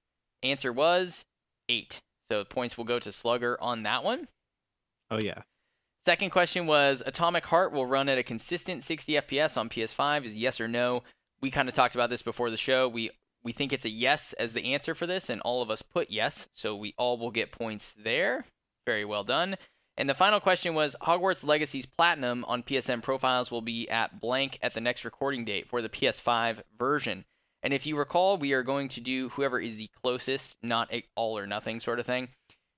Answer 0.43 0.73
was 0.73 1.25
8. 1.69 2.01
So 2.31 2.45
points 2.45 2.77
will 2.77 2.85
go 2.85 2.99
to 2.99 3.13
Slugger 3.13 3.57
on 3.61 3.83
that 3.85 4.05
one. 4.05 4.29
Oh 5.11 5.19
yeah. 5.23 5.43
Second 6.07 6.31
question 6.31 6.67
was 6.67 7.03
Atomic 7.05 7.47
Heart 7.47 7.73
will 7.73 7.87
run 7.87 8.09
at 8.09 8.19
a 8.19 8.23
consistent 8.23 8.85
60 8.85 9.15
FPS 9.15 9.57
on 9.57 9.69
PS5. 9.69 10.25
Is 10.25 10.35
yes 10.35 10.61
or 10.61 10.69
no? 10.69 11.03
We 11.41 11.51
kind 11.51 11.69
of 11.69 11.75
talked 11.75 11.95
about 11.95 12.11
this 12.11 12.23
before 12.23 12.51
the 12.51 12.57
show. 12.57 12.89
We 12.89 13.11
we 13.43 13.53
think 13.53 13.73
it's 13.73 13.85
a 13.85 13.91
yes 13.91 14.33
as 14.35 14.53
the 14.53 14.73
answer 14.73 14.95
for 14.95 15.07
this, 15.07 15.31
and 15.31 15.41
all 15.43 15.63
of 15.63 15.71
us 15.71 15.83
put 15.83 16.11
yes, 16.11 16.49
so 16.55 16.75
we 16.75 16.95
all 16.99 17.19
will 17.19 17.31
get 17.31 17.53
points 17.53 17.95
there. 17.97 18.47
Very 18.87 19.05
well 19.05 19.23
done. 19.23 19.57
And 19.97 20.09
the 20.09 20.15
final 20.15 20.41
question 20.41 20.75
was 20.75 20.97
Hogwarts 21.03 21.45
Legacy's 21.45 21.87
Platinum 21.87 22.45
on 22.47 22.63
PSN 22.63 23.03
profiles 23.03 23.51
will 23.51 23.63
be 23.63 23.89
at 23.91 24.21
blank 24.21 24.59
at 24.63 24.75
the 24.75 24.81
next 24.81 25.05
recording 25.05 25.45
date 25.45 25.69
for 25.69 25.83
the 25.83 25.89
PS5 25.89 26.63
version. 26.79 27.25
And 27.63 27.73
if 27.75 27.87
you 27.87 27.97
recall, 27.97 28.39
we 28.39 28.53
are 28.53 28.63
going 28.63 28.89
to 28.91 29.01
do 29.01 29.31
whoever 29.31 29.59
is 29.61 29.75
the 29.77 29.91
closest, 30.03 30.57
not 30.63 30.93
a 30.93 31.03
all 31.17 31.37
or 31.37 31.45
nothing 31.47 31.81
sort 31.81 31.99
of 31.99 32.07
thing. 32.07 32.29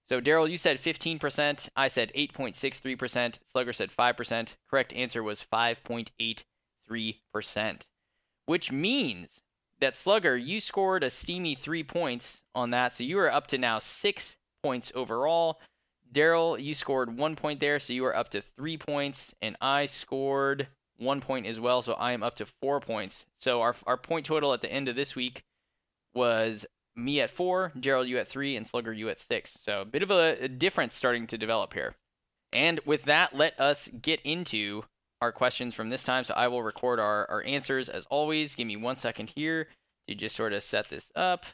So, 0.08 0.18
Daryl, 0.20 0.48
you 0.50 0.56
said 0.58 0.82
15%. 0.82 1.68
I 1.76 1.88
said 1.88 2.10
8.63%. 2.16 3.38
Slugger 3.46 3.72
said 3.72 3.90
5%. 3.96 4.54
Correct 4.68 4.92
answer 4.92 5.22
was 5.22 5.40
5.83%, 5.40 7.80
which 8.46 8.72
means 8.72 9.40
that 9.78 9.94
Slugger, 9.94 10.36
you 10.36 10.58
scored 10.60 11.04
a 11.04 11.10
steamy 11.10 11.54
three 11.54 11.84
points 11.84 12.40
on 12.56 12.70
that. 12.70 12.92
So, 12.94 13.04
you 13.04 13.20
are 13.20 13.32
up 13.32 13.46
to 13.48 13.58
now 13.58 13.78
six 13.78 14.34
points 14.64 14.90
overall. 14.96 15.60
Daryl, 16.12 16.60
you 16.60 16.74
scored 16.74 17.16
one 17.16 17.36
point 17.36 17.60
there. 17.60 17.78
So, 17.78 17.92
you 17.92 18.04
are 18.06 18.16
up 18.16 18.30
to 18.30 18.40
three 18.40 18.76
points. 18.76 19.32
And 19.40 19.56
I 19.60 19.86
scored 19.86 20.66
one 21.00 21.20
point 21.20 21.46
as 21.46 21.58
well. 21.58 21.82
So, 21.82 21.94
I 21.94 22.12
am 22.12 22.22
up 22.22 22.36
to 22.36 22.46
four 22.46 22.80
points. 22.80 23.26
So, 23.38 23.60
our, 23.60 23.74
our 23.86 23.96
point 23.96 24.26
total 24.26 24.52
at 24.52 24.60
the 24.60 24.72
end 24.72 24.88
of 24.88 24.96
this 24.96 25.16
week 25.16 25.42
was 26.14 26.66
me 26.96 27.20
at 27.20 27.30
four, 27.30 27.72
Gerald 27.78 28.08
you 28.08 28.18
at 28.18 28.28
three, 28.28 28.56
and 28.56 28.66
Slugger 28.66 28.92
you 28.92 29.08
at 29.08 29.20
six. 29.20 29.56
So 29.60 29.82
a 29.82 29.84
bit 29.84 30.02
of 30.02 30.10
a, 30.10 30.44
a 30.44 30.48
difference 30.48 30.94
starting 30.94 31.26
to 31.28 31.38
develop 31.38 31.74
here. 31.74 31.94
And 32.52 32.80
with 32.84 33.04
that, 33.04 33.34
let 33.34 33.58
us 33.60 33.88
get 34.00 34.20
into 34.22 34.82
our 35.20 35.32
questions 35.32 35.74
from 35.74 35.90
this 35.90 36.02
time. 36.02 36.24
So 36.24 36.34
I 36.34 36.48
will 36.48 36.62
record 36.62 36.98
our, 36.98 37.28
our 37.30 37.42
answers 37.44 37.88
as 37.88 38.06
always. 38.06 38.54
Give 38.54 38.66
me 38.66 38.76
one 38.76 38.96
second 38.96 39.32
here 39.34 39.68
to 40.08 40.14
just 40.14 40.34
sort 40.34 40.52
of 40.52 40.62
set 40.62 40.88
this 40.90 41.10
up. 41.14 41.46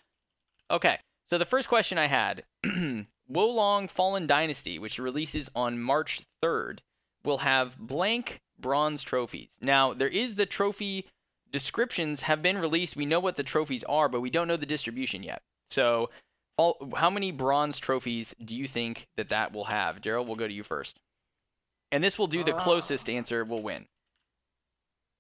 Okay, 0.71 0.99
so 1.29 1.39
the 1.39 1.45
first 1.45 1.69
question 1.69 1.99
I 1.99 2.07
had 2.07 2.45
Wo 3.29 3.47
Long 3.47 3.89
Fallen 3.89 4.27
Dynasty, 4.27 4.79
which 4.79 4.99
releases 4.99 5.51
on 5.55 5.81
March 5.81 6.23
3rd, 6.43 6.79
will 7.25 7.39
have 7.39 7.79
blank 7.79 8.41
bronze 8.59 9.03
trophies. 9.03 9.51
Now, 9.61 9.93
there 9.93 10.09
is 10.09 10.35
the 10.35 10.47
trophy 10.47 11.07
descriptions 11.51 12.23
have 12.23 12.43
been 12.43 12.59
released. 12.59 12.97
We 12.97 13.07
know 13.07 13.21
what 13.21 13.37
the 13.37 13.43
trophies 13.43 13.85
are, 13.85 14.09
but 14.09 14.21
we 14.21 14.31
don't 14.31 14.49
know 14.49 14.57
the 14.57 14.67
distribution 14.67 15.23
yet. 15.23 15.43
So, 15.71 16.11
all, 16.57 16.93
how 16.97 17.11
many 17.11 17.33
bronze 17.33 17.79
trophies 17.79 18.35
do 18.43 18.57
you 18.57 18.67
think 18.67 19.07
that 19.17 19.29
that 19.29 19.53
will 19.53 19.65
have? 19.65 20.01
Daryl? 20.01 20.27
we'll 20.27 20.37
go 20.37 20.49
to 20.49 20.53
you 20.53 20.63
first. 20.63 20.99
And 21.93 22.03
this 22.03 22.19
will 22.19 22.27
do 22.27 22.43
the 22.43 22.55
uh, 22.55 22.59
closest 22.59 23.09
ah. 23.09 23.13
answer 23.13 23.45
will 23.45 23.63
win. 23.63 23.87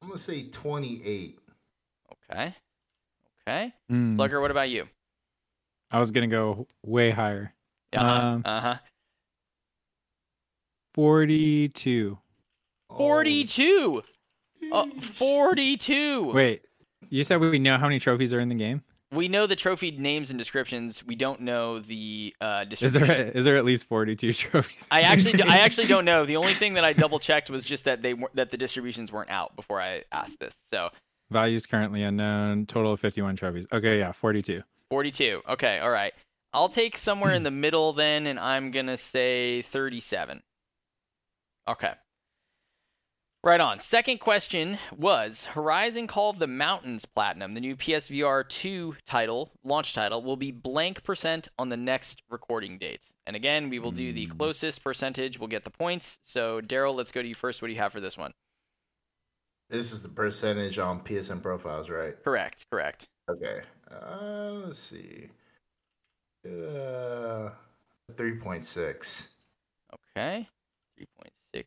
I'm 0.02 0.08
going 0.08 0.18
to 0.18 0.24
say 0.24 0.44
28. 0.44 1.38
Okay. 2.30 2.54
Okay. 3.48 3.72
Mm. 3.90 4.16
Slugger, 4.16 4.40
what 4.40 4.50
about 4.50 4.70
you? 4.70 4.88
I 5.90 5.98
was 5.98 6.10
going 6.10 6.28
to 6.28 6.34
go 6.34 6.66
way 6.84 7.10
higher. 7.10 7.52
Uh 7.92 7.98
huh. 7.98 8.26
Um, 8.26 8.42
uh-huh. 8.44 8.76
42. 10.94 12.18
42. 12.96 14.02
Uh, 14.72 14.86
42. 15.00 16.32
Wait, 16.32 16.62
you 17.08 17.24
said 17.24 17.40
we 17.40 17.58
know 17.58 17.76
how 17.76 17.86
many 17.86 17.98
trophies 17.98 18.32
are 18.32 18.40
in 18.40 18.48
the 18.48 18.54
game? 18.54 18.82
We 19.12 19.28
know 19.28 19.46
the 19.46 19.54
trophy 19.54 19.92
names 19.92 20.30
and 20.30 20.38
descriptions. 20.38 21.04
We 21.04 21.14
don't 21.14 21.40
know 21.40 21.78
the 21.78 22.34
uh, 22.40 22.64
Is 22.70 22.80
distribution. 22.80 23.06
there 23.06 23.30
is 23.30 23.44
there 23.44 23.56
at 23.56 23.64
least 23.64 23.86
forty-two 23.86 24.32
trophies? 24.32 24.86
I 24.90 25.02
actually, 25.02 25.32
do, 25.32 25.44
I 25.46 25.58
actually 25.58 25.86
don't 25.86 26.04
know. 26.04 26.26
The 26.26 26.36
only 26.36 26.54
thing 26.54 26.74
that 26.74 26.84
I 26.84 26.92
double 26.92 27.20
checked 27.20 27.48
was 27.48 27.64
just 27.64 27.84
that 27.84 28.02
they 28.02 28.14
were, 28.14 28.30
that 28.34 28.50
the 28.50 28.56
distributions 28.56 29.12
weren't 29.12 29.30
out 29.30 29.54
before 29.54 29.80
I 29.80 30.02
asked 30.10 30.40
this. 30.40 30.56
So 30.70 30.90
Values 31.30 31.66
currently 31.66 32.02
unknown. 32.02 32.66
Total 32.66 32.92
of 32.92 33.00
fifty-one 33.00 33.36
trophies. 33.36 33.66
Okay, 33.72 33.98
yeah, 33.98 34.10
forty-two. 34.12 34.62
42. 34.90 35.42
Okay, 35.50 35.78
all 35.80 35.90
right. 35.90 36.12
I'll 36.52 36.68
take 36.68 36.96
somewhere 36.96 37.32
in 37.32 37.42
the 37.42 37.50
middle 37.50 37.92
then, 37.92 38.26
and 38.26 38.38
I'm 38.38 38.70
gonna 38.70 38.96
say 38.96 39.62
37. 39.62 40.42
Okay. 41.68 41.92
Right 43.46 43.60
on. 43.60 43.78
Second 43.78 44.18
question 44.18 44.76
was 44.98 45.44
Horizon 45.44 46.08
Call 46.08 46.30
of 46.30 46.40
the 46.40 46.48
Mountains 46.48 47.04
Platinum, 47.06 47.54
the 47.54 47.60
new 47.60 47.76
PSVR 47.76 48.42
2 48.48 48.96
title, 49.06 49.52
launch 49.62 49.94
title, 49.94 50.20
will 50.20 50.36
be 50.36 50.50
blank 50.50 51.04
percent 51.04 51.46
on 51.56 51.68
the 51.68 51.76
next 51.76 52.22
recording 52.28 52.76
date. 52.76 53.02
And 53.24 53.36
again, 53.36 53.70
we 53.70 53.78
will 53.78 53.92
do 53.92 54.12
the 54.12 54.24
Hmm. 54.24 54.36
closest 54.36 54.82
percentage, 54.82 55.38
we'll 55.38 55.46
get 55.46 55.62
the 55.62 55.70
points. 55.70 56.18
So, 56.24 56.60
Daryl, 56.60 56.96
let's 56.96 57.12
go 57.12 57.22
to 57.22 57.28
you 57.28 57.36
first. 57.36 57.62
What 57.62 57.68
do 57.68 57.74
you 57.74 57.78
have 57.78 57.92
for 57.92 58.00
this 58.00 58.18
one? 58.18 58.32
This 59.70 59.92
is 59.92 60.02
the 60.02 60.08
percentage 60.08 60.80
on 60.80 61.04
PSN 61.04 61.40
profiles, 61.40 61.88
right? 61.88 62.20
Correct, 62.24 62.66
correct. 62.68 63.06
Okay. 63.30 63.60
Uh, 63.88 64.54
let's 64.64 64.80
see. 64.80 65.30
Uh, 66.44 67.50
three 68.16 68.38
point 68.40 68.64
six. 68.64 69.28
Okay. 70.16 70.48
3.6. 70.98 71.64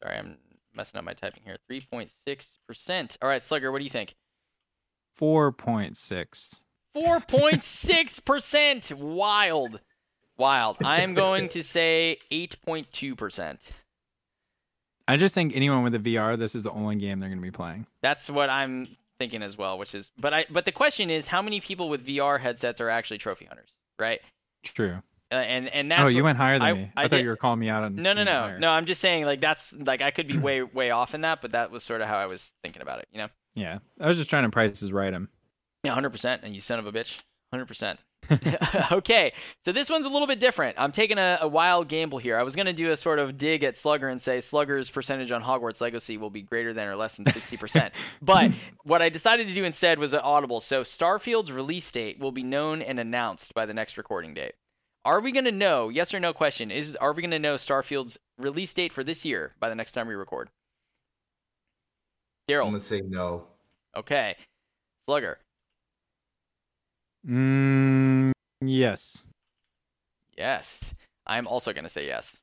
Sorry, 0.00 0.16
I'm 0.16 0.38
messing 0.74 0.98
up 0.98 1.04
my 1.04 1.12
typing 1.14 1.42
here. 1.44 1.56
3.6%. 1.70 3.16
All 3.22 3.28
right, 3.28 3.44
Slugger, 3.44 3.72
what 3.72 3.78
do 3.78 3.84
you 3.84 3.90
think? 3.90 4.16
Four 5.14 5.52
point 5.52 5.96
six. 5.96 6.56
4.6%. 6.96 8.94
Wild. 8.94 9.80
Wild. 10.36 10.78
I 10.84 11.02
am 11.02 11.14
going 11.14 11.48
to 11.50 11.62
say 11.62 12.18
8.2%. 12.32 13.58
I 15.06 15.16
just 15.16 15.34
think 15.34 15.54
anyone 15.54 15.82
with 15.82 15.94
a 15.94 15.98
VR, 15.98 16.36
this 16.38 16.54
is 16.54 16.62
the 16.62 16.70
only 16.70 16.96
game 16.96 17.18
they're 17.18 17.28
going 17.28 17.40
to 17.40 17.42
be 17.42 17.50
playing. 17.50 17.86
That's 18.02 18.30
what 18.30 18.48
I'm 18.48 18.96
thinking 19.18 19.42
as 19.42 19.58
well, 19.58 19.76
which 19.76 19.94
is 19.94 20.10
but 20.18 20.32
I 20.32 20.46
but 20.50 20.64
the 20.64 20.72
question 20.72 21.10
is 21.10 21.28
how 21.28 21.42
many 21.42 21.60
people 21.60 21.88
with 21.90 22.06
VR 22.06 22.40
headsets 22.40 22.80
are 22.80 22.88
actually 22.88 23.18
trophy 23.18 23.44
hunters, 23.44 23.68
right? 23.98 24.20
True. 24.62 25.02
Uh, 25.32 25.36
and 25.36 25.68
and 25.68 25.90
that's 25.92 26.02
oh, 26.02 26.06
you 26.08 26.24
went 26.24 26.38
higher 26.38 26.58
than 26.58 26.62
I- 26.62 26.72
me. 26.72 26.92
I 26.96 27.00
I, 27.00 27.04
thought 27.04 27.16
did- 27.18 27.22
you 27.22 27.28
were 27.28 27.36
calling 27.36 27.60
me 27.60 27.68
out 27.68 27.84
on. 27.84 27.96
No, 27.96 28.12
no, 28.12 28.24
no. 28.24 28.32
higher. 28.32 28.58
No, 28.58 28.70
I'm 28.70 28.86
just 28.86 29.00
saying 29.00 29.24
like 29.24 29.40
that's 29.40 29.72
like 29.72 30.02
I 30.02 30.10
could 30.10 30.26
be 30.26 30.38
way 30.46 30.62
way 30.62 30.90
off 30.90 31.14
in 31.14 31.20
that, 31.20 31.40
but 31.42 31.52
that 31.52 31.70
was 31.70 31.84
sort 31.84 32.00
of 32.00 32.08
how 32.08 32.16
I 32.18 32.26
was 32.26 32.52
thinking 32.62 32.82
about 32.82 32.98
it, 32.98 33.08
you 33.12 33.18
know? 33.18 33.28
Yeah, 33.54 33.78
I 34.00 34.08
was 34.08 34.16
just 34.16 34.30
trying 34.30 34.44
to 34.44 34.50
price 34.50 34.82
is 34.82 34.92
right 34.92 35.12
him. 35.12 35.28
Yeah, 35.82 35.94
100%. 35.94 36.40
And 36.42 36.54
you 36.54 36.60
son 36.60 36.78
of 36.78 36.86
a 36.86 36.92
bitch. 36.92 37.20
100%. 37.54 37.96
okay, 38.92 39.32
so 39.64 39.72
this 39.72 39.90
one's 39.90 40.06
a 40.06 40.08
little 40.08 40.28
bit 40.28 40.38
different. 40.38 40.76
I'm 40.78 40.92
taking 40.92 41.18
a, 41.18 41.38
a 41.40 41.48
wild 41.48 41.88
gamble 41.88 42.18
here. 42.18 42.38
I 42.38 42.42
was 42.44 42.54
going 42.54 42.66
to 42.66 42.72
do 42.72 42.90
a 42.90 42.96
sort 42.96 43.18
of 43.18 43.36
dig 43.36 43.64
at 43.64 43.76
Slugger 43.76 44.08
and 44.08 44.20
say 44.22 44.40
Slugger's 44.40 44.88
percentage 44.88 45.32
on 45.32 45.42
Hogwarts 45.42 45.80
Legacy 45.80 46.16
will 46.16 46.30
be 46.30 46.42
greater 46.42 46.72
than 46.72 46.86
or 46.86 46.94
less 46.96 47.16
than 47.16 47.24
60%. 47.24 47.90
but 48.22 48.52
what 48.84 49.02
I 49.02 49.08
decided 49.08 49.48
to 49.48 49.54
do 49.54 49.64
instead 49.64 49.98
was 49.98 50.12
an 50.12 50.20
audible. 50.20 50.60
So 50.60 50.82
Starfield's 50.82 51.50
release 51.50 51.90
date 51.90 52.20
will 52.20 52.30
be 52.30 52.44
known 52.44 52.82
and 52.82 53.00
announced 53.00 53.52
by 53.54 53.66
the 53.66 53.74
next 53.74 53.96
recording 53.96 54.34
date. 54.34 54.52
Are 55.04 55.20
we 55.20 55.32
going 55.32 55.46
to 55.46 55.52
know, 55.52 55.88
yes 55.88 56.12
or 56.12 56.20
no 56.20 56.32
question, 56.32 56.70
is 56.70 56.94
are 56.96 57.12
we 57.12 57.22
going 57.22 57.30
to 57.30 57.38
know 57.38 57.54
Starfield's 57.54 58.18
release 58.38 58.72
date 58.74 58.92
for 58.92 59.02
this 59.02 59.24
year 59.24 59.54
by 59.58 59.68
the 59.68 59.74
next 59.74 59.92
time 59.92 60.06
we 60.06 60.14
record? 60.14 60.50
Daryl, 62.48 62.64
I'm 62.64 62.70
gonna 62.70 62.80
say 62.80 63.00
no. 63.00 63.44
Okay. 63.96 64.36
Slugger. 65.04 65.38
Mm, 67.26 68.32
yes. 68.60 69.24
Yes. 70.36 70.94
I'm 71.26 71.46
also 71.46 71.72
going 71.72 71.84
to 71.84 71.90
say 71.90 72.06
yes. 72.06 72.36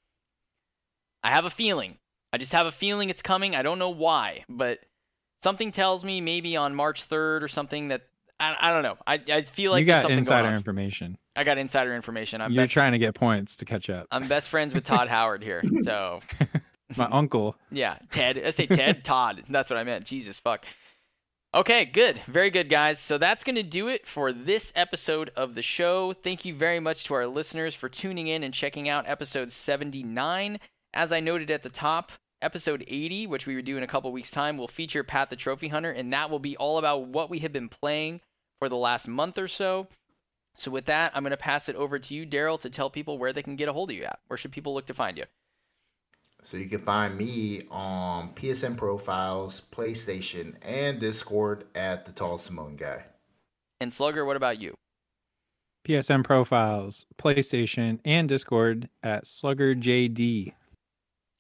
I 1.24 1.32
have 1.32 1.46
a 1.46 1.50
feeling. 1.50 1.98
I 2.32 2.38
just 2.38 2.54
have 2.54 2.66
a 2.66 2.72
feeling 2.72 3.10
it's 3.10 3.22
coming. 3.22 3.56
I 3.56 3.64
don't 3.64 3.80
know 3.80 3.90
why, 3.90 4.46
but 4.50 4.80
something 5.44 5.72
tells 5.72 6.04
me 6.04 6.22
maybe 6.22 6.56
on 6.56 6.76
March 6.76 7.08
3rd 7.08 7.42
or 7.42 7.48
something 7.48 7.90
that 7.90 8.04
I, 8.40 8.56
I 8.60 8.72
don't 8.72 8.84
know. 8.84 8.98
I, 9.08 9.20
I 9.30 9.42
feel 9.44 9.72
like 9.72 9.80
you 9.82 9.86
got 9.88 10.02
something 10.04 10.18
insider 10.20 10.44
going 10.44 10.54
on. 10.54 10.58
information. 10.58 11.18
I 11.36 11.44
got 11.44 11.58
insider 11.58 11.96
information. 11.96 12.42
I'm 12.42 12.52
You're 12.52 12.64
best, 12.64 12.74
trying 12.74 12.92
to 12.92 12.98
get 13.00 13.16
points 13.16 13.56
to 13.58 13.66
catch 13.66 13.90
up. 13.90 14.08
I'm 14.12 14.28
best 14.28 14.50
friends 14.50 14.74
with 14.74 14.84
Todd 14.84 15.08
Howard 15.08 15.44
here. 15.44 15.64
So, 15.84 16.22
My 16.96 17.06
uncle. 17.12 17.56
yeah, 17.72 17.98
Ted. 18.12 18.42
I 18.44 18.52
say 18.52 18.68
Ted, 18.68 19.04
Todd. 19.04 19.44
That's 19.50 19.70
what 19.70 19.78
I 19.78 19.84
meant. 19.84 20.06
Jesus 20.06 20.38
fuck. 20.40 20.66
Okay, 21.56 21.86
good. 21.86 22.20
Very 22.28 22.50
good, 22.50 22.70
guys. 22.70 23.00
So 23.00 23.18
that's 23.18 23.44
going 23.44 23.56
to 23.56 23.64
do 23.64 23.88
it 23.88 24.06
for 24.06 24.32
this 24.34 24.72
episode 24.76 25.32
of 25.36 25.56
the 25.56 25.62
show. 25.62 26.14
Thank 26.14 26.46
you 26.46 26.54
very 26.54 26.80
much 26.80 27.04
to 27.06 27.14
our 27.16 27.26
listeners 27.26 27.74
for 27.74 27.90
tuning 27.90 28.28
in 28.28 28.44
and 28.44 28.54
checking 28.54 28.88
out 28.90 29.06
episode 29.08 29.52
79. 29.52 30.60
As 30.94 31.12
I 31.12 31.20
noted 31.20 31.50
at 31.50 31.64
the 31.64 31.70
top, 31.70 32.12
episode 32.42 32.84
80, 32.88 33.28
which 33.28 33.48
we 33.48 33.56
would 33.56 33.66
do 33.66 33.78
in 33.78 33.84
a 33.84 33.88
couple 33.88 34.12
weeks' 34.12 34.30
time, 34.32 34.58
will 34.58 34.68
feature 34.68 35.04
Pat 35.04 35.30
the 35.30 35.36
Trophy 35.36 35.70
Hunter, 35.70 35.92
and 35.92 36.12
that 36.14 36.30
will 36.30 36.40
be 36.40 36.56
all 36.58 36.78
about 36.78 37.08
what 37.08 37.30
we 37.30 37.40
have 37.40 37.54
been 37.54 37.70
playing 37.70 38.22
for 38.60 38.70
the 38.70 38.76
last 38.76 39.08
month 39.08 39.38
or 39.38 39.48
so. 39.48 39.88
So 40.56 40.72
with 40.72 40.86
that, 40.86 41.12
I'm 41.14 41.24
going 41.24 41.32
to 41.32 41.38
pass 41.38 41.70
it 41.70 41.76
over 41.76 42.00
to 42.00 42.16
you, 42.16 42.26
Daryl, 42.26 42.60
to 42.62 42.70
tell 42.70 42.90
people 42.90 43.18
where 43.18 43.32
they 43.32 43.44
can 43.44 43.56
get 43.56 43.70
a 43.70 43.74
hold 43.74 43.92
of 43.92 43.96
you 43.96 44.04
at. 44.04 44.20
Where 44.28 44.38
should 44.38 44.52
people 44.52 44.74
look 44.74 44.88
to 44.88 44.94
find 44.94 45.18
you? 45.18 45.26
So 46.42 46.58
you 46.58 46.68
can 46.68 46.80
find 46.80 47.16
me 47.18 47.64
on 47.70 48.30
PSN 48.34 48.78
profiles, 48.78 49.62
PlayStation, 49.72 50.56
and 50.62 51.00
Discord 51.00 51.66
at 51.76 52.06
the 52.06 52.12
Tall 52.12 52.38
Simone 52.38 52.76
Guy. 52.76 53.04
And 53.80 53.92
Slugger, 53.94 54.26
what 54.26 54.36
about 54.36 54.60
you? 54.60 54.74
PSN 55.88 56.24
profiles, 56.24 57.06
PlayStation, 57.18 58.00
and 58.04 58.28
Discord 58.28 58.90
at 59.04 59.26
SluggerJD. 59.26 60.54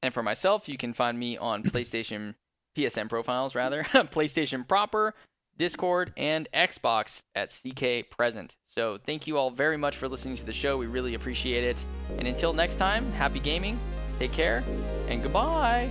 And 0.04 0.14
for 0.14 0.24
myself, 0.24 0.70
you 0.70 0.78
can 0.78 0.94
find 0.94 1.18
me 1.20 1.38
on 1.38 1.64
PlayStation, 1.64 2.36
PSN 2.78 3.10
profiles 3.10 3.56
rather, 3.56 3.84
PlayStation 3.84 4.68
proper, 4.68 5.16
Discord, 5.58 6.14
and 6.18 6.48
Xbox 6.54 7.22
at 7.36 7.50
CK 7.50 8.10
Present. 8.10 8.56
So 8.66 8.98
thank 9.04 9.28
you 9.28 9.38
all 9.38 9.50
very 9.50 9.78
much 9.78 9.98
for 9.98 10.08
listening 10.08 10.38
to 10.38 10.46
the 10.46 10.54
show. 10.54 10.78
We 10.78 10.88
really 10.88 11.16
appreciate 11.16 11.64
it. 11.64 11.84
And 12.18 12.28
until 12.28 12.54
next 12.54 12.78
time, 12.78 13.12
happy 13.14 13.40
gaming, 13.40 13.80
take 14.20 14.32
care, 14.32 14.64
and 15.08 15.24
goodbye. 15.24 15.90